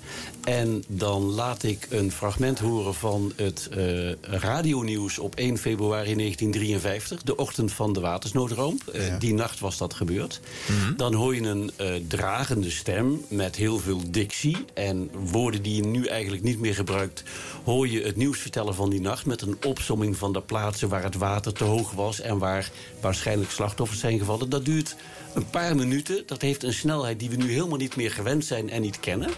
En 0.47 0.83
dan 0.87 1.21
laat 1.21 1.63
ik 1.63 1.87
een 1.89 2.11
fragment 2.11 2.59
horen 2.59 2.93
van 2.93 3.31
het 3.35 3.69
uh, 3.77 4.11
radionieuws 4.21 5.19
op 5.19 5.35
1 5.35 5.57
februari 5.57 6.15
1953, 6.15 7.23
de 7.23 7.35
ochtend 7.35 7.71
van 7.71 7.93
de 7.93 7.99
watersnoodramp. 7.99 8.81
Uh, 8.95 9.07
ja. 9.07 9.17
Die 9.17 9.33
nacht 9.33 9.59
was 9.59 9.77
dat 9.77 9.93
gebeurd. 9.93 10.39
Mm 10.67 10.79
-hmm. 10.79 10.97
Dan 10.97 11.13
hoor 11.13 11.35
je 11.35 11.41
een 11.41 11.71
uh, 11.81 11.93
dragende 12.07 12.69
stem 12.69 13.21
met 13.27 13.55
heel 13.55 13.79
veel 13.79 14.01
dictie 14.09 14.57
en 14.73 15.09
woorden 15.31 15.61
die 15.61 15.75
je 15.75 15.85
nu 15.85 16.05
eigenlijk 16.05 16.43
niet 16.43 16.59
meer 16.59 16.75
gebruikt. 16.75 17.23
Hoor 17.63 17.87
je 17.87 18.01
het 18.01 18.15
nieuws 18.15 18.39
vertellen 18.39 18.75
van 18.75 18.89
die 18.89 19.01
nacht 19.01 19.25
met 19.25 19.41
een 19.41 19.57
opsomming 19.65 20.17
van 20.17 20.33
de 20.33 20.41
plaatsen 20.41 20.89
waar 20.89 21.03
het 21.03 21.15
water 21.15 21.53
te 21.53 21.63
hoog 21.63 21.91
was 21.91 22.19
en 22.19 22.37
waar 22.37 22.71
waarschijnlijk 23.01 23.51
slachtoffers 23.51 23.99
zijn 23.99 24.19
gevallen. 24.19 24.49
Dat 24.49 24.65
duurt 24.65 24.95
een 25.33 25.49
paar 25.49 25.75
minuten. 25.75 26.23
Dat 26.25 26.41
heeft 26.41 26.63
een 26.63 26.73
snelheid 26.73 27.19
die 27.19 27.29
we 27.29 27.35
nu 27.35 27.51
helemaal 27.51 27.77
niet 27.77 27.95
meer 27.95 28.11
gewend 28.11 28.45
zijn 28.45 28.69
en 28.69 28.81
niet 28.81 28.99
kennen. 28.99 29.29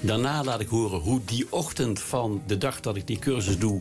Daarna 0.00 0.44
laat 0.44 0.60
ik 0.60 0.68
horen 0.68 1.00
hoe 1.00 1.20
die 1.24 1.46
ochtend 1.50 2.00
van 2.00 2.42
de 2.46 2.58
dag 2.58 2.80
dat 2.80 2.96
ik 2.96 3.06
die 3.06 3.18
cursus 3.18 3.58
doe... 3.58 3.80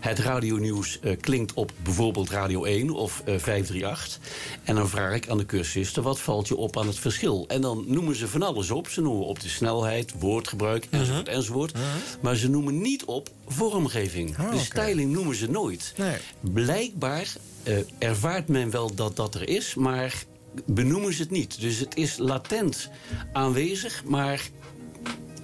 het 0.00 0.18
radionieuws 0.18 1.00
eh, 1.00 1.16
klinkt 1.20 1.52
op 1.52 1.72
bijvoorbeeld 1.82 2.30
Radio 2.30 2.64
1 2.64 2.90
of 2.90 3.22
eh, 3.24 3.24
538. 3.38 4.18
En 4.64 4.74
dan 4.74 4.88
vraag 4.88 5.14
ik 5.14 5.28
aan 5.28 5.38
de 5.38 5.46
cursisten, 5.46 6.02
wat 6.02 6.20
valt 6.20 6.48
je 6.48 6.56
op 6.56 6.78
aan 6.78 6.86
het 6.86 6.98
verschil? 6.98 7.44
En 7.48 7.60
dan 7.60 7.84
noemen 7.86 8.16
ze 8.16 8.28
van 8.28 8.42
alles 8.42 8.70
op. 8.70 8.88
Ze 8.88 9.00
noemen 9.00 9.26
op 9.26 9.40
de 9.40 9.48
snelheid, 9.48 10.12
woordgebruik, 10.18 10.86
enzovoort, 10.90 11.28
enzovoort. 11.28 11.72
Maar 12.20 12.36
ze 12.36 12.50
noemen 12.50 12.80
niet 12.80 13.04
op 13.04 13.28
vormgeving. 13.46 14.38
Ah, 14.38 14.50
de 14.50 14.58
styling 14.58 15.12
noemen 15.12 15.36
ze 15.36 15.50
nooit. 15.50 15.92
Nee. 15.96 16.16
Blijkbaar 16.40 17.32
eh, 17.62 17.78
ervaart 17.98 18.48
men 18.48 18.70
wel 18.70 18.94
dat 18.94 19.16
dat 19.16 19.34
er 19.34 19.48
is, 19.48 19.74
maar 19.74 20.24
benoemen 20.64 21.12
ze 21.12 21.22
het 21.22 21.30
niet. 21.30 21.60
Dus 21.60 21.78
het 21.78 21.96
is 21.96 22.16
latent 22.16 22.90
aanwezig, 23.32 24.04
maar 24.04 24.48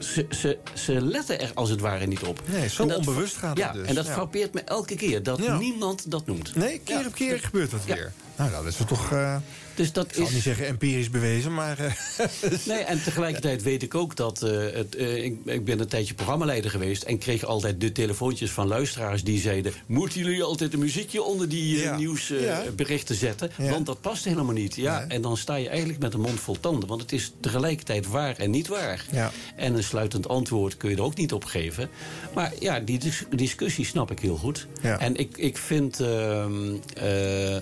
ze, 0.01 0.27
ze, 0.31 0.59
ze 0.75 1.01
letten 1.01 1.41
er 1.41 1.51
als 1.55 1.71
het 1.71 1.81
ware 1.81 2.07
niet 2.07 2.23
op. 2.23 2.43
Nee, 2.47 2.69
zo 2.69 2.83
onbewust 2.83 3.37
gaat 3.37 3.49
het 3.51 3.59
ja, 3.59 3.73
dus. 3.73 3.87
En 3.89 3.95
dat 3.95 4.07
Ja. 4.07 4.13
frappeert 4.13 4.55
me 4.55 4.61
elke 4.61 4.95
keer, 4.95 5.23
dat 5.23 5.39
Ja. 5.43 5.59
niemand 5.59 6.11
dat 6.11 6.27
noemt. 6.27 6.55
Nee, 6.55 6.81
keer 6.85 7.07
op 7.07 7.15
keer 7.15 7.39
gebeurt 7.41 7.71
dat 7.71 7.85
weer. 7.85 8.13
Nou, 8.37 8.51
dat 8.51 8.65
is 8.65 8.77
toch... 8.87 9.13
eh, 9.13 9.37
dus 9.75 9.93
dat 9.93 10.07
ik 10.09 10.15
zal 10.15 10.25
is- 10.27 10.33
niet 10.33 10.43
zeggen 10.43 10.67
empirisch 10.67 11.11
bewezen, 11.11 11.55
maar... 11.55 11.79
eh, 11.79 11.93
Nee, 12.67 12.79
en 12.79 13.03
tegelijkertijd 13.03 13.63
weet 13.63 13.83
ik 13.83 13.95
ook 13.95 14.17
dat... 14.17 14.43
eh, 14.43 14.51
het, 14.73 14.95
eh, 14.97 15.25
ik, 15.25 15.39
ik 15.45 15.65
ben 15.65 15.81
een 15.81 15.87
tijdje 15.89 16.15
programmaleider 16.15 16.71
geweest... 16.71 17.03
en 17.03 17.19
kreeg 17.19 17.45
altijd 17.45 17.81
de 17.81 17.93
telefoontjes 17.93 18.51
van 18.51 18.67
luisteraars 18.67 19.25
die 19.25 19.41
zeiden... 19.41 19.73
moeten 19.87 20.21
jullie 20.21 20.43
altijd 20.43 20.73
een 20.73 20.79
muziekje 20.79 21.23
onder 21.23 21.49
die 21.49 21.79
Ja. 21.79 21.97
nieuwsberichten 21.97 23.15
Ja. 23.15 23.21
zetten? 23.21 23.51
Ja. 23.59 23.71
Want 23.71 23.87
dat 23.87 24.01
past 24.01 24.25
helemaal 24.25 24.55
niet. 24.55 24.75
Ja, 24.75 25.05
En 25.09 25.23
dan 25.23 25.37
sta 25.37 25.55
je 25.55 25.69
eigenlijk 25.69 25.99
met 25.99 26.15
een 26.15 26.21
mond 26.21 26.41
vol 26.41 26.61
tanden. 26.61 26.89
Want 26.89 27.01
het 27.01 27.13
is 27.13 27.33
tegelijkertijd 27.41 28.07
waar 28.07 28.37
en 28.37 28.51
niet 28.51 28.69
waar. 28.69 29.05
Ja. 29.13 29.31
En 29.57 29.75
een 29.75 29.83
sluitend 29.85 30.29
antwoord 30.29 30.77
kun 30.77 30.91
je 30.91 30.97
er 30.97 31.03
ook 31.03 31.17
niet 31.17 31.33
op 31.33 31.45
geven. 31.45 31.91
Maar 32.35 32.53
ja, 32.61 32.81
die 32.81 32.99
dis- 32.99 33.25
discussie 33.31 33.85
snap 33.85 34.11
ik 34.11 34.19
heel 34.19 34.37
goed. 34.37 34.67
Ja. 34.83 34.99
En 34.99 35.17
ik, 35.17 35.37
ik 35.37 35.57
vind 35.57 36.01
ehm, 36.01 36.75
eh, 36.97 37.57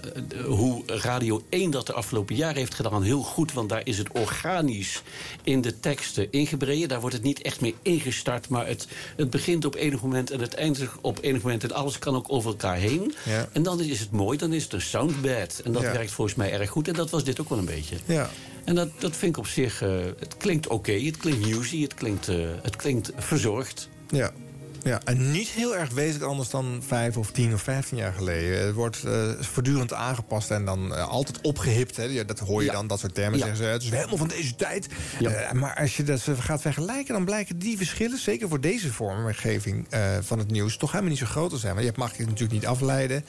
hoe 0.44 0.82
Radio 0.86 1.42
1 1.48 1.70
dat 1.70 1.86
de 1.86 1.92
afgelopen 1.98 2.34
jaren 2.36 2.56
heeft 2.56 2.74
gedaan 2.74 3.02
heel 3.02 3.22
goed. 3.22 3.52
Want 3.52 3.68
daar 3.68 3.80
is 3.84 3.98
het 3.98 4.08
organisch 4.12 5.02
in 5.42 5.60
de 5.60 5.80
teksten 5.80 6.32
ingebreden. 6.32 6.88
Daar 6.88 7.00
wordt 7.00 7.14
het 7.16 7.24
niet 7.24 7.42
echt 7.42 7.60
meer 7.60 7.74
ingestart. 7.82 8.48
Maar 8.48 8.66
het, 8.66 8.86
het 9.16 9.30
begint 9.30 9.64
op 9.64 9.74
enig 9.74 10.02
moment 10.02 10.30
en 10.30 10.40
het 10.40 10.54
eindigt 10.54 10.92
op 11.00 11.18
enig 11.20 11.42
moment. 11.42 11.64
En 11.64 11.72
alles 11.72 11.98
kan 11.98 12.14
ook 12.16 12.32
over 12.32 12.50
elkaar 12.50 12.76
heen. 12.76 13.14
Ja. 13.24 13.48
En 13.52 13.62
dan 13.62 13.80
is 13.80 14.00
het 14.00 14.10
mooi, 14.10 14.38
dan 14.38 14.52
is 14.52 14.62
het 14.62 14.72
een 14.72 14.80
soundbed. 14.80 15.60
En 15.64 15.72
dat 15.72 15.82
Ja. 15.82 15.92
werkt 15.92 16.10
volgens 16.10 16.36
mij 16.36 16.52
erg 16.52 16.70
goed. 16.70 16.88
En 16.88 16.94
dat 16.94 17.10
was 17.10 17.24
dit 17.24 17.40
ook 17.40 17.48
wel 17.48 17.58
een 17.58 17.64
beetje. 17.64 17.96
ja. 18.06 18.30
En 18.64 18.74
dat, 18.74 18.88
dat 18.98 19.16
vind 19.16 19.32
ik 19.36 19.38
op 19.38 19.46
zich... 19.46 19.82
eh, 19.82 19.90
het 20.18 20.36
klinkt 20.36 20.66
oké, 20.66 20.92
het 20.92 21.16
klinkt 21.16 21.46
newsy, 21.46 21.82
het 21.82 21.94
klinkt, 21.94 22.28
eh, 22.28 22.36
het 22.62 22.76
klinkt 22.76 23.12
verzorgd. 23.16 23.88
Ja. 24.08 24.32
Ja, 24.82 25.00
en 25.04 25.30
niet 25.30 25.48
heel 25.48 25.76
erg 25.76 25.90
wezenlijk 25.92 26.30
anders 26.30 26.50
dan 26.50 26.82
vijf 26.86 27.16
of 27.16 27.30
tien 27.30 27.54
of 27.54 27.62
vijftien 27.62 27.96
jaar 27.98 28.12
geleden. 28.12 28.66
Het 28.66 28.74
wordt 28.74 29.04
eh, 29.04 29.30
voortdurend 29.40 29.92
aangepast 29.92 30.50
en 30.50 30.64
dan 30.64 30.94
eh, 30.94 31.08
altijd 31.08 31.40
opgehipt. 31.40 31.96
Hè. 31.96 32.02
Ja, 32.02 32.24
dat 32.24 32.38
hoor 32.38 32.60
je 32.60 32.66
Ja. 32.66 32.72
dan, 32.72 32.86
dat 32.86 32.98
soort 32.98 33.14
termen 33.14 33.38
Ja. 33.38 33.44
zeggen 33.46 33.64
ze. 33.64 33.70
Het 33.70 33.82
is 33.82 33.90
helemaal 33.90 34.16
van 34.16 34.28
deze 34.28 34.54
tijd. 34.54 34.86
Ja. 35.18 35.30
Eh, 35.30 35.52
maar 35.52 35.76
als 35.76 35.96
je 35.96 36.02
dat 36.02 36.22
gaat 36.38 36.60
vergelijken, 36.60 37.14
dan 37.14 37.24
blijken 37.24 37.58
die 37.58 37.76
verschillen... 37.76 38.18
zeker 38.18 38.48
voor 38.48 38.60
deze 38.60 38.92
vormgeving 38.92 39.86
van 40.20 40.38
het 40.38 40.50
nieuws... 40.50 40.76
toch 40.76 40.90
helemaal 40.90 41.10
niet 41.10 41.20
zo 41.20 41.26
groot 41.26 41.50
te 41.50 41.56
zijn. 41.58 41.74
Want 41.74 41.86
je 41.86 41.92
mag 41.96 42.16
je 42.16 42.24
natuurlijk 42.24 42.52
niet 42.52 42.66
afleiden. 42.66 43.24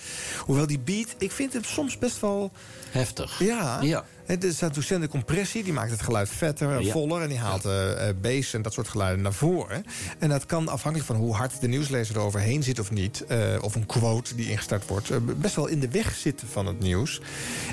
Hoewel 0.46 0.68
die 0.68 0.80
beat, 0.80 1.16
ik 1.18 1.32
vind 1.32 1.54
hem 1.54 1.64
soms 1.64 1.98
best 1.98 2.20
wel... 2.22 2.52
Heftig. 2.92 3.40
Ja. 3.40 3.82
Ja. 3.82 4.06
Er 4.30 4.54
staat 4.54 4.76
docent 4.76 5.02
de 5.02 5.08
compressie, 5.08 5.64
die 5.64 5.74
maakt 5.74 5.92
het 5.92 6.02
geluid 6.02 6.30
vetter, 6.30 6.82
Ja. 6.82 6.92
voller... 6.92 7.22
en 7.22 7.30
die 7.30 7.38
haalt 7.38 7.66
eh, 7.66 8.10
bass 8.22 8.54
en 8.54 8.62
dat 8.62 8.74
soort 8.74 8.88
geluiden 8.88 9.22
naar 9.24 9.34
voren. 9.34 9.86
En 10.20 10.30
dat 10.30 10.46
kan 10.46 10.68
afhankelijk 10.68 11.12
van 11.12 11.20
hoe 11.20 11.34
hard 11.36 11.62
de 11.62 11.68
nieuwslezer 11.68 12.16
er 12.16 12.22
overheen 12.22 12.64
zit 12.64 12.80
of 12.80 12.92
niet... 12.92 13.26
eh, 13.28 13.38
of 13.62 13.76
een 13.76 13.86
quote 13.86 14.36
die 14.36 14.50
ingestart 14.50 14.88
wordt... 14.88 15.40
best 15.40 15.56
wel 15.56 15.68
in 15.68 15.80
de 15.80 15.90
weg 15.90 16.16
zitten 16.16 16.48
van 16.48 16.66
het 16.66 16.80
nieuws. 16.80 17.22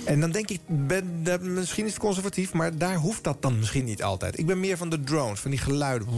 En 0.05 0.21
dan 0.21 0.31
denk 0.31 0.51
ik, 0.51 0.61
ben, 0.67 1.23
misschien 1.55 1.85
is 1.85 1.91
het 1.91 2.01
conservatief... 2.01 2.53
maar 2.53 2.79
daar 2.79 2.97
hoeft 2.97 3.25
dat 3.25 3.43
dan 3.43 3.59
misschien 3.59 3.85
niet 3.85 4.03
altijd. 4.03 4.39
Ik 4.39 4.47
ben 4.47 4.61
meer 4.61 4.77
van 4.77 4.91
de 4.91 5.01
drones, 5.01 5.41
van 5.41 5.51
die 5.51 5.61
geluiden. 5.61 6.09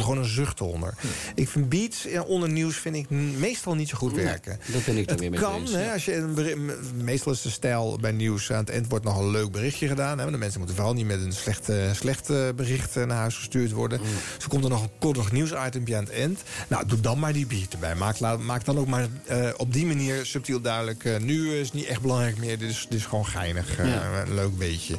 Gewoon 0.00 0.18
een 0.18 0.24
zucht 0.24 0.60
eronder. 0.60 0.94
Ik 1.34 1.48
vind 1.48 1.68
beats 1.68 2.06
onder 2.26 2.48
nieuws 2.48 2.76
vind 2.76 2.96
ik 2.96 3.10
meestal 3.38 3.74
niet 3.74 3.88
zo 3.88 3.96
goed 3.96 4.12
werken. 4.12 4.58
dat 4.72 4.84
ben 4.84 4.96
ik 4.96 5.04
er 5.04 5.10
Het 5.10 5.20
weer 5.20 5.30
mee 5.30 5.40
kan, 5.40 5.60
eens, 5.60 5.72
hè, 5.72 5.92
als 5.92 6.04
je 6.04 6.14
een 6.16 6.70
meestal 7.04 7.32
is 7.32 7.42
de 7.42 7.50
stijl 7.50 7.98
bij 8.00 8.12
nieuws 8.12 8.52
aan 8.52 8.58
het 8.58 8.70
eind 8.70 8.88
wordt 8.88 9.04
nog 9.04 9.18
een 9.18 9.30
leuk 9.30 9.50
berichtje 9.68 9.96
gedaan. 9.96 10.16
Hè, 10.16 10.22
want 10.22 10.32
de 10.32 10.38
mensen 10.38 10.58
moeten 10.58 10.76
vooral 10.76 10.94
niet 10.94 11.06
met 11.06 11.20
een 11.20 11.32
slecht, 11.32 11.68
eh, 11.68 11.92
slecht 11.92 12.30
eh, 12.30 12.48
bericht 12.56 12.96
eh, 12.96 13.04
naar 13.04 13.16
huis 13.16 13.36
gestuurd 13.36 13.72
worden. 13.72 14.00
Mm. 14.00 14.06
Dus 14.36 14.46
komt 14.46 14.64
er 14.64 14.70
nog 14.70 14.82
een 14.82 14.90
koddig 14.98 15.32
nieuwsitempje 15.32 15.96
aan 15.96 16.04
het 16.04 16.12
eind. 16.12 16.42
Nou, 16.68 16.86
doe 16.86 17.00
dan 17.00 17.18
maar 17.18 17.32
die 17.32 17.46
beat 17.46 17.72
erbij. 17.72 17.94
Maak, 17.94 18.18
laat- 18.18 18.40
maak 18.40 18.64
dan 18.64 18.78
ook 18.78 18.86
maar 18.86 19.08
op 19.56 19.72
die 19.72 19.86
manier 19.86 20.26
subtiel 20.26 20.60
duidelijk. 20.60 21.20
nu 21.20 21.54
is 21.54 21.66
het 21.66 21.74
niet 21.74 21.86
echt 21.86 22.00
belangrijk 22.00 22.38
meer. 22.38 22.58
Dit 22.58 22.70
is, 22.70 22.86
dit 22.88 22.98
is 22.98 23.06
gewoon 23.06 23.26
geinig. 23.26 23.76
Ja. 23.76 24.22
Een 24.26 24.34
leuk 24.34 24.58
beetje. 24.58 24.98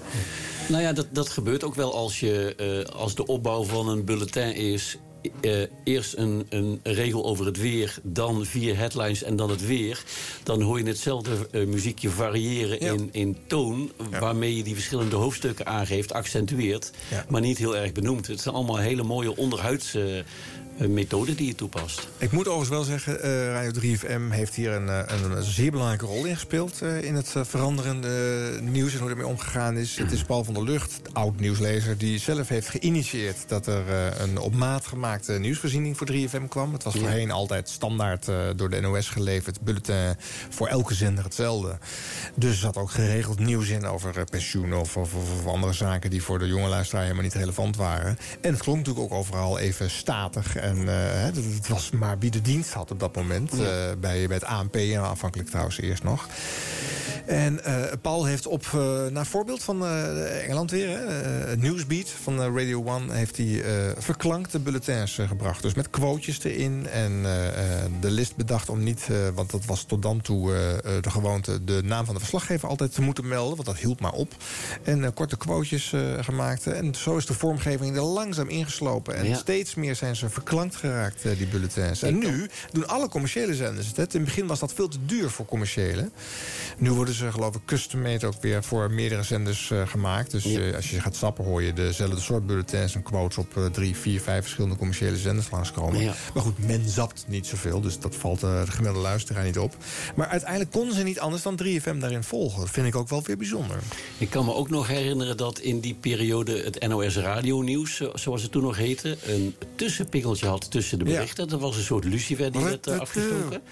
Nou 0.68 0.82
ja, 0.82 0.94
dat, 0.94 1.08
dat 1.12 1.30
gebeurt 1.30 1.64
ook 1.64 1.76
wel 1.76 1.94
als, 1.96 2.20
je, 2.20 2.88
als 2.96 3.16
de 3.16 3.26
opbouw 3.26 3.64
van 3.64 3.90
een 3.90 4.06
bulletin 4.06 4.56
is... 4.56 4.98
eh, 5.42 5.62
eerst 5.84 6.18
een, 6.18 6.46
een 6.50 6.80
regel 6.84 7.26
over 7.26 7.46
het 7.46 7.58
weer, 7.58 8.00
dan 8.04 8.46
vier 8.46 8.78
headlines 8.78 9.24
en 9.24 9.36
dan 9.36 9.50
het 9.50 9.66
weer... 9.66 10.04
dan 10.44 10.62
hoor 10.62 10.80
je 10.80 10.86
hetzelfde 10.86 11.32
eh, 11.52 11.66
muziekje 11.66 12.10
variëren 12.10 12.86
Ja. 12.86 12.92
in, 12.94 13.10
in 13.12 13.38
toon... 13.48 13.92
waarmee 14.20 14.56
je 14.56 14.64
die 14.64 14.74
verschillende 14.74 15.16
hoofdstukken 15.16 15.66
aangeeft, 15.66 16.14
accentueert... 16.14 16.92
Ja. 17.10 17.26
maar 17.30 17.42
niet 17.42 17.58
heel 17.58 17.78
erg 17.78 17.92
benoemt. 17.92 18.28
Het 18.28 18.42
zijn 18.42 18.56
allemaal 18.56 18.78
hele 18.78 19.04
mooie 19.04 19.38
onderhuidse 19.38 20.24
methoden 20.88 21.35
die 21.35 21.48
je 21.48 21.56
toepast. 21.56 22.08
Ik 22.17 22.32
moet 22.32 22.48
overigens 22.48 22.69
wel 22.69 22.83
zeggen, 22.83 23.22
eh, 23.22 23.45
Radio 23.51 23.72
3FM 23.72 24.30
heeft 24.30 24.56
hier 24.56 24.72
een, 24.72 24.90
eh, 24.90 25.01
een, 25.08 25.32
een 25.32 25.43
zeer 25.43 25.72
belangrijke 25.72 26.06
rol 26.06 26.25
in 26.25 26.33
gespeeld... 26.33 26.82
eh, 26.82 27.03
in 27.03 27.16
het 27.16 27.33
veranderende 27.41 28.09
nieuws 28.61 28.93
en 28.93 28.99
hoe 28.99 29.09
ermee 29.09 29.27
omgegaan 29.27 29.77
is. 29.77 29.98
Het 29.98 30.11
is 30.11 30.24
Paul 30.24 30.43
van 30.43 30.53
der 30.53 30.64
Lucht, 30.64 31.01
oud 31.14 31.40
nieuwslezer, 31.40 31.98
die 31.98 32.19
zelf 32.19 32.48
heeft 32.48 32.69
geïnitieerd... 32.69 33.38
dat 33.48 33.67
er 33.67 33.83
een 34.22 34.38
op 34.38 34.56
maat 34.56 34.85
gemaakte 34.88 35.33
nieuwsvoorziening 35.33 35.98
voor 35.98 36.08
3FM 36.11 36.48
kwam. 36.49 36.74
Het 36.74 36.83
was 36.83 36.93
Ja. 36.93 36.99
voorheen 36.99 37.32
altijd 37.32 37.69
standaard 37.69 38.25
door 38.56 38.69
de 38.69 38.80
NOS 38.80 39.09
geleverd... 39.09 39.61
bulletin 39.61 40.16
voor 40.49 40.67
elke 40.67 40.93
zender 40.93 41.24
hetzelfde. 41.24 41.77
Dus 42.35 42.51
er 42.51 42.58
zat 42.58 42.77
ook 42.77 42.91
geregeld 42.91 43.40
nieuws 43.40 43.69
in 43.69 43.85
over 43.85 44.25
pensioen... 44.30 44.74
Of, 44.74 44.98
of, 44.98 45.14
of 45.14 45.45
andere 45.45 45.74
zaken 45.74 46.09
die 46.09 46.24
voor 46.24 46.40
de 46.40 46.48
jonge 46.48 46.67
luisteraar 46.67 47.03
helemaal 47.03 47.24
niet 47.24 47.33
relevant 47.33 47.75
waren. 47.75 48.17
En 48.41 48.51
het 48.53 48.61
klonk 48.61 48.77
natuurlijk 48.77 49.06
ook 49.06 49.19
overal 49.19 49.59
even 49.59 49.90
statig... 49.90 50.56
En 50.70 50.78
uh, 50.78 50.94
het, 50.96 51.36
het 51.36 51.68
was 51.68 51.90
maar 51.92 52.20
wie 52.20 52.32
de 52.32 52.42
dienst 52.42 52.74
had 52.74 52.92
op 52.92 53.00
dat 53.00 53.16
moment. 53.16 53.54
Uh, 53.54 53.60
bij, 54.00 54.28
bij 54.28 54.36
het 54.36 54.44
ANP 54.44 54.76
en 54.76 55.02
afhankelijk 55.02 55.50
trouwens 55.50 55.80
eerst 55.80 56.04
nog. 56.04 56.28
En 57.26 57.60
uh, 57.68 57.84
Paul 58.02 58.26
heeft 58.26 58.48
op, 58.48 58.66
naar 59.12 59.26
voorbeeld 59.26 59.64
van 59.64 59.86
Engeland 59.86 60.72
weer... 60.72 60.90
Uh, 60.90 61.58
Newsbeat 61.58 62.10
van 62.10 62.42
Radio 62.42 62.84
One... 62.86 63.14
heeft 63.14 63.38
hij 63.38 63.64
verklankte 63.98 64.60
bulletins 64.60 65.20
gebracht. 65.28 65.62
Dus 65.62 65.74
met 65.74 65.90
quotejes 65.90 66.44
erin. 66.44 66.88
En 66.88 67.24
de 68.00 68.12
list 68.12 68.36
bedacht 68.36 68.70
om 68.70 68.84
niet... 68.84 69.08
want 69.34 69.52
dat 69.52 69.66
was 69.66 69.84
tot 69.84 70.02
dan 70.02 70.22
toe 70.22 70.52
de 71.02 71.10
gewoonte... 71.10 71.64
de 71.64 71.82
naam 71.84 72.06
van 72.06 72.14
de 72.14 72.20
verslaggever 72.20 72.70
altijd 72.70 72.94
te 72.94 73.02
moeten 73.02 73.28
melden. 73.28 73.56
Want 73.56 73.68
dat 73.68 73.78
hield 73.78 74.00
maar 74.00 74.14
op. 74.14 74.36
En 74.84 75.14
korte 75.14 75.38
quotejes 75.38 75.94
gemaakt. 76.20 76.68
En 76.68 76.96
zo 76.96 77.18
is 77.18 77.26
de 77.26 77.34
vormgeving 77.34 77.96
er 77.96 78.02
langzaam 78.02 78.48
ingeslopen. 78.48 79.16
En 79.16 79.28
ja. 79.28 79.36
steeds 79.36 79.76
meer 79.76 79.96
zijn 79.96 80.16
ze 80.16 80.30
verklankt 80.68 80.76
geraakt, 80.76 81.38
die 81.38 81.48
bulletins. 81.48 82.02
En 82.02 82.18
nu 82.18 82.50
doen 82.72 82.88
alle 82.88 83.10
commerciële 83.10 83.56
zenders 83.56 83.88
het. 83.88 83.98
In 83.98 84.20
het 84.20 84.24
begin 84.30 84.48
was 84.48 84.60
dat 84.60 84.74
veel 84.74 84.88
te 84.88 84.98
duur 85.06 85.30
voor 85.30 85.46
commerciële. 85.46 86.10
Nu 86.78 86.92
worden 86.92 87.14
ze 87.14 87.32
geloof 87.32 87.56
ik 87.56 87.62
custom-made 87.66 88.28
ook 88.28 88.42
weer 88.42 88.64
voor 88.64 88.92
meerdere 88.92 89.24
zenders 89.24 89.70
uh, 89.70 89.88
gemaakt. 89.88 90.32
Dus 90.32 90.46
uh, 90.46 90.76
als 90.76 90.90
je 90.90 91.02
gaat 91.02 91.16
stappen 91.16 91.46
hoor 91.46 91.62
je 91.62 91.74
dezelfde 91.74 92.20
soort 92.20 92.48
bulletins 92.48 92.96
en 92.96 93.04
quotes 93.04 93.38
op 93.38 93.56
uh, 93.58 93.66
drie, 93.66 93.96
vier, 93.96 94.22
vijf 94.22 94.42
verschillende 94.42 94.76
commerciële 94.76 95.18
zenders 95.18 95.50
langskomen. 95.52 96.02
Ja. 96.02 96.14
Maar 96.34 96.44
goed, 96.44 96.68
men 96.68 96.90
zapt 96.90 97.26
niet 97.28 97.48
zoveel, 97.48 97.82
dus 97.82 98.00
dat 98.00 98.16
valt 98.16 98.40
de 98.40 98.64
gemiddelde 98.68 99.08
luisteraar 99.08 99.44
niet 99.44 99.60
op. 99.60 99.76
Maar 100.16 100.28
uiteindelijk 100.28 100.72
konden 100.72 100.96
ze 100.96 101.04
niet 101.04 101.20
anders 101.20 101.44
dan 101.44 101.60
3FM 101.64 101.98
daarin 101.98 102.24
volgen. 102.24 102.60
Dat 102.60 102.70
vind 102.70 102.88
ik 102.88 102.96
ook 102.96 103.10
wel 103.10 103.24
weer 103.24 103.38
bijzonder. 103.38 103.80
Ik 104.18 104.30
kan 104.30 104.46
me 104.46 104.54
ook 104.54 104.70
nog 104.70 104.88
herinneren 104.88 105.38
dat 105.38 105.60
in 105.60 105.80
die 105.80 105.94
periode 105.94 106.62
het 106.64 106.88
NOS 106.88 107.18
Radio 107.18 107.62
Nieuws, 107.62 108.02
zoals 108.14 108.42
het 108.42 108.52
toen 108.52 108.64
nog 108.64 108.78
heette, 108.78 109.18
een 109.26 109.56
tussenpikkeltje 109.76 110.48
had 110.50 110.72
tussen 110.72 110.98
de 110.98 111.03
berichten. 111.03 111.44
Ja. 111.44 111.50
Dat 111.50 111.60
was 111.60 111.76
een 111.78 111.84
soort 111.84 112.03
lucifer 112.03 112.52
die 112.52 112.61
werd 112.61 112.88
afgestoken. 112.88 113.61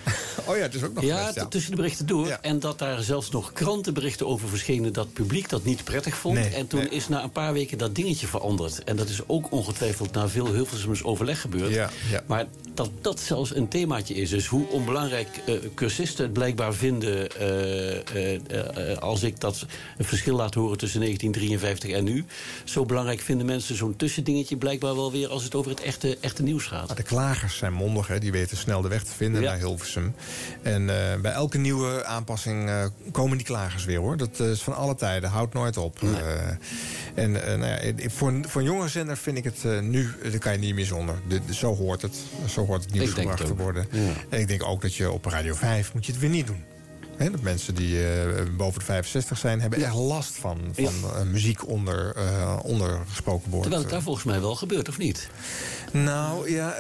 Oh 0.46 0.56
ja, 0.56 0.62
het 0.62 0.74
is 0.74 0.84
ook 0.84 0.94
nog 0.94 1.04
Ja, 1.04 1.18
geweest, 1.18 1.36
ja. 1.36 1.46
tussen 1.46 1.72
de 1.72 1.78
berichten 1.78 2.06
door. 2.06 2.28
Ja. 2.28 2.42
En 2.42 2.60
dat 2.60 2.80
daar 2.80 3.02
zelfs 3.04 3.30
nog 3.30 3.54
krantenberichten 3.54 4.28
over 4.28 4.50
verschenen... 4.50 4.94
dat 4.94 5.06
het 5.06 5.14
publiek 5.14 5.50
dat 5.50 5.64
niet 5.64 5.84
prettig 5.84 6.16
vond. 6.16 6.36
Nee, 6.36 6.50
en 6.50 6.68
toen 6.68 6.80
nee. 6.80 6.90
is 6.90 7.08
na 7.08 7.24
een 7.24 7.32
paar 7.32 7.54
weken 7.54 7.78
dat 7.78 7.96
dingetje 7.96 8.28
veranderd. 8.28 8.84
En 8.84 8.96
dat 8.96 9.10
is 9.10 9.20
ook 9.28 9.52
ongetwijfeld 9.52 10.12
na 10.12 10.30
veel 10.30 10.54
Hilversums 10.54 11.04
overleg 11.04 11.42
gebeurd. 11.42 11.90
Maar 12.26 12.46
dat 12.74 12.90
dat 13.02 13.20
zelfs 13.20 13.56
een 13.56 13.68
themaatje 13.68 14.14
is. 14.14 14.30
Dus 14.30 14.48
hoe 14.48 14.68
onbelangrijk 14.70 15.28
eh, 15.46 15.56
cursisten 15.76 16.24
het 16.24 16.34
blijkbaar 16.34 16.74
vinden... 16.74 17.32
eh, 17.32 18.36
eh, 18.36 18.92
eh, 18.92 18.98
als 18.98 19.24
ik 19.24 19.40
dat 19.40 19.66
verschil 20.00 20.36
laat 20.36 20.54
horen 20.54 20.78
tussen 20.78 21.00
1953 21.00 21.92
en 21.92 22.04
nu. 22.04 22.26
Zo 22.64 22.86
belangrijk 22.86 23.20
vinden 23.20 23.46
mensen 23.46 23.76
zo'n 23.76 23.96
tussendingetje 23.96 24.58
blijkbaar 24.58 24.96
wel 24.96 25.12
weer... 25.12 25.30
als 25.30 25.44
het 25.44 25.56
over 25.56 25.72
het 25.72 25.82
echte, 25.82 26.18
echte 26.22 26.44
nieuws 26.44 26.67
gaat. 26.68 26.88
Maar 26.88 26.96
de 26.96 27.04
klagers 27.04 27.58
zijn 27.58 27.74
mondig, 27.74 28.08
hè. 28.08 28.20
die 28.20 28.32
weten 28.32 28.58
snel 28.58 28.82
de 28.82 28.88
weg 28.88 29.04
te 29.04 29.12
vinden 29.14 29.42
naar 29.42 29.58
Hilversum. 29.58 30.16
En 30.62 30.90
eh, 30.90 31.20
bij 31.22 31.32
elke 31.32 31.58
nieuwe 31.58 32.06
aanpassing 32.06 32.70
eh, 32.70 32.86
komen 33.12 33.38
die 33.38 33.46
klagers 33.46 33.86
weer, 33.86 34.00
hoor. 34.00 34.18
Dat 34.18 34.40
eh, 34.40 34.50
is 34.50 34.62
van 34.64 34.76
alle 34.76 34.96
tijden, 34.96 35.30
houdt 35.30 35.54
nooit 35.54 35.78
op. 35.78 36.00
En 37.16 37.32
nou 37.32 37.66
ja, 37.66 38.10
voor, 38.10 38.28
een- 38.28 38.46
voor 38.50 38.62
een 38.62 38.68
jonge 38.68 38.88
zender 38.88 39.18
vind 39.18 39.38
ik 39.38 39.44
het 39.44 39.82
nu, 39.82 40.10
daar 40.24 40.38
kan 40.40 40.52
je 40.52 40.58
niet 40.58 40.76
meer 40.76 40.86
zonder. 40.86 41.16
De- 41.28 41.46
de- 41.46 41.54
zo 41.54 41.76
hoort 41.76 42.02
het. 42.02 42.16
Zo 42.50 42.66
hoort 42.66 42.84
het 42.84 42.94
nieuws 42.94 43.10
Ik 43.10 43.16
denk 43.16 43.30
gebracht 43.30 43.52
te 43.58 43.64
worden. 43.64 43.88
Ja. 43.92 44.12
En 44.30 44.40
ik 44.40 44.48
denk 44.48 44.64
ook 44.64 44.82
dat 44.82 44.96
je 44.96 45.12
op 45.12 45.26
Radio 45.26 45.54
5 45.56 45.94
moet 45.94 46.06
je 46.06 46.12
het 46.12 46.22
weer 46.22 46.30
niet 46.30 46.48
doen. 46.48 46.64
Dat 47.18 47.42
mensen 47.42 47.76
die 47.76 48.08
eh, 48.08 48.44
boven 48.58 48.80
de 48.80 48.86
65 48.86 49.38
zijn, 49.38 49.62
hebben 49.62 49.84
echt 49.84 49.94
last 49.96 50.36
van, 50.36 50.60
van 50.74 50.86
eh, 51.16 51.22
muziek 51.22 51.68
onder, 51.68 52.16
eh 52.16 52.60
onder 52.64 53.00
gesproken 53.10 53.50
wordt. 53.50 53.62
Terwijl 53.62 53.82
het 53.82 53.92
daar 53.92 54.02
volgens 54.02 54.26
mij 54.26 54.40
wel 54.42 54.56
gebeurt, 54.56 54.90
of 54.90 54.98
niet? 54.98 55.28
Nou, 55.92 56.52
ja, 56.52 56.76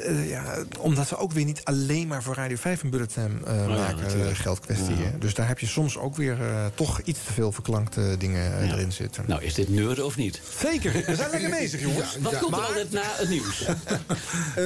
eh, 0.00 0.28
ja, 0.30 0.56
omdat 0.78 1.08
ze 1.08 1.16
ook 1.16 1.32
weer 1.32 1.44
niet 1.44 1.60
alleen 1.64 2.06
maar 2.06 2.22
voor 2.22 2.34
Radio 2.34 2.56
5 2.56 2.82
een 2.82 2.90
bulletin 2.90 3.40
eh, 3.46 3.56
ja, 3.56 3.66
maken, 3.66 4.28
eh, 4.28 4.34
geldkwestie. 4.36 4.94
Dus 5.18 5.34
daar 5.34 5.48
heb 5.48 5.58
je 5.58 5.66
soms 5.66 5.96
ook 5.98 6.16
weer 6.16 6.40
eh, 6.42 6.66
toch 6.74 7.00
iets 7.04 7.24
te 7.26 7.32
veel 7.32 7.52
verklankte 7.52 8.16
dingen 8.18 8.58
eh, 8.60 8.70
erin 8.72 8.92
zitten. 8.92 9.24
Nou, 9.26 9.42
is 9.42 9.54
dit 9.54 9.68
neurden 9.68 10.04
of 10.04 10.16
niet? 10.16 10.40
Zeker, 10.60 10.92
we 10.92 11.14
zijn 11.14 11.30
lekker 11.30 11.50
bezig, 11.60 11.80
jongens. 11.80 12.16
Wat 12.20 12.38
komt 12.38 12.52
er 12.52 12.58
Maar- 12.58 12.66
altijd 12.68 12.90
na 12.92 13.02
het 13.04 13.28
nieuws? 13.28 13.64
Eh, 14.56 14.64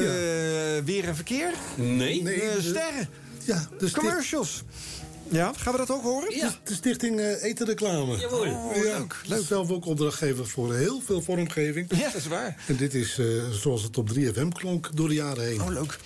Weer 0.85 1.09
een 1.09 1.15
verkeer? 1.15 1.51
Nee. 1.75 2.31
Eh, 2.33 2.61
sterren. 2.61 3.09
Ja, 3.45 3.55
de 3.79 3.89
sticht- 3.89 3.95
Commercials. 3.95 4.63
Ja, 5.33 5.53
gaan 5.57 5.73
we 5.73 5.79
dat 5.79 5.91
ook 5.91 6.03
horen? 6.03 6.37
Ja. 6.37 6.51
de 6.65 6.75
stichting 6.75 7.21
eh 7.21 7.43
Etenreclame. 7.43 8.17
Jawohl. 8.19 8.49
Oh, 8.49 8.77
leuk, 8.77 9.17
leuk. 9.27 9.45
Zelf 9.47 9.71
ook 9.71 9.87
opdrachtgever 9.87 10.47
voor 10.47 10.75
heel 10.75 11.01
veel 11.01 11.23
vormgeving. 11.23 11.87
Ja, 11.97 12.05
dat 12.05 12.15
is 12.15 12.27
waar. 12.27 12.57
En 12.67 12.77
dit 12.77 12.95
is 12.95 13.19
eh, 13.19 13.27
zoals 13.51 13.83
het 13.83 13.99
op 13.99 14.11
3FM 14.15 14.49
klonk 14.49 14.91
door 14.97 15.09
de 15.09 15.15
jaren 15.15 15.45
heen. 15.45 15.63
Oh, 15.63 15.69
leuk. 15.69 15.99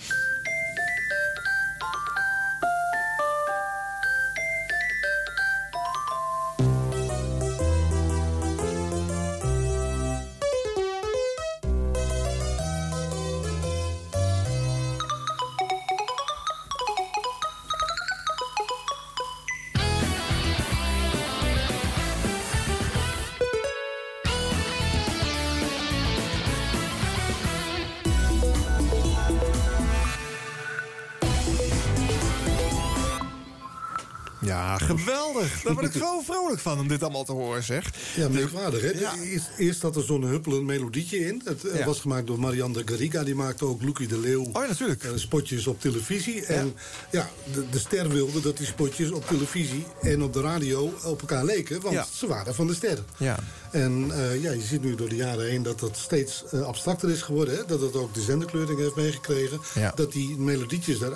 Ja, 34.79 34.85
geweldig. 34.85 35.61
Daar 35.61 35.73
word 35.73 35.85
ik 35.95 36.01
zo 36.01 36.21
vrolijk 36.21 36.59
van 36.59 36.79
om 36.79 36.87
dit 36.87 37.03
allemaal 37.03 37.23
te 37.23 37.31
horen, 37.31 37.63
zeg. 37.63 37.85
Ja, 38.15 38.29
merkwaardig, 38.29 38.81
hè? 38.81 38.99
Ja. 38.99 39.13
Eerst, 39.23 39.49
eerst 39.57 39.79
zat 39.79 39.95
er 39.95 40.03
zo'n 40.03 40.23
huppelend 40.23 40.63
melodietje 40.65 41.25
in. 41.27 41.41
Het 41.45 41.65
eh, 41.67 41.79
Ja. 41.79 41.85
was 41.85 41.99
gemaakt 41.99 42.27
door 42.27 42.39
Marianne 42.39 42.83
de 42.83 42.91
Garriga. 42.91 43.23
Die 43.23 43.35
maakte 43.35 43.65
ook 43.65 43.83
Loekie 43.83 44.07
de 44.07 44.17
Leeuw. 44.19 44.43
Oh 44.43 44.51
ja, 44.53 44.67
natuurlijk. 44.67 45.03
eh, 45.03 45.11
spotjes 45.15 45.67
op 45.67 45.81
televisie. 45.81 46.45
En 46.45 46.75
ja, 47.11 47.29
de, 47.53 47.69
de 47.69 47.79
ster 47.79 48.09
wilde 48.09 48.41
dat 48.41 48.57
die 48.57 48.65
spotjes 48.67 49.11
op 49.11 49.27
televisie 49.27 49.85
en 50.01 50.23
op 50.23 50.33
de 50.33 50.41
radio 50.41 50.93
op 51.05 51.19
elkaar 51.21 51.45
leken. 51.45 51.81
Want 51.81 52.07
ze 52.13 52.27
waren 52.27 52.55
van 52.55 52.67
de 52.67 52.73
ster. 52.73 53.03
Ja. 53.17 53.39
En 53.71 54.11
eh, 54.11 54.41
ja, 54.41 54.51
je 54.51 54.61
ziet 54.61 54.83
nu 54.83 54.95
door 54.95 55.09
de 55.09 55.15
jaren 55.15 55.45
heen 55.49 55.63
dat 55.63 55.79
dat 55.79 55.97
steeds 55.97 56.43
abstracter 56.51 57.09
is 57.09 57.21
geworden. 57.21 57.55
Hè? 57.55 57.65
Dat 57.65 57.81
het 57.81 57.95
ook 57.95 58.13
de 58.13 58.21
zenderkleuring 58.21 58.79
heeft 58.79 58.95
meegekregen. 58.95 59.59
Ja. 59.75 59.91
Dat 59.95 60.11
die 60.11 60.37
melodietjes 60.37 60.99
eh, 61.01 61.09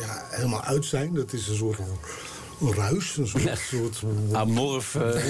ja, 0.00 0.26
helemaal 0.30 0.62
uit 0.62 0.84
zijn. 0.84 1.14
Dat 1.14 1.32
is 1.32 1.48
een 1.48 1.56
soort 1.56 1.78
een 1.78 1.84
ruis. 2.60 3.16
Een 3.16 3.26
soort... 3.28 3.58
soort 3.68 4.02
Amorf. 4.32 4.94
eh, 4.94 5.24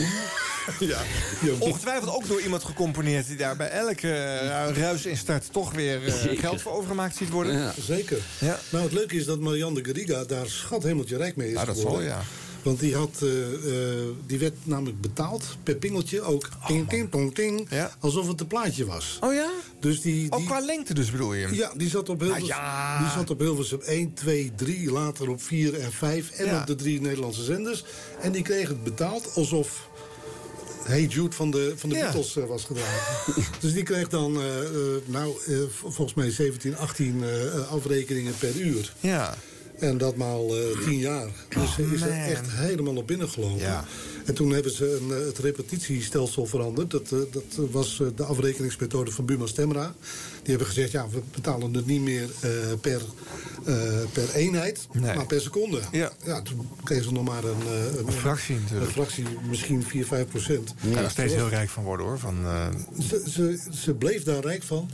ja, 0.78 0.98
ja, 1.42 1.52
Ongetwijfeld 1.58 2.14
ook 2.14 2.26
door 2.28 2.40
iemand 2.40 2.64
gecomponeerd... 2.64 3.26
die 3.26 3.36
daar 3.36 3.56
bij 3.56 3.68
elke 3.68 4.12
eh, 4.12 4.76
ruis 4.76 5.06
in 5.06 5.16
start 5.16 5.52
toch 5.52 5.72
weer 5.72 6.06
eh, 6.06 6.38
geld 6.38 6.60
voor 6.62 6.72
overgemaakt 6.72 7.16
ziet 7.16 7.30
worden. 7.30 7.52
Ja. 7.58 7.72
Zeker. 7.80 8.18
Ja. 8.38 8.58
Nou, 8.70 8.84
het 8.84 8.92
leuke 8.92 9.16
is 9.16 9.24
dat 9.24 9.40
Marianne 9.40 9.82
de 9.82 9.84
Garriga 9.84 10.24
daar 10.24 10.46
schat 10.46 10.82
hemeltje 10.82 11.16
rijk 11.16 11.36
mee 11.36 11.48
is 11.48 11.54
Nou, 11.54 11.66
dat 11.66 11.76
geworden. 11.76 12.08
zal, 12.08 12.16
ja. 12.18 12.22
Want 12.68 12.80
die, 12.80 12.96
had, 12.96 13.22
eh, 13.22 13.98
eh, 13.98 14.04
die 14.26 14.38
werd 14.38 14.54
namelijk 14.64 15.00
betaald 15.00 15.44
per 15.62 15.74
pingeltje 15.74 16.20
ook. 16.20 16.48
Ting, 16.66 16.88
ting, 16.88 17.10
tong, 17.10 17.34
ting. 17.34 17.66
Ja. 17.70 17.90
Alsof 18.00 18.28
het 18.28 18.40
een 18.40 18.46
plaatje 18.46 18.86
was. 18.86 19.18
Oh 19.20 19.34
ja? 19.34 19.50
Dus 19.80 20.00
die, 20.00 20.32
Ook 20.32 20.38
die, 20.38 20.46
qua 20.48 20.60
lengte 20.60 20.94
dus 20.94 21.10
bedoel 21.10 21.34
je? 21.34 21.54
ja, 21.54 21.72
die 21.76 21.88
zat 21.88 22.08
op 22.08 22.22
Ah, 22.22 22.38
ja. 22.38 22.98
Die 22.98 23.10
zat 23.10 23.30
op 23.30 23.38
Hilversum 23.38 23.80
1, 23.80 24.14
2, 24.14 24.52
3, 24.56 24.90
later 24.92 25.28
op 25.30 25.42
4 25.42 25.74
en 25.80 25.92
5 25.92 26.30
en 26.30 26.46
Ja. 26.46 26.60
op 26.60 26.66
de 26.66 26.74
drie 26.74 27.00
Nederlandse 27.00 27.44
zenders. 27.44 27.84
En 28.20 28.32
die 28.32 28.42
kreeg 28.42 28.68
het 28.68 28.84
betaald 28.84 29.34
alsof 29.34 29.88
Hey 30.82 31.04
Jude 31.04 31.34
van 31.36 31.50
de, 31.50 31.72
van 31.76 31.88
de 31.88 31.94
Ja. 31.96 32.02
Beatles 32.02 32.36
eh, 32.36 32.44
was 32.44 32.64
gedragen. 32.64 33.34
dus 33.60 33.72
die 33.72 33.82
kreeg 33.82 34.08
dan, 34.08 34.38
nou, 35.04 35.34
volgens 35.84 36.14
mij 36.14 36.30
17, 36.30 36.76
18 36.76 37.22
eh, 37.24 37.70
afrekeningen 37.72 38.34
per 38.38 38.56
uur. 38.56 38.92
Ja. 39.00 39.34
En 39.78 39.98
dat 39.98 40.16
maal 40.16 40.56
eh, 40.56 40.84
10 40.84 40.98
jaar. 40.98 41.28
Dus 41.48 41.74
ze 41.74 41.90
is 41.94 42.00
er 42.00 42.10
echt 42.10 42.50
helemaal 42.50 42.96
op 42.96 43.06
binnengelopen. 43.06 43.58
Ja. 43.58 43.84
En 44.28 44.34
toen 44.34 44.50
hebben 44.50 44.72
ze 44.72 44.98
een, 45.00 45.16
eh, 45.16 45.26
het 45.26 45.38
repetitiestelsel 45.38 46.46
veranderd. 46.46 46.90
Dat, 46.90 47.12
eh, 47.12 47.18
dat 47.30 47.70
was 47.70 48.00
eh, 48.00 48.06
de 48.16 48.24
afrekeningsmethode 48.24 49.10
van 49.10 49.24
Buma 49.24 49.46
Stemra. 49.46 49.94
Die 50.48 50.56
hebben 50.56 50.74
gezegd, 50.74 50.92
ja, 50.92 51.08
we 51.08 51.20
betalen 51.34 51.74
het 51.74 51.86
niet 51.86 52.00
meer 52.00 52.28
eh, 52.40 52.50
per, 52.80 53.00
eh, 53.64 53.74
per 54.12 54.34
eenheid, 54.34 54.86
Nee. 54.92 55.14
maar 55.14 55.26
per 55.26 55.40
seconde. 55.40 55.80
Ja. 55.92 56.12
toen 56.42 56.68
kregen 56.84 57.04
ze 57.04 57.12
nog 57.12 57.24
maar 57.24 57.44
een, 57.44 57.62
eh, 57.66 57.98
Een 58.06 58.12
fractie 58.12 58.54
natuurlijk. 58.54 58.86
Een 58.86 58.92
fractie, 58.92 59.24
misschien 59.48 59.82
4, 59.82 60.06
5 60.06 60.28
procent. 60.28 60.74
Kan 60.92 61.04
er 61.04 61.10
steeds 61.10 61.34
heel 61.34 61.48
rijk 61.48 61.68
van 61.68 61.84
worden 61.84 62.06
hoor. 62.06 62.18
Van, 62.18 62.36
Ze, 63.08 63.22
ze, 63.30 63.58
ze 63.72 63.94
bleef 63.94 64.22
daar 64.22 64.40
rijk 64.42 64.62
van. 64.62 64.90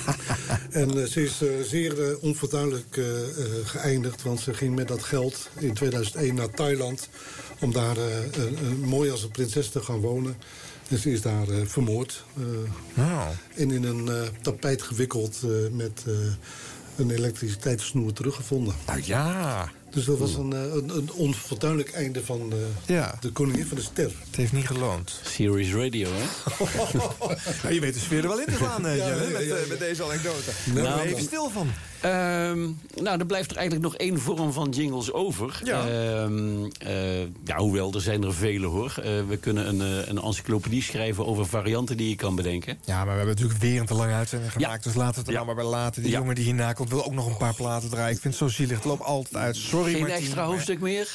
en 0.70 1.08
ze 1.08 1.22
is 1.22 1.42
zeer 1.68 2.18
onfortuinlijk 2.20 3.00
geëindigd. 3.64 4.22
Want 4.22 4.40
ze 4.40 4.54
ging 4.54 4.74
met 4.74 4.88
dat 4.88 5.02
geld 5.02 5.48
in 5.58 5.74
2001 5.74 6.34
naar 6.34 6.50
Thailand. 6.50 7.08
Om 7.60 7.72
daar 7.72 7.96
een- 7.96 8.66
een 8.66 8.80
mooi 8.80 9.10
als 9.10 9.22
een 9.22 9.30
prinses 9.30 9.68
te 9.68 9.80
gaan 9.80 10.00
wonen. 10.00 10.36
En 10.88 10.98
ze 10.98 11.12
is 11.12 11.22
daar 11.22 11.48
eh, 11.48 11.56
vermoord. 11.66 12.24
eh, 12.36 12.42
nou, 12.94 13.28
en 13.56 13.70
in 13.70 13.84
een 13.84 14.08
eh, 14.08 14.22
tapijt 14.42 14.82
gewikkeld 14.82 15.38
eh, 15.44 15.50
met 15.72 16.04
eh, 16.06 16.12
een 16.96 17.10
elektriciteitssnoer 17.10 18.12
teruggevonden. 18.12 18.74
nou 18.86 19.00
ja, 19.04 19.70
Dus 19.90 20.04
dat 20.04 20.18
was 20.18 20.34
een, 20.34 20.50
een, 20.50 20.88
een 20.96 21.12
onfortuinlijk 21.12 21.90
einde 21.92 22.24
van 22.24 22.52
eh, 22.52 22.94
Ja. 22.94 23.14
de 23.20 23.30
koningin 23.32 23.66
van 23.66 23.76
de 23.76 23.82
ster. 23.82 24.12
het 24.26 24.36
heeft 24.36 24.52
niet 24.52 24.66
geloond. 24.66 25.20
Serious 25.24 25.72
radio, 25.84 26.08
hè? 26.12 26.24
Ja, 27.62 27.68
je 27.74 27.80
weet 27.80 27.94
de 27.94 28.00
sfeer 28.00 28.22
er 28.22 28.28
wel 28.28 28.38
in 28.40 28.46
te 28.46 28.54
slaan, 28.56 28.86
eh, 28.86 28.96
Ja, 28.96 29.06
met, 29.06 29.30
ja, 29.32 29.38
ja. 29.38 29.54
met 29.68 29.78
deze 29.78 30.02
anekdote. 30.04 30.50
Nou, 30.66 30.74
Daar 30.74 30.84
ben 30.84 30.92
je 30.92 30.98
dan. 30.98 31.06
even 31.06 31.22
stil 31.22 31.50
van. 31.50 31.70
Ehm, 32.00 32.58
nou, 32.94 33.18
er 33.18 33.26
blijft 33.26 33.50
er 33.50 33.56
eigenlijk 33.56 33.86
nog 33.86 33.96
één 33.96 34.20
vorm 34.20 34.52
van 34.52 34.68
jingles 34.70 35.12
over. 35.12 35.60
Ja. 35.64 35.80
Ehm, 35.88 36.64
eh, 36.78 37.20
ja, 37.44 37.56
hoewel, 37.56 37.92
er 37.94 38.00
zijn 38.00 38.22
er 38.24 38.34
vele 38.34 38.66
hoor. 38.66 38.94
Eh, 38.96 39.10
we 39.28 39.36
kunnen 39.36 39.68
een, 39.68 39.80
eh, 39.80 40.08
een 40.08 40.18
encyclopedie 40.22 40.82
schrijven 40.82 41.26
over 41.26 41.46
varianten 41.46 41.96
die 41.96 42.08
je 42.08 42.16
kan 42.16 42.34
bedenken. 42.34 42.78
Ja, 42.84 42.96
maar 42.96 43.04
we 43.04 43.10
hebben 43.10 43.34
natuurlijk 43.34 43.60
weer 43.60 43.80
een 43.80 43.86
te 43.86 43.94
lange 43.94 44.12
uitzending 44.14 44.52
gemaakt. 44.52 44.84
Dus 44.84 44.94
laten 44.94 45.14
we 45.14 45.18
het 45.18 45.26
er 45.28 45.32
Ja. 45.32 45.44
nou 45.44 45.54
maar 45.54 45.64
bij 45.64 45.72
laten. 45.72 46.02
Die 46.02 46.12
jongen 46.12 46.34
die 46.34 46.44
hierna 46.44 46.72
komt 46.72 46.88
wil 46.90 47.04
ook 47.04 47.14
nog 47.14 47.26
een 47.26 47.36
paar 47.36 47.54
platen 47.54 47.88
draaien. 47.90 48.14
Ik 48.14 48.20
vind 48.20 48.38
het 48.38 48.42
zo 48.42 48.56
zielig. 48.56 48.76
Het 48.76 48.84
loopt 48.84 49.02
altijd 49.02 49.36
uit. 49.36 49.56
Sorry, 49.56 49.90
Geen 49.92 50.00
Martien, 50.00 50.18
extra 50.18 50.44
hoofdstuk 50.44 50.80
meer? 50.80 51.08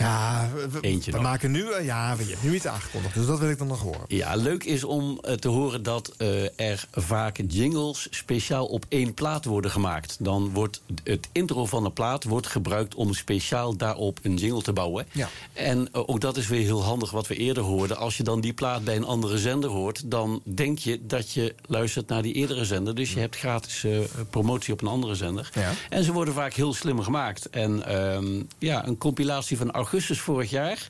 Ja, 0.00 0.48
we, 0.70 0.80
Eentje 0.80 1.10
we 1.10 1.16
nog. 1.16 1.26
maken 1.26 1.50
nu... 1.50 1.70
eh, 1.72 1.84
ja, 1.84 2.16
je 2.18 2.24
hebt 2.30 2.42
nu 2.42 2.54
iets 2.54 2.66
aangekondigd. 2.66 3.14
Dus 3.14 3.26
dat 3.26 3.38
wil 3.38 3.50
ik 3.50 3.58
dan 3.58 3.66
nog 3.66 3.80
horen. 3.80 4.04
Ja, 4.08 4.34
leuk 4.34 4.64
is 4.64 4.84
om 4.84 5.18
eh, 5.22 5.34
te 5.34 5.48
horen 5.48 5.82
dat 5.82 6.14
eh, 6.16 6.60
er 6.60 6.84
vaak 6.92 7.40
jingles 7.48 8.06
speciaal 8.10 8.66
op 8.66 8.84
één 8.88 9.14
plaat 9.14 9.44
worden 9.44 9.70
gemaakt. 9.70 10.16
Dan 10.18 10.50
wordt 10.52 10.82
het 11.04 11.28
intro 11.32 11.66
van 11.66 11.82
de 11.82 11.90
plaat 11.90 12.24
wordt 12.24 12.46
gebruikt 12.46 12.94
om 12.94 13.14
speciaal 13.14 13.76
daarop 13.76 14.18
een 14.22 14.36
jingle 14.36 14.62
te 14.62 14.72
bouwen. 14.72 15.06
Ja. 15.12 15.28
En 15.52 15.94
ook 15.94 16.20
dat 16.20 16.36
is 16.36 16.48
weer 16.48 16.62
heel 16.62 16.82
handig 16.82 17.10
wat 17.10 17.26
we 17.26 17.36
eerder 17.36 17.62
hoorden. 17.62 17.96
Als 17.96 18.16
je 18.16 18.22
dan 18.22 18.40
die 18.40 18.52
plaat 18.52 18.84
bij 18.84 18.96
een 18.96 19.04
andere 19.04 19.38
zender 19.38 19.70
hoort... 19.70 20.10
dan 20.10 20.40
denk 20.44 20.78
je 20.78 21.00
dat 21.06 21.32
je 21.32 21.54
luistert 21.66 22.08
naar 22.08 22.22
die 22.22 22.34
eerdere 22.34 22.64
zender. 22.64 22.94
Dus 22.94 23.12
je 23.12 23.20
hebt 23.20 23.36
gratis 23.36 23.86
promotie 24.30 24.72
op 24.72 24.80
een 24.82 24.88
andere 24.88 25.14
zender. 25.14 25.50
Ja. 25.54 25.72
En 25.88 26.04
ze 26.04 26.12
worden 26.12 26.34
vaak 26.34 26.52
heel 26.52 26.74
slim 26.74 27.02
gemaakt. 27.02 27.50
En 27.50 27.86
ehm, 27.86 28.42
ja, 28.58 28.86
een 28.86 28.98
compilatie 28.98 29.56
van 29.56 29.72
augustus 29.90 30.20
vorig 30.20 30.50
jaar 30.50 30.88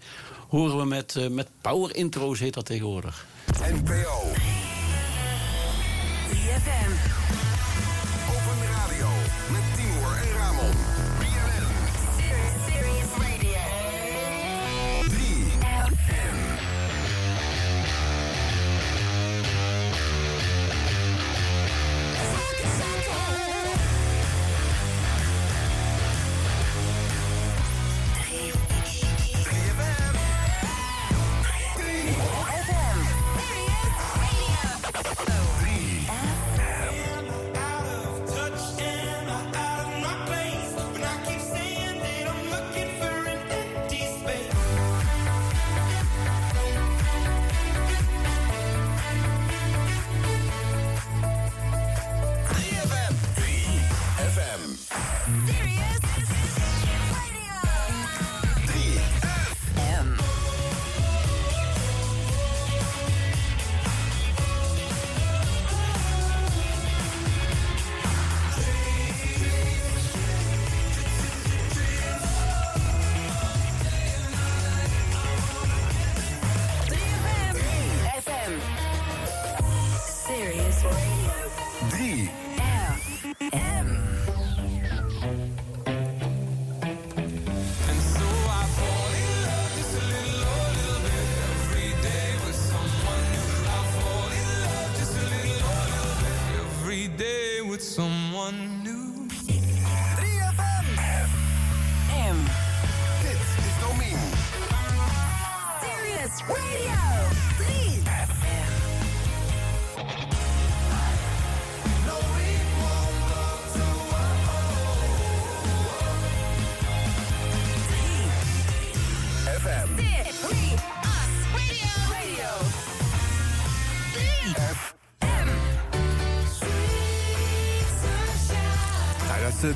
horen 0.49 0.79
we 0.79 0.85
met, 0.85 1.17
eh, 1.17 1.29
met 1.29 1.49
power 1.61 1.97
intro's, 1.97 2.41
heet 2.41 2.55
dat 2.55 2.67
tegenwoordig. 2.67 3.27
NPO. 3.73 4.33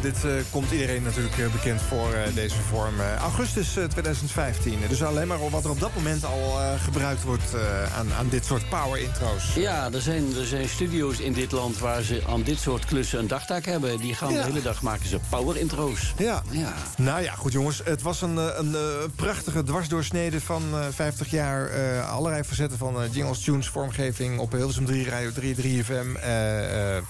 Dit 0.05 0.24
eh, 0.24 0.31
komt 0.50 0.70
iedereen 0.70 1.02
natuurlijk 1.02 1.39
eh, 1.39 1.52
bekend 1.52 1.81
voor 1.83 2.12
eh, 2.12 2.34
deze 2.34 2.57
vorm. 2.70 2.94
Augustus 3.20 3.76
eh, 3.76 3.84
2015. 3.84 4.78
Dus 4.89 5.02
alleen 5.02 5.26
maar 5.28 5.50
wat 5.50 5.65
er 5.65 5.70
op 5.70 5.81
dat 5.81 5.94
moment 5.94 6.24
al 6.24 6.58
gebruikt 6.84 7.23
wordt 7.23 7.55
aan, 7.99 8.12
aan 8.18 8.28
dit 8.28 8.44
soort 8.44 8.68
power 8.68 9.00
intro's. 9.00 9.55
Ja, 9.55 9.89
er 9.92 10.00
zijn, 10.00 10.24
er 10.39 10.47
zijn 10.47 10.68
studio's 10.68 11.18
in 11.18 11.33
dit 11.33 11.52
land 11.52 11.78
waar 11.78 12.02
ze 12.02 12.23
aan 12.28 12.42
dit 12.42 12.58
soort 12.58 12.84
klussen 12.84 13.18
een 13.18 13.26
dagtaak 13.26 13.65
hebben. 13.65 13.99
Die 13.99 14.15
gaan 14.15 14.33
Ja. 14.33 14.39
de 14.39 14.44
hele 14.44 14.62
dag 14.62 14.83
maken 14.83 15.08
ze 15.08 15.18
power 15.28 15.57
intro's. 15.57 16.15
Ja. 16.18 16.42
ja. 16.50 16.73
Nou 16.97 17.23
ja, 17.23 17.33
goed 17.34 17.52
jongens. 17.52 17.81
Het 17.84 18.02
was 18.02 18.23
een, 18.23 18.36
een, 18.36 18.76
prachtige 19.16 19.62
dwarsdoorsnede 19.62 20.41
van 20.41 20.62
eh 20.73 20.86
50 20.94 21.31
jaar. 21.31 21.70
allerlei 22.02 22.42
facetten 22.44 22.78
van 22.78 22.97
jingles, 23.10 23.41
tunes, 23.41 23.68
vormgeving 23.68 24.39
op 24.39 24.52
Hilversum 24.52 24.84
3, 24.86 25.08
Radio 25.08 25.31
3, 25.33 25.55
3FM. 25.55 26.16
Eh, 26.23 26.97
eh, 26.97 27.02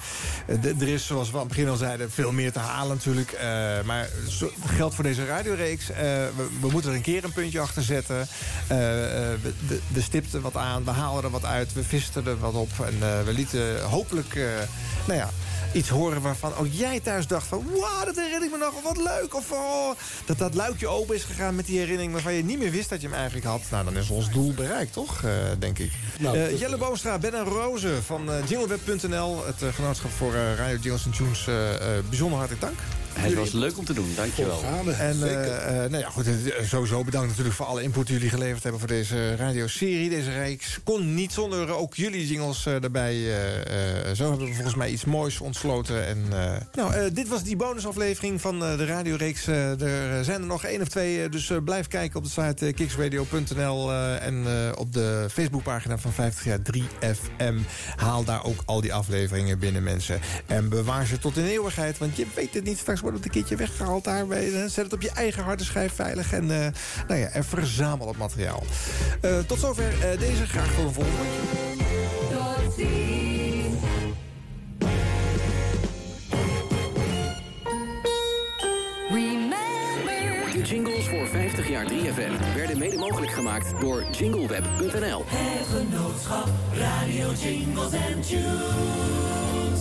d- 0.60 0.81
er 0.82 0.89
is, 0.89 1.06
zoals 1.06 1.28
we 1.31 1.34
aan 1.34 1.39
het 1.47 1.48
begin 1.48 1.68
al 1.68 1.76
zeiden, 1.76 2.10
veel 2.10 2.32
meer 2.32 2.52
te 2.52 2.58
halen 2.58 2.83
natuurlijk. 2.88 3.32
Eh, 3.32 3.82
maar 3.84 4.08
geldt 4.66 4.94
voor 4.94 5.04
deze 5.04 5.26
radioreeks. 5.26 5.90
Eh, 5.90 5.96
we, 6.60 6.68
moeten 6.70 6.90
er 6.90 6.96
een 6.96 7.02
keer 7.02 7.24
een 7.24 7.32
puntje 7.32 7.60
achter 7.60 7.82
zetten. 7.82 8.20
Eh, 8.20 8.26
we, 8.68 9.52
we, 9.66 9.80
we 9.92 10.00
stipten 10.00 10.40
wat 10.40 10.56
aan, 10.56 10.84
we 10.84 10.90
haalden 10.90 11.24
er 11.24 11.30
wat 11.30 11.44
uit, 11.44 11.72
we 11.72 11.84
visten 11.84 12.26
er 12.26 12.38
wat 12.38 12.54
op. 12.54 12.70
En 12.80 13.24
we 13.24 13.32
lieten 13.32 13.82
hopelijk, 13.82 14.34
nou 15.06 15.18
ja 15.18 15.30
iets 15.75 15.89
horen 15.89 16.23
waarvan 16.23 16.55
ook 16.55 16.67
jij 16.70 17.01
thuis 17.01 17.27
dacht 17.27 17.47
van... 17.47 17.65
wauw, 17.81 18.05
dat 18.05 18.17
herinner 18.17 18.44
ik 18.44 18.51
me 18.51 18.59
nog, 18.59 18.83
wat 18.83 18.97
leuk. 18.97 19.35
Of 19.35 19.53
oh, 19.53 19.91
dat 20.25 20.39
dat 20.39 20.55
luikje 20.55 20.89
open 20.89 21.15
is 21.15 21.25
gegaan 21.25 21.55
met 21.55 21.67
die 21.67 21.78
herinnering... 21.78 22.12
waarvan 22.12 22.33
je 22.35 22.44
niet 22.44 22.59
meer 22.59 22.70
wist 22.70 22.89
dat 22.89 23.01
je 23.01 23.07
hem 23.07 23.17
eigenlijk 23.17 23.47
had. 23.47 23.62
Nou, 23.70 23.85
dan 23.85 23.97
is 23.97 24.11
ons 24.11 24.31
doel 24.31 24.53
bereikt, 24.53 24.93
toch? 24.93 25.23
Eh, 25.23 25.31
denk 25.59 25.78
ik. 25.78 25.93
Nou, 26.19 26.39
Eh, 26.39 26.59
Jelle 26.59 26.77
Boomstra, 26.77 27.19
Ben 27.19 27.35
en 27.35 27.44
Roze 27.44 28.03
van 28.03 28.33
eh, 28.33 28.49
jingleweb.nl... 28.49 29.47
het 29.47 29.75
genootschap 29.75 30.11
voor 30.11 30.33
Radio 30.33 30.77
Jingles 30.81 31.07
Tunes. 31.17 31.44
bijzonder 32.09 32.39
hartelijk 32.39 32.61
dank. 32.61 32.78
Het 33.15 33.34
was 33.34 33.52
leuk 33.52 33.78
om 33.78 33.84
te 33.84 33.93
doen, 33.93 34.12
dankjewel. 34.17 34.62
En 34.99 35.23
eh, 35.23 35.84
eh, 35.84 35.91
nou 35.91 36.02
ja, 36.02 36.10
goed, 36.10 36.26
eh, 36.26 36.34
sowieso 36.67 37.05
bedankt 37.05 37.28
natuurlijk 37.28 37.55
voor 37.57 37.67
alle 37.67 37.83
input 37.83 38.07
die 38.07 38.15
jullie 38.15 38.31
geleverd 38.31 38.62
hebben 38.62 38.81
voor 38.81 38.89
deze 38.89 39.36
radioserie, 39.36 40.10
deze 40.10 40.31
reeks. 40.33 40.78
Kon 40.84 41.15
niet 41.15 41.33
zonder 41.33 41.70
ook 41.75 41.94
jullie 41.94 42.26
jingles 42.26 42.62
daarbij. 42.62 43.15
eh, 43.15 44.12
zo 44.15 44.28
hebben 44.28 44.47
we 44.49 44.55
volgens 44.55 44.75
mij 44.75 44.91
iets 44.91 45.05
moois 45.05 45.41
ontsloten. 45.41 46.07
En, 46.07 46.25
eh, 46.31 46.57
nou, 46.75 46.94
eh, 46.94 47.05
dit 47.12 47.28
was 47.28 47.43
die 47.43 47.57
bonusaflevering 47.57 48.41
van 48.41 48.65
eh, 48.65 48.76
de 48.76 48.84
radioreeks. 48.86 49.47
Er 49.47 50.25
zijn 50.25 50.41
er 50.41 50.47
nog 50.47 50.65
één 50.65 50.81
of 50.81 50.89
twee, 50.89 51.28
dus 51.28 51.51
blijf 51.65 51.86
kijken 51.89 52.17
op 52.18 52.25
de 52.25 52.31
site 52.31 52.67
uh, 52.67 52.75
kicksradio.nl 52.75 53.91
eh, 53.93 54.26
en 54.26 54.44
eh, 54.47 54.78
op 54.78 54.93
de 54.93 55.26
Facebookpagina 55.33 55.99
van 55.99 56.12
50 56.12 56.44
jaar 56.44 56.59
3FM. 56.59 57.55
Haal 57.97 58.25
daar 58.25 58.44
ook 58.44 58.62
al 58.65 58.81
die 58.81 58.94
afleveringen 58.94 59.59
binnen, 59.59 59.83
mensen. 59.83 60.20
En 60.47 60.68
bewaar 60.68 61.07
ze 61.07 61.18
tot 61.18 61.36
in 61.36 61.44
eeuwigheid, 61.44 61.99
want 61.99 62.17
je 62.17 62.26
weet 62.34 62.55
het 62.55 62.65
niet. 62.65 62.78
Straks 62.78 63.01
wordt 63.05 63.16
het 63.16 63.26
een 63.26 63.33
keertje 63.33 63.57
weggehaald 63.57 64.05
daar. 64.05 64.26
bij- 64.26 64.52
eh, 64.52 64.60
Zet 64.68 64.84
het 64.84 64.92
op 64.92 65.02
je 65.02 65.10
eigen 65.10 65.42
harde 65.42 65.65
schijf 65.65 65.92
veilig 65.94 66.33
en 66.33 66.42
eh, 66.50 66.66
nou 67.08 67.20
ja, 67.20 67.26
en 67.26 67.44
verzamel 67.44 68.08
het 68.08 68.16
materiaal. 68.16 68.62
Eh, 69.20 69.39
tot 69.39 69.58
zover 69.58 69.84
eh, 70.10 70.18
deze. 70.18 70.47
Graag 70.47 70.74
tot 70.74 70.84
een 70.84 70.92
volgende. 70.92 71.18
Tot 72.31 72.74
ziens. 72.76 73.74
Remember. 79.10 80.52
De 80.52 80.62
jingles 80.62 81.05
voor 81.08 81.26
50 81.26 81.68
jaar 81.68 81.86
3FM 81.86 82.55
werden 82.57 82.78
mede 82.78 82.97
mogelijk 82.97 83.33
gemaakt 83.33 83.81
door 83.81 84.05
jingleweb.nl. 84.10 85.24
Het 85.26 85.66
genootschap 85.66 86.49
Radio 86.78 87.33
Jingles 87.42 87.92
and 87.92 88.28
Tunes. 88.28 89.81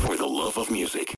For 0.00 0.16
the 0.16 0.28
love 0.42 0.60
of 0.60 0.70
music. 0.70 1.16